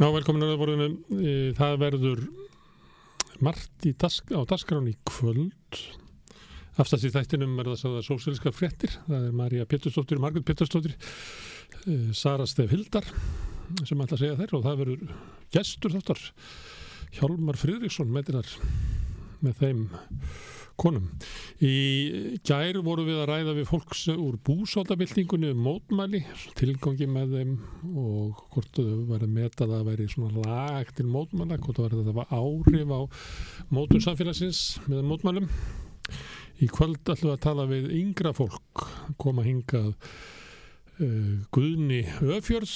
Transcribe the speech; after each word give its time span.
Já, 0.00 0.06
velkomin 0.08 0.46
að 0.46 0.54
vorðinu. 0.56 0.86
Það 1.58 1.74
verður 1.82 2.20
margt 3.44 3.84
dask, 4.00 4.30
á 4.32 4.40
dasgrán 4.48 4.86
í 4.88 4.94
kvöld. 5.04 5.80
Afstast 6.80 7.04
í 7.04 7.10
þættinum 7.12 7.58
er 7.60 7.68
það 7.68 7.76
sáða 7.82 8.04
sósíliska 8.06 8.52
fréttir. 8.56 8.94
Það 9.04 9.26
er 9.26 9.34
Marja 9.36 9.66
Pétursdóttir, 9.68 10.22
Margrit 10.22 10.46
Pétursdóttir, 10.48 10.94
eh, 11.84 12.08
Sara 12.16 12.46
Stef 12.48 12.72
Hildar 12.72 13.04
sem 13.84 14.00
ætla 14.00 14.16
að 14.16 14.22
segja 14.22 14.38
þeir 14.40 14.54
og 14.56 14.64
það 14.64 14.80
verður 14.80 15.12
gestur 15.52 15.92
þáttar 15.98 16.24
Hjálmar 17.18 17.60
Fridriksson 17.60 18.08
með, 18.08 18.32
með 19.44 19.60
þeim 19.60 19.84
konum. 20.80 21.10
Í 21.60 22.40
gær 22.46 22.78
voru 22.84 23.04
við 23.08 23.20
að 23.20 23.28
ræða 23.30 23.54
við 23.58 23.68
fólks 23.68 24.06
úr 24.14 24.38
búsóldabildingunni 24.46 25.52
um 25.54 25.62
mótmæli, 25.66 26.22
tilgangi 26.58 27.08
með 27.10 27.36
þeim 27.36 27.52
og 28.00 28.40
hvort 28.54 28.80
þau 28.80 29.04
verið 29.12 29.36
metað 29.36 29.76
að 29.76 29.86
veri 29.90 30.08
svona 30.10 30.44
lag 30.46 30.90
til 30.96 31.08
mótmæla, 31.10 31.60
hvort 31.60 31.80
það 31.80 31.88
verið 31.90 32.02
að 32.02 32.10
það 32.10 32.18
var 32.20 32.34
áhrif 32.40 32.96
á 32.96 33.00
mótun 33.76 34.04
samfélagsins 34.06 34.64
með 34.88 35.06
mótmælum. 35.12 35.48
Í 36.60 36.68
kvöld 36.68 37.00
ætlum 37.08 37.30
við 37.30 37.36
að 37.36 37.46
tala 37.46 37.70
við 37.70 37.88
yngra 37.96 38.34
fólk, 38.36 38.84
koma 39.20 39.44
hingað 39.46 39.94
uh, 41.00 41.36
Guðni 41.54 42.02
Öfjörð, 42.20 42.74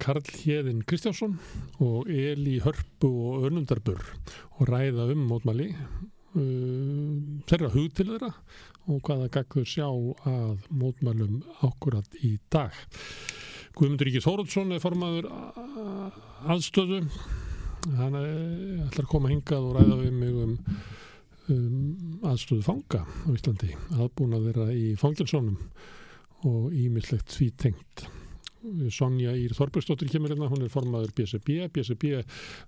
Karl 0.00 0.24
Hjeðin 0.24 0.84
Kristjánsson 0.88 1.36
og 1.84 2.08
Eli 2.08 2.60
Hörpu 2.64 3.10
og 3.10 3.50
Önundarbur 3.50 4.00
og 4.56 4.70
ræða 4.70 5.10
um 5.12 5.28
mótmæli 5.28 5.72
uh, 6.34 7.16
þeirra 7.50 7.72
hug 7.74 7.94
til 7.96 8.08
þeirra 8.12 8.32
og 8.90 9.02
hvaða 9.06 9.28
gagður 9.36 9.68
sjá 9.68 9.86
að 9.86 10.64
mótmælum 10.72 11.42
ákkurat 11.66 12.16
í 12.26 12.36
dag. 12.52 12.74
Guðmundur 13.76 14.08
Ríkis 14.08 14.26
Þórótsson 14.26 14.74
er 14.74 14.82
formaður 14.82 15.28
aðstöðu 16.50 17.04
hann 17.96 18.16
ætlar 18.18 19.04
að 19.04 19.10
koma 19.10 19.30
hingað 19.30 19.68
og 19.68 19.76
ræða 19.78 19.98
við 20.02 20.16
mig 20.18 20.40
um, 20.44 20.56
um 21.54 22.26
aðstöðu 22.28 22.66
fanga 22.66 23.04
á 23.06 23.28
Íslandi 23.32 23.72
aðbúna 23.96 24.42
þeirra 24.44 24.70
í 24.74 24.94
fangilsónum 25.00 25.60
og 26.50 26.74
ímislegt 26.76 27.36
því 27.36 27.50
tengt 27.60 28.08
Sonja 28.92 29.32
Ír 29.38 29.54
Þorbergsdóttir 29.56 30.10
kemur 30.12 30.32
hérna, 30.34 30.48
hún 30.50 30.64
er 30.64 30.72
formaður 30.72 31.14
BSB 31.16 31.70
BSB 31.72 32.10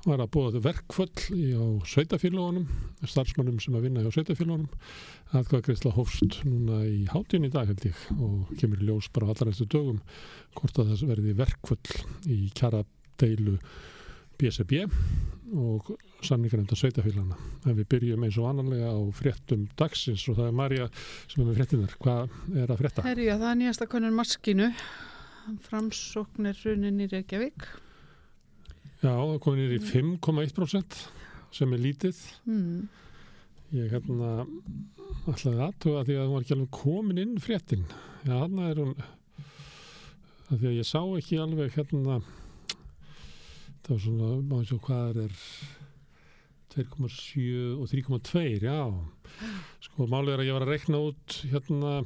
var 0.07 0.23
að 0.25 0.39
þau 0.57 0.63
verkföll 0.65 1.11
á 1.13 1.67
sveitafélagunum 1.93 2.65
starfsmannum 3.05 3.61
sem 3.61 3.77
að 3.77 3.89
vinna 3.89 4.05
á 4.07 4.11
sveitafélagunum 4.15 4.71
aðkvæða 5.37 5.67
greiðsla 5.69 5.95
hófst 5.97 6.41
núna 6.49 6.83
í 6.89 7.05
hátíðin 7.13 7.51
í 7.51 7.53
dag 7.53 7.69
held 7.69 7.85
ég 7.91 8.07
og 8.17 8.55
kemur 8.61 8.81
í 8.81 8.89
ljós 8.89 9.11
bara 9.13 9.33
allar 9.33 9.53
eftir 9.53 9.69
dögum 9.75 10.01
hvort 10.57 10.81
að 10.81 10.95
það 10.95 11.13
verði 11.13 11.37
verkföll 11.43 11.99
í 12.33 12.41
kjara 12.57 12.85
deilu 13.21 13.59
BSB 14.41 14.87
og 15.53 15.93
samningarnefnda 16.25 16.77
sveitafélagana 16.79 17.37
en 17.69 17.77
við 17.77 17.89
byrjum 17.93 18.25
eins 18.25 18.41
og 18.41 18.49
annanlega 18.49 18.89
á 18.97 19.01
fréttum 19.13 19.69
dagsins 19.77 20.25
og 20.33 20.41
það 20.41 20.49
er 20.49 20.61
Marja 20.63 20.91
sem 21.29 21.43
er 21.43 21.49
með 21.51 21.59
fréttinar, 21.61 21.97
hvað 22.01 22.37
er 22.57 22.73
að 22.73 22.81
frétta? 22.81 23.05
Herja, 23.07 23.37
það 23.37 23.51
er 23.51 23.59
nýjasta 23.61 23.91
konur 23.93 24.15
maskinu 24.17 24.73
framsóknir 25.67 26.59
runin 26.65 27.01
í 27.03 27.09
Reykjavík. 27.11 27.67
Já, 29.03 29.11
það 29.11 29.39
komið 29.43 29.63
nýri 29.63 29.79
5,1% 29.89 30.99
sem 31.53 31.73
er 31.75 31.81
lítið. 31.83 32.19
Mm. 32.47 32.89
ég 33.73 33.89
hérna 33.89 34.45
ætlaði 35.33 35.63
aðtuga 35.65 36.05
því 36.07 36.17
að 36.19 36.27
hún 36.27 36.35
var 36.35 36.45
ekki 36.45 36.55
alveg 36.57 36.73
komin 36.77 37.21
inn 37.23 37.39
fréttin. 37.41 37.87
Já, 38.27 38.35
hann 38.37 38.59
er 38.63 38.81
hún 38.83 38.93
að 40.53 40.59
því 40.59 40.69
að 40.69 40.77
ég 40.77 40.89
sá 40.89 41.01
ekki 41.01 41.39
alveg 41.41 41.73
hérna 41.79 42.19
það 43.83 43.95
var 43.95 44.03
svona, 44.05 44.29
maður 44.51 44.69
sjá 44.69 44.83
hvað 44.87 45.23
er 45.25 45.39
2,7 46.77 47.47
og 47.79 47.89
3,2 47.91 48.45
já. 48.63 48.79
Sko 49.89 50.07
málið 50.09 50.37
er 50.37 50.45
að 50.45 50.51
ég 50.51 50.59
var 50.59 50.67
að 50.67 50.75
rekna 50.77 51.03
út 51.09 51.39
hérna 51.49 51.97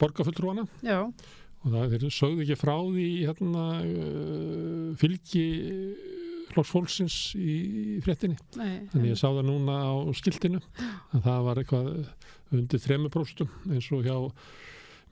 borgarfulltrúana. 0.00 0.66
Já 0.82 1.12
og 1.62 1.68
það 1.70 1.94
þeir 1.94 2.14
sögðu 2.16 2.44
ekki 2.44 2.58
frá 2.58 2.74
því 2.74 3.06
hérna 3.22 3.64
uh, 3.86 4.88
fylgi 5.00 5.46
flóksfólksins 6.52 7.16
í, 7.38 7.54
í 7.96 8.00
fréttinni. 8.04 8.36
Nei, 8.60 8.84
þannig 8.92 9.14
ég 9.14 9.20
sá 9.20 9.28
það 9.30 9.46
núna 9.48 9.78
á 9.88 9.92
skiltinu 10.18 10.60
að 10.60 11.24
það 11.24 11.46
var 11.46 11.62
eitthvað 11.62 11.90
undir 12.52 12.82
3% 12.84 13.46
eins 13.72 13.88
og 13.94 14.04
hjá 14.04 14.16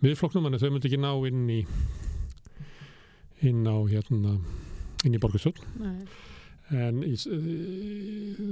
miðflokknum, 0.04 0.48
en 0.48 0.60
þau 0.60 0.70
myndi 0.72 0.90
ekki 0.90 1.00
ná 1.00 1.12
inn 1.28 1.46
í 1.52 1.60
inn 3.48 3.64
á 3.64 3.76
hérna 3.88 4.36
inn 5.06 5.16
í 5.16 5.20
borgarstöld 5.20 5.62
Nei. 5.80 6.04
En 6.70 7.02
í, 7.02 7.14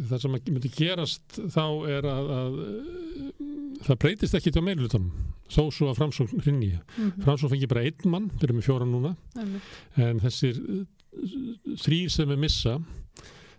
það 0.08 0.20
sem 0.24 0.32
myndi 0.34 0.70
gerast 0.74 1.38
þá 1.54 1.64
er 1.88 2.06
að, 2.10 2.30
að 2.38 2.56
það 3.86 3.98
breytist 4.02 4.34
ekki 4.38 4.52
til 4.54 4.62
meilulutunum 4.66 5.10
þó 5.48 5.62
svo 5.72 5.88
að 5.90 5.98
framsókn 6.00 6.42
rinni 6.44 6.72
Mm 6.74 7.10
-hmm. 7.10 7.24
framsókn 7.24 7.52
fengi 7.54 7.68
bara 7.70 7.84
einn 7.86 8.10
mann, 8.10 8.30
við 8.36 8.44
erum 8.48 8.56
með 8.58 8.66
fjóra 8.66 8.84
núna 8.88 9.16
en 9.96 10.20
þessir 10.20 10.58
þrýr 11.78 12.08
sem 12.10 12.28
við 12.28 12.38
missa 12.38 12.78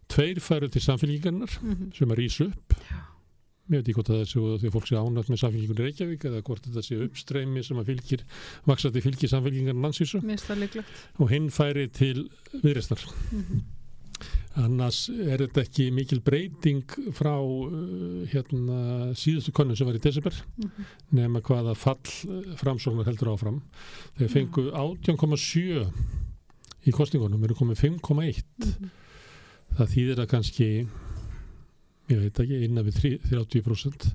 tveir 0.09 0.39
færu 0.41 0.67
til 0.69 0.81
samfélgingarnar 0.81 1.59
Mm 1.61 1.75
-hmm. 1.75 1.93
sem 1.97 2.09
að 2.11 2.17
rýsa 2.19 2.45
upp 2.45 2.73
Já. 2.89 2.99
ég 3.69 3.77
veit 3.77 3.87
ekki 3.87 3.93
hvort 3.93 4.07
það 4.09 4.21
er 4.21 4.25
svo 4.25 4.57
því 4.57 4.67
að 4.67 4.75
fólk 4.75 4.87
sé 4.87 4.95
ánægt 4.95 5.29
með 5.29 5.39
samfélgingunni 5.43 5.83
Reykjavík 5.85 6.23
eða 6.25 6.41
hvort 6.41 6.63
þetta 6.65 6.81
sé 6.81 6.95
uppstreymi 7.05 7.63
sem 7.63 7.77
að 7.77 7.85
fylgir 7.85 8.21
vaksandi 8.65 9.01
fylgir 9.01 9.29
samfélgingarnar 9.29 9.81
landsvísu 9.83 10.19
það 10.19 10.57
og 11.19 11.29
hinn 11.29 11.49
færi 11.49 11.87
til 11.87 12.29
viðrestar 12.63 12.99
mm 13.31 13.43
-hmm. 13.43 13.61
Annars 14.57 15.03
er 15.13 15.43
þetta 15.43 15.61
ekki 15.61 15.89
mikil 15.93 16.21
breyting 16.25 16.95
frá 17.15 17.35
uh, 17.37 18.23
hérna 18.31 19.11
síðustu 19.17 19.53
konu 19.55 19.75
sem 19.77 19.87
var 19.87 19.99
í 19.99 20.01
desember 20.01 20.35
nema 21.15 21.43
hvaða 21.45 21.75
fall 21.77 22.01
uh, 22.25 22.55
framsóknar 22.59 23.07
heldur 23.09 23.33
áfram. 23.35 23.61
Þeir 24.17 24.33
fengu 24.33 24.65
18,7 24.73 25.85
í 26.89 26.95
kostningunum 26.95 27.43
eru 27.45 27.57
komið 27.59 27.85
5,1 27.85 28.41
það 29.77 29.93
þýðir 29.93 30.23
að 30.23 30.31
kannski 30.33 30.69
ég 32.09 32.23
veit 32.23 32.41
ekki, 32.41 32.63
innan 32.65 32.87
við 32.87 33.01
3 33.03 33.11
30% 33.29 34.09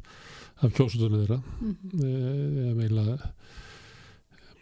af 0.64 0.74
kjósutunum 0.74 1.22
þeirra. 1.22 1.38
Eða 2.00 2.74
meila 2.78 3.04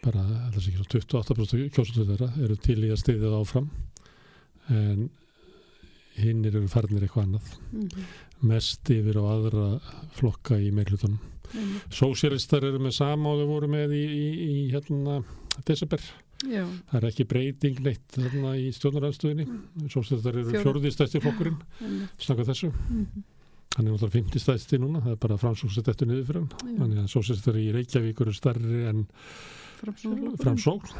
bara, 0.03 0.23
það 0.53 0.59
sé 0.59 0.69
ekki 0.69 0.79
svo 0.79 1.01
28% 1.01 1.73
kjósutunum 1.73 2.13
þeirra 2.13 2.29
eru 2.45 2.57
til 2.61 2.79
í 2.81 2.91
að 2.93 3.01
stiðja 3.01 3.25
það 3.25 3.37
áfram. 3.39 3.69
En 4.73 5.05
hinn 6.19 6.45
eru 6.45 6.65
farnir 6.71 7.05
eitthvað 7.07 7.27
annað. 7.27 7.53
Mest 8.43 8.89
yfir 8.91 9.17
á 9.19 9.23
aðra 9.33 9.67
flokka 10.17 10.57
í 10.59 10.71
meirlutunum 10.75 11.19
Sósialistar 11.93 12.63
eru 12.65 12.79
með 12.81 12.95
sama 12.97 13.29
og 13.29 13.43
þau 13.43 13.49
voru 13.51 13.67
með 13.69 13.91
í, 13.93 14.03
í, 14.03 14.27
í 14.43 14.53
hérna 14.73 15.19
desember. 15.67 16.01
Já, 16.43 16.63
það 16.89 16.97
er 16.97 17.05
ekki 17.11 17.25
breyting 17.29 17.77
neitt 17.85 18.15
þarna 18.17 18.55
í 18.59 18.71
stjórnaröðstöðinni 18.75 19.45
Sósialistar 19.93 20.33
eru 20.33 20.49
Fjóra. 20.49 20.63
fjórðistæsti 20.65 21.21
flokkurinn 21.23 21.59
snakka 22.19 22.47
þessu. 22.49 22.71
Mhm. 22.73 23.23
hann 23.77 23.87
er 23.87 23.93
náttúrulega 23.93 24.17
50 24.19 24.41
stæsti 24.43 24.77
núna 24.81 24.99
það 25.01 25.11
er 25.15 25.21
bara 25.23 25.37
framsóksett 25.41 25.87
eftir 25.93 26.09
niður 26.09 26.25
fyrir 26.27 26.41
hann 26.41 26.73
Já. 26.73 26.79
þannig 26.81 26.99
að 27.03 27.11
Sósialistar 27.13 27.55
í 27.61 27.67
Reykjavík 27.73 28.19
eru 28.25 28.33
starri 28.33 28.81
en 28.89 29.05
framsókn 30.43 30.91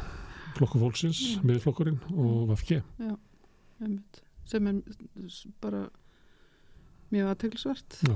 flokku 0.56 0.78
fólksins, 0.80 1.20
Já. 1.34 1.42
miðflokkurinn 1.50 1.98
og 2.14 2.48
VFG 2.54 2.80
Einmitt. 3.82 4.22
Sem 4.48 4.66
er 4.70 4.80
bara 5.64 5.84
mjög 7.14 7.30
aðteglisvert 7.32 7.98
Já. 8.08 8.14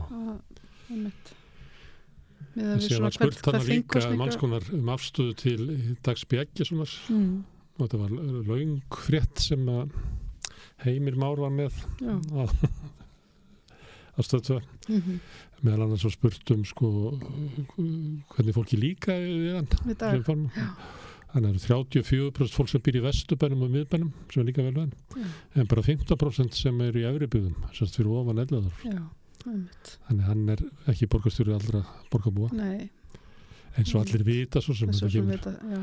með 0.88 2.70
að 2.72 2.82
við 2.82 2.88
svona 2.88 3.08
var 3.08 3.18
hvert- 3.18 3.42
hvert 3.42 3.68
líka 3.68 4.02
þingkosninga- 4.02 4.74
um 4.78 4.92
afstöðu 4.94 5.36
til 5.36 5.96
Dags 6.02 6.24
Bjeggissonar 6.28 6.94
mm. 7.12 7.34
og 7.78 7.82
þetta 7.84 8.02
var 8.04 8.10
laung 8.48 8.78
frétt 9.06 9.44
sem 9.48 9.68
Heimir 10.84 11.16
Már 11.18 11.36
var 11.38 11.50
með 11.50 11.74
Já. 12.00 12.16
að, 12.32 12.54
að 14.18 14.28
stöðtöða 14.28 14.62
Mm 14.88 15.20
meðal 15.64 15.88
annars 15.88 16.04
svo 16.04 16.10
spurt 16.14 16.50
um 16.54 16.60
sko 16.66 16.88
hvernig 18.30 18.54
fólki 18.54 18.78
líka 18.78 19.16
við 19.18 19.56
hann 19.56 19.70
við 19.88 19.96
dag 19.98 20.28
sem 21.28 21.40
form. 21.40 21.44
hann 21.44 21.48
eru 21.50 21.58
34% 21.58 22.54
fólk 22.56 22.68
sem 22.72 22.80
býr 22.82 22.98
í 23.00 23.04
vestubænum 23.04 23.62
og 23.66 23.70
miðbænum 23.74 24.12
sem 24.32 24.42
er 24.42 24.46
líka 24.48 24.62
vel 24.64 24.74
hann 24.80 24.92
Já. 25.14 25.26
en 25.54 25.66
bara 25.66 25.82
15% 25.82 26.54
sem 26.54 26.80
eru 26.80 26.98
í 27.00 27.06
efribúðum 27.08 27.54
semst 27.76 27.96
fyrir 27.96 28.12
ofan 28.16 28.38
Já, 28.38 29.02
einmitt. 29.46 29.98
þannig 30.08 30.24
hann 30.28 30.48
er 30.48 30.62
ekki 30.88 31.06
borgarstjóri 31.06 31.52
allra 31.54 31.84
borgarbúa. 32.10 32.48
Nei, 32.52 32.88
eins 33.76 33.94
og 33.94 34.02
allir 34.06 34.24
vita 34.24 34.60
svo 34.60 34.74
sem 34.74 34.88
þetta 34.88 35.10
sem 35.10 35.20
kemur. 35.20 35.36
vita 35.36 35.52
já, 35.52 35.82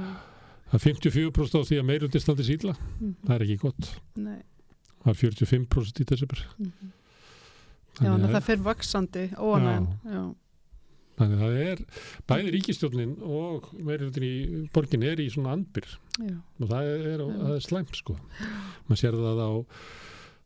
það 0.71 0.80
er 0.80 0.86
54% 0.89 1.56
á 1.56 1.62
því 1.69 1.80
að 1.80 1.88
meirundi 1.92 2.19
standi 2.19 2.44
síðla 2.44 2.75
mm, 2.75 3.15
það 3.25 3.36
er 3.36 3.45
ekki 3.45 3.57
gott. 3.62 3.92
Nei. 4.18 4.42
Það 5.06 5.12
er 5.13 5.19
45% 5.21 6.01
í 6.01 6.06
desember. 6.09 6.39
Mm. 6.57 6.71
Já, 7.95 8.09
þannig 8.09 8.25
að 8.27 8.33
það 8.36 8.44
fer 8.50 8.63
vaksandi 8.65 9.21
óanægn 9.39 9.86
Já, 10.09 10.21
Þannig 11.15 11.39
að 11.39 11.44
það 11.45 11.59
er, 11.65 11.81
bæði 12.27 12.50
ríkistjórnin 12.57 13.12
og 13.23 13.69
meirhundin 13.88 14.25
í 14.27 14.33
borgin 14.75 15.06
er 15.07 15.21
í 15.23 15.29
svona 15.31 15.53
andbyr 15.56 15.85
já, 16.19 16.33
og 16.59 16.67
það 16.73 16.89
er, 16.91 17.21
Já. 17.21 17.27
það 17.45 17.53
er 17.56 17.63
slæmt 17.63 18.00
sko. 18.01 18.15
Man 18.89 19.00
sér 19.00 19.15
það 19.15 19.39
á, 19.39 19.51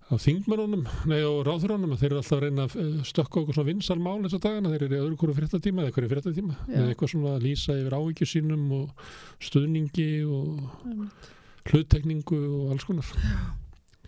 á 0.09 0.13
þingmannunum, 0.21 0.83
nei 1.09 1.17
á 1.25 1.31
ráðurunum 1.47 1.95
að 1.95 2.03
þeir 2.03 2.09
eru 2.11 2.19
alltaf 2.21 2.37
að 2.37 2.43
reyna 2.45 2.67
að 2.67 2.75
eh, 2.83 2.91
stökka 3.09 3.41
okkur 3.41 3.57
svona 3.57 3.69
vinsal 3.71 3.97
mál 4.05 4.21
þessa 4.27 4.41
dagana, 4.45 4.71
þeir 4.75 4.85
eru 4.87 4.99
í 4.99 5.01
öðru 5.07 5.19
hverju 5.23 5.37
fréttatíma 5.39 5.83
eða 5.87 5.95
hverju 5.97 6.11
fréttatíma, 6.13 6.59
Já. 6.67 6.75
með 6.75 6.91
eitthvað 6.93 7.13
svona 7.15 7.33
að 7.39 7.43
lýsa 7.47 7.79
yfir 7.81 7.97
áhyggjur 7.97 8.31
sínum 8.35 8.69
og 8.77 9.03
stuðningi 9.49 10.09
og 10.29 10.63
einmitt. 10.85 11.29
hluttekningu 11.69 12.39
og 12.61 12.71
alls 12.75 12.85
konar. 12.89 13.09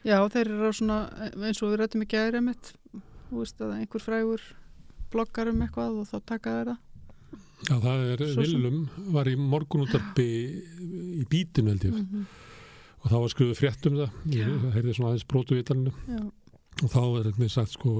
Já, 0.06 0.18
þeir 0.34 0.48
eru 0.48 0.70
á 0.70 0.74
svona, 0.74 1.02
eins 1.38 1.62
og 1.62 1.74
við 1.74 1.82
rættum 1.84 2.06
ekki 2.06 2.18
aðeins 2.22 2.74
þú 3.32 3.42
veist 3.42 3.62
að 3.64 3.78
einhver 3.78 4.04
frægur 4.04 4.42
bloggar 5.14 5.52
um 5.52 5.62
eitthvað 5.66 6.00
og 6.02 6.08
þá 6.10 6.18
taka 6.34 6.56
þeir 6.58 6.72
það. 6.72 6.80
Já, 7.62 7.76
það 7.84 8.04
er, 8.12 8.22
Willum 8.42 8.78
var 9.14 9.28
í 9.30 9.36
morgunútarpi 9.38 10.28
í 11.22 11.26
bítinu 11.30 11.70
held 11.76 11.84
ég. 11.86 11.94
Mhm, 12.00 12.24
og 13.02 13.10
þá 13.12 13.18
var 13.22 13.34
skrifuð 13.34 13.60
frétt 13.60 13.88
um 13.92 13.98
það, 14.00 14.16
ég 14.34 14.66
heyrði 14.76 14.96
svona 14.98 15.12
aðeins 15.12 15.28
brotu 15.30 15.58
í 15.60 15.64
talinu 15.66 15.94
Já, 16.10 16.22
og 16.82 16.90
þá 16.90 17.00
er 17.20 17.30
eitthvað 17.32 17.52
sagt 17.54 17.76
sko 17.78 17.96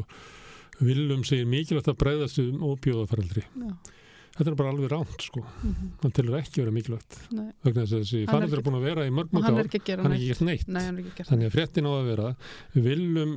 Willum 0.82 1.22
segir 1.28 1.46
mikilvægt 1.46 1.92
að 1.94 2.00
breyðast 2.02 2.40
um 2.42 2.64
óbjóðafaraldri. 2.72 3.44
já, 3.46 3.72
Þetta 4.32 4.48
er 4.48 4.56
bara 4.62 4.72
alveg 4.72 4.92
ránt 4.94 5.24
sko, 5.26 5.42
mhm, 5.44 5.88
hann 6.02 6.14
telur 6.16 6.38
ekki 6.38 6.62
vera 6.62 6.72
mikilvægt 6.72 7.18
nei. 7.36 7.50
vegna 7.66 7.84
þess 7.84 7.96
að 7.98 8.04
þessi 8.06 8.22
faraldur 8.30 8.62
er 8.62 8.66
búin 8.68 8.78
að 8.78 8.86
vera 8.88 9.04
í 9.04 9.12
mörg 9.12 9.34
mörg 9.36 9.44
hann 9.44 9.58
ár, 9.58 9.58
hann 9.58 9.58
er 9.60 9.68
neitt. 9.68 10.22
ekki 10.22 10.30
gert 10.32 10.44
neitt. 10.48 10.70
Nei, 10.72 10.82
hann 10.86 11.02
er 11.02 11.10
ekki 11.10 11.26
Þannig 11.28 11.50
að 11.50 11.58
fréttin 11.58 11.90
á 11.90 11.92
að 11.92 12.08
vera 12.08 12.30
viljum, 12.88 13.34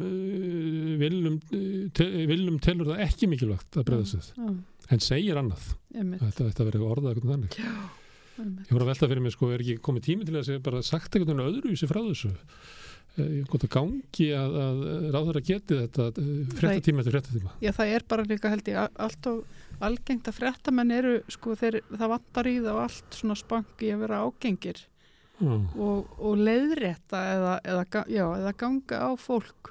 viljum, 1.02 1.40
te, 1.98 2.06
viljum 2.30 2.60
telur 2.62 2.92
það 2.92 3.02
ekki 3.08 3.30
mikilvægt 3.32 3.80
að 3.80 3.88
breyðast 3.90 4.14
þið, 4.20 4.30
Já, 4.38 4.54
en 4.94 5.04
segir 5.08 5.42
annað. 5.42 5.66
Þetta 6.22 6.48
að 6.54 6.70
vera 6.70 6.86
orðað 6.94 7.12
eitthvað 7.14 7.34
þannig. 7.34 7.58
Já. 7.58 7.74
Ég 8.34 8.70
voru 8.72 8.82
að 8.82 8.90
velta 8.90 9.10
fyrir 9.10 9.22
mig, 9.22 9.34
sko, 9.34 9.50
er 9.54 9.62
ekki 9.62 9.76
komið 9.82 10.06
tími 10.08 10.26
til 10.26 10.38
að 10.38 10.46
segja 10.48 10.62
bara 10.64 10.80
sagt 10.82 11.14
eitthvað 11.14 11.42
öðruvísi 11.44 11.86
frá 11.90 12.00
þessu. 12.02 12.32
Ég 13.14 13.44
gott 13.46 13.62
að 13.62 13.70
gangi 13.70 14.24
að, 14.34 14.56
að 14.58 14.78
ráður 15.14 15.36
að 15.38 15.44
geti 15.46 15.76
þetta 15.84 16.06
fréttatíma 16.58 17.02
eftir 17.04 17.14
fréttatíma. 17.14 17.52
Já, 17.62 17.70
það 17.76 17.92
er 17.94 18.04
bara 18.10 18.24
líka 18.26 18.50
held 18.50 18.70
ég 18.72 18.80
allt 19.06 19.28
og 19.30 19.84
algengt 19.86 20.30
að 20.30 20.38
fréttamenn 20.40 20.90
eru, 20.96 21.12
sko, 21.30 21.54
þeir, 21.60 21.78
það 21.92 22.10
vantar 22.14 22.48
í 22.50 22.56
það 22.64 22.80
allt 22.82 23.18
svona 23.20 23.36
spank 23.38 23.84
í 23.86 23.92
að 23.94 24.02
vera 24.02 24.18
ágengir 24.26 24.82
Já, 25.38 25.52
og, 25.54 26.10
og 26.18 26.42
leiðrétta 26.42 27.22
eða, 27.36 27.54
eða, 27.70 28.02
já, 28.10 28.24
eða 28.40 28.52
ganga 28.64 29.00
á 29.02 29.10
fólk, 29.18 29.70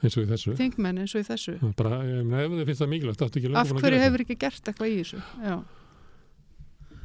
eins 0.00 0.16
og 0.16 0.24
í 0.24 0.30
þessu. 0.32 0.56
þingmenn 0.58 1.02
eins 1.04 1.14
og 1.16 1.22
í 1.22 1.28
þessu. 1.28 1.54
Já, 1.60 1.68
Bara, 1.78 2.00
ég 2.08 2.24
meina, 2.24 2.42
ef 2.44 2.56
þið 2.56 2.70
finnst 2.70 2.84
það 2.84 2.92
mikilvægt, 2.92 3.24
Af 3.62 3.72
hverju 3.78 4.02
hefur 4.02 4.24
ekki 4.24 4.38
gert 4.46 4.72
eitthvað 4.72 4.92
í 4.92 4.98
þessu? 5.02 5.22
Já. 5.44 5.56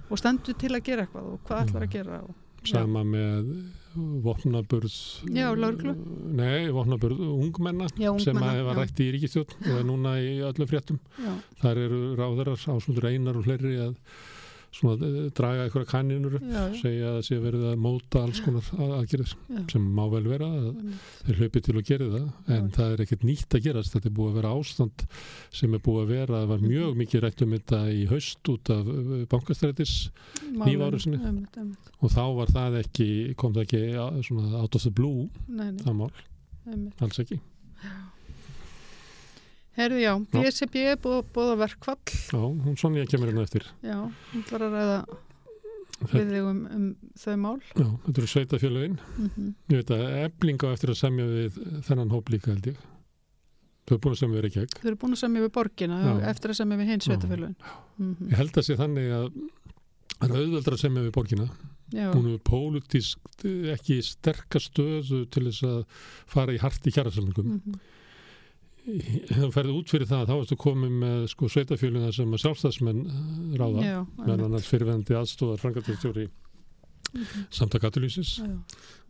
Og 0.08 0.20
stendur 0.22 0.56
til 0.56 0.72
að 0.72 0.84
gera 0.88 1.04
eitthvað 1.04 1.32
og 1.34 1.42
hvað 1.48 1.64
ætlar 1.66 1.88
að 1.88 1.96
gera? 1.96 2.20
Og, 2.24 2.44
sama 2.68 3.04
með 3.08 3.52
vopnaburð 4.24 4.96
Já, 5.34 5.48
lögreglu. 5.58 5.94
nei, 6.38 6.68
vopnaburð 6.74 7.20
ungmenna 7.28 7.88
Já, 7.98 8.12
sem 8.20 8.36
ungmenna, 8.36 8.54
að 8.54 8.66
var 8.70 8.80
rætt 8.84 9.02
í 9.04 9.10
ríkistjórn 9.16 9.58
og 9.72 9.76
er 9.80 9.86
núna 9.88 10.16
í 10.22 10.32
öllum 10.48 10.70
fréttum. 10.70 11.00
Já, 11.18 11.34
þar 11.64 11.82
eru 11.86 12.02
ráðarar 12.20 12.66
ásmundur 12.78 13.10
einar 13.12 13.40
og 13.40 13.48
fleiri 13.48 13.74
að 13.88 13.96
svona, 14.72 15.08
eh, 15.08 15.30
draga 15.38 15.64
einhverja 15.66 15.90
kanninur 15.90 16.36
upp 16.38 16.44
já, 16.44 16.64
já, 16.68 16.82
segja 16.82 17.08
að 17.10 17.16
það 17.18 17.26
sé 17.28 17.38
verið 17.42 17.64
að 17.72 17.80
móta 17.86 18.22
alls 18.24 18.40
konar 18.46 18.62
að- 18.78 18.94
aðgerðir 18.98 19.34
já. 19.34 19.62
sem 19.72 19.88
má 19.98 20.04
vel 20.12 20.24
vera 20.28 20.46
að 20.46 20.68
þeir 21.26 21.40
hlaupi 21.42 21.62
til 21.64 21.78
og 21.78 21.84
geri 21.88 22.10
það 22.12 22.28
en 22.58 22.70
Já. 22.70 22.76
það 22.78 22.92
er 22.94 23.04
ekkert 23.06 23.24
nýtt 23.30 23.56
að 23.58 23.64
gerast. 23.68 23.94
Þetta 23.96 24.06
er 24.12 24.16
búið 24.20 24.32
að 24.32 24.38
vera 24.42 24.54
ástand 24.58 25.06
sem 25.52 25.74
er 25.74 25.80
búið 25.80 26.04
að 26.04 26.08
vera 26.14 26.42
það 26.42 26.48
var 26.54 26.60
mjög 26.68 26.98
mikið 27.02 27.22
rætt 27.28 27.42
um 27.48 27.52
þetta 27.58 27.82
í 27.94 28.06
haust 28.12 28.44
út 28.54 28.70
af 28.76 28.88
eh, 28.88 29.26
bankastrætis 29.32 29.96
einmitt. 31.28 31.58
og 32.02 32.10
þá 32.12 32.24
var 32.36 32.48
það 32.48 32.80
ekki, 32.84 33.10
kom 33.36 33.54
það 33.54 33.66
ekki 33.68 33.82
out 33.98 34.76
of 34.76 34.82
the 34.84 34.92
blue 34.92 35.30
það 35.82 35.96
mál, 35.96 36.12
alls 37.02 37.20
ekki 37.20 37.40
Herðu, 39.78 40.00
já, 40.02 40.12
BSB 40.34 40.84
er 40.90 41.00
búið, 41.02 41.38
að 41.52 41.60
verkfall. 41.62 42.00
já, 42.10 42.40
hún 42.42 42.78
Sonja 42.82 43.06
kemur 43.10 43.30
hérna 43.30 43.44
eftir. 43.46 43.66
Já, 43.86 43.98
hún 44.32 44.46
var 44.50 44.64
að 44.66 44.74
ræða 44.74 45.00
við 45.98 46.32
þig 46.32 46.46
um, 46.46 46.62
um 46.74 46.86
þau 47.18 47.36
mál. 47.42 47.58
já, 47.74 47.88
þetta 48.06 48.22
eru 48.22 48.30
sveitafélögin 48.32 48.98
Mm 49.18 49.52
ég 49.70 49.82
veit 49.82 49.92
að 49.94 50.04
ebling 50.24 50.66
á 50.66 50.68
eftir 50.74 50.94
að 50.94 51.00
semja 51.02 51.26
við 51.30 51.60
þennan 51.88 52.14
hóp 52.14 52.32
líka 52.34 52.52
held 52.54 52.72
ég. 52.72 52.80
Þau 53.88 53.96
er 53.96 54.02
búin 54.04 54.16
að 54.16 54.22
semja 54.24 54.42
við 54.42 54.48
ekki 54.50 54.82
Þau 54.82 54.90
eru 54.90 55.00
búin 55.04 55.16
að 55.16 55.22
semja 55.22 55.44
við 55.46 55.54
borgina 55.58 56.00
Já. 56.04 56.14
eftir 56.32 56.54
að 56.54 56.60
semja 56.60 56.78
við 56.82 56.92
hins 56.92 57.06
Já. 57.06 57.10
sveitafélagin. 57.12 57.58
Mm 57.98 58.32
ég 58.32 58.38
held 58.42 58.58
að 58.58 58.68
sé 58.68 58.78
þannig 58.82 59.12
að 59.18 59.28
það 60.18 60.30
er 60.32 60.40
auðveldra 60.42 60.74
að 60.74 60.82
semja 60.86 61.06
við 61.06 61.14
borgina. 61.20 61.48
Já, 61.94 62.08
hún 62.12 62.34
er 62.34 62.42
pólitísk 62.44 63.46
ekki 63.78 64.02
sterkast 64.04 64.74
stöðu 64.74 65.22
til 65.32 65.46
þess 65.46 65.64
að 65.70 65.78
fara 66.28 66.52
í 66.58 66.60
hart 66.60 66.90
í 66.90 66.92
kjærasamlingum 66.98 67.54
mm 67.60 67.78
ef 67.78 67.94
þú 68.88 69.50
ferði 69.52 69.74
út 69.76 69.92
fyrir 69.92 70.08
það 70.10 70.30
þá 70.30 70.36
ertu 70.42 70.58
komið 70.64 70.92
með 71.04 71.24
sko 71.34 71.50
sveitafélögina 71.52 72.12
sem 72.16 72.34
að 72.38 72.44
sjálfstæðsmenn 72.46 73.02
eh, 73.06 73.56
ráða 73.60 73.86
já, 73.88 73.98
meðan 74.24 74.46
annars 74.48 74.70
fyrirvendi 74.72 75.18
aðstóðar 75.20 75.64
frangatastjóri 75.64 76.28
Mhm. 77.08 77.46
samtakatalýsis 77.56 78.30
Já, 78.44 78.48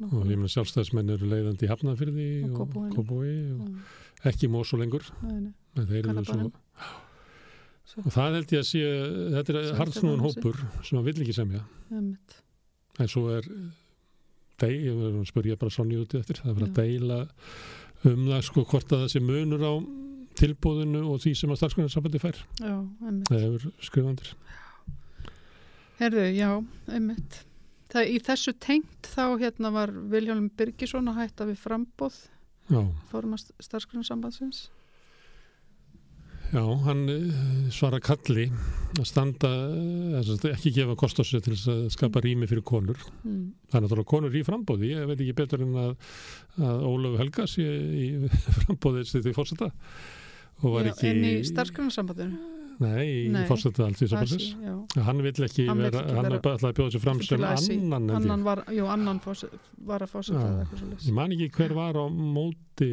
og 0.05 0.27
ég 0.29 0.37
meina 0.37 0.51
sjálfstæðismenn 0.53 1.07
eru 1.15 1.25
leiðandi 1.31 1.65
í 1.65 1.69
Hafnafyrði 1.71 2.25
Og 2.45 2.59
og. 2.61 2.91
Kópói 2.93 3.31
og 3.57 4.27
ekki 4.29 4.49
Mósu 4.53 4.77
lengur 4.77 5.01
nei, 5.23 5.39
nei. 5.47 5.53
en 5.81 5.87
þeir 5.89 6.05
eru 6.11 6.23
svo. 6.27 6.51
Svo, 7.89 8.03
og 8.05 8.13
það 8.13 8.37
held 8.37 8.53
ég 8.53 8.61
að 8.61 8.67
sé 8.69 8.83
þetta 9.33 9.55
er 9.55 9.81
þessi. 9.81 10.21
hópur 10.27 10.61
sem 10.85 10.99
að 11.01 11.09
vill 11.09 11.23
ekki 11.25 11.35
semja 11.39 11.63
en 11.97 13.09
svo 13.09 13.25
er 13.33 13.49
deg, 14.61 14.77
ég 14.77 14.93
verður 14.93 15.17
að 15.23 15.27
spyrja 15.33 15.57
bara 15.57 15.73
Sonja 15.73 16.01
út 16.05 16.13
í 16.13 16.21
eftir 16.21 16.37
það 16.43 16.53
er 16.53 16.57
verið 16.61 16.69
að 16.69 16.77
deila 16.83 17.19
um 18.13 18.27
það 18.29 18.43
sko 18.47 18.63
hvort 18.71 18.93
að 18.93 19.03
það 19.05 19.11
sé 19.13 19.21
munur 19.23 19.63
á 19.67 19.73
tilbúðinu 20.37 21.01
og 21.09 21.19
því 21.23 21.31
sem 21.39 21.51
að 21.53 21.59
starfsgrunarsambandi 21.61 22.19
fær 22.21 22.37
Já, 22.61 22.75
einmitt. 22.77 23.29
það 23.31 23.43
hefur 23.45 23.67
skrifandir 23.87 24.33
Herðu, 25.97 26.25
já, 26.37 26.49
einmitt. 26.93 27.39
Það, 27.89 28.09
í 28.13 28.17
þessu 28.27 28.51
tengt 28.61 29.07
þá 29.15 29.23
hérna 29.41 29.71
var 29.73 29.89
Viljálfum 30.11 30.49
Birgisson 30.59 31.09
að 31.09 31.21
hætta 31.23 31.47
við 31.49 31.57
frambóð 31.63 32.17
já, 32.69 32.81
formast 33.09 33.49
starfsgrunarsambandsins. 33.63 34.67
Já, 36.53 36.63
hann 36.87 37.01
eh, 37.11 37.69
svara 37.73 37.99
kalli 38.03 38.47
að 38.97 39.05
standa 39.09 39.49
eh, 40.19 40.51
ekki 40.53 40.71
gefa 40.77 40.95
kost 40.99 41.19
á 41.19 41.23
sig 41.27 41.43
til 41.45 41.55
að 41.57 41.87
skapa 41.93 42.21
rými 42.23 42.47
fyrir 42.49 42.63
konur. 42.67 42.99
Mm. 43.23 43.49
það 43.71 43.79
er 43.79 43.85
náttúrulega 43.85 44.11
konur 44.13 44.37
í 44.39 44.43
frambóði 44.47 44.91
ég 44.93 45.07
veit 45.09 45.19
ekki 45.23 45.35
betur 45.41 45.65
en 45.67 45.73
að, 45.83 45.95
að 46.61 46.85
Ólaf 46.91 47.17
Helga 47.21 47.47
sé 47.51 47.65
í 47.67 48.07
frambóði 48.61 49.33
fórseta 49.35 49.71
og 50.63 50.71
var 50.73 50.87
Já, 50.87 50.93
ekki 50.95 51.11
En 51.11 51.25
í 51.27 51.33
starfsgrunarsambandsinu. 51.45 52.37
nei, 52.81 53.03
í 53.05 53.27
Nei, 53.33 53.43
fórseta 53.49 53.85
allt 53.85 54.01
í 54.01 54.07
sambandsins 54.09 55.03
hann 55.05 55.21
vill 55.25 55.45
ekki 55.45 55.67
Hann 55.69 55.83
vera, 55.85 56.01
hann 56.17 56.31
er 56.31 56.41
bara 56.41 56.57
að 56.71 56.75
bjóða 56.79 56.95
sig 56.95 57.03
fram 57.03 57.21
sem 57.25 57.43
annan 57.45 58.15
annan 58.17 58.43
var, 58.47 58.63
jú, 58.73 58.87
annan 58.89 59.19
fórse- 59.21 59.51
var 59.85 60.01
að 60.05 60.13
fórseta 60.15 60.65
ég 61.05 61.13
man 61.13 61.33
ekki 61.35 61.51
hver 61.59 61.75
var 61.77 61.97
á 62.01 62.05
móti 62.09 62.91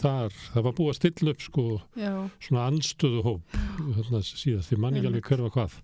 þar, 0.00 0.32
það 0.54 0.62
var 0.66 0.72
búið 0.78 0.92
að 0.92 0.98
stilla 1.00 1.30
upp 1.34 1.42
sko 1.46 1.66
Já, 1.96 2.12
svona 2.42 2.64
anstöðu 2.70 3.22
hóp 3.26 3.58
þarna 3.96 4.22
síðast, 4.26 4.72
ég 4.74 4.78
man 4.82 4.96
ekki 4.98 5.06
alveg 5.12 5.28
hver 5.30 5.44
var 5.46 5.54
hvað 5.56 5.76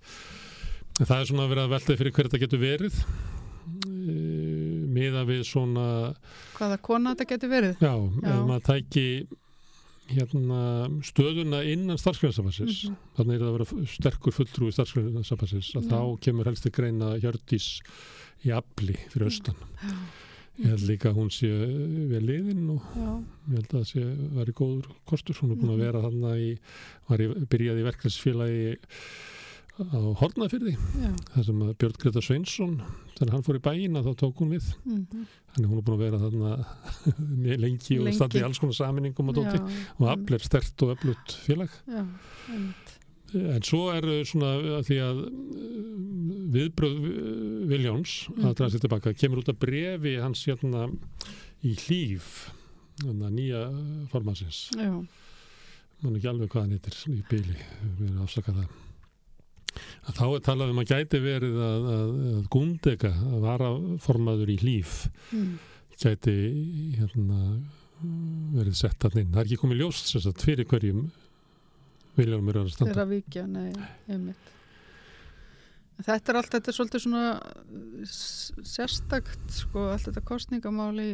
en 1.00 1.06
það 1.08 1.18
er 1.20 1.28
svona 1.30 1.46
verið 1.52 1.64
að 1.68 1.74
velta 1.76 1.96
fyrir 2.00 2.12
hver 2.16 2.28
þetta 2.28 2.42
getur 2.42 2.62
verið 2.62 2.96
uh, 3.02 4.80
miða 4.92 5.22
við 5.28 5.44
svona 5.48 5.86
hvaða 6.58 6.80
kona 6.84 7.14
þetta 7.14 7.28
getur 7.34 7.52
verið. 7.52 7.76
já, 7.80 7.92
Já. 7.94 8.32
ef 8.34 8.42
maður 8.50 8.66
tæki 8.68 9.06
hérna 10.12 10.62
stöðuna 11.06 11.62
innan 11.72 11.96
starfsgrænsafansins 12.00 12.82
Mhm. 12.90 12.96
þannig 13.16 13.34
er 13.38 13.44
það 13.44 13.48
að 13.48 13.56
vera 13.58 13.86
sterkur 13.94 14.34
fulltrúi 14.36 14.72
starfsgrænsafansins 14.74 15.70
að 15.78 15.86
Já. 15.86 15.90
þá 15.94 16.20
kemur 16.26 16.44
helst 16.50 16.62
til 16.66 16.72
greina 16.74 17.12
Hjördís 17.22 17.68
í 18.44 18.50
afli 18.52 18.96
fyrir 19.14 19.30
austan 19.30 19.54
Já, 19.80 19.94
ég 20.60 20.68
held 20.68 20.84
líka 20.88 21.10
að 21.10 21.16
hún 21.20 21.30
sé 21.32 21.48
við 22.12 22.26
liðin 22.28 22.64
og 22.74 22.82
já, 22.96 23.10
ég 23.48 23.54
held 23.56 23.68
að 23.72 23.76
það 23.78 23.86
sé 23.92 24.02
væri 24.36 24.52
góður 24.60 24.90
kostur, 25.08 25.38
hún 25.40 25.52
er 25.54 25.60
búin 25.62 25.72
að 25.72 25.78
Mhm. 25.78 25.84
vera 25.86 26.02
þarna 26.06 26.32
í, 26.38 26.50
var 27.08 27.18
í, 27.24 27.28
byrjaði 27.48 27.86
verkefnsfélagi 27.88 28.76
á 29.82 29.98
Hornafyrði 30.20 30.74
þar 31.32 31.44
sem 31.46 31.62
Björn 31.80 31.96
Greta 31.98 32.20
Sveinsson 32.20 32.74
þegar 33.16 33.32
hann 33.32 33.42
fór 33.46 33.56
í 33.56 33.62
bæin 33.64 33.96
að 33.96 34.04
þá 34.10 34.12
tók 34.20 34.36
hún 34.42 34.52
við. 34.52 34.66
Mhm. 34.84 35.26
þannig 35.52 35.68
hún 35.68 35.78
er 35.78 35.84
búin 35.86 35.96
að 35.96 36.04
vera 36.04 36.20
þarna 36.22 36.52
lengi 37.64 37.98
og 38.00 38.12
standi 38.16 38.40
í 38.40 38.44
alls 38.44 38.58
konar 38.60 38.76
saminingum 38.76 39.28
og 39.32 39.36
og 40.00 40.06
afl 40.12 40.34
er 40.36 40.44
stert 40.44 40.82
og 40.84 40.94
öflut 40.96 41.34
félag. 41.46 41.70
Já, 41.88 42.04
einmitt. 42.52 42.81
En 43.34 43.62
svo 43.66 43.86
er 43.94 44.04
uh, 44.04 44.20
svona 44.28 44.52
að 44.78 44.86
því 44.90 44.98
að 45.06 45.22
viðbröð 46.52 46.96
Viljáns 47.70 48.14
að 48.28 48.36
Mhm. 48.36 48.54
draga 48.58 48.70
sér 48.74 48.84
tilbaka 48.84 49.14
kemur 49.16 49.40
út 49.42 49.48
að 49.52 49.60
brefi 49.62 50.14
hans 50.20 50.44
hérna 50.46 50.86
í 51.64 51.74
hlýf 51.86 52.50
að 53.02 53.32
nýja 53.32 53.62
formansins 54.12 54.68
mann 56.02 56.16
ekki 56.18 56.28
alveg 56.28 56.50
hvað 56.50 56.62
hann 56.66 56.74
heitir 56.76 56.96
í 57.08 57.22
byli, 57.30 57.56
við 57.98 58.08
erum 58.10 58.24
afsakað 58.26 58.58
það 58.62 58.78
að 60.02 60.16
þá 60.18 60.24
er 60.28 60.42
talað 60.44 60.72
um 60.72 60.80
að 60.82 60.90
gæti 60.92 61.20
verið 61.22 61.54
að, 61.64 61.86
að, 61.96 62.10
að 62.36 62.48
gúndega 62.52 63.12
að 63.16 63.38
vara 63.46 63.70
formaður 64.04 64.50
í 64.52 64.56
hlýf 64.60 64.96
mm. 65.32 65.52
gæti 66.02 66.34
hérna, 66.98 67.38
verið 68.52 68.74
sett 68.76 69.04
að 69.06 69.20
inn. 69.22 69.30
Það 69.32 69.40
er 69.40 69.46
ekki 69.46 69.60
komið 69.62 69.80
ljóst 69.84 70.10
sagt 70.12 70.42
fyrir 70.44 70.66
hverjum 70.68 71.04
Viljálmur 72.18 72.56
er 72.58 72.66
að 72.66 72.74
standa. 72.74 72.92
þeirra 72.92 73.06
vikja, 73.10 73.46
nei, 73.48 73.70
einmitt 74.12 74.50
þetta 76.02 76.32
er 76.32 76.38
allt, 76.40 76.50
þetta 76.54 76.70
er 76.72 76.76
svolítið 76.76 77.02
svona 77.04 77.24
s- 78.08 78.52
sérstakt 78.66 79.52
sko, 79.54 79.88
allt 79.92 80.08
þetta 80.08 80.22
kostningamáli 80.26 81.10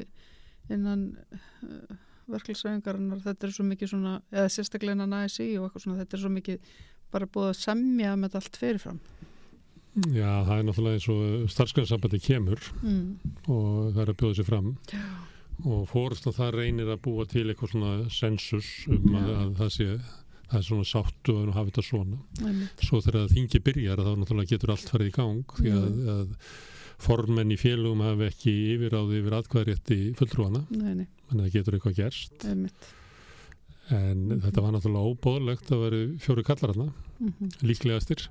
innan 0.72 1.02
uh, 1.34 1.96
verklisræðingarinnar, 2.28 3.20
þetta 3.24 3.48
er 3.48 3.54
svo 3.56 3.66
mikið 3.68 3.92
svona 3.92 4.14
eða 4.32 4.50
sérstaklega 4.52 4.96
innan 4.96 5.16
ASI 5.18 5.50
og 5.58 5.66
eitthvað 5.68 5.84
svona 5.84 6.02
þetta 6.02 6.16
er 6.18 6.22
svo 6.24 6.32
mikið 6.34 6.72
bara 7.12 7.28
búið 7.34 7.50
að 7.52 7.60
semja 7.62 8.14
með 8.16 8.28
þetta 8.28 8.42
allt 8.42 8.60
fyrirfram 8.62 9.00
Já, 10.14 10.30
það 10.46 10.52
er 10.60 10.66
náttúrulega 10.68 10.98
eins 11.00 11.08
og 11.10 11.52
starfsgrænsambandi 11.56 12.20
kemur 12.22 12.60
mm. 12.84 13.06
og 13.50 13.88
það 13.96 14.02
er 14.04 14.12
að 14.12 14.18
bjóða 14.20 14.36
sér 14.38 14.46
fram 14.46 14.68
Já. 14.92 15.04
og 15.64 15.80
fórst 15.90 16.28
og 16.30 16.36
það 16.36 16.52
reynir 16.60 16.92
að 16.92 17.00
búa 17.08 17.26
til 17.28 17.46
eitthvað 17.50 17.72
svona 17.72 17.94
sensus 18.14 18.68
um 18.92 19.16
að, 19.18 19.30
að 19.40 19.54
það 19.62 19.72
sé 19.74 19.88
það 20.48 20.58
er 20.58 20.66
svona 20.68 20.88
sáttu 20.88 21.36
að 21.36 21.52
hafa 21.56 21.70
þetta 21.70 21.84
svona. 21.86 22.18
Einmitt. 22.42 22.84
Svo 22.84 23.00
þegar 23.04 23.32
þingi 23.32 23.62
byrjar 23.68 24.02
þá 24.04 24.12
náttúrulega 24.16 24.52
getur 24.54 24.74
allt 24.74 24.92
farið 24.92 25.10
í 25.10 25.16
gang 25.18 25.56
því 25.58 25.72
að, 25.74 25.88
Mm. 25.88 26.12
að 26.14 26.28
formenn 26.98 27.54
í 27.54 27.58
félugum 27.58 28.02
hafi 28.02 28.26
ekki 28.26 28.54
yfiráði 28.74 29.20
yfir 29.20 29.36
atkvæðrétti 29.38 29.98
fulltrúana 30.18 30.64
en 30.74 31.06
það 31.30 31.52
getur 31.52 31.78
eitthvað 31.78 32.00
gerst. 32.00 32.38
Einmitt. 32.44 32.94
En 33.94 34.40
þetta 34.42 34.64
var 34.64 34.72
náttúrulega 34.74 35.12
óbóðlegt 35.12 35.70
að 35.72 35.84
vera 35.84 36.00
fjóri 36.20 36.44
kallar 36.44 36.74
hana, 36.74 36.92
mm 37.20 37.32
-hmm. 37.32 37.52
líklegastir. 37.62 38.28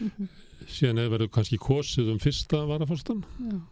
Mm 0.00 0.28
síðan 0.68 1.00
eða 1.02 1.12
verður 1.14 1.32
kannski 1.34 1.58
kosið 1.60 2.10
um 2.12 2.20
fyrsta 2.22 2.62
varafórstan 2.68 3.22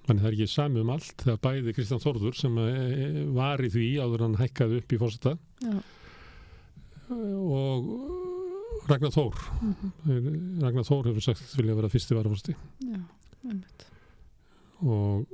Þannig 0.07 0.23
það 0.23 0.29
er 0.31 0.37
ekki 0.37 0.51
sami 0.51 0.83
um 0.83 0.93
allt 0.95 1.25
þegar 1.25 1.41
bæði 1.45 1.75
Kristján 1.77 2.03
Þórður 2.03 2.39
sem 2.39 2.59
eh, 2.63 3.21
var 3.37 3.63
í 3.65 3.71
því 3.73 3.89
áður 4.03 4.23
en 4.23 4.27
hann 4.29 4.41
hækkaði 4.43 4.81
upp 4.83 4.95
í 4.95 5.01
fórseta 5.03 5.35
já, 5.37 5.75
og 7.13 8.89
Ragnar 8.89 9.13
Þór. 9.15 9.39
Mm 9.63 10.61
Ragnar 10.63 10.87
Þór 10.89 11.09
hefur 11.11 11.25
sagt 11.25 11.57
vilja 11.59 11.75
vera 11.79 11.89
fyrsti 11.93 12.15
einmitt. 13.49 13.87
Og 14.85 15.27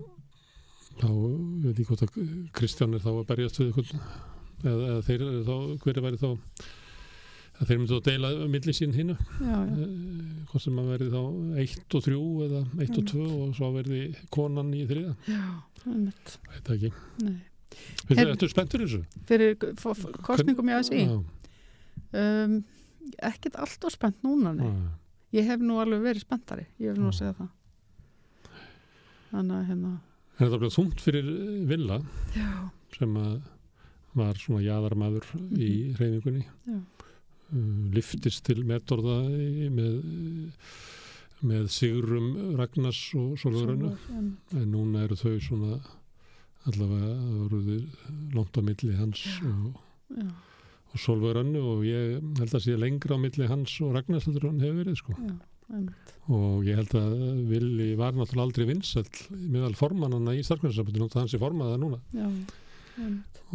þá 1.00 1.08
ég 1.10 1.66
veit 1.66 1.74
ekki 1.74 1.88
hvort 1.90 2.06
að 2.06 2.16
Kristján 2.54 2.94
er 2.94 3.02
þá 3.04 3.10
að 3.14 3.26
berjast 3.32 3.60
við 3.60 3.72
eða, 4.64 4.78
eða 4.88 5.02
þeir 5.08 5.20
eru 5.26 5.44
þá, 5.44 5.54
hver 5.84 5.98
er 5.98 6.04
væri 6.06 6.20
þá 6.22 6.28
að 7.54 7.68
þeir 7.68 7.78
myndu 7.78 7.96
að 7.98 8.06
deila 8.08 8.30
milli 8.50 8.72
sín 8.74 8.94
hinnu 8.96 9.14
já, 9.14 9.58
hvort 10.50 10.62
sem 10.64 10.78
að 10.80 10.88
verði 10.90 11.10
þá 11.12 11.20
eitt 11.62 11.94
og 11.98 12.04
þrjú 12.06 12.22
eða 12.48 12.62
eitt 12.82 12.96
og 12.98 13.02
Mm. 13.04 13.10
tvö 13.12 13.26
og 13.44 13.52
svo 13.54 13.68
verði 13.76 14.00
konan 14.34 14.72
í 14.74 14.82
þriða, 14.90 15.12
það 16.64 16.74
ekki. 16.74 16.90
Þið 18.08 18.32
eftir 18.32 18.50
spenntur 18.50 18.82
þessu? 18.84 19.00
Fyrir 19.28 19.54
kostningum 20.26 20.68
í 20.70 20.74
ASI 20.78 21.04
Já, 21.04 21.14
um, 22.14 22.54
ekkert 23.18 23.56
allt 23.60 23.84
og 23.84 23.92
spennt 23.94 24.22
núna 24.24 24.54
nei. 24.56 24.66
já. 24.68 25.40
ég 25.40 25.48
hef 25.50 25.60
nú 25.60 25.76
alveg 25.82 26.02
verið 26.06 26.24
spenntari 26.24 26.66
ég 26.80 26.92
hef 26.92 26.98
nú 26.98 27.10
að 27.10 27.14
Já. 27.14 27.18
segja 27.18 27.36
það 27.40 27.50
þannig 29.34 29.56
að 29.60 29.68
hérna 29.70 29.92
En 30.34 30.48
þetta 30.48 30.58
blev 30.64 30.72
þungt 30.74 31.02
fyrir 31.04 31.26
eh, 31.30 31.58
Villa 31.70 31.96
já, 32.34 32.48
sem 32.96 33.12
að 33.20 33.36
var 34.18 34.38
svona 34.38 34.62
jaðarmaður 34.64 35.24
í 35.58 35.68
reyningunni. 35.98 36.42
Já. 36.66 36.76
Uh, 37.54 37.86
liftist 37.94 38.42
til 38.46 38.60
metorða 38.66 39.16
í- 39.30 39.68
með, 39.74 39.96
með 41.50 41.64
Sigrum 41.74 42.28
Ragnars 42.58 43.00
og 43.18 43.36
Solverönu. 43.42 43.90
svo- 43.94 44.18
en- 44.18 44.70
núna 44.72 45.02
eru 45.06 45.18
þau 45.18 45.34
svona 45.42 45.78
allavega 46.66 47.14
voruð 47.44 47.70
langt 48.34 48.58
á 48.58 48.62
milli 48.70 48.94
hans 48.98 49.22
Já. 49.26 49.50
og, 49.50 49.80
já, 50.18 50.28
og 50.94 51.00
Solverönu 51.02 51.60
og 51.74 51.84
ég 51.88 52.22
held 52.38 52.54
að 52.54 52.62
sé 52.64 52.76
lengra 52.78 53.18
á 53.18 53.22
milli 53.22 53.48
hans 53.50 53.74
og 53.82 53.94
Ragnars 53.96 54.26
heldur 54.28 54.48
hann 54.52 54.60
hefur 54.62 54.80
verið 54.84 54.98
sko. 55.02 55.14
já, 55.18 55.34
Og 56.28 56.64
ég 56.64 56.76
held 56.78 56.92
að 56.96 57.14
Vili 57.50 57.94
var 57.98 58.12
náttúrulega 58.16 58.46
aldrei 58.46 58.66
vinsall 58.68 59.08
meðal 59.32 59.74
formannana 59.76 60.34
í 60.36 60.42
starfkvæmsambundinu 60.46 61.08
og 61.10 61.16
hans 61.18 61.34
er 61.34 61.40
formaða 61.42 61.78
núna. 61.80 61.98
já, 62.14 62.28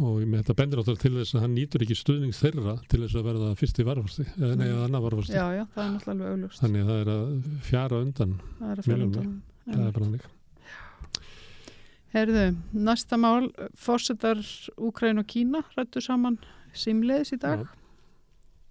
og 0.00 0.20
með 0.28 0.42
þetta 0.42 0.54
bendir 0.58 0.78
náttúrulega 0.80 1.00
til 1.02 1.12
þess 1.16 1.34
að 1.34 1.40
hann 1.46 1.54
nýtur 1.56 1.82
ekki 1.86 1.96
stuðning 1.98 2.34
þeirra 2.36 2.74
til 2.88 3.00
þess 3.06 3.16
að 3.16 3.24
verða 3.30 3.48
fyrsti 3.56 3.84
varfasti 3.88 4.26
eða 4.36 4.56
Mm. 4.60 4.84
annar 4.84 5.00
varfasti 5.06 5.32
já, 5.38 5.46
já, 5.56 5.64
það 5.74 5.86
er 5.86 6.48
þannig 6.60 6.82
að 6.82 6.90
það 6.90 7.00
er 7.00 7.10
að 7.14 7.24
fjara 7.70 8.02
undan 8.04 8.34
það 8.58 8.70
er 8.70 8.76
að 8.76 8.90
Milljónir. 8.90 9.24
fjölda 9.24 9.74
það 9.74 9.86
er 9.86 9.92
bara 9.96 10.04
hannig 10.04 10.28
Herðu, 12.10 12.44
næsta 12.74 13.16
mál 13.22 13.50
fórsetar 13.78 14.40
Úkræn 14.82 15.20
og 15.22 15.26
Kína 15.30 15.60
rættu 15.76 16.00
saman 16.02 16.38
símleiðis 16.76 17.34
í 17.36 17.40
dag. 17.42 17.64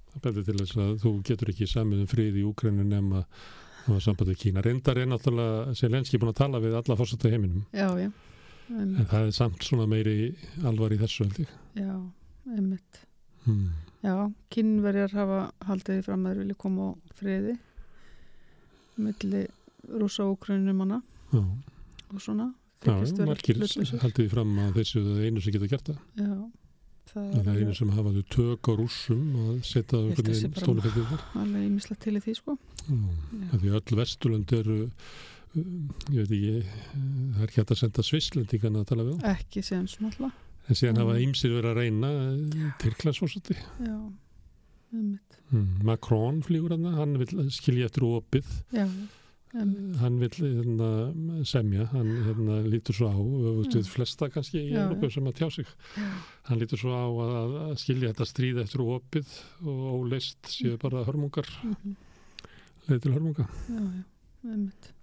Það 0.09 0.21
bendir 0.25 0.45
til 0.47 0.57
þess 0.59 0.77
að 0.81 0.93
þú 1.03 1.11
getur 1.27 1.51
ekki 1.53 1.67
samið 1.69 2.05
um 2.05 2.09
frið 2.09 2.39
í 2.41 2.45
Úkrænu 2.49 2.85
nema 2.87 3.23
það 3.89 3.93
var 3.95 4.05
sambandið 4.05 4.39
Kína. 4.43 4.63
Reyndar 4.65 4.99
er 5.01 5.09
náttúrulega 5.09 5.75
Selenski 5.77 6.19
búin 6.21 6.33
að 6.33 6.39
tala 6.41 6.61
við 6.63 6.77
alla 6.79 6.97
fórsetta 6.99 7.31
heiminum. 7.31 7.65
Já, 7.73 7.87
já, 7.99 8.09
en 8.69 8.79
einmitt, 8.81 9.09
það 9.11 9.27
er 9.27 9.35
samt 9.37 9.65
svona 9.65 9.87
meiri 9.89 10.17
alvar 10.67 10.93
í 10.93 10.99
þessu 11.01 11.25
held 11.25 11.39
ég. 11.43 11.53
Já, 11.79 11.93
einmitt. 12.55 13.01
hmm. 13.45 13.65
já, 14.03 14.13
kínverjar 14.53 15.15
hafa 15.15 15.41
haldið 15.69 16.03
fram 16.05 16.25
að 16.25 16.33
þeir 16.33 16.43
vilja 16.43 16.61
koma 16.65 16.91
á 16.91 16.91
friði 17.19 17.57
milli 18.99 19.45
rúsa 19.99 20.25
og 20.25 20.35
úkrænum 20.35 20.81
hana 20.83 21.01
já, 21.31 21.39
og 21.39 22.21
svona 22.21 22.49
já, 22.83 22.93
margir 23.25 23.61
haldið 24.03 24.33
fram 24.33 24.57
að 24.65 24.81
þessu 24.81 25.03
einu 25.23 25.41
sem 25.43 25.55
getur 25.55 25.71
gert 25.71 25.91
það. 25.91 26.01
Já, 26.19 26.33
En 27.17 27.39
er 27.39 27.47
er 27.55 27.61
einu 27.63 27.73
sem 27.77 27.89
hafa 27.95 28.11
þau 28.15 28.23
tök 28.35 28.69
á 28.69 28.73
setja 29.65 29.97
held 29.97 30.19
að 30.19 30.53
bara- 30.53 30.65
stólufellið 30.65 31.07
þar 31.09 31.23
alveg 31.43 31.65
ímislegt 31.69 32.01
til 32.05 32.13
í 32.15 32.21
því 32.25 32.35
sko. 32.37 32.57
Já, 32.85 32.93
Já. 32.93 33.47
af 33.53 33.59
því 33.63 33.73
öll 33.79 33.97
vesturlönd 34.01 34.53
eru 34.59 34.77
um, 35.55 35.89
ég 36.13 36.27
veit 36.27 36.31
ekki 36.37 36.53
uh, 36.59 36.73
það 37.33 37.41
er 37.41 37.47
ekki 37.49 37.61
hægt 37.61 37.73
að 37.75 37.81
senda 37.83 38.05
svislendingana 38.05 38.83
að 38.83 38.89
tala 38.93 39.03
við 39.09 39.23
ekki 39.33 39.63
séðan 39.65 39.87
svona 39.89 40.31
en 40.69 40.75
síðan 40.77 40.99
hafa 41.01 41.13
Mm. 41.17 41.23
ýmsir 41.25 41.53
verið 41.55 41.71
að 41.71 41.79
reyna 41.81 42.09
Tyrklandsfórsati 42.83 43.55
já, 43.57 43.95
einmitt. 44.93 45.39
Mm. 45.51 45.83
Macron 45.83 46.41
flýgur 46.45 46.75
hann 46.75 46.93
hann 46.93 47.17
vil 47.17 47.49
skilja 47.49 47.85
eftir 47.89 48.05
opið. 48.05 48.45
Já, 48.73 48.85
einmitt 49.53 49.97
hann 50.01 50.19
vil 50.21 50.29
hérna, 50.37 50.89
semja 51.47 51.87
hann 51.93 52.11
hérna, 52.27 52.59
lítur 52.69 52.95
svo 52.95 53.09
á 53.09 53.17
Já. 53.17 53.81
flesta 53.89 54.29
kannski 54.29 54.61
í 54.61 54.73
Já, 54.73 54.83
Európa 54.85 55.09
sem 55.09 55.25
að 55.29 55.39
tjá 55.39 55.49
sig. 55.53 55.71
Hann 56.49 56.61
lítur 56.61 56.81
svo 56.81 56.93
á 56.93 57.05
að, 57.09 57.57
að 57.69 57.73
skilja 57.81 58.11
þetta 58.13 58.29
stríð 58.29 58.61
eftir 58.63 58.85
opið 58.85 59.33
og 59.65 59.81
óleist 59.95 60.53
séu 60.53 60.77
bara 60.81 61.05
hörmungar. 61.07 61.49
Mhm. 61.63 61.97
leið 62.89 63.01
til 63.01 63.13
hörmunga. 63.13 63.45
Já, 63.69 63.81
já, 63.81 64.03
einmitt. 64.49 64.93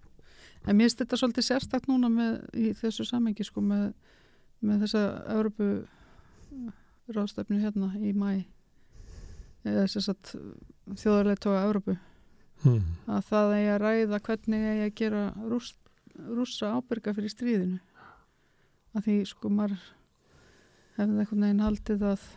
En 0.67 0.75
mér 0.75 0.89
finnst 0.89 0.99
þetta 0.99 1.17
svolítið 1.19 1.45
sérstakt 1.47 1.87
núna 1.87 2.09
með, 2.11 2.33
í 2.55 2.73
þessu 2.75 3.05
samengi 3.07 3.45
sko 3.47 3.61
með, 3.63 3.93
með 4.59 4.83
þessa 4.83 5.03
Európu 5.35 5.87
ráðstefnu 7.07 7.61
hérna 7.61 7.93
í 7.99 8.11
mæ 8.11 8.43
eða 9.67 9.85
þess 9.87 10.11
að 10.11 10.33
þjóðarlega 10.95 11.43
tóka 11.43 11.63
Európu 11.63 11.95
mm. 12.63 12.81
að 13.17 13.21
það 13.29 13.53
eigi 13.57 13.69
að 13.73 13.81
ræða 13.83 14.19
hvernig 14.27 14.65
eigi 14.71 14.85
að 14.87 14.95
gera 15.01 15.23
rúss, 15.51 15.73
rússa 16.17 16.71
ábyrga 16.77 17.13
fyrir 17.17 17.33
stríðinu 17.33 17.79
að 18.97 19.05
því 19.07 19.15
sko 19.29 19.51
maður 19.53 19.81
hefði 20.97 21.19
eitthvað 21.21 21.41
neginn 21.43 21.65
haldið 21.67 22.05
að 22.13 22.27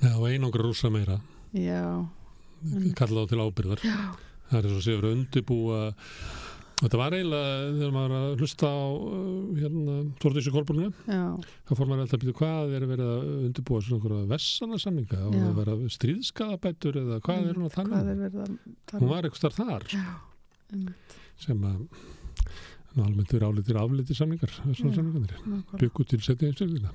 Já, 0.00 0.12
einangra 0.16 0.64
rúsa 0.64 0.90
meira 0.92 1.20
já, 1.52 2.06
Mm. 2.60 2.90
kalla 2.92 3.22
þá 3.24 3.28
til 3.30 3.40
ábyrðar 3.40 3.80
já, 3.80 3.94
það 4.50 4.58
er 4.58 4.66
eins 4.68 4.74
og 4.76 4.82
sé 4.84 4.92
verið 4.92 5.06
að 5.08 5.14
undirbúa 5.16 5.76
þetta 6.80 7.00
var 7.00 7.16
eiginlega 7.16 7.56
þegar 7.76 7.94
maður 7.96 8.14
var 8.14 8.26
að 8.26 8.44
hlusta 8.44 8.70
á 8.70 8.82
uh, 8.90 9.58
hérna, 9.60 9.96
Kolbrunni 10.56 10.88
já, 10.90 11.24
þá 11.68 11.72
fór 11.74 11.90
maður 11.90 12.04
alltaf 12.04 12.16
að 12.18 12.24
byrja 12.24 12.38
hvað 12.40 12.76
er 12.78 12.86
verið 12.90 13.12
að 13.14 13.28
undirbúa 13.48 13.82
svona 13.84 13.98
einhverja 14.00 14.30
vessana 14.34 14.80
samninga 14.84 15.20
og 15.26 15.36
það 15.36 15.52
var 15.60 15.72
að 15.74 15.84
stríðskaðabætur 15.96 17.00
eða 17.02 17.20
hvað 17.26 17.50
er 17.50 17.60
hún 17.60 17.68
að 17.68 17.76
tala 17.76 18.00
um? 18.00 18.24
hún 18.94 19.04
um? 19.04 19.12
var 19.12 19.28
eitthvað 19.28 19.60
þar. 19.60 19.86
Já, 19.92 20.08
sem 21.40 21.68
að 21.70 21.84
almennt 22.98 23.32
verið 23.32 23.46
álitir 23.46 23.78
aflitir 23.78 24.18
samningar 24.18 24.52
þessar 24.56 24.90
Já. 24.90 24.94
samningarnir 24.96 25.36
nákvæmlega, 25.38 25.80
byggu 25.80 26.06
til 26.10 26.20
setja 26.24 26.50
einstaklega 26.50 26.90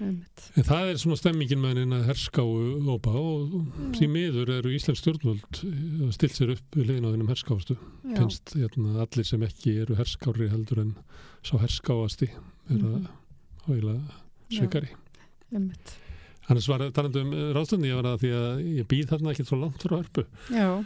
en 0.00 0.64
það 0.64 0.90
er 0.90 0.98
svona 1.02 1.18
stemmingin 1.20 1.60
með 1.60 1.80
henni 1.82 1.96
að 2.00 2.06
herskáu 2.08 2.52
ópa 2.94 3.12
og 3.20 3.54
því 3.98 4.08
miður 4.08 4.52
eru 4.58 4.72
Íslands 4.74 5.02
stjórnvöld 5.02 5.60
að 5.60 6.12
stilt 6.16 6.36
sér 6.38 6.54
upp 6.56 6.78
við 6.78 6.88
liðin 6.90 7.08
á 7.08 7.12
þennum 7.12 7.32
herskástu 7.32 7.76
finnst 8.16 8.54
hérna, 8.56 8.94
allir 9.04 9.28
sem 9.28 9.42
ekki 9.46 9.74
eru 9.84 9.98
herskári 10.00 10.48
heldur 10.52 10.80
en 10.86 10.94
sá 11.44 11.56
herskáasti 11.60 12.30
er 12.70 12.78
að 12.80 13.00
Mhm. 13.00 13.08
hóila 13.66 13.96
svikari. 14.50 14.88
Einmitt, 15.52 15.96
Annars 16.48 16.66
var 16.66 16.78
talandi 16.90 17.20
um 17.20 17.30
ráðstöndi, 17.54 17.86
ég 17.90 17.94
var 18.02 18.08
að 18.16 18.20
því 18.24 18.30
að 18.34 18.64
ég 18.80 18.86
býð 18.90 19.10
þarna 19.12 19.30
ekki 19.34 19.44
svo 19.46 19.60
langt 19.60 19.78
frá 19.84 20.00
hörpu. 20.02 20.24
já, 20.50 20.84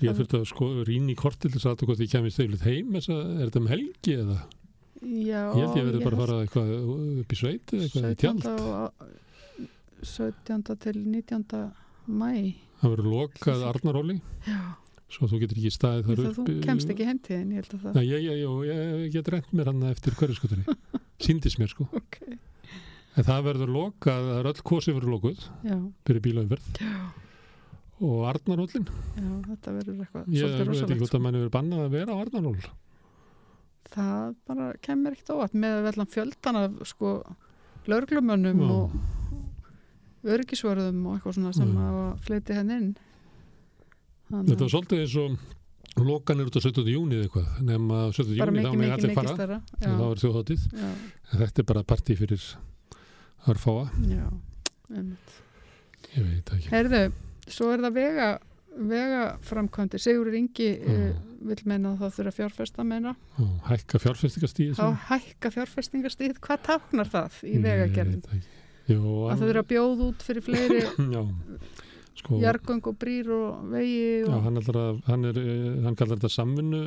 Ég 0.00 0.14
Það- 0.14 0.18
þurfti 0.18 0.38
að 0.38 0.46
sko 0.46 0.66
rýna 0.86 1.10
í 1.10 1.14
kortil 1.16 1.50
til 1.50 1.58
þess 1.58 1.66
að 1.66 1.72
þetta 1.76 1.86
hvort 1.86 1.98
ég 1.98 2.10
kemist 2.12 2.62
heim, 2.62 2.92
að 2.94 3.40
er 3.42 3.50
þetta 3.50 3.56
um 3.56 3.66
helgi 3.66 4.12
eða? 4.14 4.38
Já 5.02 5.42
Ég 5.54 5.62
held 5.62 5.76
ég 5.78 5.86
verið 5.88 6.04
bara 6.04 6.16
að 6.16 6.22
fara 6.24 6.38
eitthvað 6.42 6.70
upp 7.22 7.32
í 7.32 7.38
sveit 7.38 7.74
eitthvað 7.76 8.10
í 8.10 8.18
tjald. 8.22 8.42
17. 8.42 8.68
og- 8.68 8.92
17. 10.02 10.76
til 10.78 10.98
19. 11.04 11.70
mæ 12.08 12.54
Það 12.78 12.92
verður 12.94 13.08
lokað 13.10 13.62
Arnaróli, 13.66 14.14
svo 15.10 15.26
þú 15.26 15.40
getur 15.42 15.58
ekki 15.58 15.72
staðið 15.74 16.04
þar 16.06 16.20
upp. 16.28 16.36
þú 16.38 16.58
kemst 16.62 16.92
ekki 16.92 17.06
heimtíðin 17.08 17.54
ég 17.56 17.94
Nei, 17.96 18.04
ég, 18.06 18.22
ég, 18.22 18.36
ég, 18.38 18.68
ég 19.06 19.12
get 19.16 19.28
reynd 19.34 19.48
mér 19.52 19.66
hann 19.72 19.82
eftir 19.90 20.14
hverjuskutunni. 20.14 20.62
Sýndist 21.24 21.58
mér 21.58 21.72
sko. 21.72 21.88
ok, 21.92 22.20
En 23.18 23.24
það 23.26 23.42
verður 23.48 23.72
lokað, 23.74 24.28
það 24.28 24.38
er 24.38 24.46
öll 24.52 24.62
kosi 24.62 24.92
verður 24.94 25.10
lokuð 25.16 25.40
já, 25.66 25.78
fyrir 26.06 26.22
bílaumverð 26.22 26.82
og 27.98 28.20
Arnarólin. 28.30 28.86
já, 29.18 29.30
þetta 29.50 29.72
verður 29.74 29.96
eitthvað 30.04 30.28
Ég 30.30 30.52
veit 30.54 30.82
ekki 30.86 30.98
hvort 31.00 31.10
sko. 31.10 31.18
að 31.18 31.24
manni 31.26 31.40
verður 31.42 31.56
bannað 31.58 31.82
að 31.88 31.96
vera 31.98 32.14
á 32.14 32.18
Arnaról. 32.22 32.60
Það 33.98 34.32
bara 34.48 34.70
kemur 34.86 35.14
ekkert 35.16 35.34
óvart 35.34 35.54
með 35.58 35.82
vellan 35.88 36.10
fjöldan 36.14 36.60
af 36.62 36.80
sko 36.88 37.12
lörglumönnum 37.88 38.62
Já. 38.64 38.72
og 38.78 40.28
örgisvörðum 40.28 41.04
og 41.08 41.14
eitthvað 41.18 41.36
svona 41.38 41.54
sem 41.56 41.70
Já. 41.74 41.84
að 41.90 42.24
fleiti 42.26 42.56
henn 42.58 42.74
inn 42.74 42.88
Þannig 44.28 44.50
Þetta 44.52 44.66
var 44.66 44.72
svolítið 44.74 45.02
eins 45.04 45.14
og 45.22 46.04
lokan 46.08 46.40
er 46.42 46.48
út 46.50 46.58
á 46.58 46.60
17. 46.60 46.84
júni 46.92 47.16
eða 47.16 47.26
eitthvað, 47.26 47.46
nema 47.64 48.00
17. 48.12 48.34
bara 48.38 48.52
júni 48.52 48.64
þá 48.66 48.74
með 48.78 48.92
allir 48.96 49.14
fara, 49.16 49.32
stærra 49.34 49.56
þá 49.80 50.02
er 50.08 50.20
þjóðháttið. 50.22 50.66
þetta 51.32 51.62
er 51.62 51.66
bara 51.70 51.84
partí 51.88 52.16
fyrir 52.18 52.44
hörfáa, 53.46 53.86
já, 54.04 54.26
einmitt. 54.92 55.32
ég 56.12 56.26
veit 56.28 56.52
ekki. 56.58 56.68
Herðu, 56.74 57.00
svo 57.48 57.70
er 57.72 57.82
það 57.86 57.96
vega 57.96 58.28
vega 58.78 59.24
framkvæmdi 59.48 60.00
Sigurður 60.02 60.38
Ingi 60.38 60.68
Já. 60.76 60.94
uh, 60.94 61.18
vil 61.48 61.58
meina 61.70 61.92
að 61.92 62.00
það 62.02 62.14
þurfa 62.18 62.34
fjárfesta 62.38 62.86
meina 62.86 63.14
Ó, 63.38 63.44
hækka 63.68 64.00
fjárfestingastíði 64.02 64.78
þá 64.78 65.10
hækka 65.10 65.52
fjárfestingastíð 65.54 66.40
hvað 66.44 66.64
táknar 66.66 67.10
það 67.12 67.38
í 67.46 67.58
vegagerðin 67.62 68.24
að 68.24 68.40
hann, 68.88 69.38
það 69.38 69.44
þurfa 69.44 69.62
að 69.62 69.70
bjóða 69.72 70.08
út 70.08 70.26
fyrir 70.26 70.46
fleiri 70.46 70.80
já, 71.14 71.22
sko, 72.18 72.40
jargöng 72.42 72.90
og 72.90 72.98
brýr 73.00 73.32
og 73.36 73.72
vegi 73.74 74.02
já, 74.24 74.28
og, 74.32 74.42
hann, 74.46 74.60
ætlar 74.62 74.80
að, 74.82 75.00
hann, 75.08 75.26
er, 75.30 75.40
eh, 75.42 75.80
hann 75.86 75.98
kallar 75.98 76.18
þetta 76.18 76.32
samvinnu 76.34 76.82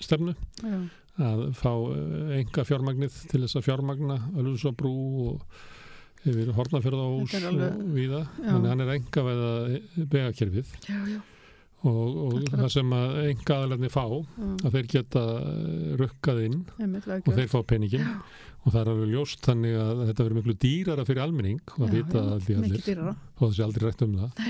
stefnu 0.00 0.34
já, 0.62 0.78
að 1.24 1.44
fá 1.58 1.70
enga 2.40 2.66
fjármagnið 2.66 3.20
til 3.30 3.44
þess 3.44 3.60
að 3.60 3.68
fjármagna 3.68 4.18
Ölfusabrú 4.34 4.94
og 5.28 5.64
yfir 6.24 6.50
Hortnafjörðahús 6.56 7.30
Þetta 7.34 7.40
er 7.42 7.50
alveg- 7.52 7.78
og 7.84 7.94
víða. 7.98 8.20
Já. 8.38 8.48
þannig 8.50 8.64
að 8.64 8.72
hann 8.74 8.84
er 8.86 8.92
enga 8.96 9.24
veða 9.28 9.52
vegakerfið. 10.14 10.72
Já, 10.88 10.98
já, 11.14 11.20
og, 11.84 12.16
og 12.24 12.38
að- 12.40 12.54
það 12.62 12.70
sem 12.78 12.94
að 12.96 13.18
enga 13.28 13.58
aðlarni 13.60 13.90
fá 13.92 14.04
já, 14.08 14.48
að 14.64 14.70
þeir 14.78 14.88
geta 14.94 15.24
eh, 15.42 15.92
rukkað 16.00 16.42
inn 16.46 16.58
og 16.80 17.30
þeir 17.36 17.50
fá 17.52 17.58
peningin 17.74 18.06
og 18.64 18.72
það 18.72 18.80
er 18.80 18.88
alveg 18.94 19.10
ljóst 19.12 19.44
þannig 19.44 19.74
að 19.76 20.00
þetta 20.08 20.24
verður 20.24 20.38
miklu 20.40 20.54
dýrara 20.64 21.04
fyrir 21.04 21.20
almenning 21.26 21.60
og 21.66 21.82
það 21.82 21.92
Já, 21.92 21.94
vita 21.98 22.18
já, 22.24 22.32
allir 22.38 22.64
allir 22.64 23.04
og 23.12 23.44
þessi 23.50 23.64
aldrei 23.66 23.84
rætt 23.90 24.04
um 24.06 24.14
það. 24.22 24.44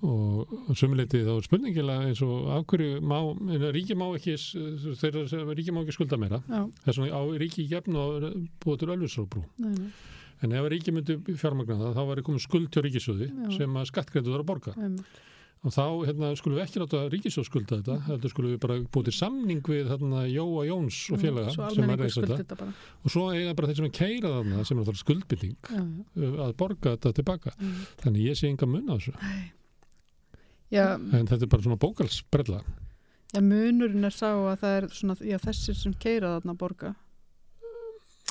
Og, 0.00 0.46
og 0.70 0.76
sömuleiti 0.78 1.18
þá 1.26 1.32
er 1.34 1.44
spurningilega 1.44 2.04
eins 2.08 2.20
og 2.24 2.46
af 2.54 2.62
hverju 2.70 3.00
má, 3.04 3.16
ríki 3.74 3.96
má 3.98 4.06
ekki 4.16 4.36
sem 4.38 5.50
ríki 5.50 5.74
má 5.74 5.82
ekki 5.82 5.92
skulda 5.96 6.16
meira. 6.22 6.38
Já, 6.46 6.62
það 6.84 6.92
er 6.92 6.96
svona 6.96 7.18
á 7.18 7.22
ríki 7.42 7.66
gefn 7.68 7.98
og 8.00 8.28
búið 8.62 8.78
til 8.84 8.92
Ölfusróbrú 8.94 9.42
nei, 9.60 9.74
nei, 9.74 9.90
en 10.44 10.54
ef 10.56 10.68
ríki 10.72 10.94
myndi 10.94 11.18
fjármagna 11.38 11.78
það 11.80 11.98
þá 11.98 12.04
var 12.10 12.22
komið 12.26 12.44
skuld 12.46 12.70
til 12.72 12.84
ríkisjóði 12.86 13.28
Já. 13.30 13.50
sem 13.58 13.76
að 13.76 13.90
skattgreyndu 13.90 14.32
þar 14.32 14.44
að 14.44 14.48
borga. 14.52 14.76
Einmitt. 14.78 15.18
Og 15.60 15.74
þá 15.74 15.82
hérna, 16.08 16.30
skulum 16.40 16.56
við 16.56 16.62
ekki 16.64 16.80
láta 16.80 17.00
ríkisjóð 17.12 17.44
skulda 17.44 17.78
þetta 17.82 17.96
heldur 18.06 18.32
skulum 18.32 18.54
við 18.54 18.60
bara 18.62 18.76
búið 18.80 19.10
til 19.10 19.16
samning 19.18 19.66
við 19.68 19.90
hérna, 19.92 20.22
Jóa 20.32 20.62
Jóns 20.70 21.00
og 21.12 21.18
Já, 21.18 21.22
félaga 21.26 21.52
svo 21.52 21.66
sem 21.74 21.92
er 21.92 22.04
skuldi 22.14 22.30
þetta 22.38 22.56
þetta 22.56 22.68
og 23.04 23.12
svo 23.12 23.24
eiga 23.34 23.56
bara 23.58 23.68
þeir 23.68 23.80
sem 23.82 23.88
er 23.90 23.92
keira 23.98 24.30
þarna 24.38 24.64
sem 24.70 24.80
er 24.80 25.00
skuldbinding 25.02 25.58
já, 25.60 25.82
uh, 25.82 26.38
að 26.46 26.54
borga 26.62 26.94
þetta 26.94 27.12
tilbaka. 27.20 27.52
Einmitt. 27.58 27.92
þannig 28.06 28.30
ég 28.30 28.40
sé 28.40 28.48
enga 28.48 28.70
mun 28.72 28.88
á 28.88 28.96
þessu. 28.96 29.12
Já, 30.70 30.86
en 30.96 31.28
þetta 31.28 31.42
er 31.44 31.52
bara 31.52 31.66
svona 31.66 31.80
bókalsbrella 31.84 32.62
já, 32.64 33.40
munurinn 33.44 34.08
er 34.08 34.16
sá 34.16 34.30
að 34.32 34.64
það 34.64 34.78
er 34.78 34.90
svona, 34.96 35.20
þessir 35.44 35.76
sem 35.76 36.00
keira 36.00 36.38
þarna 36.38 36.56
borga 36.56 36.94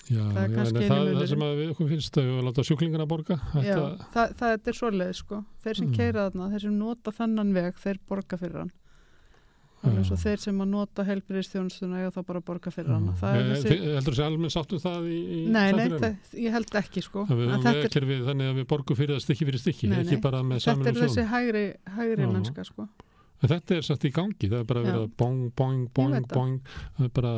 já, 0.10 0.24
Það 0.26 0.42
er 0.44 0.50
já, 0.50 0.56
kannski 0.58 0.84
en 0.84 0.92
eini 0.98 1.14
það, 1.20 1.28
sem 1.32 1.44
að 1.46 1.56
við 1.62 1.72
okkur 1.76 1.90
finnst 1.94 2.18
að 2.20 2.28
við 2.30 2.44
láta 2.50 2.66
sjúklingarna 2.70 3.08
borga 3.10 3.38
já, 3.40 3.62
þetta, 3.64 4.10
það, 4.18 4.36
það 4.42 4.68
er 4.74 4.78
svoleið 4.82 5.14
sko. 5.22 5.42
Þeir 5.64 5.80
sem 5.82 5.88
Mm. 5.90 5.96
keira 6.00 6.28
þarna, 6.30 6.50
þeir 6.54 6.62
sem 6.68 6.78
nota 6.80 7.12
þennan 7.20 7.54
veg 7.60 7.82
þeir 7.84 8.00
borga 8.10 8.38
fyrir 8.42 8.62
hann. 8.64 8.72
Svo 9.80 10.16
Já. 10.18 10.20
þeir 10.26 10.42
sem 10.44 10.58
að 10.60 10.68
nota 10.74 11.04
helbriðstjónustuna 11.08 12.02
eiga 12.02 12.10
þá 12.12 12.18
bara 12.28 12.40
að 12.42 12.46
borga 12.50 12.72
fyrir 12.76 12.90
hann 12.92 13.06
Eh, 13.16 13.54
þessi, 13.54 13.78
heldur 13.96 14.12
þessi 14.18 14.24
almenn 14.26 14.52
sáttu 14.52 14.76
það 14.84 15.06
í, 15.08 15.20
í 15.24 15.44
nei, 15.56 15.72
nei, 15.72 15.86
það, 15.94 16.18
ég 16.36 16.52
held 16.52 16.76
ekki 16.82 17.04
sko. 17.06 17.24
Að 17.24 17.38
við 17.40 17.46
höfum 17.48 17.64
þetta 17.64 17.72
er, 17.72 17.78
vegakerfið 17.86 18.26
þannig 18.28 18.50
að 18.52 18.58
við 18.60 18.68
borgum 18.74 18.98
fyrir 19.00 19.14
það 19.16 19.24
stykki 19.24 19.48
fyrir 19.48 19.62
stykki 19.64 19.88
Nei, 19.94 20.02
ekki 20.04 20.18
nei. 20.18 20.24
bara 20.26 20.42
með 20.44 20.60
þetta 20.60 20.74
saminum 20.74 20.90
er 20.92 21.00
þessi 21.06 21.26
hægri, 21.32 21.64
hægri 21.96 22.26
Já. 22.28 22.32
mennska 22.36 22.66
sko 22.68 22.88
en 23.40 23.52
þetta 23.54 23.78
er 23.78 23.86
satt 23.88 24.08
í 24.08 24.12
gangi, 24.16 24.50
það 24.50 24.60
er 24.62 24.68
bara 24.72 24.96
að 24.96 25.06
bong, 25.20 25.44
bong, 25.56 25.86
bong, 25.96 26.16
veit 26.16 26.26
það. 26.26 26.34
bong 26.36 26.58
það 26.98 27.06
er 27.08 27.14
bara 27.20 27.34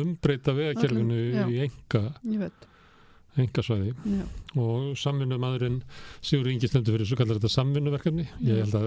umbreyta 0.00 0.56
vegakerfinu 0.56 1.20
í 1.48 1.62
enga, 1.66 2.02
ég 2.28 2.44
veit, 2.44 2.66
enga 3.38 3.62
svæði 3.62 3.92
já, 3.94 4.22
og 4.58 4.96
samvinnu 4.98 5.36
maðurinn 5.38 5.76
Sigur 6.20 6.48
Ingi 6.50 6.66
stendur 6.68 6.96
fyrir 6.96 7.06
svo 7.06 7.16
kallar 7.20 7.38
þetta 7.38 7.50
samvinnuverkefni. 7.54 8.24
Ég 8.42 8.56
Já. 8.58 8.64
held 8.64 8.74
að 8.74 8.86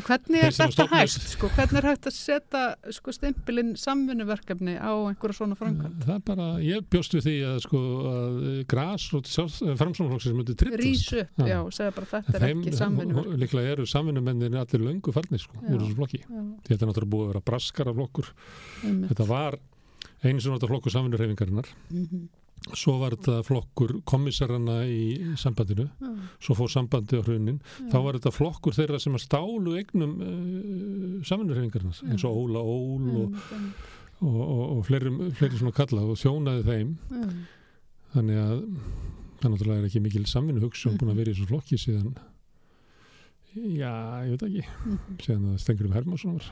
Og 0.00 0.06
hvernig 0.08 0.40
er 0.42 0.54
þetta 0.56 0.86
hægt 0.94 1.26
sko, 1.34 1.50
hvernig 1.54 1.78
er 1.82 1.88
hægt 1.90 2.06
að 2.08 2.14
setja 2.16 2.62
sko 2.96 3.12
stimpilinn 3.14 3.74
samvinnuverkefni 3.76 4.76
á 4.80 4.88
einhverja 5.10 5.36
svona 5.36 5.58
framkvæmt 5.60 6.06
það 6.06 6.14
er 6.16 6.22
bara, 6.30 6.46
ég 6.64 6.86
bjóst 6.90 7.14
við 7.18 7.26
því 7.28 7.34
að 7.50 7.58
sko 7.66 7.80
að 8.10 8.38
gras 8.72 9.04
og 9.18 9.28
framsóknarflokksins 9.28 10.36
myndi 10.38 10.56
trittast 10.56 10.82
rís 10.84 11.04
upp, 11.20 11.34
Já. 11.38 11.46
já, 11.52 11.58
og 11.64 11.72
segja 11.76 11.94
bara 11.98 12.08
þetta 12.14 12.40
er 12.40 12.46
ekki 12.54 12.72
samvinnuverkefni 12.78 13.42
líklega 13.44 13.74
eru 13.76 13.86
samvinnumennir 13.90 14.56
allir 14.62 14.86
löngu 14.88 15.12
farnir 15.14 15.42
sko, 15.44 15.60
úr 15.60 15.76
þessu 15.84 15.98
flokki. 15.98 16.22
Þetta 16.64 16.80
er 16.80 16.88
náttúrulega 16.88 17.12
búið 17.14 17.26
að 17.28 17.32
vera 17.34 17.44
braskara 17.52 17.94
flokkur. 17.94 18.32
Þetta 18.82 19.26
var 19.28 19.58
einu 20.24 20.40
sem 20.40 20.50
var 20.52 20.58
þetta 20.58 20.70
flokkur 20.72 20.94
samvinnurhefingarinnar 20.96 21.68
Mhm. 21.90 22.24
Svo 22.72 22.94
var 23.02 23.12
þetta 23.12 23.42
flokkur 23.44 23.90
kommissarana 24.08 24.78
í 24.88 25.34
sambandinu 25.36 25.84
Já, 26.00 26.12
svo 26.46 26.56
fór 26.56 26.70
sambandi 26.72 27.18
á 27.20 27.22
hrunin 27.26 27.58
já. 27.60 27.90
þá 27.92 27.96
var 28.06 28.16
þetta 28.16 28.32
flokkur 28.32 28.76
þeirra 28.78 29.00
sem 29.02 29.14
að 29.18 29.24
stálu 29.26 29.74
eignum 29.80 30.14
uh, 30.24 31.18
samvinnurhefingarinnar 31.28 31.98
Já. 32.00 32.06
eins 32.08 32.24
og 32.24 32.38
Óla 32.44 32.62
Ól 32.64 33.10
og, 33.24 33.36
einmitt. 33.52 33.82
og, 34.20 34.38
og, 34.40 34.62
og 34.78 34.80
fleiri, 34.88 35.12
fleiri 35.36 35.60
svona 35.60 35.76
kalla 35.76 36.06
og 36.08 36.16
þjónaði 36.22 36.64
þeim 36.70 36.94
Já. 37.12 37.26
þannig 38.16 38.40
að 38.46 38.56
það 39.44 39.52
náttúrulega 39.52 39.82
er 39.84 39.88
ekki 39.90 40.00
mikil 40.06 40.24
samvinnuhugsun 40.30 40.96
búin 40.96 41.12
að 41.12 41.20
vera 41.20 41.34
í 41.34 41.36
þessu 41.36 41.50
flokki 41.52 41.76
síðan 41.84 42.14
já, 43.54 43.92
ég 44.24 44.32
veit 44.34 44.48
ekki 44.48 44.64
síðan 45.26 45.50
að 45.52 45.60
Stengurum 45.62 45.92
Hermansson 45.94 46.38
var 46.40 46.48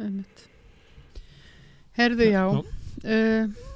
Einmitt. 0.00 0.44
Herðu, 1.98 2.28
já, 2.30 2.44
Já. 2.52 2.60
Uh, 3.00 3.69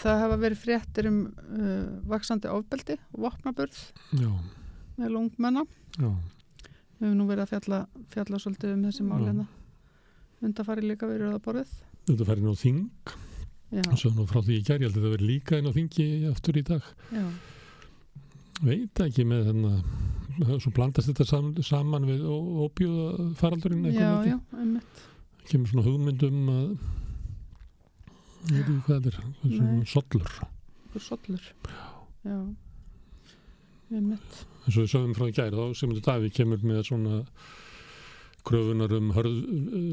það 0.00 0.20
hafa 0.24 0.36
verið 0.42 0.60
fréttir 0.64 1.08
um 1.10 1.20
uh, 1.28 1.86
vaksandi 2.10 2.50
ofbeldi 2.52 2.96
og 3.14 3.24
vopnaburð 3.26 3.80
já, 4.20 4.30
með 5.00 5.14
lungmenna. 5.16 5.64
já, 5.98 6.10
Við 7.00 7.06
höfum 7.08 7.16
nú 7.16 7.26
verið 7.30 7.46
að 7.46 7.52
fjalla, 7.54 7.76
fjalla 8.12 8.38
svolítið 8.42 8.74
um 8.76 8.82
þessi 8.84 9.04
mál 9.08 9.20
Já. 9.22 9.26
hérna. 9.30 9.46
Undafari 10.44 10.82
líka 10.84 11.08
verið 11.08 11.32
að 11.32 11.42
borðið. 11.46 11.70
færi 12.28 12.44
nú 12.44 12.52
þing 12.56 12.82
svo 13.70 14.10
nú 14.16 14.26
frá 14.26 14.40
því 14.42 14.56
í 14.58 14.62
gær, 14.66 14.80
ég 14.82 14.88
held 14.88 14.96
að 14.98 15.04
þetta 15.04 15.12
verið 15.14 15.28
líka 15.30 15.58
inn 15.60 15.68
á 15.70 15.76
þingi 15.76 16.06
aftur 16.30 16.58
í 16.58 16.62
dag 16.66 16.86
já, 17.14 17.24
veit 18.66 19.02
ekki 19.04 19.26
með 19.30 19.44
þennan 19.50 20.58
svo 20.64 20.72
blandast 20.74 21.10
þetta 21.10 21.26
sam, 21.28 21.52
saman 21.62 22.08
við 22.08 22.24
óbjóða 22.26 23.28
faraldurinn 23.38 23.86
já, 23.94 24.10
já, 24.26 24.38
einmitt. 24.58 25.04
kemur 25.50 25.70
svona 25.70 25.86
hugmyndum 25.86 26.50
að 26.50 26.72
ég 28.48 28.56
veit 28.56 28.64
ekki 28.64 28.80
hvað 28.86 29.06
þetta 29.06 29.10
er 29.10 29.16
svona 29.56 29.86
sollur 29.90 30.32
sollur. 31.00 31.44
Já, 32.26 32.36
einmitt. 33.94 34.38
eins 34.66 34.76
og 34.76 34.82
við 34.84 34.92
sögum 34.92 35.12
frá 35.16 35.26
í 35.30 35.34
gær 35.36 35.54
þá 35.54 35.76
sem 35.78 35.92
þetta 35.94 36.14
Davíð 36.14 36.32
kemur 36.36 36.64
með 36.66 36.80
svona 36.88 37.20
kröfunar 38.48 38.94
um 38.96 39.10
hörð, 39.14 39.36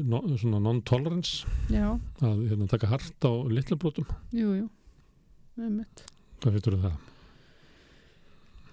no, 0.08 0.22
svona 0.40 0.58
non-tolerance 0.64 1.44
að 2.24 2.46
hérna, 2.48 2.68
taka 2.70 2.88
hart 2.90 3.28
á 3.28 3.32
litlabrótum 3.52 4.08
jú, 4.32 4.54
jú, 4.62 4.66
einmitt. 5.60 6.02
hvað 6.40 6.56
fyrir 6.58 6.80
það? 6.86 6.96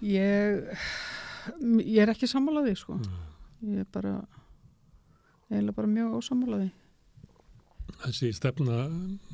Ég, 0.04 0.82
ég 1.86 2.00
er 2.02 2.12
ekki 2.12 2.28
sammálaði, 2.28 2.74
sko. 2.76 2.98
Ég 3.64 3.80
er 3.80 3.86
bara, 3.92 4.18
eiginlega 5.48 5.76
bara 5.78 5.88
mjög 5.88 6.18
ósammálaði. 6.18 6.66
Þessi 8.04 8.30
stefna 8.36 8.86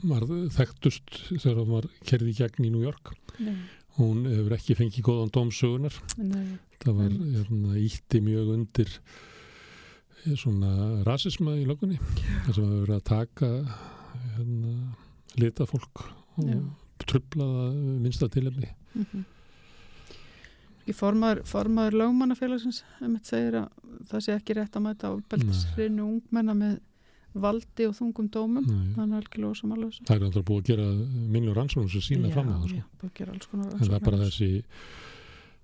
var 0.06 0.26
þekktust 0.54 1.16
þegar 1.32 1.60
hann 1.60 1.72
var 1.72 1.88
kerði 2.08 2.32
í 2.32 2.36
gegn 2.38 2.68
í 2.68 2.72
New 2.72 2.84
York. 2.84 3.12
Já, 3.42 3.52
hún 3.98 4.24
hefur 4.28 4.54
ekki 4.56 4.76
fengið 4.78 5.04
góðan 5.06 5.32
dómsögunar 5.34 5.96
Nei, 6.20 6.56
það 6.80 7.00
var 7.00 7.16
hérna, 7.18 7.74
ítti 7.80 8.20
mjög 8.24 8.52
undir 8.54 8.92
eh, 8.92 10.36
svona 10.38 11.02
rasisma 11.08 11.56
í 11.60 11.66
lögunni 11.68 11.98
þar 11.98 12.54
sem 12.56 12.70
hefur 12.70 12.86
verið 12.86 12.96
að 12.96 13.04
taka 13.10 13.50
hérna, 14.36 14.72
lita 15.42 15.68
fólk 15.68 16.06
og 16.40 16.48
Já. 16.48 16.58
trubla 17.04 17.52
það 17.52 17.78
minnsta 18.06 18.32
tilefni. 18.32 18.72
Mm 18.96 19.28
Í 20.82 20.90
formaður, 20.98 21.44
formaður 21.46 21.94
lögmannafélagsins 22.00 22.80
segir 23.22 23.54
að 23.60 23.68
það 24.10 24.22
sé 24.24 24.32
ekki 24.34 24.56
rétt 24.58 24.74
að 24.74 24.82
mæta 24.88 25.12
ábeldisrinu 25.12 26.06
ungmenna 26.08 26.56
með 26.58 26.72
valdi 27.34 27.86
og 27.88 27.94
þungum 27.98 28.28
dómum. 28.32 28.66
Þannig 28.96 29.16
er 29.16 29.22
algjörlega 29.22 29.52
ósamalöðs 29.56 30.00
það 30.08 30.16
er 30.16 30.26
alltaf 30.28 30.46
búið 30.48 30.60
að 30.62 30.68
gera 30.70 30.88
minnur 31.36 31.58
rannsóknum 31.58 31.92
sem 31.92 32.04
sína 32.08 32.32
fram 32.34 32.50
á 32.52 32.56
það 32.56 32.74
sko. 32.74 32.82
Að 33.02 33.62
en 33.62 33.78
það 33.78 33.96
er 33.98 34.04
bara 34.08 34.22
þessi 34.24 34.50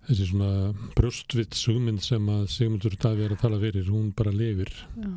þessi 0.08 0.28
svona 0.30 0.52
brjóstvits 0.96 1.66
hugmynd 1.68 2.04
sem 2.04 2.30
að 2.32 2.46
Sigmundur 2.54 2.96
Daví 3.00 3.26
er 3.26 3.34
að 3.34 3.42
tala 3.42 3.60
fyrir 3.60 3.90
hún 3.92 4.14
bara 4.16 4.32
lifir. 4.32 4.72
Já, 4.96 5.10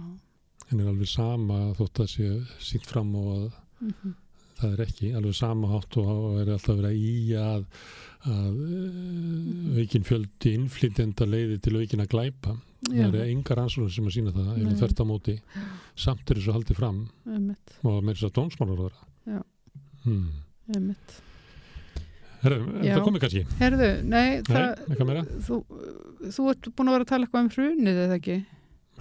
henn 0.68 0.82
er 0.84 0.92
alveg 0.92 1.12
sama 1.12 1.62
þótt 1.80 2.04
að 2.04 2.12
sé 2.12 2.34
sínt 2.60 2.90
fram 2.90 3.16
og 3.16 3.32
að 3.38 3.48
mm 3.86 4.20
það 4.62 4.76
er 4.76 4.86
ekki, 4.86 5.12
alveg 5.18 5.38
sama 5.38 5.70
hátt 5.72 5.98
og 6.02 6.40
er 6.42 6.54
alltaf 6.56 6.78
verið 6.78 6.92
að 6.92 7.02
í 7.02 7.36
að, 7.40 7.66
að 8.30 8.58
uh, 8.62 9.80
aukin 9.82 10.06
fjöldi 10.06 10.54
innflytjenda 10.58 11.26
leiði 11.26 11.58
til 11.64 11.74
aukin 11.80 12.04
að 12.04 12.12
glæpa 12.12 12.54
já, 12.90 13.08
það 13.08 13.16
eru 13.16 13.24
engar 13.26 13.62
ansvöldum 13.64 13.94
sem 13.96 14.10
að 14.10 14.16
sína 14.18 14.34
það 14.36 14.52
eða 14.52 14.68
Nei. 14.68 14.78
þvert 14.82 15.02
á 15.02 15.06
móti, 15.10 15.36
samt 16.04 16.30
er 16.30 16.40
þessu 16.40 16.56
haldið 16.56 16.78
fram 16.78 17.02
einmitt, 17.26 17.76
og 17.82 17.98
með 18.06 18.18
þess 18.18 18.28
að 18.30 18.36
dónsmálar 18.38 18.80
Já. 18.82 18.86
vera 18.86 19.44
hmm. 20.06 20.28
einmitt 20.76 21.18
Herru, 22.42 22.60
er 22.82 22.86
Já. 22.88 22.94
það 22.96 23.04
komið 23.06 23.24
kannski? 23.26 23.42
Herðu, 23.60 23.90
nei, 24.10 24.30
Nei, 24.42 24.46
það, 24.50 25.02
meira? 25.06 25.26
þú, 25.48 25.58
þú 26.26 26.46
ert 26.54 26.70
búin 26.74 26.90
að 26.90 26.96
vera 26.98 27.06
að 27.06 27.12
tala 27.12 27.28
eitthvað 27.28 27.46
um 27.46 27.52
hrunið 27.56 28.04
eða 28.06 28.20
ekki 28.20 28.38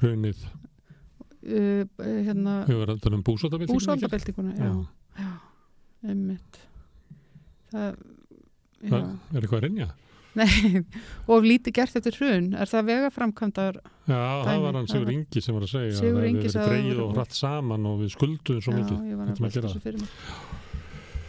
Hrunið, 0.01 0.43
uh, 1.45 1.85
hérna, 2.01 2.57
við 2.69 2.81
varum 2.83 2.97
að 2.97 3.05
tala 3.05 3.21
um 3.21 3.27
búsótabildinguna 3.29 3.81
búsaldabildinguna 3.81 4.57
já, 4.57 4.73
Já. 5.21 5.31
einmitt 6.09 6.61
það 7.71 8.01
já, 8.81 8.91
Það 8.91 9.37
er 9.37 9.41
eitthvað 9.45 9.59
að 9.61 9.67
rinja? 9.69 9.89
nei 10.41 10.85
og 11.27 11.43
lítið 11.43 11.73
gert 11.75 11.97
eftir 11.99 12.15
hrun. 12.21 12.53
Er 12.55 12.69
það 12.71 12.85
vegaframkvæmdar 12.93 13.81
Já, 13.83 14.15
það 14.15 14.47
Dæmi, 14.47 14.63
var 14.63 14.77
hann 14.79 14.87
það 14.87 14.95
Sigur 14.95 15.11
Ingi 15.17 15.41
sem 15.43 15.57
var 15.59 15.65
að 15.67 15.73
segja 15.75 15.97
Sigurður 15.99 16.23
að 16.23 16.31
Ingi 16.31 16.45
það 16.47 16.55
sagði 16.55 16.63
að 16.63 16.71
verið 16.71 16.85
dreigð 16.87 17.01
það 17.01 17.07
og 17.09 17.17
hratt 17.19 17.35
saman 17.41 17.87
og 17.91 17.97
við 18.05 18.13
skulduðum 18.15 18.63
svo 18.63 18.73
já, 18.73 18.79
mikið. 18.79 18.99
ég 19.11 19.19
var 19.21 19.27
að 19.27 19.41
velta 19.45 19.61
þessu 19.61 19.75
það. 19.75 19.85
fyrir 19.89 20.01
mér. 20.05 20.13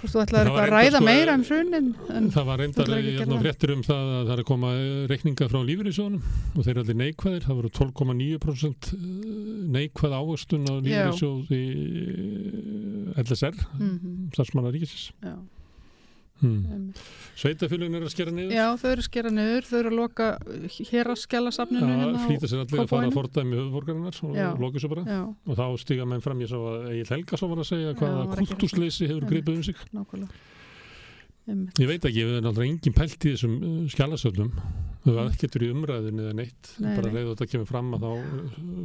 Þú 0.01 0.07
veist, 0.07 0.15
þú 0.15 0.21
ætlaðir 0.21 0.47
Það 0.47 0.51
eitthvað 0.51 0.65
að 0.65 0.71
ræða 0.73 0.97
sko- 0.97 1.05
meira 1.05 1.33
um 1.37 1.43
hrunin 1.45 1.89
Það 2.33 2.45
var 2.51 2.57
reyndar 2.61 2.85
ætlar 2.87 2.97
ekki 3.01 3.11
að 3.11 3.19
hérna, 3.21 3.35
það. 3.35 3.43
fréttir 3.45 3.73
um 3.75 3.81
það 3.85 3.99
að 4.01 4.21
það 4.21 4.31
er 4.33 4.41
að 4.41 4.47
koma 4.51 4.69
reikninga 5.11 5.49
frá 5.51 5.59
lífyrirsjónum 5.67 6.23
og 6.55 6.61
þeir 6.65 6.71
eru 6.71 6.81
allir 6.85 6.97
neikvæðir, 7.01 7.43
það 7.45 7.59
voru 7.59 7.69
12,9% 7.81 8.89
neikvæð 9.75 10.15
ávöxtun 10.21 10.65
á 10.65 10.73
Já. 10.73 10.81
lífyrirsjóð 10.87 11.53
í 11.53 11.61
eh, 13.13 13.21
LSR, 13.21 13.55
mm 13.77 14.29
já, 15.21 15.35
Hmm. 16.41 16.61
einmitt. 16.73 17.01
Sveitafélugin 17.41 17.95
er 17.97 18.05
að 18.05 18.11
skera 18.13 18.31
niður, 18.33 18.53
já, 18.55 18.65
þau 18.81 18.87
eru 18.91 19.01
að 19.01 19.07
skera 19.07 19.31
niður 19.33 19.67
þau 19.69 19.75
eru 19.79 19.91
að 19.91 19.97
loka 19.97 20.27
hér 20.91 21.09
að 21.13 21.19
skella 21.21 21.51
safninu 21.55 21.87
Já, 21.87 21.97
hérna 22.01 22.23
flýta 22.27 22.49
sér 22.51 22.63
allir 22.63 22.81
að 22.83 22.89
fara 22.91 23.09
að 23.09 23.17
fordæmi 23.17 23.59
höfuborgarinnar 23.59 24.17
og 24.25 24.63
loka 24.65 24.81
svo 24.81 24.89
bara. 24.91 25.03
já, 25.05 25.21
Og 25.47 25.59
þá 25.61 25.65
stiga 25.83 26.07
menn 26.09 26.21
fram, 26.25 26.41
ég 26.41 26.49
sá 26.51 26.57
að 26.57 26.89
Egil 26.95 27.11
Helgason 27.15 27.53
var 27.53 27.61
að 27.63 27.69
segja 27.71 27.93
hvaða 28.01 28.25
kultúsleysi 28.41 29.09
hefur 29.11 29.29
gripið 29.29 29.55
um 29.61 29.63
sig. 29.69 29.85
nákvæmlega 29.93 30.29
Ég 31.51 31.87
veit 31.89 32.05
ekki, 32.05 32.21
við 32.21 32.37
erum 32.37 32.47
alltaf 32.51 32.63
engin 32.67 32.93
pælt 32.95 33.25
í 33.25 33.31
þessum 33.33 33.55
uh, 33.57 33.77
skjalasöfnum. 33.91 34.51
Þau 35.03 35.13
var 35.17 35.31
ekkert 35.33 35.57
í 35.57 35.69
umræðinu 35.73 36.21
eða 36.27 36.35
neitt. 36.37 36.69
Nei, 36.79 36.91
bara 36.95 37.11
leið 37.11 37.31
og 37.31 37.33
þetta 37.39 37.47
kemur 37.51 37.69
fram 37.71 37.89
að 37.97 38.05
þá 38.05 38.11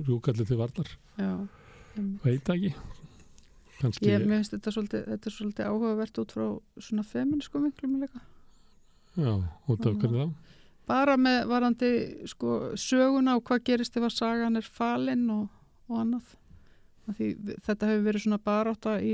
rjúkallir 0.09 0.49
til 0.49 0.59
varnar. 0.63 0.91
já. 1.21 1.33
Veit 2.25 2.49
ekki. 2.53 2.73
Kanski, 3.81 4.09
Ég, 4.09 4.25
finnst 4.31 4.55
þetta 4.55 4.73
svolítið, 4.73 5.05
þetta 5.13 5.29
er 5.31 5.35
svolítið 5.37 5.67
áhugavert 5.71 6.19
út 6.23 6.33
frá 6.33 6.47
svona 6.81 7.03
feminísku 7.05 7.61
vinklum 7.61 7.99
líka. 8.01 8.21
já, 9.17 9.33
út 9.69 9.87
af 9.87 9.99
hvernig 10.01 10.23
þá? 10.23 10.33
Bara 10.87 11.17
með 11.19 11.47
varandi 11.51 11.91
sko, 12.31 12.73
söguna 12.79 13.35
og 13.37 13.45
hvað 13.49 13.65
gerist 13.67 13.97
ef 13.99 14.05
að 14.07 14.15
sagan 14.15 14.57
er 14.57 14.63
falinn 14.71 15.29
og, 15.35 15.49
og 15.91 15.97
annað. 16.05 16.35
Því, 17.17 17.27
þetta 17.67 17.87
hefur 17.91 18.05
verið 18.09 18.23
svona 18.25 18.39
barátta 18.43 18.97
í 19.03 19.13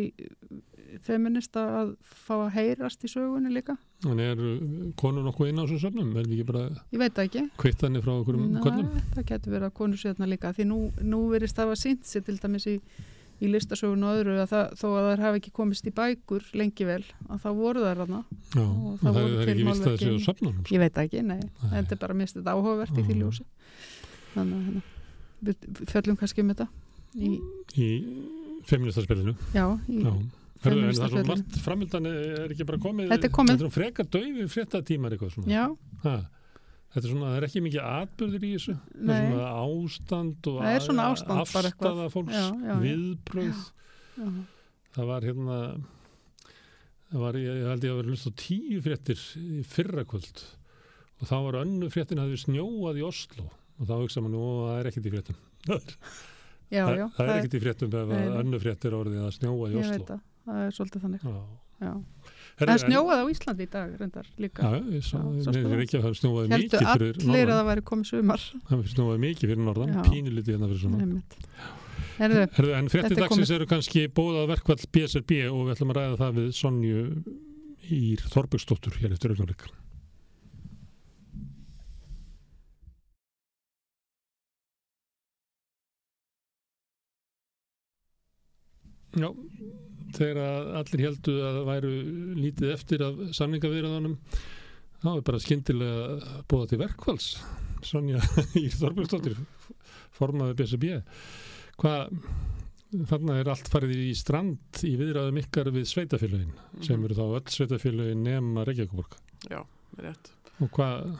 feminista 1.04 1.62
að 1.80 1.90
fá 2.04 2.34
að 2.46 2.50
heyrast 2.56 3.04
í 3.04 3.10
sögunni 3.10 3.52
líka. 3.52 3.76
Þannig 4.04 4.30
er 4.32 4.42
konur 5.00 5.24
nokkuð 5.26 5.50
inn 5.50 5.60
á 5.60 5.64
þessum 5.64 5.80
söfnum? 5.86 6.10
Er 6.16 6.26
ekki 6.28 6.46
bara 6.48 6.62
Ég 6.92 7.00
veit 7.00 7.14
það 7.16 7.26
ekki. 7.28 7.42
kvittanir 7.60 8.04
frá 8.04 8.12
okkur 8.18 8.38
um 8.38 8.54
köllum? 8.64 8.88
Nei, 8.92 9.04
það 9.16 9.26
getur 9.32 9.54
verið 9.56 9.68
að 9.70 9.74
konur 9.80 10.00
sér 10.00 10.14
þarna 10.16 10.30
líka. 10.32 10.52
Því 10.56 10.66
nú, 10.68 10.78
nú 11.12 11.20
verist 11.32 11.56
það 11.58 11.72
að 11.74 11.80
sínt 11.82 12.08
sér 12.08 12.24
til 12.28 12.36
dæmis 12.42 12.68
í, 12.68 12.76
í 13.42 13.48
listasögun 13.50 14.04
og 14.06 14.18
öðru 14.20 14.34
að 14.42 14.50
það, 14.52 14.74
þó 14.78 14.86
að 14.92 15.06
þær 15.10 15.22
hafi 15.26 15.40
ekki 15.42 15.52
komist 15.58 15.86
í 15.88 15.92
bækur 15.96 16.44
lengi 16.60 16.86
vel 16.86 17.02
að 17.28 17.40
þá 17.42 17.48
voru 17.58 17.82
þær 17.82 18.00
þarna. 18.02 18.20
Já, 18.54 18.62
Og 18.62 19.00
það, 19.00 19.02
það 19.02 19.16
það, 19.18 19.32
er 19.42 19.52
ekki 19.52 19.66
vist 19.66 19.82
að 19.82 19.88
þessi 19.88 20.06
á 20.06 20.12
málverkin. 20.12 20.24
söfnunum. 20.26 20.66
Ég 20.72 20.82
veit 20.84 20.92
það 20.98 21.08
ekki, 21.08 21.22
nei. 21.26 21.40
Nei. 21.42 21.72
Þetta 21.74 21.96
er 21.96 22.00
bara 22.04 22.18
mist 22.22 22.36
þetta 22.38 22.54
áhugavert 22.56 23.00
í 23.02 23.06
því 23.08 23.16
ljósi. 23.22 23.46
Þannig 24.34 24.54
að 24.58 24.68
hérna, 24.68 24.82
við 25.48 25.66
fjöllum 25.92 26.20
kannski 26.22 26.44
um 26.46 26.52
þetta. 26.54 26.68
Í, 27.12 27.32
Í 27.76 27.88
feministarspilinu. 28.70 29.34
já, 29.56 29.66
í, 29.88 29.98
Já. 30.06 30.12
Herðu, 30.62 30.82
en 30.86 30.94
það 30.94 31.02
er 31.02 31.10
svo 31.10 31.22
margt 31.26 31.56
framöndan 31.64 32.04
er 32.06 32.52
ekki 32.54 32.64
bara 32.68 32.78
komið. 32.78 33.08
Þetta 33.10 33.26
er 33.26 33.32
komið. 33.34 33.56
Þetta 33.58 33.66
er 33.66 33.72
frekar 33.74 34.06
dauði 34.14 34.44
fréttatímar 34.52 35.16
eitthvað 35.16 35.32
svona. 35.34 35.50
já, 35.50 35.64
Ha. 36.04 36.12
Þetta 36.92 37.06
er 37.08 37.12
svona, 37.14 37.28
það 37.32 37.36
er 37.40 37.46
ekki 37.48 37.62
mikið 37.64 37.84
atbyrðir 37.88 38.42
í 38.44 38.52
þessu. 38.52 38.74
Það 38.92 39.12
er 39.16 39.28
svona 39.30 39.50
ástand 39.62 40.48
og 40.52 40.56
Það 40.60 40.74
er 40.76 40.82
svona 40.86 41.04
ástand 41.08 41.42
afstafa 41.42 42.08
fólks, 42.12 42.40
viðbröð. 42.82 43.62
já, 44.18 44.26
það 44.92 45.06
var 45.08 45.24
hérna 45.28 45.58
það 47.12 47.22
var, 47.22 47.38
ég, 47.40 47.62
held 47.70 47.86
ég 47.86 47.92
að 47.94 47.98
vera 48.02 48.12
hlust 48.12 48.28
á 48.28 48.32
tíu 48.42 48.82
fréttir 48.84 49.22
í 49.40 49.62
fyrra 49.68 50.04
kvöld 50.08 50.42
og 51.22 51.28
þá 51.30 51.34
var 51.46 51.58
önnu 51.62 51.88
fréttin 51.92 52.20
að 52.20 52.32
við 52.34 52.42
snjóað 52.44 53.00
í 53.00 53.06
Oslo 53.08 53.46
og 53.80 53.88
þá 53.88 53.94
hugsa 54.02 54.22
maður 54.24 54.44
"Ó, 54.44 54.52
það 54.68 54.78
er 54.82 54.90
ekkert 54.92 55.08
í 55.08 55.12
fréttum. 55.16 55.40
Já, 56.72 56.86
já, 56.96 57.04
það 57.12 57.26
er 57.28 57.34
ekkert 57.36 57.54
í 57.56 57.60
fréttum 57.60 57.94
ef 58.00 58.12
önnu 58.40 58.58
fréttir 58.62 58.94
orðið 58.96 59.24
að 59.26 59.34
snjóa 59.36 59.66
í 59.72 59.76
Oslo 59.80 60.04
það. 60.08 60.20
Er 60.62 60.70
svolítið 60.72 61.02
þannig. 61.04 61.26
Já. 61.82 61.90
Það 62.60 62.80
snjóaði 62.82 63.22
á 63.22 63.26
Íslandi 63.32 63.64
í 63.64 63.70
dag, 63.72 63.92
reyndar, 63.98 64.26
líka. 64.42 64.62
Já, 64.62 64.80
ég 64.92 65.06
það? 65.08 65.84
ekki 65.84 65.98
að 65.98 66.04
það 66.06 66.16
snjóaði 66.20 66.52
Heldu 66.52 66.66
mikið 66.66 66.88
fyrir 66.92 67.20
allir 67.22 67.52
að 67.52 67.52
norðan 67.52 67.56
það 67.58 67.68
væri 67.70 67.84
komið 67.90 68.10
sumar. 68.10 68.44
það 68.68 68.82
snjóaði 68.92 69.22
mikið 69.24 69.52
fyrir 69.52 69.62
norðan, 69.68 69.94
Já. 69.96 70.02
pínulítið 70.08 70.56
hérna 70.56 70.70
fyrir 70.70 70.82
svona 70.84 71.02
Einmitt. 71.06 71.38
Herðu, 72.18 72.42
Herðu, 72.58 72.72
en 72.76 72.90
er 72.92 73.14
dagsins 73.18 73.52
eru 73.56 73.68
kannski 73.70 74.04
bóðað 74.12 74.50
verkvall 74.52 74.80
BSRB 74.94 75.38
og 75.48 75.62
við 75.64 75.74
ætlum 75.74 75.94
að 75.94 76.00
ræða 76.00 76.18
það 76.20 76.40
við 76.40 76.50
Sonju 76.58 77.06
Ír 77.92 78.26
Þorbergsdóttur 78.30 79.00
hér 79.00 79.16
eftir 79.16 79.32
augnarleik. 79.34 79.70
Já, 89.12 89.28
þegar 90.18 90.70
allir 90.82 91.04
heldu 91.06 91.34
að 91.42 91.56
það 91.58 91.68
væru 91.70 91.92
lítið 92.42 92.72
eftir 92.74 93.04
af 93.06 93.20
samningavirðanum 93.38 94.16
þá 95.02 95.08
er 95.16 95.24
bara 95.26 95.42
skyndilega 95.42 96.32
bóða 96.52 96.68
til 96.72 96.80
verkvalls 96.82 97.28
Sonja 97.82 98.20
Ír 98.62 98.76
Þorbergsdóttir 98.78 99.38
formaði 100.14 100.54
BSRB 100.60 100.90
hvað 101.82 102.12
þarna 103.08 103.38
er 103.40 103.48
allt 103.48 103.70
farið 103.72 103.94
í 104.04 104.12
strand 104.18 104.82
í 104.84 104.92
viðræðum 105.00 105.38
ykkar 105.40 105.70
við 105.72 105.86
sveitafélögin 105.88 106.52
sem 106.84 106.98
Mhm. 107.00 107.04
eru 107.08 107.16
þá 107.16 107.24
öll 107.38 107.54
sveitafélögin 107.56 108.22
nema 108.26 108.64
Reykjavíkuborg 108.68 109.16
Já, 109.50 109.62
rétt. 109.98 110.30
Og 110.62 110.72
hvað 110.76 111.12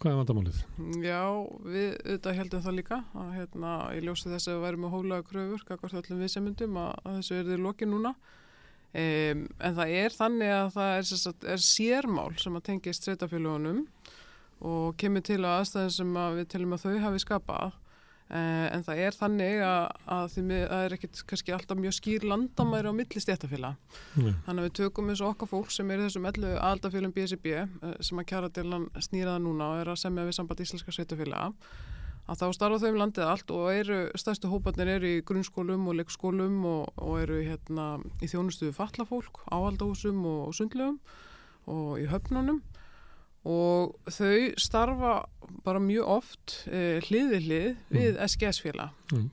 hvað 0.00 0.10
er 0.10 0.18
vandamálið? 0.20 0.60
Já, 1.04 1.20
við 1.64 1.90
auðvitað 2.04 2.38
heldum 2.38 2.62
það 2.64 2.76
líka 2.78 3.00
að 3.20 3.28
hérna, 3.38 3.74
ég 3.96 4.06
ljósi 4.06 4.30
þess 4.30 4.48
að 4.48 4.56
við 4.56 4.64
værum 4.64 4.86
að 4.88 4.94
hólaða 4.94 5.26
kröfur, 5.28 5.66
kakvart 5.68 5.98
öllum 6.00 6.24
viðsemyndum 6.24 6.80
að, 6.80 6.90
að 7.04 7.18
þessu 7.18 7.36
er 7.38 7.48
þið 7.50 7.62
lokið 7.64 7.90
núna. 7.92 8.14
Um, 8.94 9.40
en 9.58 9.78
það 9.78 9.94
er 10.00 10.14
þannig 10.14 10.52
að 10.54 10.68
það 10.76 10.96
er, 10.96 11.08
sagt, 11.10 11.46
er 11.50 11.64
sérmál 11.66 12.28
sem 12.38 12.58
að 12.58 12.66
tengist 12.68 13.06
sveitafélagunum 13.08 13.80
og 14.64 14.94
kemur 15.00 15.24
til 15.26 15.40
að 15.40 15.56
aðstæðin 15.60 15.96
sem 15.96 16.12
að 16.22 16.38
við 16.38 16.50
telum 16.54 16.76
að 16.76 16.84
þau 16.84 17.00
hafi 17.08 17.24
skapað. 17.24 17.80
Uh, 18.34 18.66
en 18.74 18.82
það 18.82 19.00
er 19.04 19.14
þannig 19.14 19.60
að, 19.62 19.84
að 20.10 20.24
það 20.34 20.72
er 20.80 20.94
ekkit 20.96 21.20
kannski 21.30 21.52
alltaf 21.54 21.78
mjög 21.78 21.92
skýr 21.94 22.24
landamæri 22.26 22.90
á 22.90 22.94
milli 22.98 23.20
stéttafélag. 23.22 23.76
Nei. 24.18 24.32
Þannig 24.48 24.58
að 24.58 24.66
við 24.66 24.72
tökum 24.80 25.12
eins 25.12 25.22
og 25.22 25.36
okkar 25.36 25.50
fólk 25.52 25.70
sem 25.70 25.92
er 25.94 26.02
í 26.02 26.08
þessum 26.08 26.26
11 26.32 26.56
aðaldafélum 26.58 27.14
BSB 27.14 27.52
eh, 27.60 27.92
sem 28.02 28.18
að 28.18 28.26
kjara 28.32 28.50
delan 28.56 28.88
snýraða 28.98 29.44
núna 29.44 29.70
og 29.70 29.84
er 29.84 29.92
að 29.92 30.00
semja 30.02 30.26
við 30.26 30.38
samband 30.40 30.64
íslenska 30.66 30.96
sveitafélaga 30.96 31.52
að 32.24 32.40
þá 32.40 32.44
starfa 32.56 32.80
þau 32.80 32.88
um 32.88 33.00
landið 33.04 33.28
allt 33.28 33.54
og 33.54 33.64
eru, 33.70 33.98
stærstu 34.18 34.50
hóparnir 34.50 34.90
eru 34.96 35.14
í 35.18 35.22
grunnskólum 35.28 35.86
og 35.90 35.98
leikskólum 36.00 36.56
og, 36.66 36.90
og 36.96 37.18
eru 37.20 37.40
hérna 37.44 37.88
í 38.18 38.30
þjónustuðu 38.32 38.74
fallafólk, 38.74 39.44
áhaldahúsum 39.52 40.24
og 40.26 40.54
sundlegum 40.56 40.98
og 41.70 42.00
í 42.00 42.08
höfnunum 42.10 42.64
og 43.44 43.94
þau 44.08 44.52
starfa 44.60 45.14
bara 45.64 45.80
mjög 45.84 46.06
oft 46.18 46.54
uh, 46.68 46.98
hliði 47.04 47.40
hlið 47.44 47.72
við 47.92 48.20
SGS-félag. 48.24 48.92
Mm. 49.12 49.26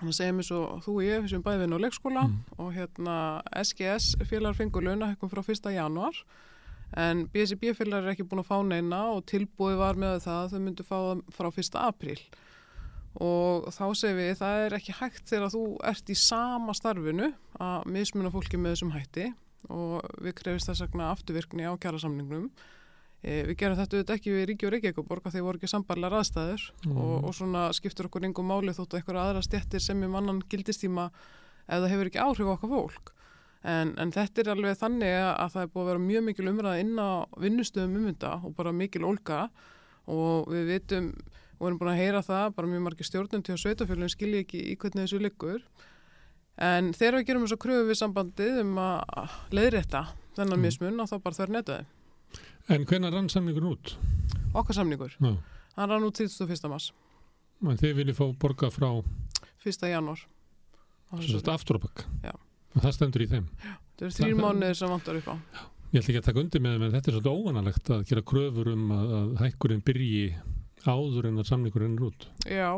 Þannig 0.00 0.14
að 0.14 0.16
segja 0.16 0.32
mér 0.38 0.46
svo, 0.48 0.60
þú 0.80 0.92
og 0.96 1.02
ég 1.04 1.26
sem 1.28 1.42
bæði 1.44 1.58
vinn 1.64 1.76
á 1.76 1.84
leikskóla 1.84 2.22
Mm. 2.24 2.36
og 2.56 2.70
hérna 2.72 3.16
SGS-félagar 3.60 4.56
fengur 4.56 4.86
launahekkum 4.86 5.28
frá 5.28 5.42
1. 5.44 5.72
januar 5.76 6.16
en 6.96 7.26
BSB-félagar 7.28 8.08
er 8.08 8.14
ekki 8.14 8.24
búin 8.26 8.40
að 8.42 8.48
fá 8.48 8.56
neina 8.66 9.02
og 9.12 9.26
tilbúið 9.28 9.76
var 9.78 9.94
með 10.00 10.16
það 10.24 10.38
að 10.40 10.54
þau 10.54 10.62
myndu 10.64 10.86
fá 10.88 10.96
það 10.96 11.20
frá 11.36 11.50
1. 11.52 11.76
apríl 11.84 12.22
og 13.20 13.68
þá 13.74 13.84
segir 13.98 14.16
við 14.18 14.32
það 14.40 14.64
er 14.64 14.74
ekki 14.78 14.96
hægt 15.00 15.24
þegar 15.30 15.52
þú 15.52 15.62
ert 15.90 16.10
í 16.10 16.16
sama 16.18 16.74
starfinu 16.78 17.30
að 17.60 17.86
mismuna 17.90 18.30
fólki 18.32 18.56
með 18.60 18.76
þessum 18.76 18.92
hætti 18.94 19.28
og 19.68 20.04
við 20.24 20.36
krefist 20.40 20.70
þess 20.70 20.84
vegna 20.86 21.10
afturvirkni 21.12 21.66
á 21.68 21.74
kjærasamningnum 21.76 22.48
við 23.20 23.56
gerum 23.60 23.76
þetta 23.76 23.96
auðvitað 23.98 24.16
ekki 24.16 24.32
við 24.32 24.44
Ríki 24.48 24.66
og 24.66 24.72
Reykjavíkuborg 24.74 25.26
að 25.28 25.34
þeir 25.36 25.44
voru 25.44 25.60
ekki 25.60 25.68
sambarlega 25.68 26.12
raðstæður 26.14 26.62
og, 26.88 27.16
og 27.28 27.34
svona 27.36 27.66
skiptur 27.76 28.08
okkur 28.08 28.24
yngum 28.30 28.48
máli 28.48 28.72
þóttu 28.76 28.96
eitthvað 28.96 29.20
aðra 29.24 29.42
stjettir 29.44 29.82
sem 29.84 30.00
um 30.06 30.16
annan 30.16 30.40
gildistíma 30.48 31.10
það 31.68 31.90
hefur 31.92 32.08
ekki 32.10 32.22
áhrif 32.24 32.48
á 32.48 32.54
okkar 32.56 32.72
fólk. 32.72 33.12
En, 33.60 33.92
en 34.00 34.12
þetta 34.14 34.40
er 34.40 34.48
alveg 34.54 34.78
þannig 34.80 35.12
að 35.20 35.52
það 35.52 35.66
er 35.66 35.72
búið 35.74 35.82
að 35.82 35.90
vera 35.90 36.02
mjög 36.06 36.24
mikil 36.30 36.48
umræða 36.48 36.80
inn 36.80 36.96
á 36.96 37.10
vinnustöðum 37.44 37.98
um 38.00 38.08
þetta 38.08 38.32
og 38.48 38.56
bara 38.56 38.72
mikil 38.72 39.04
ólga 39.04 39.42
og 40.08 40.48
við 40.48 40.64
vitum 40.72 41.12
og 41.60 41.66
erum 41.68 41.78
búin 41.82 41.92
að 41.92 42.00
heyra 42.00 42.22
það, 42.24 42.46
bara 42.56 42.70
mjög 42.72 42.84
margir 42.86 43.04
stjórnum 43.04 43.42
til 43.44 43.52
að 43.52 43.60
sveitafjölun 43.66 44.08
skilji 44.08 44.40
ekki 44.46 44.62
í 44.72 44.76
hvernig 44.80 45.04
þessu 45.04 45.20
liggur. 45.20 45.60
En 46.56 46.94
þegar 46.96 47.18
við 47.20 47.26
gerum 47.28 47.44
þess 47.44 47.58
að 47.58 47.62
kröfu 47.66 47.84
við 47.90 47.98
sambandið 48.00 48.60
um 48.64 48.78
að 48.80 49.36
leiðrétta 49.52 50.06
þennan 50.38 50.56
Mm. 50.56 50.64
mismun 50.64 51.04
og 51.04 51.10
þá 51.12 51.16
bara 51.20 51.36
þær 51.36 51.52
netaði 51.58 51.84
En 52.70 52.84
hvenær 52.86 53.12
rann 53.16 53.28
samningur 53.32 53.66
út? 53.72 53.94
okkar 54.54 54.74
samningur, 54.74 55.12
Já. 55.22 55.36
hann 55.76 55.90
rann 55.90 56.02
út 56.06 56.16
31. 56.18 56.68
mars 56.70 56.92
En 57.62 57.76
þið 57.78 57.92
viljið 58.00 58.16
fá 58.18 58.24
borga 58.40 58.70
frá 58.72 58.88
1. 59.64 59.88
janúar 59.90 60.22
sem 61.20 61.26
sagt, 61.34 61.48
aftur 61.50 61.76
á 61.76 61.80
bakk. 61.82 62.04
Já. 62.24 62.32
Og 62.76 62.82
það 62.84 62.94
stendur 62.96 63.22
í 63.24 63.28
þeim. 63.30 63.46
þetta 63.98 64.06
eru 64.24 64.36
Það- 64.36 64.40
mánuðir 64.44 64.76
sem 64.78 64.88
vantar 64.88 65.16
upp 65.20 65.28
á 65.28 65.36
Ég 65.92 65.98
ætla 66.00 66.12
ekki 66.14 66.20
að 66.22 66.26
taka 66.28 66.40
undir 66.40 66.60
með 66.62 66.74
þeim 66.76 66.82
en 66.86 66.92
þetta 66.94 67.08
er 67.10 67.14
svolítið 67.16 67.38
óvanalegt 67.40 67.88
að 67.90 68.04
gera 68.06 68.22
kröfur 68.22 68.68
um 68.72 68.90
að, 68.94 69.06
að 69.18 69.30
hækkurinn 69.42 69.82
byrji 69.82 70.36
áður 70.86 71.26
en 71.28 71.38
að 71.42 71.48
samningurinn 71.50 71.96
er 71.98 72.04
út. 72.06 72.26
Já, 72.46 72.68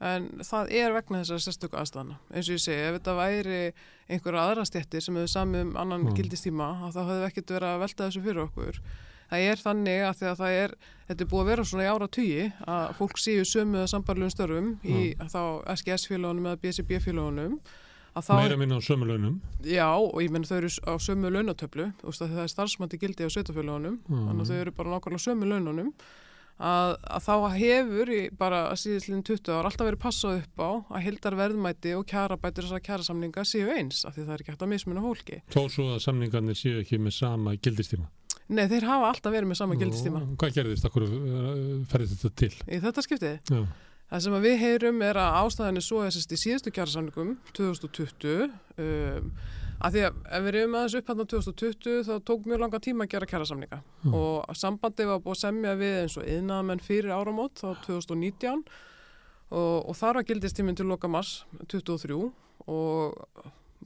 en 0.00 0.28
það 0.46 0.70
er 0.70 0.92
vegna 0.94 1.22
þessar 1.24 1.42
sérstöku 1.42 1.76
aðstæðana. 1.80 2.16
Eins 2.30 2.46
og 2.48 2.54
ég 2.54 2.62
segi, 2.62 2.84
ef 2.86 2.94
þetta 3.00 3.16
væri 3.18 3.58
einhverja 4.08 4.44
aðra 4.46 4.64
stjettir 4.70 5.02
sem 5.02 5.18
hefur 5.18 5.32
samið 5.34 5.60
um 5.66 5.74
annan 5.82 6.06
gildistíma, 6.14 6.68
það 6.94 7.10
hefði 7.10 7.26
ekkert 7.32 7.52
verið 7.58 7.68
að 7.74 7.82
velta 7.84 8.06
þessu 8.08 8.22
fyrir 8.22 8.44
okkur. 8.46 8.80
Það 9.30 9.46
er 9.50 9.62
þannig 9.64 10.02
að 10.08 10.24
að 10.30 10.36
það 10.42 10.56
er, 10.64 10.74
þetta 11.08 11.24
er 11.24 11.30
búið 11.32 11.42
að 11.44 11.50
vera 11.52 11.64
svona 11.64 11.84
í 11.86 11.90
ára 11.94 12.08
tugi, 12.08 12.44
að 12.68 12.92
fólk 12.98 13.16
séu 13.18 13.44
sömu 13.48 13.78
eða 13.80 13.92
sambarlegum 13.94 14.34
störfum 14.34 14.68
í 14.84 15.14
þá 15.32 15.40
SGS-félagunum 15.74 16.46
eða 16.46 18.22
þá, 18.22 18.34
Meira 18.38 18.56
minna 18.60 18.76
á 18.78 18.82
sömu 18.84 19.06
launum. 19.08 19.40
já, 19.66 19.88
og 19.90 20.20
ég 20.22 20.30
menn 20.30 20.44
þau 20.46 20.56
eru 20.60 20.68
á 20.86 20.92
sömu 21.02 21.30
launatöflu, 21.34 21.88
það 22.04 22.36
er 22.44 22.52
starfsmætti 22.52 23.00
gildi 23.02 23.26
á 23.26 23.30
sveitafélagunum, 23.32 23.98
Mm. 24.06 24.28
þannig 24.28 24.44
að 24.44 24.50
þau 24.52 24.60
eru 24.60 24.70
bara 24.70 24.90
nákvæmlega 24.94 25.24
sömu 25.26 25.48
laununum 25.50 25.90
að, 26.60 26.94
að 27.10 27.24
þá 27.26 27.34
hefur 27.58 28.08
í 28.14 28.20
bara 28.38 28.60
síðislega 28.78 29.24
20 29.26 29.50
ár 29.58 29.66
alltaf 29.66 29.86
verið 29.88 29.98
passað 30.04 30.38
upp 30.44 30.62
á 30.62 30.70
að 30.94 31.02
hildar 31.08 31.34
verðmæti 31.34 31.96
og 31.98 32.06
kjarabætur 32.06 32.62
þessar 32.68 32.84
kjarasamninga 32.86 33.42
séu 33.44 33.66
eins 33.74 34.04
af 34.06 34.14
því 34.14 34.22
það 34.28 34.34
er 34.36 34.40
ekki 34.44 34.52
hægt 34.54 34.62
að 34.62 34.72
mismuna 34.76 35.02
fólki. 35.02 35.40
Þó 35.50 35.62
svo 35.68 35.88
að 35.96 36.04
samningarnir 36.06 36.54
séu 36.54 36.78
ekki 36.84 37.00
með 37.02 37.18
sama 37.18 37.56
gildistíma. 37.56 38.06
Nei, 38.48 38.66
þeir 38.68 38.84
hafa 38.90 39.08
alltaf 39.08 39.32
verið 39.32 39.48
með 39.48 39.56
sama 39.62 39.76
gildistíma 39.80 40.20
Hvað 40.36 40.54
gerðist? 40.58 40.84
Akkur 40.84 41.06
uh, 41.08 41.82
ferði 41.88 42.10
þetta 42.12 42.30
til? 42.42 42.52
í 42.68 42.78
þetta 42.84 43.04
skiptið. 43.06 43.38
Já. 43.50 43.64
Það 44.14 44.20
sem 44.26 44.34
við 44.44 44.56
heyrum 44.60 44.98
er 45.02 45.16
að 45.18 45.36
ástæðan 45.40 45.80
er 45.80 45.84
svo 45.86 46.02
sérst 46.12 46.34
í 46.36 46.38
síðustu 46.38 46.70
kjarasamningum 46.76 47.30
2020 47.56 48.52
um, 48.84 49.30
að 49.84 49.96
því 49.96 50.02
að 50.06 50.18
ef 50.36 50.44
við 50.44 50.50
erum 50.60 50.76
aðeins 50.78 50.96
upp 51.00 51.08
hann 51.10 51.22
2020 51.32 52.04
þá 52.06 52.12
tók 52.28 52.44
mjög 52.46 52.60
langa 52.62 52.80
tíma 52.84 53.06
að 53.08 53.14
gera 53.16 53.30
kjarasamninga 53.32 53.80
Mm. 54.04 54.14
og 54.20 54.54
sambandi 54.60 55.06
var 55.08 55.22
búið 55.24 55.38
að 55.38 55.40
semja 55.40 55.72
við 55.80 55.94
eins 56.02 56.14
og 56.20 56.26
yðnaðamenn 56.28 56.82
fyrir 56.84 57.14
áramót 57.16 57.56
þá 57.64 57.70
2019 57.86 58.60
og, 59.50 59.88
og 59.88 59.96
þar 59.96 60.18
var 60.20 60.26
gildistíminn 60.28 60.76
til 60.76 60.86
loka 60.92 61.08
mars 61.08 61.32
23 61.72 62.18
og 62.68 63.16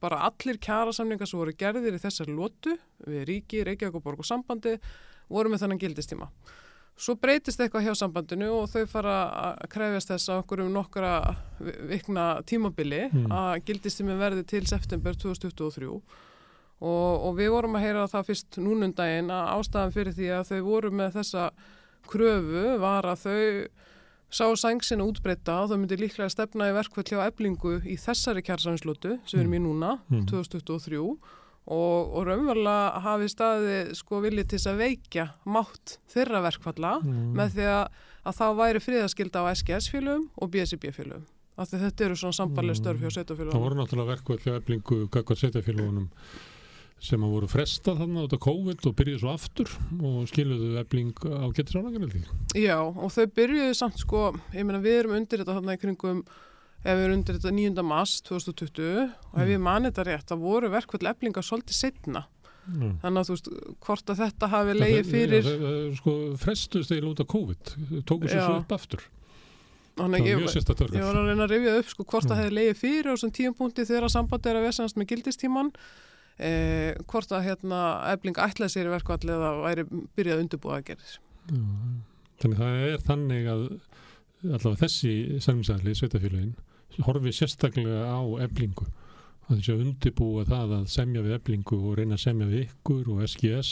bara 0.01 0.23
allir 0.29 0.59
kjarasamningar 0.63 1.27
sem 1.31 1.39
voru 1.41 1.53
gerðir 1.59 1.97
í 1.99 2.03
þessari 2.03 2.35
lótu 2.37 2.77
við 3.07 3.25
Ríki, 3.29 3.65
Reykjavík 3.67 3.95
og 4.01 4.03
Borg 4.05 4.19
og 4.25 4.29
sambandi 4.29 4.77
voru 5.29 5.51
með 5.53 5.65
þennan 5.65 5.81
gildistíma. 5.83 6.29
Svo 6.99 7.15
breytist 7.15 7.61
eitthvað 7.63 7.85
hjá 7.87 7.95
sambandinu 7.95 8.49
og 8.59 8.65
þau 8.73 8.87
fara 8.91 9.17
að 9.53 9.69
krefjast 9.71 10.09
þess 10.11 10.31
að 10.33 10.41
okkur 10.43 10.63
um 10.65 10.73
nokkra 10.75 11.13
vi- 11.63 11.77
vikna 11.93 12.25
tímabili 12.43 13.05
Mm. 13.13 13.29
að 13.31 13.65
gildistími 13.69 14.17
verði 14.19 14.47
til 14.47 14.67
september 14.67 15.13
2023 15.15 15.87
og, 15.89 16.03
og 16.81 17.37
við 17.39 17.51
vorum 17.55 17.77
að 17.79 17.85
heyra 17.87 18.09
það 18.11 18.27
fyrst 18.33 18.59
núnundaginn 18.59 19.31
að 19.31 19.53
ástæðan 19.59 19.95
fyrir 19.95 20.13
því 20.19 20.29
að 20.41 20.49
þau 20.51 20.61
voru 20.67 20.91
með 20.91 21.13
þessa 21.21 21.51
kröfu 22.09 22.79
var 22.81 23.03
að 23.05 23.23
þau 23.27 23.69
sá 24.31 24.45
sængsina 24.61 25.05
útbreyta 25.09 25.62
og 25.64 25.71
þau 25.71 25.79
myndi 25.81 25.97
líklega 25.97 26.29
stefna 26.31 26.69
í 26.69 26.75
verkvöld 26.77 27.09
hjá 27.09 27.23
eblingu 27.31 27.79
í 27.88 27.97
þessari 27.97 28.43
kjærsamslótu 28.45 29.19
sem 29.25 29.38
við 29.38 29.45
erum 29.47 29.55
í 29.57 29.62
núna, 29.64 29.99
Mm. 30.11 30.27
2023 30.29 30.99
og, 31.01 31.17
og 31.69 32.27
raunverulega 32.27 33.01
hafi 33.05 33.29
staði 33.29 33.95
sko 33.97 34.21
viljið 34.25 34.47
til 34.49 34.59
þess 34.59 34.71
að 34.73 34.79
veikja 34.85 35.27
mátt 35.47 35.99
þeirra 36.12 36.41
verkfalla 36.45 36.93
Mm. 37.05 37.33
með 37.37 37.57
því 37.57 37.67
að, 37.73 37.88
að 38.29 38.38
þá 38.38 38.47
væri 38.61 38.81
friðaskilda 38.85 39.43
á 39.45 39.45
SGS-félögum 39.55 40.29
og 40.37 40.51
BSB-félögum. 40.53 41.27
Af 41.59 41.69
því 41.73 41.79
þetta 41.83 42.05
eru 42.07 42.14
svona 42.17 42.37
sambarlega 42.38 42.79
störf 42.79 43.01
hjá 43.01 43.09
Það 43.09 43.17
sveitafélögum. 43.19 43.61
voru 43.64 43.75
náttúrulega 43.81 44.12
verkvöld 44.14 44.45
hjá 44.47 44.53
eblingu 44.61 45.09
gagvað 45.11 45.41
sveitafélagunum 45.43 46.09
sem 47.01 47.23
að 47.23 47.31
voru 47.31 47.47
frestað 47.51 48.01
þarna 48.03 48.25
út 48.27 48.33
af 48.35 48.41
COVID 48.43 48.87
og 48.91 48.95
byrjuði 48.99 49.21
svo 49.23 49.31
aftur 49.33 49.71
og 50.03 50.27
skiluðu 50.31 50.71
ebling 50.81 51.13
á 51.31 51.47
getur 51.55 51.79
sálangar 51.79 52.17
Já, 52.59 52.79
og 52.83 53.13
þau 53.15 53.27
byrjuðu 53.39 53.75
samt 53.79 53.99
sko, 54.03 54.33
ég 54.55 54.67
meina 54.67 54.81
við 54.83 54.99
erum 55.05 55.15
undir 55.21 55.39
þetta 55.45 55.55
þarna 55.61 55.77
í 55.77 55.81
kringum, 55.83 56.25
ef 56.83 56.97
við 56.99 57.05
erum 57.05 57.17
undir 57.21 57.39
þetta 57.39 57.53
9. 57.55 57.85
mars 57.87 58.17
2020 58.27 59.05
og 59.07 59.39
ef 59.39 59.47
Mm. 59.47 59.53
ég 59.55 59.61
mani 59.61 59.91
þetta 59.93 60.07
rétt, 60.11 60.27
það 60.33 60.43
voru 60.43 60.71
verkvall 60.75 61.07
eblinga 61.13 61.43
svolítið 61.43 61.79
setna. 61.79 62.25
Já. 62.69 62.91
Þannig 63.01 63.21
að 63.23 63.29
þú 63.29 63.33
veist, 63.33 63.49
hvort 63.81 64.11
að 64.13 64.19
þetta 64.25 64.49
hafi 64.53 64.75
leiði 64.77 65.05
fyrir, 65.09 65.43
Já, 65.47 65.57
það- 65.63 65.97
sko, 65.97 66.13
frestuðst 66.37 66.91
eiginlega 66.93 67.15
út 67.15 67.21
af 67.21 67.29
COVID 67.33 68.03
tóku 68.05 68.27
sér 68.29 68.43
Já. 68.43 68.47
svo 68.47 68.59
upp 68.61 68.73
aftur 68.77 69.01
þannig 69.99 70.21
að 70.21 70.27
ég, 70.29 70.39
ég 70.95 71.03
var 71.03 71.17
að 71.17 71.27
reyna 71.27 71.47
að 71.47 71.51
rifja 71.55 71.79
upp 71.79 71.89
sko 71.91 72.05
hvort 72.05 72.25
Mm. 72.25 72.31
það 72.31 72.39
hefði 72.43 72.55
leiði 72.59 72.75
fyrir 72.79 73.07
á 73.09 73.13
þessum 73.17 73.33
tíum 73.39 73.55
punkti 73.57 73.83
þegar 73.89 74.11
sambandi 74.13 74.47
er 74.51 74.57
að 74.61 74.67
vesenast 74.69 74.97
með 75.01 75.09
gildistíman, 75.11 75.73
eh, 76.38 76.94
hvort 77.11 77.33
að 77.35 77.46
hérna 77.48 77.81
ebling 78.12 78.38
ætlaði 78.38 78.74
sér 78.74 78.90
í 78.90 78.94
verkvall 78.94 79.35
eða 79.37 79.51
væri 79.64 79.87
byrjað 79.88 80.37
að 80.37 80.44
undirbúa 80.44 80.79
að 80.79 80.87
gera 80.92 81.11
þannig 82.38 82.62
það 82.62 82.87
er 82.87 83.05
þannig 83.09 83.51
að 83.53 83.66
allavega 84.46 84.81
þessi 84.85 85.12
samsæli 85.42 85.94
sveitafélagin 85.98 86.57
horfi 87.07 87.35
sérstaklega 87.35 88.07
á 88.07 88.20
eblingu 88.44 88.87
að 89.48 89.57
þessi 89.57 89.72
að 89.74 89.83
undibúa 89.87 90.44
það 90.48 90.74
að 90.77 90.87
semja 90.92 91.24
við 91.24 91.35
eblingu 91.38 91.79
og 91.79 91.98
reyna 91.98 92.18
að 92.18 92.24
semja 92.27 92.48
við 92.51 92.64
ykkur 92.66 93.11
og 93.14 93.22
SGS 93.24 93.70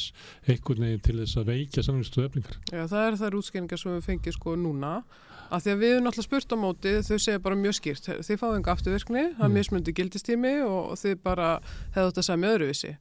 einhvern 0.48 0.86
veginn 0.86 1.04
til 1.04 1.16
þess 1.20 1.40
að 1.40 1.50
veikja 1.52 1.84
samvinstöðu 1.84 2.28
eblingar 2.30 2.58
Já, 2.72 2.82
það 2.92 3.06
eru 3.06 3.20
þær 3.22 3.38
útskýringar 3.40 3.82
sem 3.82 3.96
við 3.96 4.06
fengið 4.08 4.36
sko 4.38 4.56
núna 4.60 4.92
að 5.50 5.60
því 5.66 5.70
að 5.74 5.78
við 5.82 5.92
erum 5.94 6.04
náttúrulega 6.08 6.28
spurt 6.28 6.52
á 6.52 6.56
móti 6.56 6.94
þau 7.06 7.18
segja 7.18 7.38
bara 7.42 7.56
mjög 7.60 7.74
skýrt, 7.80 8.08
þið 8.26 8.40
fáðu 8.40 8.56
enga 8.60 8.72
afturvirkni 8.76 9.22
það 9.36 9.46
Mm. 9.48 9.52
mismundi 9.60 9.92
gildistími 9.92 10.54
og 10.66 10.96
þið 10.98 11.22
bara 11.22 11.60
hefðu 11.94 12.12
þetta 12.12 12.36
með 12.36 12.56
öðruvísi 12.56 12.96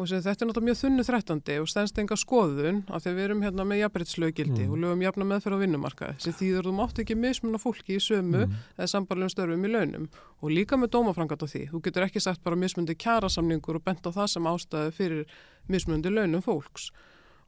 og 0.00 0.08
sem 0.08 0.22
þetta 0.24 0.40
er 0.42 0.48
náttúrulega 0.48 0.68
mjög 0.70 0.78
þunnu 0.80 1.04
þrettandi 1.04 1.54
og 1.60 1.66
stendst 1.68 1.98
enga 2.00 2.16
skoðun 2.16 2.78
að 2.88 3.02
því 3.04 3.10
að 3.10 3.16
við 3.18 3.24
erum 3.26 3.42
hérna 3.44 3.64
með 3.68 3.80
jafnbrytslöggildi 3.82 4.62
Mm. 4.64 4.70
og 4.72 4.78
lögum 4.80 5.02
jafna 5.04 5.24
meðferð 5.28 5.56
á 5.60 5.62
vinnumarkaði 5.64 6.14
sem 6.24 6.32
þýður 6.32 6.64
þú 6.64 6.72
mátt 6.78 6.98
ekki 7.02 7.16
mismunna 7.20 7.58
fólki 7.60 7.96
í 7.98 8.00
sömu 8.00 8.46
Mm. 8.46 8.54
eða 8.78 8.88
sambarlegum 8.88 9.28
störfum 9.34 9.64
í 9.66 9.70
launum 9.74 10.08
og 10.40 10.48
líka 10.50 10.76
með 10.80 10.88
dómafrangat 10.96 11.42
á 11.44 11.46
því. 11.52 11.68
Þú 11.70 11.82
getur 11.82 12.06
ekki 12.08 12.20
sagt 12.20 12.42
bara 12.42 12.56
mismundi 12.56 12.94
kjarasamningur 12.96 13.74
og 13.76 13.84
bent 13.84 14.00
á 14.06 14.10
það 14.10 14.26
sem 14.28 14.44
ástæðu 14.44 14.90
fyrir 14.92 15.24
mismundi 15.68 16.08
launum 16.08 16.40
fólks. 16.40 16.90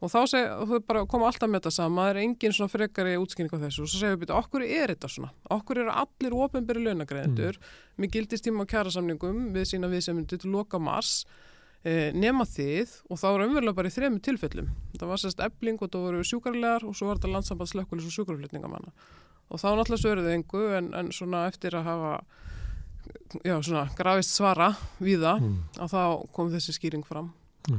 Og 0.03 0.11
þá 0.11 0.19
seg, 0.27 0.49
koma 1.07 1.29
alltaf 1.29 1.47
með 1.47 1.61
þetta 1.61 1.71
sama, 1.77 2.09
það 2.09 2.11
er 2.17 2.21
engin 2.25 2.55
svona 2.57 2.73
frekari 2.73 3.13
útskynning 3.23 3.53
á 3.55 3.63
þessu 3.63 3.85
og 3.85 3.91
svo 3.93 4.01
segja 4.01 4.17
við 4.17 4.25
byrja, 4.25 4.41
okkur 4.43 4.65
er 4.67 4.93
þetta 4.97 5.11
svona? 5.15 5.29
Okkur 5.55 5.79
eru 5.85 5.93
allir 5.95 6.35
ofinberi 6.35 6.83
launagreðendur 6.89 7.59
með 8.03 8.11
gildistíma 8.17 8.65
og 8.65 8.71
kjarasamningum 8.73 9.45
við 9.55 9.69
sína 9.71 9.91
viðsemundu 9.93 10.41
til 10.43 10.51
loka 10.51 10.81
mars 10.83 11.13
eh, 11.87 12.11
nema 12.19 12.43
þið 12.51 12.97
og 13.11 13.21
þá 13.23 13.27
er 13.31 13.45
umverulega 13.47 13.79
bara 13.79 13.93
í 13.93 13.95
þremu 13.95 14.19
tilfellum. 14.27 14.73
Það 14.99 15.09
var 15.13 15.23
sérst 15.23 15.45
ebling 15.47 15.79
og 15.87 15.91
það 15.95 16.07
voru 16.09 16.25
sjúkarlegar 16.33 16.89
og 16.91 16.99
svo 16.99 17.07
var 17.13 17.21
þetta 17.23 17.33
landsamband 17.37 17.71
slökkulis 17.71 18.11
og 18.11 18.17
sjúkarflutningamanna. 18.19 18.91
Og 19.53 19.61
þá 19.63 19.69
náttúrulega 19.77 20.03
svöruðu 20.03 20.35
engu 20.35 20.65
en, 20.81 20.91
en 20.99 21.13
svona 21.15 21.47
eftir 21.47 21.79
að 21.79 21.87
hafa 21.93 22.13
já, 23.47 23.55
svona 23.63 23.87
grafist 23.99 24.35
svara 24.35 24.73
við 24.99 25.23
það 25.27 25.43
Mm. 25.47 25.59
að 25.79 25.95
þá 25.95 26.03
kom 26.35 26.51
þessi 26.51 26.75
skýring 26.75 27.07
fram. 27.07 27.33
Já. 27.71 27.79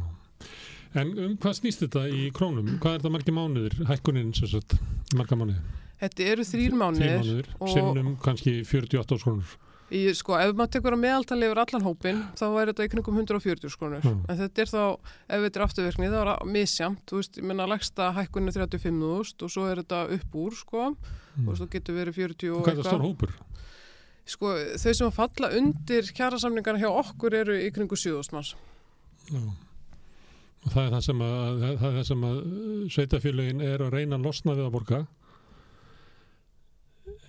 En 0.95 1.07
um 1.17 1.37
hvað 1.41 1.55
snýst 1.57 1.81
þetta 1.85 2.03
í 2.13 2.27
krónum? 2.35 2.67
Hvað 2.79 2.93
er 2.95 2.99
þetta 3.01 3.11
margir 3.15 3.33
mánuðir? 3.33 3.77
Hækkunin 3.89 4.33
sem 4.37 4.47
sagt, 4.51 4.75
marga 5.17 5.35
mánuðir? 5.39 5.61
Þetta 6.03 6.25
eru 6.33 6.43
þrýr 6.43 6.69
Þrír 6.69 6.79
mánuðir 6.81 7.19
mánuðir, 7.23 7.47
og- 7.59 7.69
sinnum 7.73 8.15
kannski 8.21 8.53
48 8.65 9.17
krónur. 9.23 9.53
í, 9.93 10.09
sko, 10.17 10.33
ef 10.41 10.55
maður 10.57 10.71
tekur 10.73 10.93
að 10.95 11.01
meðaltali 11.03 11.45
yfir 11.45 11.59
allan 11.61 11.83
hópin 11.85 12.21
þá 12.33 12.43
er 12.61 12.69
þetta 12.71 12.85
í 12.85 12.89
kringum 12.89 13.17
140 13.19 13.69
skrónur 13.69 14.01
Mm. 14.03 14.25
en 14.29 14.37
þetta 14.37 14.61
er 14.63 14.65
þá, 14.65 14.97
ef 15.29 15.41
þetta 15.43 15.55
er 15.59 15.65
afturverkni 15.67 16.07
þá 16.09 16.17
er 16.21 16.29
það 16.33 16.47
misjamt, 16.49 17.01
þú 17.05 17.15
veist, 17.19 17.37
ég 17.37 17.43
menna 17.43 17.67
lagsta 17.67 18.07
hækkunni 18.15 18.51
35.000 18.51 19.43
og 19.43 19.49
svo 19.53 19.67
er 19.69 19.83
þetta 19.83 20.11
upp 20.17 20.31
úr 20.33 20.51
sko, 20.57 20.95
Mm. 21.37 21.47
og 21.47 21.57
svo 21.57 21.67
getur 21.69 21.93
verið 21.93 22.13
40 22.15 22.49
og 22.55 22.63
Hvað 22.65 22.73
er 22.73 22.81
það 22.81 22.89
stór 22.89 23.05
hópur? 23.05 23.31
sko, 24.25 24.47
þau 24.81 24.93
sem 24.95 25.11
falla 25.11 25.49
undir 25.57 26.01
kjærasamningarna 26.13 26.79
hjá 26.79 26.89
okkur 26.89 27.33
eru 27.33 27.53
í 27.53 27.69
kringu 27.71 27.93
7.000 27.95 28.31
manns 28.33 28.55
Já. 29.29 29.39
Og 30.63 30.71
það 30.71 30.85
er 30.85 30.91
það 30.95 31.03
sem 31.09 31.21
að, 31.27 31.63
það 31.81 31.97
það 31.97 32.03
sem 32.07 32.23
að 32.29 32.37
uh, 32.39 32.87
sveitafélögin 32.95 33.61
er 33.67 33.81
að 33.83 33.93
reyna 33.97 34.15
að 34.19 34.25
losna 34.29 34.55
við 34.55 34.65
að 34.69 34.73
borga. 34.77 34.99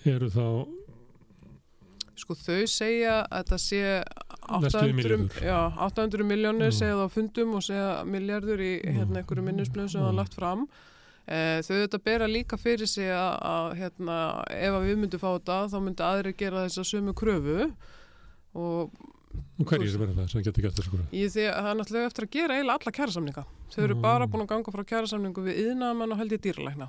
Eru 0.05 0.29
þá, 0.31 0.45
sko, 2.21 2.37
þau 2.39 2.61
segja 2.71 3.15
að 3.25 3.39
þetta 3.41 3.59
sé 3.59 3.81
Næstu 4.45 4.79
því 4.79 4.91
800, 4.93 4.97
milljarður. 4.99 5.39
já, 5.49 5.61
800 5.89 6.27
miljónir 6.29 6.69
Mm. 6.71 6.77
segja 6.79 6.97
það 6.99 7.07
á 7.09 7.15
fundum 7.15 7.55
og 7.59 7.63
segja 7.65 7.87
miljardur 8.05 8.61
í 8.61 8.73
hérna 8.85 9.23
einhverju 9.23 9.45
minnisblöðum 9.49 9.91
sem 9.91 10.01
það 10.03 10.11
Mm. 10.11 10.13
er 10.19 10.21
lagt 10.23 10.35
fram 10.35 10.67
Eh, 11.27 11.63
þau 11.65 11.89
þetta 11.89 11.99
bera 12.05 12.27
líka 12.29 12.59
fyrir 12.61 12.87
sig 12.87 13.09
að, 13.09 13.39
að 13.49 13.75
hérna, 13.79 14.45
ef 14.51 14.75
að 14.77 14.83
við 14.85 14.99
myndum 15.01 15.21
fá 15.23 15.31
þetta 15.39 15.55
þá 15.73 15.79
myndi 15.81 16.03
aðri 16.05 16.33
gera 16.37 16.65
þessa 16.69 16.85
sömu 16.85 17.15
kröfu 17.17 17.73
og 18.55 18.91
og 19.59 19.67
hverjir 19.71 19.99
verður 19.99 20.17
það 20.19 20.31
sem 20.33 20.43
getur 20.47 20.63
gert 20.67 20.75
þessu 20.79 20.91
hverju? 20.95 21.07
ég 21.13 21.33
því 21.35 21.45
að 21.51 21.59
það 21.63 21.71
er 21.71 21.79
náttúrulega 21.81 22.11
eftir 22.11 22.25
að 22.27 22.31
gera 22.37 22.55
eiginlega 22.59 22.79
alla 22.81 22.93
kærasamninga 22.99 23.45
þau 23.75 23.83
eru 23.85 23.95
Mm. 23.95 24.03
bara 24.03 24.27
búin 24.27 24.43
að 24.45 24.51
ganga 24.55 24.73
frá 24.75 24.85
kærasamningu 24.93 25.45
við 25.47 25.61
yðnaðamenn 25.65 26.13
og 26.13 26.19
held 26.19 26.33
ég 26.37 26.43
dýralækna 26.47 26.89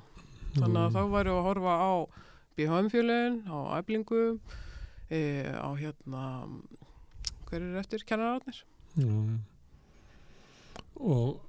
þannig 0.56 0.80
að 0.82 0.88
Mm. 0.90 0.94
þá 0.96 1.02
væri 1.16 1.30
að 1.36 1.42
horfa 1.46 1.74
á 1.76 1.92
BHM-fjölin, 2.56 3.34
á 3.46 3.58
æblingu 3.78 4.38
e, 5.10 5.20
á 5.52 5.68
hérna 5.76 6.22
hver 7.46 7.60
eru 7.62 7.78
eftir 7.78 8.00
Já, 8.96 9.06
já. 9.06 9.38
Og 11.00 11.40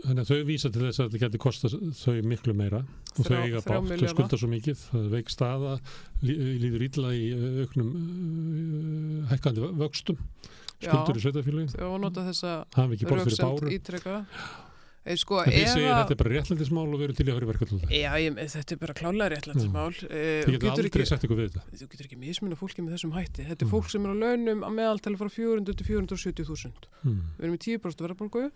þannig 0.00 0.22
að 0.24 0.30
þau 0.30 0.44
vísa 0.48 0.70
til 0.72 0.82
þess 0.86 1.00
að 1.02 1.08
þetta 1.10 1.20
getur 1.26 1.42
kosta 1.44 1.68
þau 1.70 2.14
miklu 2.24 2.54
meira. 2.56 2.80
Og 3.18 3.20
þau 3.20 3.26
Þrjá- 3.26 3.42
eiga 3.44 3.60
þrjá 3.60 3.80
bátt, 3.80 4.00
þau 4.00 4.12
skulda 4.14 4.38
svo 4.40 4.48
mikið, 4.54 4.84
það 4.94 5.08
veik 5.16 5.32
staða, 5.34 5.74
lí- 6.24 6.38
líður 6.62 6.84
illa 6.88 7.10
í 7.12 7.26
auknum 7.66 7.90
uh, 7.98 9.28
hækkandi 9.34 9.70
vöxtum, 9.82 10.18
skuldur 10.80 11.20
í 11.20 11.24
sveitafélögin, 11.26 11.72
þau 11.74 11.90
hafa 12.76 12.94
ekki 12.96 13.10
borð 13.10 13.28
fyrir 13.28 13.42
báru. 13.44 13.72
ítrekka 13.76 14.16
sko, 15.16 15.38
En 15.40 15.48
þið 15.52 15.66
segir 15.72 15.88
að- 15.90 16.00
þetta 16.04 16.12
er 16.12 16.18
bara 16.20 16.30
réttlætismál 16.36 16.92
og 16.92 17.00
veru 17.00 17.14
til 17.16 17.24
í 17.26 17.30
að 17.32 17.36
höra 17.40 17.48
verkefni. 17.48 17.78
Já, 17.88 18.10
ég, 18.20 18.34
þetta 18.36 18.72
er 18.72 18.76
bara 18.82 18.94
klálega 18.94 19.28
réttlættismál. 19.32 19.94
E, 20.10 20.42
Þið 20.44 20.58
getur 20.60 20.70
aldrei 20.84 21.06
sagt 21.08 21.22
eitthvað 21.24 21.40
við 21.40 21.48
þetta. 21.50 21.62
þú 21.80 21.88
getur 21.88 22.06
ekki 22.06 22.18
mismunna 22.20 22.56
fólki 22.60 22.84
með 22.84 22.92
þessum 22.98 23.12
hætti. 23.16 23.42
Þetta 23.48 23.62
er 23.64 23.66
Mm. 23.66 23.72
fólk 23.72 23.88
sem 23.90 24.04
er 24.04 24.10
á 24.12 24.16
launum 24.20 24.60
að 24.60 24.72
meðaltali 24.76 25.16
frá 25.16 25.28
400 25.32 25.74
til 25.76 25.86
470 25.86 26.44
þúsund. 26.44 26.82
Mm. 27.04 27.20
Við 27.38 27.44
erum 27.48 27.56
í 27.56 27.62
10% 27.64 28.00
verðbólgu. 28.04 28.50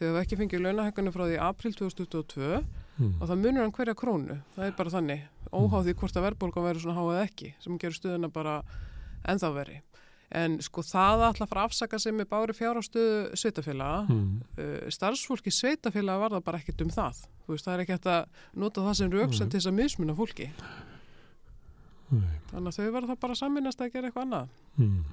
Þau 0.00 0.06
hafa 0.08 0.24
ekki 0.24 0.36
fengið 0.40 0.60
launahækkanir 0.64 1.12
frá 1.12 1.24
því 1.28 1.38
april 1.38 1.72
2022 1.74 2.64
Mm. 3.00 3.14
og 3.20 3.28
það 3.28 3.38
munur 3.44 3.60
hann 3.60 3.72
hverja 3.72 3.94
krónu. 3.94 4.40
Það 4.56 4.66
er 4.66 4.72
bara 4.72 4.90
þannig. 4.90 5.20
Óháð 5.52 5.84
því 5.84 5.94
hvort 5.94 6.16
að 6.16 6.24
verðbólgan 6.32 6.64
verður 6.64 6.80
svona 6.84 6.96
háið 6.96 7.28
ekki 7.28 7.54
sem 7.60 7.78
gerur 7.78 7.96
stöðuna 8.00 8.32
bara 8.32 8.62
ennþá 9.28 9.52
veri. 9.54 9.80
En 10.30 10.58
sko 10.62 10.82
það 10.86 11.24
að 11.26 11.40
fara 11.50 11.64
afsaka 11.66 11.98
sig 11.98 12.12
með 12.14 12.28
bári 12.30 12.54
fjárástöðu 12.54 13.34
sveitafélaga 13.34 14.04
Mm. 14.08 14.42
uh, 14.58 14.90
starfsfólki 14.94 15.50
sveitafélaga 15.50 16.20
var 16.20 16.30
það 16.36 16.44
bara 16.44 16.58
ekkert 16.62 16.82
um 16.82 16.90
það. 16.94 17.24
Veist, 17.48 17.64
það 17.66 17.74
er 17.74 17.80
ekki 17.84 17.96
hægt 17.96 18.06
að 18.06 18.26
nota 18.54 18.80
það 18.86 18.94
sem 19.00 19.10
rauksend 19.10 19.46
Mm. 19.46 19.50
til 19.50 19.60
þess 19.60 19.70
að 19.72 19.78
mismunna 19.80 20.14
fólki. 20.14 20.50
Nei. 22.10 22.36
Þannig 22.52 22.68
að 22.70 22.76
þau 22.78 22.92
verða 22.94 23.10
það 23.10 23.20
bara 23.20 23.34
saminast 23.34 23.80
að 23.80 23.92
gera 23.92 24.08
eitthvað 24.10 24.24
annað. 24.26 24.48
Mm. 24.78 25.04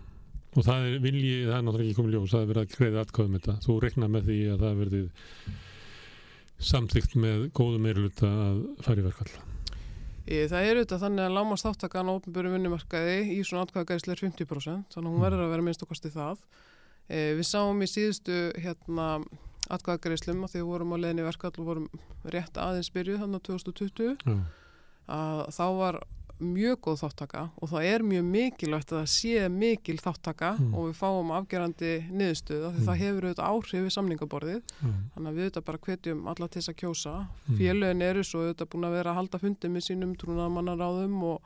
Og 0.58 0.64
það 0.66 0.86
er 0.88 1.00
vilji, 1.04 1.34
það 1.46 1.58
er 1.58 1.62
náttúrulega 1.68 1.90
ekki 1.92 1.98
komið 1.98 2.14
ljós, 2.16 2.32
það 2.34 2.42
er 2.42 2.52
verið 2.54 2.64
að 2.64 2.78
greiða 2.78 3.02
atkvæðum 3.06 3.36
þetta. 3.38 3.56
Þú 3.66 3.76
reikna 3.84 4.08
með 4.10 4.24
því 4.30 4.38
að 4.54 4.60
það 4.64 4.72
er 4.72 4.80
verið 4.86 5.10
samþygt 6.68 7.16
með 7.22 7.44
góðu 7.58 7.80
meiruluta 7.84 8.30
að 8.48 8.62
fara 8.86 9.02
í 9.02 9.06
verkvall. 9.06 9.34
Í, 9.36 9.57
það 10.52 10.66
er 10.68 10.78
auðvitað 10.82 11.04
þannig 11.06 11.24
að 11.26 11.36
lámast 11.38 11.66
þáttakan 11.68 12.10
á 12.12 12.16
ofnbjörnum 12.18 12.56
vinnumarkaði 12.58 13.18
í 13.32 13.38
svona 13.48 13.64
atkvæðagæðsli 13.68 14.12
er 14.12 14.22
50%, 14.24 14.90
þannig 14.92 15.08
að 15.08 15.14
hún 15.14 15.18
Mm. 15.18 15.26
verður 15.26 15.44
að 15.46 15.52
vera 15.54 15.66
minnst 15.68 15.84
okkar 15.86 16.00
það. 16.18 16.38
E, 17.08 17.18
við 17.40 17.46
sáum 17.48 17.80
í 17.82 17.88
síðustu 17.88 18.38
hérna, 18.60 19.08
atkvæðagæðslum 19.72 20.44
að 20.44 20.52
því 20.52 20.60
við 20.60 20.68
vorum 20.68 20.92
á 20.92 20.98
leðinni 21.00 21.24
verkall 21.28 21.54
og 21.60 21.66
vorum 21.70 21.88
rétt 22.28 22.60
aðeins 22.60 22.92
byrjuð 22.92 23.22
þannig 23.24 23.40
að 23.40 23.48
2020 23.48 24.18
Já. 24.28 24.36
að 25.08 25.42
þá 25.56 25.66
var 25.78 26.00
mjög 26.40 26.80
góð 26.86 27.00
þáttaka 27.02 27.42
og 27.62 27.70
það 27.72 27.86
er 27.90 28.04
mjög 28.06 28.26
mikilvægt 28.30 28.92
að 28.94 29.00
það 29.02 29.12
sé 29.14 29.50
mikil 29.50 29.98
þáttaka 29.98 30.50
Mm. 30.60 30.74
og 30.78 30.84
við 30.90 30.96
fáum 31.00 31.32
afgerandi 31.34 31.92
niðurstöð 32.12 32.66
af 32.68 32.74
því 32.76 32.82
Mm. 32.82 32.88
það 32.88 33.00
hefur 33.02 33.26
auðvitað 33.28 33.50
áhrif 33.52 33.82
við 33.88 33.96
samningaborðið 33.98 34.62
Já. 34.62 34.90
þannig 35.16 35.30
að 35.32 35.38
við 35.38 35.44
auðvitað 35.48 35.66
bara 35.66 35.78
hvetjum 35.88 36.28
alla 36.28 36.48
til 36.48 36.62
þess 36.62 36.70
að 36.70 36.80
kjósa 36.82 37.14
Mm. 37.48 37.58
félögin 37.58 38.02
eru 38.02 38.24
svo 38.24 38.40
auðvitað 38.46 38.70
búin 38.70 38.86
að 38.86 38.96
vera 38.98 39.10
að 39.12 39.16
halda 39.22 39.40
fundi 39.40 39.68
með 39.68 39.84
sínum 39.88 40.16
trúnamannaráðum 40.18 41.24
og, 41.24 41.42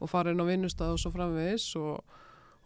og 0.00 0.08
fara 0.10 0.30
inn 0.30 0.40
á 0.40 0.46
vinnustað 0.46 0.92
og 0.92 0.98
svo 0.98 1.10
framvegis 1.14 1.76
og, 1.76 2.04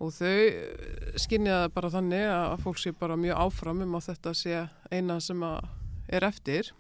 og 0.01 0.11
þau 0.11 1.15
skinja 1.19 1.67
það 1.69 1.75
bara 1.75 1.91
þannig 1.91 2.27
að 2.31 2.61
fólk 2.65 2.79
sé 2.79 2.93
bara 2.99 3.17
mjög 3.17 3.37
áfram 3.39 3.83
um 3.83 3.95
að 3.99 4.07
þetta 4.13 4.35
sé 4.35 4.69
eina 4.91 5.21
sem 5.21 5.43
er 6.09 6.25
eftir 6.25 6.73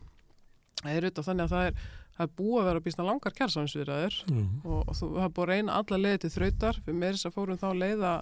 það 0.83 0.93
er 0.97 1.03
auðvitað 1.09 1.27
þannig 1.29 1.45
að 1.45 1.55
það 1.55 1.67
er, 1.67 1.75
það 2.19 2.27
er 2.27 2.35
búið 2.41 2.61
að 2.61 2.69
vera 2.69 2.85
býsna 2.85 3.07
langar 3.07 3.35
kjærsansviðraðir 3.39 4.21
Já. 4.27 4.45
og, 4.67 4.79
og 4.83 4.95
þú, 4.99 5.09
það 5.15 5.25
er 5.25 5.35
búið 5.37 5.45
að 5.45 5.51
reyna 5.53 5.79
alla 5.79 5.99
leiði 6.03 6.21
til 6.25 6.31
þrautar. 6.35 6.81
Við 6.87 6.99
með 6.99 7.15
þess 7.15 7.29
að 7.29 7.37
fórum 7.37 7.61
þá 7.61 7.69
leiða 7.79 8.13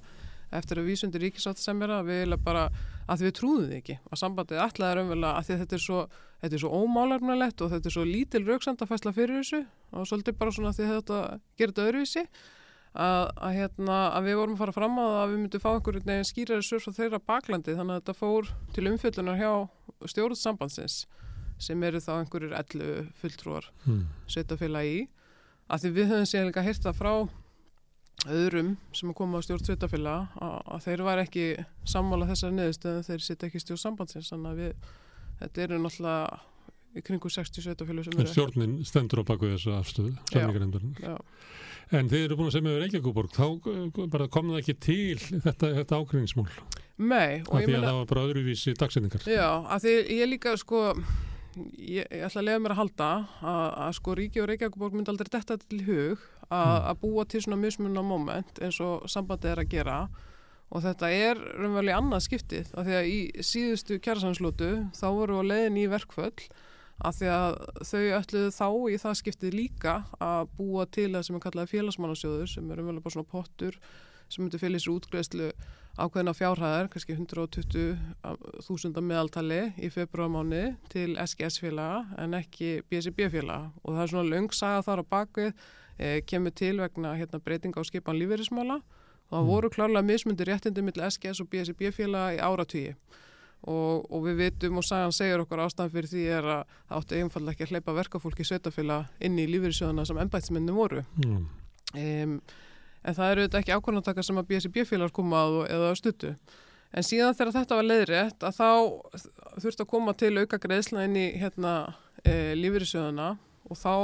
eftir 0.55 0.79
að 0.79 0.91
vísundi 0.91 1.21
ríkisátt 1.23 1.59
sem 1.59 1.81
er 1.83 1.93
að 1.97 2.11
við 2.11 2.35
bara 2.45 2.67
að 3.11 3.25
við 3.27 3.33
trúðum 3.41 3.71
því 3.71 3.79
ekki. 3.81 3.97
Að 4.11 4.21
sambandið 4.21 4.61
raunverulega 4.61 5.33
að 5.33 5.47
því 5.49 5.55
að 5.57 5.63
þetta 5.65 5.79
er 5.79 5.85
svo 5.87 6.03
er 6.47 6.61
svo 6.63 6.83
ómálarnalegt 6.85 7.65
og 7.65 7.73
þetta 7.73 7.89
er 7.89 7.95
svo 7.97 8.05
lítil 8.07 8.45
rauksandafæsla 8.47 9.13
fyrir 9.17 9.41
þessu 9.41 9.63
og 9.97 10.07
svolítið 10.07 10.39
bara 10.39 10.53
svona 10.53 10.75
því 10.77 10.87
að 10.87 10.95
þetta 11.01 11.21
gerir 11.57 11.73
þetta 11.73 11.89
öðruvísi. 11.89 12.25
Að, 12.97 13.27
að, 13.45 13.51
hérna, 13.53 13.97
að 14.17 14.25
við 14.25 14.39
vorum 14.41 14.55
að 14.55 14.61
fara 14.63 14.73
fram 14.73 14.95
að, 15.03 15.15
að 15.21 15.33
við 15.33 15.41
myndum 15.43 15.61
fá 15.61 15.69
einhverjum 15.75 16.07
neginn 16.09 16.29
skýrari 16.31 16.65
surf 16.65 16.87
á 16.89 16.97
þeirra 16.97 17.19
baklandi 17.21 17.75
þannig 17.77 17.93
að 17.93 17.99
þetta 18.01 18.15
fór 18.17 18.49
til 18.73 18.85
umfjöldunar 18.89 19.37
hjá 19.37 19.51
stjórn 20.09 20.39
sambandsins 20.41 21.03
sem 21.59 21.83
eru 21.88 21.99
þá 22.05 22.12
einhverjur 22.21 22.55
11 22.59 23.11
fulltrúar 23.21 23.69
Mm. 23.87 24.03
sveitafélagi 24.29 24.95
í. 25.01 25.09
Að 25.71 25.83
því 25.83 25.90
við 25.97 26.11
höfum 26.12 26.27
síðan 26.31 26.49
líka 26.51 26.62
hýrta 26.66 26.92
frá 26.95 27.12
öðrum 28.27 28.77
sem 28.97 29.11
að 29.12 29.16
koma 29.19 29.38
á 29.38 29.45
stjórn 29.45 29.64
sveitafélaga 29.66 30.29
að, 30.40 30.55
að 30.77 30.85
þeir 30.87 31.03
var 31.07 31.21
ekki 31.23 31.47
sammála 31.87 32.29
þessari 32.31 32.57
niðurstöðum 32.57 33.07
þeir 33.07 33.25
sitt 33.27 33.45
ekki 33.47 33.61
stjórn 33.62 33.83
sambandsins 33.83 34.31
þannig 34.33 34.53
að 34.53 34.61
við, 34.62 34.87
þetta 35.42 35.64
eru 35.66 35.81
náttúrulega 35.85 36.38
í 36.97 37.03
kringu 37.05 37.29
60 37.35 37.66
sveitafélag 37.66 38.07
sem 38.09 38.16
eru 38.23 38.33
stjórnin 38.33 38.77
stendur 38.88 39.21
á 39.21 39.25
baku 39.29 39.51
þessu 39.53 39.75
afstöðu, 39.77 40.14
En 41.95 42.09
þið 42.11 42.25
eru 42.27 42.37
búin 42.40 42.49
að 42.49 42.55
segja 42.57 42.66
með 42.66 42.79
Reykjavíkuborg, 42.83 43.37
þá 43.37 44.27
kom 44.35 44.49
það 44.51 44.57
ekki 44.62 44.75
til 44.83 45.19
þetta, 45.45 45.69
þetta 45.77 45.99
og 47.47 47.53
Af 47.53 47.61
ég 47.62 47.69
því 47.69 47.77
að 47.77 47.85
það 47.87 47.99
var 48.01 48.09
bara 48.11 48.25
öðruvísi 48.27 48.75
dagsendingar. 48.81 49.27
Já, 49.29 49.47
að 49.77 49.85
því 49.85 49.92
ég 50.16 50.31
líka 50.33 50.57
sko 50.59 50.81
ég, 51.57 52.05
ég 52.05 52.25
ætla 52.27 52.42
að 52.42 52.47
lega 52.49 52.62
mér 52.62 52.75
að 52.75 52.81
halda 52.83 53.11
að, 53.40 53.66
að 53.87 53.92
sko 53.99 54.14
Ríki 54.19 54.42
og 54.42 54.49
Reykjavíkuborg 54.51 54.97
myndi 54.97 55.12
aldrei 55.12 55.31
detta 55.33 55.57
til 55.62 55.83
hug 55.87 56.16
að, 56.16 56.25
Mm. 56.47 56.85
að 56.90 56.99
búa 57.03 57.25
til 57.27 57.40
svona 57.42 57.59
mismunna 57.59 58.02
moment 58.07 58.61
eins 58.63 58.77
og 58.85 59.09
sambandið 59.11 59.50
er 59.50 59.63
að 59.65 59.71
gera 59.73 59.96
og 60.71 60.83
þetta 60.83 61.11
er 61.11 61.40
raunverulega 61.59 61.96
í 61.96 61.98
annað 62.00 62.25
skiptið 62.27 62.73
af 62.75 62.87
því 62.87 62.94
að 63.00 63.11
í 63.11 63.19
síðustu 63.48 63.98
kjærasanslótu 64.02 64.71
þá 64.94 65.07
voru 65.15 65.40
á 65.42 65.48
leiðin 65.48 65.81
í 65.83 65.87
verkföll 65.90 66.46
af 67.07 67.19
því 67.19 67.29
að 67.35 67.57
þau 67.85 68.04
ætluðu 68.21 68.52
þá 68.57 68.69
í 68.94 69.00
það 69.02 69.19
skiptið 69.21 69.57
líka 69.59 69.96
að 70.23 70.52
búa 70.57 70.87
til 70.87 71.11
það 71.13 71.27
sem 71.27 71.37
er 71.37 71.44
kallað 71.44 71.73
félagsmannasjóður 71.75 72.52
sem 72.54 72.71
er 72.71 72.81
raunverulega 72.81 73.04
bara 73.04 73.17
svona 73.17 73.33
pottur 73.35 73.81
sem 74.29 74.42
myndi 74.44 74.59
sér 74.63 74.94
útgreðslu 74.94 75.50
ákveðina 75.97 76.33
fjárhæðar, 76.37 76.88
kannski 76.92 77.15
120.000 77.17 79.01
meðaltali 79.05 79.61
í 79.81 79.88
februarmáni 79.92 80.75
til 80.92 81.15
SGS-félaga 81.23 82.05
en 82.23 82.37
ekki 82.37 82.83
BSB-félaga 82.90 83.71
og 83.83 83.94
það 83.97 84.03
er 84.05 84.13
svona 84.13 84.31
löngsaga 84.35 84.83
þar 84.87 85.03
á 85.03 85.05
bakvið 85.15 85.53
e, 85.99 86.21
kemur 86.29 86.53
til 86.57 86.77
vegna 86.83 87.15
hérna, 87.17 87.40
breytinga 87.40 87.81
á 87.81 87.85
skipan 87.88 88.19
lífeyrismála 88.21 88.77
og 88.81 89.33
það 89.33 89.42
Mm. 89.42 89.49
voru 89.51 89.69
klárlega 89.75 90.07
mismundi 90.07 90.44
réttindi 90.47 90.83
millir 90.87 91.09
SGS 91.11 91.40
og 91.42 91.49
BSB-félaga 91.51 92.37
í 92.37 92.38
áratvíi 92.47 92.92
og, 93.67 94.05
og 94.13 94.21
við 94.29 94.37
vitum 94.38 94.77
og 94.79 94.85
sagan 94.87 95.11
segir 95.17 95.40
okkur 95.42 95.65
ástæðan 95.65 95.90
fyrir 95.90 96.11
því 96.13 96.23
er 96.37 96.44
að 96.44 96.63
það 96.87 96.99
áttu 97.01 97.17
einfallega 97.19 97.53
ekki 97.57 97.65
að 97.67 97.73
hleypa 97.73 97.94
verkafólki 97.97 98.44
sveitafélaga 98.47 99.09
inn 99.27 99.38
í 99.42 99.49
lífeyrissjóðana 99.51 100.05
sem 100.07 100.19
embætsmenni 100.23 100.73
voru 100.77 101.03
Mm. 101.25 101.47
um, 101.97 102.40
en 103.07 103.17
það 103.17 103.33
eru 103.33 103.44
þetta 103.46 103.61
ekki 103.63 103.77
ákvörnataka 103.77 104.25
sem 104.27 104.40
að 104.40 104.48
BSB-félagar 104.50 105.15
koma 105.15 105.42
að 105.44 105.59
og, 105.61 105.69
eða 105.77 105.92
stuttu. 105.98 106.33
En 106.96 107.07
síðan 107.07 107.37
þegar 107.37 107.54
þetta 107.61 107.79
var 107.79 107.88
leiðrétt 107.90 108.46
að 108.46 108.57
þá 108.57 108.71
þurfti 109.63 109.85
að 109.85 109.90
koma 109.90 110.15
til 110.19 110.33
auka 110.38 110.59
greiðsla 110.63 111.07
inn 111.07 111.19
í 111.19 111.27
hérna, 111.40 111.73
e, 112.25 112.54
lífyrirsöðuna 112.59 113.33
og 113.67 113.81
þá 113.81 113.94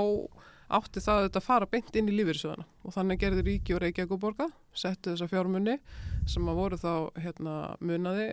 átti 0.73 1.03
það 1.05 1.29
að 1.29 1.45
fara 1.45 1.69
beint 1.69 1.95
inn 1.97 2.11
í 2.11 2.17
lífyrirsöðuna 2.17 2.67
og 2.83 2.95
þannig 2.95 3.23
gerði 3.23 3.47
Ríki 3.47 3.77
og 3.77 3.83
Reykjavík 3.85 4.15
og 4.17 4.23
borga, 4.23 4.49
settu 4.75 5.13
þessa 5.13 5.29
fjármunni 5.31 5.79
sem 6.31 6.47
að 6.49 6.59
voru 6.59 6.79
þá 6.81 6.95
hérna, 7.23 7.57
munaði 7.81 8.29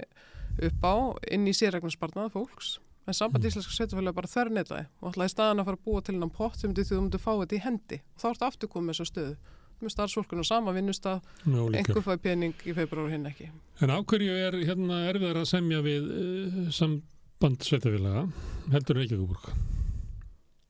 upp 0.69 0.85
á 0.87 0.95
inn 1.33 1.47
í 1.47 1.55
sérregnarsparnað 1.55 2.31
fólks 2.35 2.77
en 3.09 3.13
samband 3.17 3.43
Mm. 3.43 3.49
íslenska 3.49 3.73
sveitafélag 3.73 4.13
bara 4.15 4.27
þörr 4.27 4.51
neytaði 4.53 4.85
og 5.01 5.11
ætlaði 5.11 5.29
í 5.29 5.33
staðan 5.33 5.61
að 5.61 5.65
fara 5.69 5.77
að 5.79 5.85
búa 5.85 6.01
til 6.01 6.15
hennan 6.15 6.29
pott 6.29 6.59
sem 6.59 6.73
þú 6.73 6.99
myndir 7.01 7.19
fá 7.23 7.31
þetta 7.39 7.55
í 7.55 7.63
hendi 7.63 8.01
og 8.01 8.21
þá 8.21 8.27
ertu 8.29 8.45
aftur 8.45 8.69
komið 8.69 8.87
með 8.87 8.99
þessu 8.99 9.09
stöðu 9.09 9.35
með 9.83 9.93
starfsfólkun 9.95 10.43
og 10.43 10.47
sama 10.47 10.73
vinnustaf, 10.75 11.25
einhver 11.47 12.03
fæði 12.05 12.21
pening 12.25 12.63
í 12.65 12.75
februar 12.77 13.07
og 13.07 13.13
hinn 13.13 13.27
ekki. 13.29 13.49
En 13.83 13.93
ákverju 13.95 14.37
er 14.47 14.59
hérna 14.67 15.01
erfiðar 15.09 15.41
að 15.41 15.49
semja 15.51 15.81
við 15.85 16.07
uh, 16.13 16.61
samband 16.75 17.65
sveitafélaga 17.65 18.25
heldur 18.73 18.99
Reykjavíkuborg? 18.99 19.51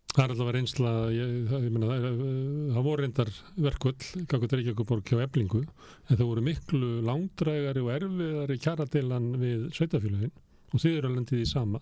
Það 0.10 0.24
er 0.24 0.32
alltaf 0.34 0.48
að 0.50 0.56
reynsla, 0.56 0.92
ég, 1.14 1.34
ég 1.54 1.74
meina, 1.74 1.90
það, 1.90 2.06
er, 2.10 2.20
uh, 2.20 2.70
það 2.76 2.88
voru 2.90 3.06
reyndar 3.06 3.34
verkvöld, 3.70 4.08
gangið 4.32 4.56
Reykjavíkuborg 4.58 5.12
hjá 5.14 5.24
eblingu, 5.26 5.64
en 6.08 6.14
það 6.16 6.30
voru 6.32 6.46
miklu 6.46 6.94
langdrægari 7.08 7.84
og 7.86 7.92
erfiðari 7.98 8.62
kjaradilan 8.66 9.34
við 9.42 9.68
sveitafélagin 9.78 10.34
og 10.70 10.82
þið 10.84 10.98
eru 11.00 11.10
að 11.10 11.16
lendið 11.18 11.44
í 11.44 11.50
sama. 11.50 11.82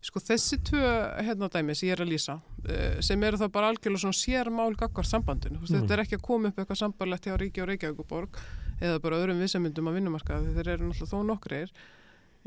Sko 0.00 0.20
þessi 0.24 0.56
tvö 0.64 0.90
hérna 1.20 1.50
dæmi 1.52 1.74
sem 1.76 1.90
ég 1.90 1.98
er 1.98 2.02
að 2.06 2.12
lýsa 2.14 2.38
uh, 2.40 3.00
sem 3.04 3.24
eru 3.26 3.40
það 3.40 3.52
bara 3.52 3.68
algjörlega 3.72 4.00
svona 4.06 4.16
sérmál 4.16 4.72
gagvar 4.80 5.08
sambandinu. 5.08 5.60
Mm. 5.60 5.68
Þetta 5.74 5.96
er 5.96 6.02
ekki 6.06 6.16
að 6.16 6.24
koma 6.24 6.48
upp 6.50 6.60
eitthvað 6.62 6.80
sambarlegt 6.80 7.28
hjá 7.28 7.36
Ríki 7.36 7.60
og 7.60 7.68
Reykjavíkuborg 7.68 8.40
eða 8.80 9.02
bara 9.04 9.18
öðrum 9.20 9.42
viðsemyndum 9.44 9.90
að 9.90 9.98
vinnumarkaði 9.98 10.54
þeir 10.56 10.72
eru 10.74 10.88
náttúrulega 10.88 11.10
þó 11.12 11.28
nokkrir. 11.28 11.74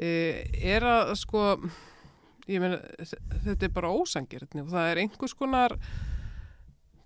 Uh, 0.01 0.41
er 0.73 0.87
að 0.89 1.13
sko, 1.21 1.45
ég 2.49 2.63
meina 2.63 2.81
þetta 3.45 3.69
er 3.69 3.77
bara 3.77 3.93
ósangirni 3.93 4.65
og 4.65 4.73
það 4.73 4.89
er 4.89 5.03
einhvers 5.03 5.37
konar 5.37 5.77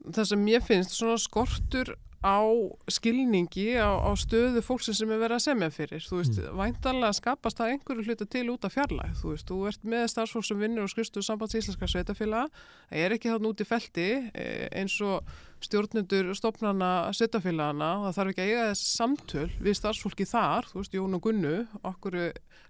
það 0.08 0.30
sem 0.32 0.48
ég 0.54 0.64
finnst 0.64 0.96
svona 0.96 1.20
skortur 1.20 1.98
á 2.26 2.42
skilningi 2.90 3.78
á, 3.78 3.94
á 4.02 4.12
stöðu 4.18 4.64
fólksinn 4.66 4.98
sem 4.98 5.12
er 5.14 5.22
verið 5.22 5.38
að 5.38 5.46
semja 5.46 5.70
fyrir. 5.74 6.04
Þú 6.04 6.22
veist, 6.22 6.40
mm. 6.42 6.58
væntanlega 6.58 7.18
skapast 7.18 7.60
það 7.62 7.74
einhverju 7.76 8.08
hluta 8.08 8.30
til 8.30 8.46
út 8.54 8.66
af 8.66 8.74
fjarlæg, 8.74 9.14
þú 9.22 9.34
veist, 9.34 9.48
þú 9.52 9.60
ert 9.70 9.86
með 9.86 10.08
starfsfólk 10.14 10.48
sem 10.48 10.64
vinnur 10.64 10.88
og 10.88 10.94
skrifstu 10.94 11.24
sambands 11.26 11.58
íslenska 11.60 11.90
sveitafélaga 11.92 12.48
það 12.90 13.04
er 13.04 13.16
ekki 13.18 13.34
þannig 13.34 13.54
út 13.54 13.64
í 13.64 13.68
felti 13.68 14.08
eh, 14.34 14.66
eins 14.72 14.98
og 15.06 15.38
stjórnendur 15.64 16.30
stopnana 16.38 16.90
sveitafélagana, 17.18 17.88
það 18.06 18.18
þarf 18.18 18.32
ekki 18.34 18.44
að 18.44 18.50
eiga 18.52 18.66
þessi 18.72 18.90
samtöl 18.94 19.48
við 19.66 19.78
starfsfólki 19.80 20.28
þar 20.30 20.68
þú 20.70 20.82
veist, 20.84 20.98
Jón 20.98 21.18
og 21.18 21.24
Gunnu, 21.26 21.54
okkur 21.88 22.18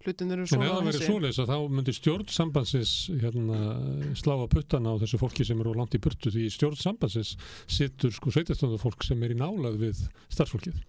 hlutin 0.05 0.31
eru 0.31 0.45
En 0.45 0.51
svona 0.51 0.67
ef 0.69 0.75
það 0.77 0.87
verið 0.87 1.07
svoleiðis 1.09 1.41
að 1.43 1.51
þá 1.51 1.57
myndir 1.77 1.97
stjórn 1.97 2.29
sambandsins 2.31 2.93
hérna, 3.23 3.57
slá 4.15 4.33
að 4.37 4.47
puttana 4.53 4.93
á 4.95 4.99
þessu 5.03 5.19
fólki 5.19 5.47
sem 5.47 5.59
eru 5.63 5.73
á 5.75 5.79
langt 5.81 5.97
í 5.97 6.01
burtu 6.03 6.31
því 6.31 6.45
í 6.47 6.53
stjórn 6.53 6.79
sambandsins 6.79 7.33
sittur 7.67 8.13
sko 8.15 8.31
sveitastöndar 8.31 8.79
fólk 8.81 9.03
sem 9.03 9.23
er 9.27 9.35
í 9.35 9.39
nálað 9.39 9.79
við 9.83 10.05
starfsfólkið. 10.31 10.79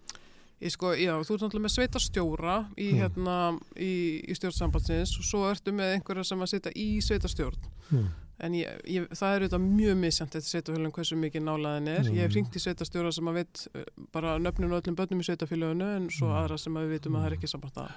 Ég 0.59 0.73
sko, 0.75 0.89
já, 0.91 1.13
þú 1.23 1.35
ert 1.37 1.43
náttúrulega 1.45 1.65
með 1.65 1.75
sveitarstjóra 1.77 2.55
í, 2.75 2.87
Mm. 2.91 2.97
hérna, 2.99 3.35
í, 3.79 3.91
í 4.27 4.33
stjórnsambandsins 4.35 5.13
og 5.19 5.23
svo 5.23 5.45
ertu 5.47 5.71
með 5.71 5.93
einhverja 5.95 6.25
sem 6.27 6.39
að 6.43 6.51
sitja 6.51 6.73
í 6.75 6.87
sveitarstjórn. 6.99 7.69
Mm. 7.95 8.09
En 8.39 8.55
ég, 8.55 8.81
ég, 8.87 9.07
það 9.11 9.33
er 9.35 9.43
auðvitað 9.43 9.63
mjög 9.65 9.97
misjant 9.99 10.35
þetta 10.35 10.47
sveitafélagin 10.47 10.95
hversu 10.95 11.17
mikið 11.19 11.43
nálaðin 11.43 11.91
er. 11.91 12.09
Ég 12.15 12.23
hef 12.23 12.35
hringt 12.35 12.55
í 12.55 12.61
sveitarstjóra 12.63 13.11
sem 13.15 13.27
að 13.31 13.39
veit 13.41 13.63
eh, 13.73 13.87
bara 14.15 14.37
nöfninu 14.39 14.71
og 14.71 14.79
öllum 14.79 14.97
börnum 14.99 15.23
í 15.23 15.27
sveitafélaginu 15.27 15.89
en 15.97 16.07
svo 16.15 16.31
aðra 16.31 16.59
sem 16.61 16.77
að 16.79 16.87
við 16.87 16.95
vitum 16.95 17.17
að 17.17 17.25
það 17.25 17.29
er 17.29 17.37
ekki 17.37 17.51
samband 17.51 17.81
að. 17.83 17.95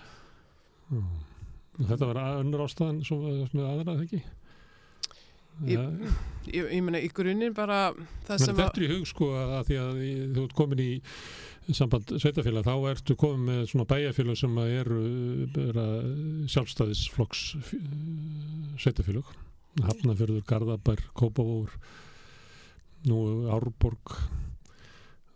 Mm. 0.90 1.10
Þetta 1.88 2.08
var 2.10 2.22
önnur 2.42 2.64
ástæðan 2.66 3.02
með 3.52 3.66
aðra, 3.68 3.94
eða 3.94 4.06
ekki? 4.06 4.22
Ja, 5.68 5.84
Ég, 6.48 6.72
ég 6.74 6.80
meina, 6.82 6.98
í 6.98 7.08
grunninn 7.14 7.54
bara 7.54 7.92
það 8.26 8.40
sem 8.40 8.56
að... 8.56 8.60
þetta 8.64 8.80
er 8.80 8.84
í 8.84 8.90
hug 8.96 9.06
sko 9.06 9.28
að 9.38 9.68
því 9.68 9.76
að 9.78 10.00
þú 10.34 10.44
ert 10.46 10.54
komin 10.58 10.82
í 10.82 10.90
samband 11.76 12.14
sveitafélag 12.18 12.66
þá 12.66 12.88
ertu 12.90 13.16
komin 13.20 13.44
með 13.46 13.60
svona 13.70 13.86
bæjarfélag 13.92 14.40
sem 14.40 14.58
að 14.58 14.72
eru 14.80 15.02
bara 15.54 15.86
sjálfstæðisflokks 16.50 17.44
sveitafélag 18.82 19.30
Hafnafjörður, 19.80 20.42
Garðabær, 20.48 21.00
Kópavóður 21.16 21.76
nú 23.08 23.18
Árborg 23.50 24.12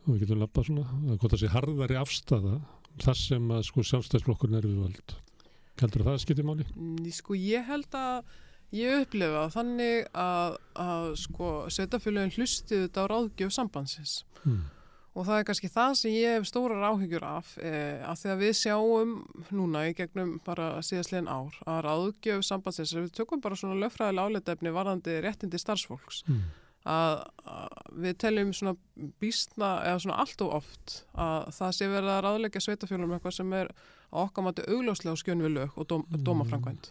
og 0.07 0.11
við 0.13 0.21
getum 0.27 0.43
lappað 0.45 0.69
svona 0.69 0.85
að 1.11 1.21
gott 1.23 1.33
að 1.35 1.41
sé 1.43 1.49
harðari 1.55 1.97
afstafa 1.99 2.59
þar 3.03 3.19
sem 3.19 3.49
að 3.57 3.65
sko 3.71 3.85
sjálfstæðisflokkurinn 3.91 4.59
er 4.61 4.69
við 4.69 4.83
völd 4.85 5.15
heldur 5.81 6.05
það 6.07 6.13
að 6.15 6.23
skipti 6.23 6.45
máli? 6.47 6.67
Mm, 6.77 7.09
Sko 7.17 7.35
ég 7.37 7.67
held 7.69 7.97
að 7.99 8.31
ég 8.77 9.03
upplifa 9.07 9.43
þannig 9.57 10.07
að, 10.17 10.57
að 10.85 11.09
sko 11.25 11.51
sveitafélagin 11.73 12.33
hlustið 12.37 12.87
þetta 12.87 13.05
á 13.05 13.11
ráðgjöf 13.15 13.57
sambandsins 13.57 14.19
Mm. 14.47 14.61
Og 15.17 15.25
það 15.25 15.39
er 15.41 15.47
kannski 15.49 15.71
það 15.73 15.95
sem 15.97 16.13
ég 16.13 16.35
hef 16.37 16.45
stórar 16.51 16.83
áhyggjur 16.91 17.25
af 17.25 17.55
eh, 17.65 18.03
að 18.05 18.19
því 18.21 18.31
að 18.35 18.43
við 18.45 18.53
sjáum 18.61 19.15
núna 19.57 19.87
í 19.89 19.95
gegnum 19.97 20.35
bara 20.45 20.67
síðastlegin 20.85 21.31
ár 21.33 21.57
að 21.65 21.81
ráðgjöf 21.89 22.45
sambandsins, 22.45 22.93
við 22.99 23.11
tökum 23.17 23.41
bara 23.41 23.57
svona 23.57 23.79
löffræðilega 23.81 24.29
áleitefni 24.29 24.75
varðandi 24.77 25.19
réttindi 25.25 25.61
starfsfólks 25.63 26.23
Mm. 26.29 26.43
að, 26.87 27.17
að 27.51 27.97
við 28.05 28.19
teljum 28.23 28.53
svona 28.55 28.77
býstna 29.21 29.71
eða 29.89 29.99
svona 30.05 30.19
allt 30.23 30.43
og 30.45 30.53
oft 30.61 30.93
að 31.19 31.49
það 31.57 31.73
sé 31.79 31.89
verið 31.91 32.13
að 32.13 32.21
ráðleggja 32.29 32.63
sveitafélagum 32.67 33.17
eitthvað 33.17 33.35
sem 33.41 33.53
er 33.59 33.73
á 34.13 34.17
okkar 34.23 34.45
mati 34.47 34.63
augljóslega 34.71 35.19
skjön 35.19 35.43
við 35.43 35.55
lög 35.57 35.71
og 35.81 35.89
dóm, 35.91 36.05
Mm. 36.13 36.23
dómafrangvænt 36.29 36.91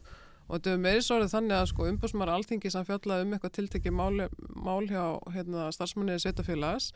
og 0.49 0.57
þetta 0.59 0.73
er 0.75 0.81
meiri 0.83 1.01
svorið 1.01 1.31
þannig 1.31 1.55
að 1.57 1.69
sko 1.71 1.85
umbúsmar 1.89 2.29
alþingi 2.29 2.69
sem 2.73 2.85
fjallaði 2.85 3.23
um 3.25 3.31
eitthvað 3.37 3.55
tiltekið 3.55 3.95
mál, 3.97 4.27
mál 4.67 4.83
hjá 4.89 5.05
hérna, 5.33 5.69
starfsmanniði 5.73 6.21
sveitafélags 6.25 6.91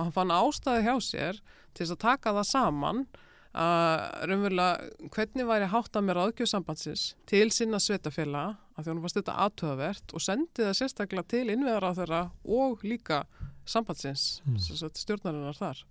og 0.00 0.06
hann 0.06 0.14
fann 0.16 0.32
ástæði 0.32 0.86
hjá 0.86 0.94
sér 1.04 1.40
til 1.74 1.84
þess 1.84 1.94
að 1.98 2.00
taka 2.06 2.32
það 2.38 2.48
saman 2.50 3.02
að 3.50 4.02
raunverulega 4.30 5.08
hvernig 5.10 5.46
væri 5.48 5.68
hátta 5.72 6.00
með 6.06 6.18
ráðgjöfsambandsins 6.20 7.02
til 7.28 7.48
sinna 7.54 7.80
sveitafélaga 7.82 8.56
að 8.78 8.84
því 8.86 8.92
hann 8.92 9.02
fannst 9.04 9.18
þetta 9.18 9.34
aðtöðavert 9.44 10.14
og 10.14 10.22
sendi 10.22 10.62
það 10.64 10.76
sérstaklega 10.78 11.26
til 11.34 11.44
innviðar 11.50 11.86
á 11.90 11.90
þeirra 11.98 12.20
og 12.46 12.84
líka 12.86 13.24
sambandsins 13.66 14.40
Mm. 14.46 14.54
mm. 14.56 14.90
stjórnarinnar 15.02 15.58
þar 15.58 15.82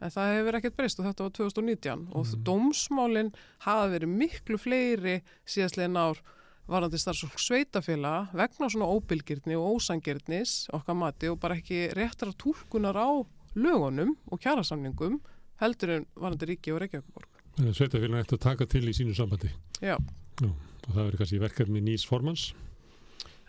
en 0.00 0.10
það 0.14 0.30
hefur 0.36 0.56
ekkert 0.60 0.76
breyst 0.78 1.00
og 1.02 1.06
þetta 1.10 1.26
var 1.26 1.34
2019 1.36 2.06
og 2.14 2.26
Mm. 2.30 2.44
dómsmálin 2.46 3.32
hafa 3.66 3.90
verið 3.90 4.14
miklu 4.22 4.56
fleiri 4.58 5.22
síðastlegin 5.46 5.98
ár 5.98 6.22
varandi 6.70 6.98
starfsfólk 6.98 7.38
sveitafélaga 7.42 8.30
vegna 8.32 8.70
svona 8.70 8.86
óbylgirni 8.86 9.58
og 9.58 9.80
ósangirnis 9.80 10.68
okkar 10.72 10.94
mati 10.94 11.28
og 11.28 11.40
bara 11.40 11.56
ekki 11.58 11.90
réttra 11.92 12.30
túlkunar 12.32 12.94
á 12.94 13.26
lögunum 13.56 14.16
og 14.30 14.40
kjærasamningum 14.40 15.20
heldur 15.60 15.96
en 15.98 16.06
varandi 16.16 16.46
ríki 16.50 16.72
og 16.74 16.80
Reykjavíkuborg. 16.84 17.28
Sveitafélagin 17.60 18.22
ætti 18.22 18.36
að 18.38 18.44
taka 18.46 18.66
til 18.70 18.86
í 18.88 18.94
sínu 18.96 19.14
sambandi. 19.16 19.50
Já, 19.82 19.96
og 20.40 20.90
það 20.94 21.04
verður 21.04 21.20
kannski 21.22 21.40
verkefni 21.42 21.82
nýs 21.84 22.06
formans 22.08 22.50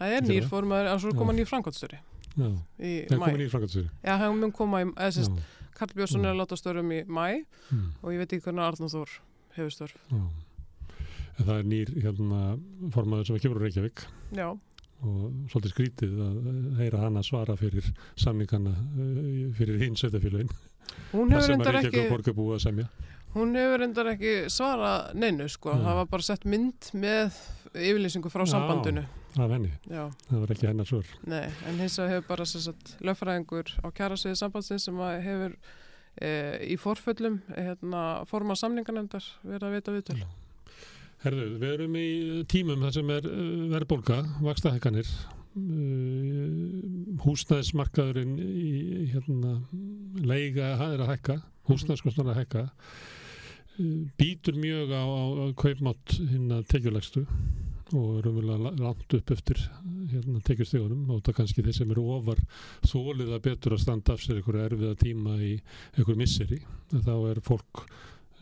það 0.02 0.16
er 0.16 0.18
er 0.18 0.28
nýr 0.28 0.44
það. 0.46 0.50
formar, 0.50 0.90
en 0.92 1.02
svo 1.02 1.14
koma 1.16 1.36
nýr 1.38 1.50
framkvæmstöri 1.50 2.00
Já, 2.32 2.48
það 2.48 3.16
er 3.16 3.20
komin 3.22 3.42
nýr 3.42 3.52
framkvæmstöri 3.54 3.90
Já, 4.04 4.14
hann 4.22 4.40
mun 4.42 4.54
koma 4.56 4.82
í, 4.84 4.88
eða 4.92 5.16
sérst, 5.18 5.42
Karl 5.78 5.96
Björnsson 5.98 6.26
er 6.26 6.34
að 6.34 6.42
láta 6.42 6.58
störum 6.60 6.94
í 6.94 7.02
mæ 7.08 7.26
mm, 7.42 7.86
og 8.02 8.14
ég 8.14 8.22
veit 8.22 8.34
ekki 8.36 8.46
hvernig 8.48 8.66
Arnur 8.66 8.92
Þór 8.92 9.16
hefur 9.58 9.76
störf. 9.76 9.96
já. 10.12 10.24
En 11.40 11.48
það 11.48 11.56
er 11.58 11.70
nýr 11.72 11.92
hérna, 12.04 12.42
formaður 12.94 13.30
sem 13.30 13.40
kemur 13.42 13.60
úr 13.60 13.66
Reykjavík. 13.66 14.04
Já, 14.38 14.48
og 15.02 15.22
svolítið 15.52 15.74
skrítið 15.74 16.20
að 16.26 16.36
heyra 16.82 17.06
hana 17.06 17.24
svara 17.26 17.56
fyrir 17.60 17.88
samningana 18.20 18.74
uh, 18.74 19.48
fyrir 19.58 19.82
hinn 19.82 19.98
sveitafélagin 20.00 20.52
hún 21.14 21.32
það 21.32 21.38
hefur 21.38 21.48
sem 21.48 21.64
að 21.64 21.74
Reykjavík 21.78 21.96
ekki, 21.96 22.04
og 22.06 22.14
borg 22.16 22.30
er 22.30 22.38
búið 22.38 22.58
að 22.58 22.64
semja 22.68 22.88
hún 23.36 23.56
hefur 23.56 23.82
reyndar 23.82 24.12
ekki 24.12 24.34
svara 24.52 24.94
neinu, 25.16 25.48
sko. 25.50 25.74
Nei. 25.76 25.86
Það 25.86 26.00
var 26.02 26.10
bara 26.12 26.28
sett 26.28 26.48
mynd 26.52 26.90
með 27.00 27.38
yfirlýsingu 27.72 28.32
frá 28.32 28.44
Já. 28.44 28.52
sambandinu. 28.54 29.06
af 29.40 29.54
henni, 29.56 29.72
Já, 29.88 30.10
það 30.28 30.42
var 30.42 30.52
ekki 30.52 30.68
hennar 30.68 30.90
svör 30.90 31.08
nei, 31.24 31.46
en 31.70 31.78
hins 31.80 31.96
vegar 31.96 32.10
hefur 32.12 32.28
bara 32.28 32.46
sagt 32.50 32.98
lögfræðingur 33.00 33.72
á 33.80 33.88
kjærasviði 33.96 34.36
sambandsins 34.42 34.90
sem 34.90 35.00
að 35.00 35.22
hefur 35.24 35.56
e, 36.20 36.32
í 36.68 36.76
forföllum 36.76 37.40
hérna, 37.56 38.02
forma 38.28 38.58
samningarnefndar 38.60 39.24
verið 39.48 39.70
að 39.70 39.78
vita 39.78 39.96
viðtöl. 39.96 40.20
Herðu, 41.22 41.44
við 41.62 41.72
erum 41.76 41.96
í 42.00 42.08
tímum 42.50 42.82
þar 42.82 42.94
sem 42.96 43.10
er 43.14 43.26
uh, 43.30 43.40
verðbólga, 43.70 44.16
vakstahekkanir 44.42 45.06
uh, 45.06 45.60
húsnæðismarkaðurinn 47.22 48.40
í 48.42 49.06
hérna 49.12 49.52
leiga 50.26 50.72
er 50.88 51.04
að 51.04 51.12
hekka, 51.12 51.36
húsnæðiskostnar 51.70 52.32
að 52.34 52.40
hekka 52.40 52.64
uh, 52.66 54.00
býtur 54.18 54.58
mjög 54.58 54.96
á, 54.98 55.06
á, 55.06 55.46
kaupmátt 55.62 56.18
hérna 56.18 56.64
tekjulegstu 56.72 57.28
og 57.92 58.18
er 58.18 58.30
umverulega 58.32 58.72
langt 58.82 59.14
upp 59.20 59.34
eftir 59.36 59.62
hérna 60.10 60.42
tekjustegunum 60.48 61.10
og 61.14 61.22
það 61.28 61.38
kannski 61.38 61.66
þeir 61.68 61.78
sem 61.84 61.92
eru 61.94 62.08
ofar 62.16 62.42
þólið 62.88 63.36
að 63.36 63.44
betur 63.46 63.76
að 63.76 63.84
standa 63.84 64.16
af 64.16 64.24
sér 64.24 64.40
einhverju 64.40 64.64
erfiða 64.66 64.98
tíma 65.04 65.38
í 65.38 65.54
einhverju 65.98 66.18
misseri 66.24 66.60
þá 66.96 67.14
er 67.30 67.44
fólk 67.46 67.86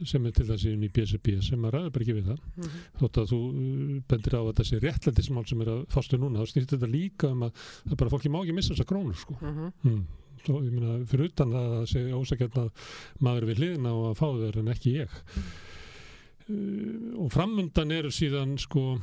sem 0.08 0.26
er 0.26 0.36
til 0.36 0.45
þess 0.47 0.68
inn 0.70 0.86
í 0.86 0.91
BSB 0.93 1.36
sem 1.45 1.66
að 1.68 1.76
ræður 1.76 1.93
bara 1.95 2.06
ekki 2.06 2.16
við 2.18 2.30
það 2.30 2.39
mm 2.39 2.64
-hmm. 2.64 2.86
þótt 3.02 3.20
að 3.22 3.32
þú 3.32 3.39
uh, 3.50 3.97
bendir 4.12 4.38
á 4.39 4.41
að 4.41 4.56
þessi 4.60 4.80
réttlændismál 4.84 5.45
sem 5.47 5.62
er 5.62 5.72
að 5.74 5.82
fástu 5.95 6.20
núna, 6.20 6.39
þá 6.39 6.52
snýst 6.54 6.74
þetta 6.76 6.89
líka 6.89 7.32
um 7.34 7.43
að 7.47 7.52
það 7.60 7.91
er 7.91 8.02
bara 8.04 8.14
fólki 8.14 8.30
má 8.30 8.39
ekki 8.41 8.56
missa 8.56 8.74
þessa 8.74 8.89
krónur 8.89 9.16
sko. 9.16 9.38
Mhm. 9.41 9.72
mm. 9.84 10.04
Svo, 10.39 10.62
ég 10.64 10.72
meina, 10.72 11.06
fyrir 11.06 11.26
utan 11.28 11.52
það 11.52 11.74
að 11.82 11.89
segja 11.91 12.16
ósækjörn 12.16 12.62
að 12.62 12.70
maður 13.20 13.45
við 13.50 13.58
hliðina 13.60 13.91
og 13.91 14.06
að 14.10 14.20
fá 14.22 14.28
þeir 14.39 14.60
en 14.60 14.72
ekki 14.72 14.93
ég 14.95 15.10
uh, 16.47 17.26
og 17.26 17.32
framundan 17.32 17.91
eru 17.91 18.12
síðan 18.12 18.58
sko 18.58 19.02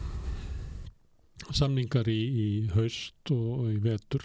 samningar 1.52 2.08
í, 2.08 2.20
í 2.46 2.48
haust 2.72 3.30
og, 3.30 3.46
og 3.60 3.70
í 3.74 3.78
vetur 3.84 4.24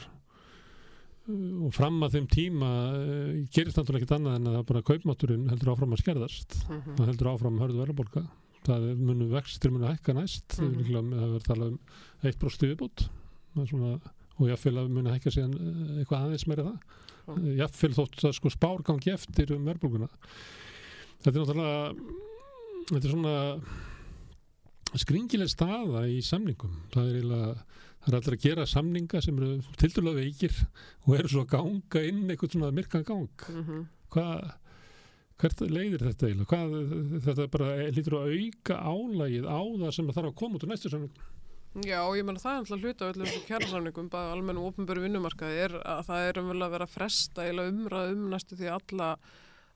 og 1.66 1.74
fram 1.76 2.00
að 2.06 2.16
þeim 2.18 2.28
tíma 2.32 2.70
uh, 2.96 3.34
gerist 3.54 3.78
náttúrulega 3.78 4.04
ekkert 4.04 4.16
annað 4.20 4.36
en 4.40 4.48
að 4.52 4.66
bara 4.72 4.82
kaupmátturinn 4.92 5.50
heldur 5.52 5.74
áfram 5.74 5.94
að 5.96 6.02
skerðast 6.04 6.58
Mhm. 6.70 6.96
það 6.98 7.10
heldur 7.12 7.30
áfram 7.34 7.60
hörðu 7.62 7.82
verðbólka 7.86 8.24
það 8.66 8.88
munu 9.02 9.28
vextir 9.32 9.72
munu 9.74 9.88
hækka 9.90 10.14
næst 10.14 10.58
mm 10.60 10.66
Mhm. 10.66 10.82
-hmm. 10.82 11.14
það 11.14 11.32
verður 11.32 11.48
talað 11.50 11.68
um 11.72 11.80
1% 12.24 12.68
viðbútt 12.70 13.08
svona, 13.68 14.00
og 14.40 14.48
jáfnvel 14.48 14.78
að 14.80 14.90
munu 14.90 15.10
hækka 15.12 15.32
síðan 15.32 15.54
eh, 15.60 16.00
eitthvað 16.04 16.22
aðeins 16.26 16.48
meira 16.48 16.64
það 16.64 16.80
Já. 17.28 17.36
mm. 17.36 17.58
jáfnvel 17.58 17.94
þótt 17.94 18.24
að 18.26 18.34
sko 18.34 18.50
spárgangi 18.50 19.12
eftir 19.14 19.52
um 19.56 19.66
verðbólkuna 19.66 20.08
þetta 21.22 21.36
er 21.36 21.42
náttúrulega 21.42 21.96
þetta 22.92 23.06
er 23.06 23.12
svona 23.12 23.36
skringileg 25.00 25.50
staða 25.52 26.02
í 26.12 26.20
samningum 26.26 26.74
það 26.92 27.06
er 27.10 27.16
eiginlega 27.20 27.52
það 28.02 28.14
er 28.14 28.18
allir 28.20 28.36
að 28.38 28.46
gera 28.48 28.66
samninga 28.66 29.22
sem 29.22 29.38
eru 29.38 29.62
tildulega 29.78 30.22
veikir 30.24 30.56
og 31.08 31.16
eru 31.20 31.28
svo 31.32 31.44
að 31.46 31.52
ganga 31.56 32.04
inn 32.10 32.24
eitthvað 32.30 32.56
svona 32.56 32.72
myrkan 32.74 33.04
gang 33.06 33.28
Mhm. 33.52 33.86
hvað 34.12 34.52
hvert 35.42 35.62
leiðir 35.74 36.04
þetta 36.06 36.28
eiginlega 36.30 36.50
hvað, 36.54 36.74
þetta 37.26 37.46
bara 37.52 37.70
lítur 37.90 38.14
að 38.20 38.34
auka 38.38 38.76
álægið 38.78 39.46
á 39.50 39.60
það 39.82 39.94
sem 39.96 40.08
þarf 40.14 40.30
að 40.32 40.36
koma 40.42 40.56
út 40.60 40.64
úr 40.68 40.70
næstu 40.74 40.90
samning 40.90 41.30
Já, 41.88 42.04
ég 42.20 42.26
menna 42.28 42.42
það 42.44 42.52
er 42.52 42.60
alltaf 42.60 42.82
hluta 42.84 43.06
af 43.08 43.14
öllum 43.16 43.26
þessu 43.30 43.46
kjærasamningum, 43.48 44.10
bara 44.12 44.34
almennu 44.36 44.66
ofnböru 44.68 45.06
vinnumarkaði 45.06 45.62
er 45.70 45.76
að 45.80 46.02
það 46.10 46.26
er 46.28 46.40
umvel 46.42 46.66
að 46.66 46.72
vera 46.76 46.88
fresta 46.92 47.46
eða 47.48 47.68
umræða 47.72 48.12
um 48.12 48.26
næstu 48.34 48.58
því 48.60 48.68
alla 48.76 49.08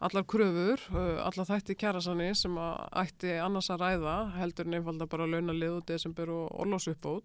allar 0.03 0.25
kröfur, 0.27 0.81
allar 1.23 1.47
þætti 1.47 1.77
kjærasanni 1.79 2.27
sem 2.35 2.51
að 2.59 2.89
ætti 2.99 3.31
annars 3.39 3.69
að 3.71 3.79
ræða 3.85 4.15
heldur 4.35 4.67
en 4.67 4.73
einfalda 4.81 5.07
bara 5.07 5.25
launalið 5.31 5.77
og 5.77 5.85
desember 5.87 6.27
og 6.35 6.51
orlós 6.65 6.89
uppbót. 6.91 7.23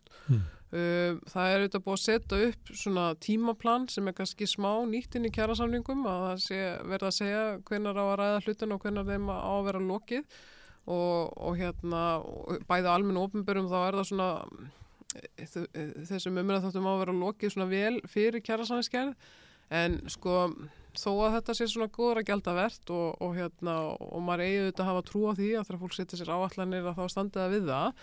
Það 0.71 1.49
er 1.51 1.57
auðvitað 1.65 1.83
búið 1.83 1.97
að 1.97 2.03
setja 2.05 2.41
upp 2.47 2.69
svona 2.79 3.05
tímaplan 3.19 3.89
sem 3.91 4.07
er 4.07 4.15
kannski 4.15 4.47
smá 4.47 4.71
nýtt 4.87 5.17
inn 5.19 5.27
í 5.27 5.33
kjærasamningum 5.35 6.05
að 6.07 6.21
það 6.29 6.43
sé 6.45 6.61
verða 6.93 7.09
að 7.11 7.17
segja 7.17 7.41
hvenar 7.67 7.99
á 7.99 8.05
að 8.07 8.17
ræða 8.21 8.43
hlutin 8.45 8.75
og 8.77 8.85
hvenar 8.85 9.09
þeim 9.09 9.27
á 9.35 9.39
að 9.51 9.65
vera 9.67 9.83
lokið. 9.89 10.39
Og, 10.91 11.33
og 11.37 11.59
hérna 11.59 12.03
á 12.23 12.75
almennu 12.95 13.25
ofnbörum 13.27 13.67
þá 13.71 13.79
er 13.89 13.99
það 13.99 14.07
svona 14.09 14.29
þ- 15.39 15.67
eh, 15.75 15.91
þessum 16.09 16.39
umræða 16.41 16.65
þáttum 16.69 16.87
á 16.89 16.93
að 16.95 17.01
vera 17.03 17.17
lokið 17.21 17.53
svona 17.55 17.69
vel 17.71 18.01
fyrir 18.11 18.43
kjærasanniskerð 18.47 19.13
en 19.71 19.99
sko 20.11 20.37
þó 20.99 21.11
að 21.27 21.35
þetta 21.37 21.55
sé 21.59 21.69
svona 21.71 21.91
góður 21.95 22.23
að 22.23 22.29
gelda 22.31 22.55
verðt 22.57 22.91
og, 22.95 23.21
og 23.23 23.37
hérna 23.37 23.75
og 24.01 24.25
maður 24.27 24.47
eigi 24.47 24.59
auðvitað 24.65 24.83
að 24.87 24.91
hafa 24.91 25.05
trú 25.11 25.21
á 25.29 25.33
því 25.39 25.51
að 25.61 25.69
þegar 25.69 25.81
fólk 25.85 25.95
setja 25.99 26.19
sér 26.23 26.33
áallanir 26.35 26.89
að 26.91 26.99
þá 26.99 27.05
standið 27.15 27.45
að 27.45 27.55
við 27.55 27.69
það 27.71 28.03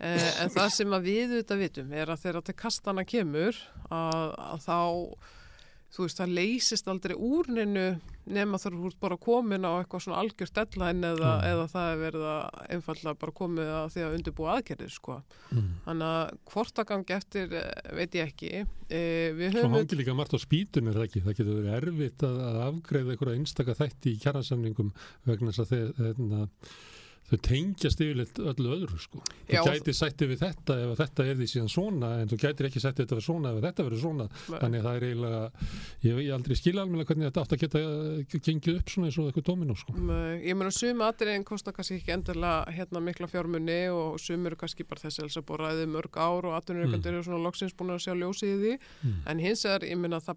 en 0.00 0.54
það 0.54 0.70
sem 0.78 0.96
að 0.96 1.10
við 1.10 1.34
auðvitað 1.34 1.62
vitum 1.66 1.92
er 1.92 2.14
að 2.14 2.22
þegar 2.24 2.46
til 2.48 2.56
kastana 2.62 3.04
kemur 3.08 3.60
að, 3.90 4.32
að 4.46 4.64
þá 4.64 4.78
þú 5.90 6.04
veist, 6.06 6.20
það 6.20 6.34
leysist 6.38 6.88
aldrei 6.90 7.16
úr 7.18 7.48
neinu 7.50 7.84
nema 8.30 8.58
þar 8.62 8.76
þú 8.78 8.90
ert 8.92 8.98
bara 9.02 9.16
komin 9.18 9.64
á 9.66 9.72
eitthvað 9.80 10.04
svona 10.04 10.20
algjört 10.22 10.54
deadline 10.54 11.08
eða, 11.08 11.30
Mm. 11.40 11.46
eða 11.50 11.64
það 11.72 11.86
er 11.90 11.98
verið 12.04 12.26
að 12.30 12.60
einfallega 12.76 13.18
bara 13.24 13.34
komið 13.40 13.70
að 13.74 13.86
því 13.94 14.04
að 14.04 14.14
undirbúa 14.18 14.52
aðgerðir 14.54 14.92
sko. 14.94 15.16
mm. 15.50 15.72
Þannig 15.88 16.12
að 16.14 16.30
hvort 16.52 16.78
að 16.78 16.88
gangi 16.92 17.16
eftir 17.16 17.56
eh, 17.58 17.90
veit 17.98 18.14
ég 18.14 18.30
ekki. 18.30 18.52
E, 18.86 19.00
við 19.34 19.58
Svo 19.58 19.72
hangi 19.74 19.98
líka 19.98 20.14
margt 20.14 20.36
á 20.36 20.38
spýtun 20.38 20.92
er 20.92 21.00
það 21.00 21.08
ekki, 21.08 21.24
það 21.26 21.38
getur 21.40 21.58
verið 21.58 21.76
erfitt 21.80 22.26
að, 22.28 22.38
að 22.46 22.60
afgreiða 22.68 23.16
einhverja 23.16 23.40
einstaka 23.40 23.78
þætti 23.80 24.14
í 24.14 24.20
kjærasamningum 24.22 24.94
vegna 25.26 25.50
þess 25.50 25.64
að 25.64 25.74
þeir, 25.74 25.90
þau 27.30 27.38
tengjast 27.46 28.00
yfirleitt 28.04 28.38
öllu 28.42 28.72
öðru 28.76 28.98
sko. 29.00 29.20
Þú 29.50 29.62
gæti 29.70 29.94
sætti 29.94 30.26
við 30.30 30.40
þetta 30.42 30.76
ef 30.82 30.90
að 30.94 31.00
þetta 31.00 31.26
er 31.30 31.36
því 31.40 31.46
síðan 31.52 31.70
svona 31.70 32.10
en 32.22 32.30
þú 32.32 32.38
gætir 32.42 32.68
ekki 32.68 32.82
sætti 32.82 33.04
þetta 33.04 33.18
við 33.20 33.26
svona 33.28 33.52
ef 33.54 33.60
þetta 33.64 33.86
verður 33.86 34.02
svona 34.04 34.26
þannig 34.50 34.80
að 34.80 34.86
það 34.88 34.96
er 35.00 35.06
eiginlega 35.08 35.42
ég 36.06 36.18
hef 36.20 36.32
aldrei 36.36 36.56
skilja 36.60 36.84
alveg 36.86 37.06
hvernig 37.10 37.28
þetta 37.30 37.44
átt 37.44 37.54
að 37.56 37.62
geta 37.64 37.82
eh, 37.84 38.38
gengið 38.50 38.80
upp 38.80 38.90
svona 38.94 39.10
eins 39.10 39.18
og 39.20 39.28
eitthvað 39.30 39.46
domino 39.50 39.76
sko. 39.78 39.96
Nei, 39.96 40.40
Ég 40.50 40.58
meina 40.58 40.70
sumi 40.74 41.06
atriðin 41.06 41.46
kostar 41.46 41.76
kannski 41.76 41.98
ekki 42.00 42.14
endilega 42.16 42.74
hérna 42.74 43.02
mikla 43.04 43.28
fjármunni 43.30 43.78
og 43.94 44.18
sumi 44.22 44.50
eru 44.50 44.58
kannski 44.60 44.86
bara 44.88 45.00
þessi 45.06 45.24
að 45.28 45.46
búið 45.50 45.62
ræðið 45.64 45.92
mörg 45.94 46.18
ár 46.20 46.48
og 46.50 46.56
atvinnureikandur 46.58 47.14
eru 47.20 47.26
svona 47.28 47.42
loksins 47.46 47.74
búin 47.78 47.94
að 47.94 48.02
sjá 48.06 48.14
ljósið 48.18 48.50
í 48.50 48.58
því 48.64 48.76
Mm. 49.00 49.14
en 49.26 49.38
hins 49.38 49.62
vegar, 49.64 49.84
ég 49.88 49.96
meina 49.98 50.18
það 50.20 50.36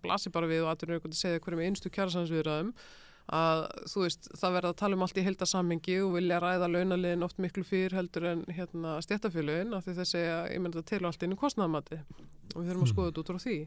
að 3.32 3.62
þú 3.88 4.02
veist, 4.04 4.28
það 4.36 4.54
verða 4.58 4.70
að 4.74 4.80
tala 4.82 4.96
um 4.98 5.06
allt 5.06 5.18
í 5.18 5.24
heildasammingi 5.24 5.96
og 6.04 6.12
vilja 6.18 6.40
ræða 6.44 6.68
launaliðin 6.74 7.24
oft 7.24 7.40
miklu 7.40 7.64
fyrir 7.64 7.96
heldur 7.96 8.26
en 8.34 8.44
hérna 8.52 8.98
stjættafélögin 9.06 9.74
af 9.78 9.86
því 9.86 9.96
það 10.02 10.10
segja, 10.12 10.38
ég 10.52 10.60
meina 10.60 10.76
það 10.82 10.90
telur 10.92 11.08
allt 11.08 11.24
inn 11.24 11.36
í 11.38 11.40
kostnaðamati 11.40 12.00
og 12.04 12.58
við 12.60 12.68
þurfum 12.68 12.84
að 12.84 12.88
Mm. 12.88 12.94
skoða 12.94 13.12
þetta 13.12 13.24
út 13.24 13.32
frá 13.34 13.40
því 13.48 13.58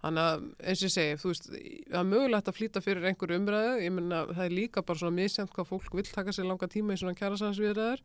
Þannig 0.00 0.24
að 0.24 0.44
eins 0.64 0.80
og 0.80 0.86
ég 0.88 0.92
segi, 0.94 1.16
þú 1.20 1.28
veist, 1.28 1.46
það 1.92 1.98
er 2.00 2.06
mögulegt 2.08 2.46
að 2.48 2.56
flýta 2.56 2.80
fyrir 2.80 3.04
einhverju 3.10 3.36
umræðu, 3.36 3.72
ég 3.84 3.92
meina 3.92 4.20
það 4.30 4.44
er 4.46 4.54
líka 4.56 4.80
bara 4.88 4.96
svona 4.98 5.12
misjæmt 5.18 5.52
hvað 5.52 5.66
fólk 5.68 5.92
vil 5.98 6.04
taka 6.08 6.32
sér 6.32 6.46
langa 6.48 6.68
tíma 6.72 6.94
í 6.96 7.00
svona 7.02 7.12
kjærasansviðræður, 7.18 8.00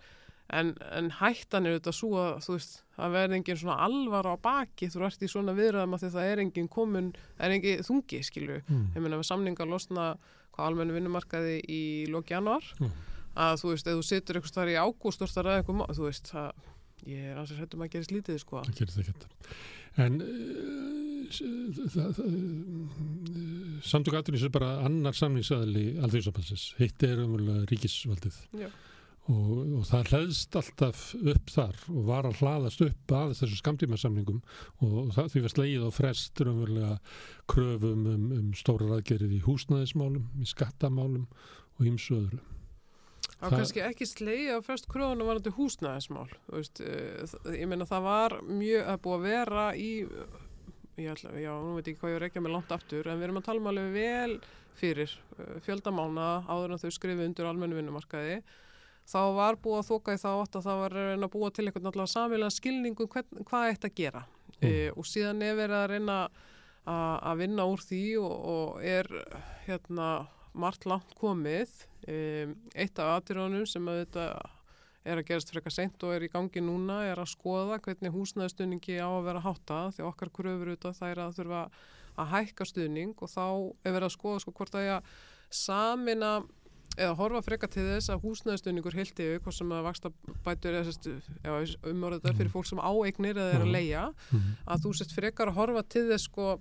en, 0.60 0.74
en 0.92 1.08
hættan 1.22 1.66
er 1.66 1.78
auðvitað 1.78 1.96
svo 1.96 2.10
að 2.20 2.44
þú 2.44 2.58
veist, 2.58 2.76
það 2.98 3.16
verði 3.16 3.38
engin 3.40 3.62
svona 3.64 3.78
alvar 3.88 4.28
á 4.28 4.36
baki, 4.44 4.90
þú 4.92 5.06
ert 5.08 5.24
í 5.24 5.32
svona 5.32 5.56
viðræðum 5.56 5.96
að 5.96 6.04
því 6.04 6.10
það 6.18 6.32
er 6.34 6.44
engin 6.44 6.68
komun, 6.76 7.08
er 7.40 7.56
engin 7.56 7.88
þungi, 7.88 8.20
skilju. 8.28 8.60
mm. 8.68 8.84
Ég 8.98 9.02
meina 9.02 9.22
við 9.24 9.30
samninga 9.32 9.66
losna 9.72 10.10
hvað 10.56 10.70
almennu 10.72 10.96
vinnumarkaði 10.98 11.58
í 11.70 11.82
loki 12.10 12.34
januar, 12.36 12.64
Mm. 12.80 12.92
að 13.36 13.54
þú 13.62 13.68
veist, 13.74 13.88
ef 13.88 13.94
þú 14.00 14.04
situr 14.10 14.36
eitthvað 14.40 14.54
starf 14.54 14.70
í 14.72 14.80
ágúst 14.80 15.22
og 15.22 15.30
starf 15.30 15.52
eitthvað, 15.54 15.76
má- 15.82 15.92
þú 15.96 16.04
veist, 16.08 16.32
það, 16.32 16.52
ég 17.06 17.22
er 17.32 17.38
ansið 17.44 17.60
hættum 17.64 17.82
að 17.86 17.92
gera 17.96 18.08
slítið, 18.10 18.40
sko. 18.40 18.62
það 18.64 18.76
gerir 18.80 18.94
það 18.96 19.02
ekki 19.06 19.14
en 20.06 20.22
uh, 20.22 20.26
samtök 23.86 24.18
aðrið 24.20 24.44
er 24.48 24.52
bara 24.54 24.70
annar 24.86 25.16
samningsaðli 25.18 25.86
alþjóðsabansins, 26.06 26.66
hitt 26.80 27.04
er 27.08 27.22
umverulega 27.24 27.66
ríkisvaldið 27.72 28.36
Já. 28.60 28.70
Og, 29.32 29.62
og 29.80 29.86
það 29.90 30.10
hlæðst 30.12 30.58
alltaf 30.60 31.04
upp 31.18 31.54
þar 31.54 31.80
og 31.92 32.02
var 32.10 32.28
að 32.30 32.42
hlaðast 32.44 32.84
upp 32.86 33.14
að 33.18 33.36
þessu 33.40 33.60
skamtímasamningum 33.62 34.42
og 34.86 35.14
það, 35.16 35.32
því 35.34 35.46
var 35.46 35.56
slegið 35.56 35.86
á 35.88 35.92
frest 35.96 36.44
umverulega 36.46 36.98
kröfum 37.52 38.06
um, 38.12 38.28
um 38.40 38.52
stórar 38.58 38.98
aðgerið 39.00 39.38
í 39.40 39.46
húsnæðismálum, 39.48 40.28
í 40.42 40.50
skattamálum 40.50 41.26
og 41.80 41.90
ýmsu 41.90 42.20
öðru 42.20 42.44
Það 43.36 43.52
var 43.52 43.60
kannski 43.60 43.82
ekki 43.84 44.06
slegið 44.08 44.58
á 44.58 44.60
fyrst 44.64 44.86
kröðunum 44.90 45.28
varandi 45.28 45.52
húsnæðismál. 45.58 46.30
Þú 46.48 46.54
Veist, 46.56 46.80
þ- 46.80 47.56
ég 47.60 47.68
meina 47.68 47.88
það 47.90 48.06
var 48.06 48.36
mjög 48.48 48.88
að 48.94 49.02
búið 49.04 49.16
að 49.18 49.26
vera 49.26 49.66
í, 49.76 49.90
ég 51.02 51.10
ætla, 51.12 51.34
já, 51.44 51.52
nú 51.60 51.74
veit 51.76 51.90
ég 51.92 51.98
hvað 52.00 52.14
ég 52.16 52.26
ekki 52.30 52.44
með 52.46 52.56
langt 52.56 52.72
aftur, 52.72 53.10
en 53.12 53.20
við 53.20 53.28
erum 53.28 53.42
að 53.42 53.48
tala 53.50 53.62
um 53.62 53.68
alveg 53.74 53.92
vel 53.98 54.38
fyrir 54.80 55.12
uh, 55.36 55.58
fjöldamána 55.66 56.30
áður 56.48 56.76
en 56.78 56.82
þau 56.86 56.94
skrifu 56.96 57.28
undir 57.28 57.50
almennu 57.50 57.78
vinnumarkaði. 57.82 58.40
Þá 59.06 59.22
var 59.38 59.60
búið 59.62 59.80
að 59.82 59.88
þoka 59.92 60.16
í 60.16 60.22
þá 60.22 60.30
átt 60.34 60.58
að 60.58 60.66
það 60.66 60.82
var 60.82 60.98
að 60.98 61.08
reyna 61.12 61.28
að 61.28 61.34
búa 61.36 61.52
til 61.54 61.66
eitthvað 61.66 61.86
náttúrulega 61.86 62.14
samilega 62.16 62.56
skilningu 62.56 63.08
hvern, 63.14 63.46
hvað 63.46 63.70
eitt 63.70 63.86
að 63.86 63.96
gera. 64.00 64.24
Mm. 64.56 64.66
Uh, 64.66 64.90
og 64.96 65.10
síðan 65.10 65.44
er 65.46 65.58
verið 65.60 65.78
að 65.78 65.90
reyna 65.94 66.20
að 66.26 66.44
að 66.86 67.40
vinna 67.42 67.66
úr 67.66 67.82
því 67.82 68.04
og, 68.22 68.34
og 68.46 68.84
er 68.86 69.08
hérna 69.66 70.10
margt 70.56 70.86
langt 70.86 71.16
komið. 71.20 71.72
Um, 72.06 72.54
eitt 72.78 73.00
af 73.02 73.16
aðtýrunum 73.16 73.66
sem 73.70 73.88
að 73.90 74.04
þetta 74.04 74.28
er 75.06 75.22
að 75.22 75.28
gerast 75.30 75.52
frekar 75.54 75.74
seint 75.74 76.04
og 76.06 76.16
er 76.16 76.26
í 76.26 76.32
gangi 76.34 76.62
núna 76.66 77.04
er 77.10 77.20
að 77.22 77.32
skoða 77.34 77.78
hvernig 77.86 78.14
húsnæðstunningi 78.14 78.98
á 79.02 79.10
að 79.10 79.28
vera 79.28 79.44
hátta 79.44 79.80
því 79.94 80.06
okkar 80.08 80.32
kröfur 80.34 80.72
auðvitað 80.72 80.98
það 81.00 81.12
er 81.12 81.22
að 81.22 81.36
þurfa 81.40 81.62
að 82.16 82.32
hækka 82.32 82.68
stuðning 82.70 83.14
og 83.22 83.30
þá 83.30 83.46
er 83.46 83.96
verið 83.96 84.08
að 84.08 84.16
skoða 84.16 84.42
sko 84.42 84.54
hvort 84.58 84.78
að 84.78 84.86
ég 84.88 84.96
að 84.96 85.12
samina 85.54 86.32
eða 86.98 87.16
horfa 87.20 87.42
frekar 87.46 87.70
til 87.74 87.84
þess 87.90 88.10
að 88.14 88.22
húsnæðstunningur 88.24 88.96
heilt 88.96 89.20
yfir, 89.20 89.40
hvort 89.44 89.56
sem 89.58 89.72
að 89.76 89.84
vaksta 89.90 90.12
bætur 90.46 90.78
þetta 90.84 92.34
fyrir 92.38 92.52
fólk 92.54 92.66
sem 92.70 92.80
á 92.80 92.92
eignir 93.06 93.36
eða 93.36 93.54
er 93.54 93.62
að 93.62 93.70
Mhm. 93.70 93.76
leia 93.76 94.04
mm. 94.32 94.50
að 94.68 94.82
þú 94.86 94.94
sérst 95.00 95.16
frekar 95.16 95.48
að 95.52 95.58
horfa 95.60 95.84
til 95.90 96.06
þess 96.10 96.28
sko 96.30 96.60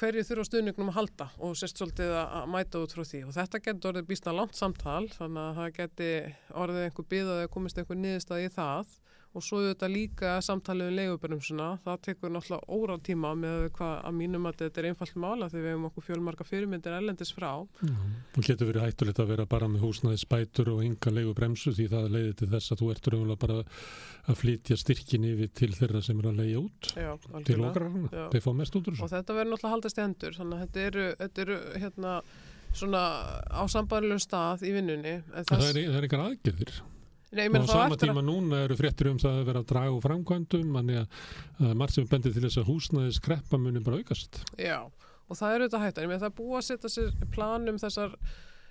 hverju 0.00 0.22
þurfa 0.24 0.44
stuðningnum 0.48 0.88
að 0.92 0.96
halda 0.96 1.26
og 1.44 1.56
sérst 1.60 1.76
svolítið 1.80 2.12
að 2.16 2.46
mæta 2.48 2.80
út 2.80 2.92
frá 2.94 3.04
því 3.04 3.20
og 3.26 3.34
þetta 3.36 3.60
getur 3.66 3.90
orðið 3.92 4.06
býstna 4.08 4.32
langt 4.36 4.56
samtal 4.56 5.08
þannig 5.12 5.42
að 5.44 5.56
það 5.60 5.74
geti 5.76 6.10
orðið 6.56 6.84
einhver 6.86 7.08
byð 7.10 7.26
að 7.34 7.40
það 7.42 7.50
komist 7.56 7.78
einhver 7.82 8.00
niðurstað 8.00 8.44
í 8.44 8.48
það 8.54 8.94
og 9.30 9.44
svo 9.46 9.60
þetta 9.62 9.86
líka 9.90 10.30
samtalið 10.42 10.88
um 10.90 10.96
leigubremsuna, 10.98 11.66
það 11.84 12.00
tekur 12.06 12.32
náttúrulega 12.34 12.74
óra 12.74 12.96
tíma 13.06 13.30
með 13.38 13.68
hvað 13.76 13.92
að 14.08 14.16
mínum 14.18 14.48
að 14.50 14.58
þetta 14.64 14.82
er 14.82 14.88
einfalt 14.90 15.18
mála 15.22 15.48
þegar 15.52 15.64
við 15.66 15.70
hefum 15.70 15.86
okkur 15.90 16.06
fjölmarka 16.08 16.46
fyrirmyndir 16.48 16.96
ellendis 16.96 17.32
frá. 17.36 17.50
Já, 17.62 17.94
og 18.34 18.48
getur 18.48 18.70
verið 18.72 18.86
hættulegt 18.88 19.22
að 19.22 19.30
vera 19.30 19.46
bara 19.54 19.70
með 19.70 19.86
húsnaði 19.86 20.20
spætur 20.24 20.72
og 20.74 20.82
enga 20.86 21.14
leigu 21.14 21.36
bremsu 21.38 21.74
því 21.78 21.88
það 21.94 22.10
leiði 22.16 22.36
til 22.42 22.50
þess 22.56 22.74
að 22.74 22.82
þú 22.82 22.90
ert 22.96 23.10
raunverulega 23.14 23.42
bara 23.46 23.58
að 24.30 24.40
flytja 24.42 24.78
styrkin 24.82 25.30
yfir 25.30 25.54
til 25.62 25.72
þeirra 25.78 26.02
sem 26.04 26.18
eru 26.18 26.34
að 26.34 26.42
leiða 26.42 26.62
út 26.64 26.92
Já, 26.98 27.10
til 27.46 27.60
Já. 27.62 28.28
þeir 28.34 28.46
fá 28.46 28.52
mest 28.58 28.78
út 28.78 28.90
úr 28.90 28.96
Og 28.96 29.02
þessu. 29.04 29.14
þetta 29.14 29.38
verður 29.38 29.54
náttúrulega 29.54 29.74
haldast 29.76 30.00
í 30.00 30.04
hendur, 30.08 30.38
þannig 30.40 30.58
að 30.58 30.64
þetta 30.66 30.86
eru, 30.90 31.08
þetta 31.22 31.44
eru 31.46 31.60
hérna 31.84 32.16
svona 32.70 33.02
á 33.50 33.62
sambarilegum 33.70 34.22
stað 34.22 34.62
í 34.66 34.74
vinnunni. 34.74 35.16
Það 35.50 35.68
er, 35.70 35.84
það 35.90 36.06
er 36.06 36.24
aðgerðir 36.26 36.74
nei, 36.78 36.86
ég 36.86 36.89
og 37.30 37.68
sama 37.70 37.96
tíma 38.00 38.22
núna 38.26 38.64
eru 38.66 38.76
fréttir 38.78 39.10
um 39.12 39.18
það 39.22 39.36
að 39.40 39.48
vera 39.50 39.62
að 39.62 39.68
draga 39.70 39.92
úr 39.94 40.02
framkvæmdum 40.02 40.72
þannig 40.78 41.00
að, 41.02 41.18
að 41.62 41.74
margt 41.78 41.94
sem 41.94 42.08
bendir 42.10 42.32
til 42.34 42.42
þess 42.42 42.58
að 42.62 42.70
húsnaði 42.72 43.12
skreppa 43.14 43.60
muni 43.62 43.82
bara 43.86 44.00
aukast 44.02 44.40
að, 44.42 44.64
já, 44.66 44.78
og 45.30 45.38
það 45.38 45.54
eru 45.54 45.68
þetta 45.68 45.82
hættan. 45.84 46.14
Það 46.18 46.28
er 46.30 46.38
búið 46.40 46.56
að 46.58 46.64
setja 46.70 46.90
sér 46.96 47.12
plan 47.30 47.68
um 47.70 47.78
þessar 47.78 48.16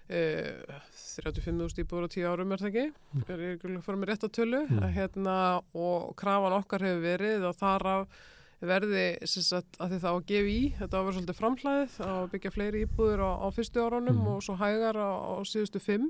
eh, 0.09 0.81
35.000 1.19 1.83
íbúður 1.85 2.07
á 2.07 2.13
10 2.15 2.27
árum 2.33 2.51
er 2.55 2.63
það 2.63 2.69
ekki? 2.73 2.83
Er 3.29 3.45
ég 3.45 3.55
ekki 3.55 3.71
að 3.77 3.85
fara 3.85 4.01
með 4.01 4.11
rétt 4.11 4.27
á 4.27 4.29
tölu? 4.39 4.59
Mm. 4.65 4.83
Að, 4.83 4.91
hérna, 4.97 5.37
og 5.77 6.11
krafan 6.19 6.57
okkar 6.59 6.83
hefur 6.87 7.01
verið 7.05 7.47
og 7.49 7.55
þar 7.59 7.87
af 7.93 8.19
verði 8.59 9.03
sagt, 9.23 9.77
að 9.79 9.93
þið 9.93 10.01
þá 10.03 10.09
að 10.11 10.25
gefa 10.27 10.51
í 10.51 10.61
þetta 10.75 11.01
var 11.05 11.15
svolítið 11.15 11.37
framhlæðið 11.39 11.93
að 12.09 12.25
byggja 12.33 12.51
fleiri 12.51 12.81
íbúður 12.83 13.21
á, 13.23 13.31
á 13.39 13.47
fyrstu 13.55 13.83
árunum 13.85 14.17
Mm. 14.19 14.27
og 14.33 14.43
svo 14.43 14.55
hægar 14.59 14.99
á, 14.99 15.09
á 15.15 15.35
síðustu 15.47 15.79
fimm 15.79 16.09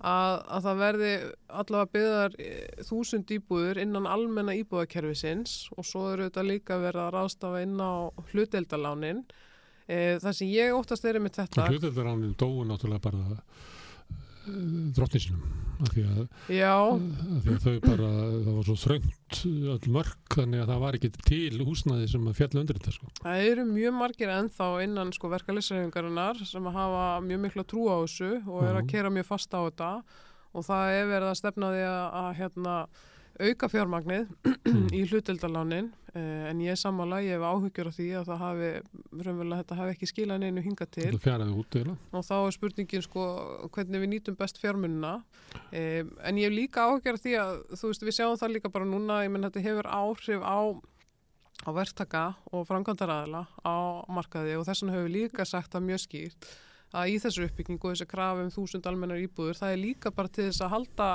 að, 0.00 0.34
að 0.56 0.66
það 0.66 0.80
verði 0.82 1.12
allavega 1.60 1.92
byggðar 1.96 2.36
eh, 2.42 2.82
þúsund 2.88 3.32
íbúður 3.36 3.80
innan 3.84 4.08
almenna 4.10 4.56
íbúðakerfisins 4.58 5.56
og 5.76 5.88
svo 5.88 6.08
eru 6.12 6.28
þetta 6.28 6.46
líka 6.46 6.80
verið 6.82 7.04
að 7.06 7.14
ráðstafa 7.16 7.62
inn 7.64 7.78
á 7.78 7.92
hluteldalánin 8.32 9.22
e, 9.86 10.18
það 10.22 10.32
sem 10.40 10.50
ég 10.52 10.74
óttast 10.76 11.06
er 11.08 11.20
með 11.22 11.38
þetta. 11.40 11.68
Hluteldaránin 11.70 12.34
dóu 12.40 12.66
náttúrulega 12.68 13.06
bara 13.06 13.38
drottninsinum 14.96 15.44
af 15.82 15.90
því 15.90 16.04
að, 16.06 16.18
af 16.22 17.40
því 17.44 17.54
að 17.54 17.64
þau 17.64 17.78
bara, 17.82 18.10
það 18.44 18.50
var 18.56 18.66
svo 18.68 18.76
þröngt 18.78 19.38
öll 19.74 19.88
mörg 19.96 20.36
þannig 20.36 20.62
að 20.62 20.70
það 20.70 20.82
var 20.84 20.98
ekki 20.98 21.10
til 21.16 21.64
húsnaði 21.66 22.10
sem 22.12 22.28
að 22.30 22.36
fjalla 22.38 22.62
undir 22.62 22.78
þetta 22.78 22.94
sko. 22.94 23.10
það 23.22 23.48
eru 23.48 23.64
mjög 23.70 23.96
margir 23.98 24.34
ennþá 24.34 24.68
innan 24.84 25.10
sko 25.16 25.32
verkefliðsreifingarinnar 25.32 26.44
sem 26.46 26.70
að 26.70 26.78
hafa 26.78 27.08
mjög 27.26 27.42
mikla 27.46 27.66
trú 27.72 27.88
á 27.90 27.96
þessu 28.04 28.30
og 28.44 28.68
er 28.68 28.78
að 28.78 28.92
kera 28.92 29.12
mjög 29.14 29.28
fast 29.32 29.56
á 29.56 29.60
þetta. 29.64 29.90
Og 30.54 30.62
það 30.62 30.92
er 30.94 31.08
verið 31.10 31.28
að 31.32 31.40
stefna 31.40 31.72
því 31.74 31.82
að, 31.88 32.04
að 32.20 32.28
hérna, 32.38 32.74
auka 33.40 33.68
fjármagnið 33.70 34.30
í 34.94 35.02
hluteldalánin 35.08 35.90
eh, 36.14 36.50
en 36.50 36.60
ég 36.62 36.74
er 36.74 36.78
sammála, 36.78 37.20
ég 37.24 37.34
hef 37.34 37.44
áhyggjur 37.44 37.90
af 37.90 37.96
því 37.98 38.08
að 38.20 38.30
það 38.30 38.42
hafi, 38.44 38.70
raunverulega 39.18 39.60
þetta 39.62 39.78
hafi 39.80 39.94
ekki 39.96 40.08
skilað 40.10 40.42
neinu 40.44 40.64
hinga 40.64 40.86
til. 40.94 41.10
Út 41.10 41.28
og 42.14 42.26
þá 42.28 42.34
er 42.38 42.56
spurningin 42.56 43.06
sko 43.06 43.26
hvernig 43.74 44.04
við 44.04 44.12
nýtum 44.14 44.38
best 44.38 44.60
fjármunna 44.62 45.14
um, 45.20 46.12
en 46.22 46.40
ég 46.40 46.48
hef 46.48 46.56
líka 46.56 46.88
áhyggjur 46.88 47.18
af 47.18 47.24
því 47.24 47.36
að 47.42 47.54
þú 47.74 47.92
veist 47.92 48.08
við 48.08 48.18
sjáum 48.18 48.40
það 48.40 48.56
líka 48.58 48.74
bara 48.74 48.88
núna 48.88 49.22
ég 49.26 49.34
menn 49.34 49.48
þetta 49.48 49.66
hefur 49.68 49.90
áhrif 49.90 50.44
á 50.46 50.58
á 51.64 51.70
verktaka 51.72 52.24
og 52.52 52.66
framkvæmdaræðila 52.68 53.46
á 53.64 53.76
markaði 54.12 54.58
og 54.58 54.66
þess 54.66 54.82
vegna 54.82 54.96
hefur 54.96 55.08
við 55.08 55.16
líka 55.16 55.46
sagt 55.48 55.72
það 55.72 55.86
mjög 55.88 56.02
skýrt 56.02 56.48
að 56.94 57.10
í 57.10 57.14
þessu 57.22 57.46
uppbyggingu 57.48 57.88
og 57.88 57.94
þessu 57.94 58.08
krafum 58.10 58.50
þúsund 58.54 58.88
almennar 58.90 59.22
íbúður 59.22 59.58
það 59.58 59.74
er 59.74 59.80
líka 59.80 60.12
bara 60.14 60.30
til 60.30 60.48
þess 60.48 60.64
að 60.64 60.74
halda 60.74 61.08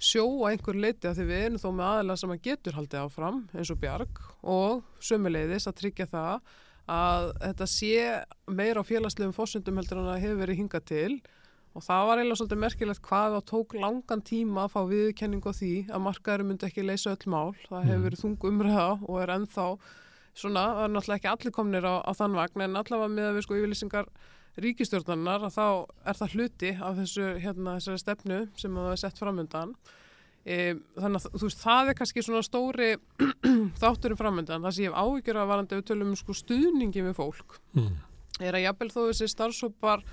sjó 0.00 0.24
að 0.40 0.54
einhver 0.54 0.78
leiti 0.80 1.08
að 1.10 1.18
því 1.20 1.26
við 1.30 1.42
erum 1.46 1.60
þó 1.62 1.68
með 1.76 1.86
aðeila 1.90 2.16
sem 2.22 2.32
að 2.34 2.42
getur 2.48 2.76
haldið 2.78 3.02
áfram 3.04 3.40
eins 3.54 3.70
og 3.74 3.80
bjarg 3.82 4.20
og 4.42 4.82
sömuleiðis 5.04 5.68
að 5.70 5.78
tryggja 5.82 6.06
það 6.10 6.40
að 6.90 7.26
þetta 7.44 7.66
sé 7.70 7.92
meira 8.50 8.80
á 8.82 8.88
félagslegum 8.88 9.36
fórsöndum 9.36 9.76
heldur 9.78 10.00
en 10.00 10.08
að 10.14 10.22
hefur 10.24 10.40
verið 10.40 10.60
hingað 10.64 10.86
til 10.90 11.12
og 11.70 11.84
það 11.86 12.06
var 12.08 12.18
eiginlega 12.18 12.38
svolítið 12.40 12.62
merkilegt 12.64 13.02
hvað 13.06 13.34
það 13.36 13.44
tók 13.52 13.74
langan 13.78 14.22
tíma 14.26 14.64
að 14.66 14.72
fá 14.74 14.80
viðurkenningu 14.90 15.52
á 15.52 15.58
því 15.60 15.72
að 15.94 16.02
markaður 16.08 16.46
myndi 16.48 16.66
ekki 16.66 16.82
leysa 16.88 17.12
öll 17.14 17.30
mál 17.30 17.52
það 17.68 17.84
hefur 17.84 18.00
Mhm. 18.00 18.04
verið 18.08 18.22
þung 18.24 18.38
umræða 18.50 18.88
og 19.06 19.20
er 19.22 19.34
ennþá 19.36 19.66
svona, 20.34 20.64
það 20.74 20.82
er 20.84 20.92
náttúrulega 20.96 21.18
ekki 21.20 21.30
allir 21.30 21.52
komnir 21.54 21.84
á, 21.86 21.94
á 22.02 22.12
þann 22.16 22.34
vagn 22.40 22.62
en 22.66 22.74
allavega 22.80 23.12
með 23.14 23.28
að 23.30 23.34
við 23.38 23.42
sko 23.46 23.54
yfirlýsingar 23.60 24.06
ríkistjórnarinnar 24.64 25.46
að 25.48 25.56
þá 25.56 25.66
er 26.10 26.20
það 26.20 26.36
hluti 26.36 26.70
af 26.76 27.00
þessu 27.00 27.26
hérna 27.42 27.74
stefnu 27.80 28.40
sem 28.60 28.78
það 28.78 28.92
er 28.92 29.02
sett 29.02 29.20
framöndan 29.20 29.74
e, 30.44 30.76
þannig 30.96 31.20
að 31.20 31.28
þú 31.34 31.44
veist 31.48 31.64
það 31.64 31.92
er 31.92 31.98
kannski 32.00 32.24
svona 32.26 32.46
stóri 32.46 32.90
þátturinn 33.82 34.20
framöndan 34.20 34.64
það 34.64 34.76
sem 34.76 34.86
ég 34.86 34.94
hef 34.94 35.04
áhyggjur 35.04 35.42
að 35.42 35.52
varandi 35.52 35.80
við 35.80 35.86
tölum 35.90 36.14
um 36.14 36.18
sko 36.20 36.36
stuðningi 36.40 37.06
við 37.08 37.14
fólk 37.18 37.60
mm. 37.76 37.92
er 38.40 38.58
að 38.58 38.66
jafnvel 38.68 38.90
þó 38.94 39.00
þessi 39.10 39.30
starfsópar 39.34 40.04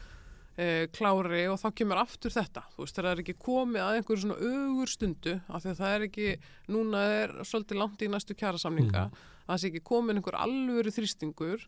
e, 0.57 0.87
klári 0.95 1.43
og 1.51 1.59
þá 1.61 1.67
kemur 1.77 2.01
aftur 2.01 2.33
þetta, 2.33 2.63
þú 2.75 2.83
veist, 2.85 2.97
það 2.97 3.11
er 3.11 3.23
ekki 3.23 3.37
komið 3.45 3.83
að 3.85 3.99
einhverju 3.99 4.23
svona 4.23 4.39
ögur 4.51 4.91
stundu 4.91 5.35
af 5.47 5.63
því 5.63 5.73
að 5.73 5.81
það 5.81 5.95
er 5.97 6.07
ekki, 6.07 6.29
núna 6.73 7.03
er 7.21 7.35
svolítið 7.47 7.81
langt 7.83 8.01
í 8.01 8.11
næstu 8.11 8.37
kjærasamninga 8.37 9.07
Mhm. 9.07 9.21
að 9.47 9.53
það 9.53 9.61
sé 9.61 9.69
ekki 9.71 9.83
komin 9.87 10.19
einhver 10.19 10.39
alvöru 10.41 10.91
þrýstingur 10.91 11.67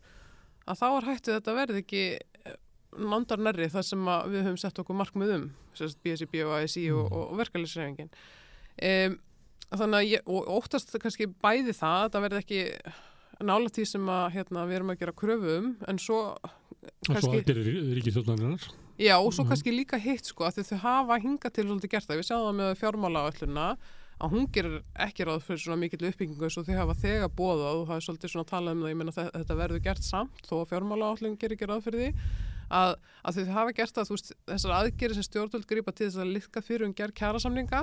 að 0.69 0.79
þá 0.81 0.87
er 0.89 1.07
hættið 1.09 1.35
þetta 1.37 1.55
verði 1.57 1.83
ekki 1.83 2.03
nándar 2.97 3.37
nærri 3.39 3.67
það 3.69 3.83
sem 3.85 3.99
við 4.33 4.43
höfum 4.47 4.59
sett 4.59 4.79
okkur 4.81 4.97
markmið 4.97 5.33
um 5.35 5.49
BSIB 6.03 6.39
og 6.45 6.55
ASI 6.63 6.89
og, 6.91 7.05
Mhm. 7.05 7.13
og, 7.13 7.31
og 7.31 7.37
verkefælisreifingin 7.37 8.09
um, 8.81 9.19
þannig 9.69 9.99
að 9.99 10.09
ég, 10.09 10.21
og 10.25 10.47
óttast 10.63 10.95
kannski 10.99 11.27
bæði 11.43 11.75
það 11.77 12.07
að 12.07 12.11
það 12.15 12.25
verði 12.25 12.41
ekki 12.43 12.61
nála 13.45 13.69
því 13.69 13.85
sem 13.87 14.09
að 14.09 14.31
hérna, 14.33 14.65
við 14.67 14.75
erum 14.79 14.89
að 14.95 14.99
gera 14.99 15.13
kröfum 15.13 15.75
en 15.87 15.97
svo 16.01 16.17
og 16.33 16.49
svo 17.05 17.13
kannski, 17.13 17.37
aðgerir 17.43 17.93
ríkistjóðnarinnar 17.99 18.65
já 18.99 19.15
og 19.21 19.31
svo 19.31 19.43
Mhm. 19.45 19.49
kannski 19.53 19.71
líka 19.71 19.97
hitt 20.01 20.25
sko 20.25 20.43
að 20.49 20.59
þau 20.65 20.77
hafa 20.83 21.19
hingað 21.21 21.53
til 21.53 21.65
svolítið 21.65 21.89
gert 21.93 22.07
það, 22.07 22.17
við 22.19 22.27
sjáum 22.27 22.47
það 22.49 22.59
með 22.59 22.75
fjármála 22.81 23.31
ölluna 23.31 23.77
að 24.19 24.31
hún 24.33 24.47
gerir 24.51 24.81
ekki 24.99 25.23
ráð 25.23 25.43
fyrir 25.47 25.61
svona 25.63 25.79
mikill 25.79 26.09
uppbyggingu 26.09 26.43
eins 26.43 26.57
og 26.57 26.65
þau 26.65 26.75
hafa 26.75 26.93
þegar 26.99 27.29
bóðað 27.29 27.75
og 27.79 27.87
það 27.87 27.95
er 27.95 28.05
svolítið 28.09 28.31
svona 28.33 28.49
talað 28.49 28.71
um 28.75 28.81
það, 28.83 28.89
ég 28.91 28.97
meina 28.99 29.11
þe- 29.15 29.31
þetta 29.31 29.55
verður 29.55 29.83
gert 29.85 30.03
samt 30.03 30.41
þó 30.43 30.55
að 30.59 30.69
fjármála 30.73 31.13
öllun 31.15 31.37
gerir 31.39 31.55
ekki 31.55 31.69
ráð 31.69 31.83
fyrir 31.85 32.01
því 32.03 32.15
að, 32.69 32.95
að 33.25 33.39
þau 33.39 33.51
hafa 33.57 33.73
gert 33.79 33.99
þú 33.99 34.15
veist, 34.15 34.31
þessar 34.47 34.75
aðgerir 34.77 35.17
sem 35.17 35.23
stjórnvöld 35.27 35.67
grípa 35.69 35.91
til 35.95 36.07
þess 36.09 36.21
að 36.23 36.33
liðka 36.35 36.61
fyrir 36.65 36.85
um 36.87 36.93
gerð 36.93 37.15
kjærasamninga 37.19 37.81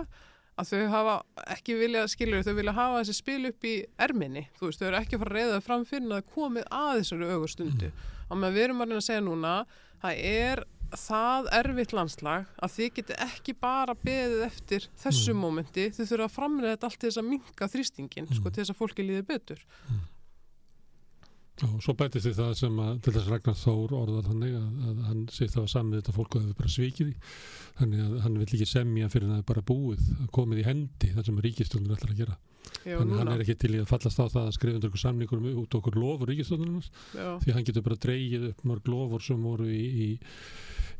að 0.56 0.70
þau 0.70 0.86
hafa 0.88 1.16
ekki 1.52 1.74
vilja 1.76 2.06
skilur, 2.08 2.42
þau 2.46 2.54
vilja 2.56 2.72
hafa 2.72 3.02
þessi 3.02 3.16
spil 3.18 3.42
upp 3.50 3.64
í 3.68 3.74
erminni, 4.00 4.46
þú 4.56 4.70
veist, 4.70 4.80
þau 4.80 4.86
eru 4.88 5.00
ekki 5.02 5.16
að 5.18 5.24
fara 5.24 5.34
að 5.34 5.36
reyða 5.42 5.58
fram 5.66 5.84
fyrir 5.84 6.14
að 6.16 6.30
komið 6.32 6.64
að 6.70 6.94
þessari 7.02 7.28
augur 7.34 7.52
stundu 7.52 7.90
og 8.30 8.40
með 8.40 8.56
við 8.56 8.64
erum 8.64 8.80
að 8.80 8.88
reyna 8.88 9.02
að 9.02 9.06
segja 9.10 9.26
núna 9.26 9.52
það 10.00 10.24
er 10.30 10.64
það 10.96 11.48
erfitt 11.58 11.92
landslag 11.92 12.50
að 12.62 12.72
þið 12.76 12.90
geti 12.96 13.14
ekki 13.26 13.54
bara 13.60 13.94
beðið 14.06 14.42
eftir 14.46 14.84
þessu 15.02 15.32
Mm. 15.34 15.40
mómenti, 15.42 15.88
þið 15.90 16.10
þurfa 16.12 16.26
að 16.30 16.34
framlega 16.38 16.76
þetta 16.76 16.86
allt 16.86 16.98
til 17.02 17.08
þess 17.10 17.20
að 17.20 17.28
minka 17.32 17.68
þrýstingin, 17.72 18.28
sko, 18.30 18.46
Mm. 18.48 18.52
til 18.54 18.62
þess 18.62 18.70
að 18.70 18.78
fólki 18.80 19.02
líði 19.04 19.24
betur. 19.26 19.58
Og 21.64 21.76
svo 21.80 21.94
bætist 21.96 22.26
því 22.26 22.34
það 22.36 22.50
sem 22.58 22.80
að 22.84 22.98
til 23.04 23.12
þess 23.14 23.30
Ragnar 23.32 23.56
Þór 23.56 23.94
orðar 23.96 24.26
þannig 24.26 24.56
að, 24.58 24.66
að 24.90 24.98
hann 25.08 25.22
sé 25.32 25.46
það 25.48 25.62
að 25.62 25.70
samið 25.72 26.00
þetta 26.02 26.16
fólk 26.16 26.36
og 26.36 26.42
hefur 26.44 26.58
bara 26.58 26.72
svikið 26.74 27.14
þannig 27.78 28.02
að 28.04 28.18
hann 28.26 28.36
vill 28.42 28.48
ekki 28.50 28.68
semja 28.68 29.08
fyrir 29.12 29.30
það 29.30 29.40
er 29.40 29.46
bara 29.52 29.64
búið 29.70 30.10
að 30.18 30.28
komið 30.36 30.60
í 30.60 30.66
hendi 30.66 31.12
það 31.14 31.30
sem 31.30 31.40
ríkistjóðnir 31.46 31.96
ætlar 31.96 32.12
að 32.12 32.20
gera. 32.20 32.36
Já, 32.84 32.96
þannig 32.98 33.14
að 33.14 33.20
hann 33.22 33.32
er 33.32 33.42
ekki 33.44 33.56
til 33.62 33.72
í 33.72 33.80
að 33.80 33.90
fallast 33.90 34.20
á 34.20 34.24
það 34.26 34.42
að 34.42 34.54
skrifa 34.56 34.78
undir 34.78 34.90
okkur 34.90 35.02
samningur 35.02 35.40
um 35.40 35.60
út 35.62 35.76
okkur 35.78 35.98
lofur 36.00 36.32
já, 36.36 37.28
því 37.42 37.54
hann 37.54 37.66
getur 37.66 37.84
bara 37.86 38.00
dreigið 38.04 38.48
upp 38.50 38.64
mörg 38.68 38.90
lofur 38.90 39.24
sem 39.24 39.42
voru 39.42 39.68
í, 39.70 39.84
í, 40.06 40.08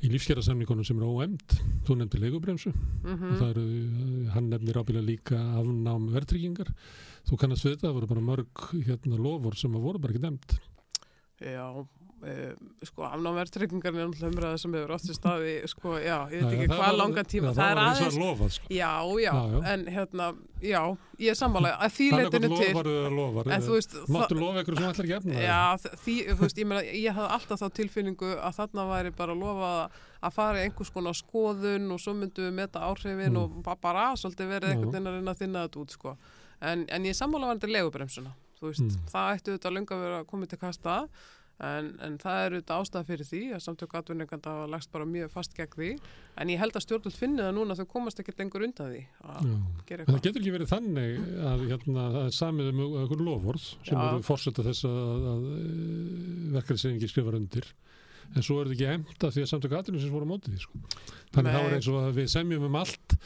í 0.06 0.12
lífskjærasamningunum 0.14 0.86
sem 0.86 1.00
eru 1.00 1.10
óemd 1.12 1.56
þú 1.86 1.98
nefndir 2.00 2.24
leigubremsu. 2.24 2.72
Og 3.32 3.36
það 3.42 3.50
eru, 3.50 3.66
eh, 3.66 4.30
hann 4.34 4.50
nefnir 4.52 4.80
ábyggilega 4.80 5.10
líka 5.10 5.42
afnám 5.60 6.08
verðtryggingar 6.14 6.72
þú 7.26 7.40
kannast 7.42 7.66
við 7.66 7.76
þetta, 7.76 7.88
það 7.88 7.98
voru 8.00 8.12
bara 8.14 8.26
mörg 8.30 8.66
hérna 8.86 9.18
lofur 9.28 9.54
sem 9.58 9.74
að 9.76 9.86
voru 9.90 9.98
bara 10.02 10.14
ekki 10.16 10.24
nefnd 10.26 10.58
já, 11.36 11.64
e, 12.24 12.34
sko, 12.88 13.02
afnávertryggingarinn 13.04 13.98
er 14.00 14.06
náttúrulega 14.08 14.30
umræða 14.32 14.58
sem 14.62 14.72
hefur 14.78 14.92
sér 15.04 15.16
staði, 15.18 15.50
sko, 15.68 15.90
já, 16.00 16.14
ég 16.32 16.46
veit 16.46 16.54
ekki 16.56 16.68
hvað 16.70 16.94
langan 16.96 17.26
tíma, 17.28 17.50
það, 17.50 17.58
það 17.58 17.72
er 17.74 17.80
aðeins, 17.82 18.06
að 18.06 18.22
lofað 18.22 18.54
sko. 18.54 18.70
já, 18.72 18.92
já, 19.20 19.32
Já, 19.36 19.42
já. 19.52 19.58
en 19.74 19.84
hérna, 19.96 20.28
já, 20.64 20.80
ég 21.20 21.28
er 21.34 21.36
sammála, 21.42 21.72
að 21.76 21.92
því 21.98 22.06
Þannig 22.14 22.24
leitinu 22.30 22.48
að 22.48 22.62
til, 22.62 22.70
lofar 22.72 22.88
eða 22.94 23.10
lofar 23.18 23.50
máttu 24.16 24.38
lofa 24.40 24.62
ykkur 24.64 24.78
sem 24.80 24.88
ætlar 24.88 25.08
ekki 25.10 25.16
efna 25.18 25.44
Já, 25.44 25.60
því, 26.06 26.14
þú 26.30 26.38
veist, 26.46 26.62
ég 26.64 26.70
meina, 26.72 26.86
ég 27.04 27.18
hafði 27.20 27.36
alltaf 27.36 27.60
þá 27.60 27.68
tilfinningu 27.82 28.32
að 28.40 28.56
þarna 28.62 28.88
væri 28.94 29.12
bara 29.20 29.36
að 29.36 29.44
lofa 29.44 29.74
að 30.26 30.32
fara 30.40 30.62
í 30.62 30.64
einhvers 30.70 30.90
konar 30.96 31.20
skoðun 31.20 31.92
og 31.92 32.00
svo 32.00 32.16
myndum 32.16 32.48
við 32.48 32.56
meta 32.62 32.80
áhrifin 32.88 33.28
Mm. 33.28 33.36
og 33.44 33.60
ba- 33.62 33.76
bara 33.76 34.06
svolítið 34.16 34.48
verið 34.56 34.72
einhvern 34.72 34.92
veginn 34.96 35.10
að 35.12 35.16
reyna 35.20 35.34
að 35.36 35.40
þinna 35.44 35.66
þetta 35.68 35.80
út, 35.84 35.90
sko. 35.92 36.16
En, 36.62 36.86
en 36.88 37.04
ég 37.04 37.14
sammála 37.18 37.50
varandi 37.52 37.72
legubremsuna, 37.72 38.32
þú 38.60 38.70
veist, 38.70 38.80
Mm. 38.86 39.08
það 39.12 39.32
ættu 39.36 39.56
þetta 39.58 39.72
lunga 39.74 39.94
að 39.96 40.00
vera 40.06 40.24
komið 40.24 40.48
til 40.54 40.58
kasta, 40.58 41.08
En, 41.56 41.86
en 42.04 42.18
það 42.20 42.38
er 42.44 42.52
auðvitað 42.52 42.82
ástæða 42.84 43.06
fyrir 43.08 43.24
því 43.24 43.38
að 43.56 43.60
samtök 43.64 43.94
atvinninganda 43.96 44.50
hafa 44.52 44.66
lagst 44.68 44.90
bara 44.92 45.06
mjög 45.08 45.30
fast 45.32 45.54
gegn 45.56 45.72
því. 45.72 45.86
En 46.36 46.50
ég 46.52 46.58
held 46.60 46.76
að 46.76 46.82
stjórnvöld 46.84 47.16
finni 47.16 47.40
það 47.40 47.54
núna 47.56 47.72
að 47.72 47.80
þau 47.80 47.86
komast 47.94 48.20
ekkert 48.20 48.42
lengur 48.42 48.60
undan 48.66 48.90
því 48.92 49.00
að 49.24 49.46
það 49.88 50.20
getur 50.26 50.42
ekki 50.42 50.52
verið 50.52 50.68
þannig 50.68 51.16
að 51.48 51.64
hérna, 51.70 52.04
það 52.12 52.26
er 52.26 52.36
samið 52.36 52.68
um 52.74 52.82
einhver 53.00 53.24
lofórð 53.24 53.64
sem 53.88 53.96
Já. 53.96 54.02
eru 54.10 54.20
fórsetta 54.28 54.66
þess 54.68 54.84
að, 54.84 55.24
að 55.32 55.48
verkefnisreiningi 56.58 57.08
skrifar 57.14 57.38
undir 57.40 57.70
en 58.34 58.44
svo 58.44 58.58
er 58.60 58.70
þetta 58.70 58.76
ekki 58.76 58.88
emta 58.96 59.30
því 59.34 59.44
að 59.44 59.50
samtöku 59.52 59.78
aðrunum 59.78 60.02
sem 60.02 60.14
voru 60.14 60.26
á 60.26 60.32
móti 60.32 60.52
því 60.52 60.62
sko. 60.64 60.80
þannig 61.36 61.52
Nei. 61.52 61.56
þá 61.56 61.60
er 61.66 61.76
eins 61.76 61.88
og 61.90 61.98
að 62.00 62.16
við 62.16 62.28
semjum 62.32 62.66
um 62.66 62.78
allt 62.80 63.16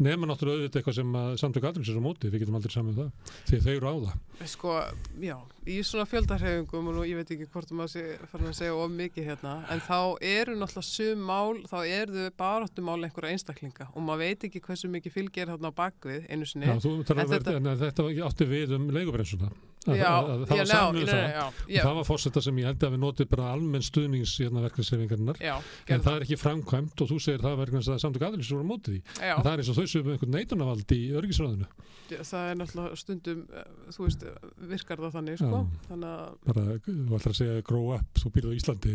nema 0.00 0.28
náttúrulega 0.28 0.60
auðvitað 0.60 0.80
eitthvað 0.80 0.98
sem 0.98 1.16
að 1.20 1.30
samtöku 1.42 1.70
aðrunum 1.70 1.88
sem 1.88 1.96
er 1.96 2.02
á 2.02 2.08
móti, 2.08 2.30
við 2.30 2.44
getum 2.44 2.58
aldrei 2.58 2.74
samið 2.74 2.90
um 2.90 2.98
það 3.00 3.10
því 3.50 3.60
að 3.60 3.64
þau 3.66 3.72
eru 3.74 3.90
á 3.90 3.94
það 4.04 4.48
Sko, 4.50 4.76
já, 5.20 5.36
í 5.68 5.78
svona 5.84 6.06
fjöldarhefingum 6.08 6.90
og 6.90 6.96
nú 6.96 7.06
ég 7.08 7.20
veit 7.20 7.32
ekki 7.34 7.48
hvort 7.52 7.74
maður 7.76 7.92
sé 7.92 8.04
farin 8.32 8.50
að 8.50 8.56
segja 8.56 8.76
of 8.76 8.94
mikið 8.94 9.28
hérna, 9.28 9.56
en 9.68 9.82
þá 9.84 9.98
eru 10.24 10.56
náttúrulega 10.56 10.88
sum 10.88 11.26
mál, 11.28 11.60
þá 11.68 11.78
eru 11.84 12.24
þau 12.24 12.38
baráttumál 12.40 13.00
einhverja 13.04 13.36
einstaklinga 13.36 13.90
og 13.92 14.06
maður 14.06 14.24
veit 14.24 14.48
ekki 14.48 14.64
hversu 14.64 14.88
mikið 14.92 15.16
fylgir 15.18 15.52
þarna 15.52 15.68
á 15.68 15.78
bakvið 15.82 16.30
einu 16.32 16.48
sinni. 16.48 16.70
Já, 16.70 16.80
þú 16.80 16.94
En 17.00 17.20
um 17.20 17.34
þetta, 17.34 17.58
en 17.60 17.68
þetta 17.84 19.60
um 19.86 19.94
að, 19.94 20.00
að, 20.00 20.30
að, 20.30 20.42
það 20.50 20.58
var 20.60 20.90
um 20.90 20.98
nei, 20.98 21.06
það 21.08 21.36
og 21.40 21.76
það 21.80 21.94
var 21.96 22.06
fórsetta 22.10 22.42
sem 22.44 22.58
ég 22.60 22.68
held 22.68 22.82
að 22.84 22.94
við 22.94 23.00
notið 23.00 23.28
bara 23.30 23.52
almenn 23.54 23.84
stuðnings 23.86 24.34
hérna 24.42 24.60
en 24.60 26.02
það 26.04 26.10
er 26.12 26.26
ekki 26.26 26.36
framkvæmt 26.40 27.00
og 27.00 27.08
þú 27.08 27.16
segir 27.24 27.44
það 27.44 27.56
verður 27.62 27.80
að 27.80 28.02
samtöku 28.02 28.26
aðrunum 28.26 28.44
sem 28.44 28.58
voru 28.58 28.68
á 28.68 28.70
móti 28.70 28.90
því 28.90 29.00
það. 29.00 29.24
Já, 29.24 29.34
En 29.36 29.46
það 29.46 29.52
er 29.52 29.62
eins 29.62 29.70
og 29.70 29.78
þau 29.78 29.86
sem 29.92 30.10
einhvern 30.12 30.34
neitunavald 30.36 30.92
í 30.94 31.00
örgisræðinu. 31.20 31.68
það 32.10 32.50
er 32.50 32.58
náttúrulega 32.60 32.98
stundum, 33.00 33.40
eh, 33.54 33.72
þú 33.94 34.04
veist, 34.04 34.24
virkar 34.72 35.02
það 35.04 35.16
þannig, 35.16 35.40
sko, 35.40 35.60
þannig 35.88 36.10
að, 36.10 36.36
Bara, 36.50 36.64
þú 36.84 37.18
ætlar 37.18 37.34
að 37.34 37.38
segja 37.40 37.64
grow 37.70 37.90
up, 37.94 38.20
þú 38.20 38.32
býrð 38.34 38.50
á 38.50 38.58
Íslandi. 38.58 38.94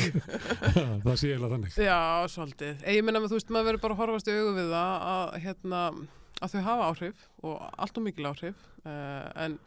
það 1.06 1.16
sé 1.16 1.32
eiginlega 1.32 1.54
þannig. 1.56 1.76
já, 1.80 2.00
svolítið. 2.36 2.86
Ég 2.86 3.04
meina, 3.06 3.24
þú 3.26 3.38
veist, 3.38 3.52
maður 3.54 3.70
verður 3.70 3.84
bara 3.86 3.96
að 3.96 4.02
horfast 4.04 4.30
í 4.30 4.36
augu 4.36 4.56
við 4.60 4.74
það 4.74 5.06
að, 5.10 5.36
hérna, 5.46 5.84
að 6.40 6.54
þau 6.54 6.60
hafa 6.68 6.90
áhrif 6.90 7.28
og 7.42 7.62
allt 7.70 8.00
og 8.00 8.06
mikil 8.06 8.28
áhrif, 8.30 8.66
uh, 8.84 9.24
en 9.46 9.58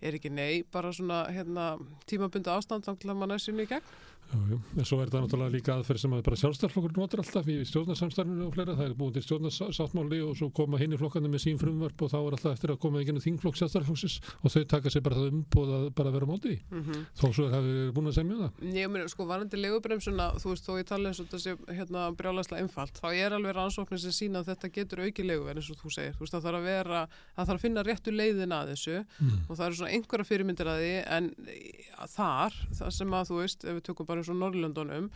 er 0.00 0.18
ekki 0.18 0.30
nei, 0.30 0.62
bara 0.72 0.92
svona, 0.94 1.24
hérna, 1.34 1.72
tímabundi 2.10 2.52
ástand 2.52 2.86
til 2.86 3.10
að 3.10 3.18
maður 3.18 3.38
er 3.38 3.44
sinni 3.44 3.66
í 3.66 3.70
gegn. 3.70 3.94
En 4.28 4.84
svo 4.84 4.98
er 5.02 5.08
það 5.08 5.24
náttúrulega 5.24 5.54
líka 5.54 5.74
aðferð 5.78 6.02
sem 6.02 6.12
að 6.16 6.22
bara 6.26 6.36
sjálfstæðarflokkur 6.42 6.96
notur 6.98 7.22
alltaf 7.22 7.46
í 7.48 7.56
stjórnarsamstarfinu 7.68 8.46
og 8.48 8.52
fleira. 8.54 8.74
Það 8.76 8.90
er 8.90 8.96
búin 8.98 9.14
til 9.16 9.22
stjórnarsáttmáli 9.24 10.18
og 10.26 10.34
svo 10.36 10.50
koma 10.54 10.80
hinn 10.80 10.92
í 10.92 10.98
flokkandi 11.00 11.30
með 11.32 11.42
sín 11.46 11.60
frumvarp 11.60 12.02
og 12.04 12.10
þá 12.12 12.18
er 12.18 12.36
alltaf 12.36 12.52
eftir 12.58 12.72
að 12.74 12.80
koma 12.82 13.00
ekki 13.00 13.14
inn 13.14 13.22
þingflokk 13.24 13.56
sjálfstæðarflokksins 13.60 14.18
og 14.42 14.52
þau 14.52 14.64
taka 14.74 14.92
sér 14.92 15.04
bara 15.06 15.16
það 15.20 15.30
umbúð 15.32 15.72
að 15.78 15.86
bara 15.98 16.12
vera 16.18 16.28
móti. 16.28 16.54
því. 16.58 16.58
Mm 16.76 17.06
Þó 17.18 17.26
svo 17.34 17.46
er 17.48 17.52
það 17.56 17.68
búin 17.96 18.08
að 18.10 18.14
semja 18.18 18.36
um 18.36 18.42
það. 18.44 18.68
Ég 18.78 18.90
meina, 18.92 19.08
sko, 19.08 19.24
varandi 19.28 19.58
legubremsuna, 19.58 20.26
þú 20.38 20.52
veist, 20.52 20.66
þó 20.68 20.72
ég 20.78 20.86
tala 20.88 21.08
eins 21.10 21.20
og 21.22 21.26
þetta 21.28 21.40
sé 21.42 21.56
hérna 21.78 22.04
brjálæslega 22.18 22.62
einfalt, 22.62 23.00
þá 23.00 23.08
er 23.14 23.36
alveg 23.36 23.56
rannsóknir 23.56 24.00
sem 24.02 24.14
sína 24.14 24.42
að 24.42 24.52
þetta 24.52 24.70
getur 24.76 25.02
auki 25.04 25.24
leguverð 25.26 25.58
eins 25.62 25.70
og 25.72 25.80
þú 25.82 25.92
segir, 25.96 26.14
þú 26.18 26.24
veist, 26.24 26.34
það 26.36 26.46
þarf 26.48 26.58
að 26.60 26.68
vera, 26.68 27.00
það 27.34 27.48
þarf 27.48 27.58
að 27.58 27.64
finna 27.66 27.84
réttu 27.88 28.14
leiðin 28.14 28.54
að 28.58 28.72
þessu 28.74 28.96
Mm. 29.18 29.38
og 29.48 29.56
það 29.56 29.64
eru 29.66 29.76
svona 29.78 29.92
einhverja 29.96 30.26
fyrirmyndir 30.28 30.68
að 30.68 30.78
því 30.82 30.92
en 31.16 31.28
þar, 32.12 32.54
það 32.78 32.90
sem 32.98 33.14
að 33.18 33.28
þú 33.30 33.38
veist, 33.42 33.64
ef 33.64 33.76
við 33.78 33.82
tökum 33.88 34.06
bara 34.08 34.17
eins 34.18 34.30
og 34.32 34.38
Norrlöndunum, 34.40 35.10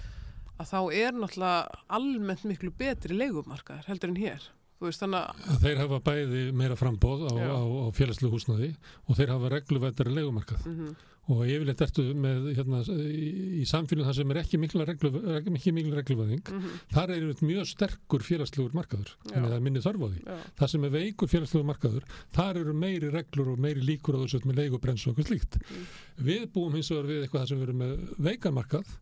að 0.61 0.73
þá 0.73 0.81
er 1.03 1.17
náttúrulega 1.17 1.85
almennt 1.99 2.45
miklu 2.49 2.73
betri 2.79 3.17
legumarkaðar 3.17 3.89
heldur 3.91 4.13
en 4.13 4.21
hér. 4.23 4.51
Veist, 4.83 5.05
að, 5.07 5.47
Þeir 5.63 5.81
hafa 5.85 6.03
bæði 6.11 6.43
meira 6.59 6.77
frambóð 6.79 7.27
á, 7.31 7.33
á, 7.39 7.61
á 7.63 7.87
félagslegu 7.97 8.35
húsnaði 8.35 8.75
og 9.07 9.19
þeir 9.19 9.35
hafa 9.37 9.53
regluvættari 9.57 10.15
legumarkað. 10.19 10.67
mm 10.67 10.93
og 11.31 11.43
yfirleitt 11.47 11.83
ertu 11.85 12.03
með 12.19 12.49
hérna, 12.57 12.81
í, 12.99 13.27
í 13.63 13.67
samfélagum 13.69 14.09
þar 14.09 14.17
sem 14.17 14.33
er 14.33 14.41
ekki 14.41 14.59
mikla, 14.59 14.87
regluvæðing 14.89 16.43
-hmm, 16.49 16.81
þar 16.91 17.13
er 17.15 17.27
mjög 17.47 17.69
sterkur 17.71 18.25
félagslegur 18.27 18.75
markaður 18.75 19.13
að 19.31 19.47
það 19.47 19.55
er 19.55 19.63
minni 19.63 19.85
þörf 19.85 20.03
á 20.03 20.09
því. 20.09 20.23
Já, 20.27 20.37
það 20.59 20.73
sem 20.73 20.85
er 20.89 20.95
veikur 20.97 21.31
félagslegur 21.31 21.69
markaður 21.69 22.09
þar 22.35 22.61
eru 22.65 22.75
meiri 22.75 23.13
reglur 23.15 23.53
og 23.55 23.63
meiri 23.63 23.87
líkur 23.87 24.19
á 24.19 24.23
þessu 24.25 24.43
með 24.51 24.59
leigubrens 24.65 25.07
og 25.07 25.13
eitthvað 25.13 25.31
slíkt. 25.31 25.61
Mm. 25.63 25.87
við 26.27 26.49
búum 26.53 26.75
hins 26.75 26.91
vegar 26.91 27.07
við 27.07 27.23
eitthvað 27.23 27.41
þar 27.41 27.53
sem 27.53 27.63
við 27.63 27.69
erum 27.69 27.83
með 27.85 27.95
veikan 28.19 28.59
markað 28.59 28.97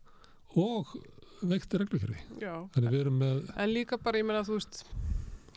og 0.61 0.95
veikti 1.41 1.77
með 3.17 3.49
En 3.57 3.73
líka 3.73 3.97
bara, 3.97 4.21
ég 4.21 4.29
meina, 4.29 4.45
þú 4.45 4.59
veist, 4.59 4.85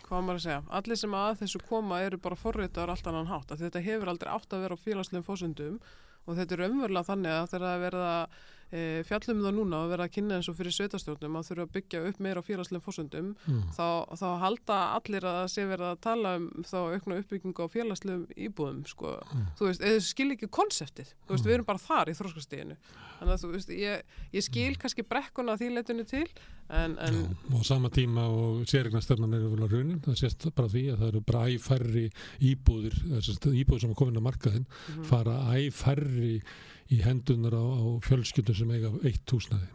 hvað 0.04 0.24
maður 0.24 0.40
að 0.40 0.44
segja, 0.44 0.62
allir 0.78 1.00
sem 1.00 1.14
að 1.18 1.38
þessu 1.42 1.60
koma 1.68 2.00
eru 2.04 2.18
bara 2.24 2.38
forritaðar 2.38 2.94
allt 2.94 3.06
annan 3.10 3.30
hátt, 3.30 3.54
þetta 3.60 3.84
hefur 3.84 4.10
aldrei 4.12 4.32
átt 4.34 4.56
að 4.56 4.66
vera 4.66 4.76
á 4.76 4.84
félagslegum 4.84 5.26
fósundum 5.26 5.78
og 6.24 6.38
þetta 6.38 6.56
er 6.56 6.66
umverulega 6.68 7.08
þannig 7.10 7.34
að 7.34 7.48
þegar 7.52 7.64
það 7.64 7.74
er 7.74 7.84
verið 7.84 8.04
að 8.08 8.22
e, 8.24 8.52
fjallum 9.06 9.42
það 9.44 9.54
núna 9.58 9.80
og 9.84 9.90
verið 9.92 10.04
að 10.06 10.12
kynna 10.16 10.38
eins 10.38 10.48
og 10.50 10.56
fyrir 10.58 10.74
sveitastjórnum 10.74 11.36
að 11.38 11.48
þurfa 11.50 11.66
að 11.68 11.72
byggja 11.76 12.00
upp 12.08 12.20
meira 12.24 12.40
á 12.42 12.46
félagslegum 12.48 12.84
fósundum, 12.84 13.28
mm, 13.46 13.60
þá, 13.76 13.86
þá 14.18 14.26
halda 14.42 14.78
allir 14.96 15.26
að 15.30 15.44
sé 15.52 15.66
verið 15.68 15.88
að 15.92 16.00
tala 16.08 16.32
um 16.40 16.48
þá 16.64 16.76
aukna 16.96 17.18
uppbyggingu 17.22 17.66
á 17.66 17.68
félagslegum 17.70 18.26
íbúðum, 18.48 18.82
sko, 18.88 19.14
Mm. 19.34 19.46
þú 19.58 19.66
veist, 19.68 19.80
eða 19.84 20.00
skil 20.02 20.30
ekki 20.34 20.48
konseptið, 20.50 21.12
þú 21.26 21.34
veist, 21.36 21.44
við 21.46 21.54
erum 21.54 21.66
bara 21.68 21.78
þar 21.78 22.10
í 22.10 22.14
þróskastíðinu, 22.18 22.76
þannig 23.20 23.32
að 23.34 23.42
þú 23.44 23.50
veist, 23.54 23.70
ég, 23.70 24.02
ég 24.34 24.44
skil 24.44 24.74
kannski 24.76 25.02
brekkuna 25.06 25.54
að 25.54 25.62
því 25.62 25.70
leitinu 25.74 26.04
til, 26.06 26.26
en, 26.70 26.98
en 26.98 27.14
já, 27.14 27.24
og 27.54 27.60
á 27.60 27.62
sama 27.64 27.90
tíma 27.94 28.24
og 28.28 28.64
sérregnastöfnan 28.66 29.34
er 29.36 29.44
yfirlega 29.46 29.70
raunin 29.76 30.00
það 30.04 30.18
sést 30.18 30.46
bara 30.54 30.68
því 30.72 30.84
að 30.92 30.98
það 31.02 31.08
eru 31.12 31.20
bara 31.28 31.46
æfærri 31.52 32.04
íbúðir, 32.40 32.94
þessast 33.14 33.48
íbúðir 33.52 33.84
sem 33.84 33.90
er 33.94 33.98
komin 34.00 34.16
að 36.84 36.92
í 36.92 37.00
hendunar 37.04 37.54
á, 37.56 37.64
á 37.64 37.84
fjölskyldum 38.04 38.54
sem 38.56 38.70
eiga 38.76 38.92
eitt 39.04 39.26
húsnaði 39.32 39.70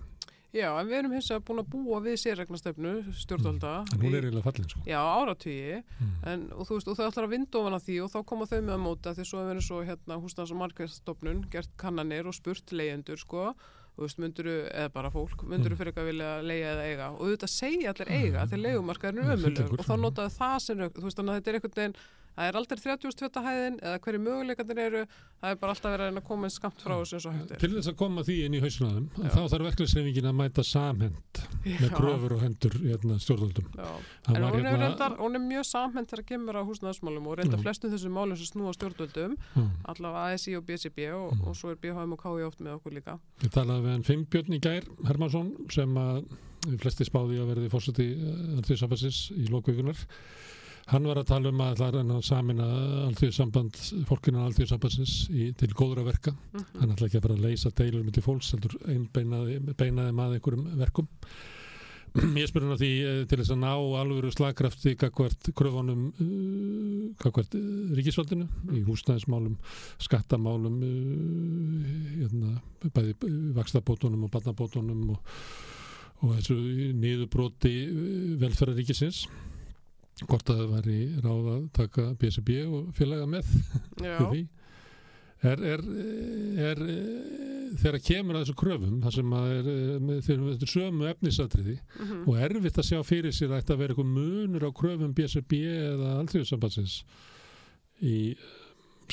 Já, 0.49 0.71
en 0.81 0.87
við 0.89 0.95
erum 0.97 1.11
hins 1.13 1.27
vegar 1.29 1.43
búin 1.45 1.59
að 1.61 1.67
búa 1.69 1.99
við 2.01 2.15
sérregnastöfnu 2.23 2.91
stjórnvalda. 3.13 3.73
en 3.93 3.99
hún 4.01 4.15
er 4.17 4.23
eiginlega 4.25 4.41
fallin 4.47 4.65
sko. 4.71 4.79
Já, 4.89 4.97
áratugi, 4.97 5.83
mm. 6.01 6.15
en 6.25 6.45
og 6.55 6.65
þú 6.65 6.73
veist, 6.79 6.87
og 6.89 6.97
þau 6.97 7.05
ætlar 7.05 7.27
að 7.27 7.33
vinda 7.35 7.59
ofan 7.59 7.75
að 7.77 7.83
því 7.85 7.97
og 8.01 8.09
þá 8.09 8.17
koma 8.25 8.47
þau 8.49 8.57
með 8.65 8.73
að 8.73 8.81
móta 8.81 9.13
því 9.13 9.25
svo 9.29 9.37
hefur 9.43 9.51
verið 9.53 9.67
svo 9.67 9.81
hérna 9.85 10.17
húsnans 10.23 10.53
og 10.55 10.57
markastofnun 10.63 11.43
gert 11.53 11.69
kannanir 11.77 12.25
og 12.25 12.33
spurt 12.33 12.73
leyendur 12.73 13.21
sko, 13.21 13.53
þú 13.93 14.01
veist, 14.07 14.17
mynduru, 14.25 14.55
eða 14.73 14.89
bara 14.97 15.11
fólk, 15.13 15.43
mynduru 15.45 15.75
Mm. 15.75 15.77
fyrir 15.83 15.91
eitthvað 15.93 16.09
vilja 16.09 16.31
leia 16.41 16.73
eða 16.73 16.87
eiga 16.89 17.11
og 17.13 17.21
auðvitað 17.27 17.53
segja 17.53 17.93
allir 17.93 18.09
eiga 18.09 18.39
Mm. 18.41 18.49
þegar 18.49 18.63
leigumarkaðurinn 18.65 19.21
Já, 19.21 19.29
er 19.29 19.37
ömulur 19.37 19.79
og 19.79 19.85
þá 19.85 19.93
mm. 19.93 20.01
notaðu 20.01 20.33
það 20.39 20.57
sem, 20.65 20.77
þú 20.97 21.05
veist, 21.05 21.17
þannig 21.21 21.29
að 21.29 21.37
þetta 21.37 21.49
er 21.53 21.59
einhvern 21.59 21.77
veginn 21.77 21.95
Það 22.39 22.47
er 22.53 22.55
aldrei 22.55 22.79
30 22.79 23.41
hæðin 23.43 23.77
eða 23.83 23.97
hverju 24.05 24.19
möguleikandir 24.23 24.77
eru, 24.79 24.99
það 25.41 25.51
er 25.51 25.57
bara 25.59 25.73
alltaf 25.75 25.91
verið 25.91 26.19
að 26.21 26.27
koma 26.29 26.49
skamt 26.53 26.79
frá 26.85 26.93
þessu 27.01 27.17
eins 27.17 27.25
og 27.27 27.33
hægt 27.35 27.51
er. 27.51 27.59
til 27.59 27.69
þess 27.73 27.89
að 27.91 27.97
koma 27.99 28.23
því 28.23 28.35
inn 28.45 28.55
í 28.55 28.61
hausnaðum 28.63 29.09
þá 29.19 29.39
þarf 29.51 29.65
verkefnisreifingin 29.67 30.29
að 30.29 30.37
mæta 30.39 30.63
samhend 30.63 31.41
með 31.65 31.83
Já, 31.83 31.91
kröfur 31.97 32.35
og 32.37 32.43
hendur 32.45 32.77
hérna, 32.79 33.17
stjórnvöldum 33.19 33.67
Já. 33.75 33.89
Það 34.29 34.39
En 34.39 34.47
hún, 34.47 34.55
er 34.55 34.69
hérna- 34.69 34.85
reyndar, 34.85 35.17
hún 35.19 35.35
er 35.35 35.43
mjög 35.49 35.67
samhend 35.67 36.07
þegar 36.13 36.25
kemur 36.31 36.55
á 36.55 36.63
húsnæðismálum 36.71 37.27
og 37.27 37.37
reyndar 37.41 37.63
flestum 37.65 37.91
þessum 37.91 38.15
málum 38.15 38.39
sem 38.39 38.47
snúa 38.53 38.71
stjórnvöldum, 38.79 39.35
Já. 39.59 39.65
allavega 39.91 40.33
ASI 40.39 40.55
og 40.55 40.63
BCB 40.71 41.09
og, 41.19 41.35
og 41.43 41.59
svo 41.59 41.73
er 41.75 41.81
BHM 41.83 42.15
og 42.15 42.23
KI 42.23 42.47
oft 42.47 42.63
með 42.63 42.79
okkur 42.79 42.95
líka. 42.95 43.19
Ég 43.43 43.51
talaði 43.51 43.83
við 43.83 43.91
hann 43.97 44.07
Fimmbjörn 44.07 44.55
í 44.55 44.61
gær 44.63 44.87
Hermansson 45.11 45.51
sem 45.75 45.99
að 45.99 46.23
flesti 46.79 47.03
spáði 47.07 47.39
að 47.43 47.51
verði 47.53 47.69
fórseti 47.71 48.07
í 49.35 49.47
lokvíkunar 49.51 49.99
hann 50.89 51.05
var 51.05 51.19
að 51.21 51.29
tala 51.29 51.51
um 51.51 51.61
að 51.63 51.77
það 51.81 51.97
er 51.99 52.11
að 52.15 52.25
samina 52.25 52.67
alþjóðsamband 53.05 53.79
fólkinu 54.09 54.41
alþjóðsambandsins 54.47 55.13
í, 55.29 55.51
til 55.57 55.69
góðra 55.77 56.05
verka. 56.07 56.33
Mm 56.53 56.65
hann 56.79 56.91
ætla 56.95 57.07
ekki 57.09 57.19
að 57.19 57.25
fara 57.27 57.37
að 57.37 57.45
leysa 57.45 57.71
deilur 57.77 58.03
myndi 58.03 58.25
fólks 58.25 58.51
heldur 58.55 58.75
einbeinaði 58.89 59.59
beinaði 59.77 60.15
maður 60.17 60.39
einhverjum 60.39 60.67
verkum. 60.79 61.09
Ég 62.41 62.47
spyr 62.49 62.65
hann 62.65 62.73
að 62.73 62.81
því 62.81 62.91
eh, 63.05 63.17
til 63.29 63.37
þess 63.37 63.53
að 63.53 63.59
ná 63.61 63.73
alvöru 63.99 64.31
slagkrafti 64.33 64.95
gagvart 64.97 65.49
kröfunum 65.57 66.07
uh, 66.09 67.03
gagvart 67.21 67.53
uh, 67.59 67.67
ríkisvaldinu 67.97 68.47
í 68.73 68.81
húsnæðismálum 68.87 69.59
skattamálum 70.01 70.79
hérna, 72.15 72.55
bæði 72.95 73.13
vakstabótunum 73.59 74.25
og 74.25 74.33
barnabótunum 74.33 75.13
og, 75.13 75.37
og 76.23 76.33
þessu 76.39 76.57
niðurbroti 76.97 77.75
uh, 77.85 78.33
velferðaríkisins 78.41 79.27
hvort 80.27 80.51
að 80.51 80.61
það 80.61 80.71
væri 80.75 80.99
ráð 81.23 81.51
að 81.53 81.65
taka 81.79 82.07
BSB 82.19 82.55
og 82.67 82.89
félaga 82.97 83.27
með 83.29 83.51
er, 85.39 85.61
er, 85.63 85.83
er, 86.59 86.81
þegar 87.79 87.99
kemur 88.03 88.37
að 88.37 88.45
þessu 88.45 88.55
kröfum 88.59 89.01
þar 89.03 89.15
sem 89.15 89.35
að 89.39 89.51
er 89.55 89.69
eh, 89.73 90.07
þeir, 90.25 90.45
þetta 90.49 90.67
er 90.67 90.73
sömu 90.73 91.09
efnisatriði 91.13 91.75
mm 91.79 92.15
og 92.29 92.39
erfitt 92.45 92.79
að 92.81 92.89
sjá 92.89 93.03
fyrir 93.07 93.35
sér 93.35 93.53
að 93.53 93.61
þetta 93.61 93.77
vera 93.79 93.95
eitthvað 93.95 94.15
munur 94.15 94.65
á 94.67 94.71
kröfum 94.75 95.13
BSB 95.15 95.61
eða 95.69 96.15
alþjóðsambatsins 96.23 96.97
í 98.03 98.17
eh, 98.33 98.57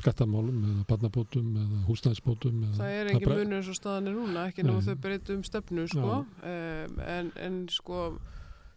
skattamálum 0.01 0.65
eða 0.71 0.87
barnabótum 0.91 1.53
eða 1.63 1.83
húsnæðisbótum 1.87 2.65
eða, 2.67 2.79
það 2.81 2.97
er 2.97 3.11
engin 3.13 3.31
munur 3.33 3.59
eins 3.61 3.71
og 3.73 3.79
staðan 3.79 4.11
er 4.11 4.19
núna, 4.19 4.47
ekki 4.51 4.67
Nei. 4.67 4.75
þau 4.85 4.97
breytum 5.07 5.45
stefnu, 5.47 5.87
sko, 5.93 6.19
um, 6.27 6.99
en, 7.17 7.31
en 7.47 7.61
sko, 7.73 8.03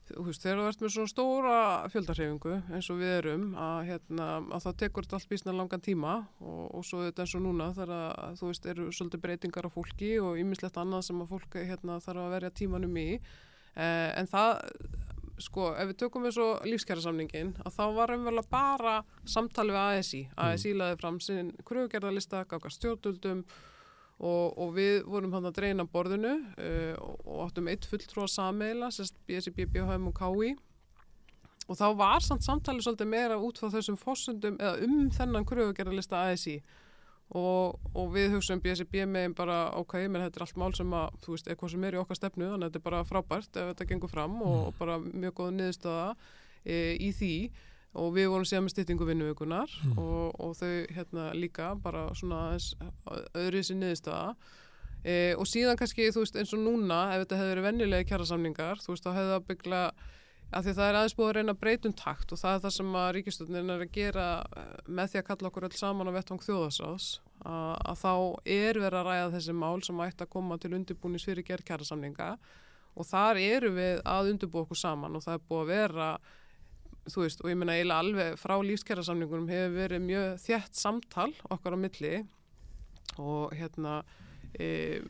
þú 0.10 0.26
veist, 0.28 0.44
þegar 0.44 0.60
þú 0.60 0.68
ert 0.70 0.84
með 0.84 0.94
svona 0.96 1.12
stóra 1.12 1.58
fjöldarhefingu 1.94 2.56
eins 2.76 2.90
og 2.92 3.02
við 3.02 3.14
erum 3.18 3.44
að, 3.60 3.80
hérna, 3.90 4.30
að 4.56 4.66
það 4.66 4.78
tekur 4.84 5.08
þetta 5.08 5.20
allt 5.20 5.30
bísna 5.34 5.56
langan 5.56 5.86
tíma 5.86 6.16
og, 6.40 6.64
og 6.80 6.88
svo 6.88 7.04
þetta 7.06 7.26
eins 7.26 7.36
og 7.38 7.46
núna 7.46 7.70
þegar 7.78 7.94
að, 7.98 8.40
þú 8.40 8.50
veist, 8.52 8.70
eru 8.74 8.88
svolítið 8.96 9.24
breytingar 9.26 9.70
á 9.70 9.76
fólki 9.76 10.12
og 10.24 10.40
ymmislegt 10.42 10.80
annað 10.82 11.06
sem 11.10 11.22
að 11.24 11.36
fólk 11.36 11.60
hérna, 11.60 12.00
þarf 12.04 12.26
að 12.26 12.36
verja 12.38 12.56
tímanum 12.62 13.00
í 13.00 13.08
eh, 13.16 14.10
en 14.20 14.30
það 14.30 14.64
sko, 15.44 15.72
ef 15.80 15.92
við 15.92 15.98
tökum 16.04 16.26
við 16.28 16.36
svo 16.38 16.48
lífskjærasamningin 16.68 17.54
að 17.64 17.76
þá 17.78 17.84
var 17.96 18.14
umverulega 18.16 18.52
bara 18.52 18.96
samtali 19.28 19.76
við 19.76 19.82
ASI, 20.00 20.22
ASI 20.36 20.74
mm. 20.74 20.80
laði 20.82 21.00
fram 21.02 21.20
sinn 21.24 21.52
kröfugerðarlista, 21.68 22.46
gafka 22.50 22.72
stjórnöldum 22.74 23.46
og, 24.20 24.58
og 24.60 24.74
við 24.76 25.06
vorum 25.08 25.36
hann 25.38 25.48
að 25.48 25.60
dreina 25.62 25.86
borðinu 25.88 26.34
uh, 26.60 26.96
og 27.24 27.46
áttum 27.48 27.70
eitt 27.72 27.88
fulltrú 27.88 28.26
að 28.26 28.34
sameila, 28.36 28.92
sérst 28.92 29.16
BSI, 29.28 29.54
BBHM 29.56 30.10
og 30.12 30.20
KI 30.20 30.56
og 31.70 31.78
þá 31.78 31.88
var 31.96 32.26
samt 32.26 32.44
samtalið 32.44 32.88
svolítið 32.88 33.12
meira 33.12 33.40
út 33.40 33.60
frá 33.62 33.70
þessum 33.72 33.98
fósundum 34.00 34.58
eða 34.60 34.86
um 34.88 35.10
þennan 35.14 35.48
kröfugerðarlista 35.48 36.24
ASI 36.32 36.58
og, 37.30 37.78
og 37.94 38.12
við 38.16 38.34
hugsaum 38.34 38.62
BSI 38.64 39.06
með 39.06 39.36
bara 39.38 39.60
ok, 39.78 40.00
menn 40.10 40.26
þetta 40.26 40.42
er 40.42 40.46
allt 40.48 40.60
mál 40.60 40.74
sem 40.76 40.94
að 40.98 41.18
þú 41.24 41.36
veist, 41.36 41.48
eitthvað 41.48 41.74
sem 41.76 41.84
er 41.86 41.98
í 41.98 42.02
okkar 42.02 42.20
stefnu 42.20 42.48
þannig 42.50 42.66
að 42.66 42.72
þetta 42.72 42.82
er 42.82 42.88
bara 42.90 43.04
frábært 43.06 43.60
ef 43.62 43.72
þetta 43.72 43.90
gengur 43.92 44.12
fram 44.12 44.40
og, 44.42 44.60
og 44.70 44.80
bara 44.80 44.98
mjög 45.00 45.36
góða 45.38 45.56
niðurstöða 45.60 46.08
e, 46.66 46.80
í 46.98 47.12
því 47.14 47.34
og 47.98 48.14
við 48.14 48.30
vorum 48.30 48.46
síðan 48.46 48.68
með 48.68 48.76
styttingu 48.76 49.08
vinnuvíkunar 49.08 49.72
mm. 49.86 49.98
og, 49.98 50.36
og 50.38 50.56
þau 50.60 50.74
hérna 50.94 51.30
líka 51.34 51.72
bara 51.82 52.10
svona 52.18 52.44
öðru 52.54 53.62
í 53.62 53.66
sinni 53.66 53.88
niðurstöða 53.88 54.36
e, 55.02 55.34
og 55.34 55.50
síðan 55.50 55.80
kannski 55.80 56.12
þú 56.14 56.26
veist 56.26 56.38
eins 56.38 56.54
og 56.54 56.62
núna 56.62 57.02
ef 57.16 57.24
þetta 57.24 57.42
hefur 57.42 57.52
verið 57.54 57.68
vennilega 57.70 58.10
kjæra 58.12 58.30
samningar 58.30 58.84
þú 58.84 58.94
veist 58.94 59.08
þá 59.08 59.12
hefur 59.16 59.34
það 59.34 59.48
byggla 59.50 59.84
að 60.50 60.66
því 60.66 60.74
það 60.78 60.88
er 60.88 60.98
aðeins 60.98 61.16
búið 61.18 61.30
að 61.30 61.36
reyna 61.38 61.56
breytun 61.62 61.98
takt 61.98 62.32
og 62.34 62.42
það 62.42 62.56
er 62.56 62.64
það 62.64 62.76
sem 62.76 62.96
að 63.02 63.10
ríkistöndin 63.18 63.74
er 63.74 63.84
að 63.84 63.92
gera 63.94 64.28
eh, 64.58 64.72
með 64.88 65.12
því 65.12 65.20
að 65.20 65.28
kalla 65.28 65.52
okkur 65.52 65.68
öll 65.68 65.78
saman 65.78 66.10
á 66.10 66.18
vettvang 66.18 66.46
þjóðasás 66.46 67.10
að, 67.46 67.76
að 67.92 68.00
þá 68.02 68.14
er 68.56 68.82
verið 68.82 69.00
að 69.00 69.10
ræða 69.10 69.30
þessi 69.36 69.56
mál 69.62 69.84
sem 69.86 70.02
ætti 70.06 70.26
að 70.26 70.34
koma 70.34 70.58
til 70.58 70.74
undirbúnis 70.78 71.28
fyrir 71.30 71.46
gerð 71.46 71.68
kjæra 71.70 71.90
samninga 71.90 72.32
og 72.98 73.08
þar 73.08 73.42
eru 73.42 73.72
við 73.78 74.02
að 74.10 74.32
undirbú 74.34 74.64
okkur 74.64 74.82
saman 74.82 75.18
og 75.20 75.26
það 75.26 75.38
er 75.38 75.46
búið 75.52 75.62
að 75.62 75.72
vera 75.76 76.10
þú 77.08 77.24
veist, 77.24 77.42
og 77.44 77.52
ég 77.52 77.58
menna 77.60 77.78
eiginlega 77.78 78.04
alveg 78.04 78.40
frá 78.40 78.56
lífskjærasamningunum 78.66 79.50
hefur 79.50 79.76
verið 79.78 80.06
mjög 80.06 80.30
þjætt 80.44 80.80
samtal 80.80 81.32
okkar 81.50 81.76
á 81.76 81.80
milli 81.80 82.14
og 83.20 83.56
hérna 83.58 84.02
e, 84.54 85.02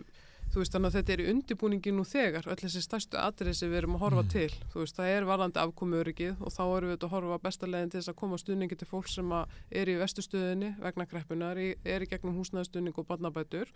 þú 0.50 0.62
veist, 0.62 0.74
þannig 0.74 0.90
að 0.90 0.98
þetta 0.98 1.14
er 1.14 1.22
í 1.22 1.28
undibúningi 1.34 1.94
nú 1.94 2.06
þegar, 2.08 2.48
öll 2.50 2.58
þessi 2.62 2.82
stærstu 2.86 3.54
sem 3.54 3.70
við 3.70 3.82
erum 3.82 3.98
að 3.98 4.04
horfa 4.06 4.24
mm. 4.24 4.32
til, 4.34 4.50
þú 4.74 4.82
veist, 4.84 4.98
það 4.98 5.14
er 5.14 5.30
varðandi 5.30 5.62
afkomuöryggið 5.64 6.42
og 6.42 6.56
þá 6.56 6.64
erum 6.66 6.94
við 6.94 7.06
að 7.06 7.14
horfa 7.14 7.40
besta 7.44 7.70
leginn 7.70 7.94
til 7.94 8.00
þess 8.00 8.14
að 8.14 8.20
koma 8.24 8.42
stuðningi 8.42 8.80
til 8.80 8.90
fólk 8.90 9.10
sem 9.12 9.34
er 9.70 9.90
í 9.90 9.98
vestustuðinni 10.00 10.74
vegna 10.82 11.08
greppunar, 11.10 11.60
er 11.60 12.06
í 12.06 12.10
gegnum 12.10 12.38
húsnæðstuðning 12.40 12.98
og 12.98 13.10
barnabætur 13.10 13.74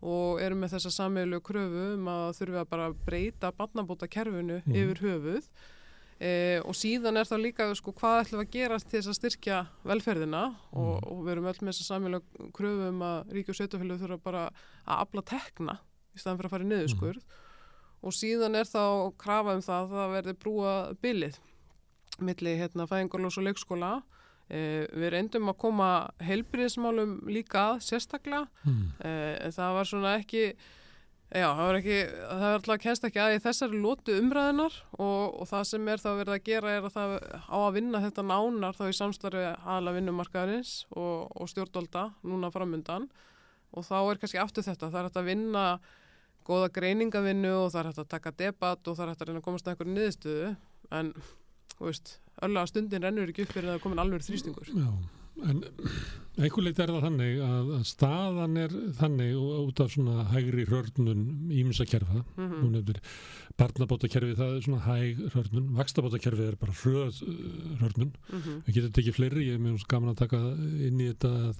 og 0.00 0.40
erum 0.40 0.62
með 0.64 0.76
þessa 0.76 0.92
sammeilegu 0.94 1.44
kröfu 1.44 1.90
um 1.94 2.08
að 2.08 2.30
þurfum 2.38 2.62
að 2.62 2.70
bara 2.70 2.88
breyta 3.06 3.52
barnabóta 3.56 4.08
kerfinu 4.08 4.60
mm. 4.64 4.76
yfir 4.76 5.02
höfuð 5.04 5.50
E, 6.20 6.60
og 6.68 6.76
síðan 6.76 7.16
er 7.16 7.24
það 7.24 7.44
líka 7.46 7.66
sko, 7.78 7.94
hvað 7.96 8.18
ætlum 8.26 8.42
við 8.42 8.46
að 8.46 8.56
gera 8.58 8.76
til 8.82 8.98
þess 8.98 9.08
að 9.08 9.16
styrkja 9.16 9.60
velferðina 9.88 10.42
mm. 10.50 10.80
og, 10.82 11.06
og 11.08 11.22
við 11.24 11.32
erum 11.32 11.46
öll 11.48 11.60
með 11.62 11.70
þess 11.70 11.80
að 11.80 11.88
samfélag 11.94 12.26
kröfum 12.58 12.82
um 12.90 13.04
að 13.06 13.30
ríki 13.36 13.54
og 13.54 13.56
sveitufélag 13.56 14.02
þurfa 14.02 14.18
bara 14.26 14.42
að 14.50 14.98
afla 14.98 15.22
tekna 15.30 15.76
í 16.12 16.20
staðan 16.20 16.40
fyrir 16.42 16.50
að 16.50 16.54
fara 16.54 16.66
í 16.66 16.70
niðurskurð 16.74 17.22
mm. 17.22 17.38
og 18.04 18.16
síðan 18.18 18.58
er 18.60 18.68
þá 18.68 18.84
krafa 19.24 19.54
um 19.56 19.64
það 19.64 19.78
að 19.78 19.94
það 19.96 20.12
verði 20.18 20.34
brúa 20.44 20.74
bylið 21.00 21.40
milli 22.28 22.54
hérna, 22.60 22.88
fæðingarlós 22.90 23.40
og 23.40 23.46
leikskóla 23.48 23.90
e, 24.52 24.60
við 24.92 25.12
reyndum 25.14 25.48
að 25.54 25.58
koma 25.64 25.90
heilbriðismálum 26.20 27.16
líka 27.32 27.64
að 27.70 27.80
sérstaklega 27.88 28.44
mm. 28.66 28.84
e, 29.00 29.14
en 29.46 29.56
það 29.56 29.78
var 29.78 29.88
svona 29.88 30.14
ekki 30.20 30.44
Já, 31.30 31.46
það 31.46 31.60
var 31.62 31.76
ekki, 31.78 31.96
það 32.10 32.40
var 32.42 32.56
alltaf 32.56 32.80
kennst 32.82 33.04
ekki 33.06 33.20
að 33.22 33.32
í 33.36 33.42
þessari 33.44 33.80
lótu 33.84 34.14
umræðinar 34.18 34.78
og, 34.96 35.36
og 35.38 35.46
það 35.46 35.66
sem 35.68 35.90
er 35.92 36.02
þá 36.02 36.08
verið 36.18 36.32
að 36.34 36.48
gera 36.48 36.72
er 36.74 36.88
að 36.88 36.96
það 36.96 37.12
á 37.46 37.58
að 37.60 37.76
vinna 37.76 38.00
þetta 38.02 38.24
nánar 38.26 38.78
þá 38.78 38.82
í 38.88 38.96
samstarfi 38.98 39.44
aðla 39.76 39.92
vinnumarkaðarins 39.94 40.72
og, 40.90 41.30
og 41.30 41.52
stjórnvalda 41.52 42.02
núna 42.26 42.50
framundan 42.50 43.06
og 43.70 43.86
þá 43.86 43.96
er 44.00 44.20
kannski 44.24 44.42
aftur 44.42 44.66
þetta, 44.66 44.90
það 44.90 45.04
er 45.04 45.20
að 45.22 45.30
vinna 45.30 45.64
goða 46.50 46.72
greiningavinnu 46.80 47.54
og 47.60 47.70
það 47.76 47.80
er 47.84 47.92
að 47.92 48.10
taka 48.16 48.34
debatt 48.42 48.90
og 48.90 48.98
það 48.98 49.06
er 49.06 49.14
að 49.14 49.30
reyna 49.30 49.44
að 49.44 49.46
komast 49.46 49.68
að 49.68 49.76
einhverju 49.76 49.94
niðurstöðu 50.00 50.52
en, 50.98 51.14
þú 51.76 51.86
veist, 51.92 52.14
öll 52.42 52.52
að 52.56 52.70
stundin 52.72 53.06
rennur 53.06 53.30
ekki 53.30 53.46
upp 53.46 53.54
fyrir 53.54 53.68
að 53.68 53.76
það 53.76 53.78
er 53.78 53.86
komin 53.86 54.02
alveg 54.02 54.26
þrýstingur. 54.26 54.74
Já. 54.74 55.19
En 55.40 55.62
einhverleit 56.40 56.78
er 56.80 56.90
það 56.92 57.04
þannig 57.06 57.38
að, 57.44 57.70
að 57.76 57.84
staðan 57.88 58.56
er 58.60 58.74
þannig 58.98 59.38
út 59.40 59.82
af 59.84 59.92
svona 59.94 60.24
hægri 60.30 60.66
hörnun 60.68 61.24
ímsakerfa, 61.62 62.24
mm 62.36 62.50
-hmm. 62.50 63.00
barnabótakerfi 63.60 64.36
það 64.38 64.56
er 64.56 64.66
svona 64.66 64.82
hæg 64.84 65.22
hörnun, 65.34 65.72
vakstabótakerfi 65.76 66.46
er 66.48 66.56
bara 66.60 66.76
hröð 66.82 67.22
hörnun, 67.80 68.12
mm 68.32 68.38
-hmm. 68.40 68.62
við 68.66 68.74
getum 68.74 68.92
tekið 68.92 69.16
fleiri, 69.18 69.48
ég 69.48 69.54
er 69.54 69.64
mjög 69.64 69.86
gaman 69.88 70.14
að 70.14 70.22
taka 70.24 70.40
inn 70.88 71.00
í 71.00 71.10
þetta 71.12 71.32
að 71.50 71.56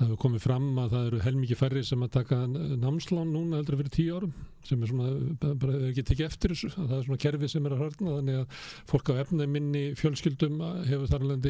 það 0.00 0.08
hefur 0.08 0.20
komið 0.22 0.44
fram 0.46 0.68
að 0.80 0.94
það 0.94 1.08
eru 1.10 1.18
heilmikið 1.26 1.58
færri 1.60 1.82
sem 1.84 2.04
að 2.06 2.14
taka 2.14 2.36
námslán 2.48 3.34
núna 3.34 3.58
heldur 3.60 3.76
að 3.76 3.82
vera 3.82 3.92
tíu 3.92 4.16
árum 4.16 4.32
sem 4.64 4.82
er 4.84 4.90
svona, 4.90 5.10
bara 5.60 5.78
ekki 5.88 6.02
tekið 6.04 6.26
eftir 6.26 6.52
þessu 6.52 6.68
það 6.74 6.94
er 6.96 7.04
svona 7.06 7.20
kerfi 7.24 7.48
sem 7.48 7.66
er 7.66 7.72
að 7.74 7.82
hörna 7.84 8.14
þannig 8.18 8.36
að 8.40 8.46
fólk 8.90 9.06
á 9.12 9.14
efni 9.22 9.46
minni 9.48 9.82
fjölskyldum 9.96 10.56
hefur 10.88 11.08
þar 11.10 11.22
alveg 11.24 11.44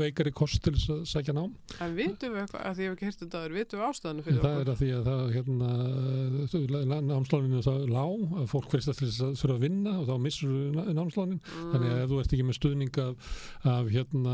veikari 0.00 0.32
kost 0.36 0.60
til 0.64 0.74
þess 0.76 0.90
að 0.92 1.00
sækja 1.08 1.34
nám 1.36 1.52
En 1.80 1.96
vitum 1.96 2.34
við 2.34 2.40
eitthvað, 2.42 2.62
að 2.68 2.74
því 2.76 2.82
ég 2.84 2.90
hef 2.90 2.96
ekki 2.96 3.08
hirt 3.08 3.20
þetta 3.24 3.38
vitum 3.54 3.80
við 3.80 3.86
ástæðinu 3.88 4.24
fyrir 4.26 4.38
okkur? 4.40 4.50
Það 4.50 4.60
er 4.60 4.68
að 4.70 4.78
því 4.80 4.90
að 4.96 5.04
það 5.08 5.22
hérna, 5.36 5.70
námsláninu 7.08 7.60
þá 7.64 7.74
lág, 7.88 8.20
að 8.40 8.46
fólk 8.52 8.68
verðist 8.74 8.92
að 8.92 8.96
þurfa 9.40 9.56
að 9.56 9.64
vinna 9.64 9.92
og 9.96 10.04
þá 10.10 10.14
missur 10.26 10.52
námslánin 11.00 11.40
mm. 11.40 11.72
þannig 11.72 11.88
að 11.90 12.00
ef 12.04 12.08
þú 12.12 12.16
ert 12.20 12.32
ekki 12.36 12.48
með 12.50 12.58
stuðning 12.60 12.94
af, 13.00 13.12
af 13.72 13.84
hérna 13.96 14.32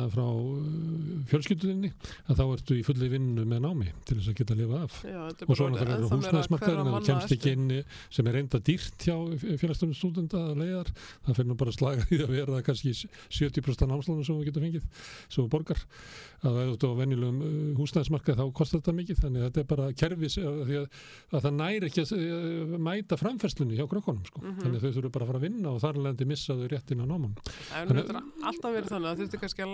að 3.16 3.18
vinnu 3.18 3.44
með 3.48 3.62
námi 3.64 3.92
til 4.06 4.18
þess 4.18 4.30
að 4.30 4.36
geta 4.40 4.54
að 4.54 4.60
lifa 4.62 4.80
af. 4.84 4.96
Já, 5.06 5.20
og 5.46 5.58
svo 5.58 5.68
náttúrulega 5.72 6.10
húsnæðismarkaðurinn 6.12 6.92
það 6.92 7.06
kemst 7.08 7.34
ekki 7.36 7.52
inn 7.56 7.66
sem 8.12 8.30
er 8.30 8.36
reynda 8.36 8.60
dýrt 8.66 9.06
hjá 9.06 9.16
félagstöfnum 9.42 9.96
stúdenda 9.96 10.42
að 10.50 10.62
leiðar 10.62 10.92
það 11.26 11.38
fyrir 11.38 11.50
nú 11.50 11.58
bara 11.60 11.74
slaga 11.76 12.06
í 12.14 12.20
að 12.22 12.34
vera 12.34 12.62
kannski 12.66 12.94
70% 12.94 13.90
námslánu 13.90 14.26
sem 14.26 14.40
við 14.40 14.50
getum 14.50 14.66
fengið 14.66 14.86
sem 15.26 15.42
við 15.42 15.50
borgar. 15.56 15.84
Að 16.46 16.58
það 16.58 16.62
er 16.62 16.70
á 16.76 17.00
venjulegum 17.00 17.38
uh, 17.42 17.52
húsnæðismarkað 17.80 18.40
þá 18.40 18.46
kostar 18.60 18.82
þetta 18.82 18.96
mikið 19.00 19.22
þannig 19.22 19.40
að 19.40 19.46
þetta 19.46 19.62
er 19.62 19.68
bara 19.72 19.86
kerfis 20.02 20.36
að, 20.40 20.58
að, 20.66 20.88
að 21.32 21.46
það 21.46 21.56
næri 21.56 21.90
ekki 21.90 22.04
að 22.04 22.10
uh, 22.16 22.76
mæta 22.86 23.18
framfæslunni 23.20 23.78
hjá 23.78 23.86
krökkunum 23.88 24.24
sko. 24.28 24.42
mm 24.42 24.48
-hmm. 24.50 24.60
þannig 24.62 24.76
að 24.76 24.84
þau 24.84 24.96
þurfu 24.98 25.12
bara 25.16 25.24
að 25.24 25.30
fara 25.32 25.40
að 25.40 25.46
vinna 25.46 25.72
og 25.72 25.80
þar 25.82 26.00
lendi 26.04 26.28
missaðu 26.28 26.68
réttin 26.70 27.02
á 27.02 27.06
náman 27.08 27.34
Það 27.46 28.20
alltaf 28.50 28.76
verið 28.76 28.92
þannig 28.92 29.08
að 29.10 29.18
þurftu 29.22 29.40
kannski 29.42 29.64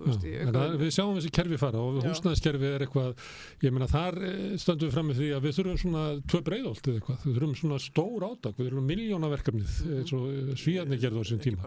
að 0.00 0.08
laga 0.08 0.20
sko, 0.20 0.30
hérna, 0.30 0.40
mörgin 0.40 0.40
millir 0.40 0.40
þess 0.40 0.40
að 0.40 0.40
þetta 0.40 0.60
aflaðir 0.60 0.80
Við 0.80 0.94
sjáum 0.96 1.16
þessi 1.18 1.32
kerfi 1.36 1.58
fara 1.60 1.80
og 1.80 1.98
húsnæðiskerfi 2.04 2.68
er 2.70 2.84
eitthvað 2.84 3.24
ég 3.64 3.74
meina 3.74 3.88
þar 3.90 4.18
eh, 4.24 4.56
stöndum 4.60 4.88
við 4.88 4.94
fram 4.94 5.08
með 5.10 5.20
því 5.20 5.28
að 5.36 5.44
við 5.46 5.56
þurfum 5.58 5.80
svona 5.82 6.04
tvö 6.30 6.40
breyðolt 6.46 6.88
eða 6.90 7.00
eitthvað, 7.00 7.24
við 7.24 7.38
þurfum 7.38 7.54
svona 7.60 7.78
stór 7.84 8.26
átak 8.30 8.58
við 8.58 8.68
þurfum 8.70 8.88
miljónaverkefnið 8.90 9.70
mm 9.70 9.90
-hmm. 9.90 9.98
eins 10.00 10.12
og 10.16 10.24
eh, 10.30 10.52
svíjarni 10.60 11.00
gerði 11.00 11.20
á 11.20 11.24
sín 11.30 11.42
tíma 11.44 11.60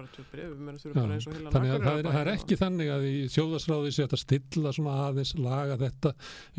þannig 1.53 1.73
að 1.73 1.87
það 1.87 1.99
er, 1.99 2.09
er 2.23 2.31
ekki 2.33 2.59
þannig 2.59 2.93
að 2.93 3.07
í 3.09 3.15
sjóðasráði 3.33 3.93
sé 3.93 4.07
að 4.07 4.21
stilla 4.23 4.73
svona 4.73 4.97
aðeins 5.07 5.33
laga 5.37 5.77
þetta 5.81 6.13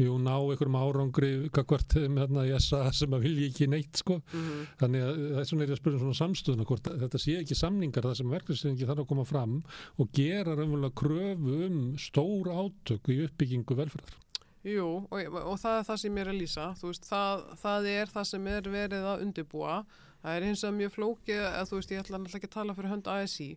og 0.05 0.21
ná 0.21 0.35
einhverjum 0.35 0.79
árangri 0.79 1.33
kakvart 1.55 1.97
hérna 1.99 2.47
í 2.47 2.55
SA 2.61 2.91
sem 2.95 3.15
að 3.15 3.27
vilja 3.29 3.49
ekki 3.51 3.69
neitt 3.71 4.01
sko, 4.01 4.21
mm 4.21 4.41
-hmm. 4.41 4.67
þannig 4.81 5.05
að 5.05 5.15
það 5.25 5.41
er 5.41 5.49
svona, 5.51 5.67
svona, 5.81 5.99
svona 6.03 6.19
samstöðuna 6.21 6.69
hvort 6.69 6.91
þetta 7.03 7.21
sé 7.21 7.37
ekki 7.41 7.59
samningar 7.59 8.07
það 8.07 8.19
sem 8.21 8.35
verkefnistingi 8.35 8.89
þarf 8.89 9.05
að 9.05 9.11
koma 9.13 9.25
fram 9.29 9.57
og 9.99 10.11
gera 10.15 10.55
raunverulega 10.55 10.95
kröfu 11.01 11.54
um 11.69 11.81
stór 12.01 12.51
átök 12.53 13.11
í 13.13 13.23
uppbyggingu 13.27 13.79
velferðar. 13.79 14.21
Jú, 14.65 15.05
og, 15.13 15.35
og 15.45 15.59
það 15.61 15.79
er 15.79 15.87
það 15.91 15.99
sem 16.01 16.17
ég 16.17 16.25
er 16.25 16.33
að 16.33 16.41
lýsa, 16.41 16.71
veist, 16.81 17.05
það, 17.05 17.43
það 17.61 17.89
er 17.91 18.13
það 18.15 18.27
sem 18.31 18.47
er 18.49 18.69
verið 18.73 19.09
að 19.11 19.25
undibúa, 19.27 19.75
það 20.23 20.39
er 20.39 20.47
eins 20.49 20.63
og 20.65 20.73
mjög 20.79 20.95
flókið, 20.95 21.41
að 21.51 21.69
þú 21.69 21.81
veist, 21.81 21.93
ég 21.93 22.01
ætla 22.01 22.17
alltaf 22.17 22.39
ekki 22.39 22.49
að 22.49 22.55
tala 22.55 22.77
fyrir 22.79 22.93
hönd 22.95 23.11
ASI, 23.13 23.49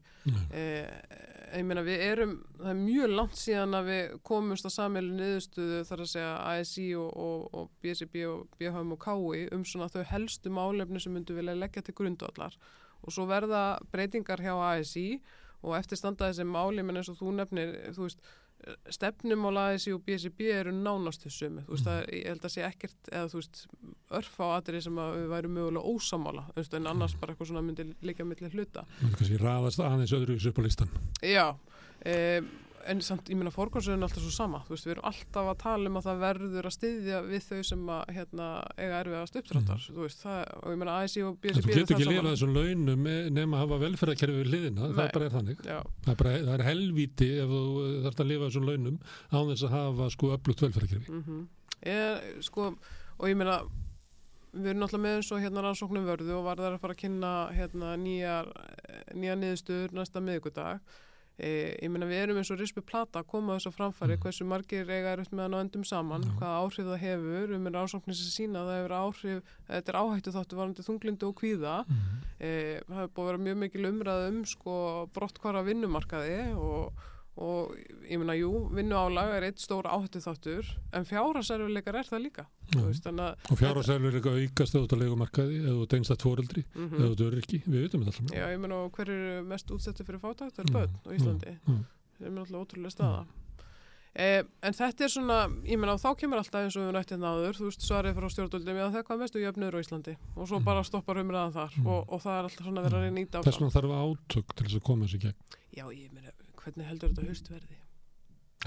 eh, 0.51 1.15
ég 1.53 1.63
meina 1.69 1.85
við 1.87 2.03
erum, 2.09 2.35
það 2.59 2.73
er 2.73 2.81
mjög 2.81 3.15
langt 3.21 3.39
síðan 3.39 3.79
að 3.79 3.87
við 3.93 4.19
komumst 4.27 4.67
á 4.67 4.71
samheilu 4.75 5.15
niðurstuðu 5.15 5.79
þar 5.87 6.03
að 6.03 6.11
segja 6.11 6.35
ASI 6.51 6.87
og, 6.99 7.09
og, 7.23 7.47
og 7.55 7.71
BSB 7.85 8.27
og 8.27 8.59
BHM 8.59 8.93
og 8.97 9.03
KI 9.07 9.47
um 9.55 9.63
svona 9.63 9.87
þau 9.93 10.03
helstu 10.11 10.51
málefni 10.51 10.99
sem 10.99 11.15
myndu 11.15 11.39
vilja 11.39 11.55
leggja 11.55 11.87
til 11.87 11.95
grundvallar. 11.95 12.59
Og 13.07 13.15
svo 13.15 13.23
verða 13.29 13.77
breytingar 13.93 14.43
hjá 14.43 14.57
ASI 14.73 15.21
og 15.23 15.46
eftir 15.77 15.97
standa 15.97 16.29
þessi 16.31 16.45
máli 16.45 16.83
menn 16.85 16.97
eins 16.97 17.09
og 17.09 17.17
þú 17.17 17.33
nefnir, 17.35 17.93
þú 17.95 18.03
veist 18.07 18.19
stefnum 18.89 19.43
á 19.53 19.69
ASI 19.75 19.91
og 19.93 20.01
BSB 20.05 20.47
eru 20.49 20.71
nánastu 20.73 21.29
sumu, 21.29 21.61
þú 21.61 21.75
veist, 21.75 21.85
Mhm. 21.85 21.91
það, 21.93 22.09
ég 22.13 22.27
held 22.27 22.41
að 22.41 22.53
sé 22.55 22.61
ekkert 22.65 23.11
eða 23.11 23.29
þú 23.29 23.33
veist, 23.37 23.67
örf 24.11 24.39
á 24.41 24.45
aðri 24.57 24.81
sem 24.81 24.95
að 24.95 25.15
við 25.17 25.27
væri 25.29 25.47
mögulega 25.47 25.85
ósamála, 25.93 26.43
þú 26.49 26.55
veist, 26.55 26.73
en 26.73 26.87
annars 26.87 27.13
bara 27.19 27.33
eitthvað 27.33 27.47
svona 27.47 27.61
myndi 27.61 27.95
líka 28.01 28.25
milli 28.25 28.49
hluta 28.49 28.85
Það 29.01 29.15
kannski 29.17 29.37
raðast 29.37 29.79
aðeins 29.79 30.13
öðru 30.13 30.47
upp 30.49 30.57
á 30.57 30.61
listan. 30.65 30.89
Já, 31.21 31.49
um, 32.05 32.49
en 32.91 33.01
samt, 33.05 33.29
ég 33.31 33.39
meina 33.39 33.51
fórgóðsöðun 33.53 34.01
er 34.01 34.07
alltaf 34.07 34.23
svo 34.23 34.33
sama, 34.33 34.61
þú 34.67 34.75
veist, 34.75 34.87
við 34.87 34.93
erum 34.95 35.07
alltaf 35.09 35.49
að 35.51 35.57
tala 35.63 35.91
um 35.91 35.99
að 35.99 36.07
það 36.07 36.21
verður 36.23 36.69
að 36.69 36.75
styðja 36.77 37.21
við 37.27 37.47
þau 37.47 37.59
sem 37.69 37.91
að, 37.95 38.13
hérna, 38.17 38.47
eiga 38.77 39.01
erfiðast 39.01 39.39
uppdráttar, 39.41 39.83
þú 39.87 40.05
veist, 40.05 40.23
það, 40.23 40.39
og 40.61 40.73
ég 40.75 40.81
meina 40.83 40.95
ASI 41.01 41.25
og 41.27 41.35
BSB 41.43 41.67
þú 41.67 41.75
getur 41.75 41.97
ekki 41.97 42.09
lifað 42.11 42.31
þessum 42.31 42.55
launum 42.57 43.11
nema 43.37 43.59
að 43.59 43.63
hafa 43.65 43.81
velferðarkerfi 43.83 44.39
við 44.39 44.51
hliðina, 44.53 44.89
það 44.93 45.11
bara 45.17 45.27
er 45.27 45.35
þannig. 45.37 45.61
Það 45.67 46.13
er, 46.13 46.21
bara, 46.23 46.37
það 46.47 46.55
er 46.55 46.65
helvíti 46.67 47.29
ef 47.43 47.53
þú 47.53 47.61
þarfst 48.07 48.23
að 48.23 48.31
lifa 48.33 48.49
þessum 48.49 48.71
launum 48.71 48.99
án 49.33 49.51
þess 49.51 49.67
að 49.67 49.77
hafa 49.77 50.09
sko 50.15 50.33
öflugt 50.37 50.65
velferðarkerfi. 50.67 51.13
mm 51.13 51.45
ég, 51.85 52.29
sko, 52.45 52.71
og 53.17 53.29
ég 53.29 53.37
meina, 53.37 53.59
við 54.53 54.71
erum 54.71 54.83
náttúrulega 54.83 55.03
með 55.03 55.17
eins 55.19 55.31
og 55.33 55.43
hérna 55.43 55.63
rannsóknum 55.65 56.07
vörðu 56.07 56.37
og 56.37 56.45
var 56.47 56.61
það 56.61 56.77
að 56.77 56.79
fara 56.83 56.95
að 56.95 57.01
kynna 57.03 57.33
hérna 57.53 57.91
nýjar, 58.01 58.49
nýja 59.13 59.35
niðurstöður 59.37 59.97
næsta 59.97 60.23
miðgudag. 60.23 60.95
E, 61.39 61.77
ég 61.85 61.91
meina 61.93 62.07
við 62.09 62.17
erum 62.23 62.37
eins 62.41 62.49
og 62.49 62.57
rispi 62.57 62.81
plata 62.81 63.21
að 63.21 63.27
koma 63.29 63.53
þess 63.59 63.67
að 63.69 63.75
framfæri 63.77 64.15
Mhm. 64.17 64.21
hversu 64.23 64.45
margir 64.49 64.87
eiga 64.89 65.11
er 65.13 65.19
upp 65.21 65.31
með 65.31 65.41
hann 65.45 65.53
á 65.53 65.61
endum 65.61 65.83
saman 65.85 66.23
Já. 66.23 66.31
hvaða 66.39 66.61
áhrif 66.63 66.85
það 66.87 66.97
hefur, 67.03 67.27
við 67.27 67.43
erum 67.53 67.67
rannsóknir 67.77 68.15
sem 68.17 68.31
sína 68.47 68.57
að 68.63 68.67
það 68.67 68.79
hefur 68.81 68.95
áhrif, 68.97 69.43
þetta 69.69 69.89
er 69.93 69.99
áhættu 70.01 70.33
þáttu 70.33 70.57
varandi 70.57 70.87
þunglindu 70.87 71.27
og 71.29 71.35
kvíða 71.37 71.75
Mm. 71.85 72.23
e, 72.41 72.81
það 72.89 72.97
hefur 72.97 73.13
búið 73.13 73.21
að 73.21 73.29
vera 73.29 73.43
mjög 73.45 73.57
mikil 73.57 73.85
umræð 73.91 74.27
um 74.29 74.45
sko 74.45 75.09
brottkvara 75.13 75.63
vinnumarkaði 75.63 76.55
og, 76.57 76.91
og 77.37 77.73
ég 78.09 78.17
meina 78.17 78.33
jú, 78.37 78.49
vinnuálag 78.73 79.29
er 79.37 79.45
eitt 79.49 79.61
stór 79.61 79.85
áhættu 79.85 80.21
þáttur 80.23 80.69
en 80.97 81.05
fjárhasærfuleikar 81.05 81.95
er 82.01 82.07
það 82.09 82.23
líka. 82.25 82.45
Veist, 82.75 83.05
Og 83.51 83.57
fjárhásælur 83.61 84.09
er 84.09 84.17
eitthvað 84.19 84.39
aukast 84.43 84.75
eða 84.75 84.83
út 84.87 84.95
að 84.97 85.01
leikumarkaði 85.03 85.59
eða 85.63 85.81
út 85.85 85.93
einstætt 85.97 86.25
fóreldri 86.25 86.63
mm 86.75 86.95
eða 86.97 87.11
út 87.13 87.25
er 87.27 87.41
ekki, 87.43 87.61
við 87.67 87.83
veitum 87.85 88.05
þetta 88.05 88.23
alltaf. 88.23 88.37
já, 88.37 88.45
ég 88.53 88.59
og 88.77 88.91
hver 88.97 89.09
eru 89.13 89.43
mest 89.47 89.71
útsettu 89.71 90.03
fyrir 90.07 90.19
fátækt? 90.23 90.55
Það 90.57 90.63
eru 90.65 90.73
börn 90.77 90.95
á 91.05 91.09
Íslandi. 91.17 91.57
það 92.17 92.25
er 92.27 92.31
náttúrulega 92.31 92.63
ótrúlega 92.65 92.91
staða. 92.97 93.25
Eh, 94.17 94.41
en 94.65 94.73
þetta 94.73 95.03
er 95.05 95.11
svona, 95.13 95.35
ég 95.61 95.77
og 95.93 95.99
þá 96.01 96.09
kemur 96.17 96.39
alltaf 96.41 96.63
eins 96.65 96.75
og 96.79 96.87
við 96.87 96.95
nættið 96.97 97.19
náður, 97.21 97.53
þú 97.59 97.67
veist 97.67 97.83
svarið 97.85 98.15
frá 98.17 98.25
stjórnvöldum, 98.33 98.77
það 98.89 98.95
er 98.97 99.03
hvað 99.05 99.19
mestu 99.21 99.41
jöfnur 99.43 99.75
á 99.77 99.79
Íslandi. 99.83 100.15
Og 100.35 100.47
svo 100.49 100.57
Mm. 100.57 100.65
bara 100.65 100.81
stoppar 100.83 101.19
umræðan 101.21 101.53
þar. 101.53 101.71
Mm. 101.77 101.85
og, 101.85 102.09
og 102.09 102.21
það 102.25 102.33
er 102.39 102.43
alltaf 102.49 102.65
svona 102.65 102.81
verið 102.81 102.97
að 102.97 103.05
reyna 103.05 103.21
ít 103.21 103.35
á 103.37 103.39
Þess 103.45 103.59
vegna 103.61 103.75
þarf 103.77 103.93
átök 104.01 104.55
til 104.57 104.65
þess 104.65 104.79
að 104.79 104.83
koma 104.89 105.05
þessu 105.05 105.19
gegn. 105.21 105.35
Já, 105.77 105.85
ég 105.93 106.09
hvernig 106.67 106.89
heldur 106.91 107.13
þetta 107.15 107.27
haust 107.31 107.49
verði? 107.53 107.79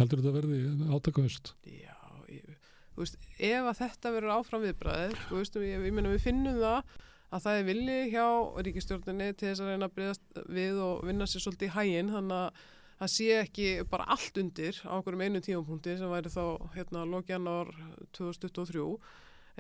Heldur 0.01 0.23
þetta 0.23 0.35
verði 0.39 0.59
átakahust? 0.97 1.53
Já, 1.69 1.97
ég, 2.33 2.51
þú 2.97 3.05
veist, 3.05 3.21
ef 3.39 3.71
að 3.71 3.79
þetta 3.85 4.13
verður 4.17 4.35
áfram 4.39 4.65
viðbræðið, 4.67 5.17
þú 5.29 5.39
veist, 5.41 5.61
ég, 5.69 5.87
ég 5.91 5.97
meina 5.97 6.13
við 6.15 6.25
finnum 6.27 6.59
það 6.61 6.99
að 7.31 7.45
það 7.47 7.61
er 7.61 7.67
vilji 7.71 7.97
hjá 8.11 8.27
ríkistjórninni 8.67 9.31
til 9.39 9.49
þess 9.53 9.63
að 9.63 9.69
reyna 9.71 9.87
að 9.91 9.97
breyðast 9.99 10.41
við 10.51 10.79
og 10.83 11.03
vinna 11.07 11.29
sér 11.31 11.45
svolítið 11.45 11.69
í 11.69 11.75
hæginn, 11.77 12.13
þannig 12.17 12.39
að 12.41 12.63
það 13.01 13.13
sé 13.15 13.27
ekki 13.39 13.67
bara 13.93 14.07
allt 14.13 14.41
undir 14.43 14.81
á 14.85 14.93
okkurum 14.99 15.23
einu 15.25 15.41
tímapunkti 15.45 15.95
sem 16.01 16.11
væri 16.11 16.33
þá 16.35 16.43
hérna 16.75 17.05
loki 17.09 17.33
janúar 17.33 17.71
2023. 18.19 18.83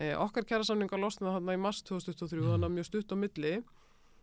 Eh, 0.01 0.15
okkar 0.19 0.45
kæra 0.49 0.67
samningar 0.67 1.01
losnaði 1.01 1.37
þarna 1.39 1.55
í 1.57 1.61
mars 1.63 1.81
2023, 1.87 2.41
Mm. 2.41 2.51
þannig 2.55 2.69
að 2.69 2.75
mjög 2.77 2.89
stutt 2.91 3.15
á 3.15 3.17
milli. 3.23 3.55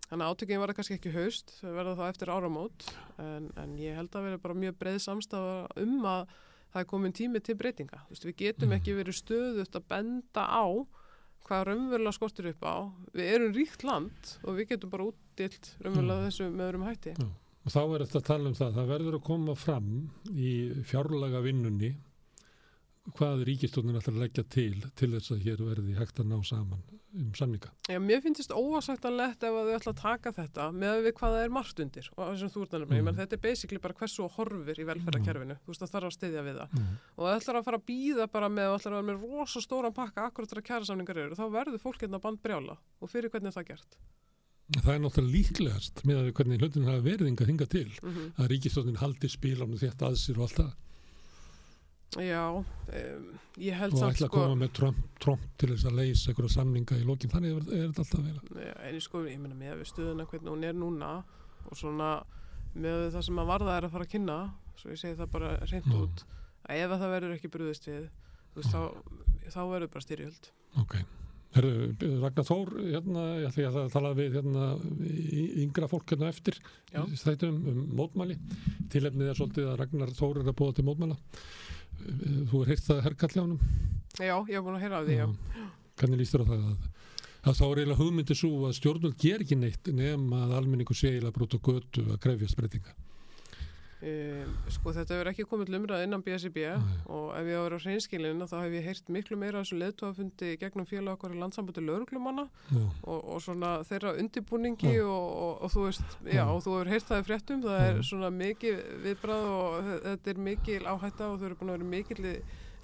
Þannig 0.08 0.24
að 0.24 0.34
átökinn 0.34 0.60
var 0.62 0.72
það 0.72 0.78
kannski 0.80 0.95
ekki 0.97 1.12
haust, 1.18 1.49
það 1.62 1.74
verða 1.82 1.95
þá 1.99 2.03
eftir 2.14 2.30
áramót, 2.32 2.86
en, 3.20 3.49
en 3.60 3.74
ég 3.82 3.95
held 3.99 4.14
að 4.16 4.28
vera 4.30 4.38
bara 4.45 4.53
mjög 4.55 4.78
breið 4.80 4.99
samstafa 5.03 5.55
um 5.84 5.97
að 6.08 6.30
það 6.72 6.80
er 6.84 6.88
komin 6.88 7.16
tími 7.18 7.41
til 7.43 7.55
breytinga. 7.60 7.99
Þú 8.08 8.14
veist, 8.16 8.28
við 8.30 8.38
getum 8.43 8.70
Mm. 8.72 8.78
ekki 8.78 8.95
verið 8.95 9.18
stöðut 9.20 9.76
að 9.76 9.88
benda 9.91 10.45
á 10.47 10.66
hvað 11.47 11.66
raunverulega 11.70 12.16
skortir 12.16 12.47
upp 12.53 12.64
á. 12.64 12.76
Við 13.16 13.34
erum 13.36 13.53
ríkt 13.55 13.84
land 13.84 14.32
og 14.43 14.55
við 14.58 14.70
getum 14.72 14.89
bara 14.95 15.10
útdilt 15.12 15.76
raunverulega 15.84 16.22
Mm. 16.24 16.28
þessu 16.32 16.49
með 16.55 16.66
öðrum 16.72 16.88
hætti. 16.88 17.14
Og 17.68 17.72
þá 17.72 17.80
er 17.84 18.05
þetta 18.05 18.20
að 18.20 18.28
tala 18.32 18.47
um 18.47 18.53
það, 18.55 18.74
það 18.80 18.88
verður 18.95 19.16
að 19.20 19.24
koma 19.28 19.55
fram 19.55 20.12
í 20.32 20.51
fjárlaga 20.88 21.41
vinnunni 21.43 21.95
hvað 23.16 23.43
ríkistónin 23.47 23.95
ætlar 23.99 24.16
að 24.18 24.24
leggja 24.26 24.43
til 24.51 24.82
til 24.99 25.12
þess 25.16 25.32
að 25.32 25.43
hér 25.45 25.62
verði 25.64 25.93
hægt 25.97 26.20
að 26.20 26.28
ná 26.32 26.38
saman 26.43 26.82
um 27.18 27.30
samninga. 27.34 27.70
Já, 27.89 27.97
mér 28.03 28.20
finnst 28.22 28.41
þetta 28.43 28.58
óasættanlegt 28.60 29.43
ef 29.47 29.55
að 29.58 29.70
þau 29.72 29.76
ætla 29.78 29.91
að 29.93 30.01
taka 30.01 30.32
þetta 30.36 30.66
með 30.76 30.97
við 31.08 31.14
hvað 31.18 31.32
það 31.38 31.45
er 31.47 31.53
margt 31.55 31.80
undir 31.82 32.10
og 32.18 32.28
þessum 32.34 32.51
þú 32.53 32.62
ert 32.66 32.74
að 32.76 32.82
nefna, 32.84 32.97
Mm. 32.97 33.08
mm. 33.08 33.18
þetta 33.22 33.34
er 33.38 33.41
basically 33.47 33.80
bara 33.82 33.93
hversu 33.97 34.22
þú 34.22 34.28
horfir 34.36 34.82
í 34.84 34.86
velferðarkerfinu, 34.89 35.55
þú 35.64 35.72
veist 35.72 35.82
það 35.86 35.93
þarf 35.95 36.10
að 36.12 36.18
styðja 36.18 36.43
við 36.49 36.60
það 36.60 36.76
Mm. 36.78 36.91
og 37.18 37.24
það 37.26 37.38
ætlar 37.39 37.58
að 37.62 37.66
fara 37.70 37.78
að 37.82 37.88
býða 37.88 38.28
bara 38.36 38.49
með 38.49 38.68
og 38.68 38.78
ætlar 38.82 38.93
að 38.93 38.99
vera 39.01 39.08
með 39.08 39.24
rosa 39.24 39.60
stóran 39.66 39.95
pakka 39.97 40.28
akkurat 40.28 40.49
þegar 40.51 40.68
kærasamningar 40.70 41.18
eru, 41.24 41.36
þá 41.39 41.45
verður 41.58 41.82
fólk 41.82 42.01
hérna 42.03 42.20
band 42.22 42.41
brjála 42.43 42.78
og 43.01 43.10
fyrir 43.10 43.30
hvernig 43.32 43.47
er 43.49 43.58
það 43.58 43.68
gert 43.72 43.97
Það 44.84 44.93
er 44.93 44.99
náttúrulega 44.99 45.32
líklegast 45.32 46.01
með 46.03 46.18
að 46.20 46.34
hvernig 46.36 46.60
hlutin 46.60 46.84
hafa 46.91 46.99
verið 47.08 47.28
hingað 47.32 47.47
hingað 47.53 47.70
til 47.72 47.91
mm 48.03 48.34
að 48.38 48.49
ríkistónin 48.51 48.99
haldi 48.99 49.30
spílanu 49.32 49.80
þetta 49.80 50.10
að 50.12 50.18
sér 50.20 50.38
og 50.38 50.43
allt 50.49 50.60
það 50.60 50.74
Já, 52.16 52.43
um, 52.55 53.26
ég 53.60 53.76
held 53.76 53.93
og 53.93 53.99
samt 53.99 54.16
ætla 54.16 54.30
að 54.30 54.32
sko 54.32 54.39
koma 54.39 54.55
með 54.62 54.72
tromp, 54.78 55.01
tromp 55.20 55.43
til 55.60 55.70
þess 55.74 55.89
að 55.89 55.97
leysa 55.99 56.32
einhverja 56.32 56.53
samninga 56.55 56.97
í 57.01 57.03
lokin, 57.05 57.34
þannig 57.34 57.58
er, 57.58 57.68
er 57.68 57.89
þetta 57.89 58.05
alltaf 58.05 58.24
vel. 58.24 58.64
Já, 58.64 58.74
en 58.88 59.01
sko, 59.03 59.26
ég 59.28 59.41
meina 59.43 59.60
með 59.60 59.82
við 59.82 59.91
stöðuna 59.91 60.28
hvernig 60.32 60.53
hún 60.53 60.66
er 60.70 60.78
núna 60.78 61.12
og 61.68 61.76
svona 61.78 62.12
með 62.78 63.03
það 63.16 63.28
sem 63.28 63.41
að 63.41 63.51
varða 63.51 63.76
er 63.78 63.88
að 63.88 63.93
fara 63.95 64.08
að 64.08 64.14
kynna 64.14 64.39
svo 64.78 64.93
ég 64.93 65.01
segi 65.01 65.20
það 65.20 65.32
bara 65.36 65.53
reynd 65.66 65.91
Já. 65.91 65.99
út 65.99 66.26
að 66.68 66.82
ef 66.82 66.91
að 66.91 67.03
það 67.03 67.14
verður 67.16 67.38
ekki 67.38 67.53
brúðist 67.53 67.88
við 67.89 68.03
þú 68.08 68.62
veist, 68.62 68.74
þá, 68.74 68.82
þá 69.53 69.62
verður 69.72 69.93
bara 69.95 70.05
styrjöld 70.05 70.51
Ok. 70.78 70.99
Herru, 71.55 71.72
Ragnar 72.22 72.45
Þór, 72.45 72.74
hérna, 72.91 73.22
ég 73.41 73.47
ætla 73.47 73.64
ég 73.64 73.78
að 73.80 73.93
tala 73.93 74.10
við 74.18 74.36
hérna, 74.38 74.66
yngra 75.64 75.88
fólk 75.89 76.12
hérna 76.12 76.28
eftir 76.30 76.60
þættum 76.91 77.55
um 77.72 77.80
mótmæli. 77.97 78.36
Tilefnið 78.93 79.32
er 79.32 79.39
svolítið 79.39 79.70
að 79.72 79.80
Ragnar 79.82 80.12
Þór 80.20 80.41
er 80.43 80.51
að 80.51 80.58
búa 80.60 80.76
til 80.76 80.86
mótmæla. 80.86 81.18
Þú 81.98 82.62
er 82.62 82.72
heyrt 82.74 82.86
það 82.88 83.02
honum? 83.43 83.60
Já, 84.18 84.34
ég 84.34 84.54
hef 84.56 84.64
búin 84.66 84.78
að 84.78 84.84
heyra 84.86 85.02
af 85.02 85.08
því, 85.08 85.18
Hvernig 85.98 86.22
líst 86.22 86.36
þér 86.36 86.45
á 86.45 86.50
það 86.52 86.64
að, 86.68 86.78
þá 87.58 87.66
er 87.68 87.80
eiginlega 87.82 88.02
hugmyndi 88.02 88.38
svo 88.38 88.52
að 88.68 88.78
stjórnvöld 88.78 89.18
ger 89.22 89.43
ekki 89.43 89.58
neitt 89.58 89.89
nema 89.93 90.43
að 90.45 90.56
almenningu 90.60 90.95
sé 90.98 91.12
eiginlega 91.12 91.36
brútt 91.38 91.58
og 91.58 91.70
götu 91.72 92.06
að 92.06 92.20
krefjast 92.26 92.60
breytinga. 92.60 92.93
Um, 93.98 94.52
sko 94.70 94.91
þetta 94.93 95.16
hefur 95.16 95.28
ekki 95.32 95.43
komið 95.50 95.70
til 95.72 95.76
umræð 95.80 96.04
innan 96.06 96.22
BSIB 96.22 96.58
og 97.10 97.32
ef 97.34 97.48
ég 97.50 97.56
á 97.58 97.62
að 97.62 97.64
vera 97.66 97.78
á 97.82 97.82
hreinskilinu 97.82 98.45
þá 98.45 98.54
hef 98.62 98.76
ég 98.78 98.84
heyrt 98.86 99.08
miklu 99.10 99.38
meira 99.41 99.64
þessu 99.64 99.80
leðtóafundi 99.82 100.52
gegnum 100.62 100.86
félag 100.86 101.16
okkar 101.18 101.34
í 101.34 101.39
landsambandi 101.41 101.82
lauruglumanna 101.82 102.43
og, 102.78 103.18
og 103.34 103.41
svona 103.41 103.72
þeirra 103.89 104.12
undibúningi 104.22 104.91
Já. 105.00 105.02
og, 105.02 105.26
og, 105.48 105.64
og 105.66 105.74
þú 105.74 105.88
veist, 105.88 106.14
já, 106.30 106.36
Já. 106.38 106.43
og 106.45 106.62
þú 106.68 106.76
hefur 106.78 106.91
heyrt 106.93 107.10
það 107.10 107.24
í 107.24 107.28
fréttum, 107.32 107.66
það 107.66 107.82
Já. 107.82 107.89
er 107.95 108.02
svona 108.12 108.30
mikið 108.38 108.86
viðbrað 109.08 109.50
og 109.56 109.89
þe- 109.89 110.00
þetta 110.06 110.34
er 110.36 110.43
mikil 110.52 110.80
áhætta 110.93 111.32
og 111.32 111.39
þau 111.41 111.48
eru 111.50 111.58
búin 111.64 111.74
að 111.74 111.78
vera 111.80 111.91
mikil 111.98 112.36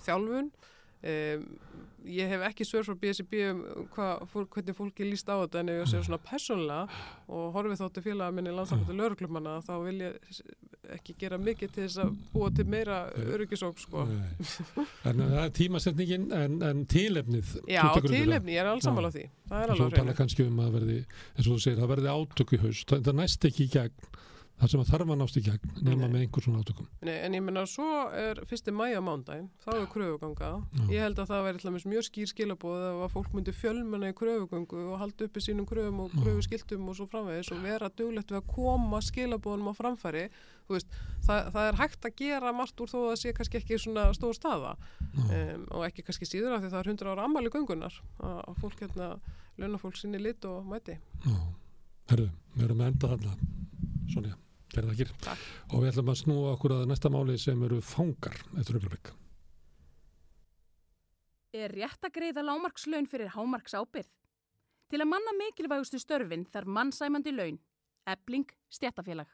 þjálfun 0.08 0.50
um, 0.50 1.46
ég 2.06 2.28
hef 2.34 2.42
ekki 2.50 2.66
svör 2.68 2.84
frá 2.88 2.96
BSIB 3.00 3.34
um 3.52 3.62
hvernig 3.96 4.76
fólki 4.78 5.06
líst 5.08 5.30
á 5.32 5.36
þetta 5.44 5.62
en 5.64 5.70
ef 5.74 5.80
ég 5.84 5.90
sé 5.94 6.02
svona 6.04 6.20
persónlega 6.20 6.88
og 7.32 7.54
horfið 7.56 7.82
þóttu 7.84 8.04
félaga 8.06 8.36
minni 8.36 8.54
landsambandi 8.56 8.98
lauruglumanna 9.00 9.58
þá 9.64 9.74
vil 9.86 9.96
ég 10.04 10.42
ekki 10.94 11.16
gera 11.22 11.38
mikið 11.40 11.72
til 11.72 11.84
þess 11.86 12.02
að 12.04 12.10
búa 12.34 12.50
til 12.54 12.66
meira 12.68 12.98
öryggisók 13.16 13.80
sko. 13.80 14.04
En 15.08 15.22
það 15.24 15.38
er 15.46 15.54
tímasetningin 15.56 16.26
en, 16.36 16.58
en 16.68 16.82
tilefnið. 16.92 17.54
Já, 17.72 17.86
tilefni, 18.04 18.58
ég 18.58 18.66
er 18.66 18.72
alls 18.74 18.84
sammála 18.84 19.14
því 19.14 19.24
það 19.48 19.64
er 19.64 19.72
Svo 19.72 19.86
alveg 19.88 19.88
á 19.88 19.96
tala 19.96 20.04
hreinu. 20.10 20.18
kannski 20.20 20.48
um 20.50 20.60
að 20.66 20.76
verði, 20.80 20.98
eins 21.38 21.48
og 21.48 21.54
þú 21.56 21.62
segir, 21.64 21.80
það 21.80 21.94
verði 21.96 22.12
átök 22.18 22.54
í 22.58 22.62
haust. 22.66 22.86
Það, 22.92 23.06
það 23.08 23.18
næst 23.22 23.48
ekki 23.50 23.64
í 23.64 23.72
gegn. 23.78 24.12
Það 24.62 24.70
sem 24.72 24.82
að 24.84 24.90
þarf 24.94 25.12
að 25.12 25.18
nást 25.20 25.38
í 25.38 25.42
gegn, 25.44 25.72
nema 25.82 26.06
Nei. 26.06 26.12
með 26.14 26.22
einhver 26.24 26.44
svona 26.46 26.60
átökum. 26.64 26.88
Nei, 27.04 27.16
en 27.26 27.34
ég 27.36 27.42
menna, 27.44 27.66
svo 27.68 27.88
er 28.16 28.40
fyrsti 28.48 28.72
mæja 28.72 29.02
mándaginn, 29.04 29.50
þá 29.60 29.72
er 29.74 29.88
kröfuganga. 29.92 30.50
Já. 30.62 30.84
Ég 30.94 31.04
held 31.04 31.20
að 31.20 31.30
það 31.32 31.46
væri 31.48 31.82
mjög 31.92 32.04
skýr 32.08 32.30
skilabóð 32.32 32.86
að 32.92 33.12
fólk 33.12 33.34
myndi 33.34 33.52
fjölmenna 33.58 34.12
í 34.14 34.16
kröfugöngu 34.16 34.80
og 34.94 35.02
halda 35.02 35.28
uppi 35.28 35.40
sínum 35.44 35.68
kröfum 35.68 36.00
og 36.06 36.14
kröfuskiltum 36.16 36.88
og 36.88 36.96
svo 36.96 37.06
framvegis 37.10 37.52
og 37.52 37.60
vera 37.66 37.90
duglegt 37.92 38.32
við 38.32 38.40
að 38.40 38.52
koma 38.54 39.02
skilabóðunum 39.04 39.74
á 39.74 39.80
framfæri. 39.82 40.26
Veist, 40.70 40.88
það, 41.28 41.52
það 41.52 41.68
er 41.68 41.80
hægt 41.82 42.08
að 42.08 42.16
gera 42.22 42.56
margt 42.56 42.80
úr 42.80 42.88
þó 42.88 42.98
að 43.02 43.10
það 43.10 43.20
sé 43.20 43.34
kannski 43.36 43.60
ekki 43.60 43.82
svona 43.84 44.06
stór 44.16 44.38
staða 44.38 44.78
um, 44.78 45.66
og 45.76 45.84
ekki 45.90 46.06
kannski 46.08 46.30
síður 46.30 46.56
af 46.56 46.64
því 46.64 46.70
það 46.72 46.80
er 46.80 46.90
100 46.94 47.12
ára 47.12 47.26
ammali 47.28 47.52
göngunar 47.52 47.96
að 48.24 48.40
að 48.48 48.56
fólk 48.64 48.80
hérna, 48.80 49.10
gerða 54.74 54.94
þakkir. 54.94 55.14
Takk. 55.24 55.44
Og 55.72 55.84
við 55.84 55.92
ætlum 55.92 56.14
að 56.14 56.20
snúa 56.22 56.54
okkur 56.56 56.76
að 56.78 56.88
næsta 56.92 57.12
máli 57.14 57.38
sem 57.42 57.68
eru 57.68 57.80
fangar 57.86 58.40
eftir 58.60 58.80
augnablik. 58.80 59.14
Er 61.54 61.70
rétt 61.70 62.02
að 62.02 62.16
greiða 62.16 62.44
lámarkslaun 62.48 63.08
fyrir 63.10 63.30
hámarksábyrð? 63.36 64.10
Til 64.90 65.02
að 65.02 65.10
manna 65.10 65.34
mikilvægustu 65.38 66.00
störfin 66.02 66.48
þarf 66.50 66.70
mannsæmandi 66.70 67.34
laun. 67.34 67.60
Ebling, 68.10 68.50
stjættafélag. 68.74 69.30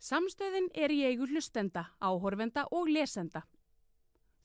Samstöðin 0.00 0.70
er 0.72 0.92
í 0.94 1.02
eigu 1.04 1.26
hlustenda, 1.28 1.90
áhorfenda 2.00 2.64
og 2.72 2.88
lesenda. 2.88 3.42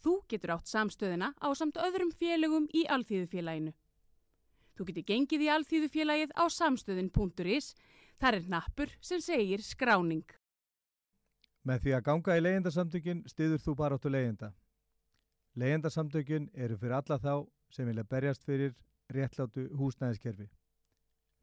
Þú 0.03 0.17
getur 0.29 0.57
átt 0.57 0.67
samstöðina 0.67 1.31
á 1.39 1.47
samt 1.55 1.79
öðrum 1.79 2.11
félögum 2.11 2.67
í 2.75 2.83
Alþýðufélaginu. 2.91 3.71
Þú 4.75 4.87
getur 4.89 5.05
gengið 5.07 5.45
í 5.45 5.51
Alþýðufélagið 5.53 6.35
á 6.35 6.43
samstöðin.is. 6.51 7.71
Þar 8.21 8.37
er 8.39 8.49
nappur 8.49 8.91
sem 9.03 9.21
segir 9.23 9.63
skráning. 9.63 10.25
Með 11.65 11.81
því 11.83 11.95
að 11.97 12.05
ganga 12.05 12.37
í 12.37 12.43
leyendasamtökin 12.45 13.25
stiður 13.27 13.63
þú 13.63 13.75
baráttu 13.79 14.11
leyenda. 14.13 14.51
Leyendasamtökin 15.55 16.49
eru 16.53 16.77
fyrir 16.77 16.99
alla 16.99 17.17
þá 17.19 17.33
sem 17.73 17.87
vilja 17.89 18.03
berjast 18.03 18.43
fyrir 18.45 18.75
réttlátu 19.11 19.67
húsnæðiskerfi. 19.77 20.49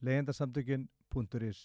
leyendasamtökin.is 0.03 1.61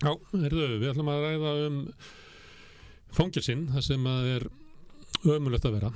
Já, 0.00 0.14
herðu, 0.32 0.66
við 0.80 0.90
ætlum 0.94 1.10
að 1.12 1.24
ræða 1.26 1.50
um 1.66 1.80
fangilsinn, 3.12 3.66
það 3.68 3.84
sem 3.84 4.06
að 4.08 4.28
er 4.30 4.46
ömulegt 5.34 5.66
að 5.68 5.76
vera. 5.76 5.90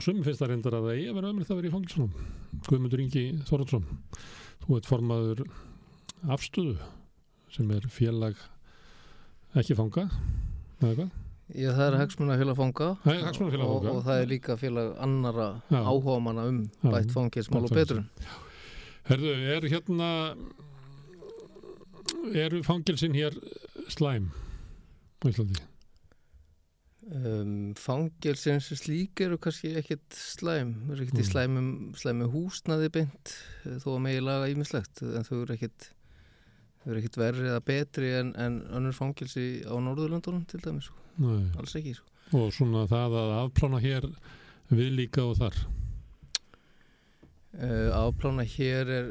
Og 0.00 0.04
sumi 0.06 0.22
finnst 0.24 0.40
það 0.40 0.48
reyndar 0.54 0.74
að 0.78 0.84
það 0.86 0.94
eigi 0.96 1.08
að 1.10 1.16
vera 1.18 1.30
ömulegt 1.34 1.50
að 1.52 1.58
vera 1.58 1.68
í 1.68 1.72
fangilsunum. 1.74 2.12
Guðmundur 2.70 3.00
Ingi 3.02 3.24
Þorvaldsson, 3.50 3.82
þú 4.62 4.76
ert 4.78 4.86
formaður 4.88 5.42
afstöðu 6.32 6.86
sem 7.52 7.72
er 7.76 7.84
félag 7.92 8.40
ekki 9.60 9.76
fanga, 9.76 10.06
eða 10.80 10.94
hvað? 11.02 11.10
Já, 11.50 11.68
það 11.74 11.84
er 11.90 11.96
hagsmunafélag 11.98 12.56
fanga 12.62 12.88
Það 13.02 13.12
er 13.18 13.24
hagsmunafélag 13.28 13.66
og, 13.74 13.76
fanga. 13.84 13.92
og 13.98 14.04
það 14.08 14.22
er 14.22 14.30
líka 14.32 14.56
félag 14.56 14.90
annara 15.04 15.48
áhuga 15.68 16.16
manna 16.24 16.48
um 16.48 16.62
Já. 16.64 16.90
bætt 16.94 17.12
fangilsmál 17.18 17.66
og 17.68 17.74
betrun. 17.76 18.06
Herðu, 19.10 19.34
er 19.52 19.68
hérna 19.74 20.10
eru 22.40 22.62
fangilsinn 22.64 23.18
hér 23.20 23.36
slæm 23.92 24.30
á 25.20 25.24
Íslandi? 25.28 25.60
Um, 27.10 27.72
fangilsins 27.74 28.68
slík 28.78 29.18
eru 29.24 29.34
kannski 29.42 29.72
ekkit 29.80 30.14
slæm, 30.14 30.68
eru 30.92 31.02
ekkit 31.02 31.18
í 31.18 31.24
Mm. 31.24 31.30
slæmum, 31.32 31.70
slæmum 31.98 32.30
húsnaði 32.30 32.90
beint 32.94 33.32
eh, 33.66 33.80
þó 33.82 33.96
að 33.96 34.04
megi 34.04 34.20
laga 34.22 34.46
ímislegt 34.52 35.02
en 35.02 35.26
þau 35.26 35.40
eru 35.42 35.56
þau 36.84 36.92
eru 36.92 37.00
ekkit 37.00 37.18
verri 37.18 37.48
eða 37.50 37.64
betri 37.66 38.12
en, 38.20 38.30
en 38.38 38.60
önnur 38.78 38.94
fangilsi 38.94 39.64
á 39.66 39.74
Norðurlöndunum 39.74 40.46
til 40.46 40.62
dæmis, 40.62 40.86
sko. 40.86 41.02
Nei. 41.18 41.50
alls 41.58 41.74
ekki 41.80 41.96
sko. 41.98 42.06
Og 42.38 42.52
svona 42.54 42.86
það 42.86 43.18
að 43.24 43.34
afplána 43.40 43.82
hér 43.82 44.06
við 44.70 44.94
líka 45.00 45.26
og 45.26 45.34
þar. 45.42 45.58
Uh, 47.50 47.90
afplána 47.98 48.44
hér 48.46 48.86
er 48.94 49.06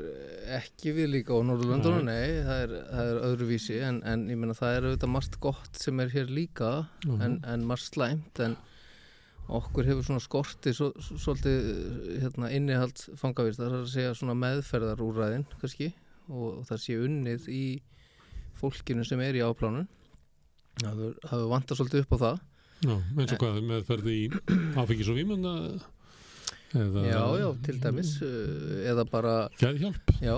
ekki 0.55 0.93
við 0.95 1.09
líka 1.11 1.35
á 1.35 1.43
Norðurlöndunum, 1.43 2.05
nei, 2.07 2.37
það 2.47 2.61
er, 2.63 2.73
það 2.87 3.09
er 3.11 3.17
öðruvísi 3.27 3.79
en, 3.83 3.97
en 4.07 4.21
ég 4.31 4.37
meina 4.39 4.55
það 4.55 4.75
er 4.77 4.85
auðvitað 4.87 5.11
margt 5.11 5.35
gott 5.43 5.75
sem 5.81 5.99
er 5.99 6.07
hér 6.13 6.31
líka 6.31 6.69
Mhm. 7.03 7.19
en, 7.25 7.35
en 7.51 7.65
margt 7.67 7.89
slæmt 7.91 8.39
en 8.45 8.55
okkur 9.49 9.83
hefur 9.89 10.07
svona 10.07 10.23
skorti 10.23 10.71
svo, 10.71 10.87
svo, 11.03 11.17
svolítið 11.19 11.67
hérna, 12.23 12.47
innihald 12.55 13.03
fangavist, 13.19 13.59
það 13.59 13.67
er 13.73 13.77
að 13.81 13.91
segja 13.91 14.15
svona 14.15 14.37
meðferðarúræðin 14.39 15.45
kannski 15.59 15.91
og, 16.31 16.63
það 16.71 16.81
sé 16.85 16.97
unnið 17.09 17.47
í 17.51 17.63
fólkinu 18.61 19.03
sem 19.05 19.19
er 19.19 19.35
í 19.35 19.43
afplánun. 19.43 19.87
Það 20.79 21.03
hefur- 21.27 21.49
vantað 21.51 21.75
svolítið 21.81 22.05
upp 22.07 22.15
á 22.15 22.17
það. 22.23 22.39
Já, 22.87 22.95
eins 23.19 23.31
og 23.35 23.39
hvað 23.43 23.61
meðferði 23.67 24.13
í 24.15 24.25
áfengis 24.79 25.09
og 25.11 25.19
vímunda 25.19 25.53
eða 26.77 27.03
já, 27.09 27.21
já, 27.41 27.49
til 27.65 27.77
dæmis 27.83 28.15
uh, 28.21 28.89
eða 28.91 29.05
bara 29.09 29.35
Gæðhjálp. 29.61 30.13
Já, 30.21 30.35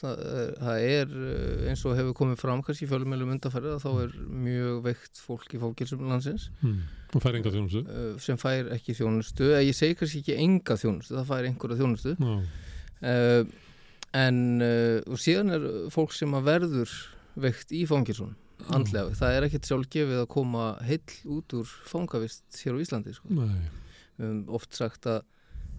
það, 0.00 0.20
er- 0.40 0.52
það 0.60 0.84
er 0.90 1.14
uh, 1.16 1.68
eins 1.70 1.84
og 1.88 1.96
hefur 1.98 2.16
komið 2.20 2.40
fram 2.42 2.62
kannski 2.66 2.86
í 2.86 2.90
fjölumælum 2.90 3.32
undarfærið 3.36 3.76
að 3.76 3.84
þá 3.84 3.90
er 4.04 4.14
mjög 4.48 4.82
veikt 4.88 5.22
fólk 5.26 5.54
í 5.56 5.60
fókilsum 5.62 6.04
landsins 6.10 6.50
Hmm. 6.60 6.82
Og 7.14 7.24
fær 7.24 7.34
enga 7.40 7.50
þjónustu. 7.50 7.80
sem 8.22 8.36
fær 8.38 8.68
ekki 8.76 8.94
þjónustu, 8.94 9.48
eða 9.50 9.64
ég 9.66 9.74
segi 9.74 9.96
kannski 9.98 10.20
ekki 10.22 10.36
enga 10.44 10.76
þjónustu, 10.78 11.16
það 11.18 11.26
fær 11.32 11.48
einhverja 11.48 11.80
þjónustu 11.80 12.12
uh, 12.20 13.42
en 14.20 14.38
uh, 14.62 15.00
og 15.10 15.18
síðan 15.22 15.50
er 15.56 15.66
fólk 15.94 16.14
sem 16.16 16.32
að 16.38 16.46
verður 16.50 16.92
veikt 17.40 17.72
í 17.74 17.84
fangilsun 17.88 18.36
andlega, 18.74 19.14
það 19.16 19.34
er 19.38 19.44
ekkert 19.48 19.66
sjálfgefið 19.70 20.18
að 20.20 20.26
koma 20.34 20.64
heill 20.84 21.14
út 21.32 21.54
úr 21.56 21.68
fangavist 21.88 22.44
hér 22.60 22.76
á 22.76 22.82
Íslandi 22.84 23.14
sko. 23.16 23.30
höfum 24.20 24.40
oft 24.52 24.76
sagt 24.76 25.06
að, 25.08 25.22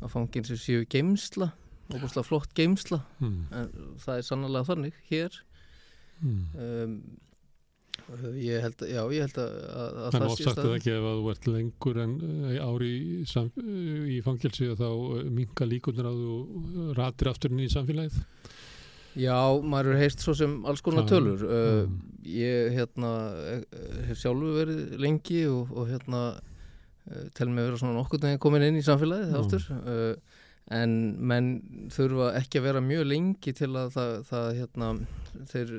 að 0.02 0.14
fangilsi 0.16 0.58
séu 0.60 0.86
geimsla 0.89 1.52
og 1.91 2.26
flott 2.26 2.54
geimsla 2.56 3.02
Hmm. 3.20 3.45
en 3.52 3.97
það 3.99 4.18
er 4.18 4.28
sannlega 4.28 4.68
þannig 4.70 4.93
hér 5.10 5.41
Hmm. 6.22 6.45
um, 6.56 6.95
ég 8.38 8.62
held 8.62 8.82
að, 8.84 8.89
já, 8.91 9.02
ég 9.16 9.24
held 9.26 9.38
að, 9.41 9.54
að, 9.72 9.95
að 10.02 10.16
En 10.16 10.22
það 10.22 10.26
oft 10.32 10.43
sagt 10.43 10.60
eða 10.62 10.76
ekki 10.78 10.91
ef 10.93 11.06
að 11.10 11.20
þú 11.22 11.30
ert 11.32 11.47
lengur 11.47 11.99
en 12.04 12.14
eh, 12.52 12.60
ári 12.62 12.89
í, 12.91 13.22
í 14.16 14.18
fangilsi 14.26 14.68
þá 14.78 14.88
minga 15.32 15.68
líkunar 15.70 16.10
að 16.12 16.20
þú 16.22 16.91
ratir 16.97 17.32
aftur 17.32 17.54
inn 17.56 17.64
í 17.66 17.70
samfélagið. 17.72 18.20
Já, 19.20 19.36
maður 19.60 19.95
er 19.95 20.04
heist 20.06 20.22
svo 20.24 20.36
sem 20.38 20.54
alls 20.70 20.80
konar 20.86 21.04
tölur 21.10 21.41
uh, 21.43 21.82
já. 21.82 21.89
ég 22.32 22.78
hérna 22.78 23.10
eh, 23.58 23.66
hef 24.08 24.22
sjálfur 24.22 24.54
verið 24.62 24.93
lengi 25.04 25.41
og, 25.52 25.74
og 25.76 25.89
hérna 25.91 26.22
uh, 27.12 27.28
tel 27.38 27.51
mig 27.51 27.68
vera 27.68 27.82
svona 27.82 27.99
nokkurn 27.99 28.28
veginn 28.28 28.41
komin 28.41 28.68
inn 28.70 28.80
í 28.80 28.86
samfélagið 28.88 29.36
Já. 29.36 29.41
aftur 29.43 29.68
uh, 29.78 30.39
en 30.72 30.91
menn 31.32 31.49
þurfa 31.91 32.32
ekki 32.39 32.62
að 32.62 32.68
vera 32.70 32.84
mjög 32.84 33.07
lengi 33.09 33.53
til 33.57 33.72
að 33.76 33.95
það, 33.95 34.14
það 34.30 34.51
hérna, 34.59 34.91
þeir 35.51 35.74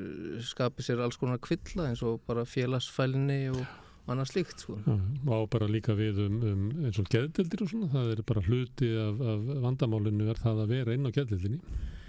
skapi 0.49 0.85
sér 0.85 1.01
alls 1.05 1.17
konar 1.21 1.41
kvilla 1.43 1.87
eins 1.89 2.03
og 2.05 2.21
bara 2.27 2.45
félagsfælni 2.49 3.39
og 3.53 3.63
annað 4.11 4.33
slíkt 4.33 4.65
sko. 4.65 4.77
Já, 4.83 4.95
og 5.31 5.47
bara 5.53 5.69
líka 5.71 5.95
við 5.95 6.19
um, 6.25 6.39
um 6.43 6.63
eins 6.83 6.99
og 6.99 7.09
geðdeldir 7.11 7.63
og 7.63 7.71
svona, 7.71 7.89
það 7.93 8.13
er 8.13 8.23
bara 8.27 8.45
hluti 8.49 8.89
af, 8.99 9.21
af 9.33 9.51
vandamálinu 9.63 10.29
er 10.33 10.41
það 10.41 10.63
að 10.65 10.73
vera 10.75 10.97
inn 10.97 11.07
á 11.07 11.15
geðdeldinni. 11.15 11.61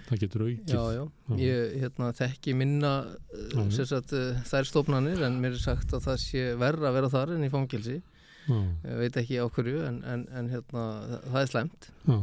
Það 0.05 0.19
getur 0.21 0.41
aukið. 0.45 0.73
Já, 0.75 0.81
já, 0.93 1.37
ég 1.41 1.77
hérna, 1.81 2.11
þekki 2.13 2.53
minna 2.59 2.91
uh, 3.07 3.63
sagt, 3.73 4.11
uh, 4.13 4.43
þær 4.45 4.67
stofnanir 4.69 5.23
en 5.25 5.39
mér 5.41 5.55
er 5.55 5.63
sagt 5.63 5.95
að 5.97 6.03
það 6.11 6.19
sé 6.21 6.43
verra 6.61 6.91
að 6.91 6.99
vera 6.99 7.13
þar 7.15 7.33
en 7.37 7.47
í 7.47 7.49
fangilsi 7.53 8.01
ég 8.49 8.97
veit 8.99 9.17
ekki 9.21 9.39
á 9.41 9.45
hverju 9.49 9.79
en, 9.87 10.01
en, 10.05 10.25
en 10.37 10.49
hérna, 10.51 10.83
það, 11.31 11.39
er 11.41 11.49
slemt 11.53 11.89
já. 12.05 12.17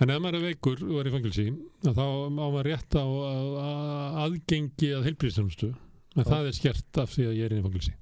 En 0.00 0.10
ef 0.14 0.20
maður 0.24 0.38
er 0.38 0.44
veikur 0.48 0.80
og 0.86 0.98
er 1.02 1.08
í 1.10 1.12
fangilsi, 1.12 1.44
þá 1.84 2.04
má 2.32 2.38
maður 2.48 2.68
rétt 2.70 2.94
á 2.96 3.04
að, 3.04 3.48
að 3.60 4.14
aðgengi 4.24 4.88
að 4.96 5.04
heilbríðstjónustu. 5.10 5.68
En 6.16 6.22
Já. 6.24 6.28
það 6.30 6.46
er 6.48 6.56
skert 6.56 7.00
af 7.02 7.10
því 7.12 7.26
að 7.28 7.34
ég 7.36 7.44
er 7.50 7.52
í 7.58 7.64
fangilsi. 7.66 7.92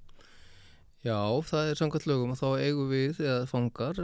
Já, 1.02 1.18
það 1.50 1.72
er 1.72 1.80
samkvæmt 1.80 2.06
lögum 2.06 2.30
og 2.36 2.38
þá 2.38 2.46
eigum 2.62 2.88
við 2.92 3.18
eða 3.24 3.48
fangar 3.50 3.98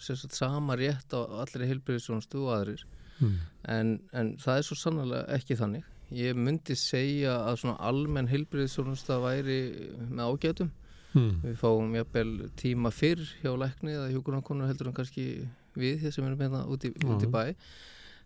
sem 0.00 0.16
sagt, 0.16 0.36
sama 0.38 0.76
rétt 0.80 1.12
á 1.12 1.20
allri 1.44 1.68
heilbyrðisjónustu 1.70 2.42
og 2.46 2.52
aðrir 2.58 2.86
Hmm. 3.14 3.36
en, 3.70 3.90
en 4.10 4.32
það 4.42 4.56
er 4.58 4.64
svo 4.66 4.74
sannlega 4.74 5.36
ekki 5.36 5.54
þannig 5.54 5.84
ég 6.18 6.34
myndi 6.34 6.74
segja 6.74 7.36
að 7.46 7.60
svona 7.60 7.76
almenn 7.86 8.26
heilbyrðisjónusta 8.26 9.20
væri 9.22 9.58
með 10.10 10.32
ágætum 10.32 10.72
Hmm. 11.14 11.40
við 11.44 11.58
fáum 11.60 11.92
jafnvel 11.94 12.30
tíma 12.58 12.90
fyrr 12.90 13.22
hjá 13.42 13.52
lækni 13.54 13.94
eða 13.94 14.10
hjúkurnankonu 14.10 14.66
heldur 14.66 14.90
en 14.90 14.96
kannski 14.96 15.26
við 15.78 16.00
hér 16.02 16.14
sem 16.14 16.26
erum 16.26 16.40
hérna 16.42 16.64
út 16.70 16.86
í, 16.86 16.90
út 17.06 17.22
í 17.22 17.28
bæ. 17.30 17.44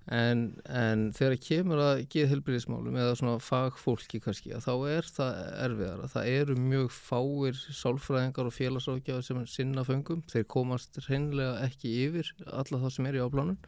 En, 0.09 0.47
en 0.72 1.11
þegar 1.12 1.34
kemur 1.45 1.82
að 1.84 1.99
geð 2.09 2.30
helbriðismálum 2.30 2.95
eða 2.97 3.16
svona 3.20 3.43
fagfólki 3.45 4.22
kannski 4.25 4.57
þá 4.57 4.72
er 4.88 5.08
það 5.12 5.41
erfiðara. 5.67 6.08
Það 6.14 6.30
eru 6.33 6.57
mjög 6.64 6.95
fáir 6.96 7.58
sálfræðingar 7.76 8.49
og 8.49 8.57
félagsákjáður 8.57 9.26
sem 9.26 9.42
sinna 9.53 9.84
föngum. 9.84 10.22
Þeir 10.33 10.46
komast 10.49 10.96
hreinlega 11.04 11.58
ekki 11.67 11.92
yfir 12.07 12.33
alla 12.46 12.80
það 12.87 12.95
sem 12.96 13.11
er 13.11 13.21
í 13.21 13.22
áplánun 13.26 13.61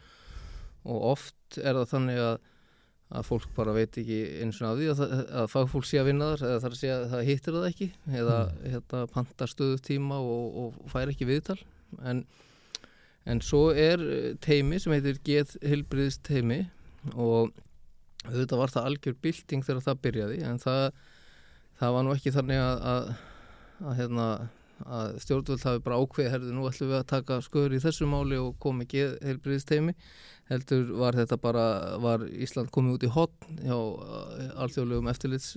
og 0.89 1.05
oft 1.11 1.61
er 1.61 1.77
það 1.77 1.93
þannig 1.93 2.23
að 2.25 2.35
að 3.11 3.27
fólk 3.27 3.49
bara 3.57 3.75
veit 3.75 3.97
ekki 3.99 4.19
eins 4.45 4.61
og 4.63 4.69
af 4.69 4.77
því 4.79 4.91
að, 4.93 5.01
að 5.41 5.49
fagfólk 5.51 5.87
sé 5.89 5.99
að 5.99 6.11
vinna 6.13 6.29
þar 6.31 6.45
eða 6.49 6.61
þar 6.63 6.77
að 6.77 6.81
sé 6.81 6.91
að 6.95 7.07
það 7.11 7.25
hittir 7.27 7.57
það 7.57 7.67
ekki 7.71 7.89
eða 8.21 8.37
hérna, 8.61 9.01
panta 9.15 9.49
stöðu 9.51 9.81
tíma 9.89 10.21
og, 10.23 10.61
og 10.63 10.93
fær 10.93 11.11
ekki 11.11 11.27
viðtal. 11.27 11.59
En, 12.07 12.23
en 13.27 13.43
svo 13.43 13.65
er 13.75 14.05
eh, 14.05 14.29
teimi 14.43 14.79
sem 14.79 14.95
heitir 14.95 15.19
Geð 15.27 15.57
Hilbriðs 15.67 16.21
teimi 16.27 16.63
og 17.17 17.51
auðvitað 18.29 18.61
var 18.61 18.75
það 18.75 18.89
algjör 18.91 19.19
bylting 19.25 19.67
þegar 19.67 19.85
það 19.89 20.01
byrjaði 20.07 20.41
en 20.47 20.63
það, 20.63 20.87
það 21.81 21.95
var 21.97 22.07
nú 22.07 22.15
ekki 22.15 22.35
þannig 22.35 22.63
að, 22.63 22.83
að, 22.93 23.13
að, 23.81 23.93
hérna, 24.01 24.27
að 24.87 25.19
stjórnvöld 25.25 25.65
hafi 25.67 25.83
bara 25.85 25.99
ákveði 26.01 26.31
herðu 26.33 26.53
nú 26.57 26.67
ætlum 26.71 26.89
við 26.93 26.99
að 27.03 27.09
taka 27.13 27.41
sköður 27.45 27.75
í 27.77 27.81
þessu 27.85 28.07
máli 28.09 28.39
og 28.41 28.55
koma 28.63 28.87
Geð 28.89 29.19
Hilbriðs 29.27 29.67
teimi 29.69 29.95
heldur 30.51 30.89
var 30.99 31.15
þetta 31.15 31.37
bara, 31.39 31.65
var 32.03 32.25
Ísland 32.27 32.73
komið 32.75 32.97
út 32.97 33.05
í 33.07 33.11
hotn 33.15 33.61
hjá 33.63 33.77
uh, 33.77 34.49
alþjóðlegum 34.65 35.11
eftirlits 35.13 35.53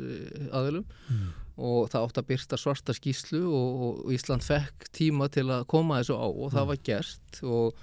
aðilum 0.54 0.86
Hmm. 1.08 1.32
og 1.58 1.90
það 1.94 2.06
átt 2.08 2.20
að 2.22 2.28
byrta 2.34 2.58
svarta 2.58 2.94
skýslu 2.98 3.42
og, 3.48 3.82
og 4.06 4.14
Ísland 4.14 4.42
fekk 4.46 4.88
tíma 4.96 5.28
til 5.34 5.48
að 5.54 5.66
koma 5.70 6.00
þessu 6.02 6.16
á 6.18 6.26
og 6.30 6.52
það 6.54 6.64
Mm. 6.64 6.70
var 6.74 6.80
gert. 6.88 7.42
Og, 7.44 7.76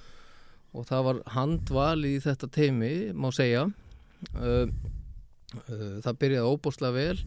og 0.73 0.85
það 0.87 1.03
var 1.09 1.21
handvalið 1.35 2.15
í 2.17 2.23
þetta 2.23 2.47
teimi, 2.51 2.91
má 3.13 3.27
segja. 3.35 3.65
Uh, 4.35 4.67
uh, 5.67 5.99
það 6.03 6.19
byrjaði 6.23 6.51
óbúslega 6.51 6.95
vel. 6.95 7.23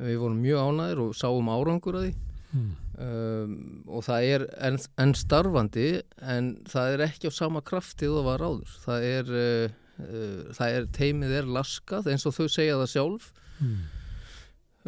Við 0.00 0.16
vorum 0.22 0.40
mjög 0.44 0.60
ánæðir 0.64 1.00
og 1.04 1.14
sáum 1.18 1.48
árangur 1.52 1.98
að 2.00 2.06
því 2.08 2.14
Mm. 2.50 2.70
um, 2.98 3.50
og 3.86 4.02
það 4.02 4.24
er 4.26 4.44
enn 4.66 4.78
en 4.98 5.12
starfandi 5.14 5.84
en 6.18 6.48
það 6.66 6.94
er 6.96 7.04
ekki 7.06 7.30
á 7.30 7.32
sama 7.36 7.62
krafti 7.62 8.08
og 8.10 8.24
var 8.26 8.42
áður 8.42 8.72
það 8.82 9.06
er, 9.06 9.30
uh, 9.30 9.76
uh, 10.02 10.40
það 10.56 10.78
er 10.80 10.88
teimið 10.96 11.36
er 11.38 11.50
laskað 11.58 12.10
eins 12.10 12.26
og 12.26 12.34
þau 12.34 12.48
segja 12.48 12.80
það 12.80 12.92
sjálf 12.96 13.30
Mm. 13.60 13.80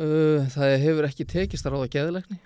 uh, 0.00 0.46
það 0.48 0.78
hefur 0.80 1.06
ekki 1.10 1.26
tekist 1.28 1.66
að 1.68 1.74
ráða 1.76 1.90
geðleikni 1.92 2.38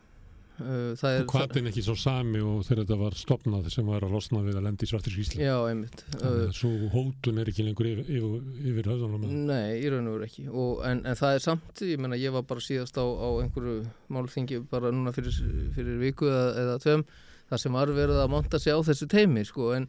hvað 0.57 1.59
er 1.61 1.69
ekki 1.71 1.85
svo 1.85 1.95
sami 2.01 2.41
og 2.41 2.63
þegar 2.65 2.83
þetta 2.83 2.99
var 3.03 3.17
stopnað 3.19 3.69
sem 3.75 3.89
var 3.89 4.07
að 4.07 4.15
losna 4.17 4.41
við 4.47 4.57
að 4.57 4.67
lendi 4.69 4.87
í 4.87 4.91
svartir 4.91 5.13
skýsli 5.13 5.45
já, 5.45 5.55
einmitt. 5.69 6.05
Þannig 6.15 6.47
að 6.47 6.57
svo 6.57 6.71
hótun 6.95 7.43
er 7.43 7.51
ekki 7.53 7.67
lengur 7.67 7.91
yfir, 7.91 8.09
yfir, 8.09 8.49
yfir 8.73 8.91
höfðunum 8.93 9.27
Nei, 9.51 9.77
í 9.83 9.93
raun 9.93 10.09
og 10.09 10.17
veru 10.17 10.29
ekki. 10.31 10.47
Og, 10.49 10.81
en, 10.89 11.05
en 11.05 11.21
það 11.21 11.37
er 11.37 11.45
samt, 11.45 11.85
ég 11.85 12.01
menna 12.01 12.19
ég 12.21 12.33
var 12.33 12.47
bara 12.49 12.65
síðast 12.65 12.97
á, 12.97 13.05
á 13.05 13.29
einhverju 13.43 13.79
málþingi 14.17 14.63
bara 14.73 14.95
núna 14.95 15.13
fyrir, 15.17 15.37
fyrir 15.77 16.01
viku 16.01 16.31
eða, 16.31 16.49
eða 16.65 16.81
tveim 16.87 17.07
þar 17.51 17.63
sem 17.63 17.79
var 17.79 17.95
verið 17.95 18.25
að 18.25 18.33
monta 18.33 18.61
sig 18.63 18.75
á 18.75 18.81
þessu 18.87 19.09
teimi 19.13 19.45
sko. 19.47 19.71
En, 19.77 19.89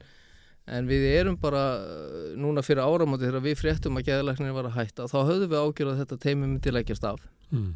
en 0.68 0.92
við 0.92 1.08
erum 1.14 1.40
bara 1.42 1.66
uh, 1.80 2.30
núna 2.36 2.64
fyrir 2.66 2.84
áramóti 2.84 3.30
þegar 3.30 3.46
við 3.48 3.60
fréttum 3.64 4.00
að 4.00 4.12
geðalæknir 4.12 4.56
var 4.58 4.70
að 4.70 4.80
hætta 4.82 5.08
þá 5.08 5.20
höfðum 5.22 5.52
við 5.54 5.62
ágjörð 5.64 5.94
að 5.94 6.02
þetta 6.04 6.24
teimi 6.28 6.44
myndi 6.46 6.76
leggjast 6.76 7.08
af. 7.08 7.24
Mm. 7.56 7.76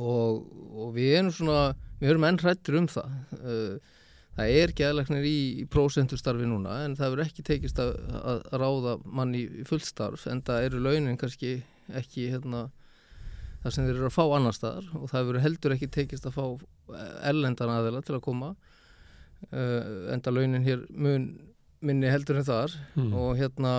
Og, 0.00 0.44
og 0.74 0.94
við 0.96 1.18
erum 1.18 1.32
svona 1.34 1.74
við 2.00 2.10
erum 2.14 2.26
enn 2.28 2.40
hrættur 2.42 2.78
um 2.80 2.88
það 2.90 3.12
uh, 3.40 3.92
það 4.34 4.52
er 4.60 4.72
geðlæknir 4.80 5.26
í, 5.30 5.36
í 5.62 5.64
prósentustarfi 5.70 6.46
núna 6.50 6.80
en 6.84 6.96
það 6.98 7.12
verður 7.14 7.28
ekki 7.28 7.44
tekist 7.46 7.78
að, 7.82 7.92
að 8.18 8.40
ráða 8.58 8.96
mann 9.04 9.34
í, 9.38 9.44
fullstarf 9.68 10.26
en 10.30 10.42
það 10.46 10.68
eru 10.70 10.82
launin 10.82 11.18
kannski 11.20 11.52
ekki 11.94 12.30
hérna, 12.32 12.64
það 13.62 13.74
sem 13.76 13.86
þeir 13.86 13.98
eru 13.98 14.08
að 14.08 14.16
fá 14.16 14.24
annar 14.38 14.56
staðar 14.56 14.88
og 14.98 15.10
það 15.12 15.28
verður 15.30 15.44
heldur 15.46 15.74
ekki 15.76 15.90
tekist 15.98 16.26
að 16.28 16.38
fá 16.38 16.46
erlendan 17.30 17.72
aðeila 17.76 18.02
til 18.04 18.16
að 18.18 18.24
koma 18.26 18.54
uh, 19.52 20.10
enda 20.14 20.32
launin 20.34 20.64
hér 20.66 20.82
mun 20.90 21.28
minni 21.84 22.08
heldur 22.10 22.40
en 22.40 22.48
þar 22.48 22.74
Mm. 22.96 23.12
og 23.12 23.36
hérna 23.36 23.70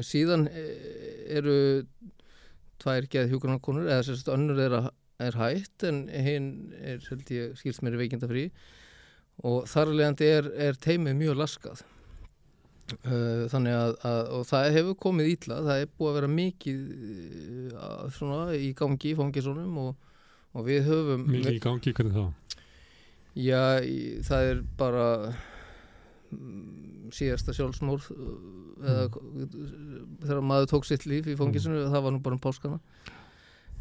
síðan 0.00 0.46
eh, 0.48 1.36
eru 1.36 1.84
tvær 2.80 3.04
geð 3.12 3.34
hjúgrunarkonur 3.34 3.88
eða 3.90 4.04
sérst 4.06 4.30
önnur 4.32 4.60
er, 4.64 4.76
að, 4.78 4.86
er 5.28 5.38
hætt 5.40 5.86
en 5.88 6.04
hinn 6.08 6.48
er 6.80 7.02
held 7.08 7.34
ég 7.34 7.58
skilst 7.60 7.84
mér 7.84 7.96
í 7.98 8.04
veikindafrí. 8.04 8.46
Og 9.44 9.64
þar 9.66 9.90
leðandi 9.90 10.30
er, 10.30 10.48
er 10.68 10.78
teimið 10.78 11.18
mjög 11.18 11.40
laskað. 11.40 11.84
Uh, 12.84 13.46
þannig 13.48 13.72
að, 13.72 13.94
að 14.04 14.26
og 14.36 14.42
það 14.44 14.66
hefur 14.74 14.96
komið 15.00 15.28
ítla 15.32 15.56
það 15.64 15.78
er 15.80 15.92
búið 15.96 16.10
að 16.10 16.16
vera 16.18 16.28
mikið 16.34 16.82
uh, 17.72 18.02
svona 18.12 18.40
í 18.60 18.66
gangi 18.76 19.08
í 19.08 19.14
fangisónum 19.16 19.78
og, 19.80 20.10
og 20.52 20.66
við 20.66 20.90
höfum 20.90 21.24
mikið 21.24 21.56
í 21.56 21.62
gangi, 21.64 21.94
hvernig 21.96 22.18
þá? 22.18 22.58
Já, 23.40 23.62
það 24.28 24.50
er 24.50 24.60
bara 24.76 25.06
mm, 26.36 27.08
síðasta 27.16 27.56
sjálfsmór 27.56 28.04
eða 28.84 29.08
þegar 29.08 30.44
maður 30.44 30.70
tók 30.74 30.88
sitt 30.90 31.08
líf 31.08 31.32
í 31.32 31.38
fangisinu 31.40 31.86
það 31.88 32.04
var 32.04 32.14
nú 32.14 32.20
bara 32.26 32.36
um 32.36 32.44
páskana 32.44 32.82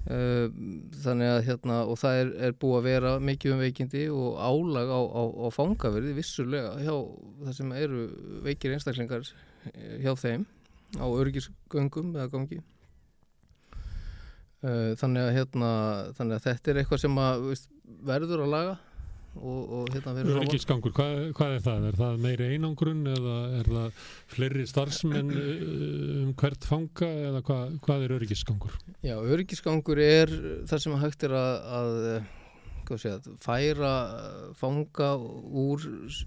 þannig 0.03 1.30
að 1.31 1.45
hérna 1.47 1.77
og 1.88 1.95
það 2.01 2.17
er, 2.19 2.31
er 2.47 2.55
búið 2.59 2.77
að 2.77 2.88
vera 2.89 3.11
mikið 3.23 3.53
um 3.53 3.61
veikindi 3.63 4.01
og 4.11 4.35
álag 4.35 4.89
á, 4.91 4.99
á, 4.99 5.23
á 5.31 5.47
fangaverði 5.55 6.17
vissulega 6.17 6.73
hjá 6.84 6.95
það 7.45 7.55
sem 7.55 7.71
eru 7.77 8.01
veikir 8.43 8.75
einstaklingar 8.75 9.23
eh, 9.71 10.03
hjá 10.03 10.11
þeim 10.19 10.43
á 10.99 11.07
örgisgöngum 11.07 12.11
eða 12.17 12.27
gangi 12.34 12.59
uh, 14.67 14.91
þannig 14.99 15.23
að 15.23 15.35
hérna 15.38 15.69
þannig 16.19 16.35
að 16.35 16.45
þetta 16.49 16.73
er 16.73 16.81
eitthvað 16.81 17.03
sem 17.05 17.21
að 17.23 17.47
veist, 17.47 17.71
verður 18.03 18.43
að 18.43 18.53
laga 18.57 18.75
og, 19.35 19.61
og 19.77 19.89
hérna 19.93 20.14
verður 20.18 20.39
Öryggisgangur, 20.41 20.93
hvað, 20.95 21.15
hvað 21.38 21.55
er 21.55 21.64
það? 21.65 21.88
Er 21.89 21.97
það 22.01 22.22
meiri 22.26 22.49
einangrun 22.53 23.01
eða 23.14 23.38
er 23.60 23.72
það 23.72 24.05
fleiri 24.35 24.68
starfsmenn 24.69 25.34
uh, 25.39 25.65
um 26.22 26.35
hvert 26.39 26.69
fanga 26.69 27.10
eða 27.31 27.43
hvað, 27.49 27.73
hvað 27.88 28.05
er 28.05 28.15
öryggisgangur? 28.19 28.77
Já, 29.01 29.18
öryggisgangur 29.18 30.03
er 30.05 30.38
það 30.69 30.85
sem 30.85 30.95
hægt 31.03 31.27
er 31.27 31.35
að, 31.39 31.68
að 31.80 31.99
segja, 32.99 33.35
færa 33.41 33.91
fanga 34.60 35.14
úr 35.18 35.85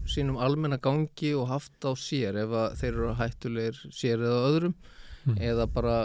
sínum 0.08 0.38
almenna 0.40 0.80
gangi 0.82 1.34
og 1.36 1.50
haft 1.52 1.84
á 1.84 1.92
sér 2.00 2.40
ef 2.46 2.54
þeir 2.80 2.92
eru 2.94 3.16
hættulegir 3.20 3.82
sér 3.92 4.22
eða 4.24 4.44
öðrum 4.50 4.78
Mm. 5.26 5.40
eða 5.42 5.66
bara 5.66 5.96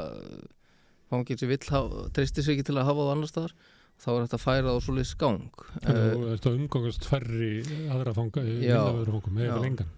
fangir 1.12 1.38
sem 1.38 1.50
vill 1.52 1.62
hafa, 1.70 2.08
treystir 2.16 2.46
sig 2.46 2.58
ekki 2.58 2.72
til 2.72 2.80
að 2.80 2.88
hafa 2.90 3.06
það 3.06 3.12
annar 3.14 3.30
staðar 3.30 3.54
þá 4.02 4.08
er 4.16 4.22
þetta 4.26 4.38
að 4.40 4.44
færa 4.46 4.74
á 4.74 4.78
svoleiðis 4.82 5.14
gang. 5.22 5.64
Þannig 5.86 6.28
Eh, 6.28 6.38
að 6.42 6.56
umgangast 6.58 7.06
færri 7.10 7.50
aðra 7.94 8.14
fanga, 8.18 8.44
Já, 8.66 8.80
fangum, 9.06 9.38
eða 9.38 9.56
já. 9.56 9.62
lengan. 9.66 9.92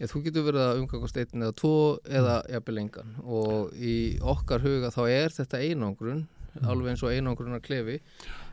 Já, 0.00 0.06
þú 0.08 0.22
getur 0.24 0.46
verið 0.46 0.62
að 0.64 0.78
umgangast 0.80 1.18
einn 1.20 1.42
eða 1.44 1.56
tvo 1.60 1.72
eða 2.08 2.36
jafnvel 2.48 2.78
engan. 2.84 3.10
Og 3.26 3.74
í 3.76 3.96
okkar 4.22 4.62
huga 4.64 4.88
þá 4.94 5.02
er 5.12 5.34
þetta 5.36 5.60
einangrun 5.60 6.22
alveg 6.66 6.94
eins 6.94 7.02
og 7.06 7.12
einangrun 7.12 7.54
að 7.58 7.62
klefi 7.66 7.98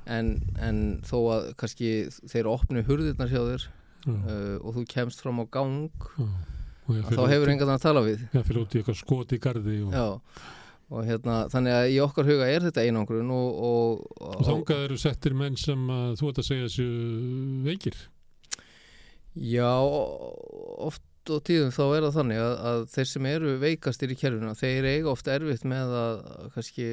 en, 0.05 0.33
en 0.61 0.81
þó 1.07 1.15
að 1.33 1.47
kannski 1.57 1.87
þeir 2.29 2.49
opni 2.51 2.83
hurðirnar 2.85 3.31
hjá 3.31 3.39
þér 3.41 3.63
Já, 4.07 4.13
uh, 4.13 4.57
og 4.61 4.75
þú 4.75 4.83
kemst 4.91 5.23
fram 5.23 5.41
á 5.41 5.45
gang 5.51 5.89
já. 6.19 6.27
Ég 6.93 7.09
þá 7.11 7.23
hefur 7.27 7.49
engan 7.51 7.71
að 7.73 7.81
tala 7.83 8.03
við. 8.05 8.21
Það 8.31 8.45
fyrir 8.47 8.61
út 8.61 8.75
í 8.75 8.79
eitthvað 8.79 8.99
skot 9.01 9.33
í 9.35 9.39
gardi 9.43 9.79
og, 9.83 9.95
Já, 9.97 10.05
og 10.87 11.03
hérna 11.03 11.39
þannig 11.51 11.75
að 11.75 11.89
í 11.91 11.97
okkar 12.03 12.29
huga 12.29 12.47
er 12.47 12.63
þetta 12.67 12.85
einangrun 12.87 13.31
og, 13.35 13.57
og, 13.69 14.05
og 14.23 14.45
þangað 14.47 14.85
eru 14.85 14.99
settir 15.01 15.35
menn 15.35 15.57
sem 15.59 15.89
að 15.91 16.13
þú 16.21 16.29
ert 16.31 16.41
að 16.43 16.47
segja 16.47 16.69
þessu 16.69 16.87
veikir. 17.67 17.99
Já, 19.37 19.73
oft 20.87 21.03
og 21.27 21.43
tíðum 21.45 21.73
þá 21.75 21.83
er 21.85 22.05
það 22.07 22.17
þannig 22.21 22.41
að, 22.41 22.53
að 22.71 22.83
þeir 22.93 23.09
sem 23.11 23.29
eru 23.29 23.55
veikastir 23.61 24.13
í 24.13 24.17
kerfinu, 24.17 24.53
þeir 24.57 24.87
eiga 24.87 25.11
oft 25.11 25.27
erfitt 25.31 25.65
með 25.67 25.95
að 26.01 26.21
kannski 26.55 26.87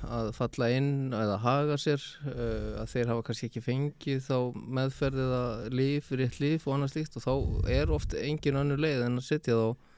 að 0.00 0.30
falla 0.36 0.70
inn 0.72 1.12
eða 1.12 1.36
haga 1.42 1.76
sér 1.80 2.02
uh, 2.24 2.80
að 2.80 2.92
þeir 2.94 3.10
hafa 3.12 3.24
kannski 3.26 3.50
ekki 3.50 3.62
fengið 3.64 4.22
þá 4.24 4.36
meðferð 4.78 5.22
eða 5.26 5.42
líf, 5.76 6.10
rétt 6.16 6.40
líf 6.40 6.66
og 6.66 6.76
annað 6.76 6.94
slíkt 6.94 7.18
og 7.20 7.26
þá 7.26 7.34
er 7.76 7.92
oft 7.94 8.16
engin 8.16 8.58
önnur 8.62 8.80
leið 8.80 9.04
en 9.06 9.20
að 9.20 9.28
setja 9.28 9.58
þá 9.58 9.89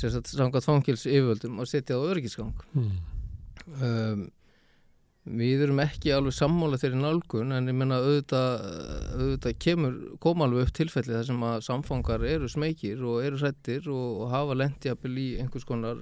sérstaklega 0.00 0.40
samkvæmt 0.40 0.66
fangils 0.68 1.06
yfirvöldum 1.06 1.60
að 1.62 1.70
setja 1.74 1.98
þá 1.98 2.10
örgisgang 2.14 2.66
Mm. 2.74 2.90
um, 3.82 4.26
við 5.28 5.62
erum 5.66 5.80
ekki 5.82 6.12
alveg 6.16 6.32
sammála 6.32 6.78
þeirri 6.80 7.00
nálgun 7.02 7.52
en 7.52 7.68
ég 7.68 7.76
menna 7.76 7.98
auðvitað, 8.00 8.62
auðvitað 9.18 9.58
kemur, 9.60 9.96
kom 10.24 10.40
alveg 10.46 10.64
upp 10.64 10.72
tilfelli 10.78 11.12
þar 11.18 11.26
sem 11.28 11.42
að 11.50 11.64
samfangar 11.66 12.24
eru 12.24 12.48
smekir 12.48 13.02
og 13.04 13.18
eru 13.26 13.40
hrættir 13.42 13.90
og, 13.92 14.22
og 14.22 14.30
hafa 14.32 14.56
lendjapil 14.56 15.12
í 15.20 15.26
einhvers 15.42 15.68
konar 15.68 16.00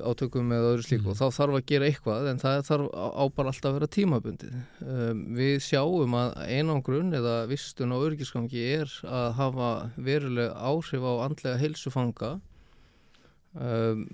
átökum 0.00 0.52
eða 0.56 0.70
öðru 0.72 0.84
slíku 0.86 1.02
Mhm. 1.02 1.10
og 1.12 1.16
þá 1.20 1.26
þarf 1.36 1.56
að 1.58 1.66
gera 1.66 1.88
eitthvað 1.90 2.28
en 2.30 2.38
það 2.42 2.62
þarf 2.68 2.86
á, 2.96 3.06
á 3.12 3.24
bara 3.36 3.48
alltaf 3.52 3.68
að 3.70 3.76
vera 3.78 3.90
tímabundið 3.96 4.54
um, 4.86 5.20
við 5.36 5.56
sjáum 5.66 6.14
að 6.16 6.30
einangrun 6.48 7.12
eða 7.18 7.34
vistun 7.50 7.92
á 7.92 7.98
örgisgangi 8.00 8.62
er 8.80 8.88
að 9.04 9.28
hafa 9.40 9.70
veruleg 9.96 10.50
áhrif 10.56 11.02
á 11.04 11.12
andlega 11.26 11.60
heilsufanga 11.60 12.32
um, 13.60 14.06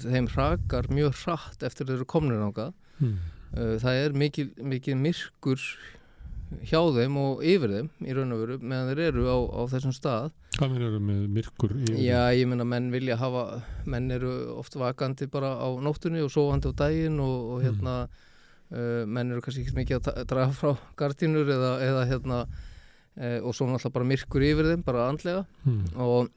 þeim 0.00 0.28
hrakar 0.32 0.88
mjög 0.92 1.14
hratt 1.24 1.62
eftir 1.66 1.86
þeir 1.88 1.98
eru 2.00 2.08
komnir 2.16 2.42
ángað 2.48 2.72
Mm. 2.96 3.18
Uh, 3.52 3.74
það 3.76 3.96
er 4.06 4.14
mikil, 4.16 4.46
mikil 4.64 4.94
myrkur 4.96 5.60
hjá 6.66 6.78
þeim 6.94 7.16
og 7.20 7.42
yfir 7.46 7.72
þeim 7.72 7.88
í 8.06 8.14
raun 8.16 8.34
og 8.34 8.42
veru 8.42 8.58
meðan 8.60 8.90
þeir 8.92 9.02
eru 9.08 9.26
á, 9.26 9.36
á 9.36 9.62
þessum 9.72 9.94
stað. 9.96 10.28
Hvað 10.56 10.72
minn 10.72 10.86
eru 10.86 11.00
með 11.02 11.24
myrkur 11.36 11.74
Já, 11.98 12.20
ég 12.36 12.46
menna 12.48 12.66
menn 12.68 12.88
vilja 12.94 13.18
hafa 13.20 13.44
menn 13.88 14.08
eru 14.14 14.32
oft 14.56 14.78
vakandi 14.78 15.28
bara 15.32 15.54
á 15.58 15.68
nóttunni 15.82 16.22
og 16.24 16.32
sofandi 16.32 16.70
á 16.70 16.78
daginn 16.78 17.18
og, 17.22 17.50
og 17.56 17.66
hérna 17.66 17.96
uh, 18.06 19.02
menn 19.04 19.34
eru 19.34 19.44
kannski 19.44 19.66
ekki 19.66 19.78
mikið 19.80 20.10
að 20.12 20.24
draga 20.30 20.54
frá 20.56 20.72
gardínur 20.98 21.50
eða, 21.56 21.72
eða 21.84 22.08
hérna 22.12 22.40
uh, 22.46 23.38
og 23.42 23.52
svo 23.52 23.68
náttúrulega 23.68 23.96
bara 23.98 24.10
myrkur 24.14 24.46
yfir 24.46 24.70
þeim 24.72 24.86
bara 24.86 25.08
andlega. 25.10 25.46
Mm. 25.66 25.84
og, 26.06 26.34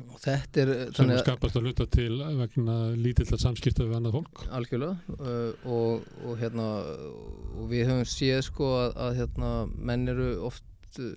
og 0.00 0.20
þetta 0.22 0.62
er 0.62 0.70
sem 0.72 0.92
þannig 0.96 1.18
að 1.18 1.24
skapast 1.26 1.56
að 1.58 1.66
luta 1.68 1.86
til 1.92 2.14
vegna 2.38 2.76
lítilla 2.96 3.38
samskipta 3.40 3.84
við 3.84 3.98
annað 3.98 4.14
fólk. 4.16 4.44
algjörlega 4.56 5.18
uh, 5.18 5.68
og, 5.68 6.06
og 6.24 6.38
hérna 6.40 6.68
og 7.60 7.66
við 7.68 7.90
höfum 7.90 8.08
séð 8.08 8.40
sko 8.48 8.70
að, 8.78 8.94
að 9.04 9.18
hérna 9.20 9.50
menn 9.76 10.08
eru 10.08 10.30
oft 10.48 11.00
uh, 11.02 11.12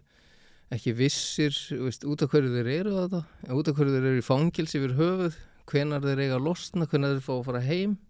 ekki 0.75 0.91
vissir 0.97 1.55
veist, 1.85 2.03
út 2.03 2.25
af 2.25 2.33
hverju 2.33 2.51
þeir 2.57 2.71
eru 2.81 2.95
þetta 2.97 3.23
út 3.55 3.69
af 3.71 3.77
hverju 3.79 3.95
þeir 3.95 4.09
eru 4.11 4.19
í 4.23 4.25
fangils 4.27 4.75
yfir 4.75 4.97
höfuð 4.99 5.37
hvenar 5.71 6.03
þeir 6.03 6.19
eiga 6.25 6.35
að 6.37 6.45
losna, 6.49 6.85
hvenar 6.91 7.15
þeir 7.15 7.23
fá 7.25 7.33
að 7.39 7.45
fara 7.51 7.63
heim 7.69 7.95
uh, 7.95 8.01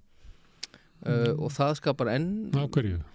Mm. 1.05 1.37
og 1.45 1.51
það 1.53 1.75
skapar 1.77 2.09
enn 2.15 2.29
Á 2.57 2.65
hverju? 2.65 2.95
Á 2.97 3.03
hverju 3.03 3.03
ekki 3.03 3.03
vissu? 3.03 3.11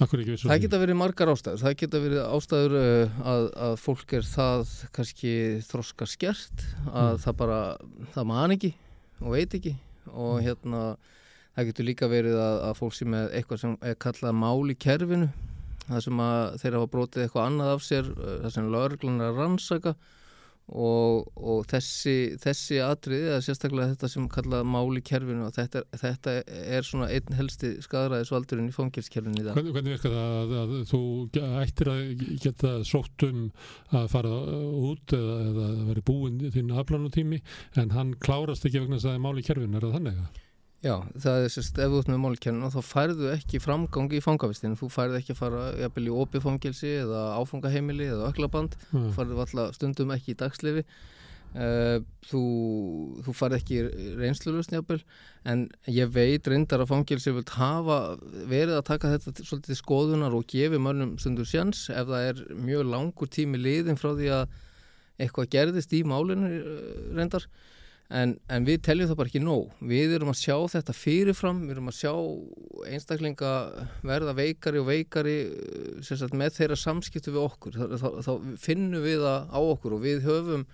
Það 0.00 0.60
geta 0.66 0.78
verið 0.82 0.98
margar 1.00 1.30
ástæður. 1.32 1.60
Það 1.62 1.76
geta 1.82 2.00
verið 2.04 2.22
ástæður 2.26 2.74
uh, 2.80 3.20
að, 3.32 3.46
að 3.66 3.76
fólk 3.80 4.12
er 4.18 4.26
það 4.28 4.72
kannski 4.96 5.32
þroska 5.70 6.08
skert 6.10 6.64
að 6.92 7.12
Mm. 7.16 7.20
það 7.24 7.36
bara, 7.40 7.60
það 8.14 8.28
man 8.32 8.56
ekki 8.56 8.72
og 9.22 9.32
veit 9.32 9.56
ekki. 9.56 9.74
Og 10.12 10.42
hérna 10.44 10.82
það 11.56 11.70
getur 11.70 11.88
líka 11.88 12.08
verið 12.12 12.36
að, 12.36 12.56
að 12.68 12.74
fólk 12.82 12.94
sem 12.98 13.14
er 13.16 13.30
eitthvað 13.40 13.62
sem 13.64 13.76
er 13.80 13.96
kallað 14.04 14.36
mál 14.36 14.68
í 14.70 14.76
kerfinu 14.76 15.30
það 15.86 16.02
sem 16.04 16.20
að 16.20 16.58
þeir 16.60 16.76
hafa 16.76 16.90
brotið 16.92 17.22
eitthvað 17.24 17.46
annað 17.48 17.72
af 17.72 17.82
sér 17.86 18.12
uh, 18.12 18.30
það 18.44 18.52
sem 18.58 18.70
lögreglan 18.74 19.24
að 19.24 19.40
rannsaka 19.40 19.94
og, 20.66 21.28
og 21.38 21.60
þessi, 21.70 22.14
þessi 22.42 22.80
atriði, 22.82 23.28
eða 23.30 23.42
sérstaklega 23.46 23.92
þetta 23.92 24.08
sem 24.10 24.24
kallað 24.32 24.64
mál 24.66 24.98
í 24.98 25.02
kerfinu 25.06 25.44
og 25.46 25.52
þetta, 25.54 25.84
þetta 26.00 26.34
er 26.76 26.88
svona 26.88 27.06
einn 27.14 27.36
helsti 27.38 27.70
skadræðisvaldurinn 27.86 28.72
í 28.72 28.74
fangilskerfinu 28.74 29.42
í 29.42 29.46
dag 29.46 29.54
Hvernig, 29.60 29.76
hvernig 29.76 29.94
virkar 29.94 30.16
það 30.16 30.34
að, 30.40 30.54
að 30.62 30.74
þú 30.90 31.02
ge- 31.36 31.52
ættir 31.62 31.92
að 31.92 32.24
geta 32.46 32.72
sótt 32.90 33.26
um 33.28 33.44
að 33.94 34.08
fara 34.16 34.32
út 34.90 35.14
eða, 35.20 35.36
eða 35.52 35.68
að 35.70 35.84
vera 35.92 36.06
búin 36.10 36.42
þinn 36.56 36.74
afplánutími 36.82 37.40
en 37.82 37.94
hann 37.94 38.16
klárast 38.26 38.66
ekki 38.66 38.82
vegna 38.82 38.98
þess 38.98 39.06
að 39.06 39.14
það 39.14 39.20
er 39.20 39.24
mál 39.28 39.38
í 39.38 39.46
kerfinu, 39.46 39.78
er 39.78 39.86
það 39.86 39.96
þannig? 40.00 40.18
eða? 40.18 40.45
Já, 40.84 41.00
það 41.16 41.42
er 41.42 41.52
sérst, 41.54 41.78
ef 41.80 41.90
þú 41.90 41.98
ert 42.02 42.08
með 42.12 42.18
málkennuna 42.22 42.68
þá 42.74 42.80
færðu 42.84 43.28
ekki 43.32 43.60
framgang 43.64 44.12
í 44.12 44.22
fangavistinu 44.22 44.76
þú 44.76 44.88
færðu 44.92 45.18
ekki 45.18 45.32
að 45.32 45.38
fara 45.40 45.62
jafnvel 45.80 46.04
í 46.04 46.16
opið 46.22 46.44
fangilsi 46.44 46.90
eða 47.00 47.22
áfangaheimili 47.40 48.08
eða 48.12 48.28
öklaband 48.28 48.76
þú 48.90 49.12
færðu 49.16 49.38
alltaf 49.46 49.78
stundum 49.78 50.12
ekki 50.14 50.34
í 50.34 50.40
dagslifi. 50.42 50.84
Uh, 51.56 52.02
þú, 52.28 52.42
þú 53.24 53.32
færðu 53.38 53.56
ekki 53.56 53.78
reynslulust 54.20 54.74
jafnvel. 54.74 55.00
En 55.48 55.64
ég 55.88 56.10
veit 56.12 56.44
reyndar 56.50 56.84
að 56.84 56.90
fangilsi 56.90 57.32
vilt 57.32 57.54
hafa 57.56 58.18
verið 58.44 58.76
að 58.76 58.86
taka 58.90 59.14
þetta 59.14 59.46
svolítið 59.46 59.80
skoðunar 59.80 60.36
og 60.36 60.44
gefi 60.52 60.76
mönnum 60.82 61.16
stundur 61.22 61.48
sjans 61.48 61.86
ef 61.88 62.10
það 62.10 62.28
er 62.34 62.44
mjög 62.52 62.90
langur 62.92 63.32
tími 63.32 63.62
liðin 63.62 63.96
frá 63.96 64.10
því 64.12 64.28
að 64.42 64.58
eitthvað 65.24 65.50
gerðist 65.54 65.96
í 65.96 66.02
málinu 66.04 66.50
eh, 66.52 66.76
reyndar 67.16 67.46
En, 68.06 68.36
en 68.46 68.66
við 68.66 68.84
teljum 68.86 69.08
það 69.10 69.18
bara 69.18 69.30
ekki 69.32 69.42
nóg. 69.42 69.70
Við 69.82 70.12
erum 70.14 70.30
að 70.30 70.38
sjá 70.38 70.56
þetta 70.76 70.94
fyrirfram, 70.94 71.62
við 71.66 71.74
erum 71.74 71.90
að 71.90 71.96
sjá 71.98 72.12
einstaklinga 72.92 73.52
verða 74.06 74.34
veikari 74.38 74.82
og 74.82 74.86
veikari 74.86 75.36
eh, 75.50 76.02
sagt, 76.06 76.36
með 76.38 76.54
þeirra 76.60 76.78
samskiptu 76.78 77.34
við 77.34 77.42
okkur. 77.42 77.78
Þá, 77.80 77.96
þá, 77.98 78.08
þá 78.28 78.60
finnum 78.62 79.02
við 79.02 79.24
það 79.24 79.48
á 79.50 79.60
okkur 79.60 79.96
og 79.96 80.04
við 80.06 80.22
höfum 80.28 80.66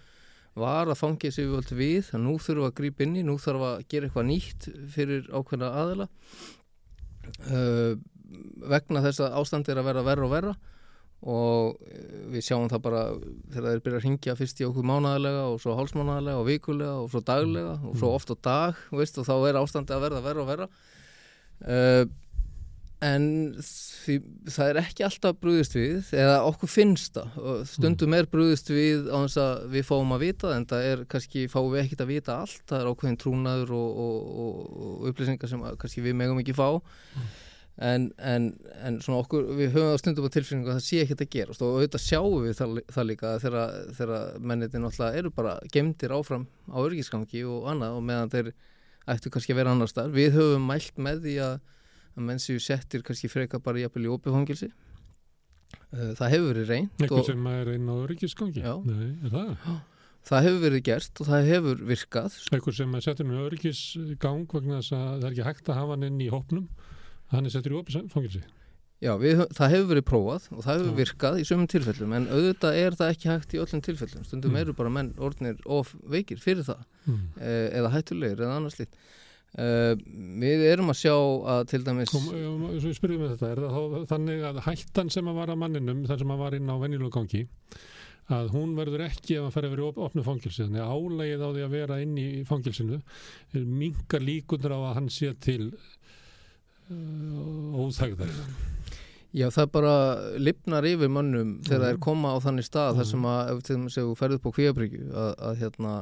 var 0.60 0.90
að 0.92 1.00
fangið 1.00 1.32
sér 1.32 1.48
við 1.48 1.72
við, 1.78 2.10
að 2.12 2.24
nú 2.26 2.34
þurfum 2.36 2.66
við 2.66 2.68
að 2.68 2.76
grípa 2.82 3.06
inn 3.06 3.16
í, 3.16 3.22
nú 3.24 3.38
við 3.40 3.64
að 3.64 3.86
gera 3.88 4.10
eitthvað 4.10 4.28
nýtt 4.28 4.68
fyrir 4.92 5.30
ákveðna 5.32 5.70
aðila. 5.80 6.08
Uh, 7.48 7.94
vegna 8.68 9.00
þess 9.04 9.22
að 9.24 9.38
ástand 9.40 9.70
er 9.72 9.80
að 9.80 9.88
vera 9.88 10.04
verra 10.04 10.26
og 10.26 10.32
verra 10.32 10.54
og 11.22 11.82
eh, 11.86 12.22
við 12.34 12.46
sjáum 12.48 12.70
það 12.70 12.82
bara 12.86 13.02
þegar 13.52 13.68
þeir 13.68 13.84
byrja 13.84 13.98
að 14.00 14.06
ringja 14.06 14.38
fyrst 14.38 14.62
í 14.62 14.66
okkur 14.66 14.88
mánaðarlega 14.90 15.44
og 15.52 15.60
svo 15.62 15.76
hálsmánaðarlega 15.78 16.40
og 16.40 16.48
vikulega 16.48 16.96
og 16.98 17.12
svo 17.12 17.22
daglega 17.26 17.76
og 17.78 18.00
svo 18.00 18.10
oft 18.16 18.32
á 18.34 18.36
dag 18.42 18.82
veist, 18.90 19.20
og 19.22 19.28
þá 19.28 19.36
er 19.50 19.60
ástandi 19.60 19.94
að 19.94 20.08
verða 20.08 20.24
verra 20.26 20.42
og 20.42 20.50
verra. 20.50 20.68
Uh, 21.62 22.04
en 23.02 23.24
því, 23.62 24.16
það 24.50 24.70
er 24.70 24.80
ekki 24.82 25.04
alltaf 25.06 25.38
brúðist 25.42 25.74
við 25.74 26.10
eða 26.14 26.40
okkur 26.46 26.70
finnst 26.70 27.18
það. 27.18 27.38
Stundum 27.70 28.14
er 28.18 28.28
brúðist 28.30 28.70
við 28.70 29.08
á 29.10 29.18
þess 29.24 29.40
að 29.42 29.64
við 29.74 29.86
fáum 29.88 30.14
að 30.14 30.24
vita 30.26 30.52
en 30.56 30.66
það 30.70 30.88
er 30.90 31.04
kannski 31.10 31.46
fáum 31.50 31.70
við 31.72 31.84
ekkert 31.84 32.04
að 32.04 32.12
vita 32.12 32.36
allt. 32.44 32.62
Það 32.70 32.78
er 32.80 32.90
ákveðin 32.92 33.20
trúnaður 33.22 33.74
og, 33.78 34.02
og, 34.04 34.36
og, 34.44 34.76
og 34.86 35.08
upplýsingar 35.10 35.50
sem 35.50 35.64
kannski 35.82 36.04
við 36.06 36.18
megum 36.18 36.42
ekki 36.42 36.56
fá 36.58 36.68
en, 37.76 38.10
en, 38.18 38.48
en 38.84 38.98
svona 39.00 39.22
okkur, 39.22 39.46
við 39.56 39.72
höfum 39.72 39.92
það 39.92 40.00
stundum 40.02 40.28
á 40.28 40.34
tilfinningu 40.34 40.70
að 40.70 40.78
það 40.78 40.86
sé 40.86 41.00
ekkert 41.02 41.24
að 41.24 41.30
gerast 41.32 41.64
og 41.64 41.78
auðvitað 41.78 42.04
sjáum 42.04 42.44
við 42.44 42.54
það, 42.58 42.80
það 42.92 43.08
líka 43.08 43.32
þegar, 43.42 44.22
mennitin 44.38 44.84
náttúrulega 44.84 45.22
eru 45.22 45.32
bara 45.34 45.54
gemdir 45.72 46.14
áfram 46.16 46.46
á 46.68 46.76
örgisgangi 46.84 47.44
og 47.48 47.70
annað 47.72 47.98
og 47.98 48.06
meðan 48.10 48.32
þeir 48.34 48.52
ættu 49.12 49.32
kannski 49.34 49.54
að 49.54 49.62
vera 49.62 49.74
annars 49.74 49.96
þar. 49.96 50.12
Við 50.14 50.36
höfum 50.36 50.68
mælt 50.68 51.00
með 51.02 51.24
því 51.24 51.36
að, 51.46 51.54
að 52.12 52.26
menn 52.28 52.42
séu 52.42 52.62
settir 52.62 53.04
kannski 53.06 53.30
freka 53.32 53.62
bara 53.62 53.82
jafnvel 53.82 54.06
í 54.06 54.12
opifangilsi. 54.12 54.68
Það 55.92 56.28
hefur 56.28 56.50
verið 56.50 56.68
reynd 56.68 57.00
Eitthvað 57.00 57.26
sem 57.30 57.48
er 57.48 57.72
inn 57.72 57.88
á 57.88 57.94
öryggisgangi? 57.96 58.62
Já. 58.62 58.76
Nei, 58.84 59.16
er 59.24 59.32
það? 59.32 59.80
það 60.28 60.46
hefur 60.46 60.62
verið 60.62 60.82
gert 60.86 61.20
og 61.20 61.28
það 61.28 61.48
hefur 61.50 61.84
virkað. 61.88 62.38
Eitthvað 62.52 62.76
sem 62.78 62.96
settur 63.04 63.28
með 63.28 63.46
öryggisgang 63.48 64.44
vegna 64.52 64.80
þess 64.80 64.94
að 64.96 65.06
það 65.08 65.26
er 65.26 65.32
ekki 65.32 65.46
hægt 65.48 65.70
að 65.72 65.78
hafa 65.80 65.96
hann 65.96 66.06
inn 66.08 66.20
í 66.22 66.28
hópnum 66.32 66.68
hann 67.32 67.48
er 67.48 67.54
settur 67.54 67.74
í 67.74 67.80
opisfangilsi. 67.80 68.42
Já, 69.02 69.16
við, 69.18 69.40
það 69.58 69.72
hefur 69.74 69.88
verið 69.90 70.04
prófað 70.06 70.44
og 70.54 70.60
það 70.62 70.76
hefur 70.78 70.92
virkað 71.00 71.38
í 71.42 71.46
sömum 71.48 71.66
tilfellum 71.72 72.12
en 72.14 72.28
auðvitað 72.30 72.76
er 72.84 72.94
það 73.00 73.08
ekki 73.16 73.30
hægt 73.32 73.54
í 73.56 73.58
öllum 73.64 73.80
tilfellum. 73.82 74.26
Stundum 74.28 74.52
Mm. 74.54 74.60
eru 74.60 74.74
bara 74.78 74.92
menn 74.94 75.08
orðnir 75.18 75.58
of 75.66 75.90
veikir 76.06 76.38
fyrir 76.38 76.62
það. 76.68 76.84
Mm. 77.08 77.24
eh, 77.40 77.66
eða 77.80 77.90
hættulegir 77.96 78.44
eða 78.44 78.60
annars 78.60 78.78
lít 78.78 78.94
uh, 79.58 79.96
við 80.38 80.62
erum 80.70 80.92
að 80.94 81.00
sjá 81.02 81.16
að 81.56 81.64
til 81.72 81.82
dæmis 81.84 82.14
um, 82.14 82.62
spyrjum 82.94 83.24
við 83.26 83.32
þetta, 83.34 83.50
er 83.50 83.60
það 83.64 83.74
þá 83.74 84.06
þannig 84.14 84.44
að 84.52 84.60
hættan 84.68 85.10
sem 85.10 85.26
að 85.32 85.40
var 85.42 85.50
að 85.52 85.58
manninum 85.64 86.04
þar 86.06 86.22
sem 86.22 86.30
að 86.36 86.44
var 86.44 86.56
inn 86.60 86.70
á 86.70 86.76
venjulegu 86.78 87.10
gangi 87.18 87.42
að 88.32 88.52
hún 88.54 88.76
verður 88.78 89.02
ekki 89.08 89.34
ef 89.40 89.48
að 89.48 89.54
fara 89.56 89.68
yfir 89.72 89.82
op 89.88 89.98
opnu 90.06 90.22
fangilsi 90.24 90.62
þannig 90.62 90.84
að 90.84 90.94
álegið 90.94 91.42
á 91.42 91.48
því 91.52 91.64
að 91.66 91.74
vera 91.74 91.98
inn 92.06 92.14
í 92.22 92.28
fangilsinu 92.48 93.00
mingar 93.66 94.22
líkundur 94.24 94.72
á 94.72 94.78
að 94.78 94.94
hann 95.00 95.10
sé 95.10 95.32
til 95.42 95.72
óþægðar 96.90 98.32
já 99.32 99.46
það 99.54 99.68
bara 99.72 99.92
lifnar 100.36 100.84
yfir 100.84 101.08
mönnum 101.12 101.54
þegar 101.64 101.86
það 101.86 101.94
er 101.94 102.00
koma 102.04 102.34
á 102.34 102.38
þannig 102.44 102.66
stað 102.68 102.98
þar 102.98 103.06
Mhm. 103.06 103.10
sem 103.12 103.22
að 103.32 103.52
ef 103.54 103.62
til 103.64 103.76
dæmis 103.76 103.96
ef 103.98 104.04
þú 104.10 104.16
ferð 104.20 104.34
upp 104.38 104.46
á 104.48 104.52
kvíabryggju 104.58 105.06
að, 105.12 105.32
að 105.48 105.56
hérna 105.62 105.92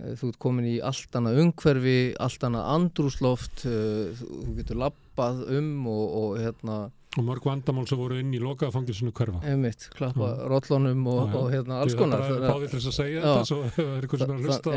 eh, 0.00 0.14
þú 0.20 0.28
ert 0.28 0.38
komin 0.44 0.68
í 0.68 0.76
allt 0.84 1.16
annað 1.16 1.40
umhverfi 1.46 1.98
allt 2.20 2.44
annað 2.44 2.68
andrúsloft 2.76 3.64
uh, 3.64 4.12
þú, 4.20 4.28
þú 4.44 4.56
getur 4.60 4.76
lappað 4.82 5.44
um 5.56 5.86
og, 5.88 6.04
og 6.20 6.38
hérna 6.44 6.78
og 7.18 7.24
mörg 7.26 7.42
vandamál 7.42 7.88
sem 7.90 7.98
voru 7.98 8.20
inn 8.22 8.30
í 8.30 8.38
lokaða 8.38 8.70
fangilsinu 8.76 9.10
hverfa 9.10 9.40
einmitt, 9.42 9.88
klappa 9.96 10.28
Já. 10.30 10.44
rollunum 10.52 11.00
og, 11.10 11.16
Já, 11.24 11.32
já. 11.32 11.38
og 11.40 11.48
hérna 11.56 11.80
alls 11.82 11.96
konar 11.98 12.20
þarf 12.22 12.36
bara 12.36 12.46
að 12.46 12.52
fá 12.52 12.60
því 12.60 12.68
til 12.70 12.78
þess 12.78 12.90
að 12.92 12.98
segja 13.00 13.22
þetta 13.24 13.48
svo 13.48 13.58
það 13.64 13.88
er 13.96 14.04
eitthvað 14.04 14.20
sem 14.20 14.30
er 14.30 14.36
að 14.36 14.44
hlusta 14.44 14.70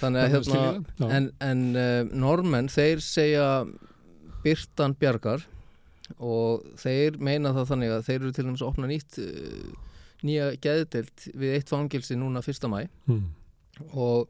þannig 0.00 0.22
að 0.22 0.32
hérna 0.32 0.62
það. 1.02 1.12
En, 1.18 1.28
en 1.50 1.62
uh, 1.76 2.16
normenn 2.24 2.70
þeir 2.72 3.02
segja 3.04 3.48
byrtan 4.44 4.94
bjargar 5.00 5.44
og 6.18 6.64
þeir 6.80 7.18
meina 7.20 7.52
það 7.56 7.68
þannig 7.72 7.92
að 7.96 8.04
þeir 8.08 8.20
eru 8.22 8.32
til 8.36 8.44
dæmis 8.48 8.62
að 8.64 8.70
opna 8.72 8.88
nýtt 8.90 9.18
uh, 9.20 9.88
nýja 10.24 10.46
geðdelt 10.64 11.26
við 11.38 11.56
eitt 11.58 11.68
fangilsi 11.72 12.16
núna 12.18 12.42
fyrsta 12.44 12.70
mæ 12.72 12.86
Mm. 13.08 13.26
og 13.94 14.28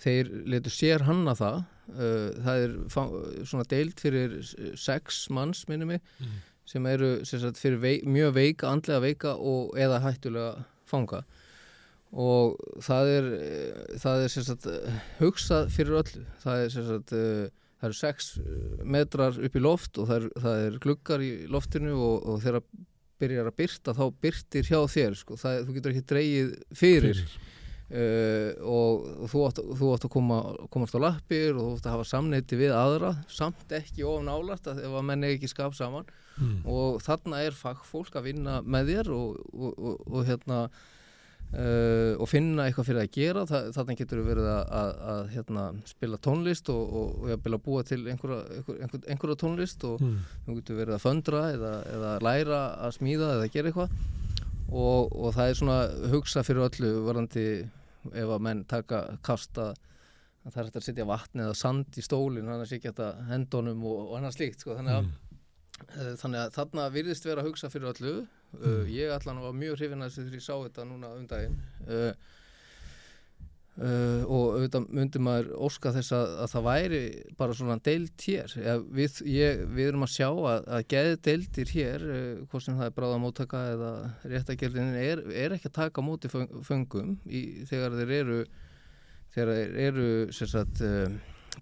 þeir 0.00 0.30
letu 0.48 0.70
sér 0.72 1.02
hanna 1.04 1.34
það 1.36 1.58
uh, 1.92 2.30
það 2.44 2.62
er 2.66 2.76
svona 3.48 3.66
deild 3.68 4.00
fyrir 4.00 4.38
sex 4.76 5.26
manns 5.30 5.66
minnum 5.68 5.88
mig 5.94 6.00
Mm. 6.20 6.38
sem 6.66 6.86
eru 6.86 7.10
sem 7.24 7.40
sagt, 7.40 7.58
fyrir 7.62 7.78
veik, 7.78 8.04
mjög 8.06 8.32
veika, 8.34 8.70
andlega 8.72 9.00
veika 9.04 9.34
og 9.36 9.76
eða 9.78 10.00
hættulega 10.02 10.64
fanga 10.86 11.20
og 12.16 12.56
það 12.86 13.08
er 13.12 13.26
eh, 13.36 13.98
það 14.00 14.22
er 14.24 14.28
sagt 14.32 14.66
eh, 14.70 14.98
hugsað 15.20 15.70
fyrir 15.74 15.98
öllu 16.00 16.24
það 16.42 16.62
er 16.64 16.68
sem 16.74 16.86
sagt 16.86 17.12
það 17.76 17.88
eru 17.88 17.98
sex 18.00 18.28
eh, 18.40 18.84
metrar 18.96 19.40
upp 19.48 19.56
í 19.56 19.62
loft 19.62 19.98
og 20.00 20.10
það 20.10 20.18
er, 20.18 20.28
það 20.44 20.66
er 20.66 20.78
gluggar 20.86 21.24
í 21.24 21.32
loftinu 21.52 21.96
og, 21.96 22.16
og 22.26 22.40
þegar 22.44 22.62
byrjar 23.20 23.50
að 23.50 23.58
byrta 23.62 23.96
þá 23.96 24.04
byrtir 24.20 24.66
hjá 24.68 24.80
þér 24.92 25.14
sko. 25.16 25.36
það, 25.40 25.60
þú 25.64 25.76
getur 25.76 25.94
ekki 25.94 26.08
dreigið 26.12 26.50
fyrir 26.76 27.22
uh, 27.22 28.50
og, 28.60 29.06
og 29.24 29.30
þú, 29.32 29.44
átt, 29.46 29.62
þú 29.80 29.90
átt 29.94 30.04
að 30.04 30.12
koma, 30.12 30.40
komast 30.74 30.98
á 30.98 31.00
lappir 31.00 31.56
og 31.56 31.62
þú 31.62 31.70
átt 31.78 31.88
að 31.88 31.96
hafa 31.96 32.08
samneiti 32.10 32.58
við 32.60 32.76
aðra 32.76 33.14
samt 33.32 33.72
ekki 33.72 34.04
of 34.04 34.20
nálagt 34.26 34.68
að 34.68 34.82
ef 34.84 34.98
að 35.00 35.08
menn 35.08 35.24
er 35.24 35.36
ekki 35.38 35.52
skap 35.52 35.76
saman 35.78 36.08
Mm. 36.36 36.58
og 36.68 36.98
þarna 37.00 37.38
er 37.46 37.54
fagfólk 37.56 38.16
að 38.18 38.26
vinna 38.28 38.58
með 38.60 38.90
þér 38.90 39.08
og, 39.14 39.38
og, 39.56 39.70
og, 39.72 40.00
og 40.04 40.26
hérna 40.28 40.58
uh, 41.56 42.12
og 42.20 42.28
finna 42.30 42.66
eitthvað 42.68 42.88
fyrir 42.90 43.02
að 43.04 43.12
gera 43.16 43.44
Þa, 43.48 43.60
þarna 43.76 43.96
getur 43.98 44.20
við 44.20 44.28
verið 44.32 44.48
að, 44.52 44.62
að, 44.80 44.90
að 45.14 45.22
hérna, 45.34 45.64
spila 45.88 46.18
tónlist 46.26 46.68
og, 46.72 46.82
og, 47.00 47.16
og 47.24 47.32
að 47.36 47.56
búa 47.64 47.84
til 47.88 48.02
einhverja, 48.12 48.42
einhver, 48.58 48.78
einhver, 48.84 49.02
einhverja 49.14 49.40
tónlist 49.44 49.86
og 49.88 49.96
Mm. 50.06 50.18
þú 50.46 50.54
getur 50.60 50.78
verið 50.82 50.94
að 50.98 51.04
föndra 51.06 51.42
eða, 51.54 51.72
eða 51.94 52.12
læra 52.26 52.60
að 52.86 52.94
smíða 52.98 53.32
eða 53.38 53.50
gera 53.54 53.70
eitthvað 53.72 53.96
og, 54.66 55.12
og 55.16 55.34
það 55.34 55.48
er 55.50 55.58
svona 55.60 55.78
hugsa 56.12 56.42
fyrir 56.46 56.66
öllu 56.66 56.90
varandi 57.06 57.44
ef 58.12 58.30
að 58.36 58.42
menn 58.46 58.64
taka 58.68 59.00
kasta 59.26 59.70
að 59.72 60.52
það 60.52 60.58
er 60.60 60.66
hægt 60.68 60.76
að 60.80 60.84
setja 60.86 61.06
vatn 61.08 61.42
eða 61.42 61.54
sand 61.58 61.96
í 61.98 62.02
stólinn 62.06 62.46
annars 62.50 62.74
ekki 62.76 62.92
hægt 62.92 63.00
að 63.02 63.22
hendunum 63.32 63.80
og, 63.86 64.02
og 64.10 64.18
annars 64.20 64.36
slíkt 64.38 64.62
sko. 64.62 64.76
þannig, 64.78 64.98
að, 65.00 65.06
Mm. 65.06 65.14
mm. 65.86 66.16
þannig 66.22 66.40
að 66.42 66.52
þarna 66.56 66.84
virðist 66.94 67.26
vera 67.26 67.42
hugsa 67.46 67.68
fyrir 67.72 67.90
öllu 67.94 68.12
uh, 68.62 68.82
ég 68.90 69.12
allan 69.14 69.44
var 69.44 69.54
mjög 69.56 69.78
hrifin 69.80 70.02
að 70.04 70.10
þessu 70.10 70.26
þegar 70.26 70.40
ég 70.40 70.46
sá 70.46 70.54
þetta 70.54 70.88
núna 70.88 71.12
um 71.16 71.28
daginn. 71.30 71.60
Uh, 71.86 72.10
Uh, 73.76 74.22
og 74.32 74.54
auðvitað 74.54 74.84
myndi 74.96 75.20
maður 75.20 75.50
óska 75.66 75.90
þess 75.92 76.14
að, 76.16 76.30
að 76.40 76.46
það 76.48 76.62
væri 76.64 77.00
bara 77.36 77.56
svona 77.58 77.74
deild 77.84 78.22
hér. 78.24 78.54
Við, 78.96 79.18
ég, 79.28 79.58
við 79.68 79.90
erum 79.90 80.06
að 80.06 80.14
sjá 80.14 80.28
að, 80.30 80.62
að 80.78 80.86
geði 80.94 81.18
deildir 81.26 81.72
hér 81.74 82.06
hvort 82.48 82.64
sem 82.64 82.78
það 82.78 82.88
er 82.88 82.94
bráðamóttaka 82.96 83.60
eða 83.74 83.90
réttagerðin 84.32 84.96
er, 84.96 85.20
er 85.28 85.56
ekki 85.58 85.68
að 85.68 85.76
taka 85.76 86.06
móti 86.06 86.32
í, 86.32 87.42
þegar 87.68 87.98
þeir 88.00 88.14
eru 88.22 88.40
þegar 89.36 89.52
þeir 89.52 89.76
eru 89.90 90.08
sagt, 90.32 90.82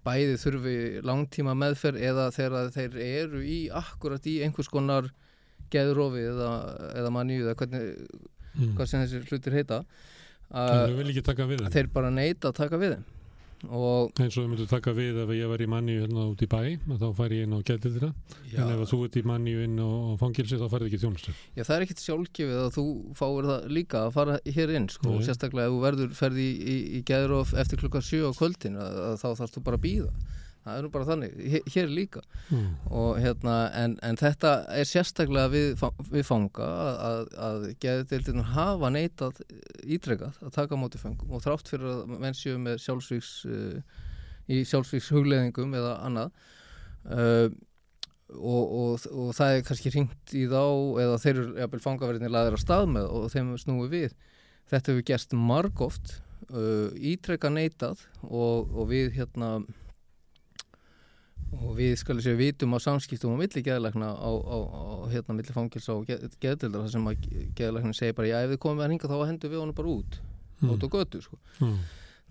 bæði 0.07 0.39
þurfi 0.39 0.77
langtíma 1.05 1.55
meðferð 1.57 2.03
eða 2.13 2.29
þegar 2.35 2.71
þeir 2.75 2.97
eru 3.03 3.43
í 3.43 3.59
akkurat 3.75 4.31
í 4.31 4.39
einhvers 4.45 4.71
konar 4.71 5.11
geðurofi 5.73 6.27
eða, 6.31 6.51
eða 7.01 7.13
manníu 7.15 7.45
eða 7.45 7.57
hvernig, 7.61 7.89
mm. 8.53 8.75
hvað 8.77 8.91
sem 8.91 9.03
þessir 9.05 9.27
hlutir 9.31 9.57
heita 9.57 9.81
að 10.55 10.95
þeir 11.73 11.91
bara 11.93 12.13
neita 12.13 12.51
að 12.51 12.57
taka 12.63 12.79
við 12.81 12.95
þeim. 12.95 13.11
Og 13.65 14.11
eins 14.21 14.35
og 14.35 14.43
þau 14.43 14.49
myndu 14.51 14.65
taka 14.69 14.91
við 14.93 15.17
ef 15.23 15.31
ég 15.33 15.47
var 15.49 15.61
í 15.63 15.67
manni 15.69 15.95
hérna 15.97 16.25
út 16.29 16.41
í 16.43 16.47
bæ 16.49 16.75
þá 16.99 17.05
fær 17.17 17.33
ég 17.33 17.47
inn 17.47 17.55
á 17.55 17.65
gældildina 17.65 18.09
en 18.51 18.73
ef 18.75 18.83
þú 18.91 18.99
ert 19.07 19.17
í 19.17 19.23
manni 19.25 19.55
inn 19.63 19.79
á 19.79 19.89
fangilsi 20.21 20.59
þá 20.59 20.67
færði 20.69 20.89
ekki 20.91 20.99
þjónustu. 21.01 21.33
Já, 21.55 21.63
það 21.63 21.75
er 21.75 21.85
ekkert 21.85 22.03
sjálfgefið 22.03 22.59
að 22.61 22.69
þú 22.75 22.85
fáir 23.17 23.49
það 23.49 23.67
líka 23.79 24.03
að 24.03 24.15
fara 24.19 24.37
hér 24.57 24.75
inn 24.77 24.87
sko, 24.91 25.15
sérstaklega 25.25 25.71
ef 25.71 25.75
þú 25.75 25.81
verður 25.87 26.15
ferði 26.19 26.45
í, 26.45 26.55
í, 26.75 26.77
í 26.99 27.03
geðurof 27.07 27.55
eftir 27.63 27.81
klukka 27.81 28.03
7 28.05 28.29
á 28.29 28.31
kvöldin 28.37 28.77
að, 28.77 28.99
að 29.07 29.17
þá 29.23 29.27
þarfst 29.31 29.57
þú 29.57 29.65
bara 29.69 29.81
að 29.81 29.85
býða 29.87 30.11
það 30.65 30.77
er 30.77 30.85
nú 30.85 30.91
bara 30.93 31.07
þannig, 31.09 31.35
hér, 31.73 31.91
líka. 31.93 32.23
Mm. 32.49 32.65
og 32.89 33.19
hérna, 33.21 33.55
en, 33.77 33.95
en 34.05 34.19
þetta 34.19 34.53
er 34.73 34.89
sérstaklega 34.89 35.51
við, 35.53 35.85
við 36.11 36.25
fanga 36.27 36.65
að, 36.65 36.97
að, 37.09 37.21
að 37.49 37.67
geðdeildinu 37.85 38.47
hafa 38.55 38.91
neitað 38.93 39.43
ítrekað 39.85 40.41
að 40.41 40.57
taka 40.57 40.79
móti 40.79 41.01
fengum 41.01 41.37
og 41.37 41.45
þrátt 41.45 41.69
fyrir 41.69 41.93
að 41.93 42.17
menn 42.17 42.37
séu 42.37 42.57
með 42.61 42.81
sjálfsvíks 42.85 43.31
uh, 43.49 44.03
í 44.49 44.61
sjálfsvíks 44.67 45.11
hugleðingum 45.13 45.73
eða 45.77 45.95
annað 46.05 46.35
uh, 47.13 47.47
og, 48.33 48.63
og, 48.65 49.07
og 49.13 49.31
það 49.37 49.55
er 49.55 49.65
kannski 49.67 49.93
ringt 49.93 50.35
í 50.35 50.45
þá 50.49 50.61
eða 51.03 51.17
þeir 51.21 51.35
eru 51.35 51.57
jafnvel 51.61 51.83
fangaverðinni 51.83 52.31
laðir 52.33 52.57
á 52.57 52.59
stað 52.61 52.87
með 52.95 53.09
og 53.13 53.27
þeim 53.33 53.51
snúið 53.61 53.91
við. 53.93 54.15
Þetta 54.71 54.91
hefur 54.91 55.07
gerst 55.11 55.35
margóft 55.37 56.15
uh, 56.49 56.89
ítrekka 56.97 57.51
neitað 57.53 58.01
og, 58.23 58.71
og 58.73 58.89
við 58.89 59.13
hérna 59.19 59.59
og 61.53 61.75
við 61.77 61.93
skal 62.01 62.17
séu 62.23 62.35
vitum 62.39 62.73
á 62.75 62.79
samskiptum 62.83 63.35
á 63.35 63.37
milli 63.39 63.61
geðlækna 63.65 64.09
á, 64.11 64.29
á, 64.33 64.57
á 64.65 64.83
hérna 65.13 65.35
milli 65.37 65.53
fangils 65.55 65.87
og 65.93 66.07
geðdildar 66.09 66.85
þar 66.85 66.91
sem 66.95 67.09
að 67.11 67.27
geðlækna 67.59 67.93
segir 67.95 68.15
bara 68.17 68.31
já 68.31 68.37
ef 68.43 68.49
við 68.55 68.61
komum 68.65 68.81
við 68.81 68.85
að 68.87 68.93
hinga 68.95 69.11
þá 69.11 69.17
hendur 69.29 69.53
við 69.53 69.61
honum 69.63 69.77
bara 69.77 69.93
út 69.99 70.21
Mm. 70.55 70.69
út 70.71 70.83
á 70.83 70.87
götu 70.87 71.19
sko. 71.19 71.35
Mm. 71.59 71.79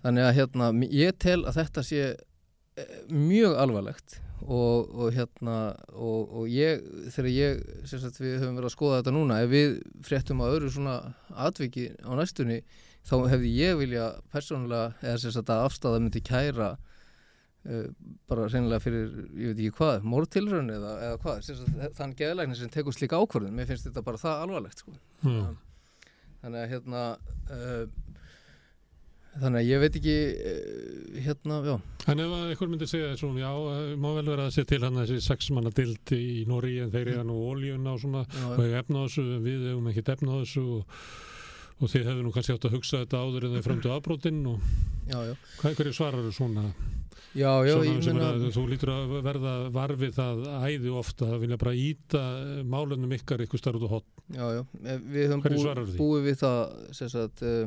þannig 0.01 0.23
að 0.25 0.35
hérna 0.39 0.67
ég 0.89 1.11
tel 1.21 1.43
að 1.45 1.57
þetta 1.59 1.81
sé 1.85 1.99
eh, 2.17 2.95
mjög 3.13 3.53
alvarlegt 3.61 4.15
og, 4.41 4.89
og 4.97 5.11
hérna 5.13 5.75
og, 5.93 6.33
og 6.41 6.47
ég, 6.49 6.81
þegar 7.13 7.29
ég 7.29 7.61
sagt 7.85 8.17
við 8.17 8.39
höfum 8.41 8.57
verið 8.57 8.69
að 8.71 8.73
skoða 8.73 8.97
þetta 9.03 9.13
núna 9.13 9.37
ef 9.45 9.51
við 9.53 9.75
fréttum 10.09 10.41
að 10.41 10.55
öðru 10.57 10.71
svona 10.73 10.95
atviki 11.37 11.85
á 12.01 12.11
næstunni 12.17 12.57
þá 13.05 13.15
hefði 13.29 13.53
ég 13.59 13.77
vilja 13.83 14.09
persónulega 14.33 14.95
eða 15.05 15.35
að 15.45 15.63
afstæða 15.69 16.01
myndi 16.01 16.23
kæra 16.25 16.71
bara 18.29 18.45
reynilega 18.45 18.83
fyrir, 18.83 19.13
ég 19.33 19.53
veit 19.53 19.61
ekki 19.61 19.77
hvað, 19.79 20.03
mórtilrun 20.05 20.69
eða, 20.69 20.91
eða 21.07 21.21
hvað, 21.23 21.93
þann 21.97 22.17
geðlækni 22.19 22.57
sem 22.59 22.73
tekur 22.73 22.93
slíka 22.93 23.17
ákvörðun, 23.17 23.55
mér 23.57 23.69
finnst 23.69 23.87
þetta 23.87 24.03
bara 24.05 24.21
það 24.21 24.43
alvarlegt 24.45 24.83
sko. 24.83 24.93
Mm. 25.25 25.55
þannig 26.43 26.59
að 26.61 26.73
hérna 26.75 27.01
uh, 27.55 27.85
þannig 29.41 29.59
að 29.59 29.69
ég 29.69 29.81
veit 29.81 29.97
ekki 29.99 30.15
uh, 30.51 31.19
hérna, 31.25 31.59
já. 31.65 31.75
En 32.05 32.21
ef 32.21 32.33
einhver 32.37 32.69
myndi 32.69 32.87
segja 32.89 33.15
svona, 33.17 33.41
já, 33.41 33.49
eh, 33.73 33.93
má 33.97 34.11
vel 34.13 34.27
vera 34.29 34.45
að 34.45 34.53
sé 34.53 34.65
til 34.69 34.83
hann 34.83 34.99
þessi 35.01 35.23
sexmanna 35.25 35.71
dild 35.73 36.11
í 36.13 36.43
Nóri 36.45 36.75
en 36.83 36.93
þeir 36.93 37.15
nú 37.25 37.39
ólíuna 37.49 37.95
og 37.95 38.03
svona 38.03 38.21
Já, 38.29 38.43
og 38.51 38.61
eiga 38.61 38.83
efna 38.83 39.01
á 39.01 39.05
þessu, 39.07 39.23
við 39.41 39.65
hefum 39.71 39.89
ekkert 39.89 40.11
efna 40.13 40.37
á 40.37 40.41
þessu 40.43 40.65
og, 40.75 40.99
og 41.79 41.91
þið 41.95 42.11
hefðu 42.11 42.27
nú 42.27 42.35
kannski 42.35 42.53
átt 42.53 42.69
að 42.69 42.77
hugsa 42.77 43.01
þetta 43.01 43.23
áður 43.25 43.47
en 43.47 43.57
þeir 43.57 43.65
fremdu 43.65 43.95
afbrótinn 43.95 44.43
og 44.53 44.69
já, 45.09 45.17
já, 45.31 45.33
hvað, 45.63 45.79
hverju 45.79 45.95
svarar 45.97 46.29
svona, 46.37 46.67
já, 47.35 47.51
já 47.67 47.73
svona 47.75 47.91
ég 47.91 48.09
meina 48.09 48.27
að 48.33 48.45
þú 48.55 48.65
lítur 48.71 48.91
að 48.93 49.15
verða 49.25 49.55
varfið 49.75 50.13
það 50.17 50.43
æði 50.65 50.93
ofta 51.01 51.31
að 51.31 51.39
vilja 51.45 51.61
bara 51.61 51.77
íta 51.79 52.25
málunum 52.67 53.15
ykkar 53.17 53.45
ykkur 53.45 53.61
starf 53.61 53.79
út 53.79 53.87
og 53.87 53.95
hot 53.97 54.11
já, 54.33 54.45
já, 54.57 54.61
eh, 54.83 55.01
við 55.01 55.27
höfum 55.29 55.43
Hverju 55.45 55.57
bú, 55.57 55.65
svararðu 55.65 55.91
því? 55.93 55.97
búið 56.01 56.29
við 56.29 56.37
það 56.41 56.61
sem 56.99 57.11
sagt 57.13 57.43
uh, 57.45 57.65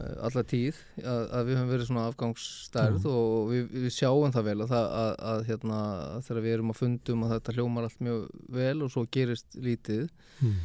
alla 0.00 0.44
tíð 0.48 0.78
að, 1.02 1.22
að 1.36 1.48
við 1.48 1.58
höfum 1.58 1.72
verið 1.74 1.88
svona 1.88 2.04
afgangsstærð 2.10 3.06
Já. 3.06 3.10
og 3.12 3.50
við, 3.50 3.64
við 3.84 3.94
sjáum 3.94 4.34
það 4.34 4.46
vel 4.50 4.56
að, 4.56 4.70
það, 4.72 4.86
að, 5.00 5.10
að 5.32 5.42
hérna, 5.50 5.80
þegar 6.26 6.44
við 6.46 6.56
erum 6.56 6.72
að 6.72 6.80
fundum 6.80 7.24
að 7.26 7.34
þetta 7.34 7.56
hljómar 7.56 7.88
allt 7.88 8.04
mjög 8.06 8.22
vel 8.60 8.76
og 8.86 8.94
svo 8.94 9.04
gerist 9.16 9.58
lítið 9.60 10.06
mm. 10.40 10.56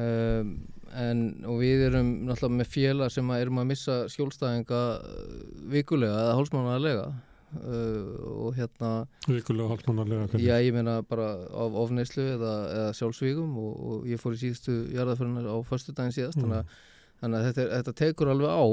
um, 0.00 0.52
en, 0.98 1.24
og 1.46 1.60
við 1.62 1.86
erum 1.88 2.12
náttúrulega 2.26 2.58
með 2.60 2.70
félag 2.74 3.12
sem 3.14 3.30
að 3.30 3.42
erum 3.44 3.60
að 3.62 3.68
missa 3.70 3.96
skjólstæðinga 4.10 4.84
uh, 5.00 5.34
vikulega 5.70 6.22
eða 6.24 6.38
hálsmánaðarlega 6.38 7.04
uh, 7.10 8.44
og 8.46 8.58
hérna 8.58 8.92
vikulega 9.28 9.70
hálfmannarlega 9.72 10.40
já 10.42 10.54
ég 10.58 10.74
meina 10.74 11.00
bara 11.06 11.32
af 11.50 11.78
ofneislu 11.84 12.26
eða, 12.36 12.54
eða 12.76 12.92
sjálfsvígum 12.98 13.56
og, 13.60 13.72
og 13.90 14.08
ég 14.10 14.22
fór 14.22 14.36
í 14.36 14.42
síðustu 14.44 14.76
jarðaförinu 14.94 15.46
á 15.46 15.56
förstu 15.66 15.94
daginn 15.96 16.16
síðast 16.16 16.40
Mm. 16.40 16.46
þannig, 16.46 16.58
að, 16.58 16.86
þannig 17.22 17.40
að 17.40 17.48
þetta, 17.48 17.66
þetta 17.76 17.98
tekur 18.04 18.32
alveg 18.34 18.50
á 18.50 18.66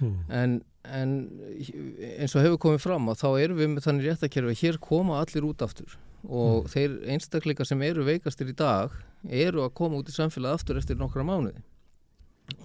mm. 0.00 0.18
en, 0.40 0.60
en 0.84 1.16
eins 2.20 2.36
og 2.36 2.46
hefur 2.46 2.62
komið 2.66 2.84
fram 2.86 3.10
að 3.10 3.24
þá 3.24 3.28
erum 3.40 3.60
við 3.60 3.74
með 3.74 3.88
þannig 3.88 4.08
réttakerfi 4.10 4.54
að 4.54 4.62
hér 4.64 4.80
koma 4.90 5.20
allir 5.20 5.48
út 5.50 5.66
aftur 5.66 5.98
og 6.28 6.64
Mm. 6.64 6.68
þeir 6.74 6.96
einstakleika 7.14 7.64
sem 7.64 7.82
eru 7.82 8.04
veikastir 8.04 8.48
í 8.50 8.56
dag 8.56 8.90
eru 9.28 9.62
að 9.64 9.74
koma 9.74 9.96
út 10.00 10.08
í 10.08 10.12
samfélagi 10.14 10.54
aftur 10.58 10.76
eftir 10.80 10.96
nokkra 11.00 11.24
mánuði. 11.24 11.62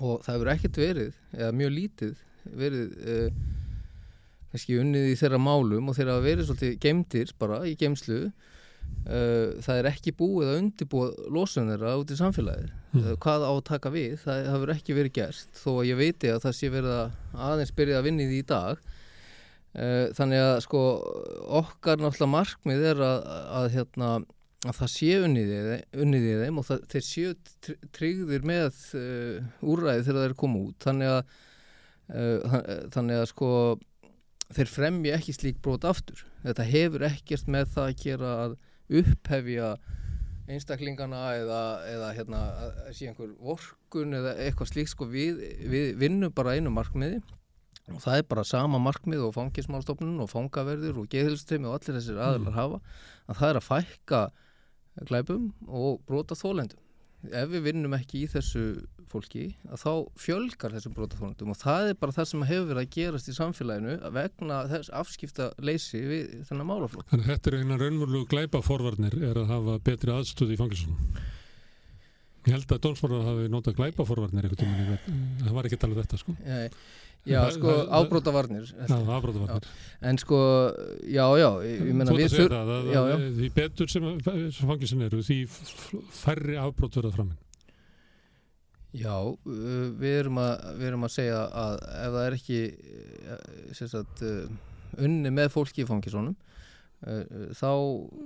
Og 0.01 0.23
það 0.25 0.33
hefur 0.33 0.51
ekkert 0.55 0.77
verið 0.81 1.13
eða 1.37 1.51
mjög 1.53 1.71
lítið 1.75 2.15
verið 2.45 2.97
uh, 3.05 3.29
kannski 4.51 4.79
unnið 4.81 5.07
í 5.11 5.15
þeirra 5.19 5.39
málum 5.41 5.89
og 5.89 5.97
þeirra 5.97 6.19
verið 6.23 6.47
svolítið 6.49 6.75
gemdir 6.83 7.31
bara 7.41 7.61
í 7.67 7.75
gemslu 7.79 8.19
uh, 8.25 9.55
það 9.61 9.79
er 9.79 9.89
ekki 9.91 10.13
búið 10.17 10.51
að 10.51 10.59
undibúa 10.61 11.09
losun 11.33 11.71
þeirra 11.71 11.95
út 12.01 12.11
í 12.11 12.19
samfélagið. 12.19 12.73
Mm. 12.93 13.01
uh, 13.05 13.15
hvað 13.23 13.47
á 13.47 13.51
að 13.53 13.63
taka 13.71 13.93
við, 13.93 14.17
það 14.23 14.51
hefur 14.53 14.73
ekki 14.75 14.97
verið 14.99 15.15
gert 15.19 15.61
þó 15.63 15.71
að 15.79 15.89
ég 15.91 16.01
veiti 16.01 16.31
að 16.33 16.43
það 16.45 16.57
sé 16.59 16.69
verið 16.73 16.93
að 16.99 17.41
aðeins 17.49 17.75
byrja 17.79 17.99
að 17.99 18.07
vinna 18.09 18.25
í 18.25 18.29
því 18.31 18.39
í 18.43 18.47
dag 18.51 18.85
þannig 20.15 20.39
að 20.39 20.57
sko 20.63 20.81
okkar 21.59 21.99
náttúrulega 21.99 22.31
markmið 22.31 22.85
er 22.93 23.01
að, 23.03 23.29
að 23.59 23.69
hérna 23.73 24.11
að 24.65 24.77
það 24.79 24.91
sé 24.91 25.09
unnið 25.21 26.27
í 26.27 26.35
þeim, 26.41 26.59
og 26.59 26.67
það, 26.67 26.85
þeir 26.93 27.05
séu 27.05 27.33
tr- 27.65 27.89
tryggðir 27.95 28.47
með 28.47 28.79
uh, 28.97 29.49
úrræði 29.65 30.05
þegar 30.07 30.23
þeir 30.25 30.37
koma 30.39 30.61
út. 30.63 30.77
Þannig 30.85 31.11
að 31.11 31.19
uh, 32.15 32.55
þannig 32.95 33.19
að 33.21 33.27
sko 33.31 33.49
þeir 34.55 34.71
fremja 34.71 35.19
ekki 35.19 35.35
slík 35.35 35.61
brot 35.65 35.85
aftur. 35.89 36.23
Þetta 36.45 36.69
hefur 36.69 37.05
ekkert 37.09 37.51
með 37.51 37.69
það 37.75 37.91
að 37.91 38.01
gera 38.05 38.33
að 38.45 38.57
upphefja 39.01 39.69
einstaklingana 40.45 41.21
eða, 41.39 41.61
eða 41.89 42.09
hérna, 42.13 42.41
sé 42.93 43.07
einhver 43.09 43.31
vorkun 43.41 44.13
eða 44.13 44.35
eitthvað 44.43 44.69
slíkt 44.69 44.93
sko 44.93 45.07
við, 45.09 45.41
við 45.71 45.95
vinnum 45.97 46.33
bara 46.37 46.53
einu 46.53 46.73
markmiði 46.73 47.23
og 47.93 48.01
það 48.01 48.17
er 48.17 48.25
bara 48.31 48.45
sama 48.47 48.79
markmið 48.81 49.27
og 49.27 49.35
fangismálstofnun 49.35 50.23
og 50.23 50.31
fangaverður 50.31 51.03
og 51.03 51.11
geðhilstrimi 51.11 51.69
og 51.69 51.77
allir 51.77 51.99
þessir 51.99 52.21
aðlar 52.21 52.57
hafa 52.57 52.81
að 53.29 53.39
það 53.41 53.51
er 53.51 53.59
að 53.59 53.67
fækka 53.67 54.23
glæpum 55.05 55.51
og 55.67 56.01
brota 56.07 56.37
þólendum 56.39 56.81
ef 57.33 57.49
við 57.49 57.63
vinnum 57.69 57.95
ekki 57.97 58.23
í 58.23 58.29
þessu 58.29 58.63
fólki 59.09 59.45
að 59.69 59.81
þá 59.81 59.91
fjölgar 60.19 60.73
þessum 60.75 60.95
brotaþólendum 60.97 61.53
og 61.53 61.59
það 61.59 61.91
er 61.91 61.97
bara 62.01 62.15
það 62.15 62.27
sem 62.31 62.43
hefur 62.49 62.67
verið 62.71 62.81
að 62.81 62.91
gerast 62.95 63.29
í 63.29 63.35
samfélaginu 63.37 63.95
vegna 64.15 64.59
þess 64.71 64.91
afskipta 65.01 65.49
leysi 65.61 66.01
við 66.05 66.35
þennan 66.49 66.69
málaflokk 66.71 67.09
Þannig 67.13 67.25
að 67.29 67.31
þetta 67.33 67.51
er 67.51 67.57
eina 67.61 67.79
raunverulegu 67.81 68.29
glæpaforvarnir 68.33 69.17
er 69.29 69.41
að 69.41 69.49
hafa 69.53 69.77
betri 69.85 70.13
aðstöð 70.15 70.53
í 70.55 70.59
fangelsunum. 70.59 71.17
Ég 72.45 72.53
held 72.53 72.75
að 72.75 72.81
dómsmálar 72.83 73.25
hafi 73.25 73.47
notað 73.49 73.77
glæpaforvarnir 73.79 74.51
verð. 74.51 75.07
Það 75.41 75.55
var 75.55 75.69
ekki 75.69 75.81
talað 75.81 76.01
þetta 76.03 76.21
sko. 76.21 76.35
Já, 77.25 77.39
Það- 77.41 77.53
sko 77.55 77.71
það- 77.73 77.87
afbrótavarnir. 77.97 78.73
en 80.01 80.17
sko, 80.21 80.39
já, 81.09 81.25
já 81.41 81.49
Þú 82.05 82.17
við 82.19 82.27
að 82.29 82.51
það, 82.51 82.69
að, 82.75 82.91
já, 82.93 83.01
já. 83.09 83.15
því 83.39 83.47
betur 83.55 83.89
sem, 83.89 84.05
sem 84.51 84.69
fangelsin 84.69 85.01
eru, 85.07 85.21
því 85.25 85.37
færri 86.21 86.57
afbrót 86.61 86.99
verða 86.99 87.11
framinn. 87.15 87.37
Já, 88.95 89.15
uh, 89.25 89.89
við 89.99 90.19
erum, 90.21 90.37
að, 90.39 90.67
við 90.79 90.87
erum 90.91 91.03
að 91.03 91.13
segja 91.17 91.39
að 91.51 91.73
ef 91.83 92.13
það 92.13 92.21
er 92.29 92.37
ekki 92.37 92.59
uh, 93.33 93.73
sagt, 93.89 94.21
uh, 94.23 95.01
unni 95.03 95.33
með 95.35 95.49
fólki 95.51 95.83
í 95.83 95.87
fangisónum 95.89 96.35
þá, 97.57 97.71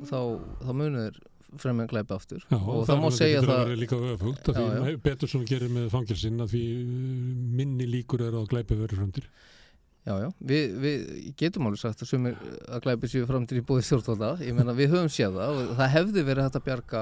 þá, 0.06 0.20
þá 0.62 0.70
munir 0.78 1.16
fremjum 1.58 1.88
glæpi 1.90 2.14
aftur. 2.16 2.44
Já, 2.50 2.58
og 2.60 2.84
það 2.88 3.00
má 3.04 3.08
segja 3.16 3.42
það 3.44 3.62
vera 3.66 3.80
líka 3.80 4.00
öfugt, 4.14 4.50
að 4.52 4.60
Já, 4.60 4.84
því 4.86 4.96
betur 5.08 5.32
sem 5.32 5.46
gerir 5.50 5.72
með 5.74 5.88
fangelsin, 5.94 6.40
að 6.44 6.54
því 6.54 6.64
uh, 6.80 6.92
minni 7.60 7.88
líkur 7.90 8.22
er 8.28 8.38
að 8.40 8.48
glæpi 8.54 8.78
verður 8.80 9.02
framtir. 9.04 9.30
Já, 10.08 10.14
já, 10.24 10.30
við, 10.52 10.78
við 10.82 11.02
getum 11.38 11.68
alveg 11.68 11.82
sagt 11.82 12.02
að 12.02 12.10
sumir 12.14 12.38
að 12.72 12.82
glæpi 12.86 13.10
séu 13.12 13.26
framtíð 13.30 13.60
í 13.60 13.66
búið 13.68 13.84
stjórnvalda, 13.90 14.30
ég 14.48 14.56
meina 14.58 14.74
við 14.78 14.94
höfum 14.96 15.12
séð 15.12 15.36
það 15.38 15.60
og 15.66 15.74
það 15.82 15.92
hefði 15.98 16.24
verið 16.30 16.48
hægt 16.48 16.58
að 16.62 16.66
bjarga 16.70 17.02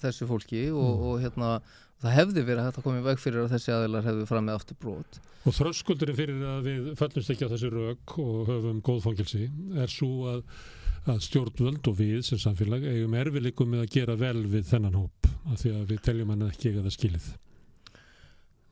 þessu 0.00 0.26
fólki 0.30 0.62
og, 0.72 0.88
Mm. 0.90 1.04
og 1.10 1.20
hérna 1.20 1.50
það 2.00 2.14
hefði 2.16 2.44
verið 2.48 2.64
hægt 2.64 2.78
að 2.80 2.86
koma 2.88 2.98
í 3.02 3.04
veg 3.04 3.18
fyrir 3.20 3.44
að 3.44 3.52
þessi 3.52 3.74
aðeinar 3.76 4.06
hefði 4.08 4.26
fram 4.30 4.46
með 4.48 4.56
aftur 4.56 4.78
brot. 4.80 5.20
Og 5.44 5.52
þröskuldurinn 5.56 6.16
fyrir 6.16 6.40
að 6.48 6.64
við 6.70 6.88
fallumst 6.98 7.30
ekki 7.34 7.44
á 7.44 7.52
þessi 7.52 7.70
rauk 7.76 8.14
og 8.24 8.48
höfum 8.48 8.80
góð 8.88 9.02
fangilsi 9.04 9.50
er 9.84 9.92
svo 9.92 10.10
að, 10.32 10.40
að 11.08 11.20
stjórnvöld 11.24 11.88
og 11.90 11.96
við 11.98 12.24
sem 12.26 12.40
samfélag 12.40 12.84
eigum 12.84 13.14
erfileikum 13.16 13.70
með 13.72 13.84
að 13.86 13.92
gera 13.94 14.16
vel 14.20 14.42
við 14.50 14.66
þennan 14.68 14.98
hóp 15.00 15.30
af 15.50 15.62
því 15.62 15.72
að 15.76 15.86
við 15.92 16.02
teljum 16.04 16.32
hann 16.34 16.48
ekki 16.50 16.74
það 16.76 16.90
skilið. 16.96 17.28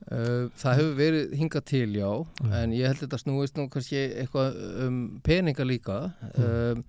Uh, 0.09 0.47
það 0.57 0.79
hefur 0.79 0.95
verið 0.97 1.33
hingað 1.37 1.65
til, 1.69 1.87
já, 1.99 2.09
Já. 2.39 2.49
en 2.61 2.73
ég 2.73 2.87
held 2.87 3.01
þetta 3.03 3.19
snúist 3.19 3.57
nú 3.59 3.67
kannski 3.69 3.99
eitthvað 4.23 4.59
um 4.85 4.99
peninga 5.25 5.65
líka. 5.67 5.99
Um, 6.39 6.83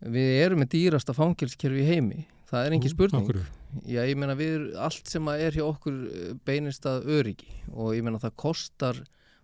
við 0.00 0.30
erum 0.40 0.62
með 0.62 0.72
dýrasta 0.74 1.14
fangilskerfi 1.14 1.84
í 1.84 1.88
heimi, 1.90 2.24
það 2.50 2.66
er 2.66 2.76
engin 2.78 2.94
spurning. 2.94 3.26
Akkur, 3.26 3.42
Já, 3.86 4.00
ég 4.02 4.16
meina 4.18 4.34
við, 4.34 4.72
allt 4.82 5.06
sem 5.06 5.28
er 5.30 5.54
hjá 5.54 5.62
okkur 5.62 5.98
eh, 6.08 6.30
beinist 6.46 6.86
að 6.90 7.04
öryggi 7.20 7.52
og 7.70 7.92
ég 7.94 8.02
meina 8.02 8.18
það 8.18 8.32
kostar 8.42 8.98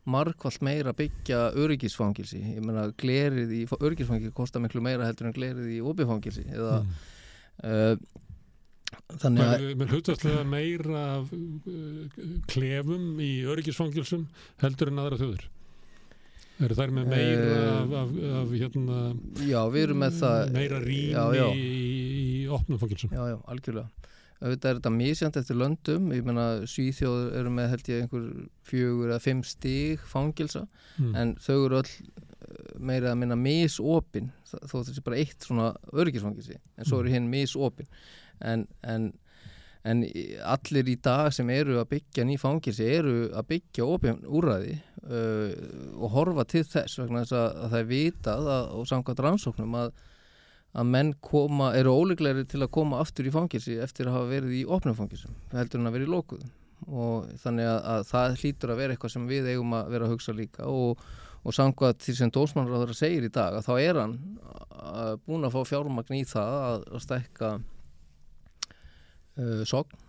margvall 0.07 0.61
meira 0.67 0.93
að 0.93 1.01
byggja 1.03 1.41
öryggisfangilsi. 1.63 2.43
Ég 2.57 2.63
meina 2.65 2.87
glerið 3.01 3.57
í 3.57 3.65
öryggisfangilsi 3.79 4.37
kostar 4.37 4.63
miklu 4.65 4.83
meira 4.85 5.09
heldur 5.09 5.31
en 5.31 5.37
glerið 5.37 5.73
í 5.77 5.81
opifangilsi. 5.85 6.47
Eða, 6.53 6.79
mm. 6.83 6.95
uh, 7.67 9.03
þannig 9.23 9.45
að, 9.45 9.57
Með, 9.67 9.75
með 9.83 9.93
hlutastlega 9.97 10.47
meira 10.49 11.05
af, 11.17 11.35
uh, 11.35 12.25
klefum 12.53 13.21
í 13.23 13.33
öryggisfangilsum 13.51 14.27
heldur 14.63 14.95
en 14.95 15.05
aðra 15.05 15.21
þjóður. 15.25 15.51
Eru 16.57 16.77
þær 16.79 16.93
með 16.97 17.09
meira 17.11 17.49
Eh, 17.53 17.65
af, 17.69 17.91
af, 18.01 18.13
af 18.41 18.53
hérna, 18.57 19.01
já, 19.45 19.59
við 19.73 19.83
erum 19.83 19.99
með 20.01 20.21
það... 20.23 20.53
meira 20.55 20.79
rými 20.81 21.43
í, 21.53 21.67
í 22.17 22.47
opnum 22.57 22.81
fangilsum? 22.81 23.13
Já, 23.13 23.23
já, 23.35 23.37
algjörlega. 23.53 24.13
Auðvitað 24.43 24.71
er 24.71 24.79
þetta 24.81 24.93
misjant 24.93 25.37
eftir 25.41 25.57
löndum, 25.57 26.11
ég 26.13 26.27
meina 26.27 26.47
Svíþjóð 26.69 27.31
eru 27.41 27.53
með 27.57 27.71
held 27.73 27.87
ég 27.89 28.03
einhver 28.05 28.25
fjögur 28.69 29.13
eða 29.13 29.23
fimm 29.25 29.43
stig 29.49 30.03
fangilsa 30.05 30.67
Mm. 30.97 31.15
en 31.17 31.35
þau 31.45 31.67
eru 31.67 31.77
öll 31.83 31.91
eh, 31.93 32.79
meira 32.81 33.11
að 33.13 33.19
minna 33.21 33.37
misopin 33.37 34.31
þó 34.49 34.79
þessi 34.81 35.03
bara 35.05 35.19
eitt 35.21 35.45
svona 35.45 35.75
öryggisfangilsi 35.93 36.57
en 36.57 36.89
svo 36.89 37.03
eru 37.03 37.13
hinn 37.13 37.29
misopin. 37.29 37.89
En, 38.41 38.67
en, 38.83 39.11
en 39.85 40.03
allir 40.45 40.89
í 40.89 40.97
dag 41.05 41.29
sem 41.37 41.51
eru 41.53 41.77
að 41.81 41.91
byggja 41.91 42.25
ný 42.25 42.39
fangilsi 42.41 42.89
eru 42.97 43.29
að 43.29 43.49
byggja 43.53 43.85
opin 43.93 44.23
úrræði 44.25 44.79
uh, 45.05 45.53
og 46.01 46.11
horfa 46.17 46.45
til 46.49 46.65
þess 46.65 46.97
vegna 47.03 47.25
þess 47.27 47.37
að, 47.37 47.49
að 47.61 47.71
það 47.75 47.79
er 47.83 47.91
vitað 47.93 48.51
að, 48.57 48.73
og 48.81 48.89
samkvæmt 48.93 49.25
rannsóknum 49.27 49.79
að 49.83 49.93
að 50.77 50.89
menn 50.93 51.15
koma, 51.25 51.71
eru 51.79 51.93
óleglegri 51.97 52.45
til 52.49 52.61
að 52.67 52.71
koma 52.77 52.99
aftur 53.01 53.27
í 53.29 53.33
fangilsi 53.33 53.79
eftir 53.81 54.11
að 54.11 54.17
hafa 54.19 54.31
verið 54.35 54.57
í 54.59 54.65
opnum 54.77 54.97
fangilsum, 54.99 55.33
heldur 55.57 55.81
en 55.81 55.89
að 55.91 55.95
vera 55.97 56.09
í 56.09 56.13
lókuðum 56.13 56.51
og 56.93 57.31
þannig 57.41 57.67
að, 57.71 57.79
að 57.95 58.03
það 58.11 58.35
hlýtur 58.43 58.73
að 58.75 58.81
vera 58.83 58.93
eitthvað 58.97 59.13
sem 59.15 59.25
við 59.31 59.47
eigum 59.55 59.73
að 59.79 59.87
vera 59.95 60.05
að 60.07 60.13
hugsa 60.13 60.35
líka 60.37 60.67
og, 60.69 61.01
og 61.47 61.55
samkvæmt 61.57 62.05
því 62.05 62.15
sem 62.19 62.33
dósmannráður 62.37 62.93
segir 62.99 63.25
í 63.25 63.33
dag 63.33 63.57
að 63.57 63.65
þá 63.65 63.73
er 63.81 64.01
hann 64.03 64.13
uh, 64.77 65.15
búin 65.25 65.49
að 65.49 65.57
fá 65.57 65.63
fjármagn 65.73 66.19
í 66.19 66.25
það 66.29 66.59
að, 66.67 66.85
að 66.93 67.05
stækka 67.07 67.51
uh, 69.41 69.65
sogn 69.67 70.05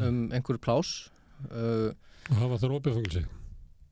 um 0.00 0.20
einhverju 0.36 0.60
plás 0.62 0.92
uh, 1.50 1.90
Og 2.30 2.36
hafa 2.44 2.60
þær 2.62 2.76
opið 2.76 2.98
fangilsi? 2.98 3.24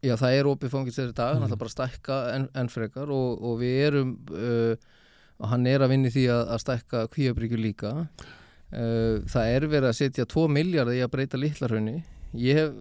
Já, 0.05 0.13
það 0.21 0.37
er 0.39 0.47
opið 0.53 0.71
fangins 0.71 0.99
þeirri 1.01 1.15
dag, 1.19 1.33
Mhm. 1.33 1.41
hann 1.41 1.49
ætla 1.49 1.59
bara 1.59 1.71
að 1.73 1.75
stækka 1.75 2.19
enn 2.37 2.45
en 2.55 2.69
frekar 2.71 3.11
og, 3.11 3.41
og 3.43 3.57
við 3.65 3.79
erum, 3.89 4.13
uh, 4.31 4.77
og 5.39 5.53
hann 5.53 5.67
er 5.71 5.85
að 5.85 5.95
vinni 5.95 6.13
því 6.15 6.27
að, 6.35 6.45
að 6.55 6.63
stækka 6.65 7.05
kvíabryggju 7.15 7.61
líka. 7.63 7.93
Það 8.69 9.51
er 9.55 9.65
verið 9.65 9.89
að 9.89 9.97
setja 9.97 10.27
2 10.29 10.43
miljardar 10.53 10.99
í 10.99 11.01
að 11.01 11.13
breyta 11.15 11.39
litlarhraunni. 11.41 12.03
Ég 12.37 12.59
hef, 12.59 12.75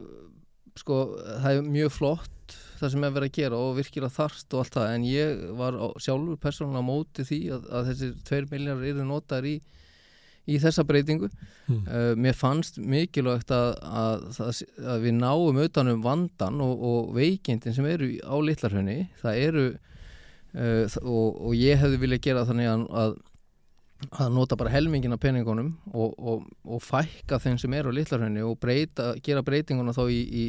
sko, 0.82 0.98
það 1.44 1.60
er 1.62 1.70
mjög 1.78 1.94
flott 1.96 2.34
það 2.78 2.94
sem 2.94 3.06
er 3.06 3.16
verið 3.16 3.32
að 3.32 3.40
gera 3.40 3.62
og 3.62 3.74
virkilega 3.78 4.14
þarft 4.14 4.54
og 4.54 4.62
allt 4.62 4.78
það, 4.78 4.92
en 4.94 5.08
ég 5.08 5.42
var 5.58 5.80
sjálfur 6.04 6.40
persónulega 6.42 6.86
móti 6.86 7.26
því 7.28 7.40
að, 7.56 7.66
að 7.74 7.90
þessir 7.92 8.14
2 8.30 8.42
miljardar 8.52 8.92
eru 8.92 9.08
notar 9.08 9.48
í, 9.48 9.56
í 10.48 10.60
þessa 10.64 10.86
breytingu. 10.88 11.30
Mm. 11.68 11.82
Uh, 11.88 12.12
mér 12.28 12.38
fannst 12.38 12.80
mikilvægt 12.80 13.52
að, 13.56 13.74
að, 14.04 14.62
að 14.94 15.08
við 15.08 15.18
náum 15.20 15.62
utanum 15.66 16.06
vandan 16.06 16.62
og, 16.64 16.86
og 16.92 17.12
veikindin 17.18 17.76
sem 17.76 17.90
eru 17.90 18.14
á 18.24 18.36
litlarhönni 18.44 19.00
það 19.24 19.44
eru 19.50 19.68
uh, 20.56 20.86
og, 21.04 21.42
og 21.50 21.58
ég 21.58 21.80
hefði 21.82 22.00
viljað 22.02 22.24
gera 22.28 22.46
þannig 22.48 22.70
að, 22.72 22.86
að, 23.02 23.18
að 24.24 24.34
nota 24.38 24.58
bara 24.60 24.74
helmingin 24.74 25.16
af 25.16 25.22
peningunum 25.24 25.74
og, 25.92 26.16
og, 26.18 26.48
og 26.66 26.84
fækka 26.84 27.42
þeim 27.44 27.60
sem 27.62 27.76
eru 27.78 27.94
á 27.94 27.98
litlarhönni 27.98 28.46
og 28.46 28.58
breyta, 28.62 29.14
gera 29.26 29.44
breytinguna 29.46 29.96
þá 29.96 30.04
í, 30.14 30.20
í, 30.22 30.46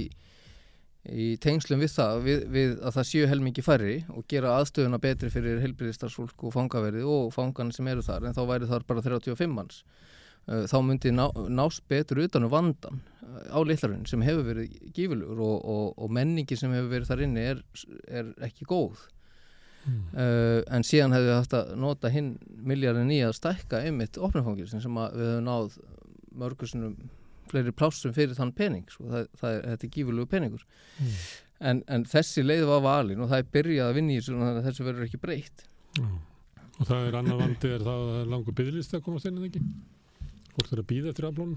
í 1.08 1.28
tengslum 1.42 1.82
við 1.82 1.94
það 1.96 2.20
við, 2.26 2.44
við 2.54 2.76
að 2.82 2.98
það 2.98 3.08
séu 3.12 3.30
helmingi 3.30 3.64
færri 3.64 3.96
og 4.12 4.26
gera 4.30 4.58
aðstöðuna 4.58 5.00
betri 5.02 5.32
fyrir 5.32 5.62
helbriðistarsfólk 5.64 6.46
og 6.46 6.54
fangaverði 6.54 7.06
og 7.08 7.32
fangan 7.34 7.72
sem 7.74 7.88
eru 7.90 8.04
þar 8.04 8.28
en 8.28 8.36
þá 8.36 8.44
væri 8.52 8.70
þar 8.70 8.86
bara 8.88 9.04
35 9.04 9.52
manns. 9.54 9.82
Uh, 10.48 10.64
þá 10.64 10.78
myndi 10.80 11.10
ná, 11.12 11.26
nást 11.52 11.82
betur 11.92 12.22
utanum 12.24 12.48
vandan 12.48 13.02
uh, 13.20 13.52
á 13.52 13.60
litlarinn 13.60 14.06
sem 14.08 14.22
hefur 14.24 14.46
verið 14.46 15.34
og, 15.36 15.90
og 15.92 16.12
menningi 16.14 16.56
sem 16.56 16.72
hefur 16.72 16.88
verið 16.94 17.10
þar 17.10 17.24
inni 17.26 17.44
er, 17.50 17.60
er 18.08 18.30
ekki 18.46 18.64
góð 18.68 19.02
Mm. 19.86 20.00
uh, 20.12 20.62
en 20.74 20.84
síðan 20.84 21.14
hefur 21.14 21.28
við 21.30 21.36
haft 21.38 21.54
að 21.56 21.68
nota 21.80 22.10
hinn 22.12 22.32
miljardin 22.66 23.12
í 23.14 23.20
að 23.24 23.36
stækka 23.38 23.80
einmitt 23.86 24.18
opnumfangilsin 24.18 24.82
sem 24.84 24.98
við 24.98 25.28
höfum 25.30 25.46
náð 25.46 25.78
mörgursunum 26.38 26.96
fleiri 27.48 27.72
plássum 27.72 28.12
fyrir 28.12 28.36
þann 28.36 28.52
pening 28.52 28.84
sko. 28.92 29.06
það, 29.08 29.28
það 29.40 29.54
er, 29.54 29.62
þetta 29.70 29.86
er 29.88 29.92
gífurlegu 29.94 30.28
peningur 30.34 30.66
Mm. 30.98 31.14
en, 31.70 31.82
en 31.86 32.04
þessi 32.10 32.42
leið 32.42 32.64
var 32.66 32.82
valin 32.82 33.20
og 33.22 33.30
það 33.30 33.38
er 33.44 33.52
byrjað 33.54 33.88
að 33.88 33.94
vinna 34.00 34.12
í 34.12 34.20
þessu 34.66 34.84
verður 34.84 35.06
ekki 35.06 35.22
breytt 35.22 35.64
Já. 35.96 36.08
Og 36.78 36.86
það 36.86 37.06
er 37.08 37.16
annar 37.18 37.38
vandi 37.40 37.70
er 37.74 37.82
það 37.86 38.02
að 38.04 38.20
er 38.20 38.28
langur 38.34 38.54
byggðlist 38.58 38.92
að 38.94 39.02
komast 39.06 39.26
inn 39.26 39.38
en 39.40 39.48
ekki? 39.48 39.62
Fólk 40.52 40.68
þarf 40.68 40.82
að 40.82 40.88
býða 40.92 41.10
eftir 41.14 41.26
aflónum? 41.30 41.56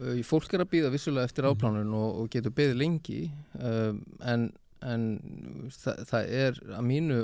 uh, 0.00 0.22
fólk 0.26 0.52
er 0.56 0.64
að 0.64 0.70
býða 0.72 0.90
vissulega 0.92 1.28
eftir 1.28 1.48
áplánun 1.48 1.92
og, 1.96 2.22
og 2.22 2.32
getur 2.32 2.54
byggð 2.56 2.78
lengi 2.80 3.20
um, 3.60 4.02
en, 4.20 4.48
en 4.88 5.08
það, 5.76 6.04
það 6.10 6.30
er 6.42 6.62
að 6.78 6.86
mínu 6.88 7.18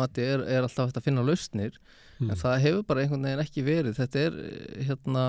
mati 0.00 0.24
er, 0.24 0.44
er 0.46 0.66
alltaf 0.66 0.94
að 0.96 1.08
finna 1.08 1.26
lausnir 1.26 1.76
Mm. 2.18 2.32
en 2.32 2.38
það 2.38 2.62
hefur 2.64 2.86
bara 2.86 3.02
einhvern 3.04 3.26
veginn 3.26 3.44
ekki 3.44 3.62
verið. 3.66 3.98
Þetta 3.98 4.22
er 4.26 4.38
eh, 4.42 4.80
hérna 4.88 5.26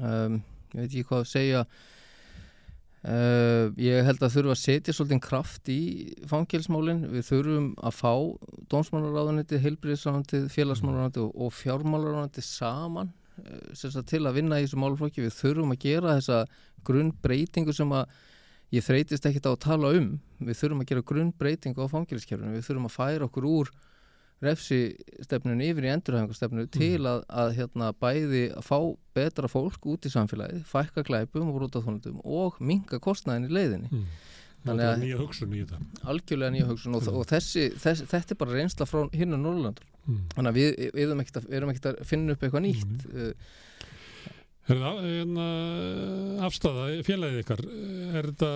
um, 0.00 0.40
ég 0.72 0.80
veit 0.80 0.88
ekki 0.88 1.04
hvað 1.10 1.22
að 1.22 1.30
segja. 1.30 1.66
Uh, 3.06 3.70
ég 3.78 4.02
held 4.02 4.18
að 4.18 4.32
þurfa 4.34 4.54
að 4.56 4.58
setja 4.58 4.92
svolítið 4.96 5.20
kraft 5.22 5.68
í 5.70 5.80
fangilsmálin, 6.26 7.04
við 7.12 7.28
þurfum 7.28 7.68
að 7.78 7.94
fá 8.00 8.10
dónsmálaráðuniti, 8.72 9.60
heilbriðsráðuniti 9.62 10.40
félagsmálaráðuniti 10.50 11.22
og, 11.22 11.36
og 11.38 11.52
fjármálaráðuniti 11.54 12.42
saman 12.42 13.12
uh, 13.44 14.00
til 14.10 14.24
að 14.24 14.40
vinna 14.40 14.58
í 14.58 14.66
þessu 14.66 14.80
málflokki, 14.82 15.22
við 15.22 15.36
þurfum 15.38 15.76
að 15.76 15.84
gera 15.86 16.16
þessa 16.18 16.40
grunnbreytingu 16.88 17.76
sem 17.78 17.94
að 17.94 18.10
ég 18.74 18.82
þreytist 18.82 19.26
ekkit 19.28 19.46
á 19.46 19.52
að 19.54 19.60
tala 19.62 19.92
um 19.94 20.08
við 20.42 20.58
þurfum 20.58 20.80
að 20.82 20.88
gera 20.90 21.02
grunnbreytingu 21.06 21.84
á 21.86 21.92
fangilskjörunum 21.92 22.56
við 22.58 22.64
þurfum 22.66 22.88
að 22.90 22.96
færa 22.96 23.28
okkur 23.28 23.46
úr 23.46 23.70
refsistefnun 24.44 25.62
yfir 25.64 25.86
í 25.86 25.92
endurhæfingarstefnu 25.94 26.66
til 26.74 26.98
að, 27.08 27.22
að 27.30 27.52
hérna, 27.56 27.90
bæði 27.96 28.42
að 28.58 28.66
fá 28.66 28.78
betra 29.16 29.48
fólk 29.48 29.86
út 29.88 30.04
í 30.08 30.12
samfélagið, 30.12 30.64
fækka 30.68 31.04
glæpum 31.08 31.48
og 31.52 31.56
brútaþónundum 31.60 32.18
og 32.24 32.58
minga 32.60 32.98
kostnæðin 33.00 33.48
í 33.48 33.54
leiðinni. 33.56 33.88
Mm. 33.92 34.04
Þannig 34.66 34.88
að- 34.90 35.00
nýja 35.04 35.18
hugsun 35.22 35.54
í 35.56 35.62
þetta. 35.62 35.78
Algjörlega 36.10 36.52
nýja 36.56 36.66
hugsun 36.68 36.96
og, 36.98 37.02
Mm. 37.06 37.16
og 37.16 37.26
þessi, 37.30 37.64
þessi, 37.80 38.06
þetta 38.12 38.30
er 38.34 38.40
bara 38.42 38.56
reynsla 38.58 38.86
frá 38.90 39.08
hinnu 39.14 39.38
Norrlandur. 39.40 39.86
Mm. 40.06 40.20
Þannig 40.34 40.50
að 40.52 40.58
við, 40.60 40.90
við 40.92 41.06
erum 41.06 41.20
ekkert 41.22 41.36
að, 41.94 42.00
að 42.00 42.04
finna 42.06 42.32
upp 42.36 42.42
eitthvað 42.42 42.66
nýtt. 42.66 43.06
Er 44.66 44.80
það 44.82 45.04
en, 45.22 45.36
afstæða 46.42 46.86
félagið 47.06 47.42
ykkar? 47.44 47.60
Er 48.18 48.26
þetta 48.32 48.48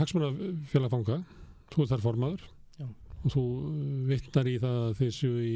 hagsmuna 0.00 0.30
félagfanga? 0.72 1.18
Þú 1.74 1.82
er 1.84 1.90
þar 1.90 2.04
formaður 2.06 2.44
Já. 2.80 2.86
og 2.88 3.34
þú 3.34 3.42
vittnar 4.08 4.48
í 4.48 4.54
það 4.62 5.02
séu 5.12 5.34
í 5.44 5.52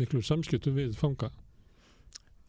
miklu 0.00 0.22
samskiptum 0.24 0.78
við 0.78 0.94
fanga. 0.96 1.28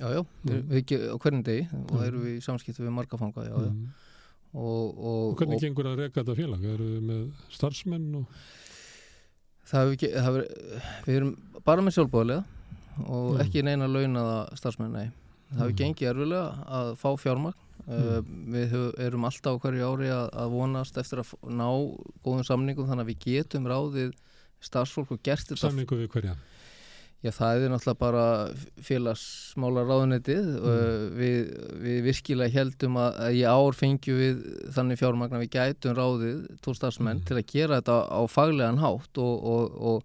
já, 0.02 0.08
já, 0.18 0.22
við, 0.48 0.64
Mm. 0.66 1.12
á 1.14 1.18
hvernig 1.22 1.44
degi 1.46 1.68
og 1.74 1.92
Mm. 1.92 2.04
erum 2.08 2.22
við 2.26 2.38
í 2.38 2.42
samskiptu 2.42 2.82
við 2.82 2.90
marga 2.96 3.18
fanga, 3.20 3.44
já, 3.46 3.54
já. 3.54 3.70
Mm. 3.70 3.88
Og, 4.54 4.98
og, 4.98 5.32
Og 5.32 5.38
hvernig 5.38 5.56
og 5.56 5.62
gengur 5.62 5.86
að 5.86 5.98
reka 6.00 6.24
þetta 6.24 6.36
félag? 6.36 6.64
Eru 6.64 6.88
þið 6.96 7.04
með 7.06 7.32
starfsmenn 7.52 8.16
og 8.16 8.26
það 9.68 9.80
hefur 9.84 9.94
ekki, 9.96 10.10
það 10.16 10.26
hefur, 10.26 10.48
við 11.06 11.16
erum 11.20 11.36
bara 11.64 11.82
með 11.82 11.94
sjálfbóðlega 11.96 12.46
og 13.06 13.36
Mm. 13.36 13.42
ekki 13.46 13.64
neina 13.64 13.88
launaða 13.88 14.58
starfsmenn, 14.58 14.92
nei. 14.92 15.12
Það 15.52 15.62
hefur 15.62 15.72
Mm. 15.72 15.80
gengið 15.82 16.10
erfilega 16.12 16.66
að 16.80 16.96
fá 17.02 17.10
fjármagn. 17.20 17.68
Uh, 17.92 18.22
við 18.54 18.74
erum 19.02 19.26
alltaf 19.26 19.58
hverju 19.64 19.88
ári 19.90 20.12
að, 20.14 20.28
að 20.38 20.52
vonast 20.54 20.98
eftir 21.02 21.24
að 21.24 21.32
ná 21.50 21.66
góðum 22.24 22.46
samningum 22.46 22.88
þannig 22.88 23.08
að 23.08 23.10
við 23.10 23.24
getum 23.26 23.66
ráðið 23.68 24.14
starfsfólk 24.62 25.16
og 25.16 25.22
gert 25.26 25.50
þetta 25.50 25.66
samningu 25.66 25.98
við 26.04 26.12
hverja? 26.14 26.36
Já, 27.22 27.30
það 27.36 27.64
er 27.64 27.70
náttúrulega 27.70 28.02
bara 28.02 28.24
félagsmála 28.82 29.82
ráðunetið 29.86 30.48
mm. 30.58 31.04
við, 31.20 31.52
við 31.84 32.00
virkilega 32.08 32.56
heldum 32.56 32.98
að, 32.98 33.20
í 33.38 33.44
ár 33.46 33.78
fengjum 33.78 34.18
við 34.18 34.40
þannig 34.74 35.02
fjármagnar 35.02 35.44
við 35.44 35.52
gætum 35.54 35.98
ráðið 36.00 36.40
tól 36.66 36.74
stafsmenn 36.78 37.20
mm. 37.20 37.28
til 37.30 37.38
að 37.38 37.46
gera 37.52 37.78
þetta 37.78 37.98
á 38.10 38.22
faglegan 38.26 38.82
hátt 38.82 39.22
og, 39.22 39.52
og, 39.54 40.02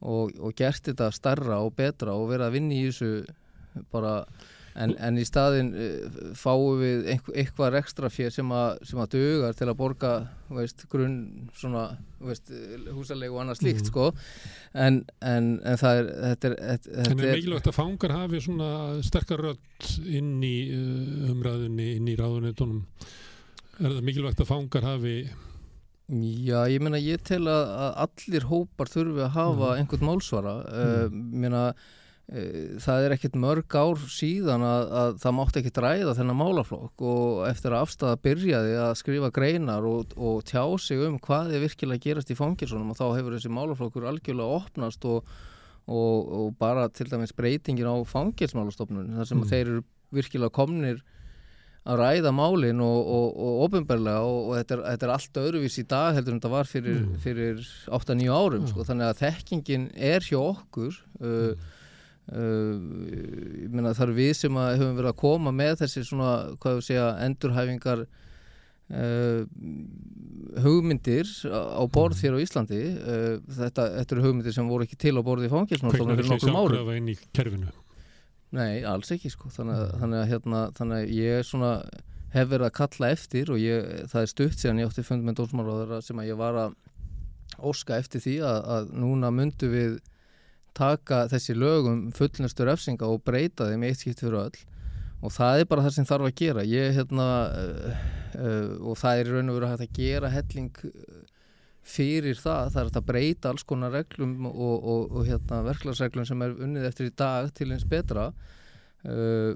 og, 0.00 0.32
og 0.40 0.56
gert 0.56 0.88
þetta 0.88 1.10
starra 1.12 1.60
og 1.66 1.76
betra 1.76 2.16
og 2.16 2.30
vera 2.32 2.48
að 2.48 2.56
vinna 2.56 2.78
í 2.78 2.86
þessu 2.88 3.84
bara 3.92 4.22
En, 4.78 4.92
en 5.02 5.18
í 5.18 5.24
staðin 5.26 5.72
uh, 5.74 6.18
fáum 6.38 6.78
við 6.78 7.08
eitthvað 7.10 7.78
ekstra 7.80 8.10
fér 8.12 8.30
sem, 8.34 8.52
sem 8.86 9.00
að 9.02 9.16
dögar 9.16 9.56
til 9.58 9.66
að 9.66 9.78
borga 9.80 10.12
veist, 10.54 10.84
grunn 10.92 11.48
svona 11.58 11.88
veist, 12.22 12.52
húsalegu 12.94 13.34
og 13.34 13.42
annað 13.42 13.58
slíkt 13.62 13.82
mm. 13.82 13.90
sko 13.90 14.06
en, 14.78 15.00
en, 15.18 15.50
en 15.66 15.80
það 15.80 16.02
er 16.02 16.12
þetta 16.22 16.50
er, 16.50 16.56
þetta 16.62 17.02
En 17.08 17.24
er 17.24 17.34
mikilvægt 17.40 17.72
að 17.72 17.78
fangar 17.80 18.16
hafi 18.20 18.42
svona 18.46 18.70
sterkar 19.06 19.44
rödd 19.48 19.90
inn 20.06 20.32
í 20.46 20.54
uh, 20.70 21.28
umræðunni, 21.32 21.90
inn 21.98 22.14
í 22.14 22.16
ráðunitunum 22.18 22.82
er 23.78 23.92
það 23.92 24.02
mikilvægt 24.12 24.46
að 24.46 24.52
fangar 24.54 24.90
hafi 24.92 25.18
Já, 26.08 26.62
ég 26.72 26.80
meina 26.80 26.96
ég 27.02 27.20
tel 27.20 27.42
að 27.52 27.72
allir 28.06 28.46
hópar 28.48 28.88
þurfi 28.88 29.26
að 29.26 29.34
hafa 29.34 29.72
mm. 29.74 29.80
einhvern 29.82 30.12
málsvara 30.12 30.60
mm. 30.62 30.92
uh, 31.08 31.24
meina 31.42 31.64
Eh, 31.72 31.86
það 32.28 33.06
er 33.06 33.14
ekkert 33.14 33.36
mörg 33.40 33.72
ár 33.72 34.00
síðan 34.12 34.60
að, 34.66 34.82
að 35.00 35.12
það 35.22 35.34
mátt 35.38 35.58
ekki 35.60 35.70
dræða 35.78 36.14
þennan 36.18 36.36
málaflokk 36.36 37.04
og 37.08 37.44
eftir 37.48 37.72
að 37.72 37.84
afstæða 37.86 38.18
byrjaði 38.26 38.74
að 38.84 38.96
skrifa 39.00 39.30
greinar 39.32 39.86
og, 39.88 40.12
og 40.20 40.42
tjá 40.44 40.60
sig 40.84 41.00
um 41.06 41.16
hvað 41.24 41.54
er 41.56 41.64
virkilega 41.64 42.04
gerast 42.04 42.32
í 42.34 42.36
fangilsunum 42.36 42.92
og 42.92 42.98
þá 42.98 43.06
hefur 43.16 43.36
þessi 43.36 43.52
málaflokkur 43.56 44.08
algjörlega 44.10 44.58
opnast 44.58 45.06
og, 45.08 45.30
og, 45.88 46.34
og 46.40 46.50
bara 46.60 46.90
til 46.92 47.08
dæmis 47.08 47.32
breytingin 47.32 47.88
á 47.88 47.96
fangilsmálastofnun 48.12 49.16
þar 49.16 49.30
sem 49.32 49.40
mm. 49.40 49.48
þeir 49.48 49.64
eru 49.64 49.86
virkilega 50.20 50.56
komnir 50.60 51.00
að 51.88 52.02
ræða 52.02 52.34
málinn 52.36 52.84
og 52.84 53.40
ofinbarlega 53.64 54.20
og 54.20 54.52
þetta 54.58 54.76
er, 54.76 54.84
þetta 54.90 55.08
er 55.08 55.14
allt 55.14 55.42
öðruvís 55.46 55.80
í 55.80 55.88
dag 55.88 56.12
heldur 56.12 56.36
en 56.36 56.42
þetta 56.42 56.52
var 56.58 56.68
fyrir, 56.68 57.00
mm. 57.06 57.18
fyrir 57.24 57.66
8-9 57.88 58.28
árum 58.28 58.66
mm. 58.66 58.70
sko, 58.74 58.84
þannig 58.84 59.08
að 59.08 59.20
þekkingin 59.24 59.90
er 59.96 60.28
hjá 60.28 60.42
okkur 60.44 61.04
Uh, 61.18 61.56
ég 62.28 63.72
meina 63.72 63.94
það 63.96 64.04
eru 64.08 64.16
við 64.18 64.32
sem 64.36 64.56
hefum 64.60 64.96
verið 64.98 65.10
að 65.12 65.20
koma 65.22 65.52
með 65.54 65.78
þessi 65.82 66.04
svona, 66.04 66.32
hvað 66.60 66.78
við 66.78 66.86
segja, 66.90 67.06
endurhæfingar 67.24 68.02
uh, 68.04 69.42
hugmyndir 70.64 71.30
á 71.48 71.82
borð 71.92 72.20
hér 72.24 72.36
á 72.36 72.44
Íslandi. 72.44 72.82
Uh, 73.00 73.38
þetta, 73.60 73.88
þetta 74.00 74.16
eru 74.16 74.26
hugmyndir 74.26 74.56
sem 74.56 74.68
voru 74.68 74.84
ekki 74.88 75.00
til 75.00 75.16
á 75.16 75.22
borði 75.24 75.48
í 75.48 75.54
fangilsnálstofnum 75.54 76.20
fyrir 76.20 76.32
nokkrum 76.34 76.60
árum. 76.60 76.92
Nei, 78.56 78.84
alls 78.88 79.10
ekki 79.12 79.32
sko. 79.32 79.50
Þannig, 79.52 79.80
mm. 79.80 79.96
þannig 80.02 80.20
að 80.22 80.30
hérna, 80.32 80.60
þannig 80.76 81.00
að 81.00 81.16
ég 81.16 81.48
svona 81.48 81.72
hef 82.32 82.52
verið 82.52 82.68
að 82.68 82.76
kalla 82.76 83.10
eftir 83.14 83.50
og 83.52 83.60
ég, 83.60 83.90
það 84.12 84.22
er 84.24 84.30
stutt 84.34 84.60
síðan 84.60 84.82
ég 84.82 84.90
átti 84.90 85.04
fund 85.04 85.24
með 85.24 85.40
dómsmálaður 85.40 86.04
sem 86.04 86.20
að 86.20 86.28
ég 86.28 86.40
var 86.40 86.60
að 86.60 86.76
óska 87.58 87.96
eftir 87.96 88.22
því 88.22 88.34
að, 88.44 88.58
að 88.76 88.90
núna 89.00 89.30
myndu 89.34 89.70
við 89.72 89.98
taka 90.76 91.24
þessi 91.30 91.56
lögum 91.56 92.08
fullnustur 92.16 92.70
öfsinga 92.72 93.08
og 93.08 93.22
breyta 93.26 93.68
þeim 93.70 93.86
eitt 93.88 94.02
skipt 94.02 94.22
fyrir 94.24 94.40
öll. 94.42 94.60
Og 95.18 95.34
það 95.34 95.62
er 95.62 95.70
bara 95.70 95.82
það 95.86 95.96
sem 95.96 96.06
þarf 96.06 96.28
að 96.28 96.36
gera. 96.38 96.66
Ég 96.68 96.92
hérna 96.94 97.26
uh, 97.48 98.04
uh, 98.38 98.74
og 98.90 99.00
það 99.00 99.22
er 99.22 99.32
raun 99.34 99.50
og 99.50 99.58
veru 99.58 99.72
hægt 99.72 99.86
að 99.88 99.98
gera 99.98 100.30
helling 100.30 100.70
fyrir 101.88 102.38
það. 102.38 102.70
Það 102.74 102.84
er 102.84 103.00
að 103.00 103.08
breyta 103.08 103.50
alls 103.52 103.66
konar 103.66 103.94
reglum 103.96 104.46
og, 104.50 104.76
og, 104.76 105.02
og 105.10 105.26
hérna 105.26 105.64
verklagsreglum 105.66 106.28
sem 106.28 106.46
er 106.46 106.54
unnið 106.54 106.88
eftir 106.92 107.10
í 107.10 107.16
dag 107.18 107.50
til 107.56 107.72
eins 107.74 107.86
betra. 107.88 108.30
Uh, 109.08 109.54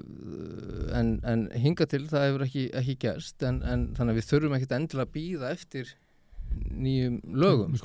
en, 0.95 1.17
en 1.27 1.47
hinga 1.59 1.87
til 1.91 2.05
það 2.11 2.27
hefur 2.27 2.45
ekki, 2.47 2.67
ekki 2.79 2.99
gerst. 3.05 3.37
En, 3.47 3.61
en 3.63 3.89
þannig 3.95 4.17
að 4.17 4.19
við 4.19 4.29
þurfum 4.31 4.57
ekkert 4.57 4.77
endilega 4.79 5.07
að 5.07 5.15
býða 5.15 5.53
eftir 5.55 5.95
nýjum 6.73 7.19
lögum 7.37 7.75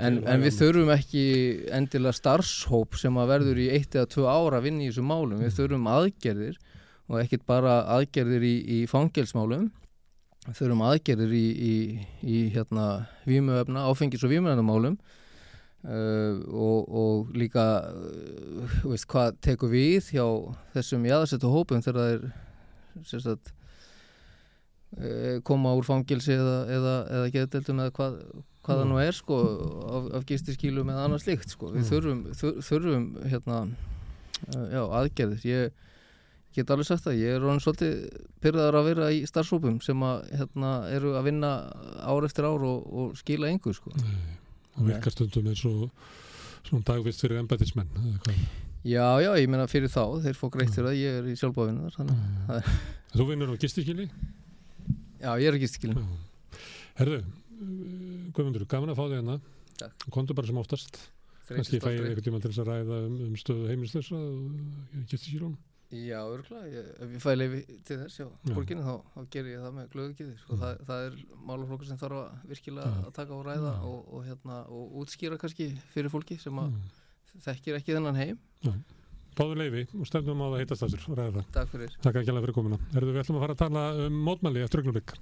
en, 0.00 0.18
en 0.24 0.44
við 0.44 0.56
þurfum 0.56 0.92
ekki 0.94 1.24
endilega 1.76 2.16
starfshóp 2.16 2.96
sem 3.00 3.18
að 3.20 3.32
verður 3.34 3.60
í 3.62 3.68
eitt 3.76 3.94
eða 3.96 4.10
tvö 4.14 4.26
ára 4.30 4.60
að 4.60 4.66
vinna 4.68 4.84
í 4.84 4.90
þessu 4.90 5.04
málum. 5.06 5.38
Við 5.42 5.56
þurfum 5.58 5.90
aðgerðir 5.92 6.58
og 7.10 7.20
ekkert 7.20 7.46
bara 7.48 7.76
aðgerðir 7.96 8.46
í, 8.46 8.54
í 8.64 8.80
fangelsmálum. 8.90 9.70
Við 10.46 10.58
þurfum 10.60 10.84
aðgerðir 10.88 11.36
í, 11.36 11.46
í, 11.50 11.76
í 12.24 12.42
hérna, 12.54 12.86
vímuöfna, 13.28 13.86
áfengis 13.90 14.24
og 14.24 14.32
vímuöfnamálum 14.32 14.96
uh, 14.96 16.40
og, 16.48 16.88
og 16.88 17.32
líka 17.36 17.66
uh, 17.92 18.76
veist, 18.88 19.08
hvað 19.10 19.40
tekur 19.44 19.72
við 19.74 20.12
hjá 20.16 20.26
þessum 20.76 21.08
jáðarsettu 21.08 21.52
hópum 21.52 21.84
þegar 21.84 22.00
það 22.00 22.14
er 22.16 22.28
sérstaklega 23.04 23.58
koma 25.46 25.74
úr 25.78 25.86
fangilsi 25.86 26.34
eða, 26.34 26.56
eða, 26.66 26.94
eða 27.16 27.28
geðdeldum 27.36 27.82
eða 27.84 27.92
hvað, 27.94 28.16
hvað 28.66 28.80
það 28.80 28.88
nú 28.90 28.96
er 29.00 29.14
sko, 29.16 29.36
af, 29.86 30.08
af 30.18 30.24
gistiskílum 30.26 30.90
eða 30.90 31.04
annað 31.06 31.22
slikt 31.24 31.54
sko. 31.54 31.70
við 31.76 31.86
þurfum, 31.92 32.24
þurfum 32.66 33.06
hérna, 33.30 33.60
eh, 34.48 34.66
já, 34.74 34.82
aðgerðir 35.00 35.46
ég 35.46 35.86
get 36.56 36.72
alveg 36.74 36.88
sagt 36.88 37.06
það, 37.06 37.20
ég 37.22 37.36
er 37.36 37.44
ráðin 37.44 37.62
svolítið 37.62 38.24
pyrraðar 38.42 38.80
að 38.80 38.88
vera 38.90 39.12
í 39.14 39.20
starfsópum 39.30 39.78
sem 39.86 40.02
að, 40.02 40.24
hérna, 40.40 40.72
eru 40.90 41.14
að 41.20 41.28
vinna 41.30 41.52
ár 42.02 42.26
eftir 42.26 42.48
ár 42.50 42.66
og, 42.66 42.90
og 42.90 43.14
skila 43.20 43.52
engu 43.52 43.74
sko. 43.76 43.94
og 43.94 44.82
virkar 44.88 45.14
stundum 45.14 45.52
eins 45.52 45.62
og 45.70 45.86
svona 46.66 46.82
dagvist 46.90 47.22
fyrir 47.22 47.38
embætismenn 47.44 47.94
já, 48.82 49.06
já, 49.22 49.30
ég 49.38 49.46
menna 49.46 49.70
fyrir 49.70 49.92
þá 49.92 50.18
þeir 50.26 50.36
fók 50.42 50.58
greitt 50.58 50.74
fyrir 50.74 50.90
að 50.90 50.98
ég 50.98 51.22
er 51.22 51.30
í 51.30 51.38
sjálfbáðinu 51.38 51.94
Þú 53.10 53.26
vinnur 53.26 53.54
á 53.54 53.56
gistiskíli? 53.58 54.10
Já, 55.20 55.30
ég 55.36 55.50
er 55.50 55.56
ekki 55.58 55.68
skilin 55.68 56.04
Herðu, 56.98 57.22
Guðmundur, 58.36 58.66
gaman 58.70 58.92
að 58.92 59.00
fá 59.00 59.04
þig 59.06 59.18
hérna 59.18 59.40
Kontu 60.12 60.36
bara 60.36 60.48
sem 60.48 60.60
oftast 60.60 61.00
Kanski 61.50 61.80
fæ 61.82 61.90
ég 61.92 62.04
eitthvað 62.06 62.26
tíma 62.28 62.38
til 62.40 62.52
þess 62.52 62.62
að 62.62 62.70
ræða 62.70 63.00
um, 63.08 63.18
um 63.26 63.34
stöðu 63.40 63.66
heimilslösa 63.72 64.16
og 64.16 65.02
geti 65.10 65.26
sílum 65.26 65.58
Já, 65.90 66.20
örgulega, 66.22 66.84
ef 67.02 67.14
ég 67.16 67.22
fæ 67.24 67.32
leiði 67.34 67.60
til 67.82 67.96
þess, 67.98 68.20
já, 68.20 68.26
fólkinu, 68.54 68.82
þá, 68.86 69.08
þá 69.10 69.32
ger 69.34 69.48
ég 69.50 69.64
það 69.64 69.72
með 69.74 69.88
glöðugiði, 69.90 70.34
sko, 70.38 70.54
mm. 70.54 70.60
það, 70.60 70.84
það 70.86 71.06
er 71.08 71.16
málaflokkur 71.48 71.88
sem 71.88 71.98
þarf 71.98 72.18
að 72.20 72.44
virkilega 72.52 72.92
ja. 72.92 73.00
að 73.08 73.16
taka 73.16 73.34
og 73.34 73.42
ræða 73.48 73.72
ja. 73.72 73.88
og, 73.88 74.04
og, 74.06 74.22
hérna, 74.28 74.58
og 74.70 74.94
útskýra 75.02 75.38
kannski 75.42 75.66
fyrir 75.90 76.12
fólki 76.14 76.38
sem 76.38 76.62
að 76.62 76.70
mm. 76.70 77.40
þekkir 77.48 77.80
ekki 77.80 77.96
þennan 77.96 78.20
heim 78.20 78.38
ja. 78.62 78.76
Báðu 79.38 79.58
leiði 79.60 79.82
og 79.96 80.08
stefnum 80.08 80.40
á 80.42 80.46
það 80.50 80.62
heitast 80.62 80.86
þessur 80.86 81.04
og 81.12 81.18
ræða 81.20 81.34
það. 81.36 81.50
Takk 81.58 81.74
fyrir. 81.74 81.98
Takk 82.06 82.20
ekki 82.20 82.32
alveg 82.32 82.46
fyrir 82.48 82.56
komina. 82.56 82.80
Erðu 82.94 83.12
við 83.14 83.22
ætlum 83.24 83.38
að 83.38 83.44
fara 83.46 83.56
að 83.56 83.62
tala 83.64 83.84
um 84.06 84.24
mótmæli 84.26 84.64
eftir 84.64 84.82
augnablikk. 84.82 85.14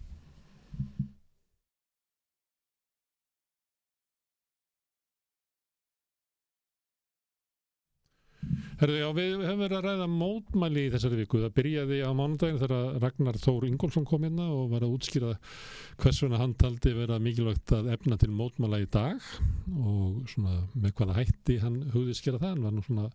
Herðu, 8.78 8.94
já, 9.00 9.08
við 9.10 9.40
hefum 9.42 9.62
verið 9.64 9.76
að 9.76 9.86
ræða 9.88 10.04
mótmæli 10.12 10.82
í 10.86 10.90
þessari 10.92 11.16
viku. 11.18 11.40
Það 11.42 11.54
byrjaði 11.56 11.96
á 12.06 12.10
mánundagin 12.14 12.60
þegar 12.60 13.00
Ragnar 13.02 13.38
Þór 13.42 13.64
Ingólfsson 13.66 14.06
kom 14.06 14.22
hérna 14.22 14.46
og 14.54 14.68
var 14.70 14.86
að 14.86 14.92
útskýra 14.94 15.32
hvers 15.98 16.20
vegna 16.22 16.38
hann 16.38 16.54
taldi 16.62 16.92
vera 16.94 17.18
mikilvægt 17.18 17.74
að 17.74 17.90
efna 17.96 18.18
til 18.22 18.30
mótmæla 18.38 18.78
í 18.84 18.86
dag 18.94 19.18
og 19.82 20.20
svona 20.30 20.60
með 20.78 20.94
hvaða 20.94 21.18
hætti 21.18 21.58
hann 21.64 21.80
hugði 21.90 22.14
skera 22.20 22.38
það. 22.38 22.54
Hann 22.54 22.68
var 22.68 22.76
nú 22.76 22.86
svona 22.86 23.08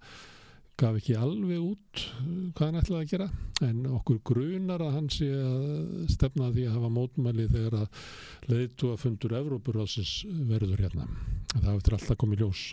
gaf 0.79 0.97
ekki 0.97 1.15
alveg 1.19 1.61
út 1.61 2.03
uh, 2.03 2.27
hvað 2.55 2.67
hann 2.67 2.79
ætlaði 2.81 3.03
að 3.03 3.11
gera. 3.13 3.27
En 3.63 3.83
okkur 3.99 4.19
grunar 4.25 4.83
að 4.83 4.95
hann 4.97 5.09
sé 5.13 5.29
að 5.29 6.07
stefna 6.11 6.49
því 6.53 6.67
að 6.67 6.77
hafa 6.77 6.91
mótmæli 6.97 7.47
þegar 7.51 7.77
að 7.83 8.05
leiðtu 8.51 8.91
að 8.91 9.01
fundur 9.05 9.37
Evrópurásins 9.39 10.13
verður 10.49 10.83
hérna. 10.85 11.07
Það 11.53 11.71
eftir 11.75 11.97
alltaf 11.97 12.19
komið 12.23 12.43
ljós. 12.43 12.65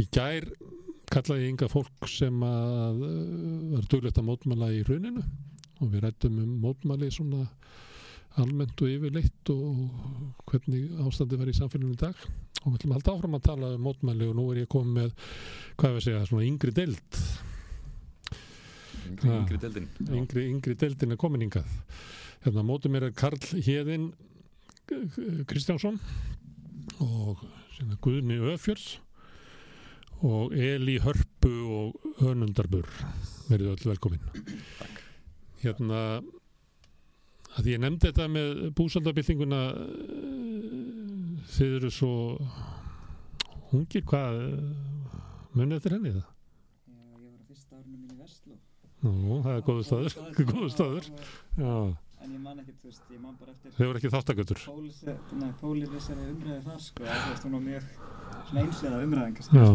Í 0.00 0.06
gær 0.12 0.48
kallaði 1.14 1.50
ynga 1.52 1.70
fólk 1.70 2.10
sem 2.10 2.46
að 2.48 3.02
uh, 3.06 3.16
var 3.76 3.90
duglegt 3.92 4.20
að 4.20 4.28
mótmæla 4.30 4.72
í 4.74 4.84
rauninu 4.88 5.24
og 5.82 5.90
við 5.90 6.06
rættum 6.06 6.38
um 6.42 6.54
mótmæli 6.62 7.10
svona 7.12 7.46
almennt 8.42 8.82
og 8.82 8.90
yfirleitt 8.90 9.52
og 9.54 10.48
hvernig 10.50 10.82
ástandi 11.04 11.38
var 11.40 11.50
í 11.50 11.56
samfélaginu 11.56 11.94
í 11.94 12.00
dag. 12.00 12.26
Og 12.64 12.72
við 12.72 12.78
ætlum 12.78 12.94
að 12.94 12.98
halda 12.98 13.14
áfram 13.14 13.38
að 13.38 13.46
tala 13.48 13.72
um 13.76 13.86
mótmæli 13.86 14.28
og 14.30 14.36
nú 14.38 14.48
er 14.50 14.62
ég 14.64 14.70
komið 14.72 14.98
með, 14.98 15.30
hvað 15.76 15.90
er 15.90 16.00
að 16.00 16.06
segja, 16.08 16.26
svona 16.30 16.48
yngri 16.48 16.74
deild. 16.74 17.22
Yngri, 19.04 19.30
yngri 19.36 19.60
deildin. 19.60 19.88
Yngri, 20.08 20.46
yngri 20.48 20.76
deildin 20.80 21.14
er 21.14 21.20
komin 21.20 21.44
yngað 21.44 21.68
hérna 22.44 22.64
mótið 22.66 22.92
mér 22.92 23.06
er 23.08 23.16
Karl 23.16 23.40
Hjeðin 23.64 24.10
Kristjánsson 25.48 25.96
og 27.00 27.40
Guðni 28.04 28.36
Öfjörð 28.52 28.98
og 30.24 30.52
Eli 30.52 30.98
Hörpu 31.00 31.52
og 31.78 32.24
Önundarbur 32.24 32.88
verið 33.48 33.72
öll 33.72 33.88
velkomin. 33.90 34.20
Takk. 34.78 35.00
Hérna 35.64 36.00
að 37.58 37.68
ég 37.70 37.80
nefndi 37.82 38.10
þetta 38.10 38.26
með 38.34 38.62
búsaldabildinguna 38.78 39.60
þið 41.54 41.74
eru 41.78 41.90
svo 41.94 42.12
hungir 43.72 44.04
hvað 44.08 44.38
munið 45.54 45.76
eftir 45.78 45.94
henni 45.96 46.14
það? 46.14 46.24
Já, 46.24 47.02
ég 47.18 47.28
var 47.28 47.36
á 47.38 47.44
fyrsta 47.50 47.76
árinu 47.78 47.98
mín 47.98 48.14
í 48.14 48.18
Vestló. 48.22 48.56
Nú, 49.04 49.36
það 49.44 49.58
er 49.58 49.66
góðu 49.68 49.84
staður, 49.88 50.16
góðu 50.50 50.72
staður. 50.76 51.12
Já, 51.60 51.76
En 52.24 52.32
ég 52.32 52.40
man 52.40 52.56
ekkert, 52.62 52.78
þú 52.80 52.88
veist, 52.88 53.02
ég 53.12 53.18
man 53.20 53.34
bara 53.36 53.52
eftir 53.52 53.72
þau 53.76 53.86
voru 53.90 54.00
ekki 54.00 54.10
þáttagötur. 54.14 54.60
pólirissari 55.60 56.22
umræði 56.32 56.62
þar, 56.64 56.78
sko, 56.80 57.04
að 57.04 57.18
þú 57.20 57.32
veist, 57.34 57.42
hún 57.44 57.56
var 57.58 57.64
mjög 57.66 57.84
einslega 58.62 59.00
umræðin, 59.04 59.34
kannski. 59.36 59.58
Já, 59.60 59.66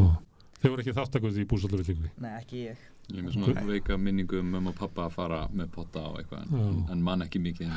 þau 0.63 0.71
voru 0.73 0.81
ekki 0.85 0.95
þáttagötur 0.97 1.43
í 1.43 1.45
búsaldavillingni. 1.51 2.09
Nei, 2.25 2.31
ekki 2.39 2.63
ég. 2.63 2.81
Ég 3.09 3.17
er 3.17 3.25
með 3.25 3.37
svona 3.37 3.63
veika 3.69 3.97
minningu 3.97 4.37
um 4.43 4.51
mömmu 4.53 4.69
og 4.73 4.77
pappa 4.77 5.07
að 5.07 5.15
fara 5.17 5.39
með 5.53 5.71
potta 5.73 6.03
á 6.05 6.09
eitthvað 6.19 6.51
en, 6.59 6.83
en 6.93 7.01
man 7.05 7.25
ekki 7.25 7.41
mikið 7.41 7.71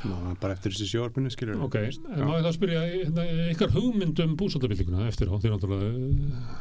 Ná, 0.00 0.14
bara 0.40 0.54
eftir 0.56 0.72
þessi 0.72 0.86
sjóarbyrnu 0.94 1.28
skilur 1.30 1.60
Ok, 1.66 1.74
en 1.76 2.24
má 2.24 2.32
ég 2.38 2.46
þá 2.46 2.54
spyrja 2.56 2.80
hérna, 2.88 3.24
ykkar 3.52 3.74
hugmynd 3.74 4.22
um 4.24 4.32
búsaldavillinguna 4.40 5.04
eftir 5.10 5.28
á, 5.28 5.36
því 5.36 5.50
náttúrulega 5.52 5.90
eh, 5.92 6.54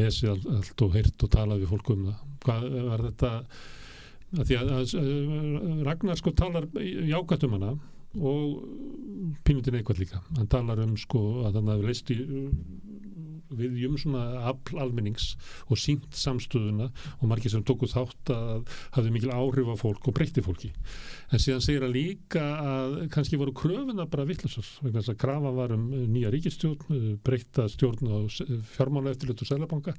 lesið 0.00 0.30
all- 0.32 0.54
allt 0.56 0.84
og 0.86 0.94
heyrt 0.96 1.26
og 1.26 1.30
talað 1.36 1.60
við 1.62 1.68
fólk 1.74 1.90
um 1.92 2.06
það. 2.08 2.22
Hvað 2.46 2.64
var 2.88 3.04
þetta, 3.10 3.32
að 4.38 4.48
því 4.48 4.56
að, 4.62 4.72
að, 4.78 4.94
að 5.02 5.82
Ragnar 5.90 6.18
sko 6.22 6.32
talar 6.40 6.66
jákvæmt 6.80 7.44
um 7.50 7.58
hana 7.58 7.74
og 8.32 9.36
pínutin 9.44 9.76
eitthvað 9.78 10.00
líka. 10.06 10.22
Hann 10.40 10.48
talar 10.56 10.80
um 10.86 10.96
sko 11.00 11.22
að 11.46 11.60
hann 11.60 11.70
hafi 11.74 11.86
leist 11.92 12.10
í 12.16 12.18
viðjum 13.58 13.98
svona 14.00 14.22
afl 14.50 14.80
almennings 14.82 15.32
og 15.68 15.80
sínt 15.80 16.16
samstöðuna 16.18 16.88
og 17.18 17.24
margir 17.30 17.52
sem 17.52 17.64
tóku 17.66 17.88
þátt 17.90 18.32
að 18.34 18.70
hafði 18.96 19.14
mikil 19.16 19.32
áhrif 19.34 19.72
á 19.72 19.76
fólk 19.80 20.08
og 20.08 20.16
breytti 20.16 20.44
fólki. 20.44 20.72
En 21.32 21.42
síðan 21.42 21.64
segir 21.64 21.86
að 21.86 21.96
líka 21.96 22.42
að 22.42 22.96
kannski 23.14 23.40
voru 23.40 23.54
kröfuna 23.56 24.08
bara 24.10 24.26
vittlusar 24.28 24.66
vegna 24.82 25.00
þess 25.00 25.14
að 25.14 25.20
krafa 25.24 25.52
var 25.56 25.76
um 25.76 25.86
nýja 26.12 26.32
ríkistjórn 26.32 26.96
eh, 26.96 27.10
breytta 27.24 27.68
stjórn 27.72 28.10
á 28.12 28.18
fjármála 28.76 29.14
eftirlut 29.14 29.44
og 29.44 29.50
sælabanka 29.50 29.96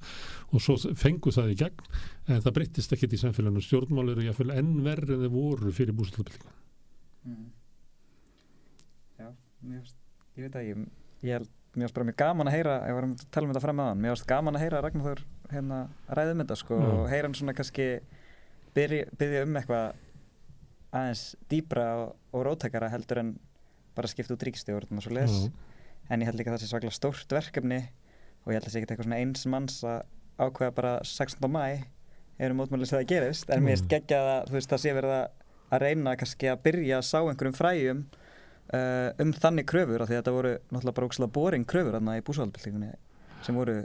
og 0.51 0.63
svo 0.63 0.77
fengu 0.99 1.33
það 1.33 1.55
í 1.55 1.61
gegn 1.63 1.87
en 2.27 2.43
það 2.43 2.57
breyttist 2.59 2.95
ekkert 2.95 3.15
í 3.17 3.23
samfélaginu. 3.23 3.63
Stjórnmál 3.63 4.11
eru 4.13 4.27
jáfnvel 4.27 4.53
enn 4.57 4.75
verri 4.85 5.15
en 5.15 5.25
þeir 5.25 5.33
voru 5.33 5.73
fyrir 5.75 5.97
búsaldabildingu 5.97 6.59
Mm. 7.23 7.51
Já, 9.19 9.29
finnst, 9.61 9.99
ég 10.35 10.43
veit 10.43 10.55
að 10.59 10.65
ég, 10.67 10.79
ég 11.23 11.37
held, 11.37 11.51
mér 11.73 11.87
finnst 11.87 11.95
bara 11.97 12.05
mjög 12.09 12.17
gaman 12.21 12.47
að 12.51 12.55
heyra, 12.57 12.73
ég 12.87 12.93
var 12.97 13.07
að 13.07 13.23
tala 13.33 13.47
um 13.47 13.53
þetta 13.53 13.63
fram 13.65 13.79
hann, 13.83 14.01
mér 14.03 14.13
finnst 14.13 14.27
gaman 14.29 14.57
að 14.59 14.63
heyra 14.65 14.81
Ragnar 14.85 15.05
Þór 15.07 15.23
hérna 15.53 15.79
ræðum 16.19 16.43
þetta 16.43 16.57
sko 16.59 16.77
Já. 16.79 16.89
og 16.93 17.07
heyra 17.11 17.27
hann 17.29 17.37
svona 17.39 17.55
kannski 17.57 17.87
byrja, 18.75 19.43
um 19.45 19.57
eitthvað 19.59 19.95
aðeins 20.93 21.23
dýbra 21.49 21.85
og, 22.03 22.13
og 22.33 22.45
rótækara 22.47 22.89
heldur 22.93 23.21
en 23.23 23.33
bara 23.97 24.09
skipta 24.09 24.35
út 24.35 24.45
ríkistjórn 24.45 24.97
og 24.97 25.05
svo 25.05 25.13
les 25.17 25.35
en 26.11 26.21
ég 26.21 26.29
held 26.29 26.37
líka 26.39 26.51
að 26.51 26.57
það 26.57 26.63
sé 26.65 26.71
svaklega 26.73 26.97
stórt 26.97 27.33
verkefni 27.33 27.79
og 28.43 28.51
ég 28.51 28.57
held 28.57 28.63
að 28.63 28.67
það 28.69 28.73
sé 28.75 28.81
ekki 28.81 28.91
eitthvað 28.93 29.07
svona 29.07 29.21
eins 29.23 29.45
manns 29.49 29.77
að 29.87 30.01
ákveða 30.43 30.75
bara 30.77 30.93
16. 31.05 31.49
mæ 31.53 31.63
eru 32.43 32.57
mótmælið 32.57 32.89
sem 32.89 32.99
það 32.99 33.09
gerist 33.13 33.53
en 33.53 33.63
mér 33.65 33.77
Mm. 33.81 33.89
geggjað 33.93 34.29
að 34.33 34.47
þú 34.49 34.57
veist 34.57 34.69
það 34.73 34.81
sé 34.83 34.93
verið 34.97 35.15
að 35.19 35.25
að 35.73 35.81
reyna 35.87 36.15
kannski 36.17 36.49
að 36.51 36.61
byrja 36.67 36.97
að 36.99 37.05
sá 37.07 37.17
einhverjum 37.21 37.55
fræjum 37.57 38.01
um 38.73 39.33
þannig 39.37 39.67
kröfur 39.69 40.01
af 40.03 40.09
því 40.09 40.15
að 40.15 40.21
þetta 40.21 40.35
voru 40.37 40.53
náttúrulega 40.59 40.95
bara 40.99 41.09
ógslag 41.09 41.33
boring 41.35 41.67
kröfur 41.69 41.97
þarna 41.97 42.17
í 42.17 42.23
búsvaldbyltingunni 42.25 42.93
sem 43.43 43.57
voru 43.59 43.81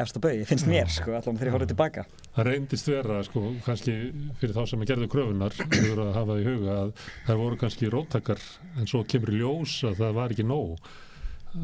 efst 0.00 0.16
á 0.16 0.20
bauði, 0.22 0.44
finnst 0.48 0.68
mér 0.70 0.90
sko, 0.92 1.14
allan 1.16 1.38
þegar 1.38 1.48
ég 1.48 1.54
horfði 1.56 1.70
tilbaka. 1.72 2.04
Það 2.36 2.46
reyndist 2.46 2.88
vera, 2.88 3.16
sko, 3.26 3.42
kannski 3.66 3.94
fyrir 4.40 4.54
þá 4.56 4.60
sem 4.70 4.84
að 4.84 4.92
gerðu 4.92 5.08
kröfunar, 5.12 5.56
voru 5.90 6.06
að 6.06 6.12
hafa 6.16 6.36
í 6.38 6.44
huga 6.46 6.76
að 6.84 6.92
það 7.26 7.40
voru 7.42 7.58
kannski 7.60 7.90
róttakar 7.92 8.44
en 8.78 8.90
svo 8.90 9.02
kemur 9.10 9.34
í 9.34 9.40
ljós 9.40 9.80
að 9.90 9.98
það 10.04 10.14
var 10.20 10.36
ekki 10.36 10.46
nóg 10.46 10.92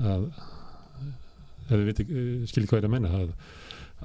að, 0.03 0.27
ef 1.69 1.71
þið 1.71 1.87
viti, 1.91 2.09
skiljið 2.51 2.73
hvað 2.73 2.81
ég 2.81 2.83
er 2.83 2.91
að 2.91 2.97
menna, 2.97 3.23
að, 3.23 3.39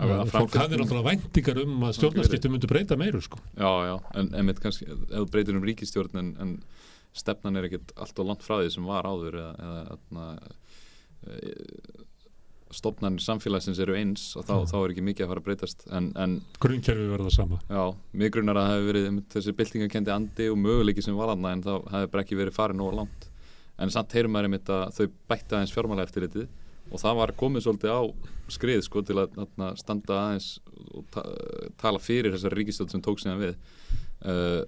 Að 0.01 0.11
að 0.15 0.29
fólk 0.31 0.53
hafði 0.55 0.77
náttúrulega 0.79 1.11
væntingar 1.11 1.57
um 1.65 1.81
að 1.83 1.97
stjórnarskipti 1.97 2.49
myndu 2.49 2.67
breyta 2.71 2.95
meiru, 2.95 3.19
sko. 3.25 3.41
Já, 3.59 3.71
já, 3.89 3.95
en 4.21 4.29
einmitt 4.39 4.61
kannski 4.63 4.85
ef 4.87 5.01
þú 5.09 5.25
breytir 5.33 5.57
um 5.59 5.65
ríkistjórn 5.67 6.21
en, 6.21 6.29
en 6.39 6.53
stefnan 7.17 7.59
er 7.59 7.67
ekkert 7.67 7.91
allt 7.99 8.21
og 8.21 8.29
langt 8.29 8.45
frá 8.45 8.59
því 8.61 8.71
sem 8.75 8.87
var 8.87 9.07
áður 9.09 9.37
eða, 9.41 9.51
eða 9.67 9.81
atna, 9.97 10.27
stofnarnir 12.71 13.23
samfélagsins 13.23 13.79
eru 13.83 13.95
eins 13.99 14.29
og 14.39 14.45
þá, 14.47 14.53
þá 14.69 14.75
er 14.79 14.93
ekki 14.93 15.03
mikið 15.05 15.25
að 15.25 15.31
fara 15.31 15.43
að 15.43 15.47
breytast. 15.49 15.83
Grunnkerfi 16.63 17.09
verða 17.11 17.33
sama. 17.35 17.59
já, 17.67 17.83
mig 18.15 18.31
grunar 18.33 18.59
að 18.59 18.67
það 18.67 18.77
hefur 18.77 18.89
verið 18.91 19.19
þessi 19.35 19.55
byltingakendi 19.59 20.13
andi 20.15 20.47
og 20.51 20.59
möguleiki 20.61 21.03
sem 21.03 21.17
var 21.17 21.33
aðna 21.33 21.53
en 21.55 21.65
þá 21.65 21.73
hefur 21.97 22.23
ekki 22.23 22.39
verið 22.39 22.57
farið 22.57 22.79
nógu 22.79 22.97
langt. 23.01 23.29
En 23.81 23.91
samt 23.93 24.15
heyrum 24.15 24.35
maður 24.35 24.49
einmitt 24.49 24.71
að 24.71 24.83
þau 24.97 25.05
bætti 25.31 25.57
aðeins 25.57 25.75
fjármála 25.75 26.05
eftirlitið 26.07 26.47
og 26.91 26.99
það 26.99 27.17
var 27.21 27.33
komið 27.39 27.65
svolítið 27.65 27.95
á 27.95 28.01
skrið 28.51 28.83
sko 28.85 29.03
til 29.07 29.17
að 29.21 29.35
standa 29.79 30.17
aðeins 30.25 30.53
og 30.91 31.05
ta 31.13 31.23
tala 31.79 32.01
fyrir 32.03 32.33
þessari 32.35 32.61
ríkistöld 32.61 32.91
sem 32.91 33.03
tók 33.03 33.21
síðan 33.21 33.41
við. 33.41 33.57
Uh, 34.21 34.63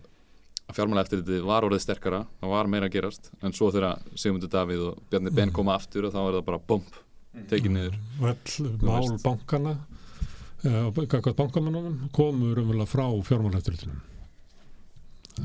að 0.70 0.78
fjármála 0.78 1.04
eftirlitið 1.04 1.48
var 1.48 1.68
orðið 1.68 1.84
sterkara 1.84 2.22
það 2.42 2.54
var 2.54 2.70
meira 2.72 2.88
að 2.90 2.96
gerast 2.96 3.32
en 3.44 3.56
svo 3.56 3.72
þegar 3.74 4.04
Sigmundur 4.16 4.52
Davíð 4.54 4.86
og 4.90 5.02
Bjarni 5.12 5.34
Ben 5.36 5.52
koma 5.56 5.76
aftur 5.78 6.08
og 6.08 6.14
þá 6.16 6.22
er 6.24 6.38
það 6.38 6.46
bara 6.52 6.62
bomb 6.72 7.02
tekið 7.50 7.74
niður. 7.74 8.00
Og 8.22 8.30
öll 8.32 8.70
mál 8.86 9.10
bankana 9.24 9.74
eh, 10.64 10.80
og 10.86 11.02
gagvað 11.02 11.38
bankamannunum 11.40 12.10
komu 12.16 12.54
raunverulega 12.54 12.90
frá 12.90 13.08
fjármálæfturlutunum. 13.30 14.00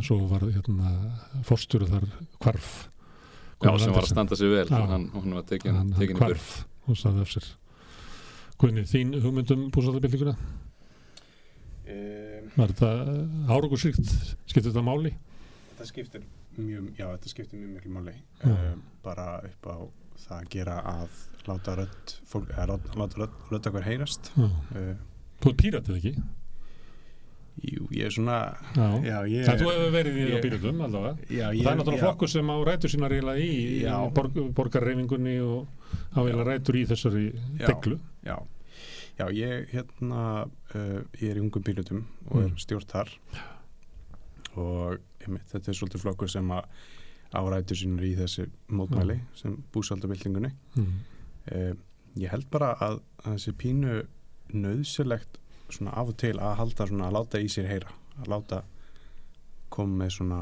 Svo 0.05 0.21
var 0.29 0.45
hérna 0.45 0.93
fórstur 1.49 1.87
þar 1.89 2.05
hvarf. 2.45 2.89
já, 3.63 3.79
sem 3.81 3.93
var 3.95 4.05
að 4.05 4.13
standa 4.13 4.37
sig 4.37 4.51
vel 4.53 4.69
Já. 4.69 4.87
hann, 4.87 5.09
hann 5.15 5.35
var 5.35 5.43
tekin, 5.49 5.75
hann, 5.75 5.93
hann 5.93 6.01
tekin 6.01 6.19
hvarf 6.21 6.65
og 6.87 6.97
saði 6.99 7.25
af 7.25 7.33
sér. 7.33 7.47
Guðni, 8.59 8.85
þín 8.91 9.15
hugmyndum 9.23 9.69
búsaldabildinguna 9.75 10.35
um, 11.89 12.28
var 12.59 12.73
þetta 12.75 12.91
árangursýkt 13.55 14.13
skiptir 14.51 14.71
þetta 14.73 14.85
máli? 14.87 15.15
Það 15.79 15.91
skiptir 15.93 16.25
mjög, 16.59 16.89
já 16.99 17.07
þetta 17.13 17.31
skiptir 17.33 17.61
mjög 17.63 17.75
miklu 17.77 17.93
máli. 17.95 18.15
Um, 18.45 18.81
bara 19.05 19.29
upp 19.47 19.69
á 19.71 19.77
það 20.25 20.41
að 20.41 20.49
gera 20.57 20.79
að 20.91 21.21
láta 21.49 21.77
rödd 21.79 22.17
fólk, 22.29 22.51
eða 22.51 22.67
láta- 22.75 22.99
láta 22.99 23.23
rödd, 23.23 23.37
rödd 23.53 23.71
okkar 23.71 23.87
heyrast. 23.87 24.33
Uh, 24.39 24.97
Þú 25.39 25.53
er 25.53 25.59
píratið 25.63 25.97
ekki? 26.01 26.13
Jú, 27.59 27.87
ég 27.91 28.07
er 28.07 28.13
svona 28.15 28.35
Já, 28.75 28.87
Já, 29.03 29.17
ég 29.31 29.47
Það 29.47 29.61
þú 29.63 29.69
hefur 29.73 29.93
verið 29.95 30.19
í 30.19 30.41
píratum 30.43 30.83
allavega. 30.87 31.17
Já, 31.31 31.47
ég 31.55 31.63
það 31.65 31.71
er 31.73 31.79
náttúrulega 31.81 32.03
flokkur 32.05 32.31
sem 32.31 32.51
á 32.51 32.57
rætur 32.69 32.93
sína 32.93 33.09
reyla 33.11 33.35
í 33.43 33.49
borgarreifingunni 34.55 35.35
og 35.43 35.67
á 36.15 36.19
eiginlega 36.23 36.47
rætur 36.53 36.79
í 36.79 36.85
þessari 36.91 37.25
deglu 37.63 37.99
Já, 38.27 38.37
já 39.19 39.27
ég 39.35 39.69
hérna 39.73 40.23
uh, 40.47 41.01
ég 41.19 41.31
er 41.33 41.41
í 41.41 41.43
ungum 41.43 41.63
bílutum 41.67 42.05
og 42.31 42.43
er 42.43 42.49
Mm. 42.53 42.59
stjórn 42.63 42.87
þar. 42.89 43.11
Og 44.59 44.99
einmitt, 45.23 45.47
þetta 45.53 45.71
er 45.71 45.77
svolítið 45.77 46.03
flokkur 46.03 46.31
sem 46.31 46.49
að 46.51 46.65
árætur 47.37 47.77
sínur 47.77 48.07
í 48.09 48.15
þessi 48.17 48.47
mótmæli 48.73 49.19
sem 49.37 49.57
búsaldabildingunni 49.75 50.51
mm. 50.77 50.95
uh, 51.53 51.75
ég 52.17 52.31
held 52.33 52.47
bara 52.51 52.73
að, 52.81 53.01
að 53.25 53.35
þessi 53.37 53.53
pínu 53.61 53.99
nöðsilegt 54.57 55.37
svona 55.69 55.93
af 56.01 56.09
og 56.15 56.17
til 56.17 56.39
að 56.41 56.55
halda 56.63 56.87
svona 56.89 57.11
að 57.11 57.19
láta 57.19 57.41
í 57.45 57.51
sér 57.53 57.69
heyra 57.69 57.93
að 58.23 58.31
láta 58.33 58.63
koma 59.69 60.05
með 60.05 60.15
svona 60.17 60.39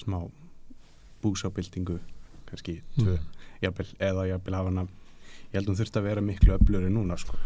smá 0.00 0.22
búsabildingu 1.22 1.98
kannski 2.48 2.78
tvö, 2.96 3.18
jafnvel, 3.62 3.88
eða 4.00 4.24
jafnvel 4.30 4.56
hafa 4.56 4.72
hana 4.72 4.86
ég 5.52 5.58
held 5.58 5.68
hún 5.68 5.78
þurfti 5.82 6.00
að 6.00 6.08
vera 6.08 6.24
miklu 6.24 6.56
öfluri 6.56 6.88
núna 6.92 7.18
sko 7.20 7.36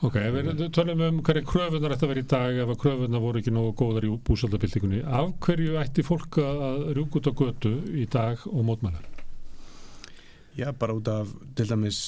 Ok, 0.00 0.16
ef 0.16 0.36
við 0.36 0.62
tölum 0.72 1.02
um 1.04 1.20
hverju 1.26 1.44
kröfunar 1.48 1.92
ætti 1.92 2.06
að 2.06 2.12
vera 2.14 2.22
í 2.22 2.28
dag 2.32 2.60
ef 2.62 2.72
að 2.72 2.80
kröfunar 2.84 3.24
voru 3.24 3.42
ekki 3.42 3.52
nógu 3.52 3.74
góðar 3.82 4.06
í 4.08 4.12
búsaldabildingunni 4.28 5.02
af 5.04 5.34
hverju 5.44 5.76
ætti 5.82 6.04
fólk 6.06 6.40
að 6.44 6.86
rjúk 6.96 7.20
út 7.20 7.28
á 7.28 7.32
götu 7.42 7.74
í 8.00 8.06
dag 8.08 8.40
og 8.48 8.64
mótmælar? 8.64 9.04
Já, 10.56 10.70
bara 10.72 10.96
út 10.96 11.08
af 11.12 11.30
til 11.56 11.68
dæmis 11.68 12.00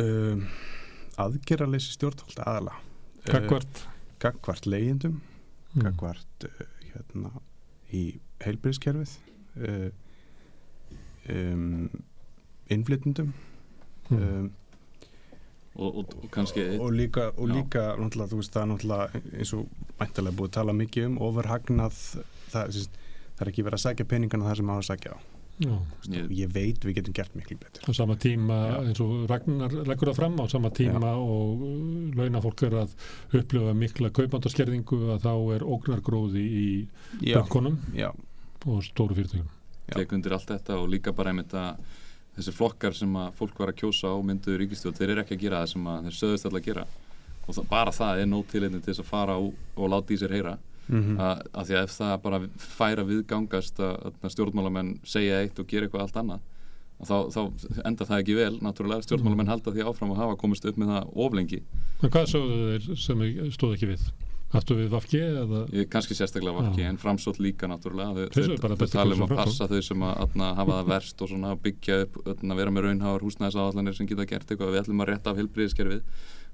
um, 0.00 0.46
aðgerraleysi 1.20 1.96
stjórnvalda 1.98 2.48
aðala 2.48 2.76
Gagvart? 3.26 3.84
Gagvart 4.22 4.68
leigjendum 4.70 5.20
Mm. 5.76 5.82
Gagvart 5.84 6.44
uh, 6.48 6.60
hérna 6.88 7.30
í 7.92 8.02
heilbyrðiskerfið 8.40 9.10
uh, 9.68 9.90
um, 11.32 11.90
innflytundum 12.72 13.34
um, 14.14 14.48
og, 15.76 16.00
og, 16.02 16.16
og 16.22 16.30
kannski 16.34 16.66
og 16.78 16.92
líka, 16.96 17.30
og 17.36 17.48
Já. 17.48 17.54
líka 17.54 17.86
náttúrulega, 18.00 18.32
þú 18.32 18.40
veist, 18.40 18.52
það 18.54 18.62
er 18.62 18.70
náttúrulega 18.72 19.22
eins 19.38 19.54
og 19.56 19.66
mæntalega 20.00 20.38
búið 20.40 20.50
að 20.50 20.58
tala 20.58 20.76
mikið 20.82 21.08
um 21.10 21.16
ofurhagnað 21.28 22.02
það, 22.52 22.76
það 23.36 23.46
er 23.46 23.52
ekki 23.52 23.66
verið 23.66 23.80
að 23.80 23.86
sækja 23.86 24.10
peningana 24.12 24.50
það 24.50 24.60
sem 24.60 24.70
á 24.72 24.76
að 24.76 24.86
sækja 24.90 25.16
á 25.16 25.18
Já, 25.56 25.72
ég, 26.12 26.24
ég 26.36 26.50
veit 26.52 26.82
við 26.84 26.98
getum 26.98 27.14
gert 27.16 27.32
miklu 27.32 27.56
betur 27.56 27.88
á 27.88 27.92
sama 27.96 28.18
tíma 28.20 28.56
Já. 28.68 28.74
eins 28.82 28.98
og 29.00 29.12
Ragnar 29.30 29.72
leggur 29.88 30.10
það 30.10 30.18
fram 30.18 30.34
á 30.36 30.44
sama 30.52 30.68
tíma 30.76 31.14
og 31.16 31.62
uh, 31.64 32.10
launafólk 32.18 32.64
er 32.68 32.76
að 32.82 32.92
upplifa 33.40 33.72
mikla 33.72 34.10
kaupmáttaskerðingu 34.18 34.98
að 35.14 35.24
þá 35.24 35.32
er 35.56 35.64
ógnargróði 35.64 36.42
í 36.44 36.66
já, 37.24 37.38
bönkunum 37.38 37.78
já, 37.96 38.10
og 38.66 38.84
stóru 38.84 39.16
fyrirtökum. 39.16 39.48
Já. 39.86 39.94
tek 39.96 40.12
undir 40.12 40.36
allt 40.36 40.52
þetta 40.52 40.76
og 40.76 40.90
líka 40.92 41.16
bara 41.16 41.32
einmitt 41.32 41.56
að 41.56 41.80
þessi 42.36 42.54
flokkar 42.54 42.96
sem 42.96 43.18
að 43.20 43.34
fólk 43.38 43.58
var 43.60 43.72
að 43.72 43.80
kjósa 43.82 44.12
á 44.12 44.16
myndu 44.24 44.56
ríkistjóð, 44.60 44.96
þeir 44.98 45.12
eru 45.14 45.22
ekki 45.24 45.36
að 45.36 45.44
gera 45.44 45.60
það 45.62 45.72
sem 45.72 45.90
að 45.92 46.08
þeir 46.08 46.16
söðust 46.20 46.48
alltaf 46.48 46.60
að 46.60 46.66
gera. 46.68 46.86
Og 47.46 47.54
það, 47.54 47.68
bara 47.70 47.94
það 47.94 48.22
er 48.22 48.28
nóg 48.30 48.48
tileinni 48.50 48.80
til 48.82 48.92
þess 48.92 49.04
að 49.04 49.12
fara 49.12 49.38
og, 49.40 49.54
og 49.76 49.92
láta 49.92 50.14
í 50.14 50.18
sér 50.20 50.34
heyra. 50.36 50.56
Mm 50.86 51.16
að, 51.18 51.40
að 51.50 51.64
því 51.66 51.74
að 51.74 51.84
ef 51.84 51.94
það 51.96 52.12
bara 52.22 52.38
færa 52.62 53.04
viðgangast 53.06 53.80
að, 53.82 54.12
að 54.22 54.34
stjórnmálamenn 54.34 54.92
segja 55.02 55.40
eitt 55.42 55.58
og 55.58 55.66
gera 55.66 55.88
eitthvað 55.88 56.04
allt 56.04 56.20
annað 56.20 56.44
að 56.96 57.08
þá, 57.10 57.16
þá 57.34 57.80
enda 57.90 58.06
það 58.08 58.20
ekki 58.22 58.36
vel. 58.38 58.52
Náttúrulega 58.62 59.04
stjórnmálamenn 59.04 59.50
halda 59.50 59.74
því 59.74 59.82
áfram 59.88 60.14
að 60.14 60.22
hafa 60.22 60.38
komist 60.40 60.68
upp 60.68 60.78
með 60.80 60.92
það 60.94 61.10
oflengi 61.26 61.60
En 62.02 62.12
hvað 62.12 62.30
þeir 62.30 62.86
sem 63.02 63.24
stóð 63.56 63.74
ekki 63.76 63.90
við? 63.90 64.06
Hattu 64.52 64.76
við 64.78 64.92
Vafki 64.92 65.18
eða? 65.26 65.64
Ég, 65.74 65.88
kannski 65.90 66.14
sérstaklega 66.14 66.68
Já. 66.78 66.86
en 66.86 66.98
framsótt 67.02 67.40
líka 67.42 67.66
náttúrulega, 67.66 68.26
þau, 68.30 68.46
þau, 68.46 68.76
þau 68.78 68.88
tala 68.92 69.16
um 69.16 69.24
að 69.26 69.34
passa 69.40 69.66
þau 69.66 69.80
sem 69.82 70.04
að 70.06 70.20
atna, 70.22 70.50
hafa 70.54 70.76
það 70.78 70.90
verst 70.92 71.22
og 71.24 71.30
svona 71.32 71.54
byggja 71.64 71.98
upp, 72.04 72.20
atna, 72.30 72.58
vera 72.60 72.74
með 72.74 72.86
raunháar 72.86 73.24
húsnæðisáallanir 73.26 73.96
sem 73.98 74.06
geta 74.06 74.26
gert 74.30 74.46
eitthvað, 74.46 74.70
við 74.76 74.82
ætlum 74.84 75.02
að 75.02 75.10
rétta 75.10 75.32
af 75.32 75.40
heilbriðiskerfið 75.40 76.04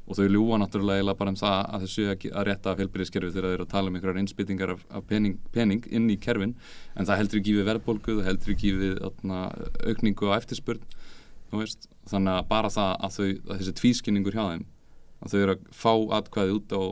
og 0.02 0.18
þau 0.18 0.24
ljúa 0.32 0.58
náttúrulega 0.58 1.14
bara 1.18 1.30
um 1.34 1.38
það 1.38 1.58
að 1.68 1.84
þau 1.84 1.92
séu 1.92 2.08
að, 2.10 2.24
rétta 2.48 2.72
af 2.72 2.80
heilbriðiskerfið 2.80 3.36
þegar 3.36 3.46
þeir 3.46 3.58
eru 3.58 3.66
að 3.66 3.74
tala 3.74 3.92
um 3.92 3.98
einhverjar 3.98 4.22
innspýtingar 4.22 4.72
af, 4.74 4.80
af 4.90 5.04
pening, 5.06 5.36
pening 5.54 5.84
inn 5.92 6.08
í 6.10 6.16
kerfin 6.18 6.56
en 6.96 7.06
það 7.06 7.20
heldur 7.20 7.42
ekki 7.42 7.54
við 7.58 7.68
verðbólgu, 7.68 8.16
það 8.18 8.28
heldur 8.30 8.54
ekki 8.56 8.72
við 8.80 8.98
atna, 9.06 9.44
aukningu 9.86 10.32
á 10.32 10.36
eftirspurn 10.40 10.82
þannig 11.52 12.34
að 12.34 12.48
bara 12.50 12.72
það 12.72 12.92
að, 12.96 13.14
þau, 13.14 13.30
að 13.52 13.60
þessi 13.60 13.76
tvískinningur 13.78 14.34
hjá 14.34 14.44
þeim 14.48 14.66
að 15.22 15.32
þau 15.34 15.38
eru 15.44 15.54
að 15.54 15.64
fá 15.76 15.92
atkvæði 16.18 16.58
út 16.58 16.74
á 16.74 16.82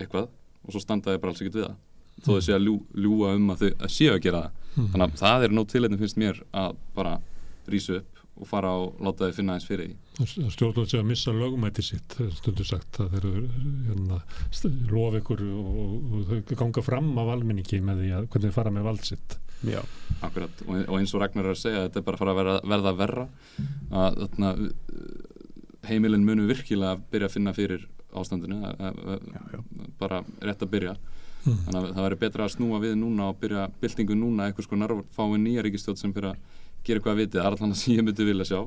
eitthvað 0.00 0.32
og 0.64 0.72
svo 0.72 0.82
standa 0.82 1.12
þau 1.12 1.20
bara 1.22 1.34
alls 1.34 1.42
ekkert 1.44 1.60
við 1.60 1.68
það. 1.68 1.78
Þó 2.24 2.30
þau 2.30 2.42
séu 2.46 2.56
að 2.56 2.66
ljú, 2.66 2.74
ljúa 3.04 3.36
um 3.36 3.52
að 3.52 3.62
þau 3.62 3.70
að 3.74 3.94
séu 3.94 4.12
að 4.14 4.24
gera 4.24 4.42
það. 4.44 4.60
Mm. 4.74 4.88
þannig 4.90 5.06
að 5.06 5.20
það 5.20 5.44
er 5.46 5.52
nóg 5.54 5.70
tilhættin 5.70 6.00
finnst 6.00 6.18
mér 6.18 6.42
að 6.50 6.76
bara 6.96 7.14
rísu 7.70 8.00
upp 8.00 8.14
og 8.34 8.48
fara 8.50 8.72
og 8.74 9.02
láta 9.04 9.28
þau 9.28 9.36
finna 9.36 9.54
eins 9.54 9.66
fyrir 9.68 9.92
því. 9.92 10.24
Stjórnvöld 10.50 10.90
sé 10.90 10.98
að 10.98 11.06
missa 11.06 11.34
lögumæti 11.34 11.84
sitt 11.86 12.16
stundu 12.40 12.66
sagt 12.66 12.98
að 13.02 13.14
þeir 13.14 13.28
eru 13.30 13.44
hérna, 13.86 14.18
lofa 14.90 15.20
ykkur 15.20 15.44
og, 15.46 15.68
og, 15.84 15.92
og 16.18 16.32
þau 16.32 16.58
ganga 16.64 16.84
fram 16.86 17.12
af 17.22 17.30
almenningi 17.36 17.78
með 17.84 18.02
því 18.02 18.10
að 18.18 18.26
hvernig 18.32 18.50
þeir 18.50 18.56
fara 18.56 18.74
með 18.74 18.88
vald 18.88 19.06
sitt. 19.06 19.36
Já, 19.64 19.80
Akkurat, 20.26 20.64
og, 20.66 20.80
og 20.82 20.98
eins 20.98 21.14
og 21.14 21.22
Ragnar 21.22 21.46
er 21.46 21.54
að 21.54 21.62
segja 21.62 21.84
þetta 21.86 22.00
er 22.00 22.06
bara 22.08 22.18
að 22.18 22.24
fara 22.24 22.34
að 22.34 22.40
verða, 22.40 22.56
verða 22.74 22.94
verra. 22.98 23.26
Að 24.02 24.18
þarna, 24.24 24.50
heimilin 25.88 26.26
munu 26.26 26.48
virkilega 26.50 26.96
að 26.96 27.06
byrja 27.14 27.30
að 27.30 27.36
finna 27.38 27.54
fyrir 27.56 27.86
ástandinu 28.20 28.60
að, 28.64 28.80
að, 28.88 29.02
að, 29.14 29.28
já, 29.34 29.42
já. 29.54 29.90
bara 30.00 30.24
rétt 30.40 30.66
að 30.66 30.74
byrja 30.76 30.96
Mm. 31.44 31.58
þannig 31.66 31.76
að 31.76 31.90
það 31.92 32.04
væri 32.06 32.16
betra 32.22 32.44
að 32.46 32.52
snúa 32.54 32.78
við 32.80 32.94
núna 32.96 33.26
og 33.28 33.34
byrja 33.36 33.66
byltingu 33.82 34.14
núna 34.16 34.46
eitthvað 34.48 34.64
sko 34.64 34.78
nærvar 34.80 35.02
fáið 35.12 35.34
nýja 35.42 35.64
ríkistjóð 35.66 35.98
sem 36.00 36.14
fyrir 36.16 36.30
að 36.30 36.38
gera 36.86 36.96
eitthvað 36.96 37.12
að 37.12 37.18
vitið, 37.20 37.40
það 37.42 37.48
er 37.50 37.56
allan 37.58 37.74
að 37.74 37.78
sem 37.82 37.92
ég 37.98 38.06
myndi 38.06 38.28
vilja 38.30 38.46
sjá 38.48 38.60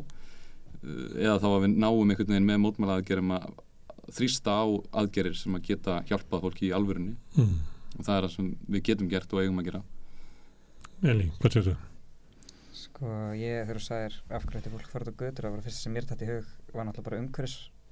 Uh, 0.85 1.15
eða 1.17 1.39
þá 1.41 1.47
að 1.49 1.63
við 1.63 1.71
náum 1.81 2.11
einhvern 2.11 2.29
veginn 2.29 2.45
með 2.45 2.59
mótmæla 2.61 2.97
aðgerum 2.99 3.31
að 3.33 3.45
þrýsta 4.13 4.53
á 4.53 4.65
aðgerir 5.01 5.33
sem 5.39 5.55
að 5.57 5.63
geta 5.71 5.95
hjálpað 6.05 6.43
fólki 6.43 6.67
í 6.67 6.73
alvörunni 6.77 7.15
mm. 7.33 7.55
og 7.97 8.05
það 8.05 8.13
er 8.13 8.27
það 8.27 8.33
sem 8.35 8.51
við 8.75 8.83
getum 8.91 9.09
gert 9.09 9.33
og 9.33 9.41
eigum 9.41 9.57
að 9.63 9.71
gera 9.71 9.81
Eli, 11.01 11.25
hvað 11.41 11.55
séu 11.55 11.63
þau? 11.65 11.87
Sko, 12.77 13.15
ég 13.39 13.65
þegar 13.65 13.79
þú 13.81 13.85
sagðir 13.87 14.19
af 14.29 14.45
hverju 14.45 14.61
þetta 14.61 14.75
fólk 14.75 14.91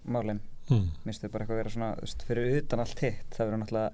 í 0.06 0.11
umhverfismálin 0.11 0.44
Mm. 0.65 0.88
minnst 1.06 1.22
þau 1.22 1.30
bara 1.30 1.44
eitthvað 1.45 1.53
að 1.53 1.60
vera 1.61 1.69
svona 1.76 1.88
veist, 1.99 2.23
fyrir 2.26 2.56
utan 2.57 2.80
allt 2.82 3.02
hitt 3.03 3.36
það 3.36 3.45
verður 3.52 3.60
náttúrulega 3.61 3.91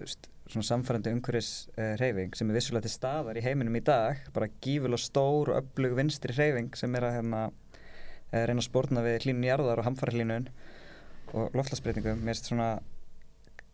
veist, 0.00 0.28
svona 0.48 0.64
samfærandi 0.64 1.10
umhverfis 1.12 1.50
uh, 1.76 1.90
reyfing 2.00 2.32
sem 2.38 2.48
er 2.48 2.56
vissulega 2.56 2.86
til 2.86 2.92
staðar 2.94 3.36
í 3.36 3.42
heiminum 3.44 3.76
í 3.76 3.82
dag 3.84 4.22
bara 4.32 4.48
gífulega 4.64 5.02
stór 5.04 5.50
og 5.52 5.58
öflug 5.60 5.92
vinstri 5.98 6.32
reyfing 6.32 6.70
sem 6.80 6.96
er 6.96 7.04
að 7.10 7.18
hérna, 7.18 7.42
uh, 7.52 8.40
reyna 8.48 8.64
að 8.64 8.68
spórna 8.70 9.04
við 9.04 9.18
hlínun 9.26 9.44
jarðar 9.50 9.82
og 9.82 9.84
hamfara 9.90 10.16
hlínun 10.16 10.48
og 11.36 11.52
loftlagsbreytingum 11.60 12.24
mér 12.24 12.38
finnst 12.40 12.48
svona 12.48 12.70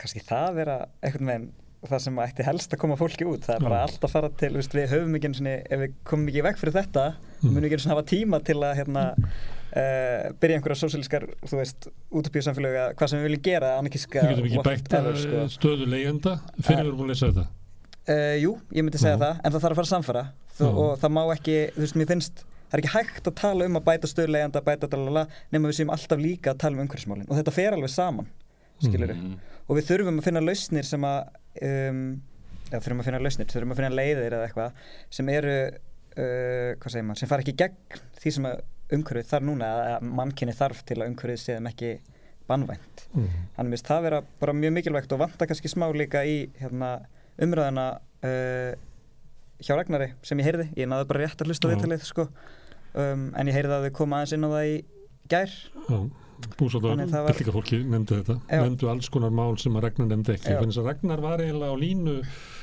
kannski 0.02 0.24
það 0.26 0.59
vera 0.59 0.76
einhvern 0.98 1.30
veginn 1.30 1.48
það 1.86 2.02
sem 2.02 2.18
ætti 2.26 2.48
helst 2.51 2.74
að 2.74 2.80
koma 2.82 2.97
fólki 2.98 3.30
út 3.30 3.47
það 3.47 3.60
er 3.60 3.68
bara 3.68 3.78
Já. 3.78 3.86
allt 3.86 4.09
að 4.09 4.10
fara 4.16 4.32
til, 4.43 4.51
veist, 4.59 4.74
við 4.74 4.90
höfum 4.90 5.14
ekki 5.14 5.30
einu 5.30 5.39
sinni, 5.39 5.55
ef 5.70 5.85
við 5.86 5.94
komum 6.02 6.26
ekki 6.35 6.43
í 6.43 6.47
veg 6.51 6.59
fyrir 6.59 6.80
þetta 6.82 7.06
Mm. 7.39 7.52
munum 7.55 7.68
ekki 7.68 7.76
einu 7.78 7.82
sinni 7.85 7.94
hafa 7.94 8.02
tíma 8.10 8.39
til 8.43 8.56
að 8.66 8.72
hérna, 8.80 9.02
uh, 9.77 10.32
byrja 10.40 10.59
einhverja 10.59 10.81
sósílískar 10.82 11.28
þú 11.45 11.61
veist, 11.61 11.89
útopíu 12.11 12.43
samfélög 12.45 12.78
að 12.82 12.93
hvað 12.99 13.12
sem 13.12 13.23
við 13.23 13.28
viljum 13.28 13.45
gera, 13.49 13.73
anarkiska 13.78 14.24
Við 14.24 14.35
getum 14.35 14.49
ekki 14.49 14.66
bætt 14.69 14.99
uh, 14.99 15.09
sko. 15.23 15.47
stöðu 15.55 15.89
leigjenda 15.93 16.36
fyrir 16.59 16.82
við 16.82 16.85
erum 16.85 17.01
búin 17.01 17.09
að 17.09 17.15
lesa 17.15 17.31
þetta 17.32 17.47
uh, 18.15 18.36
Jú, 18.43 18.53
ég 18.74 18.86
myndi 18.86 19.03
segja 19.03 19.16
Já. 19.16 19.23
það, 19.24 19.43
en 19.43 19.57
það 19.57 19.66
þarf 19.66 19.74
að 19.74 19.81
fara 19.81 19.89
að 19.89 19.93
samfara 19.95 20.24
Já. 20.59 20.69
og 20.69 20.95
það 21.03 21.15
má 21.19 21.23
ekki, 21.35 21.59
þú 21.74 21.85
veist, 21.85 21.99
mér 22.01 22.11
finnst 22.12 22.45
það 22.69 22.77
er 22.77 22.82
ekki 22.82 22.95
hægt 22.95 23.31
að 23.31 23.36
tala 23.40 23.69
um 23.69 23.78
að 23.78 23.86
bæta 23.86 24.11
stöðlegenda 24.11 24.65
bæta 24.65 24.90
dalala, 24.93 25.24
nema 25.55 25.70
við 25.70 25.78
séum 25.81 25.93
alltaf 25.95 26.20
líka 26.20 26.53
að 26.53 26.62
tala 26.65 26.77
um 26.77 26.85
umhverfismálin 26.85 27.28
og 27.28 27.39
þetta 27.39 27.55
fer 27.57 27.77
alveg 27.77 27.93
saman 27.93 28.28
skilur 28.82 29.15
mm. 29.15 29.36
og 29.66 29.78
við 29.78 29.86
þurfum 29.89 30.20
að 30.20 30.27
finna 30.28 30.43
lausnir 30.45 30.86
sem 30.86 31.07
að 31.09 31.20
um, 31.65 32.03
já, 32.69 32.77
þurfum 32.77 33.03
að 33.03 33.09
finna 33.09 33.23
lausnir, 33.24 33.49
þurfum 33.51 33.73
að 33.73 33.81
finna 33.81 33.95
leiðir 33.95 34.36
eða 34.36 34.49
eitthvað 34.49 34.82
sem 35.19 35.31
eru 35.32 35.55
uh, 35.65 36.74
hvað 36.77 36.93
segir 36.93 37.09
maður, 37.09 37.23
sem 37.23 37.32
fara 37.32 37.47
ekki 37.47 37.57
gegn 37.62 38.03
því 38.20 38.35
sem 38.36 38.51
að 38.51 38.61
umhverfið 38.94 39.31
þarf 39.32 39.44
núna 39.48 39.69
að 39.98 40.06
mannkinni 40.19 40.55
þarf 40.56 40.82
til 40.89 40.98
að 41.02 41.10
umhverfið 41.12 41.43
séðum 41.44 41.69
ekki 41.73 41.90
bannvænt. 42.48 43.02
mm. 43.12 43.27
Þannig 43.59 43.81
að 43.82 43.89
það 43.90 44.05
vera 44.06 44.20
bara 44.40 44.52
mjög 44.56 44.73
mikilvægt 44.78 45.12
og 45.12 45.19
vanta 45.20 45.47
kannski 45.51 45.69
smá 45.69 45.85
líka 45.93 46.23
í 46.24 46.36
hérna, 46.60 46.94
umræðina 47.44 47.89
uh, 48.24 48.73
hjá 49.60 49.74
Ragnari 49.77 50.12
sem 50.24 50.40
ég 50.40 50.48
heyrði, 50.48 50.69
ég 50.81 50.89
náði 50.89 51.09
bara 51.10 51.27
rétt 51.27 51.43
að 51.44 51.51
hlusta 51.52 51.69
á 51.69 51.69
Já. 51.69 51.74
viðtalið 51.77 52.06
sko. 52.09 52.28
um, 52.94 53.28
en 53.36 53.51
ég 53.51 53.59
heyrði 53.59 53.77
að 53.77 53.85
þau 53.90 53.93
koma 54.01 54.23
aðeins 54.23 54.32
inn 54.39 54.48
á 54.48 54.51
það 54.55 54.70
í 54.70 54.78
gær 55.28 55.52
Já, 55.90 55.98
búsátt 56.56 56.85
og 56.86 56.93
Þannig 56.94 57.10
það 57.12 57.24
var- 57.27 57.35
byltingafólki 57.36 57.78
nefndu 57.85 58.19
þetta, 58.23 58.36
Já. 58.48 58.60
nefndu 58.65 58.89
alls 58.94 59.09
konar 59.12 59.31
mál 59.35 59.59
sem 59.60 59.77
að 59.77 59.85
Ragnar 59.89 60.09
nefndi 60.15 60.36
ekki, 60.39 60.55
þannig 60.56 60.78
að 60.81 60.89
Ragnar 60.89 61.20
var 61.27 61.43
eiginlega 61.44 61.74
á 61.74 61.82
línu, 61.85 62.16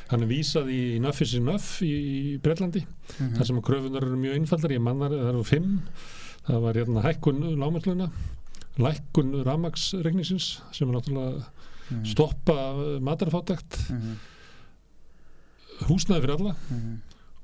hann 0.10 0.23
er 0.26 0.31
vísað 0.31 0.72
í 0.73 0.81
Nuff 1.03 1.22
is 1.22 1.35
Enough 1.38 1.69
í, 1.85 1.93
Breitlandi 2.41 2.85
mm 3.19 3.35
þar 3.38 3.45
sem 3.52 3.60
að 3.61 3.65
kröfunar 3.69 4.02
eru 4.07 4.18
mjög 4.18 4.39
einfaldar 4.39 4.73
ég 4.73 4.81
mannar, 4.81 5.11
það 5.14 5.30
eru 5.35 5.43
fimm 5.45 5.76
það 6.47 6.61
var 6.65 6.80
hérna 6.80 7.03
hækkun 7.05 7.43
lámarsluna 7.61 8.09
lækkun 8.77 9.34
ramagsregningsins 9.47 10.61
sem 10.72 10.89
er 10.89 10.97
náttúrulega 10.99 11.45
Mhm. 11.85 12.05
stoppa 12.05 12.53
matarfátækt 13.05 13.76
húsnæði 15.85 16.22
fyrir 16.23 16.34
alla 16.39 16.53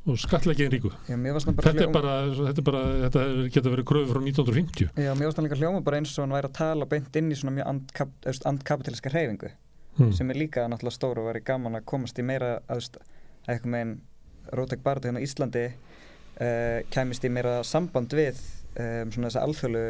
og 0.10 0.18
skattleggiðin 0.18 0.72
ríku 0.74 0.90
Já, 1.06 1.14
þetta 1.14 1.70
er 1.70 1.76
hljóm- 1.76 1.94
bara, 1.94 2.14
þetta 2.34 2.58
er 2.58 2.66
bara 2.66 2.82
þetta 3.04 3.50
getur 3.54 3.76
verið 3.76 3.86
kröfu 3.86 4.14
frá 4.16 4.22
1950 4.24 4.90
Já, 4.98 5.14
mér 5.14 5.28
varst 5.30 5.38
hann 5.38 5.46
líka 5.46 5.60
hljóma 5.60 5.84
bara 5.84 5.98
eins 6.00 6.18
og 6.18 6.24
hann 6.26 6.34
væri 6.34 6.50
að 6.50 6.58
tala 6.58 6.86
beint 6.86 7.16
inn 7.16 7.30
í 7.32 7.36
svona 7.38 7.54
mjög 7.54 8.46
andkapitaliska 8.50 9.10
hreyfingu 9.14 9.52
hmm. 9.98 10.12
sem 10.14 10.30
er 10.32 10.36
líka 10.42 10.66
náttúrulega 10.66 10.98
stór 10.98 11.22
og 11.22 11.30
væri 11.30 11.44
gaman 11.46 11.76
að 11.78 11.86
komast 11.86 12.18
í 12.18 12.24
meira 12.26 12.62
að, 12.68 12.98
eitthvað 13.48 13.74
meginn 13.76 14.02
rótæk 14.52 14.82
barðu 14.82 15.12
hérna 15.12 15.22
Íslandi 15.22 15.68
uh, 16.42 16.82
kæmist 16.90 17.24
í 17.24 17.30
meira 17.30 17.62
samband 17.64 18.10
við 18.10 18.42
um, 18.78 19.12
svona 19.12 19.30
þessa 19.30 19.44
alþjóðlu 19.48 19.86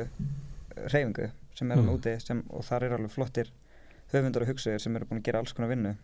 hreyfingu 0.90 1.30
sem 1.56 1.72
er 1.72 1.78
hann 1.78 1.88
Mm. 1.90 1.96
úti 2.00 2.14
sem, 2.24 2.44
og 2.50 2.64
þar 2.66 2.84
er 2.88 2.94
alveg 2.98 3.12
flottir 3.12 3.52
höfundar 4.14 4.42
og 4.46 4.48
hugsuðir 4.52 4.80
sem 4.82 4.96
eru 4.96 5.06
búin 5.06 5.20
að 5.22 5.28
gera 5.30 5.40
alls 5.40 5.54
konar 5.54 5.70
vinnu 5.70 5.96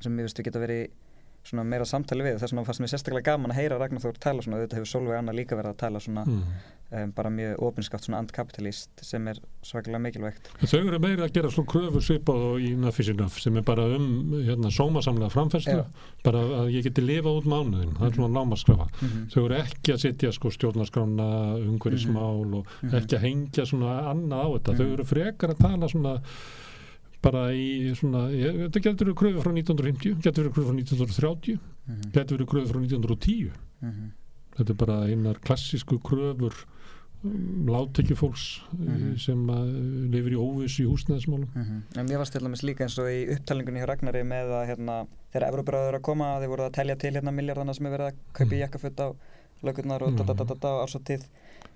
sem 0.00 0.16
ég 0.18 0.26
veist 0.26 0.38
við 0.38 0.44
geta 0.50 0.60
verið 0.60 0.90
svona 1.46 1.64
meira 1.64 1.84
samtali 1.84 2.24
við 2.26 2.38
þess 2.40 2.52
vegna 2.52 2.64
fannst 2.66 2.80
mér 2.84 2.92
sérstaklega 2.94 3.22
gaman 3.32 3.50
að 3.54 3.60
heyra 3.62 3.78
Ragnar 3.78 4.00
Þór 4.02 4.18
tala 4.20 4.42
svona 4.42 4.56
auðvitað 4.58 4.78
hefur 4.80 4.90
Solveig 4.92 5.18
Anna 5.18 5.32
líka 5.32 5.56
verið 5.56 5.70
að 5.74 5.76
tala 5.84 5.98
svona 6.00 6.24
Hmm. 6.26 6.42
um, 7.02 7.12
bara 7.12 7.30
mjög 7.30 7.62
opinskátt 7.66 8.04
svona 8.06 8.18
andkapitalist 8.22 8.90
sem 9.02 9.26
er 9.28 9.38
svakalega 9.62 9.98
mikilvægt 9.98 10.50
Þau 10.62 10.78
eru 10.86 10.98
meira 11.02 11.24
að 11.26 11.32
gera 11.34 11.50
svona 11.50 11.66
kröfur 11.72 12.02
svipað 12.06 12.44
og 12.50 12.60
í 12.60 12.72
Naffisinöf 12.78 13.40
sem 13.42 13.56
er 13.56 13.62
bara 13.62 13.84
um 13.96 14.06
hérna, 14.46 14.70
sómasamlega 14.70 15.30
framfærslu 15.34 15.76
Já. 15.80 15.84
bara 16.24 16.38
að 16.62 16.70
ég 16.76 16.82
geti 16.86 17.02
lifa 17.02 17.28
út 17.40 17.44
mánuðin 17.50 17.96
það 17.98 18.06
er 18.06 18.14
svona 18.18 18.34
námaskrafa 18.40 18.86
mm 18.86 19.08
-hmm. 19.08 19.26
þau 19.34 19.44
eru 19.44 19.54
ekki 19.62 19.92
að 19.94 20.02
setja 20.04 20.32
sko 20.32 20.50
stjórnarskrána 20.50 21.28
umhverfismál 21.66 22.54
og 22.54 22.66
Mhm. 22.82 22.94
ekki 22.94 23.16
að 23.16 23.20
hengja 23.26 23.64
svona 23.66 24.10
annað 24.12 24.44
á 24.44 24.48
þetta 24.54 24.76
þau 24.78 24.84
Mhm. 24.86 24.92
eru 24.94 25.04
frekar 25.04 25.50
að 25.50 25.58
tala 25.58 25.88
svona 25.88 26.20
bara 27.26 27.42
í 27.56 27.90
svona 27.98 28.26
þetta 28.30 28.82
getur 28.86 29.10
verið 29.10 29.18
kröfu 29.22 29.42
frá 29.44 29.52
1950 29.52 30.22
getur 30.24 30.46
verið 30.46 30.54
kröfu 30.56 30.70
frá 30.70 30.78
1930 30.78 31.58
Mhm. 31.86 32.12
getur 32.14 32.38
verið 32.38 32.48
kröfu 32.54 32.72
frá 32.72 32.80
1910 32.82 33.52
þetta 34.56 34.70
er 34.72 34.80
bara 34.80 34.96
einar 35.10 35.38
klassísku 35.44 35.98
kröfur 36.00 36.54
um, 37.24 37.66
láttekjufólks 37.68 38.44
Mhm. 38.72 38.94
mm 38.96 39.18
sem 39.18 39.46
að 39.52 39.70
lifir 40.12 40.32
í 40.36 40.40
óvissu 40.40 40.84
í 40.84 40.88
húsnæðismálum 40.90 41.48
En 41.96 42.06
mér 42.08 42.18
varst 42.22 42.32
til 42.36 42.42
dæmis 42.44 42.62
líka 42.62 42.84
eins 42.86 42.98
og 42.98 43.06
í 43.10 43.26
upptalningunni 43.36 43.80
hjá 43.82 43.88
Ragnari 43.90 44.22
með 44.24 44.52
að 44.58 44.66
hérna, 44.70 44.96
þegar 45.32 45.48
eru 45.48 45.98
að 45.98 46.02
koma 46.02 46.38
þeir 46.40 46.48
voru 46.52 46.66
að 46.68 46.72
telja 46.78 46.96
til 46.98 47.12
hérna 47.14 47.32
miljardana 47.34 47.74
sem 47.74 47.86
er 47.86 47.96
verið 47.98 48.12
að 48.12 48.16
kaupa 48.32 48.52
í 48.52 48.58
Mm. 48.58 48.64
jakkafutt 48.64 49.00
á 49.00 49.08
lögurnar 49.64 50.02
og 50.02 50.16
da 50.16 50.24
da 50.24 50.34
da 50.34 50.44
da 50.44 50.54
da 50.54 50.68
á 50.68 50.84
ársatíð 50.84 51.22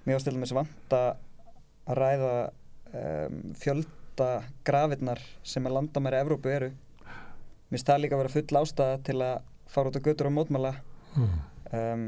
mér 0.06 0.14
varst 0.16 0.24
til 0.28 0.35
dæmis 0.35 0.52
vanta 0.52 1.16
að 1.89 1.97
ræða 1.97 2.51
um, 2.94 3.55
fjölda 4.20 4.44
grafirnar 4.64 5.20
sem 5.42 5.64
að 5.64 5.76
landamæri 5.78 6.20
Evrópu 6.20 6.51
eru. 6.52 6.70
Mér 7.70 7.78
finnst 7.78 7.86
það 7.88 8.01
líka 8.02 8.16
að 8.16 8.20
vera 8.20 8.32
full 8.34 8.59
ástæða 8.60 8.98
til 9.06 9.20
að 9.22 9.38
fara 9.70 9.88
út 9.88 9.97
á 9.97 10.05
götur 10.05 10.28
og 10.28 10.34
mótmæla. 10.34 10.74
Mm. 11.16 11.38
um, 11.74 12.05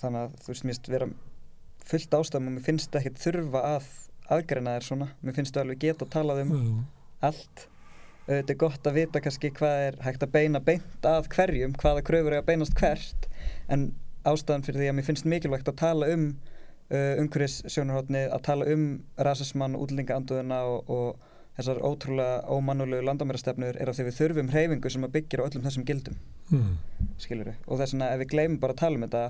þannig 0.00 0.20
að 0.20 0.36
þú 0.40 0.48
veist 0.48 0.64
mér 0.64 0.72
finnst 0.72 0.88
vera 0.88 1.08
fullt 1.90 2.14
ástæðum 2.14 2.46
og 2.46 2.54
mér 2.54 2.64
finnst 2.64 2.94
ekkert 2.96 3.18
þurfa 3.20 3.64
að 3.74 3.88
aðgreina 4.30 4.76
þér 4.76 4.86
svona. 4.86 5.08
Mér 5.20 5.36
finnst 5.36 5.54
það 5.54 5.64
alveg 5.64 5.82
geta 5.82 6.06
að 6.06 6.12
talað 6.14 6.42
um 6.44 6.54
allt. 7.20 7.66
Auðvitað 8.30 8.54
er 8.54 8.60
gott 8.60 8.86
að 8.86 8.98
vita 9.00 9.20
kannski 9.24 9.50
hvað 9.56 9.86
er 9.88 9.98
hægt 10.04 10.22
að 10.22 10.32
beina 10.36 10.60
beint 10.62 11.08
að 11.08 11.28
hverjum 11.34 11.74
hvaða 11.80 12.04
kröfur 12.06 12.36
er 12.36 12.44
að 12.44 12.46
beinast 12.52 12.76
hvert. 12.78 13.26
En 13.68 13.90
ástæðan 14.22 14.62
fyrir 14.62 14.84
því 14.84 14.90
að 14.92 14.96
mér 14.98 15.08
finnst 15.08 15.26
mikilvægt 15.26 15.72
að 15.72 15.80
tala 15.80 16.12
um 16.14 16.28
uh, 16.30 17.16
umhverfis 17.18 17.64
sjónarhóttni 17.72 18.28
að 18.28 18.44
tala 18.46 18.68
um 18.70 18.84
rasismann, 19.18 19.74
útlendingaanduðuna 19.80 20.60
og, 20.68 20.92
og 20.92 21.29
þessar 21.58 21.80
ótrúlega 21.84 22.40
ómannulegu 22.54 23.04
landamærastefnur 23.08 23.76
er 23.80 23.90
af 23.90 23.96
því 23.98 24.06
við 24.08 24.18
þurfum 24.20 24.50
hreyfingu 24.54 24.90
sem 24.94 25.04
að 25.04 25.14
byggja 25.16 25.40
á 25.42 25.46
öllum 25.48 25.64
þessum 25.66 25.86
gildum 25.88 26.16
mm. 26.50 26.76
skilur 27.18 27.50
við 27.50 27.56
og 27.66 27.80
þess 27.82 27.94
vegna 27.96 28.10
ef 28.14 28.20
við 28.22 28.30
gleymum 28.34 28.60
bara 28.62 28.76
að 28.76 28.82
tala 28.84 28.96
um 29.00 29.06
þetta 29.06 29.24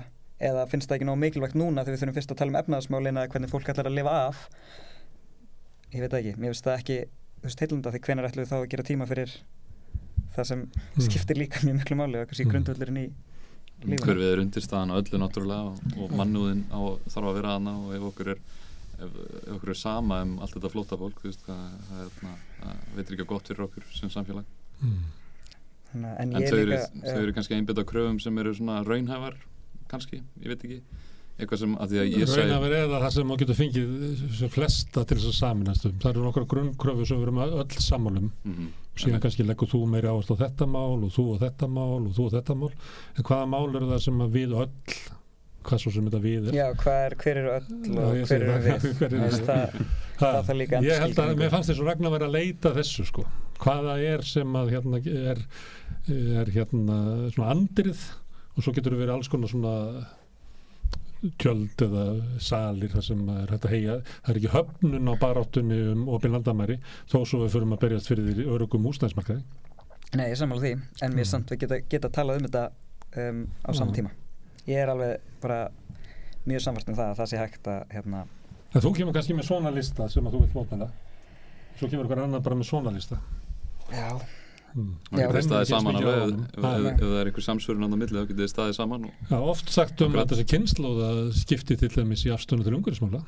eða 0.51 0.67
finnst 0.71 0.89
það 0.89 0.95
ekki 0.99 1.07
nóg 1.09 1.19
mikilvægt 1.21 1.57
núna 1.59 1.83
þegar 1.85 1.95
við 1.97 2.03
þurfum 2.03 2.17
fyrst 2.19 2.31
að 2.33 2.39
tala 2.41 2.53
um 2.53 2.59
efnaðasmálina 2.61 3.25
hvernig 3.33 3.51
fólk 3.51 3.71
ætlar 3.73 3.89
að 3.91 3.97
lifa 3.99 4.13
af 4.27 4.45
ég 5.91 5.99
veit 6.05 6.11
það 6.13 6.19
ekki, 6.21 6.35
mér 6.39 6.53
finnst 6.53 6.67
það 6.69 6.79
ekki 6.79 6.99
þú 7.41 7.49
veist 7.49 7.63
heilunda 7.65 7.91
því 7.95 8.01
hvenar 8.05 8.29
ætlum 8.29 8.45
við 8.45 8.51
þá 8.53 8.57
að 8.61 8.69
gera 8.71 8.87
tíma 8.91 9.07
fyrir 9.09 9.35
það 10.35 10.47
sem 10.47 10.61
Mm. 10.61 11.03
skiptir 11.07 11.37
líka 11.37 11.59
mjög 11.65 11.75
miklu 11.81 11.95
máli 11.99 12.21
og 12.21 12.27
kannski 12.29 12.45
Mm. 12.45 12.51
grundvöldurinn 12.53 12.97
í 13.01 13.05
lífinu 13.83 14.05
Hverfið 14.05 14.31
er 14.31 14.41
undirstaðan 14.45 14.91
á 14.93 14.99
öllu 15.01 15.19
náttúrulega 15.19 15.63
og, 15.67 15.75
og 16.03 16.11
mannúðin 16.15 16.61
á, 16.71 16.79
þarf 17.11 17.27
að 17.31 17.35
vera 17.39 17.53
hana 17.57 17.73
og 17.81 17.95
ef 17.97 18.03
okkur 18.11 18.29
er 18.35 18.39
ef, 19.01 19.15
ef 19.47 19.53
okkur 19.57 19.69
er 19.73 19.79
sama 19.81 20.21
um 20.25 20.37
allt 20.39 20.53
þetta 20.57 20.71
flóta 20.73 20.97
fólk 21.01 21.21
þú 21.21 21.29
veist, 21.31 21.43
það, 21.47 21.63
það, 21.89 22.01
er, 22.05 22.09
svona, 22.19 22.35
það 22.61 22.95
veitir 22.99 23.17
ekki 23.17 23.27
gott 23.33 23.47
fyrir 23.51 23.65
okkur 23.69 23.83
sem 23.99 24.09
samfélag 24.13 24.45
Mm. 24.81 25.01
Þannig, 25.91 26.07
að- 26.09 26.19
en 26.23 26.35
en 26.35 26.41
ég 26.41 26.49
þau 26.49 26.57
eru, 26.57 26.71
líka 26.71 27.13
þau 27.13 27.21
eru 27.21 27.33
kannski 27.35 27.53
einbytta 27.57 27.83
kröfum 27.85 28.19
sem 28.23 28.37
eru 28.41 28.53
svona 28.57 28.79
raunhæfar 28.87 29.35
kannski, 29.91 30.21
ég 30.41 30.47
veit 30.49 30.63
ekki 30.65 30.79
eitthvað 31.41 31.59
sem 31.59 31.75
að 31.75 31.89
því 31.91 31.99
að 32.01 32.07
ég 32.15 32.27
segi 32.31 32.41
Raun 32.41 32.55
að 32.55 32.63
vera 32.65 32.79
eða 32.87 33.01
það 33.03 33.13
sem 33.15 33.27
maður 33.27 33.41
getur 33.43 33.57
fengið 33.59 34.23
sem 34.39 34.49
flesta 34.55 35.03
til 35.05 35.17
þess 35.17 35.29
að 35.31 35.37
saminast 35.37 35.85
um. 35.85 35.93
Það 36.01 36.09
eru 36.15 36.23
nokkra 36.25 36.45
grunnkröfu 36.53 37.05
sem 37.07 37.17
við 37.21 37.23
erum 37.27 37.39
öll 37.45 37.77
sammálum. 37.85 38.31
Mhm. 38.45 38.67
Síðan 39.01 39.21
kannski 39.23 39.45
leggur 39.47 39.69
þú 39.71 39.79
meiri 39.89 40.09
áherslu 40.11 40.35
á 40.37 40.41
þetta 40.45 40.67
mál 40.69 40.97
og 41.03 41.11
þú 41.15 41.25
á 41.33 41.35
þetta 41.45 41.69
mál 41.69 42.05
og 42.05 42.13
þú 42.17 42.25
á 42.25 42.31
þetta 42.37 42.57
mál. 42.57 42.71
En 43.17 43.23
hvaða 43.23 43.47
mál 43.53 43.75
eru 43.75 43.89
það 43.93 44.01
sem 44.05 44.17
að 44.21 44.31
við 44.37 44.55
öll, 44.65 44.69
hvað 45.67 45.81
svo 45.83 45.91
sem 45.95 46.07
þetta 46.09 46.21
við 46.23 46.47
er? 46.51 46.55
já, 46.57 46.65
er, 46.69 47.15
hver 47.21 47.39
eru 47.41 47.51
öll 47.57 47.67
Já, 47.91 48.01
og 48.05 48.15
ég 48.17 48.29
hver 48.31 48.45
eru 48.45 48.55
það. 48.55 48.87
við 48.87 48.95
Hver 49.01 49.15
við? 49.17 49.37
það, 49.49 49.75
Ha, 50.21 50.27
það 50.31 50.41
þarf 50.47 50.57
líka 50.61 50.81
ég 50.85 51.01
held 51.05 51.19
að 51.23 51.35
mér 51.41 51.49
fannst 51.53 51.71
þess 51.71 51.81
að 51.81 51.87
Ragnar 51.91 52.11
vera 52.15 52.27
að 52.29 52.35
leita 52.37 52.73
þessu 52.75 53.05
sko 53.09 53.23
hvaða 53.61 53.95
er 54.11 54.23
sem 54.25 54.55
að 54.57 54.71
hérna 54.75 54.99
er, 55.29 55.39
er 56.41 56.51
hérna 56.55 56.97
svona 57.33 57.51
andrið 57.55 58.01
og 58.57 58.65
svo 58.65 58.73
getur 58.75 58.97
verið 58.99 59.15
alls 59.15 59.29
konar 59.31 59.49
svona 59.51 59.75
tjöld 61.41 61.81
eða 61.85 62.03
salir 62.41 62.89
þar 62.89 63.03
sem 63.05 63.19
er 63.29 63.51
hægt 63.53 63.65
að 63.67 63.73
heia 63.75 63.95
það 64.07 64.31
er 64.33 64.39
ekki 64.39 64.51
höfnun 64.55 65.11
á 65.13 65.15
baráttunni 65.21 65.77
um 65.91 66.07
opin 66.15 66.33
landamæri 66.33 66.79
þó 67.11 67.19
svo 67.29 67.43
við 67.43 67.53
förum 67.53 67.75
að 67.75 67.83
berjast 67.83 68.09
fyrir 68.09 68.31
því 68.31 68.47
örugum 68.55 68.87
úsnæðismarkaði 68.89 69.43
Nei, 70.17 70.25
ég 70.25 70.33
er 70.33 70.39
sammála 70.41 70.65
því, 70.65 70.71
en 71.05 71.13
mér 71.15 71.23
Mm. 71.23 71.29
samt 71.29 71.51
við 71.53 71.59
geta, 71.61 71.77
geta 71.87 72.09
talað 72.11 72.41
um 72.41 72.47
þetta 72.49 72.63
um, 73.29 73.37
á 73.63 73.69
sama 73.71 73.93
Já. 73.93 73.95
tíma. 74.01 74.09
Ég 74.67 74.77
er 74.77 74.91
alveg 74.93 75.19
bara 75.41 75.59
mjög 76.45 76.61
samfært 76.65 76.89
um 76.91 76.95
það 76.97 77.09
að 77.11 77.17
það 77.21 77.29
sé 77.31 77.37
hægt 77.41 77.67
að, 77.71 77.81
hérna, 77.95 78.25
en 78.73 78.81
þú 78.85 78.91
kemur 78.97 79.13
kannski 79.17 79.33
með 79.37 79.47
svona 79.49 79.71
lista 79.73 80.07
sem 80.09 80.25
að 80.27 80.35
þú 80.37 80.43
vilt 80.45 80.53
mótmenna 80.57 80.87
svo 81.79 81.87
kemur 81.89 82.05
einhver 82.05 82.21
annar 82.23 82.41
bara 82.45 82.55
með 82.59 82.69
svona 82.69 82.93
lista 82.95 83.17
já, 83.91 84.09
og 84.15 84.81
getið 85.11 85.31
Brennir 85.31 85.45
staðið 85.47 85.71
saman 85.73 85.97
alveg 85.99 86.17
ef, 86.21 86.31
ef, 86.31 86.65
ef, 86.65 86.85
ef 86.91 87.01
það 87.01 87.15
er 87.21 87.29
einhver 87.31 87.45
samsvörun 87.47 87.85
á 87.85 87.97
milli 87.97 88.15
þá 88.17 88.27
getið 88.29 88.43
þið 88.45 88.51
staðið 88.53 88.77
saman 88.77 89.07
og 89.09 89.31
Já, 89.33 89.37
oft 89.53 89.73
sagt 89.73 90.01
um 90.05 90.11
Akkurat. 90.13 90.23
að 90.31 90.35
þessi 90.37 90.47
kynnslóð 90.53 91.01
að 91.09 91.19
skipti 91.41 91.77
til 91.81 91.89
dæmis 91.97 92.23
í 92.25 92.31
afstöðinu 92.31 92.67
til 92.69 92.75
umhverfismála. 92.77 93.21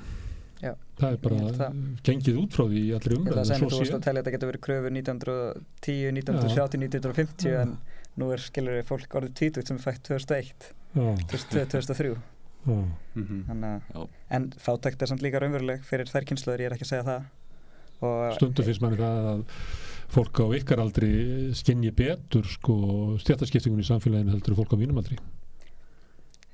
Já. 0.63 0.71
Það 1.01 1.09
er 1.09 1.17
bara 1.25 1.49
það. 1.59 1.79
gengið 2.07 2.37
út 2.39 2.55
frá 2.55 2.63
því 2.69 2.79
í 2.79 2.91
allri 2.95 3.17
ég 3.17 3.19
ætla 3.19 3.19
umræðu. 3.19 3.41
að 3.41 3.49
segja 3.49 3.59
svo 3.59 3.67
mér, 3.67 3.73
þú 3.73 3.87
sé- 3.89 3.97
að 3.97 4.05
telja 4.05 4.21
að 4.21 4.23
þetta 4.23 4.33
getur 4.37 4.51
verið 4.53 4.63
kröfur 4.63 4.93
1910, 4.95 6.13
1930, 6.15 6.79
1950, 6.87 7.49
Já. 7.51 7.59
en 7.65 7.77
nú 8.15 8.29
er, 8.31 8.37
skilur 8.47 8.79
fólk 8.87 9.17
orðið 9.19 9.33
tvítugt 9.41 9.67
sem 9.67 9.75
er 9.75 9.83
fætt 9.83 10.03
2001, 10.07 10.15
Já, 10.23 10.31
2002, 10.31 10.82
2003, 10.93 12.13
já. 12.13 12.19
Mhm. 13.15 14.05
en 14.29 14.53
fátækt 14.57 15.01
er 15.01 15.09
samt 15.11 15.21
líka 15.21 15.41
raunveruleg 15.41 15.83
fyrir 15.83 16.07
þær 16.07 16.27
kynnslóður, 16.29 16.61
ég 16.63 16.69
er 16.69 16.75
ekki 16.77 16.85
að 16.87 16.91
segja 16.93 17.07
það. 17.07 17.23
Og, 18.03 18.33
Stundum 18.37 18.65
finnst 18.67 18.81
manni 18.83 18.99
það 18.99 19.27
að 19.33 19.43
fólk 20.13 20.39
á 20.43 20.45
ykkar 20.59 20.81
aldri 20.83 21.11
skinni 21.57 21.91
betur 21.95 22.45
sko 22.47 22.75
stjættaskiptingun 23.23 23.81
í 23.83 23.87
samfélaginu 23.87 24.35
heldur 24.35 24.57
fólk 24.59 24.75
á 24.75 24.77
mínum 24.77 24.99
aldri. 25.01 25.17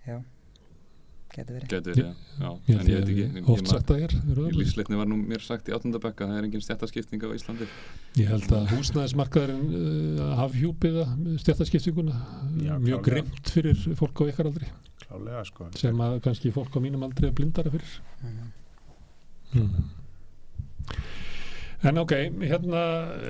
já, 0.08 0.22
getur 1.34 1.56
verið. 1.58 1.70
getið 1.72 1.98
þið, 2.00 2.12
já, 2.40 2.50
Ég 2.70 2.80
en 2.80 2.90
ég 2.90 3.00
veit 3.00 3.10
ekki 3.14 3.24
ég, 3.24 3.38
að 3.40 3.50
oft 3.54 3.72
sagt 3.72 3.94
að 3.94 4.04
er. 4.08 4.16
er 4.20 4.42
Í 4.50 4.58
lífsleitni 4.60 5.00
var 5.00 5.10
nú 5.12 5.18
mér 5.22 5.46
sagt 5.46 5.70
í 5.70 5.76
áttundabekka 5.76 6.28
það 6.30 6.40
er 6.40 6.48
engin 6.50 6.64
stjættaskipting 6.66 7.26
á 7.26 7.30
Íslandi 7.38 7.68
Ég 8.20 8.32
held 8.34 8.50
að 8.58 8.70
húsnæðismarkaðurinn 8.74 9.66
uh, 9.80 10.44
afhjúpiða 10.46 11.06
stjættaskiptinguna 11.44 12.16
Já, 12.66 12.74
mjög 12.82 13.04
grimt 13.10 13.54
fyrir 13.54 13.78
fólk 14.00 14.24
á 14.26 14.30
ykkar 14.34 14.50
aldri 14.52 14.72
Klálega 15.10 15.46
sko 15.48 15.70
sem 15.80 16.02
að 16.06 16.20
kannski 16.26 16.52
fólk 16.54 16.76
á 16.78 16.80
mínum 16.84 17.02
aldri 17.08 17.30
er 17.30 17.34
blindara 17.38 17.72
fyrir. 17.74 17.94
Mhm. 18.22 18.50
Mm. 19.50 19.88
En 21.90 21.98
ok, 21.98 22.12
hérna 22.44 22.82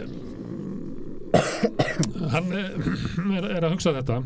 um, 0.02 1.30
hann 2.34 2.52
eh, 2.58 2.72
er, 3.38 3.46
er 3.56 3.68
að 3.68 3.76
hugsa 3.76 3.94
þetta 3.96 4.18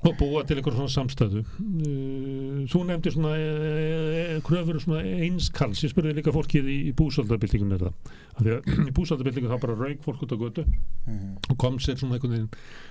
og 0.00 0.14
búa 0.16 0.42
til 0.48 0.56
einhver 0.60 0.76
svona 0.78 0.92
samstæðu 0.94 1.42
Uh, 1.60 2.66
þú 2.70 2.80
nefndir 2.88 3.12
svona 3.14 3.32
uh, 3.36 4.36
kröfur 4.46 4.78
svona 4.82 5.00
einskalls 5.24 5.82
ég 5.84 5.92
spurði 5.92 6.14
líka 6.18 6.32
fólkið 6.34 6.68
í, 6.72 6.76
í 6.90 6.92
búsaldabildingun 6.96 7.76
er 7.76 7.84
það, 7.86 8.12
af 8.36 8.42
því 8.44 8.54
að 8.56 8.70
í 8.90 8.94
búsaldabildingun 8.96 9.52
þá 9.54 9.60
bara 9.64 9.78
rauk 9.80 10.04
fólk 10.06 10.22
út 10.26 10.34
á 10.34 10.38
götu 10.44 10.66
Mhm. 11.10 11.30
og 11.50 11.56
kom 11.58 11.78
sér 11.80 11.96
svona 11.98 12.18
einhvern 12.18 12.34
veginn 12.36 12.50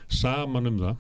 saman 0.10 0.68
um 0.68 0.80
það. 0.82 0.96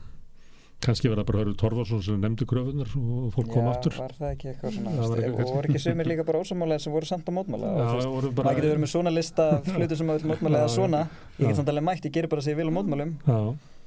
Kannski 0.79 1.09
verða 1.11 1.25
bara 1.27 1.39
Hörður 1.41 1.57
Torfarsson 1.59 2.03
sem 2.05 2.21
nefndi 2.23 2.45
kröfunar 2.47 2.87
og 2.95 3.33
fólk 3.35 3.49
kom 3.51 3.65
Já, 3.65 3.71
aftur. 3.73 3.97
var 3.99 4.13
það 4.15 4.29
ekki 4.35 4.47
eitthvað 4.53 4.75
svona, 4.77 4.93
Það 4.95 5.09
var 5.09 5.23
og 5.43 5.49
voru 5.49 5.67
ekki 5.73 5.81
sumir 5.83 6.07
líka 6.07 6.23
bara 6.29 6.39
ósamálega 6.39 6.79
sem 6.85 6.93
voru 6.93 7.09
samt 7.09 7.27
að 7.27 7.35
mótmála 7.35 7.71
Já, 7.73 7.89
maður 8.07 8.55
getur 8.55 8.69
verið 8.69 8.83
með 8.85 8.91
svona 8.93 9.11
lista 9.11 9.47
af 9.57 9.67
hlutum 9.75 9.99
sem 9.99 10.07
vil 10.13 10.29
mótmála 10.31 10.61
eða 10.61 10.69
Já, 10.69 10.75
svona. 10.77 11.01
Ég 11.35 11.43
já. 11.43 11.47
get 11.49 11.59
samt 11.59 11.73
alveg 11.73 11.83
mætt, 11.89 12.05
ég 12.07 12.15
gerir 12.15 12.31
bara 12.31 12.45
sem 12.45 12.53
ég 12.55 12.61
vil 12.61 12.71
á 12.71 12.77
mótmálum 12.79 13.11
já, 13.27 13.39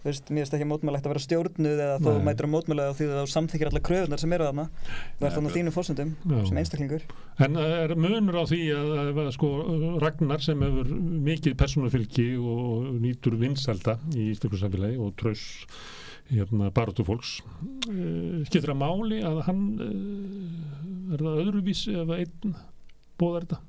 þú 0.03 0.09
veist, 0.11 0.31
mér 0.35 0.43
finnst 0.43 0.57
ekki 0.59 0.67
mótmálegt 0.67 1.07
að 1.07 1.13
vera 1.13 1.23
stjórnuð 1.23 1.83
eða 1.87 1.97
Nei. 2.03 2.25
mætur 2.27 2.49
á 2.51 2.55
mótmála 2.55 2.87
og 2.91 2.97
því 2.99 3.07
að 3.09 3.21
þú 3.21 3.33
samþykir 3.33 3.71
allar 3.71 3.85
kröfunar 3.87 4.23
sem 4.23 4.35
eru 4.37 4.49
þarna 4.49 4.67
verð 4.67 5.23
þannig 5.23 5.23
á 5.23 5.31
akkurat. 5.31 5.57
þínum 5.57 5.77
fórsendum 5.77 6.13
já. 6.27 6.39
sem 6.49 6.61
einstaklingur 6.63 7.07
En 7.47 7.59
er 7.63 7.95
munur 7.95 8.41
á 8.43 8.45
því 8.51 8.61
að, 8.75 8.93
að, 8.99 9.21
að 9.23 9.33
sko, 9.39 9.51
Ragnar 10.03 10.43
sem 10.43 10.67
hefur 10.67 10.93
mikið 11.31 11.59
persónufylgi 11.63 12.29
og 12.39 12.93
nýtur 13.03 13.39
vinsælda 13.41 13.99
í 14.17 14.33
íslensku 14.35 14.59
samfélagi 14.61 14.99
og 15.03 15.15
tröss 15.23 15.47
hérna, 16.33 16.71
barátu 16.75 17.05
fólks 17.07 17.39
uh, 17.91 18.43
skiptir 18.49 18.73
að 18.73 18.81
máli 18.83 19.21
að 19.27 19.43
hann 19.49 19.65
uh, 19.83 21.15
er 21.15 21.25
það 21.27 21.41
öðruvísi 21.45 21.95
ef 22.03 22.13
einn 22.17 22.57
bóðar 23.21 23.47
þetta 23.47 23.61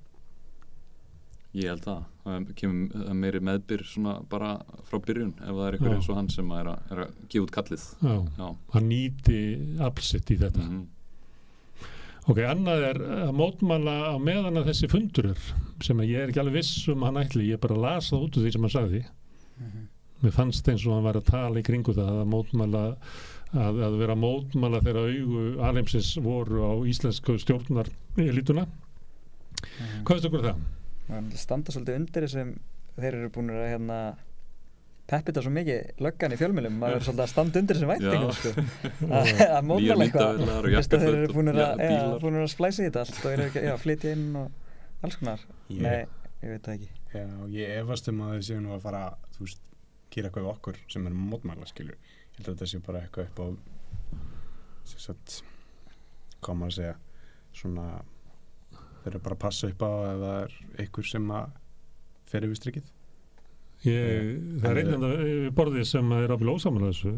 ég 1.53 1.69
held 1.69 1.83
það, 1.85 2.03
það 2.23 2.49
kemur 2.55 3.13
meiri 3.19 3.39
meðbyr 3.43 3.83
svona 3.87 4.13
bara 4.31 4.53
frá 4.87 4.99
byrjun 5.03 5.33
ef 5.41 5.49
það 5.51 5.65
er 5.67 5.77
einhver 5.77 5.95
eins 5.97 6.09
og 6.09 6.15
hann 6.19 6.29
sem 6.31 6.51
er 6.55 6.69
að, 6.71 6.83
er 6.95 7.01
að 7.05 7.13
gefa 7.33 7.45
út 7.47 7.53
kallið. 7.57 7.85
Já, 8.03 8.13
já, 8.39 8.47
hann 8.75 8.87
nýti 8.91 9.39
aflsitt 9.89 10.31
í 10.35 10.39
þetta. 10.43 10.67
Mhm, 10.67 10.83
Ok, 12.23 12.37
annað 12.47 12.83
er 12.87 12.97
að 13.27 13.33
mótmæla 13.35 13.93
á 14.07 14.15
meðan 14.15 14.55
að 14.61 14.69
þessi 14.69 14.87
fundur 14.87 15.25
er 15.33 15.39
sem 15.83 15.99
að 15.99 16.07
ég 16.13 16.21
er 16.23 16.29
ekki 16.31 16.39
alveg 16.39 16.53
viss 16.61 16.85
um 16.87 17.01
að 17.03 17.09
hann 17.09 17.19
ætli. 17.25 17.49
Ég 17.49 17.59
bara 17.59 17.75
las 17.75 18.07
það 18.13 18.21
út 18.23 18.37
úr 18.39 18.45
því 18.45 18.51
sem 18.55 18.63
hann 18.63 18.71
sagði. 18.71 19.01
Mér 20.23 20.31
fannst 20.31 20.69
eins 20.71 20.85
og 20.87 20.93
hann 20.95 21.03
var 21.03 21.19
að 21.19 21.25
tala 21.27 21.59
í 21.59 21.65
kringu 21.67 21.91
það 21.97 22.21
að 22.21 22.29
mótmæla 22.31 22.83
að, 23.59 23.81
að 23.89 23.97
vera 23.99 24.15
að 24.15 24.21
mótmæla 24.23 24.79
þegar 24.85 25.09
augu 25.11 25.43
alheimsins 25.67 26.13
voru 26.23 26.63
á 26.63 26.71
íslensku 26.87 27.35
stjórnar 27.43 27.91
elituna 28.15 28.63
hvað 30.07 30.15
veistu 30.15 30.29
okkur 30.31 30.39
um 30.39 30.47
það? 30.47 30.63
Standa 31.39 31.73
svolítið 31.73 31.99
undir 31.99 32.27
þessum 32.27 32.53
þeir 32.97 33.17
eru 33.17 33.33
búin 33.33 33.51
að 33.53 33.67
hérna 33.71 33.97
peppita 35.09 35.43
svo 35.43 35.51
mikið 35.53 36.01
löggan 36.03 36.33
í 36.33 36.39
fjölmjölum 36.39 36.75
maður 36.79 36.97
er 36.97 37.05
svolítið 37.07 37.23
að 37.25 37.31
standa 37.33 37.61
undir 37.61 37.79
þessum 37.79 37.91
væntingum 37.91 38.35
sko. 38.37 38.51
að 39.19 39.31
að 39.45 39.67
mótmála 39.69 40.07
eitthvað. 40.07 40.43
að 40.79 40.93
þeir 40.93 41.17
eru 41.17 41.35
búin 41.35 41.53
að, 41.53 42.43
að 42.45 42.51
splæsa 42.53 42.83
í 42.83 42.87
þetta 42.87 43.03
allt 43.03 43.19
og 43.19 43.33
eru 43.33 43.47
ekki, 43.49 43.63
já, 43.67 43.73
flytja 43.81 44.13
inn 44.15 44.29
og 44.39 45.03
alls 45.03 45.19
konar. 45.19 45.43
Ég, 45.67 45.83
nei, 45.83 46.29
ég 46.45 46.53
veit 46.55 46.69
það 46.69 46.77
ekki. 46.77 46.89
Já, 47.13 47.25
ég 47.57 47.75
efast 47.81 48.09
um 48.13 48.23
að 48.23 48.37
þau 48.37 48.47
séu 48.47 48.63
nú 48.63 48.73
að 48.77 48.85
fara 48.87 49.03
þú 49.35 49.47
veist, 49.47 49.63
gera 50.13 50.29
eitthvað 50.29 50.47
við 50.47 50.53
okkur 50.53 50.81
sem 50.95 51.09
er 51.09 51.19
mótmæla 51.19 51.69
skilur. 51.69 51.99
Ég 52.23 52.39
held 52.39 52.47
að 52.47 52.53
þetta 52.53 52.71
sé 52.71 52.81
bara 52.87 53.03
eitthvað 53.03 53.27
upp 53.27 53.43
á 53.43 53.47
sem 54.87 55.03
sagt 55.03 55.41
hvað 56.43 56.59
maður 56.59 56.73
að 56.73 56.79
segja 56.79 56.95
svona 57.59 57.87
þeir 59.03 59.13
eru 59.13 59.23
bara 59.27 59.37
að 59.37 59.43
passa 59.45 59.69
upp 59.69 59.85
á 59.85 59.91
ef 59.91 60.19
það 60.23 60.35
er 60.41 60.59
einhver 60.83 61.09
sem 61.13 61.31
að 61.39 61.55
fer 62.33 62.47
yfir 62.47 62.59
strikið. 62.61 62.91
Ég, 63.83 64.27
það 64.63 64.69
er 64.69 64.77
einnig 64.79 65.01
að 65.03 65.47
borðið 65.57 65.87
sem 65.89 66.11
er 66.15 66.31
ábyrð 66.31 66.51
ósamlega 66.53 66.91
þessu. 66.93 67.09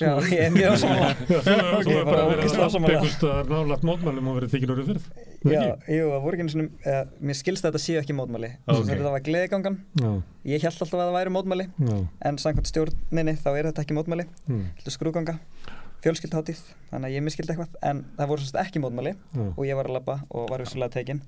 Já, 0.00 0.08
ég 0.26 0.40
er 0.42 0.54
mjög 0.56 0.72
ósammála. 0.74 1.10
Já, 1.30 1.36
þú, 1.46 1.92
er 1.92 2.00
bara 2.00 2.06
bara 2.08 2.24
að 2.24 2.30
vera 2.32 2.64
ósammála. 2.66 2.94
einhvers 2.96 3.14
staðar 3.14 3.52
nálægt 3.52 3.84
mótmælum 3.86 4.30
og 4.32 4.38
verið 4.40 4.56
þykir 4.56 4.72
orðið 4.74 4.90
Nei, 4.90 5.54
Já, 5.54 5.60
jú, 5.86 6.08
það 6.10 6.24
voru 6.24 6.36
ekki 6.36 6.46
einu 6.48 6.54
sinni, 6.56 6.66
uh, 6.82 6.98
mér 7.30 7.38
skilst 7.38 7.62
að 7.64 7.70
þetta 7.70 7.82
séu 7.84 8.00
ekki 8.02 8.16
mótmæli. 8.18 8.50
Ok. 8.66 8.82
Þetta 8.90 9.12
var 9.14 9.22
gleðigangan, 9.28 9.78
Já, 10.02 10.10
ég 10.50 10.66
held 10.66 10.82
alltaf 10.82 10.98
að 10.98 11.04
það 11.04 11.14
væri 11.20 11.34
mótmæli, 11.36 11.68
já, 11.78 11.94
en 12.26 12.40
samkvæmt 12.42 12.72
stjórninni 12.72 13.36
þá 13.38 13.48
er 13.54 13.70
þetta 13.70 13.86
ekki 13.86 13.96
mótmæli, 14.00 14.26
mm, 14.50 14.66
þetta 14.80 14.90
er 14.90 14.96
skrúganga, 14.98 15.36
fjölskyldhátíð, 16.04 16.60
þannig 16.90 17.10
að 17.10 17.14
ég 17.16 17.24
miskildi 17.26 17.54
eitthvað, 17.54 17.76
en 17.90 18.02
það 18.16 18.30
voru 18.32 18.44
sérst 18.44 18.58
ekki 18.62 18.82
mótmæli 18.82 19.14
já, 19.14 19.44
og 19.50 19.62
ég 19.68 19.78
var 19.78 19.90
að 19.90 19.96
labba 19.98 20.16
og 20.28 20.50
var 20.50 20.64
vissulega 20.64 20.94
tekinn 20.96 21.22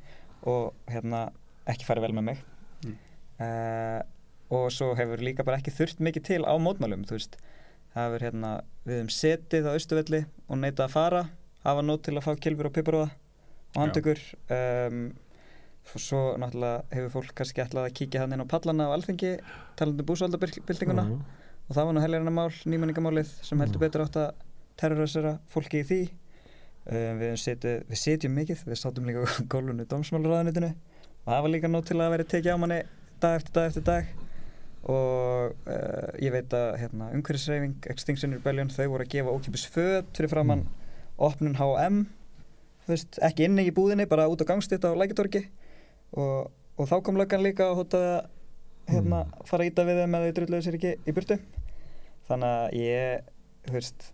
og 0.48 0.72
hérna 0.90 1.26
ekki 1.70 1.86
farið 1.86 2.06
vel 2.06 2.14
með 2.18 2.28
mig. 2.30 2.44
Mm. 2.82 2.94
Uh, 3.42 4.00
og 4.52 4.68
svo 4.74 4.92
hefur 4.98 5.22
líka 5.24 5.44
bara 5.46 5.60
ekki 5.60 5.74
þurft 5.74 6.02
mikið 6.04 6.28
til 6.28 6.42
á 6.48 6.54
mótmælum, 6.60 7.04
þú 7.08 7.18
veist, 7.18 7.36
það 7.92 8.08
hefur 8.08 8.26
hérna, 8.28 8.52
við 8.88 9.02
um 9.04 9.10
setið 9.12 9.68
á 9.68 9.76
Östuvelli 9.76 10.22
og 10.48 10.60
neitað 10.60 10.86
að 10.88 10.94
fara, 10.96 11.26
hafa 11.66 11.84
nót 11.84 12.06
til 12.06 12.16
að 12.16 12.26
fá 12.26 12.32
kilfur 12.40 12.68
og 12.70 12.74
piparóða 12.76 13.10
og 13.72 13.80
handtökur 13.80 14.20
um, 14.52 15.04
og 15.82 16.00
svo 16.00 16.22
náttúrulega 16.38 16.82
hefur 16.94 17.14
fólk 17.16 17.36
kannski 17.36 17.62
ætlað 17.64 17.88
að 17.88 17.94
kíkja 17.98 18.22
hann 18.22 18.34
inn 18.36 18.44
á 18.44 18.48
pallana 18.48 18.88
á 18.88 18.94
alþengi 18.94 19.32
talandi 19.78 20.04
um 20.04 20.08
búsvaldabildinguna 20.08 21.06
já, 21.08 21.14
og 21.68 21.76
það 21.76 21.88
var 21.88 21.96
nú 21.96 22.02
helgarina 22.04 22.34
mál, 22.34 22.50
nýmenningamálið 22.68 23.32
sem 23.42 23.60
heldur 23.62 23.80
Já. 23.80 23.84
betur 23.86 24.04
átt 24.04 24.18
að 24.20 24.30
terrorisera 24.80 25.36
fólki 25.52 25.82
í 25.82 25.86
því. 25.88 26.00
Um, 26.82 27.20
við, 27.20 27.36
setið, 27.38 27.84
við 27.90 28.00
setjum 28.00 28.34
mikið, 28.34 28.64
við 28.66 28.80
sátum 28.80 29.06
líka 29.06 29.22
á 29.22 29.30
gólfinu 29.52 29.86
dómsmálaráðanitinu 29.86 30.72
og 30.72 31.28
það 31.28 31.44
var 31.44 31.52
líka 31.54 31.70
nót 31.70 31.86
til 31.86 31.98
að 32.00 32.14
vera 32.16 32.26
tekið 32.32 32.56
á 32.58 32.62
manni 32.62 32.78
dag 33.22 33.36
eftir 33.38 33.54
dag 33.54 33.68
eftir 33.70 33.84
dag. 33.86 34.08
Og 34.82 35.68
uh, 35.70 36.08
ég 36.18 36.34
veit 36.34 36.56
að 36.58 36.72
hérna, 36.80 37.12
umhverfisreifing, 37.14 37.76
Extinction 37.92 38.34
Rebellion 38.34 38.72
þau 38.74 38.88
voru 38.96 39.06
að 39.06 39.12
gefa 39.14 39.36
ókipis 39.36 39.68
föt 39.70 40.10
fyrir 40.18 40.32
framann 40.32 40.66
opnun 41.22 41.54
H&M 41.60 42.02
veist, 42.88 43.18
ekki 43.22 43.46
inni 43.46 43.66
í 43.68 43.74
búðinni, 43.74 44.08
bara 44.10 44.28
út 44.30 44.42
á 44.42 44.48
gangstitt 44.48 44.82
á 44.82 44.90
Lækitorgi 44.96 45.44
og, 46.18 46.50
og 46.76 46.88
þá 46.90 46.96
kom 47.06 47.18
löggan 47.20 47.44
líka 47.44 47.70
og 47.70 47.82
hótaði 47.82 48.16
að 48.16 48.30
hérna, 48.92 49.22
fara 49.46 49.64
að 49.64 49.70
íta 49.70 49.86
við 49.86 50.02
þeim 50.02 50.16
eða 50.18 50.26
þau 50.26 50.36
drulluðu 50.38 50.66
sér 50.66 50.78
ekki 50.78 50.94
í 51.06 51.14
burtu. 51.14 51.38
Þannig 52.26 52.56
að 52.56 52.76
ég, 52.80 53.30
þú 53.68 53.76
veist 53.76 54.08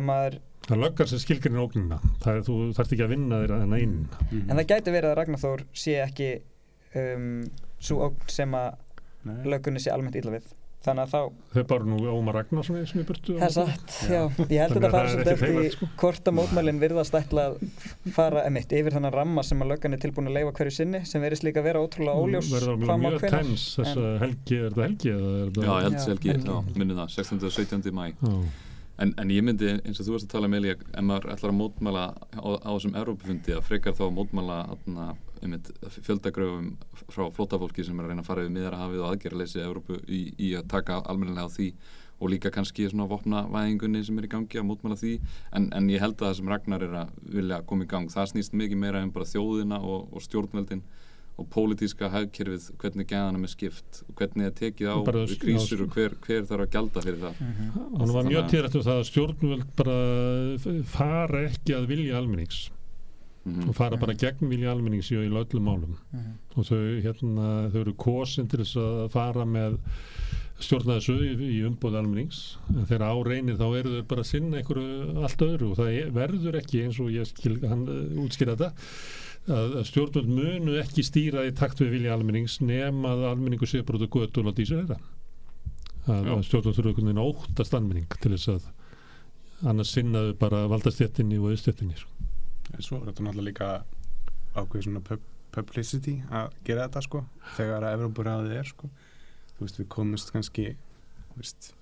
maður, 0.00 0.38
það 0.68 0.78
löggar 0.82 1.06
sem 1.08 1.18
skilgrinir 1.18 1.60
ógnina. 1.60 1.98
Það 2.22 2.36
er, 2.36 2.40
þú 2.48 2.72
þarft 2.76 2.92
ekki 2.92 3.04
að 3.04 3.08
vinna 3.16 3.42
þér 3.42 3.52
en 3.62 3.72
einn 3.72 4.08
Mhm. 4.30 4.50
en 4.50 4.56
það 4.56 4.66
gæti 4.66 4.90
verið 4.96 5.10
að 5.10 5.16
Ragnar 5.16 5.38
Þór 5.38 5.60
sé 5.72 5.92
ekki 6.06 6.42
um, 6.94 7.44
svo 7.80 7.96
ógn 8.08 8.28
sem 8.28 8.50
að 8.54 8.74
löggunni 9.44 9.80
sé 9.80 9.90
almennt 9.92 10.16
illa 10.16 10.30
við. 10.38 10.42
Þannig 10.82 11.02
að 11.04 11.10
þá 11.12 11.20
þau 11.54 11.62
bara 11.70 11.84
nú 11.84 11.96
Ómar 12.10 12.34
Ragnarsson 12.34 12.76
eins 12.80 12.90
og 12.90 12.98
í 12.98 13.06
burtu 13.06 13.36
Það 13.38 13.44
er 13.46 13.52
satt, 13.54 13.92
já. 14.10 14.22
Ég 14.50 14.58
held 14.58 14.72
að 14.72 14.74
þetta 14.74 14.88
að 14.88 14.90
fara 14.96 15.08
svolítið 15.12 15.32
eftir 15.32 15.58
í 15.62 15.70
sko. 15.70 15.86
hvort 15.96 16.24
að 16.26 16.34
mótmælinn 16.34 16.80
virðast 16.82 17.14
ætla 17.14 17.44
að 17.52 17.54
fara 18.16 18.42
emitt 18.48 18.72
yfir 18.74 18.90
þannig 18.96 19.14
ramma 19.14 19.44
sem 19.46 19.62
að 19.62 19.70
löggan 19.70 19.94
er 19.94 19.98
tilbúin 20.02 20.26
að 20.26 20.34
leifa 20.40 20.52
hverju 20.58 20.72
sinni 20.74 21.04
sem 21.06 21.22
verðist 21.22 21.44
líka 21.46 21.62
að 21.62 21.68
vera 21.70 21.84
ótrúlega 21.86 22.18
óljós 22.18 22.50
mjög 22.50 23.20
tens 23.30 23.76
þessa 23.78 24.18
helgi, 24.24 24.58
er 24.58 24.74
þetta 24.74 24.82
helgi 24.82 25.08
Já, 25.12 25.70
ég 25.70 25.86
held 25.86 26.00
Já, 28.92 29.00
sér 29.00 29.00
ekki, 29.00 29.00
helgi. 29.00 29.00
já, 29.00 29.00
minni 29.00 29.00
það, 29.00 29.00
16. 29.00 29.00
og 29.00 29.00
17. 29.00 29.00
mæ 29.00 29.00
Já, 29.00 29.02
en, 29.02 29.14
en 29.18 29.30
ég 29.30 29.42
myndi, 29.42 29.68
eins 29.82 30.00
og 30.00 30.06
þú 30.06 30.12
varst 30.16 30.28
að 30.28 30.34
tala 30.34 30.48
með 30.48 30.60
Elíja, 30.60 30.76
ef 30.92 31.04
maður 31.06 31.32
ætlar 31.32 31.52
að 31.52 31.58
mótmæla 31.58 32.02
á, 32.12 32.48
á 32.60 32.70
þessum 32.76 32.96
Evrópufundi 33.00 33.54
að 33.56 33.64
frekar 33.66 33.96
þá 33.96 34.02
að 34.04 34.14
mótmæla 34.18 34.58
atna, 34.74 35.06
einmitt, 35.42 35.70
fjöldagröfum 36.02 36.68
frá 37.08 37.24
flótafólki 37.32 37.84
sem 37.86 37.98
er 37.98 38.04
að 38.04 38.12
reyna 38.12 38.22
að 38.22 38.28
fara 38.28 38.44
yfir 38.44 38.54
miðara 38.54 38.80
hafið 38.82 39.02
og 39.02 39.08
aðgerraleysi 39.08 39.62
Evrópu 39.64 39.98
í, 40.06 40.22
í 40.38 40.52
að 40.58 40.68
taka 40.68 41.02
almennilega 41.08 41.48
á 41.48 41.54
því 41.56 41.72
og 42.22 42.30
líka 42.30 42.52
kannski 42.54 42.86
svona 42.86 43.08
vopna 43.10 43.46
væðingunni 43.50 44.04
sem 44.06 44.18
er 44.20 44.28
í 44.28 44.30
gangi 44.30 44.60
að 44.60 44.68
mótmæla 44.68 44.98
því 45.00 45.14
en, 45.56 45.72
en 45.74 45.90
ég 45.90 46.02
held 46.04 46.20
að 46.20 46.28
það 46.28 46.36
sem 46.38 46.52
Ragnar 46.52 46.84
er 46.86 46.94
að 47.00 47.16
vilja 47.34 47.62
koma 47.66 47.82
í 47.82 47.90
gang, 47.90 48.12
það 48.12 48.30
snýst 48.30 48.54
mikið 48.54 48.78
meira 48.78 49.02
um 49.02 49.10
bara 49.10 49.26
þjóðina 49.26 49.80
og, 49.82 50.12
og 50.12 50.22
stjórnveldin 50.22 50.84
og 51.40 51.46
pólitíska 51.48 52.10
hagkerfið, 52.12 52.66
hvernig 52.78 53.06
gæðanum 53.08 53.42
er 53.46 53.50
skipt 53.50 54.02
og 54.08 54.14
hvernig 54.20 54.46
er 54.46 54.50
tekið 54.58 54.90
á 54.92 54.96
Bara- 55.04 55.24
krísur 55.26 55.78
já, 55.78 55.82
og 55.86 55.94
hver, 55.96 56.14
hver 56.26 56.42
þarf 56.44 56.66
að 56.66 56.70
gjalda 56.74 57.00
fyrir 57.02 57.18
það 57.22 57.40
Mhm. 57.40 57.70
og 57.94 58.06
það 58.08 58.12
var 58.12 58.24
mjög 58.24 58.50
týrætt 58.50 58.74
um 58.76 58.82
það 58.82 59.00
að 59.00 59.08
stjórnvöld 59.10 59.64
bara 59.76 60.84
fara 60.84 61.48
ekki 61.48 61.72
að 61.74 61.86
vilja 61.88 62.16
almennings 62.18 62.70
Mhm. 63.44 63.68
og 63.68 63.74
fara 63.74 63.96
bara 63.96 64.14
gegn 64.14 64.48
vilja 64.48 64.70
almennings 64.70 65.10
í 65.10 65.16
öllum 65.16 65.64
málum 65.64 65.96
Mhm. 66.12 66.32
og 66.56 66.64
þau, 66.64 67.02
hérna, 67.02 67.70
þau 67.72 67.80
eru 67.80 67.94
kosin 67.94 68.48
til 68.48 68.60
þess 68.60 68.76
að 68.76 69.10
fara 69.10 69.44
með 69.44 69.78
stjórna 70.62 70.96
þessu 70.98 71.14
í, 71.26 71.30
í 71.56 71.58
umbóð 71.68 71.96
almennings. 72.00 72.40
En 72.72 72.86
þegar 72.88 73.04
á 73.10 73.14
reynir 73.26 73.58
þá 73.60 73.66
eru 73.80 73.92
þau 73.96 74.06
bara 74.12 74.24
að 74.24 74.30
sinna 74.30 74.60
einhverju 74.60 75.24
allt 75.26 75.44
öðru. 75.46 75.70
Og 75.72 75.80
það 75.80 75.90
er- 76.00 76.12
verður 76.16 76.58
ekki 76.60 76.84
eins 76.86 77.00
og 77.02 77.10
ég 77.14 77.28
skil 77.30 77.56
hann 77.66 77.82
uh, 77.88 78.22
útskýra 78.24 78.54
þetta 78.56 78.70
að, 79.52 79.78
stjórnvöld 79.88 80.28
munu 80.30 80.76
ekki 80.82 81.02
stýra 81.06 81.42
í 81.48 81.54
takt 81.58 81.80
við 81.82 81.96
vilja 81.96 82.14
almennings 82.14 82.60
nema 82.62 83.16
að 83.16 83.24
almenningu 83.32 83.66
sé 83.66 83.80
að 83.82 84.06
götu 84.06 84.42
og 84.42 84.46
láta 84.50 84.62
í 84.62 84.68
sig 84.70 84.84
þetta 84.84 85.00
að, 86.06 86.30
að 86.36 86.44
stjórnvöld 86.46 86.76
þurfa 86.78 86.92
einhvern 86.92 87.10
veginn 87.10 87.24
óttast 87.24 87.74
almenning 87.78 88.14
til 88.22 88.32
þess 88.36 88.52
að 88.54 88.70
annars 89.72 89.92
sinnaðu 89.94 90.36
bara 90.38 90.64
valdastjettinni 90.70 91.38
og 91.38 91.50
auðstjettinni 91.52 91.98
sko. 91.98 92.28
En 92.72 92.82
svo 92.86 93.00
er 93.00 93.10
þetta 93.10 93.26
náttúrulega 93.26 93.48
líka 93.50 93.68
ákveð 94.58 94.86
svona 94.86 95.02
pub 95.10 95.28
publicity 95.52 96.14
að 96.32 96.54
gera 96.64 96.86
þetta 96.86 97.02
sko 97.04 97.18
þegar 97.58 97.84
að 97.84 97.94
Evrópuræðið 97.98 98.54
er 98.56 98.68
sko 98.70 98.88
veist 99.66 99.80
við 99.80 99.88
komumst 99.92 100.32
kannski 100.34 100.72
veist, 101.36 101.72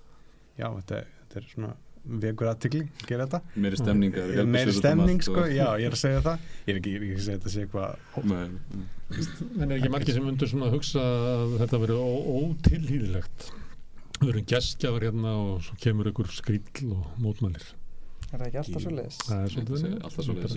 já 0.57 0.67
þetta, 0.67 1.05
þetta 1.21 1.41
er 1.41 1.47
svona 1.51 1.71
vekur 2.01 2.49
aðtikli 2.49 2.81
að 2.87 3.09
gera 3.09 3.25
þetta. 3.27 3.59
Meiri 3.61 3.79
stemning 3.79 4.15
meiri 4.49 4.73
um 4.73 4.77
stemning 4.77 5.25
sko, 5.25 5.43
já 5.51 5.67
ég 5.77 5.87
er 5.87 5.97
að 5.97 6.01
segja 6.01 6.21
það. 6.25 6.45
Ég 6.65 6.71
er 6.73 6.79
ekki, 6.79 6.93
ég 6.93 7.01
er 7.01 7.05
ekki 7.07 7.17
að 7.17 7.25
segja 7.25 7.41
þetta 7.41 7.53
sé 7.53 7.65
eitthvað. 7.65 7.89
En 9.61 9.67
er 9.67 9.75
ekki 9.77 9.91
margir 9.93 10.17
sem 10.17 10.25
myndur 10.25 10.49
svona 10.49 10.69
að 10.69 10.77
hugsa 10.77 11.03
að 11.33 11.57
þetta 11.61 11.81
verið 11.83 12.01
ótilhýðilegt 12.37 13.51
við 14.21 14.31
erum 14.33 14.47
gestgjafar 14.49 15.05
hérna 15.07 15.35
og 15.41 15.61
svo 15.65 15.77
kemur 15.81 16.09
ykkur 16.11 16.33
skrýll 16.33 16.89
og 16.93 17.21
mótmælir. 17.21 17.69
Er 18.31 18.39
það 18.39 18.47
ekki 18.47 18.59
alltaf 18.61 18.83
svo 18.85 18.91
leiðis? 18.95 19.17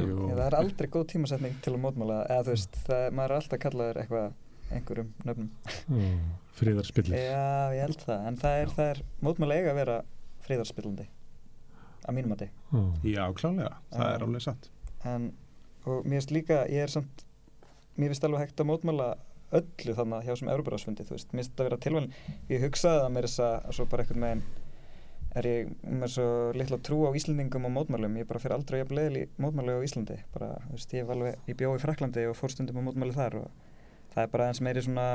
það 0.05 0.43
er 0.47 0.57
aldrei 0.61 0.89
góð 0.95 1.07
tímasetning 1.11 1.57
til 1.65 1.73
að 1.75 1.81
mótmála 1.83 2.21
eða 2.29 2.45
þú 2.47 2.55
veist, 2.55 2.79
það, 2.87 3.07
maður 3.19 3.35
er 3.35 3.41
alltaf 3.41 3.63
kallaður 3.65 4.01
eitthvað 4.05 4.29
einhverjum 4.75 5.11
nöfnum 5.27 5.51
fríðarspillir 6.59 7.19
Já, 7.19 7.75
ég 7.75 7.85
held 7.87 8.01
það, 8.05 8.25
en 8.31 8.41
það 8.41 8.63
er, 8.63 8.73
er 8.87 9.03
mótmála 9.25 9.59
eiga 9.59 9.75
að 9.75 9.81
vera 9.83 9.99
fríðarspillandi 10.45 11.07
að 12.05 12.17
mínum 12.19 12.35
að 12.35 12.43
já 13.09 13.23
klálega, 13.39 13.77
það 13.93 14.09
Já. 14.09 14.15
er 14.15 14.27
alveg 14.27 14.45
satt. 14.45 14.71
en, 15.09 15.31
og 15.85 16.05
mér 16.05 16.19
finnst 16.21 16.35
líka, 16.35 16.65
ég 16.71 16.85
er 16.85 16.93
samt 16.93 17.25
mér 17.97 18.13
finnst 18.13 18.27
alveg 18.29 18.45
hægt 18.45 18.61
að 18.61 18.71
mótmála 18.71 19.09
öllu 19.55 19.95
þannig 19.95 20.27
hjá 20.27 20.37
sem 20.41 20.51
Európarásfundi, 20.51 21.07
þú 21.07 21.17
veist, 21.17 21.33
mér 21.33 21.45
finnst 21.45 21.57
það 21.59 21.69
vera 21.69 21.81
tilvæðin, 21.85 22.13
ég 22.51 22.65
hugsaði 22.65 23.03
það 23.05 23.13
mér 23.17 23.29
þess 23.29 23.43
að 23.47 23.73
svo 23.79 23.87
bara 23.91 24.05
einhvern 24.05 24.27
veginn 24.27 24.45
er 25.35 25.49
ég 25.51 25.71
með 25.83 26.13
svo 26.15 26.27
litla 26.55 26.79
trú 26.87 27.01
á 27.07 27.17
Íslandingum 27.19 27.67
og 27.67 27.73
mótmálum, 27.75 28.19
ég 28.21 28.29
bara 28.31 28.43
fyrir 28.43 28.55
aldrei 28.55 28.81
að 28.83 28.91
bleðil 28.93 29.17
í 29.19 29.25
mótmáli 29.43 29.75
á 29.75 29.87
Íslandi, 29.87 30.19
bara, 30.35 30.51
þú 30.69 30.77
veist, 30.77 30.95
ég 30.95 31.11
alveg 31.11 31.49
ég 31.51 31.59
bjóð 31.59 31.79
í 31.79 31.83
Fraklandi 31.83 32.27
og 32.31 32.37
fór 32.39 32.55
stundum 32.55 32.79
á 32.79 32.87
mótmáli 32.87 33.17
þar 33.17 33.39
og 33.41 33.49
það 34.15 34.23
er 34.23 34.31
bara 34.35 34.47
eins 34.51 34.63
meiri 34.63 34.85
svona 34.87 35.07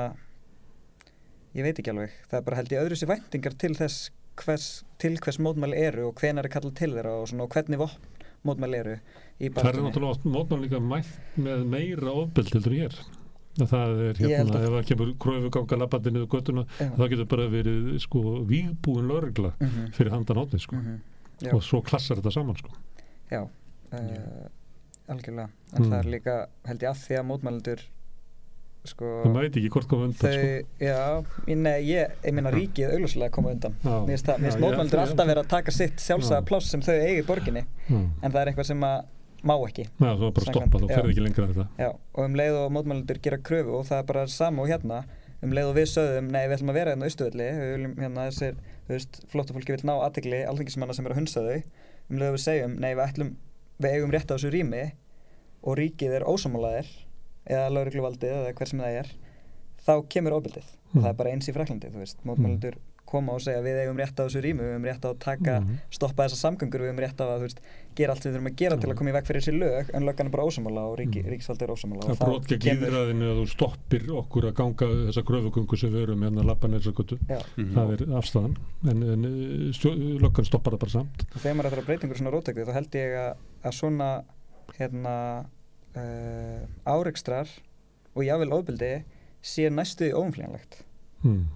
ég 1.55 1.63
veit 1.63 1.79
ekki 1.79 1.91
alveg. 1.93 2.11
Það 2.29 2.37
er 2.39 2.45
bara 2.45 2.55
held 2.59 2.71
ég 2.75 2.83
öðru 2.83 2.95
sér 2.99 3.09
væntingar 3.13 3.57
til 3.57 3.73
þess 3.75 4.09
hvers, 4.39 4.67
til 5.01 5.17
hvers 5.19 5.39
mótmæli 5.39 5.75
eru 5.77 6.07
og 6.09 6.15
hvenar 6.21 6.45
er 6.45 6.49
kallað 6.53 6.75
til 6.79 6.91
þeirra 6.95 7.15
og 7.21 7.27
svona 7.27 7.43
og 7.43 7.49
hvernig 7.55 7.79
vopn 7.81 7.99
mótmæli 8.47 8.77
eru 8.79 8.97
það 9.39 9.65
er 9.69 9.79
náttúrulega 9.83 10.11
oft 10.15 10.23
mótmæl 10.25 10.61
líka 10.63 10.79
mætt 10.79 11.09
með 11.39 11.65
meira 11.67 12.11
ofbeld 12.11 12.53
heldur 12.53 12.75
ég 12.77 12.85
er 12.87 12.95
að 13.59 13.67
það 13.73 14.01
er 14.05 14.19
hérna, 14.21 14.59
ef 14.63 14.69
það 14.71 14.85
kemur 14.87 15.09
kröfu 15.19 15.49
ganga 15.51 15.77
labbandi 15.81 16.11
niður 16.15 16.29
göttuna 16.31 16.63
það 16.79 17.09
getur 17.11 17.27
bara 17.33 17.47
verið 17.51 17.89
sko 17.99 18.21
vígbúin 18.47 19.09
lörgla 19.11 19.51
Mhm, 19.59 19.89
fyrir 19.97 20.11
handan 20.15 20.37
átni 20.37 20.59
sko. 20.59 20.75
Mhm. 20.75 20.99
Já. 21.41 21.53
og 21.55 21.61
svo 21.63 21.81
klassar 21.81 22.17
þetta 22.19 22.31
saman 22.31 22.55
sko. 22.59 22.69
Já, 23.31 23.41
uh, 23.43 24.47
algjörlega. 25.07 25.49
En 25.73 25.83
Mm. 25.83 25.89
það 25.91 25.99
er 25.99 26.09
líka, 26.11 26.47
held 26.65 26.79
ég 26.83 26.89
að 26.89 26.99
því 27.03 27.15
að 27.19 27.27
mótmælendur 27.29 27.79
sko. 28.89 29.09
Það 29.25 29.37
veit 29.39 29.59
ekki 29.59 29.69
hvort 29.75 29.87
koma 29.91 30.07
undan 30.09 30.17
sko. 30.17 30.31
Þau, 30.31 30.65
já, 30.85 30.97
ég- 31.51 31.61
nei, 31.63 31.77
ég, 31.89 32.17
ég 32.25 32.33
minna 32.37 32.51
ríkið 32.55 32.93
augljóslega 32.95 33.31
koma 33.37 33.53
undan. 33.55 33.75
Mér 33.83 34.17
finnst 34.17 34.27
held- 34.33 34.99
alltaf 35.03 35.27
vera 35.31 35.43
að 35.45 35.47
taka 35.53 35.71
sitt 35.71 35.97
sjálfsæða 36.03 36.41
Já. 36.41 36.47
pláss 36.49 36.69
sem 36.73 36.81
þau 36.81 36.95
eigi 36.97 37.21
í 37.21 37.25
borginni 37.27 37.63
Já. 37.89 37.95
en 38.23 38.31
það 38.31 38.41
er 38.41 38.51
eitthvað 38.53 38.65
sem 38.71 38.81
að 38.89 39.05
má 39.39 39.55
ekki. 39.69 39.85
Já, 39.87 40.09
það 40.09 40.19
var 40.25 40.31
bara 40.35 40.45
Samkvæmt- 40.45 40.67
stoppa, 40.67 40.79
þú 40.83 40.89
já. 40.89 40.95
ferði 40.99 41.13
ekki 41.13 41.23
lengra 41.25 41.43
en 41.45 41.53
þetta. 41.53 41.67
Já, 41.79 41.89
og 42.15 42.23
um 42.25 42.33
leið 42.35 42.55
og 42.59 42.71
mótmælendur 42.75 43.21
gera 43.21 43.37
kröfu 43.37 43.73
og 43.79 43.85
það 43.87 43.99
er 43.99 44.03
bara 44.13 44.27
sama 44.27 44.61
og 44.61 44.67
hérna 44.67 45.03
um 45.41 45.51
leið 45.55 45.69
og 45.69 45.75
við 45.79 45.87
sögðum, 45.95 46.29
nei 46.31 46.47
við 46.47 46.55
ætlum 46.57 46.69
að 46.69 46.73
vera 46.79 46.91
hérna 46.95 47.05
á 47.07 47.09
Ístuvelli 47.09 47.45
við 47.55 47.69
viljum 47.77 47.95
hérna 48.03 48.25
þessir, 48.27 48.55
þú 48.89 48.91
veist, 48.91 49.19
flótta 49.31 49.53
fólki 49.55 49.71
vil 49.71 49.85
ná 49.87 49.93
aðtegli 50.03 50.41
alþingismanna 50.49 50.93
sem 50.93 51.05
eru 51.05 51.13
að 51.15 51.19
hunsa 51.21 51.39
þau. 51.45 51.63
Um 52.09 52.17
leið 52.19 52.27
og 52.27 52.35
við 52.35 52.43
segjum, 52.43 52.79
nei 52.79 52.91
við 52.95 53.05
ætlum 53.07 53.35
við 53.79 53.93
eigum 53.95 54.11
rétt 54.11 54.27
á 54.27 54.35
þessu 54.35 54.51
rými 54.51 54.91
og 55.63 55.77
ríkið 55.79 56.11
er 56.19 56.23
ósamálaðir 56.27 56.87
eða 57.49 57.69
laurugluvaldið 57.75 58.35
eða 58.37 58.53
hver 58.59 58.67
sem 58.73 58.79
það 58.79 58.99
er 59.03 59.11
þá 59.87 59.93
kemur 60.09 60.37
ofbildið 60.39 60.67
og 60.89 60.95
Mm. 60.95 61.01
það 61.03 61.09
er 61.09 61.13
bara 61.13 61.29
eins 61.29 61.47
í 61.49 61.53
Fraklandi, 61.53 61.89
þú 61.93 61.99
veist, 62.01 62.17
mótmælendur 62.25 62.75
koma 63.09 63.33
og 63.33 63.41
segja 63.41 63.61
við 63.65 63.77
eigum 63.83 63.97
rétt 63.97 64.17
á 64.17 64.25
þessu 64.25 64.41
rými, 64.41 64.61
við 64.61 64.73
eigum 64.73 64.85
rétt 64.85 65.05
á 65.05 65.09
að 65.09 65.19
taka 65.19 65.53
Mhm. 65.61 65.77
stoppa 65.89 66.25
þessar 66.25 66.41
samgöngur, 66.45 66.81
við 66.81 66.89
eigum 66.89 66.99
rétt 67.01 67.17
á 67.21 67.25
að 67.25 67.37
þú 67.39 67.45
veist, 67.45 67.59
gera 67.95 68.13
allt 68.13 68.21
sem 68.23 68.31
við 68.31 68.35
þurfum 68.37 68.49
að 68.49 68.55
gera 68.61 68.77
til 68.77 68.89
að 68.89 68.95
koma 68.97 69.09
í 69.09 69.13
veg 69.13 69.25
fyrir 69.25 69.41
þessi 69.41 69.53
lög 69.59 69.89
en 69.93 70.03
löggan 70.05 70.25
er 70.25 70.29
bara 70.29 70.43
ósamála 70.45 70.81
og 70.89 70.97
ríki, 70.99 71.21
Mhm. 71.23 71.29
ríkisvald 71.29 71.61
er 71.61 71.67
ósamála 71.73 72.05
Það 72.09 72.19
brot 72.25 72.47
gegn 72.47 72.81
líðræðinu 72.81 73.25
að 73.29 73.37
þú 73.41 73.47
stoppir 73.49 74.03
okkur 74.09 74.43
að 74.49 74.53
ganga 74.53 74.85
þessa 75.09 75.23
gröfugöngu 75.25 75.77
sem 75.77 75.89
við 75.93 76.03
erum 76.03 76.21
hérna 76.21 76.41
að 76.41 76.45
lappa 76.45 76.67
neins 76.67 76.85
að. 76.85 77.17
Mhm. 77.57 77.73
Það 77.73 77.93
er 77.93 78.05
afstæðan, 78.19 78.57
en, 78.89 79.03
en 79.03 79.73
stjó, 79.73 79.89
löggan 80.21 80.45
stoppar 80.45 80.73
það 80.73 80.79
bara 80.79 80.91
samt. 80.91 81.21
og 81.35 81.41
þegar 81.41 81.55
maður 81.55 81.69
ætlar 81.69 81.81
að 81.81 81.85
breytingur 81.85 82.17
svona 82.17 82.31
rótækið 82.33 82.65
þá 82.65 82.73
held 82.73 82.91
ég 82.91 83.09
að, 83.17 83.37
að 83.63 83.73
svona 83.73 84.23
hérna 84.77 85.45
uh, 85.95 86.65
áreikstrar 86.85 87.49
og 88.15 88.23
jável 88.25 88.51
ofbildi 88.53 88.91
sé 89.41 89.69
næstu 89.71 90.11
óumflýjanlegt 90.13 90.83
Hmm. 91.23 91.47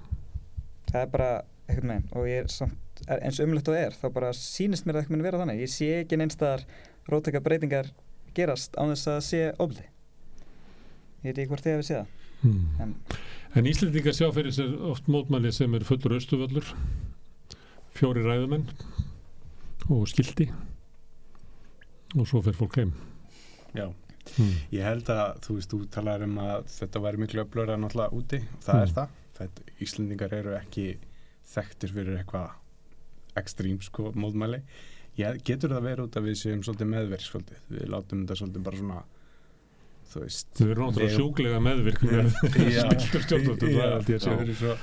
það 0.92 1.02
er 1.02 1.12
bara 1.14 1.28
eitthvað 1.70 1.86
meginn 1.88 2.10
og 2.20 2.26
ég 2.28 2.42
er 2.44 2.48
samt 2.52 3.04
er 3.08 3.22
eins 3.24 3.38
umlegt 3.40 3.70
og 3.72 3.78
er 3.80 3.94
þá 3.96 4.10
bara 4.14 4.32
sýnist 4.36 4.84
mér 4.86 4.98
að 4.98 5.02
eitthvað 5.06 5.16
mun 5.16 5.24
vera 5.24 5.40
þannig 5.40 5.62
ég 5.64 5.72
sé 5.72 5.88
ekki 6.02 6.18
neinstaðar 6.20 6.66
rótækja 7.08 7.40
breytingar 7.46 7.88
gerast 8.36 8.76
án 8.76 8.92
þess 8.92 9.08
að 9.14 9.22
sé 9.30 9.40
ofbildi 9.56 9.86
ég 11.24 11.30
veit 11.30 11.38
ekki 11.38 11.48
hvort 11.54 11.64
þið 11.64 11.78
hefur 11.78 11.88
séð 11.88 12.04
það 12.04 12.20
Hmm. 12.44 12.66
en 12.84 12.96
En 13.56 13.68
Íslendingar 13.70 14.12
sjá 14.18 14.28
fyrir 14.36 14.52
sér 14.52 14.72
oft 14.90 15.06
mótmæli 15.08 15.52
sem 15.54 15.74
er 15.78 15.84
fullur 15.88 16.16
austuvöllur, 16.18 16.66
fjóri 17.96 18.24
ræðumenn 18.26 18.66
og 19.94 20.08
skildi 20.10 20.48
og 22.18 22.28
svo 22.28 22.42
fer 22.44 22.58
fólk 22.58 22.76
heim. 22.82 22.92
Já, 23.78 23.88
Hmm. 24.38 24.54
ég 24.72 24.84
held 24.88 25.10
að 25.12 25.40
þú 25.44 25.56
veist, 25.58 25.70
þú 25.74 25.80
talar 25.92 26.24
um 26.24 26.38
að 26.40 26.66
þetta 26.72 27.02
væri 27.04 27.18
miklu 27.24 27.42
öflur 27.44 27.70
en 27.74 27.82
náttúrulega 27.84 28.14
úti 28.20 28.40
og 28.40 28.62
það 28.64 28.82
er 28.82 28.88
Mm. 28.88 28.94
það. 28.98 29.10
þetta 29.40 29.62
Íslendingar 29.84 30.34
eru 30.34 30.54
ekki 30.58 30.86
þekktir 31.54 31.94
fyrir 31.94 32.18
eitthvað 32.22 32.52
ekstrím 33.36 33.82
sko 33.82 34.12
mótmæli. 34.16 34.62
Ég, 35.18 35.42
getur 35.46 35.70
það 35.70 35.84
verið 35.90 36.04
út 36.08 36.16
að 36.18 36.24
við 36.30 36.38
séum 36.40 36.64
svolítið 36.66 36.90
meðverk 36.94 37.22
svolítið, 37.22 37.60
við 37.70 37.90
látum 37.94 38.24
þetta 38.24 38.38
svolítið 38.40 38.64
bara 38.64 38.78
svona 38.78 39.04
þú 40.14 40.22
veist 40.24 40.48
Þau 40.58 40.68
eru 40.70 40.82
náttúrulega 40.88 41.18
sjúklega 41.18 41.60
meðvirk 41.68 42.02
með 42.08 42.32
spiltur 42.40 43.24
að 44.74 44.80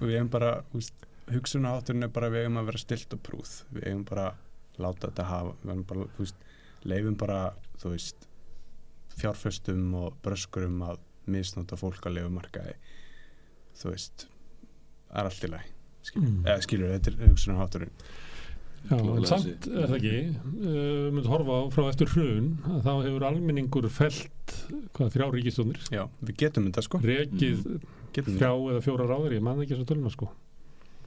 við 0.00 0.14
eigum 0.16 0.30
bara, 0.30 0.50
þú 0.72 0.82
hugsunahátturinn 1.30 2.02
er 2.06 2.12
bara 2.14 2.30
við 2.32 2.44
eigum 2.44 2.60
að 2.60 2.68
vera 2.70 2.78
stilt 2.82 3.14
og 3.14 3.20
prúð. 3.26 3.50
Við 3.74 3.86
eigum 3.90 4.04
bara 4.08 4.26
að 4.30 4.84
láta 4.84 5.10
þetta 5.10 5.26
hafa 5.30 5.52
við 5.62 5.70
eigum 5.74 5.84
bara, 5.90 6.06
þú 6.18 6.28
leifum 6.90 7.16
bara 7.20 7.40
þú 7.80 7.94
veist, 7.94 8.26
fjárfestum 9.20 9.94
og 10.00 10.16
bröskurum 10.24 10.80
að 10.86 10.98
misnóta 11.30 11.76
fólk 11.80 12.06
að 12.08 12.18
lifa 12.18 12.32
markaði 12.32 12.74
þú 13.80 13.92
veist 13.94 14.26
er 15.10 15.28
allt 15.28 15.44
í 15.46 15.50
lagi 15.52 15.76
skilur, 16.02 16.28
Mm. 16.30 16.42
eða 16.48 16.62
skilur 16.64 16.92
þetta 16.94 17.10
er 17.12 17.28
hugsunahátturinn 17.28 17.90
Já, 18.88 18.96
en 18.96 19.26
samt 19.28 19.66
er 19.68 19.90
það 19.90 19.96
ekki, 19.98 20.12
uh, 20.64 21.10
myndi 21.12 21.28
horfa 21.28 21.56
á 21.60 21.62
frá 21.68 21.82
eftir 21.90 22.08
hrun, 22.14 22.46
að 22.64 22.78
þá 22.86 22.92
hefur 23.04 23.26
almenningur 23.28 23.88
felt, 23.92 24.54
hvað, 24.96 25.10
þrjá 25.12 25.26
ríkistónir, 25.34 25.82
já, 25.92 26.06
við 26.24 26.38
getum 26.40 26.64
þetta 26.70 26.84
sko. 26.86 27.00
Rekið 27.04 27.60
getum, 28.16 28.38
þrjá 28.38 28.48
eða 28.72 28.80
fjóra 28.86 29.08
ráðir, 29.10 29.34
ég 29.36 29.44
man 29.44 29.60
ekki 29.60 29.74
þess 29.76 29.84
að 29.84 29.90
tölma 29.92 30.14
sko. 30.14 30.30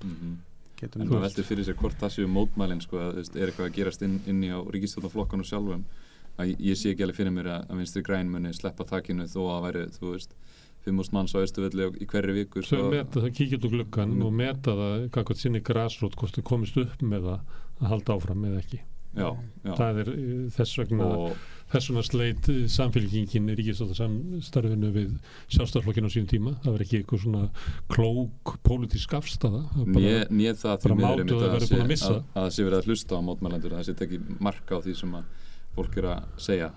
Mhm. 0.04 0.36
getum 0.84 1.02
En 1.02 1.10
maður 1.10 1.26
veldur 1.26 1.50
fyrir 1.50 1.66
sér 1.66 1.80
hvort 1.82 1.98
það 1.98 2.14
séu 2.14 2.30
mótmælin 2.30 2.82
sko, 2.86 3.02
er 3.10 3.48
eitthvað 3.50 3.66
að 3.72 3.74
gerast 3.80 4.06
inn, 4.06 4.20
inni 4.28 4.54
á 4.54 4.62
ríkistjóðnaflokkanu 4.62 5.44
sjálfum 5.50 5.84
að 6.40 6.54
ég, 6.58 6.78
sé 6.80 6.94
ekki 6.94 7.06
alveg 7.06 7.20
fyrir 7.20 7.36
mér 7.36 7.52
að, 7.58 7.68
vinstri 7.82 8.04
græn 8.06 8.32
muni 8.34 8.54
sleppa 8.58 8.88
takinu 8.90 9.28
þó 9.30 9.42
að 9.54 9.66
væri, 9.68 9.84
þú 9.98 10.14
veist 10.16 10.34
5.000 10.84 11.16
manns 11.16 11.32
á 11.32 11.40
Östuvelli 11.40 11.86
í 12.04 12.08
hverju 12.12 12.34
viku 12.36 12.64
Svo 12.66 12.90
meta 12.92 13.22
það, 13.24 13.30
kíkja 13.38 13.60
úr 13.64 13.76
gluggan 13.78 14.10
Mm. 14.18 14.24
og 14.28 14.34
meta 14.36 14.74
það, 14.76 15.06
hvað 15.16 15.28
sinni 15.40 15.62
grasrót, 15.64 16.18
hvort 16.20 16.36
þau 16.36 16.44
komist 16.50 16.80
upp 16.82 17.02
með 17.02 17.30
það 17.30 17.40
að 17.84 17.88
halda 17.94 18.18
áfram 18.18 18.44
eða 18.50 18.64
ekki. 18.64 18.80
já, 19.14 19.30
já. 19.64 19.74
Það 19.78 20.00
er 20.02 20.08
uh, 20.10 20.50
þess 20.58 20.78
vegna, 20.82 21.06
og 21.06 21.38
þess 21.72 21.90
vegna 21.92 22.04
sleit 22.08 22.50
uh, 22.50 22.60
samfélkingin 22.76 23.52
ríkistóta 23.56 23.96
samstarfinu 24.00 24.90
við 24.96 25.12
sjálfstæðarflokkinu 25.54 26.10
á 26.10 26.14
sínum 26.16 26.30
tíma. 26.34 26.54
Það 26.66 26.72
var 26.76 26.84
ekki 26.88 27.00
eitthvað 27.00 27.22
svona 27.24 27.44
klók 27.94 28.56
pólitísk 28.66 29.14
afstafa. 29.14 29.62
Né 29.86 30.26
það 30.58 30.82
því 30.82 30.98
mátu 30.98 31.40
einmitt 31.78 32.04
að 32.10 32.20
það 32.34 32.52
sé 32.58 32.68
verið 32.68 32.80
að 32.82 32.90
hlusta 32.90 33.16
á 33.16 33.22
mótmælendur 33.30 33.72
að 33.78 33.80
það 33.84 33.88
sé 33.92 33.98
tekið 34.02 34.30
marka 34.50 34.76
á 34.76 34.84
því 34.84 34.98
sem 35.04 35.16
að 35.22 35.32
fólk 35.76 36.00
er 36.00 36.10
að 36.14 36.40
segja 36.42 36.72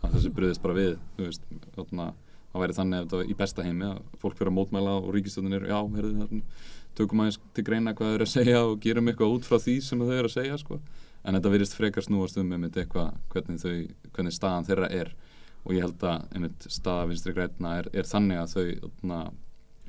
að 0.00 0.14
það 0.14 0.20
sé 0.24 0.32
bröðist 0.36 0.62
bara 0.64 0.76
við 0.76 0.92
veist, 1.18 1.46
það 1.76 2.62
væri 2.62 2.76
þannig 2.76 2.96
að 2.96 3.04
þetta 3.04 3.20
var 3.20 3.30
í 3.30 3.36
besta 3.38 3.66
heimi 3.66 3.88
að 3.90 3.98
fólk 4.22 4.38
fyrir 4.38 4.50
að 4.50 4.56
mótmæla 4.56 4.94
og 4.98 5.10
ríkistöndin 5.14 5.58
er 5.58 5.66
já, 5.70 5.78
heyrðu, 5.94 6.12
þarna, 6.22 6.62
tökum 6.98 7.22
aðeins 7.22 7.40
til 7.54 7.64
greina 7.66 7.94
hvað 7.94 8.10
þau 8.10 8.16
eru 8.16 8.26
að 8.26 8.34
segja 8.38 8.62
og 8.66 8.78
gerum 8.84 9.10
eitthvað 9.10 9.34
út 9.36 9.48
frá 9.48 9.58
því 9.60 9.76
sem 9.86 10.02
þau 10.02 10.14
eru 10.16 10.30
að 10.30 10.36
segja 10.36 10.60
sko. 10.60 10.80
en 11.20 11.36
þetta 11.36 11.52
virðist 11.52 11.76
frekar 11.76 12.06
snúast 12.06 12.40
um 12.40 12.54
einmitt 12.56 12.80
eitthvað 12.80 13.12
hvernig, 13.34 13.60
þau, 13.60 14.08
hvernig 14.16 14.34
staðan 14.34 14.66
þeirra 14.68 14.88
er. 15.02 15.12
Og 15.60 15.74
ég 15.76 15.84
held 15.84 16.04
að 16.08 16.22
einmitt 16.32 16.64
staða 16.72 17.08
vinstri 17.10 17.34
græna 17.36 17.74
er, 17.82 17.90
er 17.92 18.08
þannig 18.08 18.38
að 18.40 18.54
þau 18.54 18.62
þarna, 18.86 19.18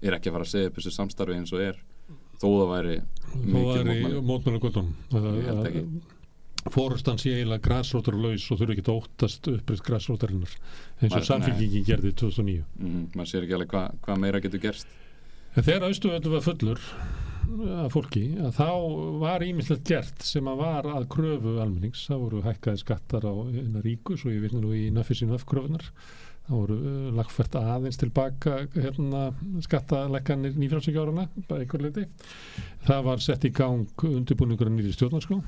er 0.01 0.17
ekki 0.17 0.27
að 0.27 0.35
fara 0.35 0.47
að 0.47 0.51
segja 0.51 0.71
upp 0.71 0.79
þessu 0.81 0.91
samstarfi 0.97 1.37
eins 1.39 1.53
og 1.55 1.63
er 1.63 1.79
þó 2.41 2.47
það 2.49 2.71
væri 2.73 2.97
mikið 3.45 3.85
var 5.15 6.20
í. 6.61 6.71
Fórustan 6.71 7.19
sé 7.21 7.35
eiginlega 7.35 7.65
grasrótarlaus 7.67 8.47
og 8.53 8.61
þurfi 8.61 8.77
ekki 8.77 8.87
að 8.87 8.97
óttast 8.97 9.51
upprýtt 9.51 9.85
grasrótarinnar 9.87 10.57
eins 11.01 11.17
og 11.17 11.25
samfélkingin 11.27 11.87
gerði 11.87 12.13
2009. 12.21 12.65
mm, 12.79 13.05
maður 13.15 13.31
sér 13.33 13.47
ekki 13.47 13.57
alveg 13.57 13.73
hvað 13.75 14.01
hva 14.05 14.19
meira 14.21 14.43
getur 14.43 14.61
gerst 14.69 14.97
En 15.51 15.65
þegar 15.67 15.89
austuveldu 15.89 16.31
var 16.31 16.43
fullur 16.45 16.81
af 17.83 17.91
fólki, 17.91 18.23
að 18.39 18.53
þá 18.55 18.67
var 19.19 19.43
ímislegt 19.43 19.89
gert 19.89 20.23
sem 20.23 20.47
að 20.47 20.61
var 20.61 20.87
að 20.87 21.07
kröfu 21.11 21.57
almennings. 21.59 22.05
Það 22.07 22.21
voru 22.21 22.43
hækkaði 22.45 22.79
skattar 22.79 23.27
á 23.27 23.33
innar 23.49 23.83
ríku, 23.83 24.15
svo 24.15 24.31
ég 24.31 24.45
vitna 24.45 24.61
nú 24.63 24.71
í 24.77 24.85
nöffis 24.95 25.25
í 25.25 25.27
nöffkröfunar. 25.27 25.83
Það 26.47 26.55
voru 26.55 26.77
uh, 26.79 27.09
lagfært 27.17 27.57
aðeins 27.59 27.99
tilbaka 27.99 28.55
hérna, 28.77 29.25
skattalegganir 29.67 30.55
nýfjálfsvíkjárana, 30.61 31.27
bara 31.49 31.65
einhver 31.65 31.83
leiti. 31.83 32.07
Það 32.87 33.03
var 33.09 33.25
sett 33.27 33.49
í 33.49 33.51
gang 33.55 34.07
undirbúningur 34.07 34.71
að 34.71 34.77
nýri 34.77 34.95
stjórnarskó. 34.95 35.41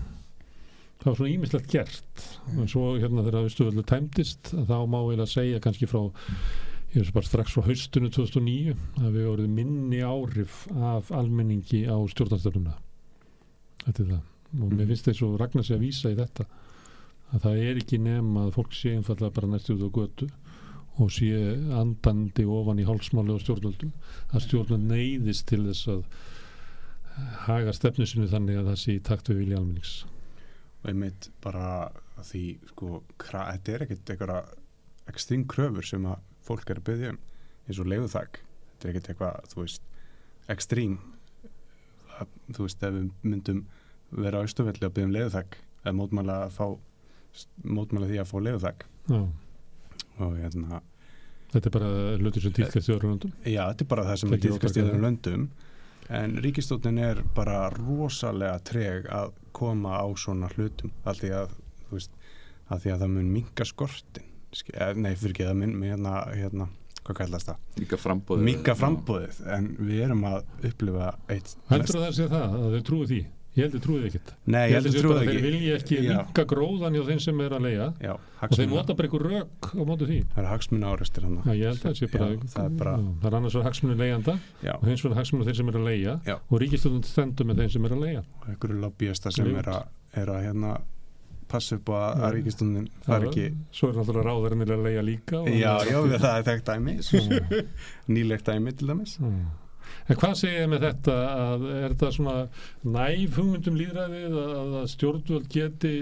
Það 1.01 1.09
var 1.09 1.17
svona 1.19 1.33
ímislegt 1.33 1.71
gert. 1.71 2.27
Og 2.53 2.69
svo 2.71 2.83
hérna 2.95 3.25
þegar 3.25 3.47
austuveldu 3.47 3.83
tæmdist, 3.87 4.53
þá 4.53 4.77
má 4.87 4.99
eiginlega 5.01 5.31
segja 5.31 5.63
kannski 5.63 5.89
frá 5.89 6.05
ég 6.93 7.01
veist 7.01 7.15
bara 7.15 7.25
strax 7.25 7.55
frá 7.55 7.65
haustinu 7.65 8.11
2009 8.13 8.75
að 9.01 9.15
við 9.15 9.25
voruð 9.25 9.49
minni 9.49 10.03
áhrif 10.05 10.59
af 10.77 11.09
almenningi 11.15 11.83
á 11.89 11.97
stjórnarstefnuna. 12.13 12.75
Þetta 13.87 14.03
er 14.03 14.11
það. 14.11 14.21
Og 14.61 14.75
mér 14.77 14.91
finnst 14.91 15.09
þess 15.09 15.25
að 15.25 15.39
Ragnar 15.41 15.65
sé 15.65 15.73
að 15.73 15.85
vísa 15.87 16.13
í 16.13 16.19
þetta 16.19 16.45
að 17.33 17.47
það 17.47 17.63
er 17.65 17.81
ekki 17.81 17.99
nema 18.05 18.45
að 18.45 18.53
fólk 18.59 18.77
sé 18.77 18.93
einfallega 18.93 19.33
bara 19.33 19.49
næstu 19.49 19.73
út 19.73 19.87
á 19.89 19.95
götu 19.97 20.29
og 21.01 21.09
sé 21.09 21.31
andandi 21.73 22.45
ofan 22.45 22.81
í 22.81 22.85
hálsmáli 22.85 23.33
á 23.33 23.41
stjórnvöldum 23.41 23.93
að 24.29 24.45
stjórnvöld 24.45 24.85
neyðist 24.91 25.47
til 25.49 25.63
þess 25.65 25.89
að 25.95 26.03
haga 27.47 27.73
stefnu 27.73 28.05
sinu 28.09 28.29
þannig 28.29 28.61
að 28.61 28.69
það 28.69 28.81
sé 28.83 28.97
í 28.99 29.05
takt 29.09 29.31
við 29.31 29.41
vilja 29.41 29.61
almennings 29.61 29.95
og 30.83 30.89
einmitt 30.91 31.29
bara 31.43 31.67
að 32.19 32.25
því 32.29 32.43
sko, 32.73 33.01
þetta 33.23 33.73
er 33.73 33.85
ekkert 33.85 34.13
einhverja 34.13 34.41
ekstrím 35.11 35.45
kröfur 35.49 35.87
sem 35.87 36.05
að 36.07 36.19
fólk 36.43 36.69
er 36.69 36.81
að 36.81 36.87
byggja 36.89 37.13
um 37.13 37.19
eins 37.63 37.79
og 37.79 37.89
leiðuþak 37.89 38.39
þetta 38.43 38.87
er 38.87 38.91
ekkert 38.93 39.11
eitthvað, 39.13 39.51
þú 39.53 39.61
veist 39.61 39.89
ekstrím. 40.51 40.95
Að, 42.19 42.33
þú 42.53 42.65
veist, 42.67 42.83
ef 42.83 42.95
við 42.97 43.05
myndum 43.25 43.61
vera 44.13 44.41
austufelli 44.43 44.85
að 44.85 44.95
byggja 44.97 45.09
um 45.09 45.15
leiðuþak 45.15 45.59
eða 45.83 45.95
mótmæla 45.99 46.39
að 46.45 46.57
fá 46.57 46.65
mótmæla 47.65 48.09
því 48.11 48.19
að 48.21 48.29
fá 48.29 48.35
leiðuþak 48.45 48.83
Já, 49.09 49.21
og 50.21 50.35
hérna, 50.37 50.81
þetta 51.53 51.69
er 51.69 51.75
bara 51.77 51.93
hlutur 52.19 52.43
sem 52.45 52.55
týrkast 52.59 52.89
í 52.89 52.93
öðrum 52.93 53.15
löndum? 53.15 53.33
Já, 53.41 53.63
þetta 53.71 53.85
er 53.85 53.91
bara 53.95 54.05
það 54.09 54.19
sem 54.21 54.33
Tekið 54.33 54.45
dýrkast 54.49 54.77
í 54.77 54.83
öðrum 54.83 55.07
löndum. 55.07 55.47
En 56.13 56.35
ríkistóttin 56.43 56.99
er 56.99 57.23
bara 57.33 57.57
rosalega 57.73 58.59
treg 58.67 59.07
að 59.11 59.33
koma 59.55 59.97
á 60.01 60.05
svona 60.19 60.49
hlutum 60.55 60.91
af 61.05 61.19
því 61.21 61.31
að, 61.39 61.57
veist, 61.91 62.13
af 62.69 62.83
því 62.83 62.93
að 62.95 63.03
það 63.05 63.13
mun 63.17 63.33
minka 63.39 63.67
skortin 63.69 64.29
Sk- 64.53 64.73
eh, 64.77 64.91
nei, 64.93 65.15
fyrir 65.17 65.33
ekki, 65.33 65.45
það 65.49 65.59
mun 65.63 65.71
hérna, 65.81 66.11
hérna, 66.37 66.67
hvað 67.03 67.17
kallast 67.23 67.47
það? 67.49 67.61
Líka 67.81 67.97
frambóðið 67.97 68.43
Minka 68.49 68.75
frambóðið, 68.77 69.39
en 69.55 69.69
við 69.79 70.03
erum 70.05 70.25
að 70.29 70.67
upplifa 70.69 71.07
eitt 71.33 71.55
Heldur 71.71 71.97
að 71.97 72.05
það 72.05 72.17
sé 72.19 72.27
það, 72.35 72.53
að 72.59 72.75
þau 72.77 72.83
trúi 72.89 73.07
því 73.09 73.21
Ég 73.53 73.67
heldur 73.67 73.81
trúið 73.83 74.05
ekkert. 74.09 74.29
Nei, 74.49 74.63
ég 74.71 74.75
heldur 74.79 74.93
að 74.95 75.03
trúið 75.03 75.19
þeir 75.19 75.29
ekki. 75.33 75.41
vilja 75.45 75.73
ekki 75.77 75.97
Já. 76.01 76.13
minka 76.23 76.43
gróðan 76.49 76.95
hjá 76.97 77.03
þeim 77.09 77.19
sem 77.21 77.41
er 77.45 77.53
að 77.53 77.65
leia 77.67 77.87
Já, 78.01 78.13
og 78.47 78.55
þeir 78.57 78.69
nota 78.71 78.95
bara 78.97 79.09
einhver 79.09 79.25
rök 79.29 79.67
á 79.77 79.81
móti 79.85 80.07
því. 80.09 80.17
Það 80.33 80.39
eru 80.41 80.49
hagsmuna 80.53 80.93
árestir 80.95 81.27
hann 81.27 81.35
Já, 81.45 81.53
ég 81.53 81.67
held 81.69 81.77
að 81.77 81.85
það 81.85 81.99
sé 81.99 82.09
bara, 82.15 82.29
Já, 82.33 82.39
það 82.55 82.65
er 82.65 82.73
bara- 82.81 82.95
já, 82.97 83.11
það 83.21 83.29
er 83.29 83.37
annars 83.39 83.53
vegar 83.59 83.67
hagsmunni 83.69 83.99
leigjanda 84.01 84.35
Já, 84.65 84.73
og 84.79 84.87
hins 84.89 85.05
vegar 85.05 85.19
hagsmunni 85.21 85.45
þeir 85.51 85.59
sem 85.61 85.69
er 85.69 85.77
að 85.77 85.85
leia 85.91 86.17
og 86.49 86.57
ríkistöndun 86.65 87.05
stendur 87.05 87.45
með 87.51 87.61
þeim 87.61 87.71
sem 87.77 87.85
er 87.85 87.93
að 87.93 88.03
leia 88.07 88.23
og 88.41 88.49
einhverju 88.49 88.81
lobbyista 88.87 89.31
sem 89.37 89.55
er 89.61 89.69
að, 89.77 89.85
er 90.23 90.33
að 90.33 90.43
hérna 90.49 90.73
passa 91.53 91.75
upp 91.77 91.89
á 91.93 91.97
að, 92.17 92.29
ríkistundin 92.39 92.87
fari 93.05 93.27
ekki 93.29 93.47
Svo 93.69 93.91
er 93.93 93.99
náttúrulega 94.01 94.31
ráðarinnir 94.33 94.73
að 94.73 94.85
leia 94.89 95.03
líka 95.05 95.43
Já, 95.45 95.75
já, 95.85 95.99
það 96.17 96.31
er 96.39 96.47
þekkt 96.49 96.71
dæmi. 96.73 96.97
Nýlegt 98.17 98.49
dæmi 98.49 98.73
til 98.73 98.89
dæmis. 98.89 99.19
En 100.09 100.19
hvað 100.19 100.33
segir 100.39 100.61
þið 100.63 100.71
með 100.73 100.85
þetta 100.87 101.17
að 101.33 101.67
er 101.71 101.93
þetta 101.93 102.11
svona 102.17 102.37
næf 102.97 103.37
hugmyndum 103.39 103.77
líðræðið 103.79 104.37
að, 104.43 104.55
að 104.81 104.87
stjórnvöld 104.93 105.49
geti 105.53 105.93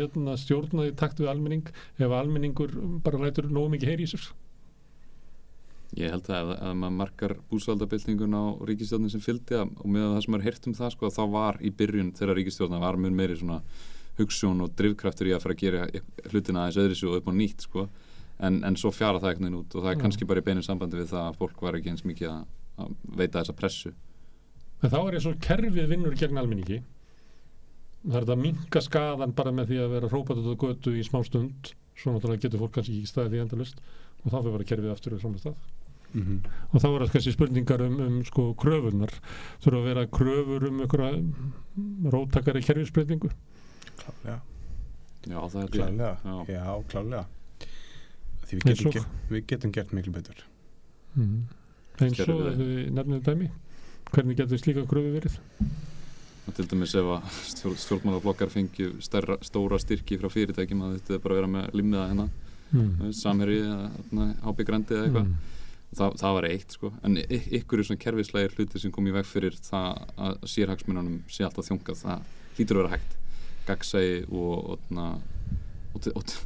hérna, 0.00 0.36
stjórnaði 0.40 0.94
takt 0.98 1.20
við 1.22 1.30
almenning 1.32 1.68
ef 1.98 2.16
almenningur 2.20 2.74
bara 3.06 3.22
lætur 3.26 3.50
nógu 3.50 3.74
mikið 3.76 3.92
heyri 3.94 4.08
í 4.08 4.12
sér? 4.14 4.30
Ég 5.94 6.10
held 6.10 6.26
að 6.34 6.54
ef, 6.56 6.62
maður 6.74 6.96
markar 6.98 7.34
búsaldabildingun 7.52 8.34
á 8.34 8.44
ríkistjórnin 8.66 9.12
sem 9.12 9.22
fylgdi 9.22 9.60
og 9.62 9.84
með 9.86 10.08
það 10.08 10.22
sem 10.24 10.34
maður 10.34 10.46
heyrt 10.48 10.66
um 10.66 10.74
það 10.80 10.94
sko, 10.96 11.10
þá 11.14 11.22
var 11.36 11.60
í 11.62 11.70
byrjun 11.70 12.10
þegar 12.18 12.38
ríkistjórna 12.40 12.80
var 12.82 12.98
mjög 12.98 13.14
meiri 13.20 13.36
svona 13.38 13.60
hugssjón 14.18 14.64
og 14.64 14.74
drivkraftur 14.78 15.30
í 15.30 15.36
að 15.36 15.44
fara 15.44 15.54
að 15.54 15.62
gera 15.62 15.86
hlutina 16.32 16.64
aðeins 16.64 16.80
öðru 16.82 16.98
svo 16.98 17.14
upp 17.18 17.30
á 17.30 17.32
nýtt 17.34 17.68
sko. 17.68 17.86
en, 18.42 18.56
en 18.66 18.74
svo 18.74 18.90
fjara 18.90 19.20
það 19.22 19.36
ekkert 19.36 19.54
út 19.60 19.74
og 19.78 19.84
það 19.84 19.90
er 19.92 19.96
Mm. 19.96 20.02
kannski 20.02 20.26
bara 20.26 20.40
í 20.42 20.44
beinu 20.48 20.62
sambandi 20.66 20.98
við 20.98 21.12
það 21.14 21.28
að 21.28 21.36
fólk 21.38 21.60
var 21.62 21.76
ekki 21.78 21.90
eins 21.92 22.02
mikið 22.02 22.30
að, 22.32 22.40
að 22.80 22.94
veita 23.20 23.40
þessa 23.42 23.56
pressu 23.58 23.92
En 24.84 24.90
þá 24.92 24.98
er 25.06 25.14
eins 25.16 25.26
og 25.30 25.38
kerfið 25.40 25.86
vinnur 25.88 26.14
gegn 26.20 26.36
almenningi. 26.36 26.76
Það 28.04 28.16
er 28.18 28.24
þetta 28.26 28.34
að 28.34 28.40
minka 28.42 28.80
skaðan 28.84 29.30
bara 29.38 29.52
með 29.56 29.70
því 29.70 29.78
að 29.80 29.92
vera 29.94 30.10
hrópat 30.12 30.40
út 30.42 30.50
á 30.52 30.56
götu 30.60 30.92
í 30.92 31.04
smá 31.06 31.22
stund. 31.24 31.70
Svo 31.96 32.12
náttúrulega 32.12 32.42
getur 32.42 32.60
fólk 32.60 32.74
kannski 32.74 32.98
ekki 32.98 33.08
staðið 33.08 33.38
í 33.38 33.40
endalust 33.46 33.80
og 34.24 34.26
þá 34.28 34.36
fyrir 34.42 34.54
bara 34.58 34.66
kerfið 34.68 34.92
aftur 34.92 35.14
við 35.16 35.22
saman 35.24 35.40
stað. 35.40 35.56
mm 36.12 36.36
Og 36.74 36.82
þá 36.82 36.88
er 36.90 37.04
það 37.06 37.14
kannski 37.14 37.32
spurningar 37.38 37.86
um, 37.86 37.96
um 38.04 38.18
sko 38.28 38.44
kröfunar. 38.60 39.14
Þurfa 39.64 39.80
að 39.80 39.88
vera 39.88 40.04
kröfur 40.18 40.68
um 40.68 40.84
einhverja 40.84 42.12
róttakari 42.12 42.64
kerfisbreytingu. 42.68 43.32
klálega, 44.04 44.40
Já, 45.24 45.38
það 45.48 45.60
er 45.62 45.70
klálega 45.78 46.16
Já. 46.20 46.36
já, 46.52 46.64
klálega 46.92 47.24
því 48.44 48.56
við 48.58 48.64
getum, 48.68 48.86
og? 48.90 48.92
gert, 48.98 49.20
við 49.30 49.46
getum 49.48 49.72
gert 49.72 49.92
miklu 49.96 50.12
betur 50.12 50.44
Mm. 51.14 51.46
Eins 52.00 52.20
og 52.26 52.46
ef 52.50 52.58
við 52.58 52.90
nefnum 52.96 53.20
dæmi. 53.22 53.50
Hvernig 54.14 54.36
getur 54.38 54.58
slíka 54.58 54.86
kröfu 54.86 55.12
verið? 55.14 55.38
og 56.44 56.52
til 56.54 56.66
dæmis 56.68 56.92
ef 56.94 57.06
að 57.08 57.28
stjórn, 57.48 57.76
stjórnmálaflokkar 57.80 58.50
fengju 58.52 58.90
stærra, 59.00 59.38
stóra 59.40 59.78
styrki 59.80 60.18
frá 60.20 60.28
fyrirtækjum 60.28 60.82
að 60.84 60.98
þetta 60.98 61.18
bara 61.24 61.34
vera 61.40 61.46
með 61.48 61.70
limmiða 61.72 62.08
hérna 62.10 62.28
Mm. 62.74 63.12
samherji 63.14 63.60
eða 63.62 64.26
hábygg 64.42 64.66
grandi 64.66 64.94
eða 64.96 65.04
eitthvað 65.06 65.26
Mm. 65.28 65.34
það, 65.94 66.14
það 66.20 66.32
var 66.34 66.44
eitt 66.48 66.70
sko 66.72 66.92
en 67.04 67.16
ykkur 67.16 67.78
er 67.78 67.84
svona 67.84 68.00
kerfislegir 68.02 68.54
hluti 68.58 68.80
sem 68.80 68.90
kom 68.90 69.06
í 69.06 69.12
veg 69.14 69.24
fyrir 69.24 69.52
það 69.52 70.08
að 70.18 70.38
sérhagsmununum 70.52 71.20
sé 71.28 71.44
alltaf 71.46 71.68
þjóngað, 71.68 72.02
það 72.02 72.20
hlýtur 72.58 72.76
að 72.76 72.82
vera 72.82 72.96
hægt 72.96 73.16
gagsægi 73.68 74.24
og 74.32 74.70
og, 74.74 74.78
og, 74.90 75.22
og, 75.94 76.08
og 76.16 76.24
þú 76.24 76.40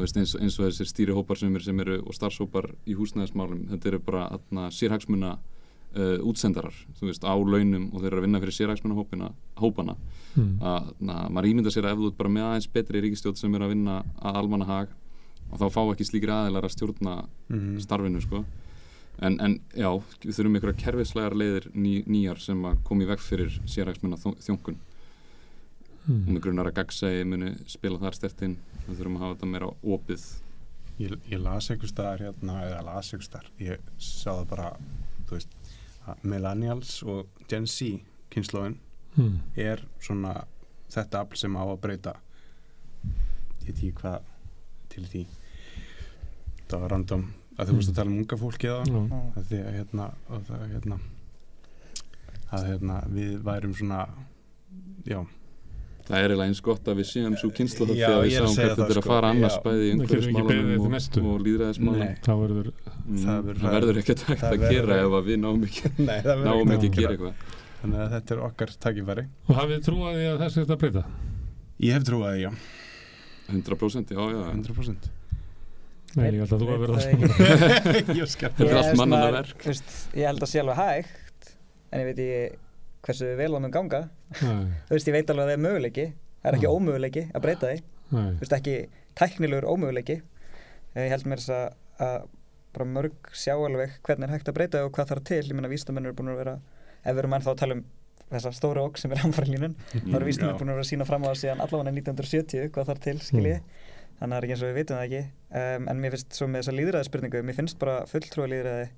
veist, 0.00 0.16
eins, 0.16 0.34
eins 0.38 0.58
og 0.58 0.68
þessir 0.68 0.88
stýrihópar 0.88 1.38
sem 1.40 1.54
eru, 1.54 1.64
sem 1.64 1.80
eru 1.84 1.98
og 2.06 2.16
starfshópar 2.16 2.70
í 2.88 2.96
húsnæðismálum 2.96 3.66
þetta 3.72 3.90
eru 3.90 4.00
bara 4.06 4.22
atna, 4.38 4.68
sérhagsmuna 4.72 5.34
uh, 5.36 6.16
útsendarar, 6.28 6.76
þú 6.98 7.10
veist, 7.10 7.26
á 7.26 7.34
launum 7.36 7.90
og 7.92 8.00
þeir 8.00 8.10
eru 8.12 8.22
að 8.22 8.26
vinna 8.26 8.40
fyrir 8.42 8.56
sérhagsmuna 8.56 8.96
hópina, 8.98 9.30
hópana. 9.60 9.96
Mm. 10.32 10.54
að 10.64 10.92
maður 11.28 11.50
ímynda 11.50 11.70
sér 11.74 11.84
að 11.84 11.92
ef 11.92 11.98
þú 12.00 12.08
ert 12.08 12.20
bara 12.22 12.32
með 12.32 12.46
aðeins 12.48 12.68
betri 12.72 13.02
ríkistjóð 13.04 13.40
sem 13.42 13.54
er 13.54 13.66
að 13.66 13.74
vinna 13.74 13.98
að 14.16 14.38
almanna 14.40 14.68
hag 14.70 14.94
og 15.50 15.60
þá 15.60 15.66
fá 15.74 15.80
ekki 15.82 16.06
slíkir 16.08 16.32
aðeinar 16.32 16.64
að 16.64 16.72
stjórna 16.72 17.16
mm 17.52 17.80
starfinu 17.84 18.22
sko. 18.24 18.44
En, 19.20 19.36
en 19.44 19.58
já, 19.76 19.90
við 20.22 20.38
þurfum 20.38 20.56
einhverja 20.56 20.80
kerfislegar 20.80 21.36
leiðir 21.36 21.66
ný, 21.76 22.00
nýjar 22.08 22.40
sem 22.40 22.64
að 22.64 22.80
koma 22.86 23.04
í 23.04 23.10
veg 23.10 23.20
fyrir 23.20 23.58
sérhagsmunna 23.68 24.16
þjónkun 24.16 24.78
og 26.02 26.08
Mm. 26.12 26.34
með 26.34 26.40
grunar 26.42 26.66
að 26.66 26.74
gagsægi 26.80 27.24
muni 27.30 27.50
spila 27.70 27.98
þar 28.02 28.14
stertinn 28.16 28.56
við 28.88 28.96
þurfum 28.98 29.16
að 29.16 29.20
hafa 29.22 29.34
þetta 29.36 29.50
meira 29.52 29.68
opið 29.84 30.24
ég, 30.98 31.12
ég 31.30 31.42
las 31.42 31.68
einhver 31.70 31.88
staðar 31.92 32.18
hérna 32.24 32.56
eða 32.66 32.80
las 32.88 33.12
einhver 33.12 33.26
staðar, 33.28 33.50
ég 33.60 33.78
sá 33.98 34.30
það 34.32 34.48
bara 34.50 34.70
þú 35.28 35.36
veist, 35.36 35.54
millennials 36.22 37.02
og 37.06 37.26
Gen 37.48 37.66
Z 37.66 38.00
kynnslóðin 38.30 38.78
Mm. 39.16 39.38
er 39.56 39.82
svona 40.00 40.44
þetta 40.90 41.20
afl 41.20 41.36
sem 41.36 41.54
á 41.54 41.62
að 41.68 41.80
breyta 41.80 42.14
ég 43.62 43.66
veit 43.66 43.76
ekki 43.76 43.92
hvað 44.00 44.20
til 44.88 45.04
því 45.04 45.26
það 46.68 46.80
var 46.80 46.90
random 46.96 47.26
að 47.58 47.68
þú 47.68 47.74
veist 47.76 47.90
að 47.92 47.94
tala 48.00 48.10
um 48.10 48.18
unga 48.18 48.36
fólki 48.40 48.66
eða 48.66 48.86
Já. 48.88 49.22
að 49.36 49.44
því 49.52 49.60
að 49.62 49.74
hérna, 49.78 50.06
að, 50.30 50.50
hérna 50.72 50.98
að 52.52 52.66
hérna 52.70 52.96
við 53.12 53.38
værum 53.46 53.74
svona 53.76 54.08
já, 55.06 55.20
það 56.08 56.16
er 56.18 56.32
eiginlega 56.32 56.48
eins 56.50 56.60
gott 56.66 56.88
að 56.92 56.98
við 57.00 57.06
séum 57.12 57.34
svo 57.40 57.50
kynsla 57.56 57.86
Já, 57.92 58.06
þegar 58.08 58.22
við 58.22 58.32
ég 58.32 58.42
að 58.42 58.46
sáum 58.46 58.56
hvernig 58.56 58.72
þetta 58.72 58.82
er 58.82 58.90
að 58.92 59.02
sko, 59.02 59.10
fara 59.12 59.30
annars 59.32 59.56
já. 59.56 59.62
bæði 59.66 59.82
í 59.82 59.92
umhverfismálunum 59.96 60.72
og, 60.82 61.32
og 61.32 61.44
líðræðismálunum 61.46 62.02
Nei. 62.02 62.16
Þá 62.26 62.32
verður 62.42 62.72
Mm, 63.02 63.18
Það 63.18 63.38
verður- 63.46 63.62
það 63.66 63.72
verður 63.74 63.96
ekkert 64.02 64.20
hægt 64.28 64.42
að 64.46 64.60
gera 64.70 64.96
ef 65.02 65.14
að 65.18 65.24
við 65.26 65.38
náum 65.42 65.64
ekki 65.66 65.88
nei 66.06 66.18
það 66.22 66.28
verður 66.28 66.44
náum 66.46 66.70
ekkert 66.72 66.84
ekki 66.86 66.92
að 66.92 67.02
gera 67.02 67.14
eitthvað. 67.16 67.56
Þannig 67.82 68.02
að 68.04 68.12
þetta 68.14 68.34
er 68.36 68.42
okkar 68.46 68.70
tækifæri. 68.84 69.24
Og 69.48 69.56
hafið 69.58 69.80
því 70.14 70.28
að 70.32 70.38
þessi 70.44 70.60
þetta 70.62 70.76
breyta? 70.82 71.02
ég 71.82 71.96
hef 71.96 72.04
trúið 72.06 72.28
að 72.28 72.36
já, 72.44 72.50
100% 73.50 74.14
já, 74.14 74.20
já, 74.22 74.40
100% 74.54 75.10
Nei, 76.12 76.26
ég 76.28 76.42
held 76.44 76.52
að 76.52 76.62
þú 76.62 76.68
að 76.68 76.82
vera 76.84 76.92
Veit 76.92 77.02
það 77.02 78.10
ég 78.20 78.26
Þetta 78.52 78.62
er 78.62 78.70
Ég- 78.70 78.78
allt 78.82 79.00
maður- 79.16 79.36
verk. 79.40 79.66
Ég 80.14 80.26
held 80.28 80.42
að 80.46 80.50
sé 80.52 80.60
alveg 80.62 80.78
hægt 80.82 81.52
en 81.92 82.02
ég 82.02 82.06
veit 82.10 82.20
ekki 82.22 82.58
hversu 83.06 83.30
vel 83.38 83.50
það 83.52 83.62
mun 83.64 83.74
ganga 83.74 84.02
þú 84.88 84.92
veist, 84.94 85.08
ég 85.08 85.16
veit 85.16 85.32
alveg 85.32 85.42
að 85.42 85.50
það 85.50 85.56
er 85.56 85.64
möguleiki. 85.66 86.06
Það 86.42 86.50
er 86.50 86.58
ekki 86.58 86.70
ómöguleiki 86.70 87.24
að 87.30 87.44
breyta 87.44 87.70
því. 87.72 87.80
Þú 88.12 88.42
veist, 88.42 88.54
ekki 88.58 88.76
tæknilegur 89.18 89.66
ómöguleiki. 89.70 90.20
Ég 90.98 91.12
held 91.14 91.26
mér 91.30 91.42
þess 91.42 91.54
að, 91.56 91.74
að 92.06 92.28
bara 92.72 92.88
mörg 92.88 93.32
sjá 93.36 93.54
alveg 93.56 93.98
hvernig 94.06 94.28
er 94.28 94.34
hægt 94.36 94.48
að 94.48 94.56
breyta 94.56 94.84
og 94.86 94.92
hvað 94.96 95.10
þarf 95.12 95.26
til, 95.28 95.42
ég 95.44 95.56
meina 95.56 95.70
vísindamenn 95.72 96.08
eru 96.08 96.16
búin 96.16 96.32
að 96.32 96.40
vera 96.40 96.54
ef 97.02 97.10
við 97.12 97.20
erum 97.22 97.36
ennþá 97.36 97.52
að 97.52 97.60
tala 97.62 97.76
um 97.76 97.82
þessa 98.32 98.52
stóra 98.56 98.84
okk 98.88 99.00
sem 99.00 99.12
er 99.12 99.20
hamfarlínun, 99.26 99.74
þá 99.92 100.14
eru 100.16 100.28
vísindamenn 100.28 100.60
búin 100.60 100.72
að 100.72 100.78
vera 100.78 100.86
að 100.86 100.90
sína 100.92 101.08
fram 101.08 101.26
á 101.26 101.28
það 101.28 101.40
síðan 101.42 101.64
allavega 101.66 101.92
1970 101.92 102.72
hvað 102.72 102.88
þarf 102.92 103.02
til, 103.04 103.16
skilji. 103.26 103.56
Þannig 104.22 104.22
að 104.22 104.32
það 104.32 104.38
er 104.38 104.46
ekki 104.46 104.54
eins 104.54 104.62
og 104.62 104.70
við 104.70 104.78
vitum 104.78 104.98
það 104.98 105.06
ekki. 105.08 105.22
Um, 105.60 105.86
en 105.90 106.00
mér 106.00 106.14
finnst 106.14 106.36
svo 106.38 106.48
með 106.48 106.62
þessa 106.62 106.74
líðræðisspurningu 106.78 107.42
mér 107.48 107.56
finnst 107.58 107.78
bara 107.80 107.96
fulltrúa 108.08 108.48
líðræði 108.52 108.88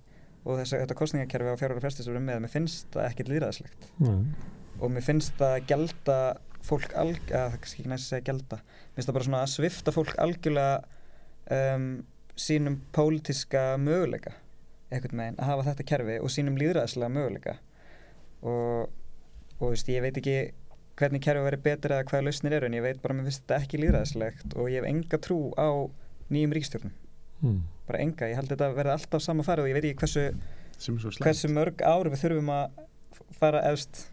og 0.44 0.60
þess, 0.60 0.76
þetta 0.76 0.98
kostningakerfi 1.00 1.54
á 1.56 1.60
fjárhverju 1.60 2.08
erum 2.08 2.28
með, 2.28 2.42
mér 2.44 2.52
finnst 2.52 2.90
það 2.92 3.10
ekkert 3.10 3.32
líðræðislegt 3.32 3.88
og 4.80 4.92
mér 4.92 5.06
finnst 5.06 5.36
það 5.40 5.58
gelda 5.70 6.18
fólk 6.64 6.94
alg, 6.96 7.20
að 7.28 7.34
það 7.34 7.54
er 7.54 7.60
kannski 7.64 7.82
ekki 7.82 7.92
næst 7.92 8.06
að 8.06 8.12
segja 8.14 8.28
gelda 8.30 8.60
mér 8.60 8.96
finnst 8.96 9.08
það 9.08 9.18
bara 9.18 9.28
svona 9.28 9.42
að 9.44 9.52
svifta 9.54 9.94
fólk 9.94 10.16
algjörlega 10.24 10.76
um, 11.58 11.90
sínum 12.34 12.80
pólitíska 12.92 13.66
möguleika 13.80 14.34
einhvern 14.94 15.22
veginn 15.22 15.40
að 15.40 15.50
hafa 15.50 15.66
þetta 15.70 15.86
kerfi 15.90 16.18
og 16.20 16.32
sínum 16.32 16.58
líðræðislega 16.60 17.14
möguleika. 17.14 17.56
Og, 18.44 18.90
og 19.58 19.72
veist, 19.72 19.90
ég 19.90 20.04
veit 20.04 20.18
ekki 20.20 20.36
hvernig 20.98 21.22
kerfi 21.24 21.46
verið 21.46 21.64
betur 21.64 21.96
eða 21.96 22.08
hvaða 22.10 22.26
lausnir 22.28 22.56
eru 22.58 22.68
en 22.68 22.76
ég 22.78 22.84
veit 22.84 23.00
bara 23.02 23.14
að 23.14 23.20
mér 23.20 23.30
finnst 23.30 23.44
þetta 23.44 23.60
ekki 23.62 23.80
líðræðislegt 23.82 24.58
og 24.58 24.70
ég 24.70 24.82
hef 24.82 24.90
enga 24.90 25.20
trú 25.24 25.38
á 25.58 25.68
nýjum 26.30 26.54
ríkstjórnum 26.54 26.94
Mm. 27.44 27.60
bara 27.86 27.98
enga, 28.00 28.28
ég 28.30 28.38
held 28.38 28.48
þetta 28.48 28.70
verði 28.74 28.92
alltaf 28.96 29.22
sama 29.22 29.42
farið 29.44 29.66
og 29.66 29.68
ég 29.68 29.76
veit 29.76 29.84
ekki 29.90 30.00
hversu 30.00 30.20
er 30.24 30.34
svo 30.80 31.10
hversu 31.24 31.48
mörg 31.52 31.82
ár 31.84 32.08
við 32.08 32.22
þurfum 32.24 32.48
að 32.54 32.70
fara 33.38 33.60
efst 33.70 34.06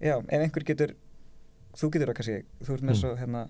já, 0.00 0.16
ef 0.16 0.40
einhver 0.40 0.64
getur 0.64 0.94
þú 1.76 1.90
getur 1.92 2.08
það 2.12 2.16
kannski, 2.20 2.38
þú 2.64 2.72
ert 2.78 2.82
með 2.88 2.94
Mm. 2.96 3.00
svo 3.02 3.10
hérna, 3.20 3.42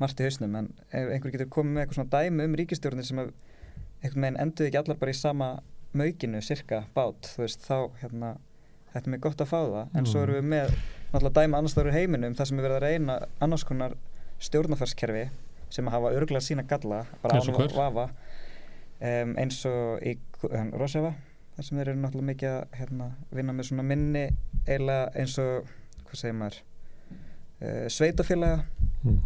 margt 0.00 0.20
í 0.20 0.24
hausnum, 0.24 0.56
en 0.56 0.72
ef 0.92 1.10
einhver 1.12 1.32
getur 1.36 1.46
komið 1.52 1.72
með 1.76 1.82
eitthvað 1.84 1.98
svona 2.00 2.14
dæmi 2.16 2.44
um 2.48 2.54
ríkistjórnir 2.56 3.04
sem 3.04 3.18
að 3.18 3.30
einhvern 4.02 4.22
veginn 4.26 4.40
endur 4.40 4.66
ekki 4.66 4.78
allar 4.80 4.96
bara 5.00 5.10
í 5.12 5.14
sama 5.20 5.50
maukinu, 5.96 6.40
cirka, 6.42 6.84
bát 6.94 7.20
þú 7.36 7.44
veist, 7.44 7.60
þá, 7.64 7.90
hérna, 8.02 8.36
þetta 8.92 9.06
er 9.06 9.10
mér 9.12 9.20
gott 9.20 9.40
að 9.40 9.46
fá 9.52 9.60
það 9.60 9.96
en 9.96 10.06
svo 10.06 10.20
Mm. 10.20 10.22
erum 10.22 10.36
við 10.36 10.48
með 10.52 10.76
náttúrulega 11.12 11.40
dæmi 11.42 11.56
annars 11.58 11.74
þar 11.76 11.86
úr 11.86 11.92
heiminum, 11.92 12.34
þar 12.34 12.46
sem 12.46 12.56
við 12.58 12.62
verðum 12.66 12.76
að 12.76 12.86
reyna 12.88 13.18
annars 13.40 13.64
konar 13.64 13.94
stjórnafarskerfi 14.40 15.28
sem 15.76 15.88
að 15.90 15.96
hafa 15.98 16.12
örgulega 16.16 16.44
sína 16.48 16.64
galla 16.68 17.02
bara 17.22 17.36
Eins 17.38 17.48
og 17.52 17.60
án 17.60 17.62
hver? 17.68 17.76
vafa. 17.76 18.08
Um, 18.96 19.34
eins 19.36 19.58
og 19.68 20.00
í 20.08 20.14
um, 20.48 20.70
Roseva 20.80 21.10
þar 21.56 21.66
sem 21.68 21.78
þeir 21.78 21.90
eru 21.92 22.00
náttúrulega 22.00 22.30
mikið 22.30 22.52
að 22.54 22.78
hérna, 22.80 23.10
vinna 23.36 23.52
með 23.56 23.68
svona 23.70 23.84
minni 23.84 24.22
eiginlega 24.66 25.10
eins 25.20 25.34
og, 25.42 25.68
hvað 26.08 26.20
segir 26.22 26.38
maður 26.40 26.58
uh, 27.60 27.86
sveitafélaga 27.92 28.64
Mm. 29.06 29.18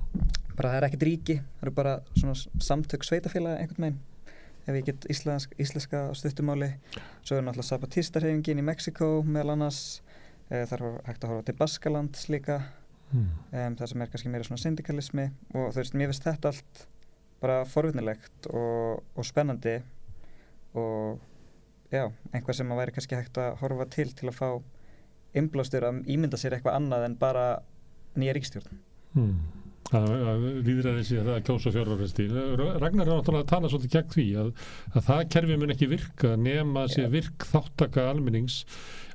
bara 0.59 0.73
það 0.75 0.77
er 0.77 0.85
ekkert 0.91 1.05
ríki 1.07 1.35
það 1.41 1.63
eru 1.65 1.71
bara 1.79 1.93
svona 2.19 2.35
samtök 2.67 3.05
sveitafélaga 3.07 3.63
einhvern 3.63 3.85
veginn. 3.87 4.01
Ef 4.67 4.77
ég 4.77 4.85
get 4.91 5.07
íslensk, 5.15 5.55
íslenska 5.63 6.03
á 6.11 6.13
stuttumáli 6.19 6.69
svo 7.23 7.39
er 7.39 7.47
náttúrulega 7.47 7.69
Zapatistarhefingin 7.71 8.61
í 8.61 8.65
Mexiko 8.67 9.09
meðal 9.25 9.55
annars. 9.55 9.79
Uh, 10.51 10.67
þar 10.69 10.83
er 10.91 10.99
hægt 11.07 11.25
að 11.25 11.33
horfa 11.33 11.47
til 11.49 11.57
Baskalands 11.63 12.27
líka 12.35 12.59
Mm. 13.11 13.29
um, 13.53 13.77
það 13.81 13.89
sem 13.91 14.03
er 14.05 14.11
kannski 14.13 14.31
meira 14.31 14.47
svona 14.47 14.63
syndikalismi 14.63 15.25
og 15.55 15.73
þú 15.73 15.81
veist, 15.81 15.95
mér 15.99 16.13
finnst 16.13 16.27
þetta 16.29 16.53
allt 16.53 16.83
bara 17.43 17.57
forvinnilegt 17.67 18.47
og, 18.55 19.01
og 19.19 19.27
spennandi 19.27 19.79
og 20.79 21.19
já, 21.91 22.05
einhvað 22.31 22.59
sem 22.61 22.71
að 22.71 22.83
væri 22.85 22.95
kannski 22.95 23.19
hægt 23.19 23.41
að 23.43 23.57
horfa 23.65 23.89
til 23.91 24.13
til 24.15 24.31
að 24.31 24.37
fá 24.39 24.49
innblástur 25.41 25.87
að 25.89 26.05
ímynda 26.11 26.39
sér 26.39 26.55
eitthvað 26.57 26.79
annað 26.79 27.09
en 27.09 27.17
bara 27.19 27.47
nýja 28.19 28.37
ríkstjórn 28.39 28.79
Mm. 29.11 29.41
að, 29.91 30.05
að 30.31 30.45
líðræði 30.69 31.01
sé 31.09 31.17
það 31.19 31.33
að 31.35 31.47
kjósa 31.49 31.71
fjárvaresti 31.75 32.27
Ragnar 32.31 33.09
er 33.09 33.11
náttúrulega 33.11 33.43
að 33.43 33.49
tala 33.51 33.71
svolítið 33.73 33.95
gegn 33.97 34.13
því 34.15 34.27
að, 34.39 34.51
að 34.95 35.07
það 35.09 35.23
kerfi 35.35 35.57
mun 35.59 35.75
ekki 35.75 35.89
virka 35.91 36.31
nema 36.39 36.85
sé 36.93 37.09
virk 37.11 37.47
þáttaka 37.51 38.05
almennings 38.13 38.61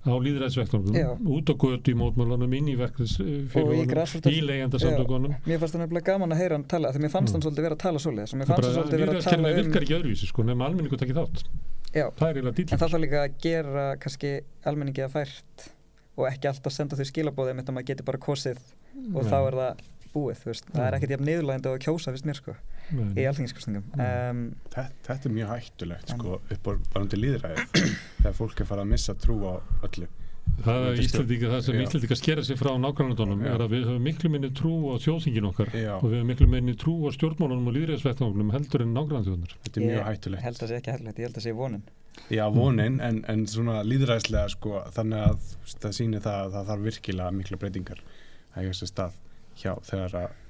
á 0.05 0.13
Já. 0.13 0.21
líðræðisvektunum 0.25 1.27
út 1.35 1.49
á 1.49 1.53
götu 1.65 1.91
í 1.91 1.97
mótmálunum, 1.97 2.53
inn 2.53 2.67
í 2.69 2.75
verkefnisfélagunum 2.77 4.29
í 4.29 4.41
leigjandasamtökunum 4.45 5.35
Mér 5.45 5.59
fannst 5.61 5.75
það 5.75 5.81
nefnilega 5.85 6.05
gaman 6.11 6.35
að 6.35 6.41
heyra 6.43 6.57
hann 6.59 6.67
tala 6.69 6.91
því 6.93 7.01
mér 7.05 7.13
fannst 7.15 7.31
Mm. 7.31 7.35
hann 7.35 7.45
svolítið 7.45 7.65
vera 7.65 7.75
að 7.75 7.83
tala 7.85 7.99
og 8.33 8.39
mér 8.39 8.45
fannst 8.51 8.65
hann 8.65 8.75
svolítið 8.77 8.99
vera 9.05 9.17
að 9.17 9.29
tala 9.29 9.49
um 9.49 9.55
virkar 9.61 9.81
ekki 9.85 9.97
öðruvísi 9.97 10.29
sko 10.29 10.43
nema 10.45 10.65
almenningu 10.69 10.97
takki 11.01 11.15
þátt 11.17 11.43
Já. 11.95 12.05
það 12.19 12.29
En 12.75 12.79
það 12.79 12.89
þarf 12.91 13.01
líka 13.01 13.23
að 13.25 13.35
gera 13.41 13.85
kannski 13.97 14.31
almenningi 14.65 15.01
að 15.05 15.11
fært 15.15 15.67
og 16.17 16.27
ekki 16.29 16.47
alltaf 16.49 16.73
senda 16.75 16.95
þau 16.95 17.05
skilabóðið 17.09 17.55
mitt 17.55 17.69
að 17.69 17.75
maður 17.75 17.89
geti 17.91 18.03
bara 18.07 18.17
kosið 18.17 18.59
og 19.15 19.23
Nei. 19.23 19.31
þá 19.31 19.37
er 19.47 19.57
það 19.59 19.83
búið. 20.15 20.37
Það 20.71 20.85
er 20.85 20.95
ekkert 20.95 21.13
jafn 21.15 21.27
niðurlægandi 21.27 21.71
að 21.71 21.81
kjósa 21.83 22.11
fyrst 22.15 22.25
mér 22.29 22.37
sko. 22.39 22.53
Í 22.93 23.25
alþingiskostningum. 23.29 23.87
Um, 23.95 24.43
þetta, 24.69 24.85
þetta 25.07 25.29
er 25.29 25.33
mjög 25.39 25.53
hættulegt 25.53 26.13
sko, 26.13 26.37
upp 26.57 26.69
á 26.69 26.71
varandi 26.93 27.21
líðræðið 27.21 27.79
þegar 28.19 28.37
fólk 28.37 28.61
er 28.61 28.69
farið 28.69 28.85
að 28.85 28.93
missa 28.93 29.17
trú 29.25 29.39
á 29.45 29.53
öllu 29.87 30.11
Það, 30.63 30.85
Íslandíka, 31.03 31.49
það 31.51 31.61
sem. 31.65 31.77
Íslandíka 31.83 32.15
skera 32.15 32.43
sig 32.45 32.57
frá 32.59 32.69
nágrannandunum 32.79 33.41
Já. 33.43 33.49
er 33.53 33.63
að 33.65 33.73
við 33.73 33.83
höfum 33.89 34.05
miklu 34.07 34.29
minni 34.31 34.49
trú 34.55 34.71
á 34.87 34.95
þjóðþingin 35.03 35.47
okkar 35.49 35.71
Já. 35.75 35.91
og 35.97 36.05
við 36.05 36.15
höfum 36.15 36.31
miklu 36.31 36.47
minni 36.51 36.75
trú 36.79 36.93
á 37.03 37.09
stjórnmálunum 37.15 37.67
og 37.67 37.75
líðræðisvettanum 37.75 38.53
heldur 38.53 38.85
en 38.85 38.93
nágrannandjóðunar. 38.95 39.57
þetta 39.65 39.81
er 39.81 39.85
mjög 39.85 39.99
ég 39.99 40.07
hættulegt 40.09 40.45
held 40.45 40.55
að 40.55 40.63
það 40.63 40.71
sé 40.71 40.79
ekki 40.79 40.93
hættulegt, 40.93 41.19
ég 41.19 41.27
held 41.27 41.35
að 41.35 41.41
það 41.41 41.47
sé 41.47 41.55
vonin. 41.59 41.83
Já, 42.31 42.45
vonin, 42.55 42.97
en, 43.03 43.19
en 43.33 43.43
svona 43.51 43.81
líðræðislega 43.83 44.53
sko, 44.55 44.79
þannig 44.95 45.25
að 45.25 45.51
það 45.73 45.97
sýnir 45.99 46.23
það 46.23 46.39
að 46.45 46.55
það 46.55 46.71
þarf 46.71 46.87
virkilega 46.89 47.35
mikla 47.35 47.61
breytingar 47.65 48.03
að 48.55 48.63
eiga 48.63 48.79
sér 48.79 48.93
stað 48.93 49.21
hjá 49.59 49.71
þegar 49.83 50.19
að 50.21 50.41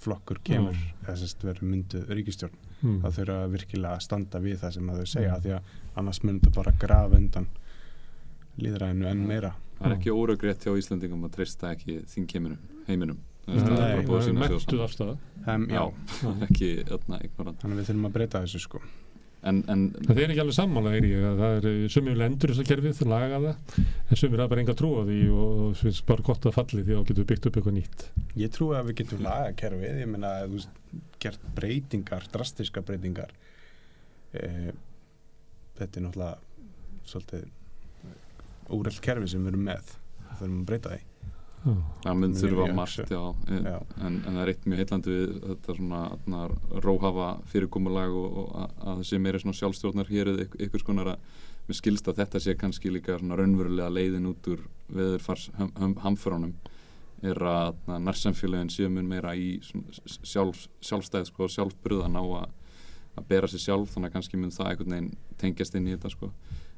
flokkur 0.00 0.38
kemur 0.44 0.76
eða 1.04 1.16
sérst 1.20 1.42
verður 1.44 1.70
mynduð 1.74 2.10
ríkistjórn 2.18 2.66
Mm. 2.80 3.02
það 3.02 3.12
þurfa 3.18 3.48
virkilega 3.52 3.96
að 3.98 4.00
standa 4.06 4.38
við 4.40 4.54
það 4.62 4.70
sem 4.72 4.86
að 4.88 5.00
þau 5.02 5.08
segja 5.12 5.32
Mm. 5.34 5.40
því 5.44 5.50
að 5.52 5.62
annars 6.00 6.20
þetta 6.24 6.52
bara 6.54 6.72
grafa 6.80 7.16
undan 7.18 7.46
líðræðinu 8.60 9.08
enn 9.10 9.26
meira 9.28 9.50
það 9.80 9.86
er 9.90 9.96
ekki 9.98 10.14
óröggrétt 10.14 10.64
hjá 10.64 10.72
Íslandingum 10.80 11.26
að 11.28 11.34
treysta 11.36 11.72
ekki 11.74 11.98
þingkeiminum, 12.14 12.58
heiminum 12.88 13.18
Það 13.50 13.56
er 13.56 13.60
Nei, 13.60 13.68
bara 13.70 13.96
Nei, 13.96 14.06
búið 14.06 14.16
að 14.16 14.20
það 14.20 14.20
er 14.20 14.24
saman. 14.24 14.38
afstæða. 14.86 15.14
um, 15.54 15.62
já, 15.68 15.84
ekki 16.46 16.68
öðna 16.96 17.20
ignorant 17.24 17.60
þannig 17.62 17.74
að 17.74 17.80
við 17.80 17.88
þurfum 17.90 18.08
að 18.10 18.12
breyta 18.16 18.42
þessu 18.44 18.60
sko 18.64 18.80
en, 19.48 19.60
en 19.72 19.84
Það 19.96 20.20
er 20.22 20.32
ekki 20.32 20.42
alveg 20.44 20.56
sammála, 20.56 20.92
er 20.98 21.06
ég, 21.08 21.24
að 21.24 21.40
það 21.40 21.68
er 21.70 21.92
sumir 21.94 22.18
lendur 22.20 22.52
þess 22.52 22.62
að 22.64 22.70
kerfið, 22.70 23.02
laga 23.10 23.40
það, 23.44 23.78
en 23.80 24.20
sumir 24.20 24.42
hafa 24.42 24.52
bara 24.52 24.64
enga 24.64 24.76
trú 24.78 24.90
á 24.98 25.02
því 25.08 25.20
og 25.44 25.62
finnst 25.80 26.06
bara 26.08 26.26
gott 26.26 26.48
að 26.50 26.56
falli 26.58 26.84
því 26.84 26.96
að 26.96 27.00
þá 27.00 27.08
getur 27.10 27.22
við 27.22 27.30
byggt 27.32 27.48
upp 27.50 27.60
eitthvað 27.60 27.76
nýtt. 27.78 28.04
Ég 28.40 28.54
trúi 28.56 28.74
að 28.78 28.90
við 28.90 28.98
getum 29.02 29.24
laga 29.26 29.54
kerfið, 29.62 30.02
ég 30.04 30.12
meina 30.12 30.34
að 30.42 30.56
þú 30.56 31.00
gert 31.24 31.48
breytingar, 31.56 32.28
drastiska 32.34 32.84
breytingar 32.84 33.32
e, 34.32 34.72
þetta 35.80 36.00
er 36.00 36.06
náttúrulega 36.06 37.06
svolítið 37.10 37.48
úreld 38.76 39.00
kerfi 39.04 39.30
sem 39.32 39.44
við 39.44 39.54
erum 39.54 39.68
með 39.70 39.94
það 39.94 40.42
þurfum 40.42 40.60
að 40.60 40.68
breyta 40.70 40.94
því. 40.94 41.09
Það 41.60 42.16
mun 42.16 42.34
þurfa 42.40 42.66
margt 42.76 43.12
já, 43.12 43.20
en, 43.52 43.66
Já. 43.68 43.76
en, 44.00 44.16
en 44.16 44.36
það 44.36 44.40
er 44.42 44.52
eitt 44.52 44.66
mjög 44.66 44.80
heillandi 44.80 45.14
við 45.16 45.32
þetta 45.44 45.76
svona 45.76 46.00
atna, 46.14 46.42
róhafa 46.86 47.28
fyrirkomulag 47.52 48.16
og, 48.16 48.38
og 48.42 48.54
að, 48.62 48.74
að 48.80 49.00
það 49.00 49.06
sé 49.10 49.20
meira 49.20 49.42
svona 49.42 49.58
sjálfstjórnar 49.58 50.12
hér 50.12 50.32
eða 50.32 50.46
ykkur 50.66 50.84
skonar 50.84 51.12
að 51.14 51.38
mér 51.68 51.78
skilst 51.78 52.08
að 52.08 52.22
þetta 52.22 52.42
sé 52.42 52.56
kannski 52.58 52.92
líka 52.94 53.18
svona 53.20 53.38
raunverulega 53.38 53.92
leiðin 53.92 54.30
út 54.32 54.48
úr 54.50 54.64
veðurfars 54.88 55.50
ham, 55.58 55.72
ham, 55.76 55.96
hamförunum 56.06 56.56
er 57.20 57.42
að 57.44 57.76
nærsamfélagin 58.00 58.72
séu 58.72 58.88
mun 58.88 59.08
meira 59.10 59.34
í 59.36 59.58
sjálf, 59.60 60.64
sjálfstæð 60.80 61.28
sko, 61.28 61.50
sjálfbröðan 61.52 62.16
á 62.16 62.24
að, 62.24 62.56
að 63.20 63.28
bera 63.28 63.50
sér 63.50 63.66
sjálf 63.66 63.92
þannig 63.92 64.08
að 64.08 64.16
kannski 64.16 64.40
mun 64.40 64.54
það 64.54 64.72
einhvern 64.72 64.96
veginn 64.96 65.10
tengjast 65.42 65.76
inn 65.76 65.90
í 65.90 65.94
þetta 65.98 66.14
sko. 66.14 66.30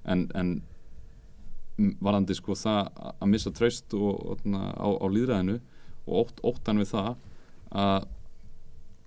en, 0.02 0.26
en 0.34 0.56
varandi 1.78 2.34
sko 2.36 2.52
það 2.58 2.90
að- 2.92 3.28
missa 3.32 3.50
traust 3.50 3.94
og, 3.94 4.26
og, 4.32 4.40
á, 4.52 4.88
á 4.92 5.06
líðræðinu 5.08 5.60
og 6.06 6.26
ótt, 6.26 6.42
óttan 6.44 6.78
við 6.82 6.90
það 6.92 7.14
að 7.72 8.06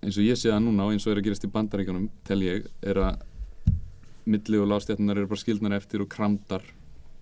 eins 0.05 0.17
og 0.17 0.25
ég 0.25 0.37
sé 0.39 0.49
það 0.51 0.63
núna 0.65 0.85
og 0.87 0.93
eins 0.95 1.05
og 1.07 1.13
er 1.13 1.21
að 1.21 1.27
gerast 1.29 1.45
í 1.45 1.51
bandaríkjunum 1.53 2.09
tel 2.27 2.39
ég 2.45 2.65
er 2.81 2.99
að 3.01 3.21
milli 4.25 4.57
og 4.57 4.67
lágstjarnar 4.71 5.17
eru 5.21 5.27
bara 5.29 5.41
skildnar 5.43 5.75
eftir 5.77 6.01
og 6.01 6.09
kramdar 6.09 6.63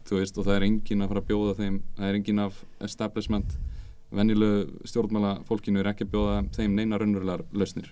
þú 0.07 0.19
veist 0.19 0.37
og 0.39 0.45
það 0.47 0.55
er 0.59 0.65
engin 0.69 1.03
að 1.03 1.11
fara 1.11 1.21
að 1.23 1.29
bjóða 1.31 1.55
þeim 1.59 1.77
það 1.97 2.07
er 2.09 2.17
engin 2.19 2.39
af 2.43 2.63
establishment 2.87 3.57
venjulegu 4.13 4.87
stjórnmála 4.87 5.33
fólkinu 5.47 5.79
er 5.81 5.89
ekki 5.91 6.05
að 6.07 6.11
bjóða 6.15 6.35
þeim 6.55 6.75
neina 6.79 6.99
raunverulegar 7.01 7.43
lausnir 7.51 7.91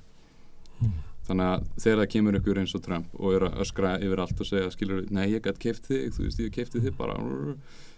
þannig 1.27 1.47
að 1.47 1.65
þegar 1.83 2.01
það 2.01 2.11
kemur 2.15 2.37
ykkur 2.39 2.59
eins 2.61 2.75
og 2.77 2.83
Trump 2.85 3.15
og 3.19 3.35
er 3.37 3.45
að 3.47 3.63
öskra 3.63 3.93
yfir 4.01 4.21
allt 4.23 4.41
og 4.41 4.49
segja 4.49 4.73
skilur, 4.73 5.03
nei 5.13 5.27
ég 5.31 5.43
gætt 5.45 5.61
keift 5.61 5.87
þig, 5.89 6.11
þú 6.15 6.25
veist 6.25 6.41
ég 6.41 6.53
keifti 6.55 6.81
þig 6.83 6.97
bara 6.97 7.17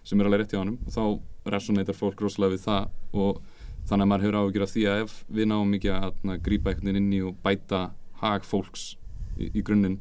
sem 0.03 0.19
er 0.19 0.27
alveg 0.27 0.43
rétt 0.43 0.53
hjá 0.53 0.59
honum. 0.59 0.79
Og 0.83 0.93
þá 0.93 1.53
resonator 1.55 1.97
fólk 1.97 2.23
rosalega 2.23 2.57
við 2.57 2.65
það. 2.65 2.89
Og 3.15 3.39
þannig 3.87 4.05
að 4.05 4.11
maður 4.11 4.25
hefur 4.25 4.39
áhyggjur 4.39 4.65
af 4.65 4.73
því 4.73 4.85
að 4.91 5.03
ef 5.03 5.15
við 5.37 5.49
náum 5.51 5.75
ekki 5.77 5.91
að 5.93 6.19
na, 6.23 6.37
grípa 6.43 6.71
einhvern 6.71 6.89
veginn 6.89 7.01
inn 7.01 7.15
í 7.17 7.21
og 7.27 7.39
bæta 7.43 7.81
hag 8.21 8.47
fólks 8.47 8.85
í, 9.37 9.49
í 9.49 9.63
grunninn 9.65 9.99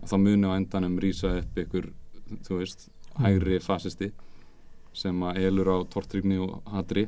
þá 0.00 0.16
muni 0.18 0.50
á 0.50 0.56
endanum 0.56 0.98
rýsa 1.02 1.36
upp 1.42 1.60
ykkur, 1.60 1.90
þú 2.46 2.60
veist, 2.62 2.88
hægri 3.20 3.60
fasisti 3.62 4.10
sem 4.96 5.22
að 5.22 5.42
elur 5.46 5.70
á 5.70 5.76
tortrygni 5.92 6.40
og 6.42 6.58
hatri 6.72 7.06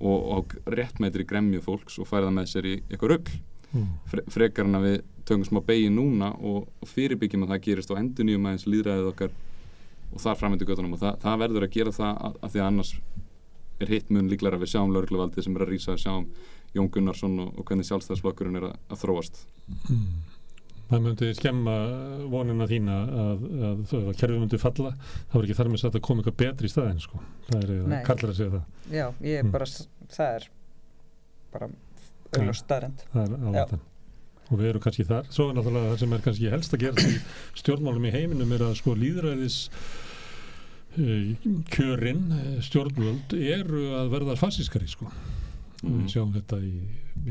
og, 0.00 0.18
og 0.36 0.54
réttmætri 0.68 1.24
gremju 1.28 1.62
fólks 1.64 1.96
og 2.00 2.08
færa 2.10 2.28
það 2.28 2.36
með 2.38 2.50
sér 2.50 2.68
í 2.68 2.74
eitthvað 2.90 3.14
rugl 3.14 3.38
Mm. 3.74 3.88
fre 4.12 4.22
frekar 4.30 4.68
en 4.68 4.78
að 4.78 4.84
við 4.88 4.96
tökum 5.26 5.44
smá 5.48 5.60
begi 5.66 5.88
núna 5.90 6.28
og, 6.38 6.68
og 6.80 6.88
fyrirbyggjum 6.88 7.42
að 7.46 7.54
það 7.54 7.62
gerist 7.68 7.90
og 7.90 7.98
endur 7.98 8.26
nýjum 8.28 8.44
aðeins 8.46 8.66
líðræðið 8.70 9.08
okkar 9.10 9.32
og 10.14 10.20
þar 10.22 10.36
framöndu 10.38 10.68
göttunum 10.68 10.92
og 10.94 11.00
það, 11.00 11.16
það 11.24 11.40
verður 11.42 11.66
að 11.66 11.72
gera 11.74 11.94
það 11.96 12.12
að, 12.28 12.36
að 12.46 12.52
því 12.54 12.60
að 12.62 12.68
annars 12.68 12.92
er 13.82 13.90
hitt 13.90 14.12
mun 14.14 14.28
líklar 14.30 14.54
að 14.54 14.62
við 14.62 14.70
sjáum 14.74 14.92
laurugluvaldið 14.94 15.44
sem 15.48 15.56
er 15.58 15.64
að 15.66 15.72
rýsa 15.74 15.96
sjáum 15.98 16.28
Jón 16.74 16.88
Gunnarsson 16.94 17.34
og, 17.42 17.50
og 17.58 17.66
hvernig 17.66 17.86
sjálfstæðsflokkurinn 17.88 18.60
er 18.60 18.68
að, 18.70 18.78
að 18.94 19.02
þróast 19.02 19.42
Mm. 19.88 20.06
Það 20.84 21.00
myndi 21.06 21.28
skemma 21.34 21.74
vonina 22.28 22.66
þína 22.68 22.96
að, 23.24 23.44
að 23.64 23.92
að 23.96 24.08
kerfið 24.20 24.40
myndi 24.42 24.58
falla 24.60 24.90
þá 25.00 25.34
er 25.38 25.46
ekki 25.46 25.56
þar 25.56 25.70
með 25.72 25.80
satt 25.80 25.96
að 25.96 26.02
koma 26.04 26.20
eitthvað 26.20 26.36
betri 26.42 26.68
í 26.68 26.72
staðin 26.74 27.00
sko. 27.00 27.20
það 27.48 27.64
er 27.64 28.02
kallar 28.04 28.30
að 28.34 28.36
segja 28.36 28.50
það 28.52 28.92
Já, 28.98 29.06
ég 29.24 29.40
Mm. 29.46 29.52
bara, 29.54 29.68
það 30.12 30.34
er 30.36 30.46
bara 31.54 31.68
auðvitað 33.14 33.50
ávættan 33.50 33.84
og 34.50 34.60
við 34.60 34.70
erum 34.70 34.82
kannski 34.84 35.06
þar 35.08 35.28
svo 35.32 35.46
er 35.48 35.56
náttúrulega 35.58 35.92
það 35.92 36.02
sem 36.02 36.16
er 36.16 36.24
kannski 36.24 36.50
helst 36.52 36.74
að 36.76 36.82
gera 36.84 37.04
í 37.08 37.14
stjórnmálum 37.60 38.08
í 38.08 38.12
heiminum 38.14 38.52
er 38.56 38.66
að 38.66 38.74
sko 38.80 38.96
líðræðis 38.98 39.60
uh, 40.98 41.46
kjörin 41.72 42.26
eh, 42.36 42.58
stjórnvöld 42.64 43.38
eru 43.38 43.86
að 44.00 44.12
verða 44.12 44.36
fassískari 44.40 44.90
sko. 44.90 45.08
Mhm. 45.84 45.96
við 46.04 46.12
sjáum 46.14 46.30
þetta 46.32 46.60
í 46.64 46.74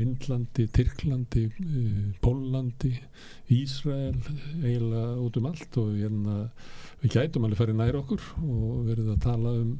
Indlandi, 0.04 0.66
Tyrklandi 0.74 1.44
uh, 1.50 2.02
Pólandi 2.22 2.92
Ísrael 3.54 4.18
eiginlega 4.62 5.14
út 5.22 5.38
um 5.38 5.48
allt 5.50 5.78
og 5.80 5.94
hérna 5.94 6.36
við 7.02 7.16
gætum 7.16 7.46
alveg 7.46 7.60
farið 7.60 7.78
nær 7.80 7.98
okkur 7.98 8.28
og 8.42 8.86
verið 8.88 9.10
að 9.14 9.24
tala 9.26 9.54
um 9.60 9.72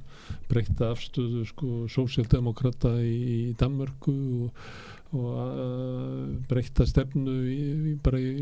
breyta 0.51 0.91
afstöðu 0.93 1.45
sko 1.49 1.71
sósíaldemokrata 1.91 2.97
í, 3.01 3.15
í 3.15 3.39
Danmörku 3.59 4.17
og, 4.45 4.67
og 5.15 5.31
uh, 5.39 6.31
breyta 6.51 6.87
stefnu 6.89 7.35
í, 7.51 7.59
í, 7.91 7.95
bara 8.05 8.21
í 8.21 8.33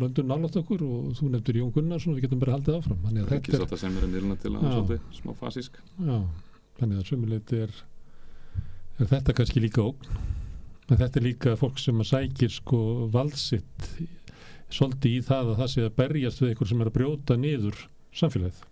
löndun 0.00 0.28
nálátt 0.30 0.58
okkur 0.60 0.84
og 0.86 1.14
þú 1.18 1.30
nefndir 1.32 1.60
Jón 1.60 1.72
Gunnarsson 1.74 2.12
og 2.12 2.18
við 2.18 2.26
getum 2.26 2.42
bara 2.42 2.56
haldið 2.56 2.78
áfram. 2.80 3.00
Þannig 3.06 3.24
að 3.24 3.36
ekki 3.38 3.54
þetta 3.54 3.64
er, 3.64 3.76
að 3.76 3.82
sem 3.84 3.96
er 3.98 4.06
að 4.06 4.12
nýluna 4.14 4.38
til 4.42 4.52
að 4.52 4.66
svolítið 4.66 5.20
smá 5.20 5.32
fasísk 5.40 5.80
já, 5.80 6.18
þannig 6.80 7.00
að 7.00 7.08
sömuleiti 7.10 7.62
er, 7.64 7.78
er 8.98 9.10
þetta 9.14 9.38
kannski 9.40 9.64
líka 9.64 9.86
ógn. 9.86 10.20
En 10.84 11.00
þetta 11.00 11.20
er 11.20 11.24
líka 11.24 11.56
fólk 11.56 11.80
sem 11.80 12.04
að 12.04 12.10
sækir 12.10 12.52
sko 12.52 12.82
valdsitt 13.12 13.90
svolítið 14.74 15.16
í 15.16 15.24
það 15.24 15.54
að 15.54 15.58
það 15.62 15.74
sé 15.74 15.88
að 15.88 15.98
berjast 16.02 16.42
við 16.42 16.54
ykkur 16.54 16.70
sem 16.70 16.84
er 16.84 16.90
að 16.90 16.96
brjóta 16.98 17.36
niður 17.40 17.84
samfélagið. 18.14 18.62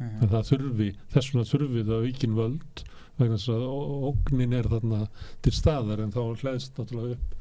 Mhm. 0.00 0.22
en 0.24 0.30
það 0.32 0.46
þurfi, 0.48 0.88
þess 1.12 1.30
vegna 1.30 1.46
þurfi 1.50 1.82
það 1.84 2.06
aukin 2.08 2.36
völd 2.38 2.82
vegna 3.18 3.38
þess 3.38 3.52
að 3.54 3.64
ógnin 4.10 4.56
er 4.56 4.70
þarna 4.70 5.00
til 5.44 5.54
staðar 5.56 6.04
en 6.04 6.14
þá 6.14 6.22
hlæðist 6.42 6.78
náttúrulega 6.78 7.18
upp 7.18 7.36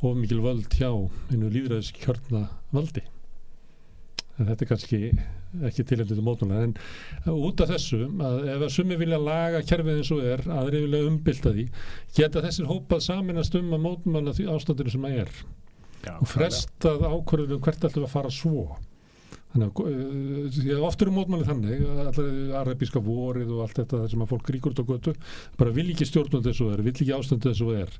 of 0.00 0.16
mikil 0.16 0.40
völd 0.44 0.72
hjá 0.72 0.90
einu 1.30 1.50
líðræðiskjörna 1.52 2.46
valdi. 2.72 3.02
En 4.40 4.48
þetta 4.48 4.64
er 4.64 4.70
kannski 4.70 5.00
ekki 5.66 5.84
tilhendur 5.84 6.16
til 6.16 6.24
mótmála 6.24 6.60
en 6.64 6.74
út 7.34 7.60
af 7.60 7.72
þessu 7.72 8.04
að 8.22 8.44
ef 8.52 8.64
að 8.64 8.74
sumi 8.74 8.98
vilja 9.00 9.18
laga 9.20 9.62
kerfið 9.66 9.98
eins 9.98 10.12
og 10.14 10.22
er 10.24 10.44
aðri 10.54 10.84
vilja 10.84 11.08
umbylta 11.08 11.52
því 11.56 11.64
geta 12.16 12.44
þessir 12.44 12.68
hópað 12.70 13.02
saminast 13.08 13.56
um 13.58 13.74
að 13.74 13.82
mótmála 13.88 14.34
því 14.36 14.46
ástandinu 14.54 14.94
sem 14.94 15.08
að 15.08 15.18
er 15.24 15.32
Já, 16.06 16.14
og 16.16 16.30
frestað 16.30 17.02
ákvörðunum 17.04 17.64
hvert 17.66 17.84
ætlum 17.88 18.04
við 18.04 18.08
að 18.08 18.14
fara 18.14 18.32
svo 18.32 18.62
Þannig 19.50 19.80
að 19.82 20.68
uh, 20.70 20.82
oft 20.86 21.00
eru 21.02 21.12
mótmæli 21.14 21.46
þannig, 21.48 21.80
allir 22.04 22.52
arabíska 22.60 23.00
vorið 23.02 23.48
og 23.50 23.64
allt 23.64 23.80
þetta 23.80 24.02
sem 24.12 24.22
að 24.22 24.30
fólk 24.30 24.50
ríkur 24.54 24.74
út 24.76 24.82
á 24.82 24.86
götu, 24.86 25.14
bara 25.58 25.74
vil 25.74 25.88
ekki 25.90 26.06
stjórnum 26.06 26.44
þessu 26.44 26.68
er, 26.70 26.82
vil 26.86 26.92
ekki 26.92 27.08
ástöndu 27.16 27.50
þessu 27.50 27.72
er. 27.74 27.96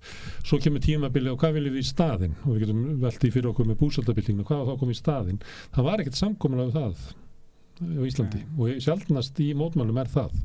Svo 0.47 0.61
kemur 0.63 0.85
tímabili 0.85 1.33
og 1.33 1.41
hvað 1.43 1.57
viljum 1.59 1.75
við 1.75 1.83
í 1.83 1.91
staðin? 1.91 2.37
Og 2.45 2.55
við 2.55 2.67
getum 2.67 2.85
veltið 3.03 3.35
fyrir 3.35 3.51
okkur 3.51 3.67
með 3.67 3.81
búsaldabildinginu, 3.83 4.47
hvað 4.47 4.63
var 4.63 4.69
þá 4.71 4.85
komið 4.85 4.95
í 4.95 5.01
staðin? 5.01 5.41
Það 5.75 5.89
var 5.89 6.05
ekkert 6.05 6.21
samkominlega 6.21 6.71
um 6.71 6.77
það 6.77 7.09
á 7.81 8.03
Íslandi 8.07 8.45
Nei. 8.45 8.53
og 8.61 8.85
sjálfnast 8.85 9.41
í 9.43 9.51
mótmælum 9.57 9.99
er 9.99 10.11
það. 10.13 10.37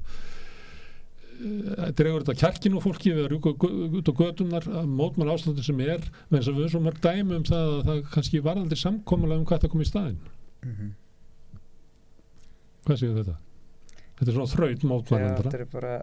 Dregur 2.00 2.24
þetta 2.24 2.38
kjarkinu 2.40 2.80
fólki 2.82 3.12
við 3.12 3.26
erum 3.28 3.44
út 4.00 4.08
á 4.10 4.14
götunar 4.16 4.66
mótmæla 4.88 5.36
ástöndu 5.36 5.66
sem 5.66 5.82
er, 5.84 6.06
þess 6.32 6.50
að 6.50 6.62
við 6.62 6.72
svo 6.72 6.82
mörg 6.86 7.02
dæmi 7.04 7.36
um 7.36 7.44
það 7.46 7.74
að 7.74 7.82
það 7.90 8.00
kannski 8.14 8.42
var 8.46 8.62
aldrei 8.62 8.80
samkominlega 8.80 9.44
um 9.44 9.50
hvað 9.50 9.66
það 9.66 9.74
kom 9.74 9.84
í 9.84 9.90
staðin 9.90 10.22
mm 10.66 10.76
-hmm. 10.76 10.92
hvað 12.86 13.02
séu 13.02 13.16
þetta? 13.16 13.36
þetta 14.20 14.30
er 14.32 14.38
svona 14.38 14.54
þraut 14.54 14.86
mótmælendana 14.92 15.52
þetta 15.52 15.60
er 15.60 15.72
bara 15.72 15.96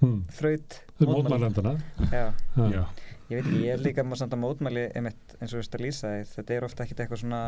hmm. 0.00 0.22
þraut 0.38 0.80
mótmælendana 1.00 1.74
já. 2.12 2.26
Já. 2.56 2.84
ég 3.30 3.36
veit 3.36 3.46
ekki, 3.46 3.62
ég 3.64 3.72
er 3.74 3.84
líka 3.84 4.06
samt 4.14 4.34
að 4.34 4.42
mótmæli 4.44 4.88
einmitt, 4.94 5.36
eins 5.40 5.52
og 5.52 5.58
þú 5.58 5.62
veist 5.62 5.78
að 5.78 5.84
lýsa 5.86 6.14
þetta 6.34 6.56
er 6.56 6.64
ofta 6.64 6.84
ekkit 6.84 7.04
eitthvað 7.04 7.22
svona 7.24 7.42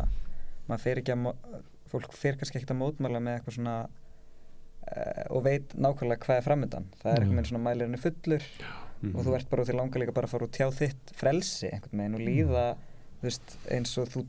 maður 0.69 0.85
fer 0.85 1.03
ekki 1.03 1.17
að 1.17 1.35
fólk 1.93 2.15
fer 2.17 2.39
kannski 2.39 2.61
ekkit 2.61 2.75
að 2.75 2.81
mótmæla 2.83 3.21
með 3.21 3.39
eitthvað 3.39 3.59
svona 3.59 3.77
uh, 3.87 5.25
og 5.31 5.45
veit 5.45 5.75
nákvæmlega 5.75 6.25
hvað 6.27 6.39
er 6.39 6.47
framöndan 6.47 6.89
það 7.03 7.13
er 7.13 7.19
eitthvað 7.19 7.41
með 7.41 7.51
svona 7.51 7.65
mælirinu 7.67 8.03
fullur 8.05 8.47
mm. 9.03 9.15
og 9.15 9.27
þú 9.27 9.35
ert 9.39 9.51
bara 9.51 9.67
til 9.69 9.77
langa 9.77 10.03
líka 10.03 10.15
bara 10.17 10.31
að 10.31 10.37
fara 10.37 10.49
og 10.49 10.55
tjá 10.55 10.69
þitt 10.79 11.13
frelsi 11.19 11.73
einhvern 11.73 12.05
veginn 12.05 12.19
og 12.19 12.25
líða 12.29 12.67
mm. 12.71 12.87
veist, 13.27 13.59
eins 13.75 13.97
og 14.01 14.09
þú 14.15 14.25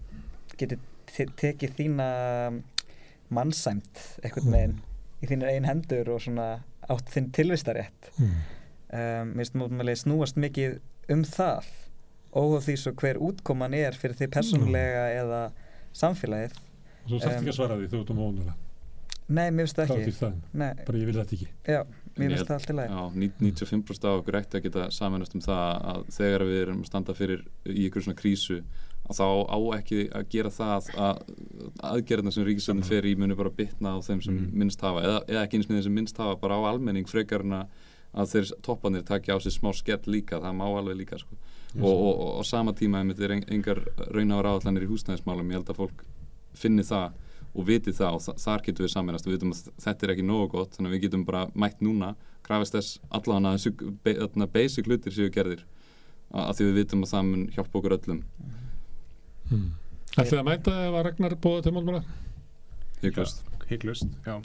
getur 0.57 0.81
te 1.13 1.27
tekið 1.39 1.77
þína 1.79 2.07
mannsæmt 3.33 4.01
eitthvað 4.23 4.49
með 4.49 4.65
einn 4.65 4.75
í 5.23 5.29
þínir 5.29 5.53
einn 5.53 5.69
hendur 5.69 6.11
og 6.13 6.23
svona 6.25 6.47
átt 6.91 7.13
þinn 7.13 7.29
tilvistarétt 7.35 8.09
mm. 8.17 8.33
um, 8.33 9.31
mér 9.31 9.39
finnst 9.39 9.57
mótmælið 9.61 10.01
snúast 10.03 10.39
mikið 10.41 10.79
um 11.13 11.23
það 11.27 11.69
óhaf 12.33 12.67
því 12.67 12.75
svo 12.81 12.95
hver 12.99 13.21
útkoman 13.21 13.77
er 13.77 13.95
fyrir 13.97 14.17
því 14.19 14.29
personlega 14.33 15.05
mm. 15.05 15.17
eða 15.21 15.41
samfélagið. 15.93 16.59
Og 17.03 17.09
svo 17.11 17.19
sætti 17.21 17.39
ekki 17.39 17.51
að 17.53 17.57
svara 17.59 17.77
því 17.77 17.89
þú 17.91 17.99
ert 18.01 18.13
um 18.13 18.21
mótmæla 18.23 18.55
nei, 19.27 19.49
mér 19.53 19.67
finnst 19.67 19.79
það 19.79 19.93
ekki. 19.95 20.31
bara 20.53 20.99
ég 20.99 21.07
vil 21.07 21.15
þetta 21.17 21.35
ekki. 21.37 21.49
Já, 21.65 21.81
mér 22.17 22.33
finnst 22.33 22.49
það 22.49 22.55
allt 22.57 22.71
í 22.71 22.77
lagi. 22.77 22.95
Já, 22.95 23.03
95% 23.53 24.07
af 24.09 24.21
okkur 24.21 24.39
ætti 24.39 24.59
að 24.59 24.65
geta 24.67 24.87
samanast 24.93 25.37
um 25.37 25.43
það 25.43 25.85
að 25.93 26.01
þegar 26.17 26.45
við 26.49 26.61
erum 26.63 26.81
að 26.81 26.89
standa 26.89 27.15
fyrir 27.17 27.45
í 27.69 27.87
ykkur 27.87 28.05
svona 28.07 28.19
krísu 28.19 28.59
að 29.03 29.17
þá 29.19 29.25
á 29.51 29.57
ekki 29.77 30.03
að 30.15 30.27
gera 30.31 30.51
það 30.53 30.91
að 30.95 31.17
aðgerðina 31.89 32.31
sem 32.31 32.45
ríkistöndin 32.47 32.87
fer 32.87 33.07
í 33.07 33.15
muni 33.19 33.35
bara 33.35 33.51
bitna 33.51 33.95
á 33.95 33.99
þeim 34.05 34.21
sem 34.23 34.37
mm. 34.37 34.53
minnst 34.61 34.83
hafa 34.85 35.03
eða, 35.03 35.17
eða 35.27 35.41
ekki 35.43 35.59
eins 35.59 35.67
með 35.67 35.79
þeim 35.79 35.87
sem 35.87 35.97
minnst 35.99 36.21
hafa 36.23 36.37
bara 36.39 36.59
á 36.59 36.61
almenning 36.71 37.09
frekarna 37.09 37.65
að 38.13 38.31
þeir 38.31 38.53
toppanir 38.63 39.03
takja 39.07 39.35
á 39.35 39.37
sig 39.43 39.55
smá 39.55 39.73
skell 39.75 40.01
líka, 40.07 40.39
það 40.39 40.55
má 40.55 40.65
alveg 40.69 40.99
líka 41.01 41.19
sko. 41.19 41.35
og, 41.81 41.91
og, 41.91 42.13
og 42.13 42.39
á 42.39 42.43
sama 42.47 42.73
tíma 42.77 43.01
er 43.01 43.35
engar 43.41 43.81
raunára 44.13 44.53
áallanir 44.53 44.85
í 44.85 44.91
húsnæðismálum 44.91 45.51
ég 45.51 45.59
held 45.59 45.73
að 45.73 45.81
fólk 45.81 46.05
finni 46.53 46.85
það 46.85 47.19
og 47.53 47.67
viti 47.67 47.93
það 47.93 48.17
og 48.17 48.21
þa 48.23 48.33
þar 48.45 48.65
getum 48.65 48.85
við 48.85 48.93
saminast 48.93 49.27
og 49.27 49.31
við 49.31 49.39
veitum 49.39 49.53
að 49.53 49.83
þetta 49.83 50.05
er 50.05 50.13
ekki 50.13 50.25
nógu 50.25 50.47
gott 50.53 50.77
þannig 50.77 50.89
að 50.89 50.95
við 50.95 51.03
getum 51.07 51.25
bara 51.25 51.43
mætt 51.53 51.83
núna 51.85 52.13
krafist 52.45 52.77
þess 52.77 52.99
allan 53.13 53.49
að 53.51 54.49
basic 54.53 54.89
hlutir 54.89 55.13
séu 55.13 55.33
gerðir 55.33 55.65
að 56.33 56.57
því 56.57 56.69
við 56.69 56.79
vitum 56.81 57.05
að 57.05 57.13
það 57.13 57.25
mun 57.29 57.47
hjálpa 57.53 57.79
okkur 57.79 57.97
öllum 57.97 58.21
mm. 58.21 58.62
Hmm. 59.51 59.71
Ætlið 60.13 60.41
að 60.41 60.49
mæta 60.49 60.75
ef 60.87 60.97
að 60.99 61.07
Ragnar 61.09 61.37
bóða 61.41 61.63
til 61.65 61.75
málmála? 61.75 62.03
Hygglust 63.03 63.41
Hygglust, 63.69 64.19
já 64.25 64.35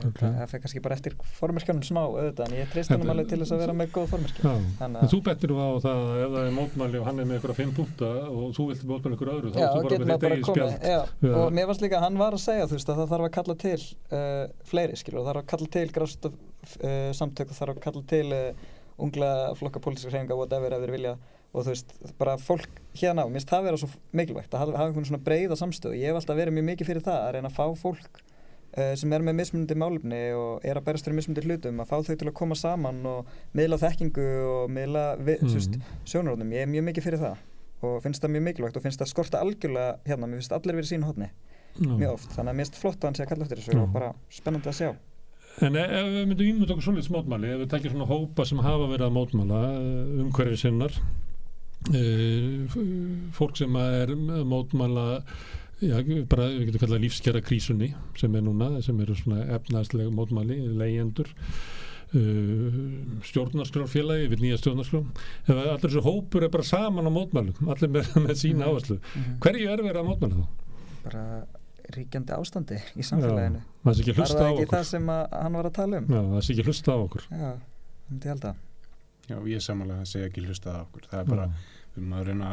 okay. 0.00 0.30
Það 0.32 0.48
fyrir 0.50 0.62
kannski 0.64 0.82
bara 0.84 0.96
eftir 0.96 1.14
formyrkjónum 1.36 1.84
smá 1.86 2.00
auðvitað 2.02 2.46
en 2.46 2.56
ég 2.56 2.70
treyst 2.72 2.92
hann 2.92 3.04
alveg 3.12 3.28
til 3.30 3.38
þess 3.42 3.54
að 3.54 3.62
vera 3.62 3.74
með 3.76 3.90
góð 3.94 4.06
formyrkjón 4.12 4.66
Þannig... 4.78 5.08
Þú 5.12 5.20
betur 5.26 5.52
á 5.52 5.68
það 5.84 6.00
að 6.02 6.20
ef 6.22 6.32
það 6.34 6.46
er 6.48 6.54
mótmæli 6.56 7.00
og 7.00 7.08
hann 7.08 7.22
er 7.22 7.28
með 7.28 7.40
ykkur 7.40 7.52
að 7.54 7.58
fimm 7.60 7.74
punta 7.76 8.10
og 8.28 8.54
þú 8.56 8.68
vilt 8.70 8.86
mótmæli 8.92 9.18
ykkur 9.18 9.32
öðru 9.34 9.52
þá 9.52 9.58
er 9.62 9.66
þú 9.68 9.82
bara 9.82 10.00
með 10.02 10.12
þetta 10.12 10.30
eigin 10.30 10.46
spjald 10.48 10.86
já. 10.92 11.00
Já. 11.26 11.34
og 11.42 11.56
mér 11.58 11.68
fannst 11.70 11.84
líka 11.84 11.98
að 11.98 12.06
hann 12.06 12.20
var 12.22 12.38
að 12.38 12.44
segja 12.46 12.70
veist, 12.72 12.92
að 12.92 13.02
það 13.02 13.12
þarf 13.12 13.28
að 13.28 13.34
kalla 13.36 13.58
til 13.64 13.76
uh, 13.82 14.44
fleiri 14.72 15.00
skilur, 15.00 15.20
það 15.20 15.30
þarf 15.30 15.42
að 15.42 15.50
kalla 15.52 15.70
til 15.76 15.86
grást 15.98 16.30
uh, 16.30 16.34
samtök, 17.20 17.52
það 17.52 17.60
þarf 17.60 17.76
að 17.76 17.84
kalla 17.88 18.04
til 18.14 18.26
uh, 18.38 18.66
ungla 19.02 19.30
flokka 19.60 19.82
pólitíska 19.84 20.12
hreyfinga 20.12 20.38
whatever 20.38 20.76
ef 20.76 20.84
þeir 20.86 20.96
vilja 20.96 21.16
og 21.52 21.66
þú 21.66 21.72
veist, 21.74 21.94
bara 22.18 22.38
fólk 22.40 22.80
hérna 22.96 23.24
á, 23.24 23.28
mér 23.28 23.40
finnst 23.40 23.50
það 23.52 23.60
að 23.60 23.66
vera 23.68 23.80
svo 23.82 23.88
mikilvægt 24.16 24.54
að 24.54 24.62
hafa, 24.62 24.84
einhvern 24.86 25.08
svona 25.08 25.24
breyða 25.26 25.56
samstöðu, 25.60 25.98
ég 26.00 26.08
hef 26.08 26.20
alltaf 26.20 26.38
verið 26.38 26.56
mjög 26.56 26.66
mikið 26.70 26.88
fyrir 26.88 27.04
það 27.04 27.18
að 27.20 27.32
reyna 27.36 27.50
að 27.50 27.58
fá 27.58 27.66
fólk 27.82 28.12
uh, 28.22 28.94
sem 29.02 29.12
er 29.12 29.26
með 29.26 29.38
mismundi 29.42 29.76
málumni 29.76 30.22
og 30.38 30.64
er 30.64 30.80
að 30.80 30.86
berast 30.88 31.08
fyrir 31.08 31.18
mismundi 31.20 31.44
hlutum, 31.44 31.82
að 31.84 31.92
fá 31.92 31.96
þau 32.00 32.16
til 32.16 32.30
að 32.30 32.38
koma 32.40 32.56
saman 32.58 32.98
og 33.12 33.20
miðla 33.58 33.80
þekkingu 33.84 34.28
og 34.48 34.72
miðla 34.72 35.04
mm. 35.20 35.80
sjónurrónum, 36.08 36.56
ég 36.56 36.64
er 36.64 36.72
mjög 36.72 36.88
mikið 36.88 37.08
fyrir 37.08 37.24
það 37.26 37.36
og 37.82 37.94
finnst 38.04 38.22
það 38.22 38.36
mjög 38.36 38.44
mikilvægt 38.48 38.78
og 38.78 38.84
finnst 38.86 39.00
það 39.02 39.12
skorta 39.12 39.44
algjörlega 39.44 39.92
hérna, 40.08 40.28
mér 40.30 40.40
finnst 40.40 40.56
allir 40.56 40.78
verið 40.78 40.92
sín 40.94 41.04
hodni 41.04 41.28
mm. 41.28 41.96
mjög 41.98 42.12
oft, 42.16 42.30
þannig 42.32 42.50
að 42.52 42.56
mér 42.56 42.64
finnst 42.68 42.80
flott 42.80 43.00
að 43.02 43.08
hann 43.10 43.16
sé 44.80 44.92
En 45.60 45.76
ef 45.76 46.06
við 46.08 46.22
myndum 46.30 46.46
ímynda 46.48 46.72
okkur 46.72 46.84
svolítið 46.86 47.10
smótmæli, 47.10 47.50
ef 47.52 47.58
við 47.60 47.70
tekjum 47.74 47.92
svona 47.92 48.08
hópa 48.08 48.46
sem 48.48 48.60
hafa 48.64 48.86
verið 48.88 49.04
að 49.04 49.16
mótmæla 49.18 49.58
eh, 49.68 50.22
umhverfið 50.22 50.60
sinnar 50.62 50.94
fólk 53.34 53.56
sem 53.58 53.76
er 53.76 54.14
mótmæla 54.46 55.06
já, 55.82 55.98
bara 56.30 56.48
við 56.52 56.68
getum 56.68 56.82
kallað 56.84 57.04
lífskjara 57.06 57.42
krísunni 57.44 57.92
sem 58.18 58.34
er 58.38 58.44
núna, 58.46 58.74
sem 58.84 58.98
eru 59.02 59.16
svona 59.18 59.46
efnaðslega 59.56 60.12
mótmæli, 60.14 60.58
leyendur 60.78 61.30
uh, 61.32 62.76
stjórnarskrárfélagi 63.26 64.28
við 64.32 64.44
nýja 64.46 64.60
stjórnarskrár 64.60 65.08
ef 65.48 65.54
allir 65.56 65.82
þessu 65.86 66.04
hópur 66.06 66.46
er 66.46 66.52
bara 66.54 66.68
saman 66.68 67.10
á 67.10 67.12
mótmælum 67.12 67.72
allir 67.74 67.92
með, 67.96 68.14
með 68.26 68.38
sína 68.44 68.66
mhm. 68.66 68.70
áherslu 68.70 68.98
mm 68.98 69.18
-hmm. 69.18 69.38
hverju 69.46 69.74
er 69.74 69.84
verið 69.88 70.02
að 70.02 70.10
mótmæla 70.10 70.34
þá? 70.38 70.46
bara 71.02 71.24
ríkjandi 71.92 72.36
ástandi 72.38 72.78
í 72.94 73.02
samfélaginu 73.02 73.58
já, 73.58 73.64
það 73.82 73.92
er 73.92 74.52
ekki 74.52 74.70
það 74.70 74.84
sem 74.86 75.08
hann 75.08 75.56
var 75.58 75.66
að 75.66 75.78
tala 75.80 75.98
um 75.98 76.06
já, 76.06 76.20
það 76.20 76.36
er 76.36 76.52
ekki 76.52 76.68
hlusta 76.68 76.94
á 76.94 76.98
okkur 76.98 77.26
já, 77.30 77.36
það 77.38 78.12
myndi 78.12 78.28
ég 78.28 78.34
held 78.34 78.44
að 78.52 78.60
Já, 79.30 79.36
ég 79.46 79.62
samanlega 79.62 80.06
segja 80.08 80.28
ekki 80.28 80.44
hlustað 80.46 80.78
á 80.78 80.82
okkur. 80.82 81.08
Það 81.10 81.20
er 81.20 81.28
bara, 81.30 81.48
við 81.94 82.00
erum 82.02 82.14
að 82.16 82.24
reyna, 82.28 82.52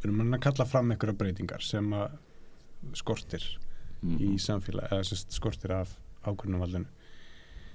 við 0.00 0.08
erum 0.08 0.18
að 0.20 0.26
reyna 0.26 0.40
að 0.40 0.46
kalla 0.46 0.66
fram 0.68 0.90
einhverja 0.92 1.18
breytingar 1.22 1.64
sem 1.64 1.94
að 1.96 2.18
skortir 3.00 3.46
mm. 4.02 4.18
í 4.20 4.34
samfélag, 4.42 4.90
eða 4.92 5.08
sérst 5.08 5.32
skortir 5.38 5.72
af 5.74 5.94
ákvörnumvaldinu. 6.24 6.90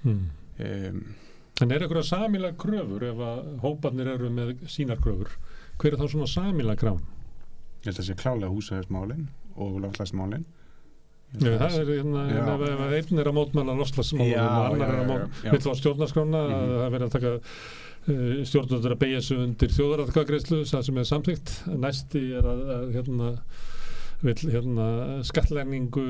Mm. 0.04 0.22
Um, 0.60 1.02
en 1.60 1.74
er 1.74 1.84
einhverja 1.84 2.06
samilag 2.08 2.56
kröfur 2.60 3.04
ef 3.10 3.24
að 3.24 3.50
hópanir 3.64 4.14
eru 4.14 4.30
með 4.32 4.54
sínar 4.70 5.00
kröfur? 5.02 5.34
Hver 5.80 5.96
er 5.96 6.00
þá 6.00 6.14
svona 6.14 6.30
samilag 6.30 6.80
krafn? 6.80 7.04
Ég 7.80 7.90
held 7.90 7.96
að 7.96 8.00
það 8.02 8.08
sé 8.10 8.16
klálega 8.20 8.54
húsæðismálinn 8.54 9.28
og 9.60 9.76
lafslagsmálinn. 9.84 10.46
Já, 11.30 11.52
það 11.60 11.76
er 11.78 11.90
hérna, 11.94 12.22
ef 12.26 12.80
einn 12.96 13.20
er 13.22 13.28
að 13.30 13.36
mótmæla 13.36 13.74
loslasmálunum 13.78 14.48
og 14.50 14.72
annar 14.74 14.88
er 14.90 15.02
að 15.04 15.10
mótmæla 15.12 15.74
stjórnarskrána, 15.78 16.40
mm 16.40 16.54
-hmm. 16.54 16.72
það 16.80 16.90
verður 16.94 17.06
að 17.06 17.12
taka 17.14 17.32
uh, 18.08 18.40
stjórnarður 18.48 18.96
að 18.96 19.02
beigja 19.04 19.24
sig 19.26 19.42
undir 19.42 19.74
þjóðaratkvæðagreyslu, 19.76 20.62
það 20.70 20.86
sem 20.88 21.02
er 21.02 21.10
samþygt 21.10 21.52
næsti 21.74 22.24
er 22.38 22.48
að, 22.54 22.64
að 22.76 22.88
hérna 22.98 23.34
vil 24.20 24.50
hérna, 24.52 24.86
skattlærningu 25.24 26.02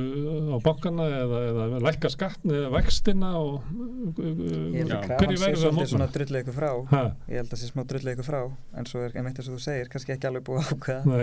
á 0.50 0.56
bankana 0.64 1.06
eða, 1.14 1.40
eða 1.50 1.80
lækka 1.84 2.10
skattni 2.10 2.56
eða 2.58 2.70
vextina 2.74 3.30
og 3.38 4.18
að 4.18 5.84
svona 5.92 6.08
drullið 6.10 6.42
ykkur 6.42 6.56
frá. 6.56 6.70
Ha? 6.90 7.02
ég 7.30 7.38
held 7.38 7.46
að 7.46 7.52
það 7.52 7.62
sé 7.62 7.70
smá 7.70 7.84
drullið 7.92 8.16
ykkur 8.16 8.26
frá 8.26 8.40
en 8.80 8.90
svo 8.90 9.04
er 9.04 9.14
einmitt 9.14 9.38
þess 9.38 9.52
að 9.52 9.56
þú 9.56 9.62
segir, 9.66 9.92
kannski 9.92 10.14
ekki 10.16 10.30
alveg 10.30 10.46
búið 10.48 10.72
ákveða. 10.74 11.20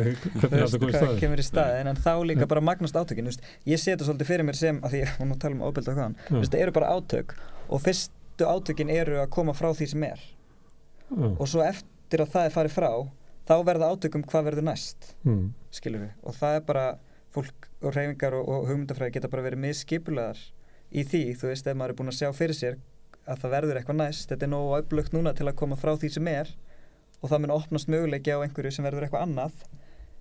Hvað 0.48 1.20
kemur 1.20 1.44
í 1.44 1.48
staðin 1.48 1.92
en 1.92 2.02
þá 2.08 2.14
líka 2.32 2.48
bara 2.48 2.64
magnast 2.64 2.96
átökin. 2.96 3.28
Ég 3.68 3.84
sé 3.84 3.92
þetta 3.92 4.08
svolítið 4.08 4.32
fyrir 4.32 4.48
mér 4.48 4.60
sem 4.60 4.80
að 4.80 4.96
því 4.96 5.04
var 5.10 5.28
nú 5.28 5.36
að 5.36 5.44
tala 5.44 5.60
um 5.60 5.68
óbelda 5.68 5.98
hvaðan, 5.98 6.18
það 6.32 6.60
eru 6.62 6.78
bara 6.80 6.96
átök 6.96 7.36
og 7.68 7.84
fyrstu 7.84 8.48
átökin 8.48 8.96
eru 8.96 9.20
að 9.26 9.32
koma 9.36 9.58
frá 9.58 9.74
því 9.76 9.92
sem 9.92 10.08
er 10.08 10.28
og 11.16 11.48
svo 11.48 11.64
eftir 11.66 12.24
að 12.24 12.34
það 12.34 12.50
er 12.50 12.56
farið 12.56 12.76
frá 12.76 12.92
þá 13.48 13.56
verða 13.68 13.92
átökum 13.94 14.26
hvað 14.28 14.50
verður 14.50 14.68
næst 14.68 15.14
mm. 15.24 15.46
skilur 15.72 16.04
við 16.04 16.28
og 16.28 16.36
það 16.36 16.60
er 16.60 16.68
bara 16.68 16.86
fólk 17.36 17.68
og 17.82 17.96
reyfingar 17.96 18.36
og, 18.38 18.48
og 18.48 18.70
hugmyndafræði 18.72 19.18
geta 19.18 19.32
bara 19.32 19.46
verið 19.46 19.64
misskipulaðar 19.64 20.42
í 20.92 21.04
því 21.08 21.24
þú 21.40 21.52
veist 21.52 21.68
ef 21.68 21.78
maður 21.78 21.94
er 21.94 22.00
búin 22.00 22.12
að 22.12 22.20
sjá 22.20 22.30
fyrir 22.36 22.58
sér 22.58 22.80
að 23.28 23.42
það 23.44 23.54
verður 23.56 23.80
eitthvað 23.80 24.00
næst 24.02 24.32
þetta 24.32 24.48
er 24.48 24.52
nógu 24.54 24.78
auðblökt 24.78 25.16
núna 25.16 25.34
til 25.36 25.48
að 25.48 25.58
koma 25.60 25.80
frá 25.80 25.94
því 26.00 26.12
sem 26.16 26.30
er 26.32 26.54
og 27.22 27.32
það 27.32 27.44
mun 27.44 27.56
opnast 27.58 27.92
möguleiki 27.92 28.36
á 28.36 28.44
einhverju 28.44 28.74
sem 28.76 28.88
verður 28.88 29.08
eitthvað 29.08 29.28
annað 29.28 29.66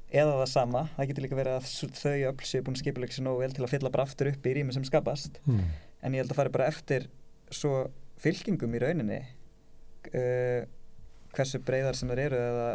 eða 0.07 0.37
það 0.39 0.51
sama, 0.53 0.83
það 0.95 1.09
getur 1.11 1.25
líka 1.27 1.39
verið 1.39 1.57
að 1.59 1.97
þau 1.99 2.17
öll 2.31 2.47
séu 2.47 2.65
búin 2.67 2.79
skipuleiki 2.79 3.17
sér 3.17 3.27
nógu 3.27 3.43
vel 3.43 3.55
til 3.55 3.65
að 3.67 3.73
fylla 3.75 3.93
bara 3.95 4.07
aftur 4.07 4.31
upp 4.31 4.47
í 4.47 4.55
rými 4.55 4.75
sem 4.75 4.87
skapast 4.87 5.41
mm. 5.45 5.65
en 6.07 6.15
ég 6.15 6.23
held 6.23 6.35
að 6.35 6.41
fara 6.41 6.55
bara 6.55 6.69
eftir 6.71 7.09
svo 7.51 7.89
fylkingum 8.23 8.75
í 8.75 8.83
rauninni 8.83 9.19
uh, 10.15 10.63
hversu 11.37 11.61
breyðar 11.67 11.99
sem 11.99 12.09
þeir 12.13 12.23
eru 12.27 12.39
eða 12.43 12.69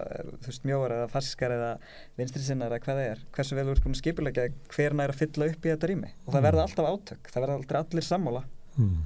þú 0.43 0.51
veist 0.51 0.67
mjóar 0.69 0.95
eða 0.97 1.07
faskar 1.11 1.55
eða 1.57 1.71
vinstri 2.19 2.43
sinnar 2.45 2.71
eða 2.75 2.83
hvað 2.85 3.01
það 3.01 3.09
er 3.15 3.23
hversu 3.37 3.57
vel 3.57 3.65
þú 3.67 3.75
ert 3.75 3.83
búin 3.87 3.97
að 3.97 4.01
skipulegja 4.03 4.47
hver 4.75 4.97
nær 5.01 5.15
að 5.15 5.21
fylla 5.23 5.49
upp 5.51 5.65
í 5.65 5.73
þetta 5.73 5.91
rými? 5.93 6.13
Og 6.27 6.33
það 6.35 6.39
Mm. 6.41 6.47
verða 6.49 6.67
alltaf 6.67 6.91
átök 6.93 7.33
það 7.33 7.41
verða 7.47 7.57
aldrei 7.59 7.81
allir 7.83 8.07
sammála. 8.11 8.43
Mm. 8.77 9.01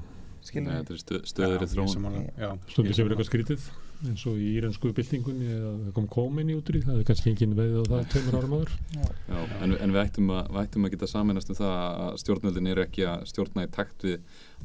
Nei, 0.45 0.75
þetta 0.77 0.93
er 0.93 0.99
stöð, 1.01 1.21
stöður 1.25 1.63
í 1.65 1.67
þróun. 1.71 2.59
Stundir 2.69 2.93
sem 2.93 3.07
er 3.07 3.15
eitthvað 3.15 3.29
skrítið 3.31 3.63
eins 4.05 4.25
og 4.29 4.35
í 4.37 4.49
írensku 4.59 4.91
byltingunni 4.93 5.47
eða 5.55 5.93
kom 5.95 6.05
komin 6.11 6.49
í 6.51 6.55
útri 6.59 6.81
það 6.83 6.99
er 6.99 7.05
kannski 7.07 7.31
engin 7.31 7.55
veið 7.57 7.77
á 7.79 7.83
það 7.89 8.03
tveimur 8.11 8.35
árum 8.37 8.53
áður. 8.59 8.73
Já, 8.93 9.39
en, 9.63 9.73
en 9.81 9.93
við, 9.95 9.99
ættum 10.03 10.29
að, 10.35 10.49
við 10.51 10.59
ættum 10.61 10.85
að 10.85 10.93
geta 10.93 11.07
saminast 11.09 11.49
um 11.49 11.57
það 11.57 11.73
að 12.03 12.19
stjórnvöldin 12.21 12.69
eru 12.75 12.83
ekki 12.85 13.07
að 13.09 13.23
stjórna 13.31 13.65
í 13.65 13.71
takt 13.73 14.05
við 14.05 14.19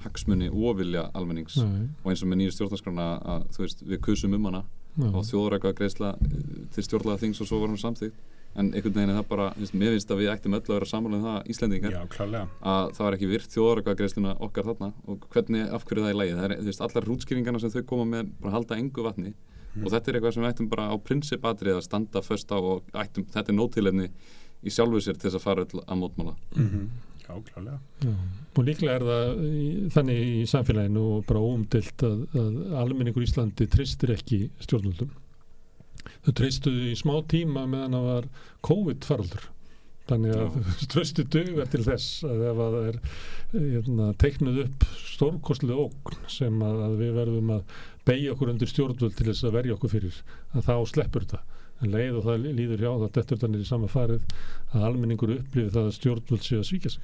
hagsmunni 0.05 0.51
og 0.51 0.77
vilja 0.83 1.07
almennings. 1.17 1.57
Nei. 1.63 1.89
og 2.03 2.11
eins 2.13 2.25
og 2.27 2.29
með 2.33 2.43
nýju 2.43 2.57
stjórnarskrána 2.59 3.09
að 3.37 3.49
þú 3.55 3.65
veist, 3.65 3.87
við 3.95 4.03
kusum 4.05 4.35
um 4.37 4.51
hana 4.51 4.65
Já. 4.99 5.07
og 5.15 5.25
þjóðrækvað 5.31 5.75
greiðsla 5.79 6.11
til 6.75 6.83
stjórnlaða 6.85 7.21
þings 7.25 7.41
og 7.41 7.47
svo 7.51 7.61
var 7.63 7.69
hann 7.69 7.79
samþýgt 7.79 8.19
en 8.59 8.73
einhvern 8.75 8.95
veginn 8.97 9.11
er 9.13 9.19
það 9.21 9.29
bara, 9.31 9.45
veist, 9.57 9.75
mér 9.79 9.93
finnst 9.95 10.11
að 10.11 10.19
við 10.25 10.31
ættum 10.33 10.55
öll 10.59 10.65
að 10.67 10.75
vera 10.75 10.89
samanlega 10.91 11.21
um 11.21 11.27
það 11.29 11.51
Íslendingar 11.55 11.93
Já, 11.95 12.01
að 12.67 12.91
það 12.97 13.07
er 13.07 13.17
ekki 13.17 13.29
virt 13.31 13.55
þjóðrækvað 13.55 13.99
greiðsluna 14.01 14.33
okkar 14.43 14.65
þarna 14.73 14.89
og 15.07 15.29
hvernig, 15.31 15.63
af 15.71 15.85
hverju 15.87 16.03
það 16.03 16.11
er 16.11 16.19
lægið 16.19 16.41
það 16.41 16.49
er, 16.51 16.57
veist, 16.67 16.81
allar 16.83 17.07
rútskýringarna 17.07 17.61
sem 17.63 17.71
þau 17.71 17.83
koma 17.93 18.05
með 18.11 18.33
bara 18.43 18.57
halda 18.59 18.81
engu 18.83 19.07
vatni 19.07 19.35
Mm. 19.71 19.85
og 19.87 19.93
þetta 19.93 20.09
er 20.11 20.17
eitthvað 20.19 20.33
sem 20.35 20.43
við 20.43 20.49
ættum 20.51 20.67
bara 20.69 20.85
á 20.91 20.95
prinsipatrið 20.99 21.77
að 21.79 21.85
standa 21.87 22.21
först 22.27 22.51
á 22.51 22.59
og 22.59 22.83
ættum, 22.91 23.23
þetta 23.31 23.53
er 23.53 23.55
nótilefni 23.55 24.09
í 24.67 24.71
sjálfu 24.75 24.99
sér 24.99 25.15
til 25.15 25.31
þess 25.31 25.39
að 25.39 25.45
fara 25.45 25.63
öll 25.63 25.79
að 25.87 26.01
mótmála 26.01 26.35
Mhm. 26.59 26.89
Já, 27.31 27.43
klálega. 27.47 27.79
Já. 28.03 28.15
og 28.57 28.67
líklega 28.67 28.97
er 28.99 29.05
það 29.07 29.43
í, 29.47 29.67
þannig 29.95 30.21
í 30.27 30.45
samfélaginu 30.51 31.03
og 31.15 31.25
bara 31.29 31.43
óumdilt 31.45 32.05
að, 32.07 32.25
að 32.35 32.57
almenningur 32.83 33.23
í 33.23 33.29
Íslandi 33.29 33.69
tristir 33.71 34.15
ekki 34.17 34.41
stjórnvöldum 34.65 35.13
þau 36.25 36.35
tristuðu 36.41 36.91
í 36.91 36.99
smá 36.99 37.15
tíma 37.31 37.67
meðan 37.71 37.97
það 37.97 38.09
var 38.09 38.29
COVID-faraldur 38.67 39.47
þannig 40.11 40.35
að 40.41 40.59
tröstu 40.91 41.25
dugar 41.31 41.71
til 41.71 41.85
þess 41.87 42.25
að 42.27 42.43
ef 42.51 42.65
að 42.65 42.77
það 42.77 42.89
er 42.89 42.99
hérna, 43.53 44.11
teiknuð 44.19 44.61
upp 44.65 44.89
stórkostlega 45.05 45.87
ógn 45.87 46.21
sem 46.31 46.67
að, 46.67 46.83
að 46.89 46.99
við 47.05 47.17
verðum 47.21 47.55
að 47.55 47.79
beigja 48.09 48.35
okkur 48.35 48.53
undir 48.55 48.71
stjórnvöld 48.71 49.17
til 49.17 49.29
þess 49.31 49.47
að 49.47 49.57
verja 49.61 49.77
okkur 49.77 49.95
fyrir 49.95 50.21
að 50.57 50.67
þá 50.67 50.75
sleppur 50.91 51.27
þetta 51.29 51.60
en 51.81 51.91
leið 51.95 52.19
og 52.21 52.25
það 52.29 52.47
líður 52.59 52.83
hjá 52.85 52.91
það 53.01 53.13
dettur 53.19 53.39
þannig 53.45 53.61
í 53.65 53.69
sama 53.71 53.89
farið 53.89 54.23
að 54.75 54.85
almenningur 54.91 55.35
upplifir 55.39 55.71
það 55.75 55.87
að 55.89 55.97
stjórnvöld 55.99 56.45
séu 56.47 56.59
að 56.63 56.69
svíkja 56.73 56.91
sig 56.97 57.03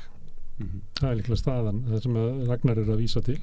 Mhm. 0.57 0.79
það 0.97 1.11
er 1.11 1.17
líklega 1.19 1.37
staðan 1.37 1.81
það 1.85 2.03
sem 2.03 2.15
Ragnar 2.49 2.79
er 2.81 2.87
að 2.89 3.01
vísa 3.03 3.21
til 3.21 3.39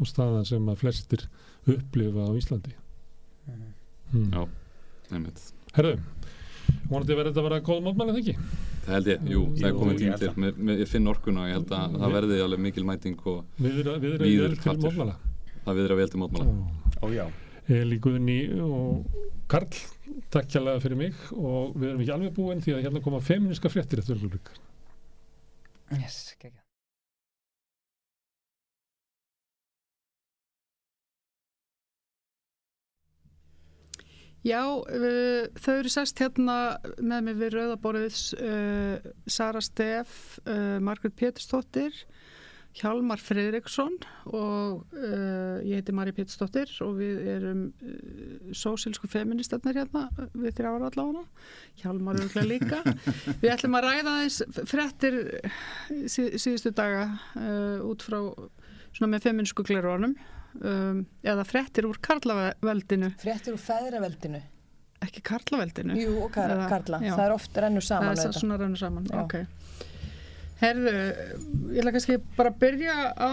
og 0.00 0.06
staðan 0.06 0.44
sem 0.44 0.66
að 0.68 0.76
flestir 0.82 1.22
upplifa 1.66 2.26
á 2.28 2.32
Íslandi 2.36 2.74
mm. 4.12 4.26
Já, 4.34 4.42
einmitt 5.12 5.40
Herðu, 5.78 5.94
vonandi 6.90 7.16
verður 7.16 7.30
þetta 7.32 7.40
að 7.40 7.48
vera 7.48 7.60
góð 7.68 7.80
mótmæli 7.86 8.12
þegar 8.12 8.20
ekki? 8.20 8.34
Það 8.84 8.94
held 8.98 9.08
ég, 9.12 9.24
jú, 9.32 9.40
það 9.56 9.66
er 9.70 9.74
komið 9.78 9.92
ég 9.94 9.98
tíma 10.02 10.12
held 10.12 10.22
til 10.26 10.44
mér, 10.68 10.78
ég 10.82 10.88
finn 10.92 11.08
orkuna 11.12 11.40
og 11.44 11.48
ég 11.48 11.56
held 11.58 11.72
að 11.78 11.96
það 12.02 12.14
verði 12.18 12.38
alveg 12.44 12.62
mikil 12.68 12.84
mæting 12.88 13.18
og 13.32 13.38
Við 13.60 13.80
erum- 13.82 14.00
við 14.04 14.12
erum 14.14 14.28
víður 14.28 14.44
vel 14.44 14.54
til 14.54 14.62
kraftur. 14.64 14.92
mótmæla. 14.92 15.16
Það 15.64 15.76
viður 15.80 15.92
að 15.96 16.00
vel 16.02 16.08
til 16.12 16.20
mótmála 16.20 16.52
Ó, 17.00 17.06
já 17.16 17.26
Eli 17.68 17.98
Guðni 18.00 18.38
og 18.64 19.06
Karl 19.48 19.68
takk 20.32 20.48
kjærlega 20.52 20.84
fyrir 20.84 21.00
mig 21.00 21.20
og 21.34 21.76
við 21.76 21.90
erum 21.90 22.04
ekki 22.04 22.14
alveg 22.16 22.34
búin 22.36 22.64
því 22.64 22.76
að 22.76 22.86
hérna 22.86 23.04
koma 23.04 23.20
feministka 23.24 23.72
fréttir 23.72 24.02
eftir 24.02 24.16
öllublik 24.18 24.52
yes, 25.96 26.34
geggjað. 26.40 26.64
Já, 34.46 34.62
uh, 34.62 35.48
þau 35.58 35.72
eru 35.74 35.90
sest 35.92 36.20
hérna 36.22 36.58
með 37.02 37.24
mig 37.26 37.38
við 37.40 37.56
Rauðaborðið 37.56 38.18
uh, 38.38 39.08
Sara 39.26 39.60
Steff, 39.64 40.38
uh, 40.46 40.78
Margrét 40.84 41.16
Pétursdóttir, 41.18 41.96
Hjalmar 42.78 43.18
Fredriksson 43.22 43.96
og 44.30 44.84
uh, 44.94 45.58
ég 45.66 45.80
heiti 45.80 45.94
Marja 45.96 46.14
Pétursdóttir 46.14 46.70
og 46.84 46.96
við 47.00 47.24
erum 47.34 47.62
uh, 47.82 48.52
sósilsku 48.54 49.10
feministarnir 49.10 49.80
hérna, 49.80 50.04
við 50.34 50.56
þrjára 50.60 50.90
allavega, 50.92 51.24
Hjalmar 51.82 52.20
eru 52.22 52.44
líka. 52.46 52.82
við 53.42 53.50
ætlum 53.54 53.78
að 53.80 53.88
ræða 53.88 54.16
þess 54.22 54.66
fréttir 54.70 55.18
síð, 56.06 56.36
síðustu 56.38 56.74
daga 56.78 57.08
uh, 57.34 57.86
út 57.88 58.04
frá 58.06 58.20
svona 58.94 59.12
með 59.16 59.26
feminísku 59.28 59.66
glerónum 59.66 60.14
um, 60.62 61.02
eða 61.22 61.44
fréttir 61.46 61.86
úr 61.88 61.98
karlaveldinu. 62.02 63.12
Fréttir 63.20 63.54
úr 63.56 63.62
feðraveldinu. 63.62 64.40
Ekki 65.04 65.22
karlaveldinu. 65.22 65.94
Jú, 65.98 66.14
kar 66.34 66.50
Eða- 66.50 66.70
karla, 66.72 66.98
já. 67.04 67.12
það 67.14 67.24
er 67.26 67.34
oft 67.36 67.58
rennur 67.62 67.84
saman 67.86 68.16
það 68.18 68.30
er 68.30 68.38
svona 68.40 68.56
rennur 68.58 68.80
saman 68.80 69.04
Já. 69.06 69.20
ok 69.22 69.36
Herðu, 70.58 70.90
ég 71.70 71.78
ætla 71.78 71.92
kannski 71.94 72.16
bara 72.34 72.50
að 72.50 72.56
byrja 72.64 72.94
á 73.14 73.30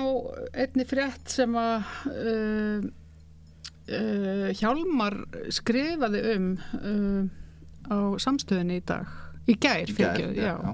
einni 0.62 0.84
frétt 0.86 1.32
sem 1.34 1.56
að 1.58 1.88
uh, 2.12 2.84
uh, 3.90 4.52
Hjálmar 4.60 5.16
skrifaði 5.54 6.22
um 6.36 6.46
uh, 6.78 7.24
á 7.90 7.98
samstöðinni 8.22 8.78
í 8.78 8.84
dag 8.86 9.10
í 9.50 9.58
gær, 9.58 9.90
Í 9.90 9.96
fyrirgefðu, 9.98 10.38
já, 10.38 10.54
já. 10.54 10.70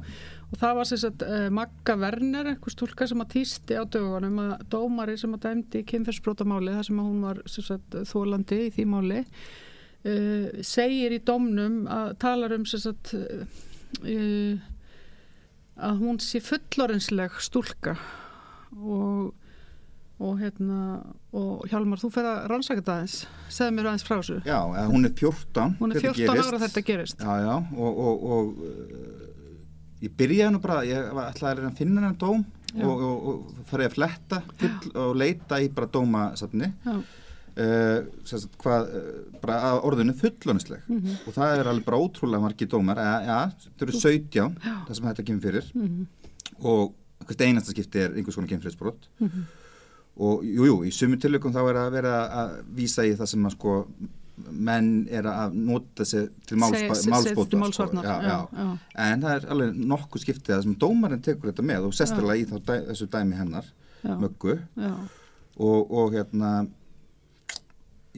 og 0.51 0.55
það 0.59 0.75
var 0.81 0.87
sagt 0.91 1.23
uh, 1.27 1.47
Magga 1.55 1.95
Werner, 2.03 2.45
einhver 2.51 2.71
stúlka 2.75 3.07
sem 3.07 3.23
að 3.23 3.31
týsti 3.37 3.73
á 3.79 3.87
dögunum 3.87 4.43
að 4.43 4.67
dómari 4.75 5.15
sem 5.19 5.31
að 5.35 5.43
dæmdi 5.47 5.79
kynferðsbrótamáli, 5.87 6.75
þar 6.75 6.85
sem 6.89 6.99
að 6.99 7.09
hún 7.13 7.23
var 7.29 7.37
sem 7.51 7.63
sagt, 7.67 7.89
þólandi 8.11 8.57
í 8.67 8.69
því 8.75 8.83
máli 8.91 9.19
uh, 9.23 10.47
segir 10.67 11.11
í 11.15 11.23
dómnum 11.31 11.75
að 11.91 12.07
talar 12.27 12.51
um 12.59 12.67
uh, 12.67 12.75
að 15.77 16.01
hún 16.01 16.19
sé 16.23 16.41
fullorinsleg 16.43 17.37
stúlka 17.43 17.95
og 18.75 19.31
og 20.21 20.37
hérna 20.37 20.81
og 21.33 21.63
Hjálmar, 21.71 21.97
þú 21.97 22.11
fer 22.13 22.27
að 22.29 22.43
rannsaka 22.51 22.81
þetta 22.81 22.95
aðeins 22.99 23.15
segð 23.49 23.71
mér 23.73 23.87
aðeins 23.89 24.05
frá 24.05 24.15
þessu 24.19 24.35
Já, 24.45 24.57
eða 24.69 24.87
hún 24.91 25.07
er 25.07 25.13
14 25.17 25.77
Hún 25.79 25.93
er 25.95 25.97
þetta 25.97 26.13
14 26.13 26.35
gerist. 26.35 26.51
ára 26.51 26.59
þetta 26.61 26.83
gerist. 26.89 27.23
Já, 27.25 27.31
já, 27.41 27.55
og, 27.73 28.01
og, 28.05 28.25
og 28.35 28.51
uh, 28.67 29.31
ég 30.05 30.13
byrjaði 30.19 30.53
nú 30.53 30.61
bara, 30.61 30.83
ég 30.85 31.09
ætlaði 31.25 31.65
að 31.65 31.79
finna 31.79 32.03
hennan 32.03 32.19
dóm 32.21 32.43
og, 32.81 33.01
og, 33.07 33.25
og 33.31 33.65
farið 33.71 33.89
að 33.89 33.95
fletta 33.97 34.41
full, 34.61 34.93
og 35.07 35.17
leita 35.19 35.59
í 35.61 35.71
bara 35.73 35.89
dómasafni 35.97 36.69
Já. 36.85 36.95
Uh, 37.57 38.05
sagt, 38.23 38.57
hvað, 38.63 38.87
uh, 38.95 39.39
bara 39.41 39.57
að 39.71 39.81
orðinu 39.89 40.13
fullónisleg 40.15 40.81
Mhm. 40.87 41.17
og 41.27 41.33
það 41.33 41.57
er 41.59 41.65
alveg 41.71 41.85
bara 41.85 41.97
ótrúlega 41.97 42.41
margir 42.41 42.67
dómar, 42.67 42.97
ja, 42.97 43.21
ja, 43.25 43.51
þetta 43.65 43.81
eru 43.87 43.91
17 43.99 44.55
það 44.87 44.93
sem 44.95 45.05
þetta 45.05 45.25
kemur 45.25 45.41
fyrir 45.41 45.71
Mhm. 45.75 46.05
og 46.63 46.93
hvert 47.25 47.41
einasta 47.41 47.71
skipti 47.73 47.99
er 47.99 48.09
einhvers 48.15 48.35
konar 48.35 48.49
kemfriðsbrot 48.49 49.07
Mhm. 49.19 49.43
og 50.17 50.43
jú, 50.43 50.65
jú, 50.65 50.79
í 50.85 50.91
sumum 50.91 51.19
tilökum 51.19 51.53
þá 51.53 51.61
er 51.69 51.75
að 51.75 51.91
vera 51.91 52.15
að 52.29 52.63
vísa 52.75 53.03
í 53.05 53.15
það 53.15 53.27
sem 53.27 53.43
að 53.45 53.51
sko 53.51 53.85
menn 54.49 55.07
er 55.11 55.23
að 55.23 55.53
nota 55.53 56.03
sig 56.05 56.29
til 56.47 56.57
málsbóta 56.57 58.01
já, 58.01 58.21
já, 58.21 58.21
já. 58.23 58.47
já. 58.57 58.79
en 58.95 59.21
það 59.21 59.35
er 59.35 59.45
alveg 59.53 59.75
nokkuð 59.85 60.23
skiptið 60.23 60.55
að 60.55 60.63
sem 60.63 60.75
dómarinn 60.75 61.21
tekur 61.21 61.51
þetta 61.51 61.65
með 61.67 61.85
og 61.85 61.93
sesturlega 61.93 62.41
í 62.41 62.45
þá, 62.49 62.55
dæ, 62.65 62.73
þessu 62.89 63.07
dæmi 63.07 63.35
hennar 63.37 63.65
Já. 64.03 64.15
möggu 64.17 64.55
Já. 64.77 64.93
og, 65.59 65.91
og 65.91 66.11
hérna 66.15 66.67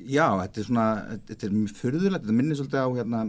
já, 0.08 0.26
þetta 0.42 0.60
er 0.60 0.66
svona 0.68 0.86
þetta 1.28 1.46
er 1.48 1.54
mjög 1.56 1.76
fyrðulegt, 1.80 2.24
þetta 2.26 2.38
minnir 2.38 2.58
svolítið 2.60 2.84
á 2.84 2.90
hérna 2.98 3.22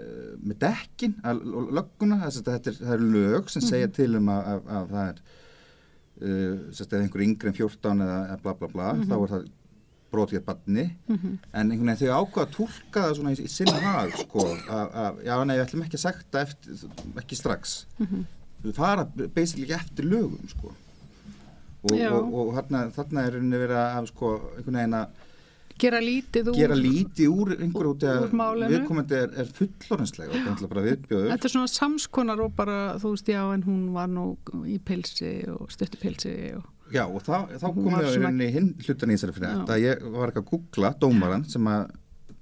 eh, 0.00 0.32
með 0.44 0.58
dekkin 0.64 1.14
og 1.30 1.70
lögguna, 1.78 2.18
þess 2.24 2.40
að 2.42 2.50
þetta 2.54 2.70
er, 2.74 2.80
er 2.94 3.04
lög 3.14 3.48
sem 3.50 3.62
segja 3.62 3.86
Mhm. 3.88 3.94
til 3.96 4.16
um 4.16 4.28
að, 4.28 4.50
að, 4.54 4.60
að 4.80 4.90
það 4.90 5.08
er 5.08 5.22
uh, 6.20 6.58
sérst 6.76 6.92
eða 6.92 7.02
einhver 7.06 7.22
yngri 7.24 7.48
en 7.48 7.56
14 7.56 8.02
eða, 8.04 8.18
bla 8.42 8.54
bla 8.54 8.68
bla, 8.68 8.92
Mhm. 8.94 9.06
þá 9.08 9.14
er 9.22 9.32
það 9.34 9.48
brotið 10.10 10.40
að 10.40 10.44
badni 10.50 10.84
Mhm. 11.08 11.38
en 11.54 11.70
einhvern 11.70 11.86
veginn 11.94 12.00
þau 12.10 12.26
ákvaða 12.26 12.46
að 12.46 12.54
túlka 12.56 13.00
það 13.06 13.14
svona 13.16 13.30
í, 13.30 13.40
í 13.44 13.48
sinna 13.48 13.80
hag 13.80 14.10
sko, 14.18 14.44
að, 14.68 15.24
já 15.24 15.44
nei, 15.44 15.56
við 15.56 15.64
ætlum 15.66 15.84
ekki 15.86 15.98
að 16.00 16.42
eftir, 16.42 16.84
ekki 17.16 17.36
strax 17.38 17.84
Mhm. 18.00 18.24
við 18.64 18.74
fara 18.74 19.04
basically 19.06 19.64
ekki 19.66 19.78
eftir 19.80 20.04
lögum 20.04 20.48
sko 20.48 20.72
og, 21.84 21.96
Já. 21.96 22.10
og, 22.12 22.34
og 22.34 22.54
þarna, 22.58 22.90
þarna 22.92 23.22
er 23.24 23.32
rauninni 23.32 23.56
verið 23.62 23.78
að 23.80 24.06
sko, 24.10 24.32
einhvern 24.58 24.76
veginn 24.76 24.98
að 24.98 25.08
gera 25.80 26.00
lítið 26.04 26.50
úr 26.52 26.58
gera 26.60 26.76
lítið 26.78 27.28
úr 27.32 27.52
einhverju 27.56 27.92
út 27.94 28.04
að 28.10 28.34
málinu. 28.40 28.70
viðkomandi 28.74 29.16
er, 29.20 29.30
er 29.44 29.48
er 30.82 30.88
viðbjöður 30.90 31.30
Þetta 31.32 31.48
er 31.50 31.54
svona 31.54 31.72
samskonar 31.74 32.42
og 32.44 32.52
bara, 32.58 32.76
þú 33.02 33.14
veist, 33.14 33.30
já, 33.32 33.40
en 33.54 33.64
hún 33.66 33.80
var 33.96 34.08
nú 34.12 34.26
í 34.66 34.78
pilsi 34.78 35.32
og 35.54 35.70
stuttu 35.72 36.00
pilsi 36.02 36.34
og... 36.58 36.66
Já, 36.90 37.04
og 37.06 37.22
þá, 37.22 37.46
þá 37.54 37.66
við 38.02 38.08
í 38.10 38.14
svona- 38.16 38.30
rauninni 38.30 38.50
hinn 38.54 38.70
hlutan 38.82 39.10
í 39.10 39.16
þessari 39.16 39.36
fyrir 39.36 39.52
þetta 39.60 39.80
ég 39.80 40.06
var 40.16 40.32
ekki 40.32 40.42
að 40.42 40.48
googla 40.50 40.90
dómaran 41.04 41.44
sem 41.48 41.68
að 41.70 41.90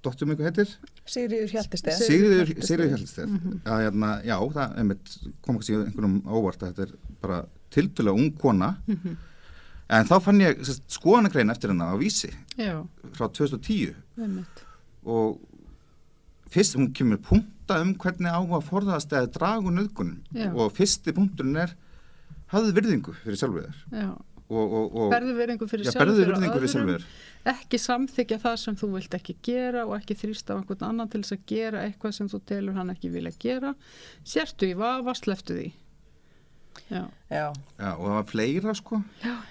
dottum 0.06 0.30
ykkur 0.32 0.46
heitir? 0.48 0.70
Sigriður 1.08 1.50
Hjaltesteð 1.52 1.98
Sigriður 2.06 2.52
Sigriður 2.64 2.92
Hjaltesteð 2.94 3.28
Mhm. 3.34 3.56
að 3.66 3.82
hérna, 3.84 4.10
já, 4.24 4.36
það 4.54 4.76
einmitt, 4.80 5.14
kom 5.42 5.56
ekki 5.58 5.76
einhvernum 5.82 6.18
óvart 6.24 6.62
að 6.62 6.70
þetta 6.72 6.86
er 6.86 6.92
bara 7.20 7.38
tildulega 7.74 8.14
ung 8.22 8.30
kona. 8.40 8.68
Mhm. 8.88 9.16
En 9.88 10.08
þá 10.08 10.16
fann 10.24 10.42
ég 10.42 10.62
skoðanagrein 10.90 11.52
eftir 11.52 11.72
hennar 11.72 11.94
á 11.94 11.96
vísi 12.00 12.30
Já, 12.58 12.82
frá 13.16 13.28
2010 13.28 13.94
einmitt. 14.18 14.64
og 15.04 15.38
fyrst 16.52 16.78
hún 16.78 16.92
kemur 16.96 17.20
punta 17.24 17.80
um 17.82 17.94
hvernig 17.94 18.32
á 18.32 18.40
að 18.40 18.66
forðast 18.68 19.12
eða 19.12 19.32
dragu 19.36 19.74
nöðgunum 19.74 20.54
og 20.54 20.72
fyrsti 20.76 21.14
punkturinn 21.16 21.62
er 21.64 21.76
hafðu 22.52 22.74
virðingu 22.80 23.16
fyrir 23.22 23.40
og 24.48 25.10
berðu 25.12 25.34
virðingu 25.36 25.68
fyrir 25.68 25.90
þér 25.92 27.08
ekki 27.46 27.78
samþykja 27.80 28.38
það 28.42 28.56
sem 28.62 28.76
þú 28.78 28.90
vilt 28.96 29.14
ekki 29.16 29.36
gera 29.44 29.84
og 29.86 29.94
ekki 29.98 30.16
þrýsta 30.18 30.56
á 30.56 30.58
einhvern 30.58 30.86
annan 30.88 31.10
til 31.12 31.22
þess 31.22 31.36
að 31.36 31.44
gera 31.52 31.84
eitthvað 31.86 32.16
sem 32.16 32.30
þú 32.30 32.40
telur 32.48 32.78
hann 32.78 32.92
ekki 32.92 33.12
vilja 33.12 33.32
gera. 33.40 33.74
Sértu 34.26 34.68
í 34.68 34.76
vafa, 34.78 35.14
sleftu 35.16 35.56
því. 35.58 35.68
Já, 36.88 37.02
Já. 37.28 37.52
Já, 37.78 37.90
og 37.92 38.06
það 38.08 38.14
var 38.16 38.24
fleira 38.24 38.72
sko 38.74 38.98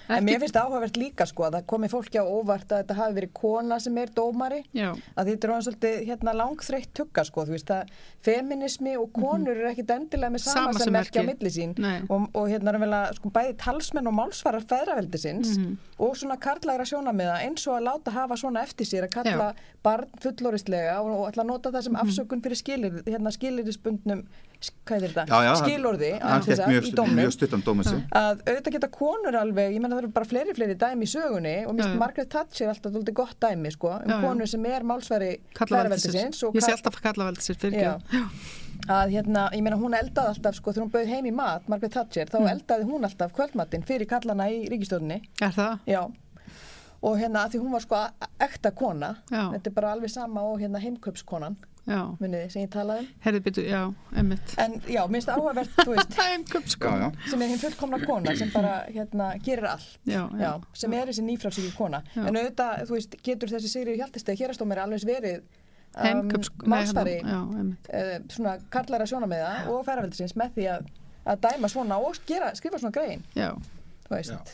En 0.09 0.23
mér 0.25 0.39
finnst 0.41 0.56
áhugavert 0.57 0.95
líka 0.97 1.27
sko 1.30 1.43
að 1.45 1.57
það 1.59 1.65
komi 1.69 1.88
fólki 1.91 2.17
á 2.17 2.25
óvart 2.25 2.72
að 2.73 2.80
þetta 2.81 2.95
hafi 2.97 3.14
verið 3.19 3.33
kona 3.38 3.77
sem 3.80 3.97
er 4.01 4.09
dómari 4.17 4.64
já, 4.73 4.88
að 5.15 5.30
þetta 5.30 5.45
er 5.47 5.53
hann 5.53 5.65
svolítið 5.67 5.99
hérna 6.07 6.33
langþreytt 6.39 6.89
tugga 6.97 7.23
sko, 7.27 7.45
þú 7.45 7.53
veist 7.53 7.69
að 7.75 7.91
feminismi 8.25 8.95
og 8.97 9.11
konur 9.14 9.53
eru 9.53 9.69
ekkit 9.69 9.93
endilega 9.93 10.33
með 10.33 10.43
sama, 10.47 10.56
Sama 10.73 10.80
sem 10.80 10.88
sem 10.88 10.95
merkja 10.97 11.22
á 11.22 11.25
merki. 11.27 11.38
milli 11.38 11.53
sín 11.53 11.75
Nei. 11.77 12.01
og, 12.09 12.25
og 12.33 12.49
hérna 12.49 12.73
er 12.73 12.80
vel 12.81 12.89
að 12.97 13.14
sko 13.19 13.30
bæði 13.38 13.53
talsmenn 13.61 14.09
og 14.09 14.17
málsvarar 14.23 14.65
feðraveldisins 14.73 15.53
Mhm. 15.57 15.77
og 15.99 16.17
svona 16.17 16.38
karlægra 16.41 16.85
sjónamiða 16.89 17.38
eins 17.45 17.67
og 17.67 17.77
að 17.77 17.85
láta 17.91 18.11
hafa 18.17 18.35
svona 18.41 18.64
eftir 18.65 18.85
sér 18.89 19.06
að 19.07 19.14
kalla 19.19 19.53
barn 19.83 20.09
fulloristlega 20.22 20.97
og, 21.01 21.14
og 21.14 21.30
ætla 21.31 21.43
að 21.45 21.51
nota 21.53 21.72
það 21.72 21.83
sem 21.83 21.93
Mhm. 21.93 22.01
afsökun 22.07 22.41
fyrir 22.41 22.57
skilir, 22.57 23.03
hérna 23.06 23.31
skilirisbundnum 23.31 24.25
hvað 24.88 25.03
er 25.03 25.09
þetta? 25.14 25.25
Já, 25.30 25.38
já, 25.45 25.53
Skilorði 25.61 26.11
í 26.88 26.93
dómnum 26.97 27.31
sig 27.83 28.03
að 28.11 28.41
auðvitað 28.47 28.71
geta 28.77 28.87
konur 28.87 29.35
alveg, 29.35 29.73
ég 29.73 29.81
menna 29.81 29.95
það 29.95 30.03
eru 30.03 30.11
bara 30.15 30.25
fleiri 30.25 30.53
fleiri 30.57 30.75
dæmi 30.75 31.03
í 31.03 31.11
sögunni 31.11 31.55
og 31.67 31.73
mér 31.75 31.83
Já, 31.83 31.87
finnst 31.87 31.95
já. 31.95 31.99
Margaret 31.99 32.29
Thatcher 32.29 32.67
alltaf 32.69 32.91
dóldi 32.93 33.13
gott 33.13 33.39
dæmi 33.39 33.71
sko, 33.71 33.87
um 33.89 34.09
Já, 34.09 34.15
já. 34.15 34.21
konur 34.27 34.47
sem 34.47 34.65
er 34.65 34.81
málsværi 34.83 35.31
kallaveldisins 35.53 36.43
ég 36.43 36.61
sé 36.63 36.71
alltaf 36.71 37.01
kallaveldisins 37.01 37.57
fyrir 37.57 37.97
að 38.87 39.09
hérna, 39.11 39.49
ég 39.53 39.61
meina 39.65 39.75
hún 39.77 39.93
eldaði 39.97 40.27
alltaf 40.35 40.55
sko 40.55 40.71
þegar 40.71 40.85
hún 40.85 40.91
bauð 40.93 41.07
heim 41.11 41.25
í 41.25 41.33
mat, 41.33 41.67
Margaret 41.67 41.91
Thatcher 41.93 42.25
þá 42.29 42.37
Mm. 42.39 42.47
eldaði 42.53 42.83
hún 42.87 43.03
alltaf 43.03 43.33
kvöldmatinn 43.33 43.83
fyrir 43.85 44.07
kallana 44.07 44.45
í 44.49 44.67
ríkistjórninni 44.69 45.21
er 45.41 45.51
það? 45.51 45.79
já 45.87 46.01
og 47.01 47.17
hérna 47.19 47.45
að 47.45 47.51
því 47.53 47.59
hún 47.61 47.71
var 47.71 47.81
sko 47.81 47.95
ekta 48.41 48.71
kona 48.71 49.15
Já. 49.31 49.51
þetta 49.53 49.67
er 49.67 49.73
bara 49.73 49.91
alveg 49.93 50.09
sama 50.09 50.41
og 50.41 50.59
hérna 50.59 50.79
heimkaupskonan 50.81 51.57
já, 51.57 51.76
muniði 51.88 52.48
sem 52.51 52.64
ég 52.66 52.72
talaði 52.74 53.03
um? 53.03 53.09
Herði 53.24 53.41
byttu, 53.45 53.64
já, 53.67 53.82
emmitt 54.19 54.56
en 54.64 54.74
já, 54.91 55.01
minnst 55.11 55.30
áhugavert, 55.32 55.77
þú 55.77 55.93
veist 55.93 56.17
heimköpsko 56.22 56.91
Já, 56.91 57.03
já, 57.03 57.30
sem 57.32 57.45
er 57.45 57.53
hinn 57.53 57.61
fullkomna 57.61 57.99
kona 58.03 58.33
sem 58.40 58.51
bara 58.53 58.74
hérna 58.88 59.30
gerir 59.43 59.69
allt. 59.72 59.93
Já, 60.03 60.19
já, 60.19 60.41
Já, 60.41 60.51
sem 60.82 60.98
er 60.98 61.11
þessi 61.11 61.25
nýfrálsíki 61.27 61.72
kona. 61.77 62.03
Já. 62.16 62.25
en 62.25 62.41
auðvitað, 62.41 62.83
þú 62.90 62.98
veist, 62.98 63.17
getur 63.30 63.53
þessi 63.53 63.72
Sigriður 63.72 64.01
Hjaltisteg 64.03 64.43
hérastómir 64.43 64.83
alveg 64.83 65.07
verið 65.07 65.40
um, 65.95 66.27
hérna, 66.67 67.07
já, 67.24 67.40
emmitt 67.61 67.90
uh, 67.93 68.14
svona 68.35 68.57
kallara 68.74 69.07
sjónameða 69.09 69.53
og 69.72 69.82
ferraveldisins 69.88 70.35
með 70.40 70.59
því 70.59 70.67
að, 70.75 70.91
að 71.33 71.41
dæma 71.48 71.72
svona 71.72 72.01
og 72.03 72.19
gera, 72.27 72.51
skrifa 72.57 72.82
svona 72.83 72.95
grein. 72.95 73.24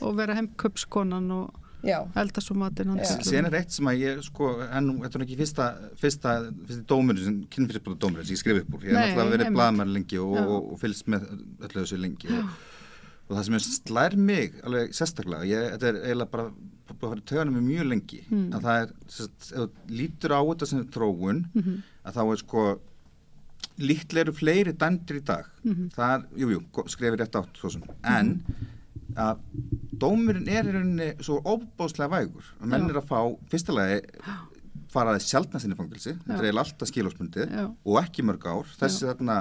Og 0.01 0.15
vera 0.17 0.37
heimköpskonan 0.37 1.29
og 1.35 1.62
elda 1.83 2.41
svo 2.41 2.55
matinn 2.55 2.93
síðan 3.03 3.49
er 3.49 3.57
eitt 3.59 3.71
sem 3.75 3.87
að 3.91 3.97
ég 3.99 4.21
sko, 4.23 4.51
en 4.63 4.91
þetta 5.03 5.17
er 5.17 5.23
nú 5.23 5.25
ekki 5.27 5.37
fyrsta 5.41 5.65
fyrsta, 5.99 6.35
fyrsta 6.67 6.85
dómur 6.87 7.17
sem 7.19 7.41
kynfyrirsbúta 7.51 7.99
dómur 8.05 8.23
sem 8.23 8.35
ég 8.37 8.39
skrif 8.43 8.61
upp 8.63 8.77
úr, 8.77 8.85
ég 8.87 8.93
hef 8.95 8.99
náttúrulega 9.17 9.33
verið 9.37 9.51
blaðmær 9.57 9.91
lengi 9.97 10.21
og, 10.23 10.37
og, 10.43 10.71
og 10.73 10.79
fylgst 10.79 11.09
með 11.11 11.25
öllu 11.67 11.81
þessu 11.83 11.99
lengi 11.99 12.31
og, 12.37 12.53
og 13.27 13.35
það 13.37 13.43
sem 13.49 13.57
er 13.59 13.65
slær 13.67 14.15
mig 14.29 14.55
alveg 14.63 14.95
sérstaklega, 14.95 15.43
ég, 15.51 15.67
þetta 15.75 15.91
er 15.91 15.99
eiginlega 16.05 16.31
bara 16.37 16.47
búið 16.93 17.03
að 17.03 17.11
fara 17.13 17.21
í 17.23 17.27
töðanum 17.33 17.55
með 17.59 17.67
mjög 17.71 17.85
lengi 17.91 18.23
Mm. 18.29 18.47
að 18.55 18.65
það 18.67 18.81
er, 18.83 18.89
sérst, 19.17 19.45
ef 19.51 19.59
þú 19.59 19.93
lítur 19.99 20.33
á 20.35 20.39
þetta 20.49 20.67
sem 20.71 20.81
þróun, 20.93 21.39
Mhm. 21.55 21.77
að 22.05 22.13
þá 22.17 22.21
er 22.31 22.37
sko 22.43 22.63
líklega 23.79 24.21
eru 24.27 24.33
fleiri 24.37 24.73
dæmdir 24.77 25.17
í 25.17 25.23
dag. 25.25 25.45
Mhm. 25.63 25.89
það 25.95 26.13
er, 26.13 26.25
jú, 26.37 26.49
jú, 26.53 26.59
skrefið 26.93 27.19
rétt 27.23 27.35
átt 27.39 27.57
svo 27.57 27.71
sem, 27.73 27.83
en 28.03 28.43
að 29.19 29.43
dómurinn 30.01 30.49
er 30.49 30.69
í 30.69 30.73
rauninni 30.75 31.09
svo 31.23 31.39
óbóðslega 31.45 32.11
vægur 32.15 32.47
að 32.59 32.71
menn 32.73 32.89
er 32.89 32.99
að 33.01 33.09
fá, 33.09 33.19
fyrsta 33.51 33.75
lagi 33.75 34.01
fara 34.93 35.13
að 35.15 35.25
sjálfna 35.25 35.61
sinni 35.61 35.77
fangilsi 35.77 36.13
þetta 36.15 36.39
er 36.39 36.47
eiginlega 36.47 36.65
alltaf 36.67 36.91
skilásmundið 36.91 37.53
og 37.65 37.99
ekki 38.03 38.25
mörg 38.27 38.47
ár, 38.49 38.73
þessi 38.79 39.07
þarna 39.09 39.37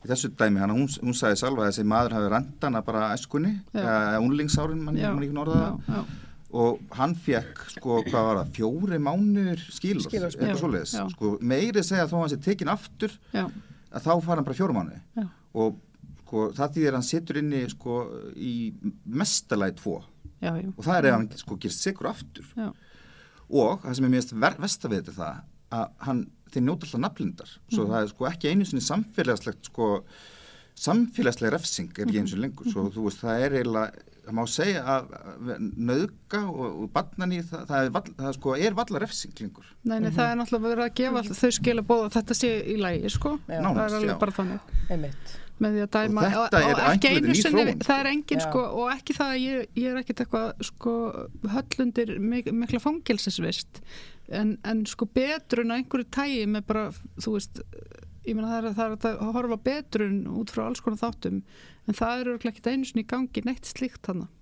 í 0.00 0.08
þessu 0.08 0.30
dæmi 0.38 0.62
hana, 0.62 0.76
hún, 0.76 0.88
hún 1.04 1.16
sagði 1.16 1.40
sjálfa 1.42 1.64
að 1.64 1.70
þessi 1.70 1.86
maður 1.88 2.16
hafi 2.16 2.32
randana 2.32 2.80
bara 2.84 3.10
eða 3.76 4.20
unlingsárin, 4.24 4.82
mann 4.84 4.96
ekki 4.96 5.42
orða 5.42 5.58
það. 5.60 5.74
Já, 5.90 5.98
já, 5.98 6.28
og 6.60 6.94
hann 6.98 7.12
fekk 7.26 7.60
sko, 7.76 7.98
hvað 8.08 8.24
var 8.26 8.40
það, 8.40 8.54
fjóri 8.56 8.98
skilur, 9.76 10.02
Skilorðs, 10.06 10.38
eitthvað 10.38 10.62
svoleiðis. 10.64 10.94
sko, 11.12 11.34
meiri 11.52 11.84
segja 11.86 12.08
þó 12.10 12.16
að 12.16 12.24
hann 12.24 12.32
sé 12.32 12.40
tekin 12.48 12.72
aftur 12.72 13.14
já, 13.30 13.44
að 13.44 14.08
þá 14.08 14.10
fara 14.24 14.38
hann 14.40 14.48
bara 14.48 14.58
fjóra 14.58 14.76
mánuði. 14.78 15.02
Já. 15.20 15.28
og 15.60 15.78
sko, 16.30 16.46
það 16.54 16.74
þýðir 16.78 16.92
að 16.94 16.98
hann 17.00 17.08
situr 17.10 17.40
inni 17.42 17.60
sko, 17.74 17.98
í 18.38 18.54
mestalagi 19.10 19.76
tvo 19.82 19.96
já, 20.40 20.52
já, 20.54 20.68
og 20.76 20.84
það 20.86 20.96
er 21.00 21.08
ef 21.10 21.16
hann 21.18 21.28
sko, 21.42 21.56
gerst 21.66 21.82
sigur 21.84 22.06
aftur 22.14 22.46
Já. 22.54 22.68
og 23.50 23.80
það 23.82 23.96
sem 23.98 24.06
er 24.06 24.12
mjög 24.14 24.34
versta 24.62 24.88
við 24.92 25.00
þetta 25.02 25.10
er 25.10 25.18
það 25.20 25.40
að 25.80 25.88
hann, 26.06 26.20
þeir 26.50 26.64
njóta 26.66 26.86
alltaf 26.86 27.00
naflindar 27.04 27.50
svo 27.70 27.82
Mhm. 27.84 27.90
það 27.90 28.04
er 28.04 28.12
sko 28.14 28.28
ekki 28.30 28.50
einu 28.54 28.64
sinni 28.70 28.82
samfélagslegt 28.86 29.68
sko, 29.72 29.88
samfélagsleg 30.80 31.52
refsing 31.52 31.90
er 31.98 32.06
ekki 32.06 32.22
einu 32.22 32.30
sinni 32.30 32.46
lengur 32.46 32.70
svo 32.72 32.86
þú 32.94 33.04
veist 33.08 33.20
það 33.24 33.42
er 33.44 33.56
eiginlega 33.58 34.06
það 34.20 34.36
má 34.36 34.42
segja 34.52 34.80
að 34.94 35.12
að 35.18 35.52
nauðga 35.90 36.40
og, 36.46 36.64
og 36.84 36.90
barnan 36.94 37.32
í 37.34 37.40
það, 37.42 37.62
það, 37.70 37.84
er, 37.86 37.92
vall, 37.96 38.10
það 38.20 38.34
sko, 38.36 38.54
er 38.68 38.76
valla 38.78 39.00
refsing 39.02 39.40
lengur 39.42 39.68
Nei, 39.90 39.96
nei, 40.04 40.10
það 40.14 40.26
er 40.30 40.36
náttúrulega 40.40 40.68
verið 40.68 40.84
að 40.86 40.94
gefa 41.00 41.22
þau 41.40 41.50
skila 41.56 41.84
bóða 41.90 42.08
að 42.10 42.16
þetta 42.18 42.36
sé 42.38 42.50
í 42.70 42.76
lægi, 42.80 43.10
sko. 43.16 43.32
Já. 43.48 43.56
það 43.56 43.64
Nánast, 43.66 43.80
er 43.86 43.96
alveg 44.00 44.12
já. 44.14 44.18
bara 44.20 44.36
þannig. 44.38 44.74
einmitt 44.94 45.32
Með 45.60 45.74
því 45.76 45.82
að 45.84 45.90
dæma, 45.96 46.22
Og 46.24 46.30
þetta 46.32 46.60
er 46.64 46.78
ekki 46.86 47.10
einu 47.12 47.34
sinni, 47.36 47.64
það 47.84 47.98
er 47.98 48.08
engin, 48.10 48.40
Já. 48.40 48.44
sko, 48.46 48.62
og 48.80 48.92
ekki 48.94 49.16
það 49.18 49.32
að 49.34 49.42
ég, 49.44 49.66
ég 49.76 49.90
er 49.90 49.98
ekkit 50.00 50.22
eitthvað, 50.24 50.64
sko, 50.70 50.94
höllundir 51.54 52.12
mik 52.32 52.48
mikla 52.56 52.80
fangilsisvist, 52.80 53.82
en, 54.40 54.54
en 54.64 54.84
sko 54.88 55.08
betrun 55.18 55.74
að 55.74 55.82
einhverju 55.82 56.08
tægi 56.16 56.46
með 56.48 56.64
bara, 56.70 56.86
þú 57.20 57.34
veist, 57.36 57.60
ég 58.24 58.38
meina 58.38 58.48
það 58.48 58.70
er, 58.70 58.78
það 58.80 58.96
er 59.12 59.20
að 59.26 59.34
horfa 59.36 59.60
betrun 59.68 60.18
út 60.40 60.54
frá 60.54 60.64
alls 60.64 60.80
konar 60.84 61.02
þáttum, 61.02 61.42
en 61.84 62.00
það 62.00 62.16
er 62.16 62.32
örugglega 62.32 62.54
ekkit 62.56 62.72
einu 62.72 62.88
sinni 62.88 63.04
í 63.04 63.10
gangi 63.12 63.44
neitt 63.44 63.68
slíkt 63.68 64.00
þannig. 64.08 64.32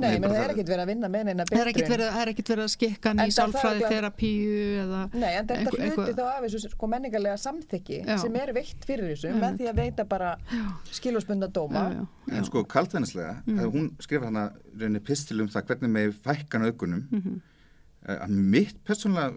Nei, 0.00 0.18
menn 0.18 0.30
það 0.32 0.44
er 0.44 0.52
ekkit 0.54 0.68
verið 0.72 0.82
að 0.82 0.90
vinna 0.92 1.08
með 1.12 1.24
neina 1.28 1.42
er 1.42 1.50
betrun. 1.52 1.90
verið, 1.92 2.08
það 2.12 2.22
er 2.22 2.30
ekkit 2.32 2.48
verið 2.52 2.64
að 2.64 2.72
skikka 2.72 3.12
er 3.24 3.32
sálfræði 3.36 3.88
terapíu 3.92 4.56
eða... 4.84 5.00
Nei, 5.12 5.28
en 5.36 5.46
þetta 5.46 5.56
Eitthvað- 5.58 5.78
hluti 5.78 5.88
eitthvað- 5.88 6.16
þá 6.16 6.24
af 6.32 6.42
þessu 6.46 6.70
sko 6.72 6.86
menningarlega 6.94 7.36
samþykki 7.42 7.98
Já. 8.06 8.16
sem 8.22 8.36
er 8.36 8.52
veitt 8.52 8.84
fyrir 8.88 9.12
þessu 9.12 9.34
með 9.42 9.56
því 9.60 9.68
að 9.72 9.76
veita 9.82 10.04
bara 10.08 10.32
skilurspunda 10.90 11.48
dóma 11.52 11.84
Já, 11.92 12.06
já, 12.28 12.36
en 12.38 12.44
sko 12.44 12.64
kaldvennislega 12.64 13.42
Mm. 13.46 13.58
mm. 13.58 13.72
hún 13.72 13.90
skrifar 14.00 14.24
hana 14.30 14.52
rauninni 14.78 15.00
pistil 15.04 15.40
um 15.40 15.48
það 15.48 15.66
hvernig 15.66 15.90
með 15.90 16.12
fækkan 16.24 16.66
augunum 16.68 17.06
Mhm. 17.10 17.40
Eh, 18.04 18.16
að 18.18 18.30
mitt 18.30 18.82
persónulega 18.84 19.30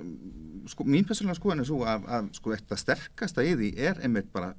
sko, 0.65 0.83
mín 0.89 1.05
persónulega 1.05 1.37
skoðan 1.37 1.59
er 1.61 1.65
svo 1.65 1.83
að, 1.85 2.05
að 2.09 2.29
sko 2.33 2.51
eitt 2.55 2.71
að 2.73 2.79
sterkasta 2.81 3.43
í 3.45 3.51
því 3.55 3.67
er 3.77 3.99
einmitt 4.01 4.31
bara 4.33 4.55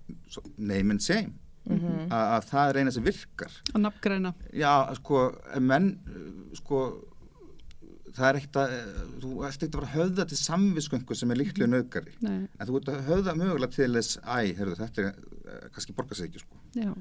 name 0.57 0.92
and 0.92 1.00
shame 1.02 1.33
Mhm. 1.66 2.06
að, 2.10 2.24
að 2.36 2.44
það 2.50 2.68
er 2.70 2.76
eina 2.80 2.90
sem 2.94 3.02
virkar 3.04 3.52
að 3.74 3.80
nafngræna. 3.82 4.34
já 4.54 4.94
sko 5.00 5.22
menn 5.60 5.88
sko 6.54 6.80
það 8.16 8.28
er 8.30 8.38
ekkert 8.40 8.56
að 8.62 8.76
þú 9.20 9.32
ert 9.48 9.62
ekkert 9.66 9.74
að 9.76 9.82
að 9.86 9.94
höfða 9.96 10.24
til 10.30 10.38
samvisköngu 10.40 11.16
sem 11.18 11.30
er 11.34 11.36
líklega 11.42 11.68
nöðgari 11.68 12.14
Nei, 12.24 12.46
en 12.60 12.66
þú 12.70 12.78
ert 12.80 12.88
að 12.94 13.02
höfða 13.10 13.34
mögulega 13.36 13.74
til 13.74 13.90
þess 13.98 14.16
æ, 14.22 14.54
heyrðu, 14.56 14.76
þetta 14.78 15.02
er 15.02 15.10
eh, 15.10 15.68
kannski 15.74 15.92
borgar 15.98 16.16
sig 16.16 16.30
ekki 16.30 16.40
sko. 16.46 16.56
já. 16.76 16.94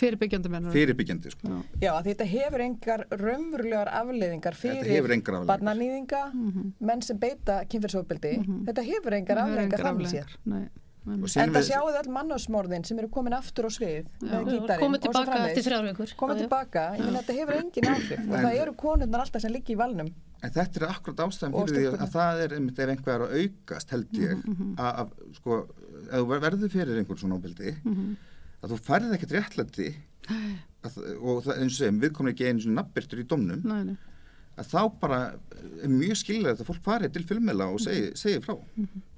Fyrirbyggjandi 0.00 0.48
mennur. 0.48 0.72
fyrirbyggjandi 0.72 1.30
sko. 1.34 1.48
Já. 1.82 1.90
Þetta 2.06 2.24
hefur 2.30 2.62
engar 2.64 3.02
raunverulegar 3.10 3.88
afleiðingar 3.98 4.54
fyrir 4.56 5.02
barnanýðinga, 5.50 6.20
Mhm. 6.32 6.72
menn 6.80 7.02
sem 7.02 7.18
beita 7.18 7.64
kynfyrsofbeldi, 7.68 8.64
þetta 8.68 8.84
hefur 8.86 9.12
engar 9.18 9.36
afleiðingar 9.42 9.82
þannig 9.84 10.08
sér. 10.08 10.26
Nei, 10.46 10.68
En 11.06 11.22
það 11.24 11.54
við- 11.56 11.68
sjáu 11.70 11.86
öll 11.96 12.10
mannásmorðin 12.12 12.84
sem 12.86 12.98
eru 13.00 13.08
komin 13.08 13.32
aftur 13.32 13.64
á 13.66 13.70
svið 13.72 14.08
komið 14.20 14.58
og 14.60 14.68
svo 14.80 14.88
tilbaka 15.00 15.38
eftir 15.48 15.64
þrjár 15.64 15.86
vikur. 15.88 16.10
Komið 16.20 16.40
tilbaka, 16.44 16.82
ég 16.98 17.04
meina 17.06 17.22
þetta 17.22 17.36
hefur 17.38 17.60
engin 17.60 17.88
áhrif 17.94 18.18
og 18.20 18.34
það 18.44 18.58
eru 18.60 18.74
konurnar 18.82 19.20
alltaf 19.24 19.40
sem 19.42 19.52
liggi 19.54 19.72
í 19.74 19.78
valnum. 19.80 20.10
En 20.42 20.50
þetta 20.50 20.80
er 20.82 20.86
akkurat 20.90 21.22
ástæðan 21.24 21.56
fyrir 21.56 21.78
því 21.78 21.86
að 22.04 22.12
það 22.14 22.42
er 22.44 22.54
einhver 22.58 23.14
er 23.14 23.24
að 23.24 23.34
aukast 23.40 23.90
held 23.96 24.12
ég 24.20 24.44
að, 24.76 24.92
að 25.00 25.08
sko, 25.40 25.58
ef 26.10 26.14
þú 26.20 26.26
ver- 26.34 26.44
verður 26.46 26.70
fyrir 26.76 27.00
einhvern 27.00 27.22
svona 27.24 27.40
óbildi 27.40 27.74
að 28.60 28.70
þú 28.74 28.78
færði 28.84 29.16
ekkert 29.16 29.34
réttlætti 29.38 29.88
að, 30.84 30.96
og 31.20 31.42
það, 31.44 31.54
eins 31.60 31.74
og 31.74 31.78
segjum, 31.80 32.00
við 32.04 32.12
komum 32.16 32.32
ekki 32.32 32.46
einu 32.48 32.60
svona 32.64 32.80
nabbirtur 32.82 33.20
í 33.20 33.26
domnum 33.28 33.60
Nei, 33.64 33.82
nei. 33.90 33.96
Að 34.60 34.72
þá 34.74 34.80
bara 35.02 35.20
er 35.60 35.92
mjög 35.92 36.16
skiljaðið 36.22 36.60
að 36.62 36.68
fólk 36.70 36.82
fari 36.84 37.08
til 37.12 37.22
fjölmiðla 37.28 37.66
og 37.74 37.80
segi, 37.84 38.10
segi 38.18 38.40
frá 38.44 38.54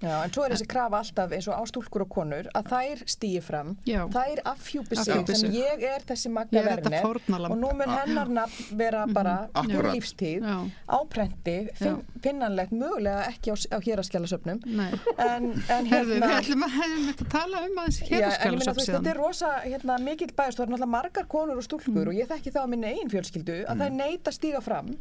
Já, 0.03 0.17
en 0.27 0.33
svo 0.35 0.43
er 0.43 0.53
þessi 0.57 0.67
krafa 0.67 0.99
alltaf 0.99 1.31
eins 1.37 1.47
og 1.47 1.55
ástúlkur 1.63 2.03
og 2.03 2.09
konur 2.11 2.49
að 2.59 2.71
þær 2.73 3.03
stýi 3.13 3.39
fram, 3.45 3.69
Já. 3.87 4.01
þær 4.11 4.41
afhjúpi 4.51 4.97
sig 4.99 5.13
Afhjúpi 5.15 5.37
sem 5.39 5.53
sig. 5.53 5.61
ég 5.63 5.85
er 5.87 6.03
þessi 6.09 6.33
verðinir 6.35 7.05
fórnarlamb. 7.05 7.55
og 7.55 7.61
nú 7.61 7.71
mun 7.79 7.93
hennar 7.95 8.33
nafn 8.35 8.79
vera 8.81 9.05
bara 9.07 9.35
Akkurat. 9.53 9.71
fyrir 9.71 9.95
lífstíð 9.95 10.43
Já. 10.43 10.57
áprenti, 10.99 11.55
finn, 11.79 12.01
finnanlegt 12.25 12.75
mögulega 12.75 13.29
ekki 13.31 13.55
á, 13.55 13.57
á 13.71 13.79
héraskjálasöfnum 13.87 14.61
Nei. 14.67 14.91
en, 15.23 15.49
en 15.71 15.87
hérna 15.93 16.19
við 16.19 16.37
ætlum 16.41 16.67
að 16.67 16.75
hefum 16.81 17.07
þetta 17.13 17.25
að 17.29 17.33
tala 17.37 17.63
um 17.69 17.81
aðeins 17.85 18.01
héraskjálasöfn 18.11 18.83
veist, 18.83 18.93
þetta 18.97 19.15
er 19.15 19.23
rosa 19.23 19.53
hérna, 19.63 20.01
mikill 20.03 20.33
bæðast, 20.35 20.59
það 20.59 20.67
er 20.67 20.75
náttúrulega 20.75 20.93
margar 20.97 21.31
konur 21.31 21.63
og 21.63 21.67
stúlkur 21.69 22.11
og 22.11 22.19
ég 22.19 22.27
þekki 22.31 22.51
það 22.59 22.67
á 22.67 22.69
minni 22.75 22.91
eigin 22.91 23.15
fjölskyldu 23.15 23.61
að 23.71 23.79
það 23.79 23.87
er 23.87 23.97
neyta 24.03 24.35
að 24.35 24.39
stíga 24.41 24.65
fram 24.67 24.93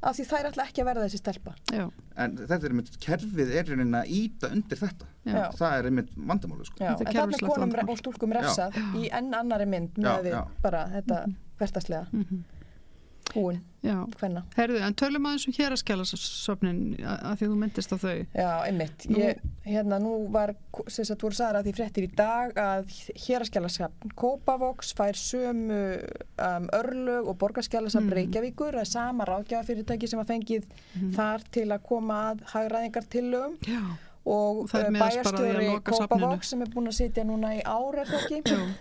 af 0.00 0.16
því 0.16 0.24
þær 0.30 0.48
ætla 0.50 0.64
ekki 0.70 0.82
að 0.82 0.88
verða 0.90 1.06
þessi 1.06 1.20
stelpa. 1.20 1.54
Já, 1.74 1.84
en 2.24 2.36
þetta 2.40 2.60
er 2.60 2.74
einmitt, 2.74 2.94
kerfið 3.04 3.52
er 3.60 3.68
raunin 3.70 3.98
að 4.00 4.12
íta 4.16 4.50
undir 4.54 4.80
þetta. 4.80 5.10
Já. 5.28 5.42
það 5.58 5.74
er 5.78 5.88
einmitt 5.90 6.14
vandamáli 6.16 6.64
sko. 6.68 6.80
Er 6.80 6.94
en 6.94 6.96
þannig 7.00 7.36
er 7.36 7.44
konum 7.44 7.66
vandamál. 7.66 7.92
og 7.92 8.00
stúlkum 8.00 8.32
refsað 8.32 8.78
í 8.96 9.10
enn 9.12 9.34
annari 9.36 9.66
mynd 9.68 10.00
Já, 10.00 10.14
með 10.16 10.30
já. 10.32 10.40
bara 10.64 10.86
þetta 10.94 11.20
hverstaslega 11.60 12.24
húin, 13.36 13.60
já. 13.86 13.94
hvenna 14.20 14.42
Herðu, 14.56 14.80
en 14.86 14.94
tölum 14.98 15.26
aðeins 15.30 15.46
um 15.48 15.54
héraskjálasöfnin 15.56 16.80
að 17.04 17.36
því 17.40 17.48
þú 17.50 17.56
myndist 17.60 17.94
á 17.94 17.96
þau. 18.02 18.26
Já, 18.34 18.50
einmitt. 18.66 19.06
Nú- 19.10 19.18
Ég, 19.22 19.40
hérna, 19.66 19.98
nú 20.02 20.12
var, 20.34 20.54
sem 20.88 21.04
sagt, 21.04 21.22
voru 21.22 21.34
að 21.60 21.68
því 21.70 21.74
fréttir 21.78 22.06
í 22.08 22.10
dag 22.16 22.52
að 22.60 22.92
héraskjálasafn 23.26 24.12
Kópavogs 24.16 24.92
fær 24.98 25.14
sömu 25.18 25.80
um, 26.38 26.68
örlög 26.80 27.28
og 27.32 27.38
borgarskjálasafn 27.38 28.06
Mm. 28.10 28.16
Reykjavíkur, 28.20 28.74
það 28.74 28.80
er 28.80 28.90
sama 28.92 29.24
ráðgjafafyrirtæki 29.28 30.08
sem 30.08 30.20
að 30.20 30.30
fengið 30.34 30.64
þar 31.16 31.42
til 31.52 31.68
að 31.70 31.82
koma 31.88 32.20
að 32.32 32.44
Já. 33.66 33.80
og 34.30 34.66
miðast 34.92 35.22
bara 35.24 35.38
að 35.38 35.44
því 35.44 35.50
að 35.50 35.60
bæjarstjóri. 35.60 36.08
Kópavogs 36.20 36.50
sem 36.52 36.62
er 36.62 36.68
búin 36.74 36.90
að 36.90 36.96
sitja 36.98 37.24
núna 37.24 37.54
í 37.56 37.62
ára 37.64 38.04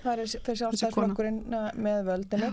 það 0.04 0.12
er 0.14 0.26
fyrir 0.44 0.60
sjálfstæðsflokkurinn 0.64 1.40
uh, 1.54 1.70
með 1.80 2.04
völdinni 2.10 2.50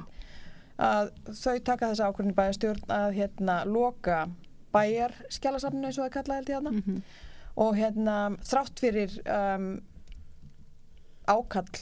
að 0.83 1.13
þau 1.33 1.57
taka 1.65 1.91
þessa 1.93 2.11
ákvörðin 2.11 2.37
bæjarstjórn 2.37 2.91
að 2.93 3.15
hérna 3.17 3.61
loka 3.65 4.27
bæjarskjálasafninu 4.77 5.89
eins 5.89 5.99
og 5.99 6.05
það 6.05 6.11
er 6.11 6.17
kallað 6.19 6.41
held 6.41 6.51
ég 6.51 6.59
þarna. 6.59 6.73
Mhm. 6.81 7.03
og 7.57 7.77
hérna 7.79 8.17
þrátt 8.45 8.81
fyrir 8.83 9.13
um, 9.33 9.69
ákall 11.25 11.79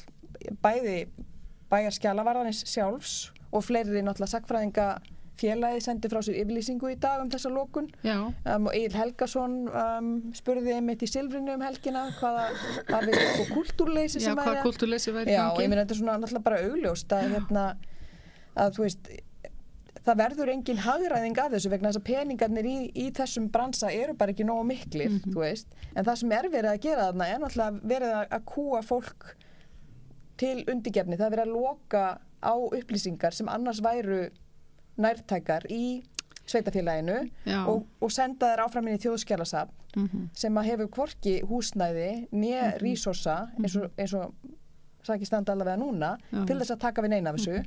bæði 0.62 1.08
bæjarskjálavarðanis 1.72 2.60
sjálfs 2.70 3.32
og 3.50 3.64
fleiri 3.66 4.02
náttúrulega 4.04 4.30
sagfræðinga 4.36 4.86
félagi 5.40 5.80
sendi 5.82 6.08
frá 6.12 6.20
sér 6.22 6.36
yfirlýsingu 6.44 6.92
í 6.92 6.96
dag 7.00 7.24
um 7.24 7.30
þessa 7.32 7.50
lokun. 7.50 7.88
Já, 8.06 8.20
um, 8.22 8.68
og 8.68 8.76
Egil 8.76 8.94
Helgason 8.94 9.56
um, 9.66 10.12
spurði 10.36 10.76
einmitt 10.76 11.02
í 11.02 11.08
Silfrinu 11.10 11.56
um 11.56 11.64
helgina 11.66 12.04
hvaða 12.20 12.44
var 12.92 13.08
við 13.08 13.50
kultúrleysi 13.50 14.22
já 14.22 14.28
sem 14.28 14.38
væri 14.38 14.62
kultúrleysi 14.62 15.14
væri 15.16 15.34
Já, 15.34 15.48
ég 15.58 15.66
meina 15.66 15.82
þetta 15.82 15.96
er 15.96 16.00
svona 16.04 16.16
náttúrulega 16.22 16.46
bara 16.46 16.62
augljóst 16.68 17.16
að 17.18 17.34
hérna 17.34 17.64
að 18.56 18.74
þú 18.76 18.82
veist 18.86 19.08
það 20.04 20.18
verður 20.20 20.50
engin 20.52 20.76
hagræðing 20.84 21.38
af 21.40 21.52
þessu 21.54 21.70
vegna 21.72 21.88
þess 21.88 22.00
að 22.02 22.04
peningarnir 22.10 22.66
í, 22.68 22.76
í 22.94 23.06
þessum 23.16 23.46
bransa 23.50 23.88
eru 23.92 24.12
bara 24.14 24.32
ekki 24.34 24.44
nógu 24.44 24.64
miklir, 24.68 25.08
Mhm. 25.10 25.32
þú 25.32 25.40
veist 25.40 25.66
en 25.96 26.04
það 26.04 26.16
sem 26.20 26.32
er 26.32 26.48
verið 26.52 26.70
að 26.74 26.80
gera 26.80 27.06
þarna 27.12 27.28
er 27.34 27.38
náttúrulega 27.40 27.80
verið 27.94 28.12
að, 28.18 28.26
að 28.36 28.44
kúa 28.44 28.82
fólk 28.84 29.34
til 30.36 30.64
undirgefni, 30.68 31.16
það 31.16 31.26
er 31.26 31.36
verið 31.36 31.46
að 31.46 31.54
loka 31.54 32.04
á 32.44 32.54
upplýsingar 32.58 33.32
sem 33.32 33.48
annars 33.48 33.80
væru 33.80 34.28
nærtækar 35.00 35.64
í 35.72 36.02
sveitafélaginu 36.44 37.30
og, 37.70 37.86
og 38.04 38.12
senda 38.12 38.50
þær 38.52 38.64
áfram 38.66 38.88
inn 38.90 38.98
í 38.98 39.02
þjóðskjálasafn 39.06 39.80
Mhm. 39.96 40.28
sem 40.34 40.54
að 40.58 40.64
hefur 40.64 40.88
hvorki 40.90 41.40
húsnæði 41.46 42.26
né 42.34 42.76
rísorsa 42.82 43.36
eins 43.56 43.76
og, 43.78 43.90
eins 43.96 44.12
og 44.18 44.34
sæki 45.06 45.24
standa 45.24 45.52
allavega 45.54 45.78
núna 45.78 46.16
Já. 46.32 46.44
til 46.46 46.56
þess 46.58 46.72
að 46.74 46.80
taka 46.80 47.02
við 47.02 47.08
neina 47.10 47.30
af 47.30 47.36
þessu 47.36 47.64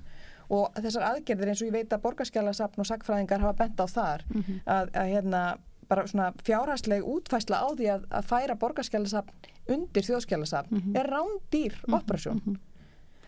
og 0.50 0.78
þessar 0.78 1.08
aðgerðir 1.12 1.52
eins 1.52 1.62
og 1.64 1.70
ég 1.70 1.76
veit 1.76 1.94
að 1.94 2.04
borgarskjálasafn 2.06 2.84
og 2.84 2.90
sagfræðingar 2.90 3.44
hafa 3.44 3.58
bent 3.64 3.82
á 3.84 3.86
þar 3.88 4.24
að, 4.66 4.94
að 4.94 5.12
hérna 5.14 5.42
bara 5.88 6.08
svona 6.08 6.32
fjárhagsleg 6.44 7.04
útfæsla 7.08 7.62
á 7.64 7.68
því 7.76 7.92
að, 7.94 8.08
að 8.12 8.26
færa 8.32 8.56
borgarskjálasafn 8.60 9.52
undir 9.68 10.08
þjóðskjálasafn 10.08 10.96
er 10.96 11.10
rándýr 11.12 11.78
operasjón 11.88 12.60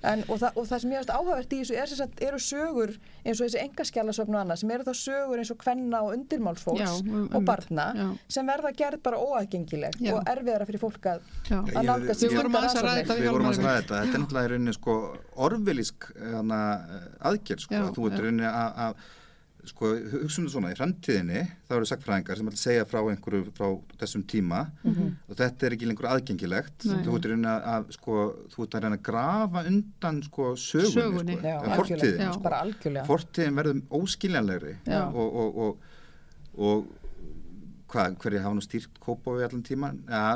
En, 0.02 0.22
og, 0.30 0.38
það, 0.40 0.56
og 0.56 0.68
það 0.70 0.80
sem 0.82 0.92
ég 0.94 1.02
veist 1.02 1.10
áhugavert 1.12 1.54
í 1.54 1.58
þessu 1.60 1.76
er, 1.76 1.90
sem 1.92 1.98
sagt, 2.00 2.22
eru 2.24 2.38
sögur 2.40 2.94
eins 3.26 3.42
og 3.42 3.50
þessi 3.50 3.60
engaskjálasöfn 3.66 4.36
og 4.38 4.42
annað 4.46 4.62
sem 4.62 4.72
eru 4.72 4.86
þá 4.88 4.94
sögur 4.96 5.42
eins 5.42 5.52
og 5.52 5.60
kvenna 5.60 6.00
og 6.06 6.14
undirmálsfólks 6.16 6.80
Já, 6.80 6.92
um- 7.02 7.10
og 7.26 7.36
einmitt. 7.36 7.46
barna 7.50 7.88
Já. 7.98 8.06
sem 8.38 8.48
verða 8.48 8.72
gerð 8.80 9.04
bara 9.04 9.20
óaðgengileg 9.20 10.00
Já. 10.00 10.14
og 10.16 10.32
erfiðara 10.32 10.70
fyrir 10.70 10.84
fólk 10.86 11.10
að, 11.12 11.20
Já. 11.50 11.60
að 11.60 11.84
nálgast 11.90 12.24
Við 12.24 12.36
vorum 12.40 12.56
að 12.56 12.68
ræða 12.70 12.96
þetta 13.02 13.20
við 13.20 13.24
við 13.28 13.32
vorum 13.36 13.52
að 13.52 13.60
ræða 13.60 13.76
þetta 13.82 14.00
þetta 14.00 14.16
er 14.16 14.24
náttúrulega 14.24 14.46
í 14.46 14.54
rauninni 14.54 14.74
sko 14.80 14.96
hana, 16.40 16.60
aðgerð 17.30 17.66
sko. 17.68 17.82
Þú 17.96 18.08
ert 18.10 18.20
rauninni 18.24 18.48
að, 18.48 18.84
að 18.86 19.08
sko, 19.70 19.90
hugsa 20.12 20.42
um 20.42 20.46
þetta 20.48 20.54
svona, 20.54 20.72
í 20.74 20.78
framtíðinni 20.80 21.42
þá 21.70 21.74
eru 21.78 21.88
sagfræðingar 21.90 22.40
sem 22.40 22.50
ætla 22.52 22.60
að 22.60 22.64
segja 22.64 22.86
frá 22.90 23.00
einhverju 23.02 23.54
frá 23.58 23.68
þessum 24.02 24.24
tíma 24.34 24.62
og 25.30 25.36
þetta 25.40 25.68
er 25.70 25.76
ekki 25.78 25.90
lengur 25.90 26.10
aðgengilegt 26.12 26.88
Nei. 26.90 27.04
þú 27.06 27.18
ert 27.20 27.30
að, 27.54 27.68
að 27.74 27.90
sko, 27.98 28.18
þú 28.54 28.66
ert 28.66 28.78
að 28.80 28.86
reyna 28.88 29.00
að 29.00 29.06
grafa 29.10 29.66
undan 29.74 30.22
sko, 30.28 30.50
sögunni, 30.58 30.94
Sögunni. 30.96 31.38
Sko, 31.40 31.48
Já, 31.50 31.60
Já. 32.26 32.32
sko. 32.34 32.44
bara 32.48 32.62
algjörlega 32.66 33.06
fortíðin 33.10 33.60
verður 33.62 33.84
óskiljanlegri 34.00 34.76
og, 35.00 35.38
og, 35.44 35.62
og, 35.66 35.92
og 36.60 36.88
hvað, 37.90 38.16
hverju 38.22 38.40
hafa 38.44 38.56
nú 38.58 38.64
stýrt 38.64 39.00
kópa 39.04 39.34
við 39.36 39.46
allan 39.48 39.64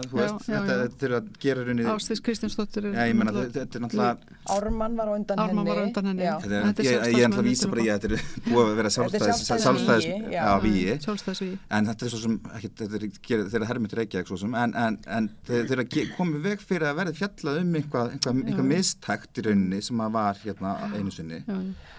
þú 0.09 0.17
Já, 0.17 0.23
veist, 0.23 0.47
já, 0.49 0.55
þetta 0.57 0.73
já. 0.73 0.81
þetta 0.83 1.07
er 1.07 1.13
að 1.17 1.27
gera 1.43 1.65
rauninni 1.67 1.85
Ástís 1.93 2.21
Kristjánsdóttir 2.25 2.87
ég 2.89 3.17
náttúrulega 3.83 4.37
Ármann 4.55 4.97
var 4.99 5.07
á 5.07 5.13
undan 5.13 5.41
Ármann 5.43 5.61
henni 5.61 5.69
var 5.69 5.79
á 5.79 5.85
undan 5.87 6.09
henni. 6.11 6.25
Þetta 6.25 6.57
er, 6.57 6.65
Þetta 6.67 6.83
er 6.83 6.89
ég, 6.89 7.17
ég 7.17 7.27
er 7.27 7.37
að 7.43 7.49
vísa 7.49 7.69
bara 7.73 7.85
að 7.93 8.07
þetta 8.07 8.09
er 8.09 8.49
búið 8.49 8.63
að 8.65 8.75
vera 8.81 8.93
er 9.29 9.63
sjálfstæðis 9.63 10.09
já. 10.33 10.41
víi 10.65 10.97
Sjálfstæðsvíi. 11.05 11.55
en 11.77 11.89
þetta 11.91 12.07
er 12.09 12.13
svo 12.15 12.21
sem 12.25 12.37
er, 12.59 13.47
þeirra 13.53 13.69
hermit 13.71 13.97
reykja 14.01 14.23
svo 14.33 14.39
sem, 14.43 14.57
en, 14.63 14.75
en, 14.85 14.99
en 15.17 15.29
þeir, 15.47 15.65
þeir 15.71 15.83
að 15.85 15.91
komið 16.17 16.47
veg 16.49 16.63
fyrir 16.67 16.89
að 16.89 16.99
verði 17.03 17.17
fjallað 17.21 17.61
um 17.63 17.75
einhvað, 17.79 18.13
mistækt 18.73 19.41
í 19.41 19.45
rauninni 19.47 19.81
sem 19.85 20.03
að 20.05 20.15
var 20.17 20.41
hérna 20.43 20.75
einu 20.97 21.13
sinni 21.13 21.43
Já, 21.43 21.53
já. 21.59 21.91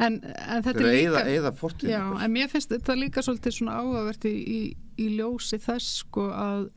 En, 0.00 0.18
en 0.24 0.64
þetta 0.64 0.80
er 0.80 0.94
líka... 0.96 1.22
eyða 1.28 1.52
fortíðin 1.58 1.92
Já, 1.92 2.04
en 2.24 2.32
mér 2.32 2.50
finnst 2.52 2.72
þetta 2.72 2.96
líka 2.96 3.24
svolítið 3.24 3.56
svona 3.58 3.78
áhugavert 3.82 4.26
í, 4.30 4.34
í, 4.40 4.60
í 4.96 5.08
ljósi 5.18 5.60
þess 5.60 6.00
sko 6.04 6.28
að 6.32 6.68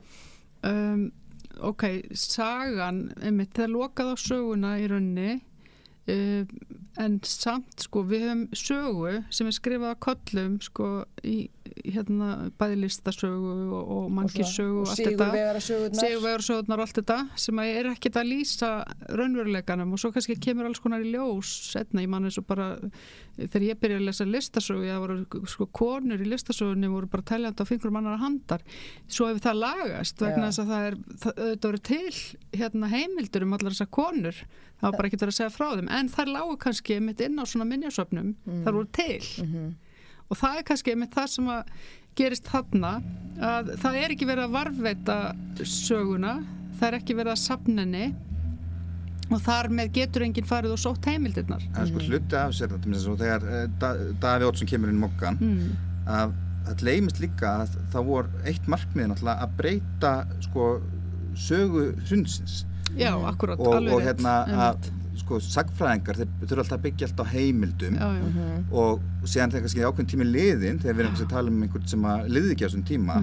um, 0.68 1.06
ok, 1.64 1.86
sagan 2.18 3.06
einmitt, 3.22 3.54
það 3.56 3.68
er 3.68 3.74
lokað 3.78 4.12
á 4.12 4.16
söguna 4.20 4.74
í 4.82 4.88
raunni 4.90 5.30
um, 6.12 6.54
en 7.04 7.18
samt 7.26 7.86
sko 7.86 8.04
við 8.06 8.28
höfum 8.28 8.44
sögu 8.54 9.14
sem 9.34 9.50
er 9.50 9.56
skrifað 9.56 9.96
á 9.96 10.02
kollum 10.06 10.58
sko 10.62 10.88
í 11.26 11.48
hérna 11.64 12.50
bæði 12.60 12.76
listasögu 12.84 13.50
og, 13.64 13.90
og 13.96 14.08
mannkissögu 14.14 14.82
og, 14.82 14.90
allt 14.92 15.00
þetta. 15.00 15.26
Sigurvegara 15.26 15.62
sögurnar 15.64 16.04
Sigurvegarsöðunar 16.04 16.82
og 16.82 16.84
allt 16.84 16.98
þetta 17.00 17.16
sem 17.44 17.60
að 17.62 17.70
er 17.72 17.88
ekkit 17.90 18.18
að 18.20 18.30
lýsa 18.30 18.70
raunveruleikanum 19.10 19.94
og 19.96 20.02
svo 20.02 20.12
kannski 20.14 20.36
kemur 20.44 20.68
alls 20.68 20.82
konar 20.84 21.04
í 21.04 21.12
ljós 21.14 21.52
setna, 21.72 22.04
ég 22.04 22.12
man 22.12 22.28
eins 22.28 22.38
og 22.40 22.46
bara 22.48 22.68
þegar 23.38 23.66
ég 23.66 23.80
byrjaði 23.80 24.02
að 24.02 24.08
lesa 24.10 24.28
listasögu 24.28 24.86
það 24.86 25.02
voru 25.04 25.46
sko 25.50 25.68
konur 25.74 26.22
í 26.22 26.28
listasögunni 26.30 26.92
voru 26.92 27.10
bara 27.10 27.26
teljandi 27.32 27.66
á 27.66 27.70
fingurum 27.70 27.98
annar 28.00 28.20
handar. 28.22 28.62
Svo 29.08 29.30
hefur 29.30 29.48
það 29.48 29.62
lagast 29.64 30.22
vegna 30.22 30.50
þess 30.50 30.62
að 30.62 30.74
það 30.74 30.90
er 30.90 31.00
það, 31.24 31.40
auðvitað 31.40 31.70
voru 31.70 31.82
til 31.90 32.60
hérna, 32.60 32.92
heimildur 32.92 33.48
um 33.48 33.56
allar 33.58 33.74
þessar 33.74 33.90
konur 33.98 34.44
það 34.84 34.92
var 34.92 34.98
bara 35.00 35.10
verið 35.14 35.30
að 35.32 35.36
segja 35.38 35.52
frá 35.54 35.66
þeim. 35.72 35.90
En 35.98 36.10
þær 36.12 36.30
lágu 36.34 36.56
kannski 36.60 37.00
mitt 37.00 37.20
inn 37.24 37.40
á 37.40 37.44
svona 37.48 37.68
minjasöfnum. 37.70 38.34
Þar 38.66 38.78
voru 38.78 38.90
til. 38.92 39.20
Og 40.28 40.40
það 40.40 40.58
er 40.58 40.66
kannski 40.70 40.96
með 40.98 41.14
það 41.14 41.30
sem 41.34 41.48
að 41.54 41.72
gerist 42.14 42.46
þarna 42.46 42.92
að 43.42 43.72
það 43.82 43.96
er 44.00 44.12
ekki 44.14 44.28
verið 44.28 44.46
að 44.46 44.54
varveita 44.54 45.16
söguna 45.66 46.36
það 46.78 46.86
er 46.88 46.96
ekki 47.00 47.16
verið 47.18 47.34
að 47.34 47.42
safninni 47.42 48.04
og 49.32 49.40
þar 49.42 49.70
með 49.72 49.92
getur 49.98 50.24
enginn 50.26 50.46
farið 50.46 50.74
og 50.76 50.80
sótt 50.82 51.08
heimildirnar. 51.08 51.62
En 51.74 51.88
sko 51.88 52.02
hluti 52.04 52.38
af 52.38 52.52
sér 52.54 52.74
þetta 52.74 53.14
þegar 53.22 53.46
eh, 53.48 53.64
Da- 53.80 53.96
Daví 54.22 54.48
Ótsson 54.48 54.68
kemur 54.68 54.92
inn 54.92 55.00
í 55.00 55.04
mokkan 55.04 55.40
mm. 55.40 55.70
að 56.12 56.34
það 56.68 56.84
leimist 56.88 57.22
líka 57.22 57.54
að 57.64 57.78
það 57.92 58.06
voru 58.10 58.44
eitt 58.48 58.68
markmið 58.70 59.16
að 59.24 59.56
breyta 59.58 60.12
sko 60.44 60.68
sögu 61.34 61.90
hrunsins 62.06 62.62
já, 62.98 63.10
akkurat, 63.30 63.60
og, 63.60 63.74
alveg 63.78 63.96
og 63.96 64.04
hérna 64.04 64.36
að 64.68 64.88
sko 65.24 65.38
sagfræðingar 65.40 66.18
þeir 66.20 66.30
þurfa 66.42 66.62
alltaf 66.64 66.78
að 66.78 66.84
byggja 66.86 67.08
alltaf 67.08 67.28
á 67.30 67.32
heimildum. 67.34 67.98
Já, 67.98 68.08
já, 68.18 68.56
og 68.82 69.04
síðan 69.30 69.54
þegar 69.54 69.66
kannski 69.66 69.84
ákveðin 69.84 70.10
tími 70.10 70.26
liðin 70.28 70.80
þegar 70.82 70.96
við 70.96 71.04
erum 71.04 71.20
að 71.20 71.30
tala 71.34 71.52
um 71.52 71.62
einhvern 71.64 71.86
sem 71.94 72.08
að 72.10 72.26
liði 72.34 72.54
ekki 72.54 72.66
á 72.66 72.68
þessum 72.68 72.88
tíma 72.88 73.20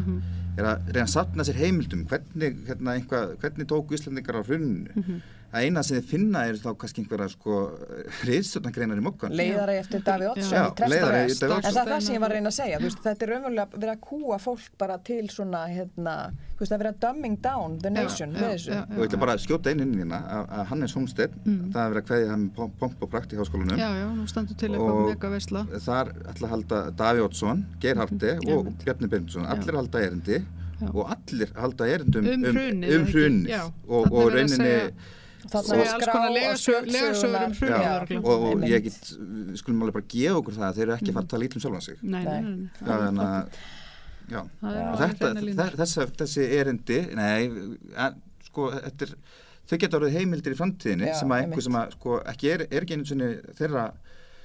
er 0.58 0.68
að 0.68 0.90
reyna 0.92 1.06
að 1.06 1.14
sapna 1.14 1.46
sér 1.48 1.60
heimildum. 1.62 2.06
Hvernig, 2.10 2.58
hérna, 2.68 2.96
einhvað, 2.98 3.36
hvernig 3.44 3.70
tóku 3.70 3.96
Íslandingar 3.98 4.40
á 4.40 4.44
hrunnu 4.48 5.06
að 5.52 5.66
eina 5.68 5.84
sem 5.84 5.98
þið 6.00 6.06
finna 6.12 6.46
er 6.48 6.56
þá 6.62 6.70
kannski 6.80 7.02
einhverja 7.04 7.28
sko 7.34 7.56
riðstjórnagreinar 8.28 9.00
í 9.02 9.04
mokkan 9.04 9.34
leiðari 9.36 9.76
eftir 9.82 10.04
Davíð 10.06 10.40
Já, 10.42 10.64
Davíð 10.78 10.96
en 11.02 11.34
það 11.42 11.80
er 11.82 11.92
það 11.92 12.06
sem 12.06 12.16
ég 12.16 12.22
var 12.24 12.32
að 12.32 12.38
reyna 12.38 12.52
að 12.52 12.56
segja 12.58 12.80
veist, 12.84 13.02
þetta 13.04 13.26
er 13.28 13.32
raunverulega 13.34 13.68
verið 13.76 13.92
að 13.94 14.02
kúa 14.08 14.38
fólk 14.42 14.70
bara 14.82 14.98
til 15.10 15.26
svona 15.34 15.64
hérna, 15.72 16.16
veist, 16.60 16.72
er 16.78 16.90
að 16.92 17.00
dumbing 17.04 17.38
down 17.44 17.78
the 17.84 17.92
nation 17.94 18.34
með 18.36 18.48
þessu. 18.56 18.78
og 18.80 19.02
ég 19.02 19.10
ætla 19.10 19.22
bara 19.26 19.36
að 19.36 19.44
skjóta 19.46 19.74
í 19.74 19.78
hérna 19.82 20.22
að, 20.38 20.48
að 20.60 20.66
Hannes 20.72 20.96
Holmstedt, 20.98 21.38
það 21.44 21.82
er 21.84 21.94
verið 21.96 22.02
að 22.04 22.08
kveðja 22.12 22.32
hann 22.32 22.48
pomp, 22.56 22.98
og 23.02 23.12
prakt 23.12 23.34
í 23.36 23.40
háskólanum. 23.40 23.78
Já, 23.82 23.90
já, 24.00 24.08
nú 24.16 24.28
standur 24.30 24.58
til 24.62 24.72
eitthvað 24.72 24.96
Og- 24.96 25.12
mega 25.12 25.30
veisla. 25.36 25.66
þar 25.88 26.14
ætla 26.32 26.48
að 26.48 26.54
halda 26.56 26.82
Daví 27.02 27.24
Oddsson, 27.26 27.66
Geir 27.82 27.96
Harti 28.02 28.36
Mhm, 28.38 28.52
og 28.58 28.72
Bjarni 28.86 29.08
Bindusson, 29.10 29.46
allir 29.46 29.76
halda 29.76 30.00
erindi 30.00 30.38
Já. 30.82 30.90
og 30.94 31.10
allir 31.14 31.50
halda 31.56 31.88
erindum 31.88 32.26
Um 32.26 32.46
um 32.46 32.46
ekki? 32.46 33.12
hrunið. 33.14 33.48
Já. 33.50 33.64
og, 33.88 34.12
Þarna 34.12 34.92
og 35.46 35.68
verið 35.72 35.82
að 35.82 36.02
skrá 36.02 36.14
og 36.14 36.30
um 37.42 38.26
og, 38.26 38.44
og 38.52 38.66
ég 38.70 38.84
get, 38.88 38.98
skulum 39.62 39.82
alveg 39.86 39.96
bara 39.98 40.10
gefa 40.14 40.40
okkur 40.42 40.58
það 40.58 40.68
að 40.70 40.76
þeir 40.80 40.88
eru 40.88 40.96
ekki 40.98 41.14
fara 41.16 41.26
að 41.26 41.32
tala 41.34 41.48
ítlum 41.48 41.64
sjálfan 41.66 41.86
sig 41.88 41.98
nei, 42.02 42.24
nei, 42.24 42.42
nei, 42.42 42.52
nei. 42.52 42.70
Já, 42.82 42.98
þannig 43.02 43.24
að 43.28 43.42
já. 44.32 44.42
Og 44.42 45.00
þetta, 45.02 45.32
hreinar 45.32 45.48
línur. 45.48 45.80
þe- 45.82 46.12
þessi, 46.22 46.46
erindi 46.60 47.00
nei, 47.18 47.42
en, 48.06 48.22
sko, 48.48 48.70
þetta 48.78 49.08
er 49.08 49.16
þau 49.72 49.78
geta 49.82 49.98
orðið 50.02 50.16
heimildir 50.20 50.54
í 50.56 50.60
framtíðinni 50.62 51.08
Já, 51.10 51.16
sem 51.22 51.32
að 51.34 51.44
einhver 51.46 51.66
sem 51.68 51.80
að 51.82 51.92
sko, 51.98 52.22
ekki 52.34 52.54
er, 52.54 52.64
er 52.70 52.86
ekki 52.86 52.98
einu 53.00 53.06
sinni 53.10 53.32
þeirra 53.60 53.90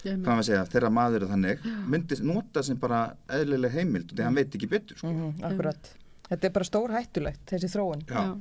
hvað 0.07 0.27
maður 0.37 0.47
segja, 0.47 0.65
þeirra 0.71 0.91
maður 0.95 1.25
er 1.27 1.31
þannig 1.33 1.63
myndi 1.91 2.19
nota 2.23 2.63
sem 2.63 2.77
bara 2.79 3.05
eðlileg 3.35 3.73
heimild 3.75 4.13
og 4.13 4.19
því 4.21 4.23
hann 4.29 4.37
veit 4.39 4.55
ekki 4.55 4.69
betur 4.71 5.01
sko. 5.01 5.11
Mhm, 5.11 5.41
akkurat 5.49 5.89
þetta 6.29 6.45
er 6.47 6.53
bara 6.55 6.65
stór 6.69 6.95
hættulegt 6.95 7.43
þessi 7.51 7.71
þróun 7.73 8.05
Já. 8.07 8.21
Já. 8.23 8.37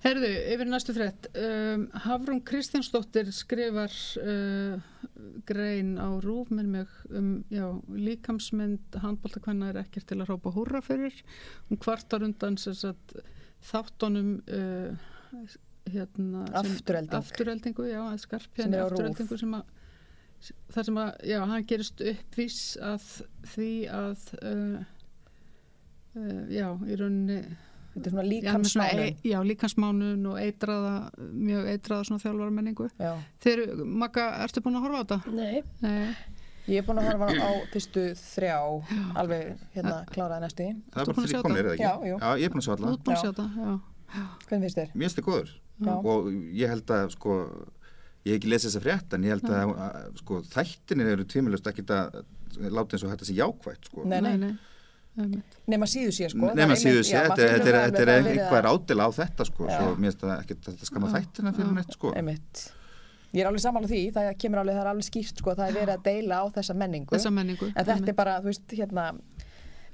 Herðu, 0.00 0.28
yfir 0.54 0.68
næstu 0.70 0.94
frétt. 0.96 1.26
Um, 1.36 1.82
Hafrún 2.06 2.38
Kristjánsdóttir 2.48 3.28
skrifar 3.36 3.92
uh, 4.22 4.78
grein 5.48 5.90
á 6.00 6.08
rúf 6.24 6.48
með 6.56 6.70
mig 6.72 6.94
um 7.12 7.28
já, 7.52 7.66
líkamsmynd 7.92 8.96
handbóltakvenna 9.02 9.68
er 9.74 9.82
ekkert 9.82 10.08
til 10.08 10.22
að 10.22 10.30
hrópa 10.30 10.54
húrra 10.56 10.80
fyrir. 10.84 11.18
Hún 11.68 11.82
kvartar 11.84 12.24
undan 12.24 12.56
sagt, 12.56 13.12
þáttunum 13.68 14.38
uh, 14.48 15.52
hérna, 15.90 16.46
Afturelding. 16.62 17.18
aftureldingu, 17.20 17.90
já, 17.92 18.00
að 18.06 18.22
skarp 18.24 18.56
Sem 18.56 18.72
er 18.72 18.80
á 18.80 18.88
RÚV. 18.88 18.94
aftureldingu 18.96 19.40
sem 19.44 19.56
að 19.60 19.76
þar 20.72 20.86
sem 20.88 20.98
að, 21.04 21.10
já, 21.28 21.40
hann 21.52 21.66
gerist 21.68 22.00
uppvís 22.00 22.60
að 22.80 23.08
því 23.52 23.72
að 23.92 24.22
uh, 24.40 24.78
uh, 26.16 26.44
já, 26.48 26.70
í 26.88 26.96
rauninni 26.96 27.42
þetta 27.94 28.06
er 28.06 28.12
svona 28.14 28.24
Já, 28.24 28.30
líkamsmálun 28.32 29.04
e- 29.04 29.30
Já, 29.30 29.38
líkansmánun 29.50 30.26
og 30.30 30.36
eitraða, 30.40 30.92
mjög 31.32 31.70
eitraða 31.74 32.04
svona 32.08 32.22
þjálfara 32.24 32.54
menningu. 32.58 32.88
Já. 33.00 33.12
Þeir, 33.44 33.62
Magga, 33.84 34.26
ertu 34.44 34.62
búin 34.64 34.76
að 34.78 34.84
horfa 34.86 35.00
á 35.00 35.02
þetta? 35.04 35.18
Nei, 35.34 35.62
Nei. 35.82 36.14
ég 36.70 36.78
er 36.82 36.86
búin 36.86 37.00
að 37.02 37.08
horfa 37.10 37.30
á 37.34 37.50
fyrstu 37.74 38.04
þrjá 38.20 38.56
alveg 39.18 39.56
hérna 39.74 39.96
kláraði 40.12 40.44
næstu 40.46 40.68
það 40.94 41.00
er 41.02 41.10
bara 41.10 41.24
að 41.24 41.26
sjá 41.26 41.34
þrjú 41.34 41.42
komnir, 41.48 41.64
er 41.64 41.72
það 41.74 41.82
Já, 41.82 41.90
ekki? 41.96 42.12
jú. 42.12 42.20
Já, 42.20 42.30
ég 42.38 42.44
er 42.46 42.54
búin 42.54 42.62
að 42.62 42.68
sjá 42.68 42.72
Þú 42.72 42.78
alla 42.84 42.94
ert 42.94 43.04
búin 43.08 43.16
að 43.16 43.18
Já. 43.18 43.22
sjá 43.24 43.30
þetta, 43.30 43.48
já. 43.60 43.74
hvernig 44.46 44.64
finnst 44.66 44.78
þér? 44.80 44.94
mér 44.94 45.04
finnst 45.06 45.20
þið 45.20 45.28
góður 45.30 45.50
Já. 45.80 45.92
og 46.12 46.30
ég 46.60 46.68
held 46.74 46.90
að 46.94 47.12
sko 47.16 47.36
ég 48.20 48.34
hef 48.34 48.38
ekki 48.40 48.50
lesið 48.52 48.68
þessa 48.70 48.82
frétt 48.84 49.14
en 49.16 49.22
ég 49.24 49.32
held 49.34 49.46
að, 49.48 49.70
að 49.80 50.18
sko, 50.20 50.40
þættinir 50.52 51.10
eru 51.14 51.24
tvímilust 51.24 51.70
ekki 51.70 51.84
að 51.88 52.18
láta 52.68 52.96
eins 52.98 53.04
og 53.06 53.12
þetta 53.14 53.24
sé 53.30 53.36
jákvætt 53.38 53.86
sko. 53.88 54.02
Nei, 54.10 54.18
nei, 54.20 54.34
nei. 54.42 54.50
Nema 55.70 55.86
síðu 55.90 56.12
sé 56.14 56.28
sko 56.30 56.52
nema 56.54 56.74
síðu 56.78 57.02
sé, 57.04 57.16
þetta 57.18 57.42
er- 57.42 57.58
þetta 57.58 57.68
er- 57.68 57.90
þetta 57.90 58.00
er 58.00 58.10
eitthvað 58.14 58.30
einhver 58.30 58.68
ádela 58.70 59.06
á 59.06 59.10
þetta 59.20 59.44
sko, 59.46 59.66
svo 59.68 59.88
mér 59.96 60.10
finnst 60.12 60.20
það 60.20 60.36
ekki 60.44 60.54
þetta 60.66 60.86
skamma 60.90 61.08
þættina 61.14 61.52
fyrir 61.56 61.72
neitt 61.74 61.92
sko. 61.98 62.12
einmitt 62.16 62.66
Ég 63.32 63.40
er 63.44 63.46
alveg 63.46 63.60
saman 63.62 63.84
á 63.84 63.88
því, 63.90 63.98
það 64.12 64.28
kemur 64.42 64.58
alveg, 64.58 64.74
það 64.74 64.80
er 64.84 64.90
alveg 64.90 65.06
skýrt 65.06 65.36
sko, 65.38 65.50
það 65.54 65.68
er 65.68 65.74
verið 65.78 65.94
að 65.94 66.02
deila 66.02 66.34
á 66.42 66.44
þessa 66.50 66.74
menningu 66.74 67.10
Þessa 67.14 67.30
menningu. 67.30 67.66
en 67.68 67.74
þetta 67.84 67.94
einmitt. 67.94 68.08
er 68.08 68.12
bara, 68.14 68.40
þú 68.40 68.44
veist, 68.50 68.66
hérna 68.74 69.04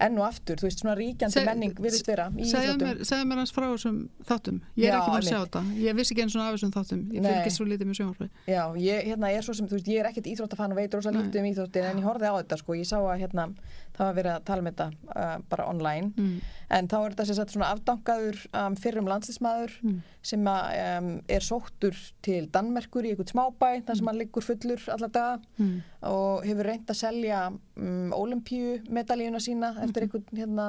enn 0.00 0.18
og 0.20 0.26
aftur, 0.26 0.56
þú 0.60 0.66
veist, 0.68 0.80
svona 0.82 0.94
ríkjandi 0.98 1.32
Seg- 1.38 1.46
menning 1.48 1.74
virðist 1.80 2.06
vera 2.06 2.26
í 2.28 2.44
mér, 2.44 2.98
segðu 3.08 3.24
mér 3.30 3.38
hans 3.40 3.52
frá 3.56 3.64
þessum 3.72 4.00
þáttum. 4.28 4.58
Ég 4.76 4.88
er 4.88 4.92
Já, 4.92 4.98
ekki 5.00 5.10
búin 5.10 5.22
að 5.22 5.28
sjá 5.30 5.38
þetta. 5.46 5.62
Ég 5.86 5.96
vissi 5.96 6.12
ekki 6.14 6.22
eins 6.26 6.36
og 6.36 6.42
af 6.44 6.54
þessum 6.56 6.72
þáttum. 6.76 7.00
Ég 7.16 7.22
Nei. 7.22 7.30
fylgist 7.32 7.56
svo 7.56 7.64
lítið 7.70 7.86
með 7.88 7.98
sjónvarpi. 8.00 8.28
Já, 8.46 8.62
ég 8.76 9.08
hérna, 9.08 9.30
er 9.32 9.42
svo 9.46 9.54
sem, 9.56 9.66
þú 9.70 9.78
veist, 9.78 9.88
ég 9.88 10.00
er 10.02 10.10
ekkert 10.10 10.28
íþróttafan 10.32 10.70
og 10.72 10.76
veit 10.76 10.94
rosa 10.94 11.10
lítið 11.16 11.40
um 11.40 11.48
íþróttir 11.52 11.88
en 11.90 11.96
ég 12.02 12.04
horfði 12.10 12.28
á 12.28 12.34
þetta, 12.42 12.58
sko, 12.60 12.72
ég 12.76 12.86
sá 12.86 12.98
að 13.00 13.20
hérna 13.24 13.48
það 13.96 14.04
var 14.04 14.14
verið 14.20 14.32
að 14.36 14.44
tala 14.44 14.60
um 14.60 14.68
þetta 14.68 14.86
uh, 15.16 15.38
bara 15.48 15.66
online 15.72 16.12
Mm. 16.16 16.40
en 16.70 16.88
þá 16.88 16.96
er 17.06 17.10
þetta 17.14 17.26
sem 17.26 17.34
sagt 17.36 17.52
svona 17.56 17.70
afdangaður 17.72 18.36
um, 18.52 18.74
fyrrum 18.76 19.06
landslismæður 19.08 19.72
Mm. 19.82 20.02
Sem 20.26 20.42
að, 20.50 20.76
um, 20.98 21.08
er 21.30 21.44
sóttur 21.46 21.96
til 22.26 22.48
Danmerkur 22.52 23.06
í 23.06 23.12
einhvern 23.14 23.30
smábæ 23.30 23.68
þar 23.86 23.98
sem 24.00 24.10
hann 24.10 24.18
liggur 24.20 24.42
fullur 24.46 24.82
alla 24.94 25.08
daga 25.14 25.40
Mm. 25.58 25.76
og 26.10 26.44
hefur 26.44 26.66
reynd 26.70 26.90
að 26.90 26.98
selja 27.00 27.40
um, 27.52 28.10
olimpíu 28.16 28.80
medalíuna 28.90 29.38
sína 29.40 29.70
eftir 29.84 30.06
einhvern 30.06 30.26
hérna 30.36 30.66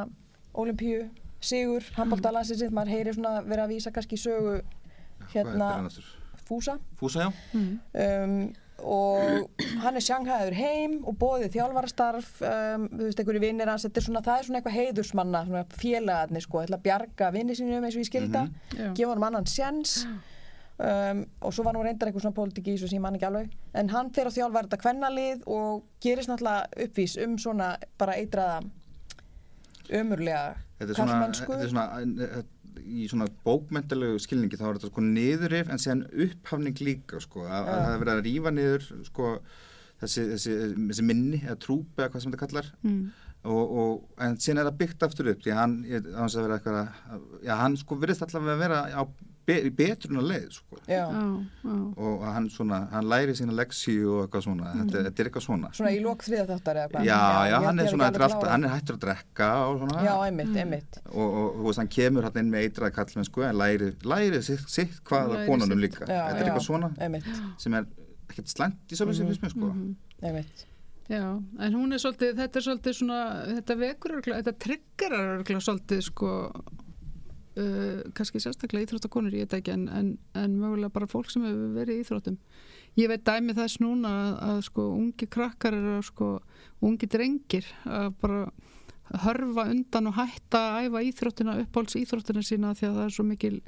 olimpíu 0.54 1.08
sigur, 1.42 1.84
handbóltalansið 1.98 2.62
sitt 2.64 2.72
maður 2.74 2.94
heyri 2.96 3.14
svona 3.14 3.42
verið 3.46 3.64
að 3.66 3.74
vísa 3.76 3.92
kannski 3.94 4.18
í 4.18 4.22
sögu 4.24 4.56
hérna 5.34 5.68
fúsa. 6.48 6.78
Fúsa, 6.98 7.28
já? 7.28 7.30
um, 7.54 8.54
og 8.84 9.64
hann 9.82 9.98
er 9.98 10.06
sjanghæður 10.06 10.56
heim 10.58 10.96
og 11.08 11.18
bóðið 11.22 11.58
þjálfarastarf 11.58 12.32
um, 12.46 12.88
þú 12.92 13.04
veist, 13.08 13.22
einhverju 13.22 13.44
vinnir 13.44 13.72
hans 13.72 13.88
þetta 13.88 14.02
er 14.02 14.08
svona, 14.08 14.24
það 14.26 14.40
er 14.40 14.48
svona 14.48 14.62
eitthvað 14.62 14.78
heiðursmanna 14.78 15.44
svona 15.48 15.66
félagarnir 15.82 16.46
sko, 16.46 16.64
ætla 16.64 16.80
að 16.80 16.88
bjarga 16.88 17.30
vinni 17.36 17.58
sínum 17.58 17.88
eins 17.88 17.98
og 17.98 18.04
ég 18.04 18.10
skilda, 18.12 18.48
Já. 18.74 18.90
gefa 18.98 19.14
hann 19.16 19.28
annan 19.30 19.50
sjens 19.50 19.96
um, 20.06 21.24
og 21.42 21.56
svo 21.56 21.66
var 21.66 21.78
nú 21.78 21.84
reyndar 21.86 22.12
eitthvað 22.12 22.28
svona 22.28 22.38
pólitík 22.38 22.70
í 22.70 22.76
þessu 22.76 22.92
sem 22.92 23.00
ég 23.00 23.06
man 23.06 23.18
ekki 23.18 23.30
alveg. 23.30 23.56
En 23.78 23.90
hann 23.94 24.12
fer 24.16 24.30
að 24.30 24.38
þjálfa 24.38 24.66
þetta 24.68 24.82
kvennalið 24.84 25.48
og 25.58 25.88
gerist 26.04 26.32
náttúrulega 26.32 26.86
uppvís 26.88 27.18
um 27.26 27.38
svona 27.42 27.74
bara 27.98 28.18
eitraða 28.22 28.62
ömurlega 29.98 30.64
Þetta 30.78 30.94
er 30.94 30.98
svona, 31.00 31.30
þetta 31.34 31.64
er 31.64 31.70
svona 31.72 32.42
í 32.86 33.08
svona 33.10 33.28
bókmyndalegu 33.46 34.20
skilningi 34.24 34.60
þá 34.60 34.66
er 34.70 34.78
þetta 34.80 34.92
sko 34.92 35.04
niðurif 35.06 35.70
en 35.74 35.82
síðan 35.84 36.04
upphafning 36.26 36.82
líka 36.86 37.22
sko, 37.24 37.46
að, 37.48 37.72
að 37.74 37.80
það 37.86 37.94
er 37.96 38.04
verið 38.04 38.14
að 38.18 38.26
rífa 38.28 38.54
niður 38.58 38.88
sko 39.10 39.32
þessi, 40.02 40.26
þessi, 40.34 40.58
þessi 40.92 41.06
minni 41.10 41.40
eða 41.46 41.58
trúpi 41.64 42.04
eða 42.04 42.12
hvað 42.14 42.22
sem 42.26 42.34
þetta 42.36 42.44
kallar 42.46 42.70
Mm. 42.84 43.00
og, 43.48 43.72
og, 43.80 43.92
en 44.26 44.36
síðan 44.42 44.60
er 44.64 44.68
það 44.72 44.78
byggt 44.82 45.04
aftur 45.08 45.30
upp 45.32 45.42
því 45.46 45.54
hann, 45.56 45.76
ég, 45.88 46.08
að 46.42 46.48
vera 46.48 46.58
eitthvað 46.60 46.80
að- 46.84 47.26
já, 47.48 47.54
hann 47.62 47.78
sko 47.80 47.96
virðist 48.02 48.26
allavega 48.28 48.56
að 48.58 48.64
vera 48.66 48.80
á 48.92 49.02
be, 49.48 49.56
betruna 49.78 50.22
leið 50.28 50.48
sko. 50.58 50.78
Já. 50.88 51.06
Já, 51.08 51.22
já. 51.64 51.76
og 51.98 52.24
að 52.28 52.34
hann 52.36 52.50
svona, 52.52 52.80
hann 52.92 53.08
læri 53.12 53.36
sína 53.38 53.56
leksíu 53.56 54.10
og 54.12 54.20
eitthvað 54.26 54.44
svona, 54.48 54.74
þetta, 54.82 55.04
þetta 55.08 55.24
er 55.24 55.30
eitthvað 55.30 55.46
svona. 55.48 55.72
Svona 55.78 55.92
í 55.96 56.02
lok 56.04 56.26
þriða 56.28 56.46
þáttar 56.52 56.82
eða 56.82 56.92
hvað 56.94 57.08
já, 57.08 57.20
já, 57.52 57.58
hann 57.68 57.80
er 57.84 57.92
svona, 57.94 58.10
er 58.12 58.26
alltaf, 58.28 58.48
hann 58.52 58.68
er 58.68 58.74
hættur 58.76 58.98
að 59.00 59.04
drekka 59.06 59.50
og 59.68 59.80
svona. 59.84 60.06
Já, 60.08 60.14
einmitt, 60.28 60.56
einmitt. 60.64 61.00
Og, 61.14 61.38
og 61.48 61.62
veist, 61.70 61.82
hann 61.84 61.92
kemur 61.98 62.28
hann 62.28 62.42
inn 62.44 62.52
með 62.54 62.68
eitrað 62.68 62.96
kallmennsku 63.00 63.46
en 63.48 63.60
læri, 63.64 63.92
læri 64.04 64.42
sitt, 64.46 64.66
sitt 64.72 65.00
hvað 65.08 65.32
Læri 65.34 65.44
að 65.46 65.52
konunum 65.54 65.78
sitt. 65.78 65.86
líka. 65.88 66.06
Já, 66.06 66.24
þetta 66.28 66.42
er 66.44 66.50
eitthvað 66.52 66.68
svona 66.68 66.92
einmitt, 67.08 67.30
sem 67.64 67.78
er 67.80 67.88
ekkert 68.28 68.52
slæmt 68.52 68.92
í 68.92 69.00
sér 69.00 69.08
fyrst 69.14 69.46
mér 69.46 69.54
sko. 69.56 69.70
Mhm. 69.72 69.96
einmitt. 70.28 70.66
Já, 71.08 71.24
en 71.64 71.72
hún 71.80 71.96
er 71.96 72.02
svolítið, 72.04 72.34
þetta 72.36 72.60
er 72.60 72.64
svolítið 72.66 72.96
svona, 72.98 73.20
þetta 73.48 73.76
vekur 73.80 74.18
örgla, 74.18 74.42
þetta 74.42 74.54
triggerar 74.60 75.30
örgla 75.38 75.62
svolítið 75.64 76.02
sko, 76.04 76.32
uh, 77.58 78.06
kannski 78.18 78.42
sérstaklega 78.44 78.88
íþróttakonur, 78.88 79.36
ég 79.36 79.48
veit 79.48 79.58
ekki, 79.60 79.74
en, 79.76 79.88
en, 79.90 80.14
en 80.38 80.56
mögulega 80.62 80.94
bara 80.94 81.10
fólk 81.10 81.32
sem 81.34 81.46
hefur 81.48 81.74
verið 81.78 82.00
í 82.00 82.06
íþróttum. 82.06 82.38
Ég 82.98 83.12
veit 83.12 83.26
dæmi 83.28 83.54
þess 83.58 83.82
núna 83.84 84.14
að, 84.22 84.32
að 84.48 84.62
sko 84.70 84.88
ungi 84.96 85.28
krakkar 85.34 85.78
eru 85.78 86.00
sko, 86.06 86.32
ungi 86.86 87.10
drengir 87.12 87.68
að 87.86 88.10
bara 88.22 88.48
hörfa 89.24 89.68
undan 89.72 90.10
og 90.10 90.18
hætta 90.18 90.64
að 90.78 90.88
æfa 90.88 91.04
íþróttina, 91.10 91.60
uppáhalds 91.64 91.96
íþróttina 92.00 92.44
sína 92.44 92.74
því 92.76 92.90
að 92.90 92.98
það 92.98 93.06
er 93.06 93.14
svo 93.16 93.28
mikil 93.28 93.60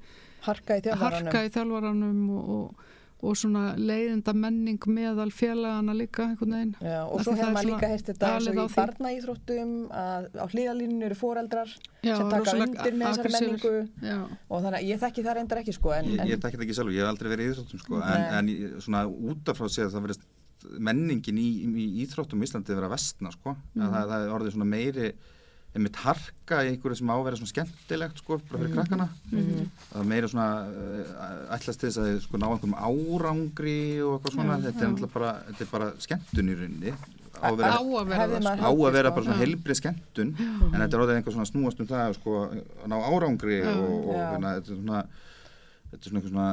harka 0.43 1.43
í 1.45 1.51
þjálfaranum 1.53 2.24
og, 2.35 2.50
og, 2.56 2.88
og 3.19 3.35
svona 3.35 3.64
leiðinda 3.75 4.33
menning 4.38 4.85
meðal 4.88 5.27
félagana 5.35 5.95
líka 5.98 6.23
einhvern 6.30 6.56
veginn. 6.56 6.73
Já, 6.80 6.99
og 7.03 7.23
svo 7.23 7.33
það 7.33 7.39
hefur 7.41 7.49
er 7.49 7.56
maður 7.57 7.69
líka 7.69 7.89
heyrt 7.91 8.09
þetta 8.09 8.30
svo 8.30 8.53
á 8.56 8.64
í 8.64 8.67
því. 8.69 8.75
barnaíþróttum 8.77 9.73
að 10.01 10.27
á 10.39 10.45
hlýðalínu 10.53 11.07
eru 11.09 11.17
foreldrar 11.19 11.73
Já, 11.99 12.14
sem 12.15 12.31
taka 12.31 12.56
undir 12.64 12.99
með 13.01 13.09
þessari 13.09 13.33
menningu. 13.35 13.73
Já, 14.07 14.17
og 14.48 14.64
þannig 14.64 14.80
að 14.80 14.88
ég 14.88 15.01
þekki 15.03 15.25
það 15.27 15.39
reyndar 15.39 15.61
ekki 15.64 15.75
sko 15.75 15.95
en, 15.98 16.11
ég, 16.14 16.22
en 16.23 16.31
ég 16.31 16.39
tekki 16.39 16.57
þetta 16.57 16.67
ekki 16.69 16.77
sjálfur, 16.80 16.95
ég 16.95 17.03
hef 17.03 17.14
aldrei 17.14 17.31
verið 17.33 17.49
í 17.49 17.53
íþróttum 17.53 17.83
sko 17.83 18.03
en, 18.03 18.27
en 18.39 18.83
svona 18.88 19.03
út 19.09 19.51
af 19.51 19.59
frá 19.59 19.67
séð 19.67 19.91
það 19.95 20.07
verðist 20.07 20.27
menningin 20.80 21.39
í, 21.39 21.49
í 21.67 21.89
íþróttum 22.06 22.39
í 22.39 22.48
Íslandi 22.48 22.75
vera 22.75 22.88
að 22.89 22.95
vestna 22.95 23.31
sko. 23.35 23.56
Að 23.80 23.93
það, 23.93 24.09
það 24.14 24.23
er 24.23 24.33
orðið 24.38 24.56
svona 24.56 24.69
meiri 24.69 25.11
einmitt 25.75 25.95
harka 26.01 26.64
í 26.65 26.72
einhverju 26.72 26.98
sem 26.98 27.09
á 27.11 27.15
að 27.15 27.25
vera 27.27 27.38
svona 27.39 27.51
skemmtilegt 27.53 28.17
sko, 28.23 28.38
bara 28.49 28.57
Mhm. 28.57 28.64
fyrir 28.64 28.75
krakkana 28.75 29.06
það 29.30 29.99
er 30.01 30.07
meira 30.09 30.27
svona 30.31 30.48
uh, 30.65 31.56
ætlast 31.56 31.80
til 31.80 31.89
þess 31.89 31.99
að 32.01 32.07
þið, 32.09 32.19
sko 32.25 32.38
ná 32.41 32.48
einhverjum 32.49 32.77
árangri 32.89 33.77
og 34.01 34.15
eitthvað 34.17 34.33
svona, 34.33 34.57
Já, 34.57 34.64
þetta 34.65 34.81
er 34.83 34.89
náttúrulega 34.89 35.14
bara 35.14 35.31
þetta 35.49 35.61
er 35.67 35.72
bara 35.72 35.89
skemmtun 36.06 36.49
í 36.49 36.56
rauninni. 36.59 36.93
Á 37.39 37.48
að 37.48 37.53
á 37.53 37.56
vera, 37.56 37.69
það 37.69 37.80
sko. 37.80 38.59
á 38.59 38.72
að 38.73 38.91
vera 38.98 39.09
sko. 39.09 39.15
bara 39.15 39.25
svona 39.25 39.38
Já. 39.38 39.43
heilbrið 39.45 39.77
skemmtun. 39.80 40.31
En 40.39 40.80
þetta 40.81 40.93
er 40.98 41.03
orðið 41.06 41.15
einhver 41.19 41.35
svona 41.38 41.51
snúast 41.51 41.80
um 41.80 41.88
það 41.88 42.17
sko, 42.17 42.33
að 42.49 42.89
ná 42.89 42.98
árangri 43.06 43.59
og, 43.69 44.09
og 44.09 44.17
hérna, 44.17 44.56
þetta 44.57 44.73
er 44.73 44.81
svona 44.81 45.03
þetta 45.89 46.03
er 46.03 46.09
svona 46.09 46.19
eitthvað 46.19 46.33
svona 46.33 46.49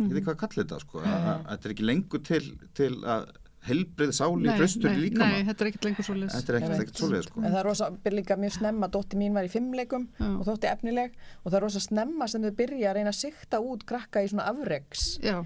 ég 0.00 0.14
veit 0.16 0.24
hvað 0.24 0.34
að 0.34 0.40
kalla 0.40 0.62
þetta 0.62 0.80
sko, 0.80 1.02
að 1.04 1.26
að 1.28 1.42
þetta 1.50 1.68
er 1.68 1.74
ekki 1.74 1.84
lengur 1.90 2.22
til, 2.24 2.44
til 2.78 2.92
að 3.04 3.26
helbrið 3.68 4.12
sáli 4.16 4.48
hraustur 4.56 4.90
líka 4.96 5.18
Nei, 5.20 5.42
þetta 5.44 5.64
er 5.64 5.68
ekkert 5.70 5.84
lengur 5.84 6.04
svo 6.06 6.14
leys. 6.16 6.32
þetta 6.32 6.52
er 6.52 6.58
ekkert 6.60 6.80
ekkert 6.84 7.00
svoleið 7.02 7.24
sko 7.28 7.40
En 7.44 7.50
það 7.52 7.58
er 7.60 7.66
rosa, 7.68 7.88
líka 8.10 8.36
mjög 8.40 8.52
snemma, 8.56 8.88
dótti 8.88 9.16
mín 9.20 9.34
var 9.36 9.44
í 9.44 9.50
fimmleikum 9.52 10.06
Já. 10.18 10.28
og 10.38 10.44
þótti 10.48 10.70
efnileg 10.72 11.12
og 11.44 11.50
það 11.52 11.58
er 11.60 11.66
rosa 11.66 11.80
snemma 11.80 12.28
sem 12.28 12.42
þau 12.42 12.54
byrja 12.56 12.90
að 12.90 12.94
reyna 13.00 13.10
að 13.12 13.20
sikta 13.20 13.60
út 13.60 13.84
krakka 13.84 14.22
í 14.24 14.30
svona 14.32 14.48
afreks 14.48 15.18
Já, 15.22 15.44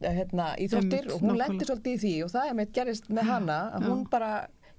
hérna, 0.00 0.52
íþróttir 0.60 1.08
og 1.10 1.20
hún 1.22 1.32
nákvæmlega. 1.34 1.48
lendi 1.48 1.64
svolítið 1.64 1.96
í 1.96 2.02
því 2.04 2.14
og 2.26 2.30
það 2.36 2.50
er 2.50 2.54
meitt 2.60 2.72
gerist 2.76 3.08
með 3.10 3.22
hana 3.32 3.58
að 3.74 3.82
Já. 3.82 3.88
hún 3.90 4.06
bara 4.10 4.30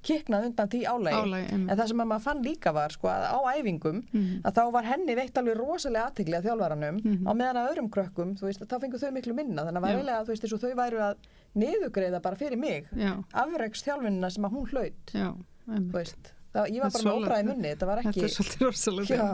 kiknaði 0.07 0.45
undan 0.51 0.69
því 0.71 0.79
álægi 0.87 1.17
Álagi, 1.17 1.45
einmitt. 1.51 1.71
en 1.73 1.77
það 1.81 1.87
sem 1.89 2.01
að 2.03 2.07
maður 2.07 2.21
fann 2.23 2.43
líka 2.45 2.71
var 2.71 2.89
sko, 2.93 3.07
að 3.11 3.23
á 3.27 3.39
æfingum 3.57 3.97
Mhm. 4.13 4.41
að 4.45 4.53
þá 4.55 4.71
var 4.71 4.83
henni 4.85 5.15
veitt 5.17 5.33
alveg 5.41 5.57
rosalega 5.57 6.05
aðtigli 6.11 6.37
að 6.37 6.45
þjálfaranum 6.47 7.01
Mhm. 7.03 7.27
á 7.27 7.31
meðan 7.33 7.57
að 7.57 7.69
öðrum 7.73 7.89
krökkum 7.89 8.35
þú 8.37 8.45
veist, 8.47 8.61
þá 8.63 8.79
fengu 8.79 8.97
þau 9.01 9.11
miklu 9.11 9.33
minna 9.35 9.63
þannig 9.65 9.83
að 9.83 9.89
eiginlega 9.89 10.23
þú 10.23 10.27
veist, 10.31 10.43
eins 10.45 10.53
og 10.53 10.61
þau 10.61 10.75
væru 10.75 10.99
að 11.01 11.15
niðugreiða 11.55 12.21
bara 12.21 12.35
fyrir 12.39 12.57
mig 12.59 12.87
já, 12.97 13.13
afreks 13.33 13.83
þjálfunina 13.85 14.29
sem 14.33 14.45
að 14.47 14.55
hún 14.57 14.67
hlaut 14.71 15.13
já, 15.13 15.29
þú 15.65 15.73
einmitt. 15.73 15.93
veist, 15.95 16.31
það, 16.53 16.69
ég 16.75 16.81
var 16.83 16.91
Þetta 16.91 17.03
bara 17.03 17.09
með 17.09 17.21
óbræði 17.23 17.47
munni 17.51 17.71
þetta 17.73 17.85
var 17.91 18.01
Þetta 18.03 18.09
ekki 18.09 18.23
er 18.27 18.35
svolítið 18.35 18.67
rosalega. 18.67 19.17
Já. 19.17 19.27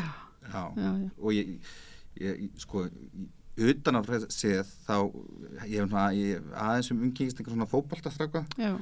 já. 0.00 0.08
Já, 0.50 0.62
já. 0.76 1.10
og 1.20 1.32
ég, 1.34 1.52
ég, 2.20 2.48
sko 2.58 2.86
utan 3.60 3.96
af 4.00 4.08
séð 4.32 4.70
þá 4.86 4.94
ég 5.68 5.82
hef 5.84 5.94
aðeins 6.54 6.90
um 6.94 7.02
umgengist 7.04 7.40
einhver 7.40 7.54
svona 7.54 7.68
fótballtastráka 7.70 8.44
Já, 8.58 8.72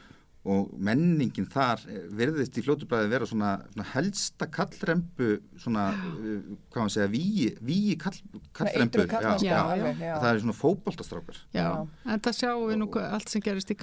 og 0.49 0.70
menningin 0.78 1.49
þar 1.50 1.83
eh, 1.91 2.05
virðist 2.15 2.57
í 2.60 2.62
fljótubræði 2.65 3.10
vera 3.10 3.26
svona, 3.28 3.50
svona 3.73 3.86
helsta 3.91 4.47
kallrembu 4.55 5.31
svona, 5.58 5.89
uh, 5.92 6.36
hvað 6.70 6.84
maður 6.84 6.94
segja 6.94 7.08
víi, 7.12 7.49
víi 7.65 7.97
kall, 8.00 8.17
karlmennska, 8.57 9.23
Já, 9.42 9.58
já. 9.76 9.89
já. 9.99 10.15
það 10.23 10.28
er 10.31 10.42
svona 10.44 10.57
fótballtastrákar 10.60 11.41
já. 11.57 11.67
En 12.07 12.23
það 12.25 12.39
sjáum 12.39 12.68
við 12.70 12.81
nú 12.84 12.91
allt 13.02 13.34
sem 13.34 13.44
gerist 13.44 13.75
í 13.75 13.78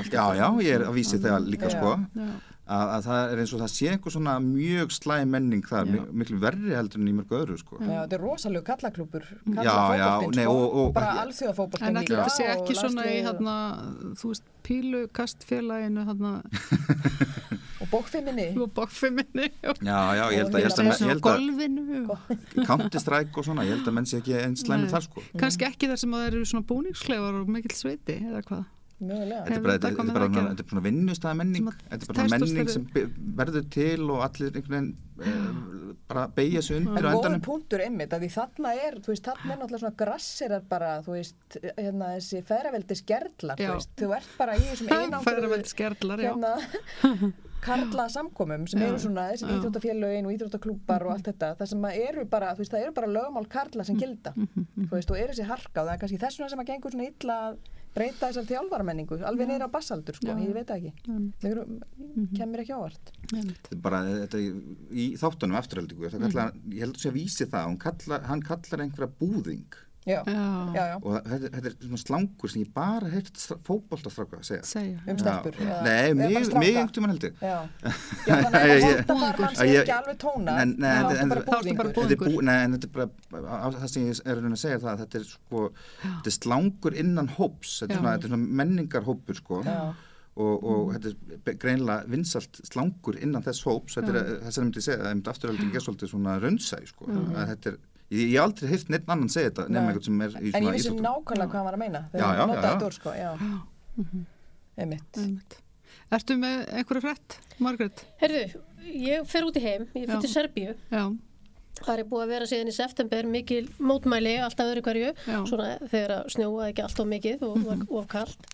allt 0.00 0.14
já, 0.16 0.24
já, 0.40 0.46
ég 0.64 0.78
er 0.78 0.86
að 0.88 0.96
vísi 0.96 1.20
þegar 1.20 1.46
líka 1.46 1.68
Já. 1.70 1.76
sko 1.76 1.92
Já, 2.16 2.30
að, 2.70 2.90
að 2.96 3.06
það 3.08 3.32
er 3.34 3.40
eins 3.42 3.52
og 3.56 3.60
það 3.64 3.70
sé 3.74 3.88
einhver 3.90 4.14
svona 4.14 4.34
mjög 4.44 4.92
slæm 4.94 5.32
menning 5.34 5.64
þar, 5.66 5.88
Já. 5.88 5.92
mik- 5.96 6.12
miklu 6.22 6.38
verri 6.44 6.74
heldur 6.76 7.00
en 7.02 7.08
í 7.10 7.14
mörgu 7.18 7.38
öðru 7.40 7.56
sko. 7.58 7.80
Já, 7.82 7.90
þetta 8.04 8.16
er 8.18 8.22
rosalega 8.24 8.64
kallaklúpur 8.70 9.26
Já, 9.56 9.74
já, 9.98 10.10
nei, 10.38 10.46
og- 10.46 10.76
og- 10.84 10.92
bara 10.94 11.16
alþjóðafótboltinn 11.24 11.88
En 11.90 12.00
ætli 12.02 12.14
líka. 12.14 12.24
þetta 12.24 12.36
sé 12.36 12.48
ekki 12.54 12.78
svona 12.78 13.06
í 13.10 13.18
hérna, 13.26 13.56
þú 14.20 14.32
veist, 14.32 14.46
pílukastfélaginu 14.62 16.04
hérna, 16.06 16.32
og 17.80 17.86
bókfimminni 17.90 18.48
og 18.60 18.70
bókfimminni 18.76 19.48
já, 19.64 19.72
já, 19.82 20.24
ég 20.30 20.38
held 20.44 20.54
að, 20.54 20.60
ég 20.60 20.68
held 20.68 20.78
að, 20.78 20.90
ég 20.90 21.08
held 21.10 21.20
að 21.20 21.24
golfinu. 21.26 21.86
Og 23.40 23.44
svona, 23.46 23.64
ég 23.66 23.74
held 23.76 23.88
að 23.88 23.94
menn 23.96 24.06
sé 24.08 24.18
ekki 24.20 24.34
eins 24.36 24.62
slæmi 24.66 24.88
þar 24.90 25.04
sko. 25.06 25.22
Kannski 25.40 25.66
ekki 25.66 25.88
þar 25.90 25.98
sem 26.02 26.12
að 26.14 26.20
það 26.22 26.28
eru 26.32 26.44
svona 26.50 26.66
búningsklefar 26.70 27.40
og 27.40 27.48
mikill 27.56 27.76
sveiti 27.76 28.16
eða 28.20 28.42
hvað 28.46 28.64
Þetta 29.00 29.54
er 29.56 29.62
bara, 29.64 29.74
þetta 29.78 29.90
þetta, 29.90 30.04
er 30.04 30.32
bara, 30.34 30.42
er 30.52 30.66
svona 30.68 30.82
vinnustæða 30.84 31.36
menning 31.38 31.68
þetta 31.72 31.98
er 32.04 32.10
bara 32.10 32.26
menning 32.34 32.68
sem 32.68 32.82
verður 33.38 33.68
til 33.72 34.02
og 34.10 34.24
allir 34.26 34.58
einhvern 34.60 34.74
veginn 34.74 34.90
uh, 35.24 35.94
bara 36.10 36.24
beigja 36.36 36.62
sig 36.66 36.80
undir 36.80 37.08
En 37.08 37.16
góður 37.16 37.38
punktur 37.46 37.84
einmitt 37.84 38.12
að 38.12 38.26
því 38.26 38.30
þarna 38.34 38.72
er, 38.76 38.98
þú 39.00 39.14
veist, 39.14 39.28
þarna 39.30 39.54
er 39.54 39.60
náttúrulega 39.62 39.82
svona 39.84 39.98
grassirar 40.02 40.66
bara, 40.68 40.94
þú 41.06 41.16
veist, 41.16 41.58
hérna 41.64 42.10
þessi 42.18 42.42
feðraveldi 42.50 42.98
skerlar, 43.00 43.62
þú 43.62 43.76
veist, 43.78 43.94
þú 44.02 44.10
ert 44.18 44.34
bara 44.40 44.58
í 44.58 44.66
þessum 44.66 44.90
já. 46.26 46.32
hérna, 46.34 47.32
karla 47.64 48.06
samkomum 48.12 48.64
sem 48.70 48.80
Já, 48.80 48.88
eru 48.88 49.00
svona 49.00 49.26
þessi 49.32 49.48
íþróttafélögin 49.48 50.28
og 50.28 50.36
íþróttaklúpar 50.36 51.04
og 51.04 51.14
allt 51.16 51.26
þetta, 51.28 51.52
það 51.58 51.72
sem 51.72 51.84
að 51.88 51.98
eru 52.06 52.24
bara, 52.32 52.54
þú 52.56 52.64
veist, 52.64 52.72
það 52.72 52.86
eru 52.86 52.94
bara 52.96 53.12
lögmál 53.16 53.48
karla 53.52 53.84
sem 53.84 54.00
gilda, 54.00 54.32
þú 54.36 54.92
veist, 54.94 55.12
og 55.12 55.20
eru 55.20 55.34
þessi 55.34 55.48
harka 55.50 55.82
og 55.82 55.90
það 55.90 55.94
er 55.94 56.00
kannski 56.04 56.20
þess 56.22 56.40
vegna 56.40 56.54
sem 56.54 56.64
að 56.64 56.70
gengur 56.72 56.96
svona 56.96 57.10
illa 57.10 57.38
að 57.50 57.60
breyta 57.96 58.28
þessar 58.30 58.46
þjálfaramenningu, 58.48 59.18
alveg 59.26 59.50
niður 59.50 59.66
á 59.66 59.74
bassaldur, 59.74 60.18
sko, 60.18 60.30
Já. 60.30 60.38
ég 60.38 60.54
veit 60.54 60.68
það 60.70 60.78
ekki, 60.78 61.14
það 61.42 61.50
eru, 61.50 61.64
kemur 62.38 62.62
ekki 62.62 62.76
ávart. 62.76 63.12
Bara, 63.82 64.02
þetta 64.22 64.42
í 64.94 65.06
þáttunum 65.20 65.58
afturhaldingu, 65.60 66.10
það 66.12 66.26
kalla, 66.28 66.48
ég 66.70 66.84
held 66.86 66.94
að 66.94 67.02
sé 67.02 67.10
að 67.10 67.18
vísi 67.18 67.48
það, 67.50 67.70
hún 67.72 67.80
kallar, 67.82 68.26
hann 68.30 68.44
kallar 68.46 68.84
einhverja 68.86 69.10
búðing 69.20 69.80
Já, 70.08 70.22
Já, 70.24 70.80
já, 70.88 70.94
og 71.04 71.16
þetta, 71.28 71.48
þetta 71.52 71.68
er 71.68 71.74
svona 71.84 71.98
slangur 72.00 72.48
sem 72.48 72.62
ég 72.62 72.68
bara 72.72 73.08
heirt 73.12 73.42
fótboltastráka 73.66 74.38
að 74.38 74.46
segja 74.48 74.62
segja 74.64 75.02
um 75.12 75.18
stelpur. 75.20 75.58
Nei, 75.60 76.14
bara 76.16 76.30
mig, 76.30 76.46
stráka. 76.48 76.62
mig 76.62 76.70
einhvern 76.70 76.94
tímann 76.96 77.12
held 77.12 77.26
ég 77.26 77.42
Já, 77.44 77.58
já 78.30 78.38
þannig 78.40 78.56
að 78.60 78.70
Ég- 78.70 79.02
það 79.10 79.20
hann 79.42 79.58
sé 79.60 79.66
ég- 79.68 79.82
ekki 79.82 79.94
alveg 79.98 80.18
tóna 80.24 80.54
Nei, 80.56 80.72
nei, 80.72 80.94
þá 80.96 81.04
bara 81.04 81.44
bara 81.44 81.60
Þetta 81.60 81.84
er 81.84 81.90
bú, 81.90 81.94
Búðingur. 82.00 82.46
nei, 82.48 82.56
en 82.64 82.76
þetta 82.78 82.88
er 82.88 82.94
bara 83.34 83.72
það 83.76 83.88
sem 83.92 84.06
ég 84.08 84.22
er 84.32 84.40
að 84.40 84.56
segja 84.64 84.78
það 84.86 84.90
að 84.94 85.02
þetta 85.04 85.20
er 85.20 85.26
sko, 85.34 85.66
þetta 86.06 86.32
er 86.32 86.36
slangur 86.40 86.96
innan 87.04 87.28
hóps. 87.36 87.74
Þetta 87.82 87.92
er 87.92 88.00
svona, 88.00 88.14
þetta 88.16 88.30
er 88.30 88.34
svona 88.34 88.56
menningarhópur 88.62 89.36
sko. 89.42 89.60
Og, 90.40 90.64
og 90.64 90.92
þetta 90.94 91.10
er 91.52 91.56
greinilega 91.60 92.08
vinsalt 92.08 92.60
slangur 92.70 93.18
innan 93.20 93.44
þess 93.44 93.64
hóps. 93.68 93.98
Þetta 93.98 94.16
er 94.16 94.28
þess 94.46 94.56
að 94.60 94.64
myndi 94.64 94.84
segja 94.86 95.02
að 95.04 95.08
þetta 95.18 95.32
afturhalding 95.34 95.74
er 95.76 95.84
svolítið 95.84 96.12
svona 96.14 96.36
rönnsæ 96.40 96.78
sko, 96.88 97.08
þetta 97.36 97.74
er 97.74 97.78
ég 98.10 98.34
hef 98.34 98.42
aldrei 98.44 98.70
heyrt 98.72 98.92
neitt 98.92 99.08
annan 99.14 99.30
segja 99.32 99.50
þetta 99.52 99.66
nefnum 99.68 99.90
eitthvað 99.90 100.06
sem 100.08 100.20
er 100.26 100.30
í 100.30 100.34
en 100.40 100.46
ég 100.46 100.52
svona 100.60 100.76
vissi 100.76 100.94
nákvæmlega 100.96 101.50
hvað 101.50 101.58
hann 101.60 101.68
var 101.70 101.76
að 101.78 101.82
meina 101.84 102.02
Já, 102.10 102.20
já, 102.20 102.30
já, 102.40 102.44
notaði 102.50 102.60
já. 102.60 102.70
þetta 102.70 102.88
orð, 102.90 102.98
sko, 103.00 103.14
já, 103.20 103.30
einmitt 104.80 105.20
einmitt. 105.22 105.58
Ertu 106.10 106.34
með 106.40 106.62
einhverju 106.74 107.02
frett, 107.04 107.36
Margrét? 107.62 108.04
Herðu, 108.18 108.44
ég 108.98 109.26
fer 109.30 109.46
út 109.46 109.58
í 109.58 109.62
heim, 109.62 109.84
ég 109.94 110.08
fyrir 110.08 110.24
til 110.24 110.30
Serbíu. 110.32 110.72
Já, 110.90 111.04
Það 111.80 112.00
er 112.00 112.08
búið 112.10 112.22
að 112.24 112.32
vera 112.34 112.46
síðan 112.50 112.68
í 112.68 112.74
september 112.76 113.28
mikil 113.30 113.62
mótmæli 113.78 114.34
alltaf 114.42 114.68
öðru 114.68 114.82
hverju, 114.84 115.12
Já. 115.24 115.36
svona 115.48 115.68
þegar 115.88 116.12
að 116.18 116.32
snjóaði 116.34 116.72
ekki 116.74 116.82
allt 116.84 117.00
of 117.00 117.08
mikið 117.08 117.44
og 117.46 117.54
var 117.64 117.84
of 118.00 118.08
kallt. 118.10 118.48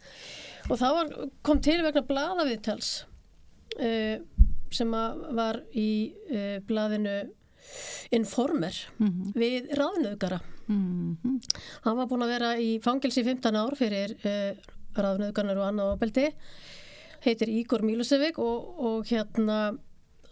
Og 0.68 0.78
það 0.78 0.94
var, 0.99 1.10
kom 1.49 1.62
til 1.65 1.78
vegna 1.83 2.02
blaðaviðtals 2.07 2.91
uh, 3.81 4.20
sem 4.76 4.94
að 5.01 5.25
var 5.41 5.59
í 5.75 5.89
uh, 6.28 6.59
blaðinu 6.68 7.17
Informer 8.16 8.76
við 9.34 9.72
ráðnöðgara. 9.78 10.40
Mhm. 10.66 11.40
Hann 11.84 11.96
var 11.96 12.08
búin 12.10 12.24
að 12.26 12.32
vera 12.36 12.52
í 12.58 12.76
fangilsi 12.82 13.22
í 13.22 13.26
15 13.26 13.58
ár 13.58 13.76
fyrir 13.78 14.14
uh, 14.22 14.54
ráðnöðgarnar 14.96 15.60
og 15.60 15.68
annað 15.70 15.92
ábeldi. 15.96 16.28
Heitir 17.26 17.50
Ígor 17.50 17.82
Mílusevík 17.82 18.38
og, 18.38 18.78
og 18.78 19.10
hérna 19.10 19.58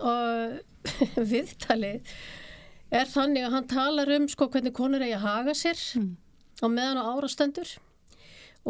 uh, 0.00 0.58
viðtalið 1.32 2.14
er 2.94 3.10
þannig 3.10 3.46
að 3.46 3.56
hann 3.56 3.70
talar 3.70 4.12
um 4.18 4.28
sko 4.30 4.48
hvernig 4.52 4.74
konur 4.76 5.02
eigi 5.02 5.16
að 5.16 5.26
haga 5.26 5.54
sér 5.58 5.80
á 6.62 6.66
meðan 6.70 7.00
á 7.00 7.10
árastendur 7.10 7.70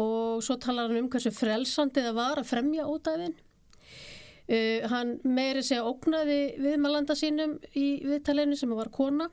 og 0.01 0.41
svo 0.43 0.57
talar 0.59 0.89
hann 0.89 1.05
um 1.05 1.09
hversu 1.11 1.31
frelsandi 1.35 2.03
það 2.03 2.17
var 2.17 2.41
að 2.41 2.49
fremja 2.49 2.87
ódæfin. 2.89 3.35
Uh, 4.45 4.85
hann 4.91 5.15
meiri 5.25 5.63
segja 5.65 5.87
ógnaði 5.89 6.39
viðmælanda 6.61 7.15
sínum 7.17 7.57
í 7.73 7.87
viðtalinu 8.05 8.57
sem 8.59 8.69
var 8.77 8.91
kona 8.93 9.25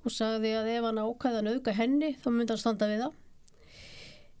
og 0.00 0.10
sagði 0.10 0.56
að 0.58 0.72
ef 0.72 0.86
hann 0.88 0.98
ákvæði 0.98 1.38
að 1.38 1.46
nauðga 1.46 1.74
henni 1.76 2.14
þá 2.18 2.28
myndi 2.34 2.54
hann 2.54 2.62
standa 2.64 2.88
við 2.90 3.04
það. 3.04 3.18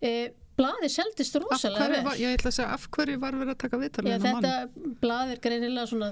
Uh, 0.00 0.28
blaði 0.60 0.90
seldist 0.92 1.38
rosalega 1.40 1.88
vel. 1.92 2.02
var, 2.04 2.18
ég 2.20 2.36
ætla 2.36 2.50
að 2.50 2.56
segja 2.58 2.74
af 2.74 2.86
hverju 2.92 3.20
var 3.22 3.36
verið 3.38 3.54
að 3.54 3.60
taka 3.62 3.80
viðtalið 3.80 4.12
Já, 4.12 4.18
þennan 4.18 4.36
mann? 4.36 4.46
þetta 4.46 4.94
blað 5.04 5.32
er 5.32 5.42
greinilega 5.46 5.86
svona, 5.88 6.10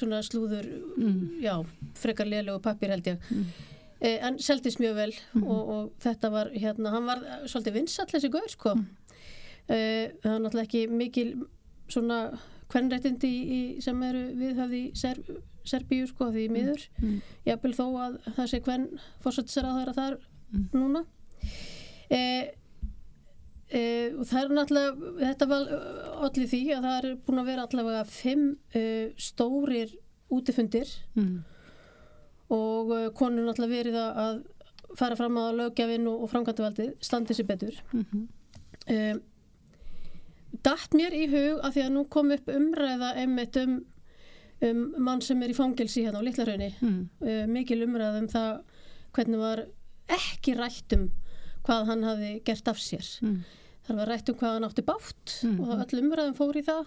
svona 0.00 0.20
slúður, 0.26 0.68
já, 1.42 1.54
frekar 2.02 2.28
lélegu 2.28 2.60
pappir 2.64 2.92
held 2.92 3.10
ég. 3.12 3.28
Eh, 3.98 4.18
en 4.22 4.36
seldist 4.42 4.78
mjög 4.82 4.98
vel 4.98 5.10
og, 5.40 5.70
og 5.74 5.88
þetta 6.04 6.30
var, 6.34 6.52
hérna, 6.54 6.92
hann 6.94 7.08
var 7.08 7.24
svolítið 7.50 7.78
vinsall 7.80 8.08
þessi 8.10 8.30
gaur, 8.34 8.50
sko. 8.52 8.76
Eh, 9.68 10.14
það 10.22 10.34
er 10.34 10.44
náttúrulega 10.44 10.66
ekki 10.68 10.84
mikil 10.92 11.32
svona 11.90 12.20
í, 12.76 13.80
sem 13.80 14.02
eru 14.02 14.22
viðhafði 14.36 14.82
Ser, 14.96 15.18
Serbíu, 15.64 16.06
sko, 16.06 16.30
því 16.32 16.48
miður. 16.50 16.86
Jafnvel 17.46 17.72
þó 17.74 17.86
að 18.06 18.18
það 18.36 18.46
sé 18.52 18.60
hvern 18.60 18.86
fórsættisar 19.24 19.64
að 19.64 19.74
það 19.74 19.82
er 19.82 19.88
að 19.88 19.98
þar 20.00 20.18
núna. 20.74 21.04
Eh, 22.10 22.54
Uh, 23.68 24.14
og 24.16 24.24
það 24.24 24.38
er 24.46 24.52
náttúrulega, 24.56 25.08
þetta 25.28 25.46
var 25.50 25.64
allir 26.24 26.46
því 26.48 26.58
að 26.72 26.84
það 26.86 26.94
er 27.04 27.16
búin 27.26 27.40
að 27.42 27.48
vera 27.50 27.64
allavega 27.68 28.04
fimm 28.08 28.44
uh, 28.72 29.10
stórir 29.20 29.90
útifundir 30.32 30.88
Mm. 31.20 31.42
og 32.48 32.92
uh, 32.96 33.10
konur 33.12 33.44
náttúrulega 33.44 33.74
verið 33.76 33.98
að- 34.00 34.40
fara 34.96 35.16
fram 35.20 35.36
á 35.36 35.52
lögjafinn 35.52 36.08
og, 36.08 36.22
og 36.24 36.30
framkvæmdavaldið 36.32 36.94
standi 37.04 37.34
sér 37.36 37.44
betur 37.50 37.76
Mhm. 37.92 38.22
uh, 38.88 39.20
Datt 40.64 40.94
mér 40.96 41.14
í 41.14 41.26
hug 41.30 41.60
að 41.64 41.72
því 41.76 41.84
að 41.86 41.92
nú 41.94 42.02
kom 42.08 42.30
upp 42.34 42.48
umræða 42.52 43.12
einmitt 43.22 43.56
um, 43.62 43.78
um 44.62 44.82
mann 44.98 45.20
sem 45.22 45.42
er 45.42 45.52
í 45.52 45.56
fangelsi 45.56 46.02
hérna 46.06 46.18
á 46.20 46.26
Littlarhaunni 46.26 46.72
Mm. 46.80 47.08
uh, 47.22 47.46
mikil 47.46 47.82
umræða 47.86 48.18
um 48.22 48.28
það 48.28 48.62
hvernig 49.14 49.38
var 49.38 49.64
ekki 50.08 50.56
rætt 50.58 50.92
um 50.98 51.10
hvað 51.64 51.86
hann 51.86 52.02
hafi 52.02 52.32
gert 52.44 52.68
af 52.68 52.76
sér 52.80 53.06
Mm. 53.22 53.42
það 53.86 53.96
var 53.96 54.06
rætt 54.08 54.28
um 54.28 54.34
hvað 54.40 54.52
hann 54.56 54.64
átti 54.70 54.82
bátt 54.82 55.36
Mm. 55.44 55.60
og 55.60 55.68
öll 55.84 56.00
umræðum 56.02 56.34
fór 56.36 56.56
í 56.56 56.64
það 56.64 56.86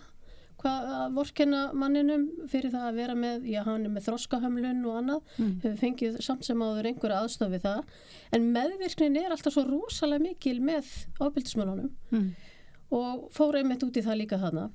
hvað 0.62 0.90
að 0.94 1.14
vorkenna 1.16 1.62
manninum 1.74 2.28
fyrir 2.48 2.70
það 2.70 2.84
að 2.92 2.96
vera 3.00 3.16
með, 3.18 3.48
já 3.50 3.64
hann 3.66 3.86
er 3.86 3.90
með 3.90 4.04
þroskahömlun 4.06 4.84
og 4.86 4.98
annað, 5.00 5.22
Mm. 5.40 5.56
hefur 5.64 5.78
fengið 5.80 6.22
samt 6.22 6.44
sem 6.46 6.60
áður 6.62 6.86
einhverja 6.92 7.22
aðstof 7.24 7.50
við 7.50 7.62
það 7.62 7.84
en 8.34 8.54
meðvirknin 8.54 9.18
er 9.18 9.32
alltaf 9.32 9.54
svo 9.56 9.64
rosalega 9.66 10.22
mikil 10.22 10.60
með 10.62 10.86
ábyldismannunum 11.20 11.90
Mm. 12.12 12.36
Og 12.92 13.28
fór 13.32 13.56
einmitt 13.62 13.84
út 13.88 13.98
í 13.98 14.04
það 14.06 14.18
líka 14.22 14.38
þarna 14.42 14.70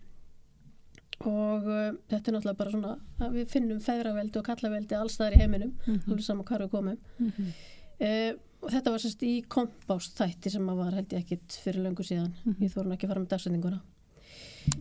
og 1.27 1.65
uh, 1.65 1.93
þetta 2.11 2.28
er 2.31 2.35
náttúrulega 2.36 2.59
bara 2.61 2.73
svona 2.75 2.95
að 3.25 3.36
við 3.39 3.47
finnum 3.55 3.78
feðraveldi 3.81 4.41
og 4.41 4.45
kallaveldi 4.51 4.97
allstaðar 4.99 5.36
í 5.36 5.41
heiminum, 5.41 5.73
Mhm. 5.86 6.03
alveg 6.11 6.25
saman 6.27 6.45
hvar 6.45 6.65
við 6.67 6.70
komum 6.70 6.99
Mhm. 7.19 7.53
uh, 8.01 8.33
og 8.62 8.70
þetta 8.73 8.91
var 8.91 8.99
sérst 9.05 9.23
í 9.23 9.33
kompást 9.49 10.17
þætti 10.19 10.51
sem 10.51 10.67
að 10.69 10.77
var 10.77 10.93
held 10.93 11.09
ég 11.12 11.25
ekkit 11.25 11.59
fyrir 11.65 11.83
löngu 11.86 12.05
síðan 12.05 12.33
ég 12.61 12.73
þóru 12.73 12.86
nú 12.89 12.97
ekki 12.97 13.07
að 13.07 13.12
fara 13.15 13.20
með 13.20 13.28
dagsendinguna 13.35 13.81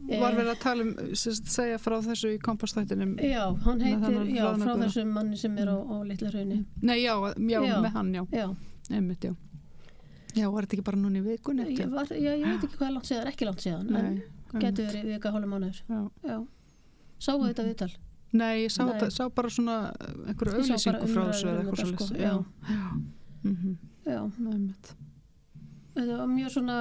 Var 0.09 0.33
verið 0.33 0.49
að 0.49 0.59
tala 0.63 0.81
um, 0.81 0.93
sérst, 1.13 1.45
segja 1.47 1.77
frá 1.77 1.99
þessu 2.01 2.31
í 2.33 2.39
kompostættinum? 2.41 3.11
Já, 3.21 3.53
hann 3.63 3.79
heitir, 3.85 4.15
já, 4.33 4.47
frá 4.57 4.73
þessum 4.81 5.11
manni 5.13 5.37
sem 5.37 5.55
er 5.61 5.67
á, 5.69 5.77
á 5.77 5.95
litla 6.01 6.31
raunni. 6.33 6.65
Nei, 6.81 7.03
já, 7.03 7.13
já, 7.37 7.61
Já. 7.61 7.81
með 7.83 7.91
hann, 7.93 8.09
já. 8.15 8.23
Já. 8.33 8.47
Einmitt, 8.89 9.21
já. 9.21 9.35
Já, 10.35 10.49
var 10.51 10.65
þetta 10.65 10.75
ekki 10.77 10.85
bara 10.85 10.97
núna 10.99 11.19
í 11.19 11.23
vikunni? 11.25 11.65
Ég, 11.77 11.89
var, 11.91 12.09
já, 12.11 12.31
ég 12.35 12.43
veit 12.45 12.63
ekki 12.67 12.77
hvað 12.79 12.87
er 12.89 12.93
langt 12.95 13.07
síðan, 13.09 13.27
ekki 13.31 13.45
langt 13.47 13.63
síðan, 13.63 13.85
Nei, 13.91 14.23
en 14.53 14.59
getur 14.65 14.89
verið 14.89 15.07
vika 15.15 15.31
hálfum 15.31 15.53
mánuður. 15.55 15.79
Sáu 17.25 17.39
þetta 17.45 17.63
viðtal? 17.69 17.91
Nei, 18.35 18.65
ég 18.65 18.71
sá, 18.73 18.83
Nei. 18.83 19.09
Sá 19.15 19.29
bara 19.31 19.49
svona 19.53 19.75
einhverju 20.27 20.57
auðlýsingu 20.59 21.07
frá 21.07 21.23
þessu 21.29 21.47
eða 21.47 21.59
um 21.61 21.69
eitthvað 21.69 21.79
þetta, 21.79 21.97
svo 21.97 22.07
sko, 22.09 22.15
Já, 22.19 22.33
já. 22.67 22.79
Mhm. 23.45 23.75
Já. 24.05 24.19
Einmitt. 24.51 24.89
Þetta 25.95 26.17
var 26.19 26.27
mjög 26.27 26.51
svona, 26.51 26.75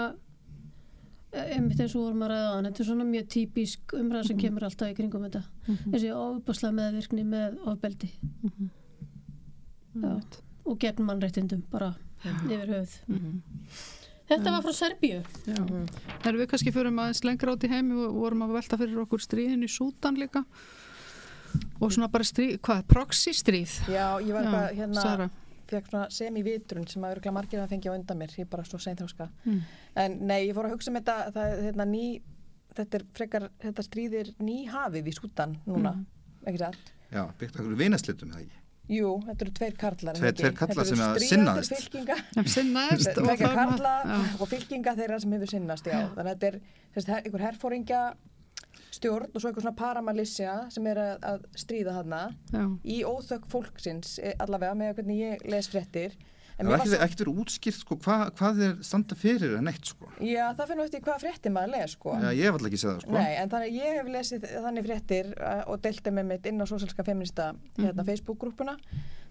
eh, 1.33 1.55
einmitt 1.55 1.81
eins 1.85 1.95
og 1.95 2.03
vorum 2.09 2.25
að 2.27 2.33
ræða 2.35 2.57
þetta 2.67 2.81
er 2.83 2.89
svona 2.91 3.07
mjög 3.13 3.29
típisk 3.37 3.95
umræða 4.01 4.27
sem 4.27 4.37
Mhm. 4.37 4.43
kemur 4.45 4.63
alltaf 4.67 4.89
í 4.91 4.97
kringum 4.99 5.23
þetta. 5.29 5.45
Mhm. 5.69 5.93
Þessi 5.95 6.11
ofbáslega 6.11 6.75
meðvirkni 6.81 7.25
með 7.25 7.59
ofbeldi. 7.71 8.11
Já. 9.95 10.21
Og 10.67 10.79
gegn 10.81 11.05
mannréttindum, 11.07 11.63
bara 11.71 11.95
yfir 12.25 12.69
höfuð. 12.75 12.97
Mhm. 13.09 13.43
Þetta 14.25 14.51
var 14.55 14.63
frá 14.65 14.73
Serbíu. 14.73 15.19
Já. 15.45 15.59
Erum 16.25 16.41
við 16.41 16.47
kannski 16.49 16.73
fyrir 16.73 16.89
aðeins 16.95 17.25
lengra 17.25 17.53
át 17.53 17.65
í 17.67 17.69
heimi 17.69 17.99
og 18.07 18.15
vorum 18.17 18.43
að 18.47 18.55
velta 18.57 18.79
fyrir 18.81 19.03
okkur 19.05 19.21
stríðin 19.21 19.65
í 19.67 19.69
Sútan 19.69 20.17
líka 20.17 20.45
og 21.81 21.93
svona 21.93 22.09
bara 22.11 22.25
stríð, 22.25 22.59
hvað, 22.65 22.87
proxy 22.89 23.35
stríð? 23.37 23.75
Já, 23.93 24.19
ég 24.25 24.33
var 24.33 24.45
bara 24.49 24.71
hérna 24.75 24.95
Sara. 25.03 25.29
fekk 25.69 25.91
svona 25.91 26.09
semi-vitrun 26.11 26.89
sem 26.89 27.03
að 27.03 27.17
örgulega 27.19 27.33
margir 27.37 27.61
að 27.63 27.69
fengja 27.75 27.93
á 27.93 27.97
undan 27.99 28.19
mér, 28.19 28.33
ég 28.35 28.41
er 28.47 28.51
bara 28.51 28.65
svo 28.65 28.79
seinþróska 28.79 29.29
Mm. 29.47 29.61
en 29.97 30.19
nei, 30.27 30.49
ég 30.49 30.55
fór 30.55 30.67
að 30.67 30.73
hugsa 30.75 30.89
um 30.89 30.97
þetta 30.97 31.33
það, 31.33 31.53
er, 31.53 31.63
hérna, 31.69 31.85
ný, 31.87 32.23
þetta 32.75 32.95
er 32.95 33.05
frekar 33.15 33.49
þetta 33.61 33.83
stríðir 33.87 34.35
ný 34.41 34.67
hafið 34.69 35.07
í 35.07 35.15
Sútan 35.15 35.57
núna, 35.67 35.95
Mm. 35.95 36.07
ekki 36.47 36.59
satt 36.59 36.93
Já, 37.13 37.29
byggt 37.39 37.57
okkur 37.61 37.77
vinaslitum, 37.77 38.31
eða 38.33 38.41
ekki? 38.41 38.64
Jú, 38.93 39.15
þetta 39.25 39.47
eru 39.47 39.53
tveir 39.57 39.77
karlar 39.81 40.19
Tveir- 40.19 40.35
tveir 40.37 40.55
karlar 40.59 40.85
sem 40.91 41.01
að 41.01 41.23
sinnaðist. 41.25 41.73
fylkinga. 41.79 42.17
Sinnaðist 42.55 43.21
og 43.23 43.39
karla 43.41 43.95
og 44.37 44.51
fylkinga 44.51 44.93
þeirra 44.99 45.21
sem 45.23 45.33
hefur 45.39 45.53
sinnast 45.55 45.89
já. 45.89 45.99
þannig 46.13 46.21
að 46.21 46.31
þetta 46.35 46.51
er 46.51 46.59
þess, 46.99 47.09
einhver 47.23 47.45
herfóringja 47.47 48.03
stjórn 48.95 49.31
og 49.33 49.41
svo 49.41 49.49
einhver 49.51 49.65
svona 49.65 49.79
paramalisja 49.79 50.53
sem 50.75 50.87
er 50.91 51.01
að, 51.01 51.15
að 51.33 51.49
stríða 51.59 51.97
þarna 51.97 52.21
Já. 52.53 52.63
í 52.85 53.01
óþökk 53.09 53.49
fólksins 53.51 54.19
eh, 54.23 54.37
allavega 54.45 54.77
með 54.79 54.93
hvernig 55.01 55.23
ég 55.25 55.45
les 55.51 55.71
fréttir 55.73 56.15
En 56.15 56.34
Það 56.55 56.69
var 56.71 56.83
ekkert 57.05 57.21
verið 57.25 57.39
útskýrt 57.43 57.79
sko, 57.81 57.97
hva, 58.05 58.17
hvað 58.39 58.61
er 58.63 58.75
standa 58.87 59.17
fyrir 59.19 59.57
en 59.59 59.67
eitt 59.73 59.89
sko. 59.91 60.07
Já, 60.23 60.45
það 60.55 60.69
finnum 60.71 60.85
við 60.85 60.91
eftir 60.91 61.03
hvað 61.09 61.25
fréttir 61.25 61.53
maður 61.55 61.73
les 61.75 61.95
sko. 61.97 62.13
Já, 62.15 62.29
ég 62.31 62.45
hef 62.47 62.55
alltaf 62.55 62.69
ekki 62.71 62.79
séð 62.83 62.93
það 62.93 63.01
sko. 63.03 63.17
Nei, 63.17 63.33
en 63.41 63.51
þannig 63.51 63.73
að 63.73 63.79
ég 63.81 63.99
hef 63.99 64.11
lesið 64.15 64.47
þannig 64.67 64.87
fréttir 64.87 65.33
uh, 65.35 65.63
og 65.73 65.83
delta 65.83 66.13
með 66.15 66.29
mitt 66.31 66.47
inn 66.47 66.63
á 66.63 66.67
sósælska 66.71 67.05
feminista 67.09 67.49
hérna, 67.75 67.91
Mhm. 67.99 68.07
Facebook-grúpuna 68.13 68.77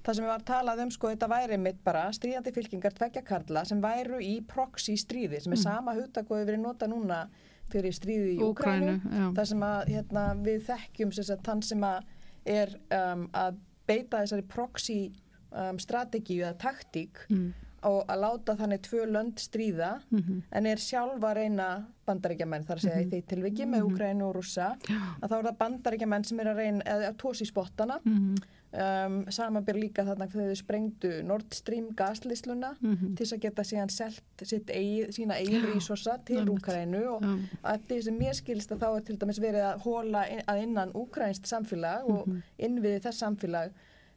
það 0.03 0.15
sem 0.17 0.25
við 0.25 0.31
var 0.33 0.43
talað 0.43 0.83
um 0.83 0.91
sko, 0.91 1.07
þetta 1.13 1.29
væri 1.31 1.57
mitt 1.63 1.79
bara 1.83 2.03
stríðandi 2.11 2.51
fylkingar 2.53 2.91
tvekja 2.93 3.23
karla 3.23 3.63
sem 3.65 3.79
væru 3.81 4.19
í 4.19 4.33
proxy 4.45 4.97
stríði 4.99 5.39
sem 5.41 5.53
er 5.53 5.57
Mhm. 5.57 5.63
sama 5.63 5.93
hugtak 5.95 6.27
og 6.29 6.37
hefur 6.37 6.51
verið 6.51 6.59
nota 6.59 6.87
núna 6.87 7.27
fyrir 7.71 7.93
stríði 7.95 8.35
í 8.35 8.39
já. 8.43 9.31
það 9.33 9.45
sem 9.47 9.59
að 9.63 9.87
hérna, 9.87 10.25
við 10.43 10.65
þekkjum 10.67 11.13
sem 11.13 11.23
sagt, 11.23 11.43
þann 11.47 11.63
sem 11.63 11.79
að 11.79 12.03
er 12.45 12.75
um, 12.91 13.29
að 13.33 13.55
beita 13.87 14.17
þessari 14.19 14.43
proxy 14.47 15.11
um, 15.53 15.77
strategíu 15.79 16.43
eða 16.45 16.57
taktík 16.57 17.27
Mm. 17.29 17.53
og 17.83 18.05
að 18.07 18.19
láta 18.23 18.55
þannig 18.55 18.79
tvö 18.81 19.05
lönd 19.11 19.35
stríða 19.35 20.01
Mhm. 20.09 20.41
en 20.51 20.65
er 20.65 20.77
sjálf 20.77 21.19
að 21.19 21.35
reyna 21.35 21.85
bandaríkjamenn 22.07 22.63
þar 22.65 22.77
að 22.77 22.81
segja 22.81 22.95
Mhm. 22.95 23.05
í 23.05 23.11
því 23.11 23.23
tilviki 23.27 23.65
með 23.67 23.81
Mhm. 23.83 23.91
Úkrænu 23.93 24.23
og 24.29 24.35
Rússa 24.35 24.77
að 25.21 25.29
þá 25.29 25.33
er 25.39 25.43
það 25.43 25.57
bandaríkjamenn 25.57 26.25
sem 26.25 26.39
er 26.39 26.45
að 26.45 26.55
reyna 26.55 26.81
eða 26.85 27.09
að 27.11 27.17
tósi 27.17 27.45
spottana 27.45 27.99
Mhm. 28.05 28.35
um, 28.73 29.25
samanbyr 29.29 29.75
líka 29.75 30.03
þarna 30.05 30.27
þegar 30.31 30.49
þau 30.49 30.55
sprengdu 30.63 31.23
Nord 31.23 31.53
Stream 31.53 31.89
gaslisluna 31.93 32.75
Mhm. 32.81 33.15
til 33.17 33.25
að 33.25 33.39
geta 33.41 33.61
síðan 33.63 33.91
selt 33.91 34.67
eigi, 34.69 35.07
sína 35.11 35.35
eigin 35.35 35.61
resursa 35.75 36.17
til. 36.25 36.45
Úkrænu 36.45 37.05
og 37.15 37.21
að 37.65 37.79
því 37.87 38.03
sem 38.03 38.17
mér 38.19 38.33
skilst 38.33 38.71
að 38.71 38.79
þá 38.79 38.97
er 38.97 39.01
til 39.01 39.17
dæmis 39.17 39.39
verið 39.39 39.73
að 39.75 39.81
hóla 39.81 40.29
inn, 40.31 40.41
að 40.47 40.63
innan 40.63 40.91
úkrænst 40.93 41.43
samfélag 41.45 42.05
og 42.09 42.27
Mhm. 42.27 42.43
innviði 42.59 43.01
þess 43.01 43.21
samfélag 43.23 43.71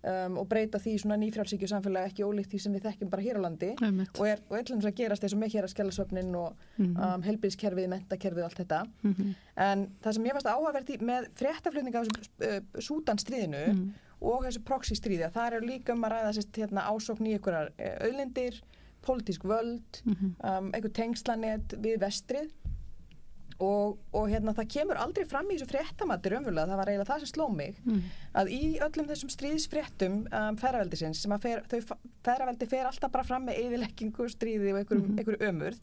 um, 0.07 0.39
og 0.39 0.49
breyta 0.49 0.79
því 0.79 0.93
svona 1.03 1.17
nýfrálsíkju 1.21 1.69
samfélag 1.71 2.07
ekki 2.11 2.25
ólíkt 2.27 2.53
því 2.55 2.61
sem 2.63 2.73
við 2.77 2.85
þekkjum 2.87 3.11
bara 3.11 3.23
hér 3.27 3.39
á 3.39 3.43
landi 3.47 3.71
Einmitt. 3.83 4.19
og 4.21 4.27
er, 4.31 4.41
dæmis 4.63 4.87
að 4.87 4.95
gerast 5.01 5.23
eins 5.27 5.35
og 5.35 5.41
með 5.43 5.53
hér 5.57 5.67
að 5.67 5.75
skellasöfnin 5.75 6.35
og 6.37 6.57
Mhm. 6.79 6.97
um, 6.97 7.23
helbriðskerfið, 7.23 7.89
mentakerfið 7.89 8.43
og 8.45 8.49
allt 8.51 8.61
þetta 8.63 8.81
Mhm. 9.03 9.35
en 9.57 9.87
það 10.03 10.13
sem 10.13 10.25
ég 10.25 10.33
varst 10.33 10.47
áhugavert 10.47 10.91
í 10.91 10.99
með 11.01 11.29
fréttaflutninga 11.35 11.99
af 12.01 12.07
þessu 12.07 12.57
uh, 12.57 12.61
sútanstríðinu 12.81 13.67
Mhm. 13.73 13.91
og 14.21 14.45
þessu 14.45 14.65
proxy 14.65 14.95
stríði 14.95 15.31
það 15.33 15.53
er 15.53 15.61
líka 15.61 15.93
um 15.93 16.03
að 16.05 16.13
ræða 16.13 16.33
sérst, 16.37 16.53
hérna, 16.57 16.87
ásókn 16.89 17.27
í 17.27 17.35
einhverjar 17.39 17.71
uh, 17.79 18.07
auðlindir 18.07 18.61
pólitísk 19.03 19.43
völd 19.45 20.03
Mhm. 20.05 20.35
um, 20.45 20.73
einhver 20.73 20.93
tengslanet 20.93 21.69
við 21.81 21.99
vestrið 21.99 22.51
og, 23.59 23.99
og 24.13 24.27
hérna 24.29 24.53
það 24.53 24.67
kemur 24.75 24.99
aldrei 25.01 25.25
fram 25.25 25.47
í 25.51 25.55
þessu 25.57 25.69
fréttamatti 25.71 26.29
raunverulega, 26.33 26.67
það 26.69 26.77
var 26.81 26.91
eiginlega 26.93 27.11
það 27.13 27.23
sem 27.25 27.31
sló 27.33 27.47
mig 27.57 27.77
Mhm. 27.85 28.03
að 28.35 28.51
í 28.53 28.61
öllum 28.85 29.07
þessum 29.09 29.31
stríðsfréttum 29.33 30.19
um, 30.33 30.57
ferraveldisins 30.61 31.23
sem 31.23 31.33
að 31.33 31.41
fer, 31.47 31.63
þau 31.71 31.97
ferraveldi 32.25 32.69
fer 32.69 32.85
alltaf 32.87 33.11
bara 33.13 33.25
fram 33.25 33.47
með 33.47 33.63
eðileggingu, 33.65 34.29
stríði 34.29 34.73
og 34.75 34.79
einhverjum, 34.83 35.09
Mhm. 35.09 35.19
einhverju 35.19 35.49
ömurð 35.49 35.81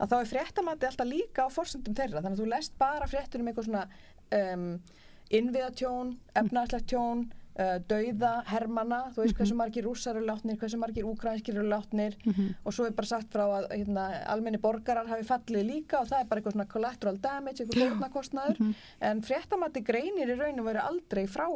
að 0.00 0.08
þá 0.12 0.16
er 0.20 0.30
fréttamatti 0.34 0.86
alltaf 0.90 1.06
líka 1.08 1.46
á 1.46 1.48
forsendum 1.48 1.94
þeirra 1.94 2.20
þannig 2.20 2.36
að 2.38 2.44
þú 2.44 2.48
lest 2.52 2.78
bara 2.78 3.06
fréttur 3.06 3.40
um 3.40 3.46
eitthvað 3.48 3.64
svona 3.64 3.86
um, 4.32 4.80
innviðatjón, 5.30 6.16
efnæðslegt 6.36 6.86
tjón 6.92 7.30
uh, 7.58 7.78
dauða, 7.88 8.44
hermana 8.46 9.12
þú 9.14 9.22
veist 9.22 9.34
Mhm. 9.34 9.38
hversu 9.40 9.54
margir 9.56 9.84
rússar 9.84 10.16
eru 10.16 10.26
látnir 10.26 10.56
hversu 10.58 10.76
margir 10.78 11.04
úkrænskir 11.04 11.54
eru 11.56 11.68
látnir 11.68 12.14
Mhm. 12.24 12.54
og 12.64 12.72
svo 12.72 12.86
er 12.86 12.90
bara 12.92 13.06
sagt 13.06 13.30
frá 13.32 13.44
að 13.46 13.70
hérna, 13.70 14.24
almenni 14.26 14.58
borgarar 14.58 15.06
hafi 15.06 15.24
fallið 15.24 15.64
líka 15.70 16.00
og 16.00 16.08
það 16.08 16.20
er 16.20 16.24
bara 16.26 16.40
eitthvað 16.40 16.52
svona 16.56 16.68
collateral 16.68 17.16
damage, 17.20 17.60
eitthvað 17.64 17.90
fórnarkostnaður 17.90 18.60
Mhm. 18.60 18.74
en 19.00 19.22
fréttamatti 19.22 19.82
greinir 19.84 20.28
í 20.28 20.38
raun 20.38 20.58
og 20.60 20.66
veru 20.66 20.80
aldrei 20.80 21.26
frá 21.26 21.46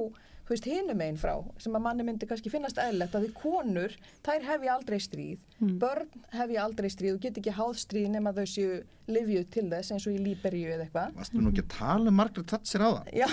þú 0.51 0.57
veist, 0.57 0.67
hinum 0.67 1.01
einn 1.07 1.19
frá 1.21 1.37
sem 1.63 1.77
að 1.79 1.85
manni 1.87 2.03
myndi 2.09 2.27
kannski 2.27 2.51
finnast 2.51 2.81
eðlilegt 2.83 3.15
að 3.15 3.29
því 3.29 3.33
konur, 3.39 3.95
þær 4.27 4.49
hef 4.51 4.67
ég 4.67 4.75
aldrei 4.75 4.99
stríð 5.07 5.39
Mm. 5.61 5.75
börn 5.77 6.07
hef 6.33 6.49
ég 6.49 6.57
aldrei 6.57 6.89
stríð 6.89 7.19
og 7.19 7.21
get 7.21 7.37
ekki 7.37 7.53
háð 7.53 7.75
stríð 7.77 8.07
nema 8.15 8.31
þau 8.33 8.47
séu 8.49 8.79
livjuð 9.13 9.43
til 9.53 9.65
þess 9.69 9.91
eins 9.93 10.07
og 10.09 10.15
í 10.17 10.21
Líberíu 10.25 10.71
eða 10.73 10.87
eitthvað 10.87 11.19
Varstu 11.19 11.43
nú 11.43 11.51
ekki 11.51 11.65
að 11.67 11.75
tala 11.75 12.09
um 12.09 12.17
Margaret 12.17 12.47
Thatcher 12.49 12.81
á 12.81 12.89
það? 12.97 13.11
Já, 13.13 13.27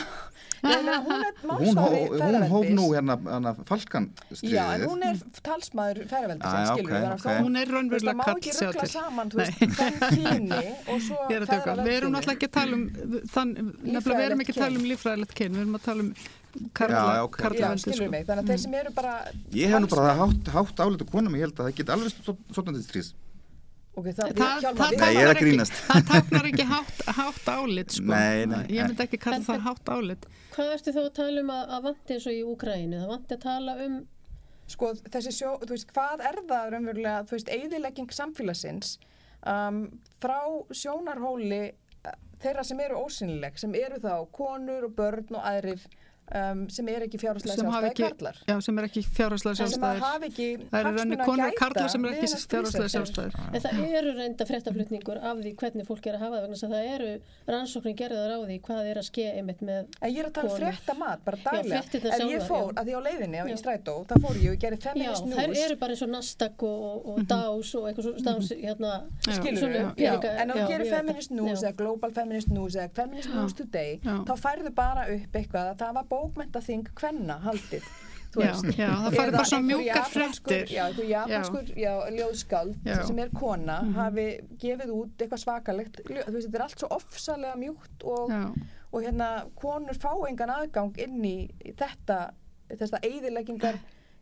meina 0.65 0.97
hún 1.05 1.23
er 1.23 1.37
Hún, 1.47 1.79
hó, 1.79 1.85
málsvari 1.87 2.01
hún 2.19 2.47
hóf 2.51 2.67
nú 2.75 2.87
hérna, 2.91 3.15
hérna 3.29 3.53
falkan 3.69 4.09
stríðið. 4.33 4.57
Já, 4.57 4.63
en 4.75 4.83
hún 4.91 5.05
er 5.07 5.21
talsmaður 5.47 6.01
ferðaveldis 6.11 6.51
Ah, 6.51 6.65
já, 6.65 6.73
ok, 6.73 6.91
ok. 7.15 7.27
Hún 7.47 7.61
er 7.61 7.71
raunverulega 7.77 8.27
ekki 8.35 8.55
sjá 8.57 8.71
til. 8.75 8.89
saman, 8.91 9.31
þú 9.31 9.39
veist, 9.39 9.55
er. 10.59 10.75
Við 11.87 11.95
erum 11.95 12.11
náttúrulega 12.17 12.35
ekki 12.35 12.49
að 12.49 12.55
tala 12.59 12.75
um 12.75 12.85
við 12.91 14.25
erum 14.27 14.43
ekki 14.43 14.57
að 14.57 14.61
tala 14.65 14.81
um 14.83 14.87
líffræðilegt 14.91 15.33
kyn, 15.39 15.55
við 15.55 15.63
erum 15.63 15.79
að 15.79 15.87
tala 15.87 16.05
um 16.09 16.11
karla, 16.77 17.03
Já, 17.17 17.23
ok. 17.27 17.37
karla 17.41 17.59
Já, 17.61 17.67
veldi, 17.69 17.83
skilur 17.85 18.01
sko. 18.03 18.09
mig, 18.15 18.25
þannig 18.27 18.43
að 18.43 18.51
þeir 18.51 18.61
sem 18.65 18.73
eru 18.81 18.91
bara 18.97 19.13
Ég 19.57 19.71
hef 19.73 19.81
nú 19.83 19.89
bara 19.93 20.03
það 20.09 20.19
hátt, 20.23 20.51
hátt 20.57 20.83
álit 20.85 21.05
og 21.05 21.11
konum, 21.15 21.35
ég 21.39 21.45
held 21.47 21.55
að 21.61 21.69
það 21.69 21.77
geti 21.79 21.95
alveg 21.95 22.19
svolítið 22.53 22.83
stríðs. 22.87 23.13
Ok, 23.97 24.05
það, 24.13 24.33
Það- 24.37 24.59
Hjálmar, 24.61 24.77
það 24.77 24.91
við- 24.91 24.99
Nei, 25.01 25.07
er 25.07 25.15
táknar 25.17 25.31
ekki- 25.37 25.45
grínast. 25.47 25.77
Það 25.89 26.03
táknar 26.11 26.45
ekki 26.51 26.65
hátt, 26.71 26.99
hátt 27.17 27.47
álit, 27.53 27.95
sko. 27.97 28.05
Nei, 28.11 28.45
nei. 28.45 28.59
Ég 28.75 28.91
myndi 28.91 29.03
ekki 29.07 29.17
kalla 29.23 29.39
það 29.47 29.63
hátt 29.65 29.89
álit. 29.95 30.27
Hvað 30.53 30.73
ertu 30.75 30.93
þá 30.93 30.99
að 31.01 31.13
tala 31.17 31.41
um 31.41 31.49
að, 31.55 31.63
að 31.77 31.81
vanti 31.87 32.13
eins 32.17 32.27
og 32.29 32.35
í 32.37 32.43
Úkræinu? 32.51 32.99
Það 33.01 33.09
vanti 33.15 33.33
að 33.37 33.41
tala 33.47 33.75
um 33.87 33.95
sko 34.67 34.91
þessi 34.99 35.31
sjó, 35.31 35.49
þú 35.63 35.71
veist, 35.73 35.89
hvað 35.95 36.21
er 36.29 36.37
það 36.49 36.69
raunverulega, 36.75 37.23
þú 37.25 37.35
veist, 37.37 37.49
eigðilegging 37.55 38.09
samfélagsins 38.13 38.97
um, 39.47 39.77
frá 40.21 40.37
sjónarhóli 40.75 41.61
uh, 41.71 42.15
þeirra 42.43 42.65
sem 42.67 42.79
eru 42.83 42.99
ósynileg, 43.05 43.57
sem 43.57 43.73
eru 43.79 43.97
þá 44.03 44.13
konur 44.35 44.89
og 44.89 44.95
börn 44.97 45.39
og 45.39 45.45
aðrir 45.47 45.81
um, 46.35 46.63
sem 46.69 46.87
er 46.91 47.05
ekki 47.07 47.19
hafi 47.71 47.89
sjálfstæði 47.91 47.93
karlar 48.01 48.35
Já, 48.47 48.55
sem 48.65 48.77
er 48.81 48.87
ekki 48.89 49.03
hafi 50.03 50.29
ekki 50.31 50.47
Það 50.71 50.79
eru 50.79 50.89
að 50.91 50.97
konur 51.27 51.53
karlar 51.61 51.89
sem 51.93 52.03
við 52.07 52.15
ekki 52.17 52.27
stríðsreglur. 52.33 52.91
sjálfstæðir. 52.95 53.37
En 53.53 53.61
það 53.63 53.95
eru 54.01 54.13
reynda 54.17 54.47
fréttaflutningur 54.49 55.17
af 55.21 55.37
því 55.43 55.53
hvernig 55.61 55.87
fólk 55.87 56.07
er 56.11 56.17
að 56.17 56.23
hafa 56.25 56.35
það 56.37 56.43
vegna 56.47 56.57
þess 56.57 56.67
að 56.67 56.73
það 56.75 56.89
eru 56.97 57.09
rannsóknir 57.47 57.95
gerðar 58.01 58.31
á 58.35 58.39
því 58.47 58.57
hvað 58.67 58.89
er 58.91 58.97
að 59.01 59.07
ske 59.07 59.25
einmitt 59.37 59.61
með 59.67 59.81
En 60.01 60.11
ég 60.11 60.19
er 60.19 60.27
að 60.27 60.33
tala 60.37 60.47
um 60.47 60.55
konur. 60.57 60.61
frétta 60.67 60.93
mat, 60.97 61.19
bara 61.27 61.37
Já, 61.37 61.43
daglega. 61.47 61.81
fréttirnar 61.81 62.11
Ef 62.11 62.19
ég 62.19 62.27
sjálfar, 62.27 62.47
fór, 62.47 62.67
já. 62.67 62.77
að 62.77 62.83
því 62.87 62.93
á 62.97 63.01
leiðinni 63.07 63.37
á, 63.37 63.43
í 63.47 63.51
Já. 63.53 63.57
strætó, 63.61 63.95
það 64.09 64.17
fór 64.27 64.35
ég 64.43 64.51
og 64.51 64.59
gerði 64.63 64.77
Já, 64.77 64.85
feminist 64.87 65.23
þær 65.37 65.47
news. 65.47 65.63
eru 65.67 65.75
bara 65.81 65.91
eins 65.97 66.03
og 66.07 66.11
Nasdaq 66.17 66.63
og, 66.67 66.77
og, 66.87 67.07
og 67.13 67.17
DAOS 67.31 67.71
og 67.77 67.87
eitthvað 67.87 68.07
svo 68.07 68.13
stafs 68.21 68.51
hérna 68.57 68.91
skilur 69.27 69.61
bókmentaþing 76.17 76.91
kvenna 76.97 77.39
haldið 77.45 77.87
Já, 78.37 78.51
já, 78.77 78.89
það 78.91 79.15
Eða 79.17 79.31
bara 79.33 79.43
einhver 79.47 79.63
mjúkar 79.65 80.09
fréttir. 80.13 80.65
já, 80.69 80.81
einhver 80.85 81.05
japanskur 81.09 81.69
já, 81.79 81.93
ljóðskáld 82.13 82.75
Já. 82.85 82.97
sem 83.07 83.19
er 83.23 83.29
kona 83.33 83.77
Mhm. 83.81 83.93
hafi 83.95 84.25
gefið 84.61 84.91
út 84.93 85.23
eitthvað 85.23 85.41
svakalegt 85.45 86.01
þú 86.05 86.33
veist, 86.35 86.47
þetta 86.49 86.59
er 86.59 86.65
allt 86.67 86.79
svo 86.83 86.89
ofsalega 86.91 87.55
mjúkt 87.57 88.03
og, 88.03 88.35
og 88.93 89.01
hérna 89.07 89.29
konur 89.55 89.97
fá 89.97 90.11
engan 90.29 90.53
aðgang 90.53 90.99
inn 91.07 91.23
í 91.25 91.49
þetta 91.79 92.19
þessa 92.69 92.99
eyðileggingar 93.01 93.79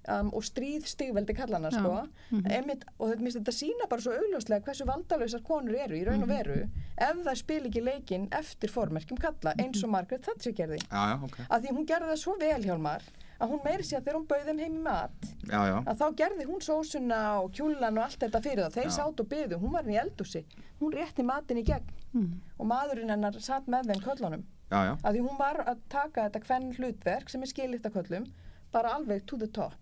um, 0.08 0.30
og 0.34 0.44
stríð 0.44 0.86
stigveldi 0.86 1.34
kallana 1.36 1.72
sko. 1.72 2.08
Mhm. 2.32 2.46
Einmitt, 2.52 2.86
og 3.00 3.10
þetta, 3.12 3.22
minnst, 3.26 3.40
þetta 3.40 3.56
sína 3.58 3.90
bara 3.90 4.02
svo 4.02 4.12
augljóslega 4.14 4.64
hversu 4.64 4.86
valdalausar 4.86 5.42
konur 5.44 5.76
eru 5.76 5.96
í 5.96 6.06
raun 6.06 6.24
og 6.24 6.30
Mhm. 6.30 6.38
veru 6.38 6.70
ef 6.98 7.18
það 7.26 7.36
spil 7.38 7.62
ekki 7.70 7.82
leikinn 7.84 8.28
eftir 8.32 8.70
formerkjum 8.70 9.18
kalla 9.20 9.54
eins 9.58 9.84
og 9.84 9.90
Margaret 9.90 10.22
Thatcher 10.24 10.52
gerði 10.54 10.80
Já, 10.92 11.04
já, 11.12 11.24
ok. 11.24 11.38
að 11.50 11.62
því 11.66 11.72
hún 11.78 11.86
gerði 11.86 12.12
það 12.12 12.18
svo 12.24 12.36
vel 12.40 12.62
hjálmar 12.64 13.02
að 13.42 13.50
hún 13.52 13.64
meiri 13.66 13.84
sér 13.84 14.00
að 14.00 14.04
þegar 14.06 14.16
hún 14.16 14.28
bauð 14.28 14.46
þeim 14.48 14.60
heim 14.60 14.76
í 14.76 14.82
mat 14.82 15.26
Já, 15.44 15.62
já. 15.68 15.84
að 15.84 15.98
þá 16.00 16.16
gerði 16.16 16.46
hún 16.48 16.62
sósuna 16.62 17.42
og 17.44 17.52
kjúlan 17.52 17.98
og 17.98 18.04
allt 18.06 18.20
þetta 18.20 18.42
fyrir 18.42 18.64
það 18.64 18.74
þeir 18.78 18.90
Já. 18.90 18.96
sátt 18.96 19.20
og 19.20 19.28
byðu, 19.30 19.60
hún 19.60 19.72
var 19.74 19.84
inn 19.84 19.94
í 19.96 20.00
eldúsi 20.04 20.46
hún 20.82 20.94
rétti 20.94 21.24
matin 21.26 21.58
í 21.58 21.64
gegn 21.66 21.84
Mhm. 22.14 22.40
og 22.60 22.66
maðurinn 22.68 23.10
hennar 23.10 23.34
satt 23.42 23.66
með 23.68 23.88
þeim 23.92 24.02
köllunum 24.06 24.44
að 24.72 24.98
því 25.14 25.20
hún 25.30 25.38
var 25.38 25.58
að 25.68 25.78
taka 25.90 26.30
þetta 26.30 26.40
hvern 26.46 26.74
hlutverk 26.78 27.30
sem 27.30 27.42
er 27.42 27.48
skilitt 27.48 27.84
að 27.84 27.94
köllum 27.94 28.28
bara 28.72 28.90
alveg 28.96 29.26
to 29.26 29.38
the 29.38 29.48
top 29.48 29.74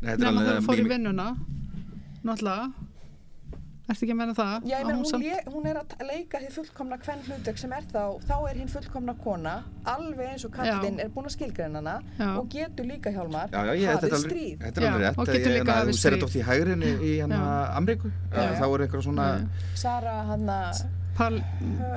Nei, 0.00 0.12
þetta 0.12 0.12
er 0.12 0.18
Nefna 0.18 0.28
alveg- 0.30 0.46
þegar 0.46 0.60
hún 0.60 0.68
fór 0.70 0.80
í 0.80 0.88
vinnuna, 0.94 1.36
náttúrulega. 2.24 2.72
Ertu 3.90 4.04
ekki 4.06 4.12
að 4.14 4.18
menna 4.20 4.34
það? 4.38 4.66
Já, 4.70 4.76
meina, 4.84 4.94
hún 4.94 5.00
hún, 5.02 5.10
samt- 5.10 5.24
le, 5.24 5.38
hún 5.50 5.64
er 5.66 5.76
að 5.80 6.02
leika 6.06 6.38
því 6.38 6.50
fullkomna 6.54 6.96
hvern 7.02 7.22
hlutverk 7.26 7.58
sem 7.58 7.72
er 7.74 7.82
þá, 7.90 8.02
þá 8.22 8.34
er 8.50 8.54
hinn 8.60 8.68
fullkomna 8.70 9.14
kona 9.24 9.54
alveg 9.84 10.28
eins 10.30 10.44
og 10.46 10.52
kallinn 10.54 10.98
Já. 11.00 11.04
er 11.04 11.08
búin 11.10 11.26
að 11.26 11.34
skilgreina 11.34 11.80
hana 11.82 11.96
Já. 12.20 12.28
og 12.38 12.48
getur 12.54 12.84
líka 12.86 13.10
hjálmar 13.10 13.50
hafið 13.50 14.04
er 14.12 14.22
stríð 14.22 14.58
þetta 14.62 14.78
er 14.78 14.86
alveg 14.92 15.02
rétt. 15.08 15.18
og 15.18 15.26
getur 15.26 15.50
líka 15.50 15.64
hérna, 15.64 15.74
hafið 15.80 15.90
Þú 15.90 15.98
ser 15.98 16.10
stríð. 16.10 16.20
þetta 16.20 16.24
oft 16.30 16.36
í 16.36 16.44
hægrinni 16.46 16.92
í 17.02 17.10
hérna. 17.18 17.40
Já, 18.30 18.38
já. 18.46 18.54
Þá 18.60 18.64
er 18.70 18.86
eitthvað 18.86 19.02
svona, 19.02 19.48
Sara 19.74 20.14
hanna 20.30 20.72
Pal, 21.16 21.34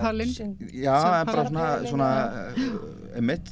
Palin. 0.01 0.31
já, 0.73 0.95
en 1.21 1.25
bara 1.29 1.43
svona, 1.47 1.67
svona 1.87 2.07
emitt, 3.15 3.51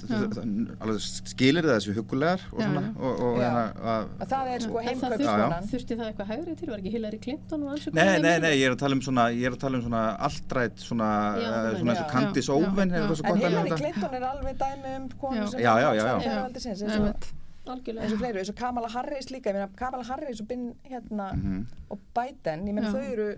alveg 0.81 0.97
skilir 1.29 1.63
það 1.67 1.75
þessu 1.77 1.93
hugulegar 1.95 2.41
og 2.51 2.59
svona, 2.63 2.81
og, 2.97 3.21
og 3.27 3.37
hérna, 3.39 3.61
að, 3.93 4.07
að 4.25 4.31
það 4.33 4.49
er 4.55 4.63
sko 4.65 4.81
heimkaupskonan 4.87 5.67
þurfti 5.71 5.97
það 5.99 6.07
eitthvað 6.09 6.31
hægri 6.31 6.55
til, 6.59 6.69
var 6.73 6.81
ekki 6.81 6.93
Hillary 6.95 7.19
Clinton 7.23 7.65
Nei, 7.93 8.07
nei, 8.25 8.33
nei, 8.43 8.51
ég 8.57 8.65
er 8.67 8.75
að 8.75 8.79
tala 8.81 8.97
um 8.97 9.03
svona, 9.05 9.27
ég 9.37 9.47
er 9.51 9.55
að 9.55 9.61
tala 9.63 9.79
um 9.79 9.85
svona 9.85 10.01
alltrætt, 10.27 10.81
svona, 10.81 11.09
Já, 11.37 11.51
nei. 11.51 11.75
svona 11.79 11.93
eins 11.95 12.01
og. 12.03 12.09
Candice 12.15 12.55
Owen, 12.55 12.95
en 12.97 13.07
gott 13.11 13.21
að 13.31 13.41
Hillary. 13.45 13.75
Clinton 13.83 14.17
er 14.19 14.25
alveg 14.31 14.57
dæmi 14.65 14.95
um 14.97 15.07
konu 15.21 15.43
Já. 15.43 15.45
sem 15.53 15.63
Já, 15.63 15.73
já, 15.85 15.89
já, 15.93 16.03
já. 16.09 16.15
fjárhaldisins 16.25 16.81
eins 16.81 16.97
og, 16.97 17.05
Einmitt. 17.05 17.29
algjörlega 17.71 18.07
eins 18.07 18.15
og 18.17 18.23
fleiri, 18.25 18.41
eins 18.41 18.49
og 18.51 18.57
Kamala 18.59 18.89
Harris 18.97 19.29
líka 19.31 19.53
ég 19.53 19.59
meina 19.59 19.69
Kamala 19.77 20.03
Harris 20.09 20.41
og, 20.41 20.47
Bin, 20.49 20.71
hérna, 20.89 21.29
Mhm. 21.37 21.61
og 21.93 21.99
Biden, 22.17 22.65
ég 22.67 22.73
meina 22.73 22.89
Já. 22.89 22.97
þau 22.97 23.13
eru 23.13 23.29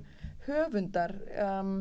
höfundar 0.47 1.13
um, 1.43 1.75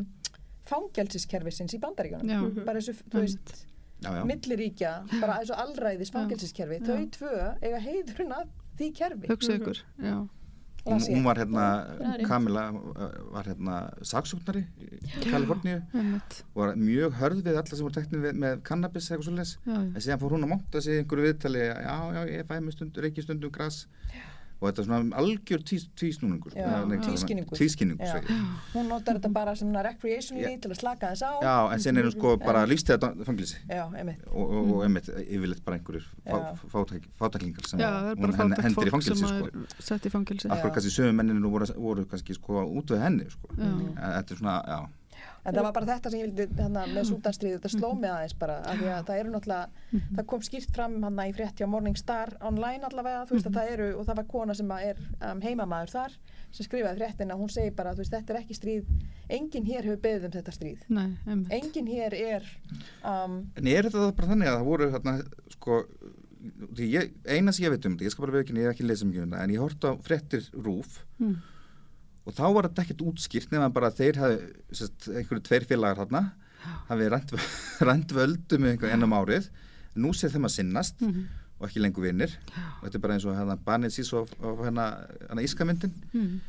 fangelsiskerfisins 0.72 1.76
í 1.76 1.80
bandaríkjunum. 1.82 2.32
Já. 2.32 2.64
bara 2.66 2.82
og, 2.82 2.92
þú 3.12 3.22
veist 3.26 3.54
Já, 4.02 4.10
já. 4.18 4.22
milliríkja, 4.26 4.92
bara 5.22 5.38
eins 5.38 5.50
og 5.54 5.60
allræðis 5.62 6.10
fangelsiskerfi, 6.10 6.80
Já. 6.82 6.86
þau 6.88 7.02
tvö 7.16 7.34
eiga 7.62 7.82
heiðurinn 7.84 8.32
að 8.34 8.48
því 8.80 8.88
kerfi. 8.98 9.28
Hugsa 9.30 9.58
ykkur, 9.60 9.82
já. 10.02 10.16
Hún, 10.82 10.98
hún 10.98 11.22
var 11.22 11.38
hérna. 11.38 11.64
Kamila 12.26 12.62
var 13.30 13.46
hérna 13.46 13.74
saksóknari 14.02 14.64
í 14.82 15.28
Kaliforníu. 15.30 15.76
Var 16.58 16.72
mjög 16.74 17.14
hörð 17.20 17.44
við 17.46 17.60
alla 17.60 17.76
sem 17.78 17.86
voru 17.86 17.94
teknið 18.00 18.24
við, 18.26 18.40
með 18.42 18.56
cannabis 18.66 19.06
eitthvað 19.12 19.28
svolítið 19.28 19.52
Já, 19.52 19.76
já. 19.76 19.84
en 19.92 20.02
síðan 20.08 20.22
fór 20.24 20.34
hún 20.34 20.48
að 20.48 20.50
monta 20.56 20.82
sig 20.82 20.96
í 20.98 21.04
einhverju 21.04 21.28
viðtali 21.28 21.62
já, 21.68 21.94
já, 22.16 22.20
ég 22.32 22.48
fæ 22.50 22.56
mig 22.66 22.74
stundum, 22.74 23.04
reiki 23.06 23.22
stundum 23.22 23.54
gras 23.54 23.78
og 24.62 24.68
þetta 24.68 24.82
er 24.82 24.86
svona 24.86 25.16
algjör 25.18 25.62
Já. 26.54 26.66
segi 28.06 28.28
ég. 28.30 28.30
hún 28.76 28.88
notar 28.92 29.18
þetta 29.18 29.30
bara 29.34 29.54
sem 29.58 29.74
recreationally 29.74 30.60
til 30.62 30.70
að 30.70 30.78
slaka 30.78 31.10
þess 31.12 31.26
á. 31.26 31.32
Já, 31.42 31.56
en 31.74 31.82
síðan 31.82 31.98
er 31.98 32.08
hún 32.08 32.14
sko 32.14 32.36
bara 32.44 32.62
lífstíða 32.70 33.10
fangilsi 33.26 33.58
og, 34.30 34.46
og, 34.46 34.72
og 34.76 34.86
einmitt 34.86 35.10
yfirleitt 35.26 35.64
bara 35.66 35.80
einhverjur 35.80 36.06
fátaklingar 37.18 37.68
sem 37.68 37.82
er 37.82 38.16
hún 38.16 38.56
hendir 38.62 38.86
í 38.86 38.94
fangilsi 38.94 39.34
sko. 39.34 39.66
sett 39.82 40.06
í 40.06 40.14
fangilsi. 40.14 40.50
Akkur 40.54 40.74
kannski 40.76 40.94
sömu 40.94 41.18
menninu 41.18 41.50
voru, 41.50 41.66
voru 41.76 42.06
kannski 42.06 42.38
sko 42.38 42.62
út 42.62 42.94
við 42.94 43.02
henni 43.02 43.30
sko. 43.34 43.50
Þetta 43.58 44.36
er 44.36 44.44
svona, 44.44 44.58
já 44.62 44.80
En 45.42 45.56
það 45.56 45.64
var 45.66 45.72
bara 45.74 45.88
þetta 45.88 46.10
sem 46.12 46.20
ég 46.20 46.28
vildi 46.30 46.44
hérna, 46.62 46.82
með 46.86 47.06
sútanstríð, 47.08 47.54
þetta 47.56 47.70
sló 47.72 47.88
mig 47.98 48.10
aðeins 48.14 48.34
bara 48.38 48.58
af 48.62 48.76
því 48.78 48.90
að 48.94 49.08
það 49.08 49.20
eru 49.22 49.32
náttúrulega, 49.32 49.86
það 50.14 50.26
kom 50.30 50.44
skýrt 50.46 50.76
fram 50.76 50.94
hann 51.02 51.18
í 51.24 51.32
frétti 51.34 51.66
á 51.66 51.72
Morning 51.72 51.98
Star 51.98 52.30
online 52.46 52.86
allavega, 52.86 53.24
þú 53.26 53.34
veist 53.34 53.48
að 53.50 53.58
það 53.58 53.72
eru, 53.72 53.88
og 53.98 54.06
það 54.06 54.20
var 54.20 54.28
kona 54.30 54.54
sem 54.54 54.70
að 54.76 54.86
er 54.92 55.02
um, 55.32 55.42
heimamaður 55.42 55.92
þar 55.96 56.16
sem 56.52 56.68
skrifaði 56.68 57.00
fréttina, 57.02 57.38
hún 57.40 57.50
segir 57.50 57.74
bara, 57.74 57.94
þú 57.96 58.04
veist, 58.04 58.14
þetta 58.14 58.34
er 58.36 58.40
ekki 58.42 58.58
stríð. 58.60 58.88
Enginn 59.32 59.66
hér 59.66 59.86
hefur 59.88 60.02
beðið 60.06 60.26
um 60.28 60.34
þetta 60.36 60.54
stríð. 60.54 60.82
Nei, 60.92 61.06
enginn 61.58 61.90
hér 61.90 62.16
er 62.18 62.50
um, 63.02 63.38
En 63.58 63.70
er 63.72 63.88
þetta 63.88 64.10
bara 64.14 64.30
þannig 64.34 64.50
að 64.52 64.58
það 64.60 64.68
voru 64.70 64.90
hérna, 64.94 65.16
sko, 65.56 65.78
því 66.76 66.90
ég, 66.92 67.14
eina 67.26 67.54
sem 67.54 67.66
ég 67.66 67.74
veit 67.74 67.86
um 67.88 67.96
þetta, 67.96 68.06
ég 68.06 68.14
skal 68.14 68.26
bara 68.26 68.38
veikina, 68.38 68.62
ég 68.62 68.68
hef 68.70 68.76
ekki 68.76 68.86
mikið 68.86 69.24
um 69.24 69.32
þetta, 69.32 69.42
en 69.46 69.54
ég 69.56 69.62
horfði 69.64 69.90
á 69.90 69.92
fréttir 70.06 70.46
rúf 70.54 71.00
Mm. 71.22 71.36
Og 72.26 72.34
þá 72.36 72.44
var 72.54 72.68
þetta 72.68 72.84
ekkert 72.86 73.04
útskýrt 73.08 73.50
nefnum 73.52 73.72
bara 73.74 73.90
þeir 73.90 74.18
sérst, 74.72 75.08
einhverju 75.10 75.42
tveir 75.48 75.64
félagar 75.66 76.02
hérna, 76.04 76.24
hafi 76.88 77.08
rænt, 77.10 77.32
völdum 78.18 78.68
ennum 78.70 79.16
árið, 79.18 79.48
nú 79.98 80.12
sé 80.14 80.28
þeim 80.32 80.46
að 80.48 80.56
sinnast 80.60 81.00
Mhm. 81.02 81.24
og 81.62 81.68
ekki 81.68 81.78
lengur 81.82 82.02
vinnir 82.06 82.32
og 82.80 82.86
þetta 82.88 82.96
er 82.98 83.02
bara 83.04 83.14
eins 83.18 83.24
og 83.26 83.36
hérna 83.38 83.56
banið 83.58 83.92
sís 83.94 84.12
og, 84.18 84.28
hérna, 84.64 84.86
hérna 85.28 85.42
ískamyndin 85.46 85.92
Mm. 86.14 86.40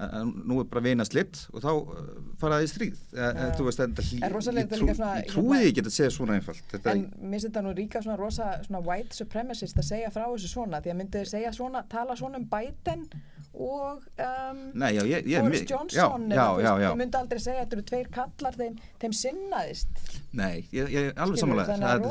en 0.00 0.30
nú 0.48 0.60
er 0.60 0.64
bara 0.64 0.80
vina 0.80 1.04
slitt 1.04 1.42
og 1.52 1.60
þá 1.60 1.70
uh, 1.76 1.96
faraði 2.40 2.68
stríð 2.72 2.96
en, 3.12 3.36
Já. 3.36 3.50
þú 3.58 3.64
veist, 3.66 3.80
þetta, 3.82 4.04
ég, 4.16 4.70
trú, 4.70 4.86
líka 4.86 4.94
svona- 4.96 5.16
ég 5.20 5.26
trúi 5.28 5.58
því 5.60 5.66
ekki 5.70 5.82
að 5.84 5.90
sé 5.92 6.06
svona 6.10 6.36
einfalt 6.38 6.62
þetta, 6.72 6.90
en 6.94 7.02
mér 7.20 7.34
finnst 7.36 7.46
þetta 7.50 7.62
nú 7.66 7.74
ríka 7.76 8.00
svona 8.02 8.16
rosa 8.16 8.46
svona 8.64 8.80
white 8.86 9.12
supremacist 9.16 9.76
að 9.76 9.88
segja 9.90 10.10
frá 10.14 10.24
þessu 10.32 10.48
svona 10.54 10.80
því 10.80 10.92
að 10.94 10.98
myndið 11.02 11.28
segja 11.34 11.52
svona, 11.52 11.82
tala 11.88 12.16
svona 12.16 12.36
um 12.40 12.44
Biden 12.48 13.04
og 13.50 14.04
um, 14.22 14.58
Nei, 14.78 14.92
já, 14.94 15.02
ég, 15.10 15.26
ég, 15.26 15.42
Boris 15.42 15.64
Johnson 15.66 16.28
já, 16.30 16.36
já, 16.38 16.44
þú 16.46 16.60
já, 16.62 16.70
veist, 16.70 16.82
já. 16.84 16.90
þau 16.90 16.98
myndi 17.00 17.18
aldrei 17.18 17.40
segja 17.42 17.56
að 17.56 17.64
þetta 17.64 17.76
eru 17.76 17.84
tveir 17.90 18.10
kallar 18.14 18.58
þeim, 18.60 18.76
þeim 19.02 19.16
sinnaðist 19.20 20.04
Nei, 20.38 20.54
ég, 20.70 20.92
ég 20.94 21.08
er 21.10 21.18
alveg 21.24 21.42
samanlega 21.42 21.74
er 21.74 22.04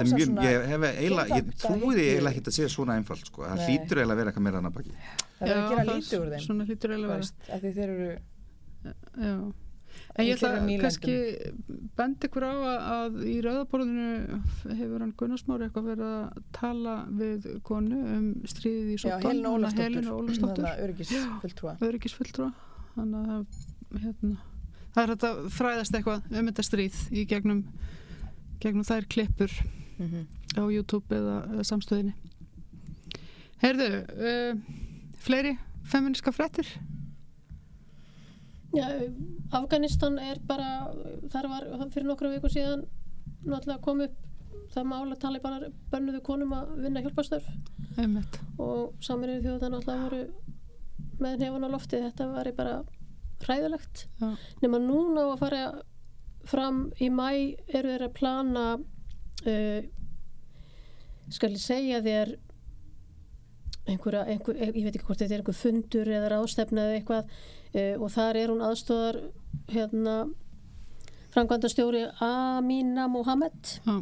ég 0.43 0.67
hef 0.73 0.83
eiginlega 0.89 1.39
ég 1.39 1.47
kynþátta 1.47 1.63
trúi 1.63 1.79
því 1.79 2.03
hyggju. 2.03 2.09
eiginlega 2.09 2.33
ekki 2.35 2.43
að 2.51 2.57
segja 2.59 2.73
svona 2.75 2.97
einfalt 2.99 3.25
sko. 3.31 3.45
það 3.47 3.63
hlýtur 3.69 4.01
eiginlega 4.01 4.17
að 4.17 4.19
vera 4.19 4.33
eitthvað 4.33 4.45
meira 4.49 4.59
hann 4.59 4.69
að 4.69 4.77
baki 4.79 4.93
það 5.39 5.47
er 5.49 5.55
að 5.55 5.69
gera 5.71 5.87
lítið 5.93 6.19
úr 6.19 6.29
þeim 6.35 6.45
Svona 6.49 6.67
hlýtur 6.67 6.89
þú 6.89 6.97
eiginlega 6.97 7.09
að 7.09 7.15
vera. 7.15 7.23
veist, 7.23 7.49
af 7.49 7.63
því 7.63 7.73
þeir 7.79 7.89
eru 7.95 8.11
Já. 9.19 9.33
En 10.17 10.25
ég 10.25 10.35
ætla 10.35 10.49
kannski 10.81 11.13
bend 11.95 12.25
ykkur 12.27 12.43
á 12.43 12.51
að, 12.51 12.79
að 12.95 13.17
í 13.29 13.35
rauðaborðinu 13.45 14.39
hefur 14.79 15.03
hann 15.05 15.13
Gunnarsmári 15.19 15.67
eitthvað 15.67 15.89
verið 15.93 16.09
að 16.09 16.39
tala 16.57 16.95
við 17.21 17.47
konu 17.67 17.99
um 18.17 18.25
stríðið 18.49 18.89
í 18.89 18.97
já, 18.97 19.03
Sóttan 19.05 19.29
Helena 19.29 19.53
Ólafsdóttur 19.53 19.85
Helena 19.85 20.15
Ólafsdóttur. 20.17 20.63
Þannig 20.65 20.71
að 20.73 20.83
öryggis 20.87 21.13
fulltrúa 21.43 21.75
öryggisfulltrúa. 21.89 22.49
Þannig 22.97 23.31
að 23.35 24.01
hérna, 24.03 24.35
það 24.97 25.03
er 25.05 25.13
að 25.15 25.39
fræðast 25.59 25.99
eitthvað 25.99 26.39
um 26.41 26.49
þetta 26.51 26.67
stríð 26.67 26.99
í 27.13 27.25
gegnum, 27.29 27.61
gegnum 28.63 28.87
þær 28.89 29.07
klippur 29.13 29.59
Mhm. 29.99 30.21
á 30.55 30.63
YouTube 30.71 31.11
eða, 31.11 31.33
eða 31.51 31.63
samstöðinni. 31.67 32.13
Heyrðu 33.59 33.87
uh, 33.99 34.61
fleiri 35.19 35.57
feministka 35.91 36.31
fréttir 36.31 36.69
Já, 38.75 38.85
Afganistan 39.57 40.19
er 40.21 40.39
bara, 40.45 40.89
þar 41.33 41.47
var 41.49 41.67
fyrir 41.89 42.09
nokkru 42.09 42.29
viku 42.35 42.51
síðan 42.53 42.85
náttúrulega 43.45 43.81
kom 43.81 44.03
upp 44.05 44.17
það 44.69 44.87
mál 44.91 45.07
að 45.07 45.19
talibanar 45.23 45.67
bönnuðu 45.89 46.21
konum 46.25 46.53
að 46.53 46.73
vinna 46.83 47.01
hjálpastörf 47.01 47.47
og 48.61 48.93
saminir 49.03 49.41
þjóðan 49.41 49.73
náttúrulega 49.73 50.03
voru 50.03 50.21
með 51.19 51.41
nefn 51.43 51.65
á 51.65 51.69
lofti. 51.73 52.01
Þetta 52.03 52.27
var 52.31 52.51
bara 52.57 52.75
hræðilegt. 53.43 54.05
Já. 54.19 54.35
nema 54.61 54.79
núna 54.83 55.25
á 55.25 55.27
að 55.31 55.39
fara 55.41 55.63
fram 56.49 56.83
í 57.01 57.09
mæ 57.11 57.55
eru 57.67 57.93
þeir 57.93 58.05
að 58.05 58.15
plana 58.17 58.65
uh, 58.77 59.81
skal 61.29 61.51
ég 61.53 61.61
segja 61.63 62.01
þér 62.05 62.35
einhverja, 63.89 64.25
einhver, 64.29 64.59
ég 64.59 64.83
veit 64.85 64.95
ekki 64.95 65.07
hvort 65.07 65.21
þetta 65.21 65.35
er 65.35 65.41
einhver 65.43 65.57
fundur 65.57 66.11
eða 66.13 66.31
ráðstefna 66.33 66.85
eða 66.85 66.99
eitthvað 66.99 67.33
og 67.73 68.09
þar 68.13 68.39
er 68.41 68.53
hún 68.53 68.63
aðstóðar 68.65 69.19
hérna 69.69 70.15
framkvæmdastjóri 71.33 72.07
Amina 72.25 73.07
Mohamed 73.07 73.73
Já. 73.85 73.95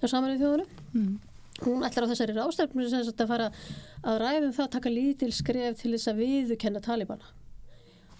hjá 0.00 0.06
samanuð 0.08 0.42
þjóðunum. 0.42 0.80
Mm. 0.94 1.20
hún 1.62 1.84
ætlar 1.86 2.06
á 2.06 2.10
þessari 2.10 2.34
ráðstefnu 2.34 2.88
sem 2.90 3.06
að 3.06 3.28
fara 3.30 3.50
að 4.02 4.18
ræðum 4.22 4.54
það 4.56 4.64
að 4.64 4.74
taka 4.76 4.90
lítil 4.90 5.30
skref 5.34 5.78
til 5.78 5.92
þess 5.94 6.10
að 6.10 6.22
viðukenna 6.22 6.80
talibana. 6.82 7.28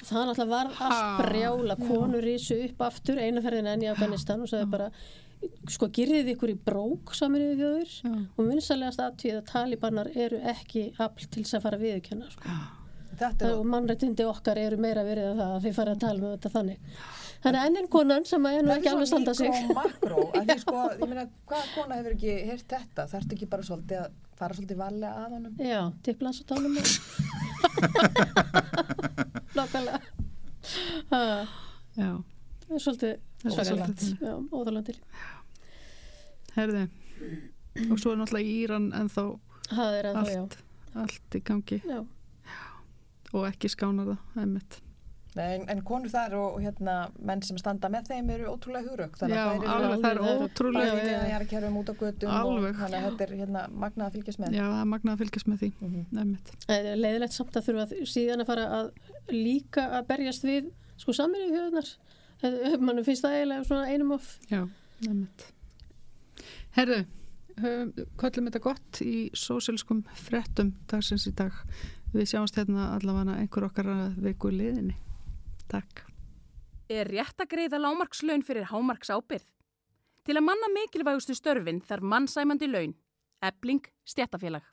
Og 0.02 0.06
það 0.08 0.28
náttúrulega 0.28 0.50
var 0.50 0.70
allt 0.82 1.22
brjála 1.22 1.76
konur 1.78 2.22
rísu 2.26 2.58
upp 2.68 2.84
aftur 2.86 3.18
einaferðin 3.22 3.70
enn 3.70 3.82
í 3.86 3.90
Afganistan 3.90 4.42
og 4.42 4.50
sagði 4.50 4.70
bara 4.70 4.90
sko 5.70 5.88
girðið 5.90 6.32
ykkur 6.36 6.52
í 6.52 6.58
brók 6.66 7.14
saminuðu 7.18 7.56
þjóður 7.58 7.96
og 8.36 8.50
vinsalegast 8.50 9.02
aðtíð 9.02 9.40
að 9.40 9.48
talibanar 9.50 10.10
eru 10.14 10.38
ekki 10.52 10.88
afl 11.02 11.26
til 11.26 11.42
þess 11.42 11.58
að 11.58 11.64
fara 11.66 11.78
að 11.80 11.86
viðukenna 11.88 12.30
sko. 12.30 12.56
Þetta 13.20 13.48
er 13.48 13.56
og 13.56 13.66
mannrættindi 13.72 14.24
okkar 14.28 14.60
eru 14.62 14.78
meira 14.80 15.02
verið 15.06 15.26
að 15.32 15.36
það 15.42 15.52
að 15.56 15.66
við 15.66 15.74
fara 15.78 15.94
að 15.94 16.02
tala 16.04 16.18
um 16.22 16.32
þetta 16.32 16.50
þannig. 16.56 16.78
Þannig 17.42 17.60
að 17.60 17.66
ennin 17.68 17.88
konan 17.90 18.24
sem 18.28 18.46
er 18.46 18.62
nú 18.62 18.70
ekki 18.74 18.90
alveg 18.92 19.08
standa 19.10 19.32
sig. 19.34 19.48
Mikro 19.50 19.68
og 19.68 19.76
makró, 19.78 20.20
sko, 20.64 20.76
ég 21.00 21.08
meina, 21.10 21.24
hvaða 21.50 21.66
kona 21.74 21.98
hefur 21.98 22.12
ekki 22.16 22.32
heyrt 22.50 22.68
þetta? 22.70 23.06
Það 23.10 23.18
ertu 23.20 23.32
ekki 23.36 23.48
bara 23.54 23.66
svolítið 23.66 23.98
að 24.04 24.08
fara 24.38 24.58
svolítið 24.58 24.78
varlega 24.82 25.12
að 25.24 25.30
honum? 25.36 25.54
Já, 25.62 25.80
tipplans 26.06 26.38
og 26.42 26.46
tánum 26.52 26.72
Nákvæmlega. 29.58 29.98
Það 31.10 31.30
Já, 31.98 32.10
er 32.72 32.80
svolítið 32.80 33.14
Það 33.42 33.58
er 33.58 33.66
svakalegt 33.66 34.02
óðalandi 34.54 34.94
herði 36.56 36.82
og 37.88 38.00
svo 38.00 38.12
er 38.12 38.20
náttúrulega 38.20 38.54
Íran 38.62 38.90
en 38.96 39.08
þá 39.12 39.22
Það 39.72 39.94
er 39.98 40.08
allt, 40.10 40.56
allt 41.00 41.36
í 41.38 41.40
gangi. 41.46 41.78
Já. 41.88 42.02
Og 43.32 43.46
ekki 43.48 43.70
skánar 43.72 44.12
það 44.12 44.40
einmitt. 44.44 44.80
Nei, 45.32 45.46
en, 45.54 45.62
en 45.72 45.78
konur 45.80 46.10
þar 46.12 46.34
og, 46.36 46.56
hérna 46.60 46.94
menn 47.24 47.40
sem 47.40 47.56
standa 47.56 47.88
með 47.88 48.10
þeim 48.10 48.26
eru 48.34 48.50
ótrúlega 48.52 48.84
hugrökk 48.90 49.14
Já, 49.32 49.46
alveg, 49.48 50.02
það 50.02 50.08
er 50.10 50.42
ótrúlega 50.44 50.96
er 51.22 51.38
að 51.38 51.46
kerfum 51.48 51.78
út 51.80 51.88
á 51.88 51.94
götum 52.02 52.34
Alveg. 52.36 52.66
og 52.74 52.82
þannig 52.82 52.98
að 52.98 53.06
þetta 53.06 53.24
er 53.24 53.32
hérna 53.38 53.62
magnað 53.72 54.10
að 54.10 54.18
fylgjast 54.18 54.42
með 54.42 54.56
Já, 54.58 54.64
það 54.66 54.82
er 54.82 54.90
magnað 54.90 55.14
að 55.14 55.22
fylgjast 55.22 55.48
með 55.48 55.62
því. 55.62 55.70
Það 56.66 56.90
er 56.92 57.00
leiðilegt 57.00 57.36
samt 57.38 57.56
að 57.56 57.66
þurfa 57.70 57.86
að- 57.86 58.12
síðan 58.12 58.44
að 58.44 58.50
fara 58.52 58.66
að 58.76 58.92
líka 59.32 59.86
að 59.88 60.06
berjast 60.12 60.44
við 60.50 60.68
sko 61.00 61.16
saminu 61.16 61.48
þjóðunar 61.54 61.90
mannum 62.82 63.08
finnst 63.08 63.24
það 63.24 63.38
eiginlega 63.38 63.66
svona 63.70 63.88
einum 63.88 64.12
of 64.18 64.28
Já, 64.52 64.60
einmitt. 65.08 65.46
Herðu, 66.76 67.00
höfum, 67.62 67.90
köllum 68.20 68.48
þetta 68.50 68.62
gott 68.68 69.00
í 69.04 69.16
sósílskum 69.32 70.04
frettum 70.18 70.74
dagsins 70.92 71.24
í 71.30 71.34
dag. 71.40 71.56
Við 72.12 72.28
sjáumst 72.28 72.58
hérna 72.60 72.90
allavega 72.92 73.38
einhver 73.40 73.64
okkar 73.70 73.88
að 73.88 74.18
viku 74.26 74.50
liðinni. 74.52 74.98
Takk. 75.72 76.04
Er 76.92 77.08
rétt 77.08 77.40
að 77.40 77.48
greiða 77.54 77.80
lámarkslaun 77.80 78.44
fyrir 78.44 78.68
hámarks 78.68 79.08
ábyrð? 79.08 79.46
Til 80.22 80.36
að 80.36 80.44
manna 80.44 80.68
mikilvægustu 80.74 81.34
störfin 81.34 81.80
þarf 81.82 82.04
mannsæmandi 82.04 82.68
laun. 82.68 82.92
Ebling, 83.42 83.86
stjættafélag. 84.04 84.66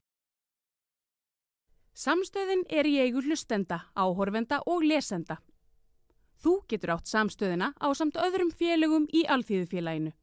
Samstöðin 1.96 2.66
er 2.70 2.88
í 2.88 3.00
eigu 3.02 3.24
hlustenda, 3.24 3.86
áhorfenda 3.96 4.60
og 4.70 4.84
lesenda. 4.86 5.40
Þú 6.40 6.54
getur 6.72 6.94
átt 6.96 7.10
samstöðina 7.12 7.72
á 7.76 7.88
samt 7.98 8.20
öðrum 8.20 8.52
félögum 8.56 9.08
í 9.12 9.26
Alþýðufélaginu. 9.28 10.14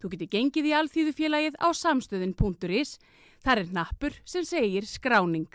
Þú 0.00 0.10
getur 0.12 0.32
gengið 0.34 0.68
í 0.68 0.74
Alþýðufélagið 0.80 1.60
á 1.60 1.68
samstöðin.is. 1.72 2.98
Þar 3.44 3.62
er 3.62 3.72
nappur 3.76 4.18
sem 4.28 4.44
segir 4.44 4.88
skráning. 4.88 5.48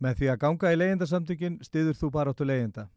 Með 0.00 0.18
því 0.18 0.28
að 0.28 0.40
ganga 0.44 0.72
í 0.72 0.76
leyendasamtökin 0.76 1.58
stiður 1.64 1.96
þú 1.96 2.10
bara 2.12 2.32
áttu 2.34 2.44
leyenda. 2.44 2.88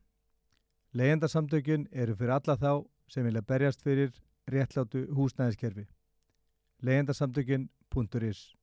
Leyendasamtökin 0.93 1.87
eru 1.91 2.15
fyrir 2.15 2.35
alla 2.35 2.55
þá 2.59 2.71
sem 3.07 3.25
vilja 3.25 3.41
berjast 3.41 3.81
fyrir 3.81 4.11
réttlátu 4.49 5.05
húsnæðiskerfi. 5.15 5.87
leyendasamtökin.is 6.81 8.58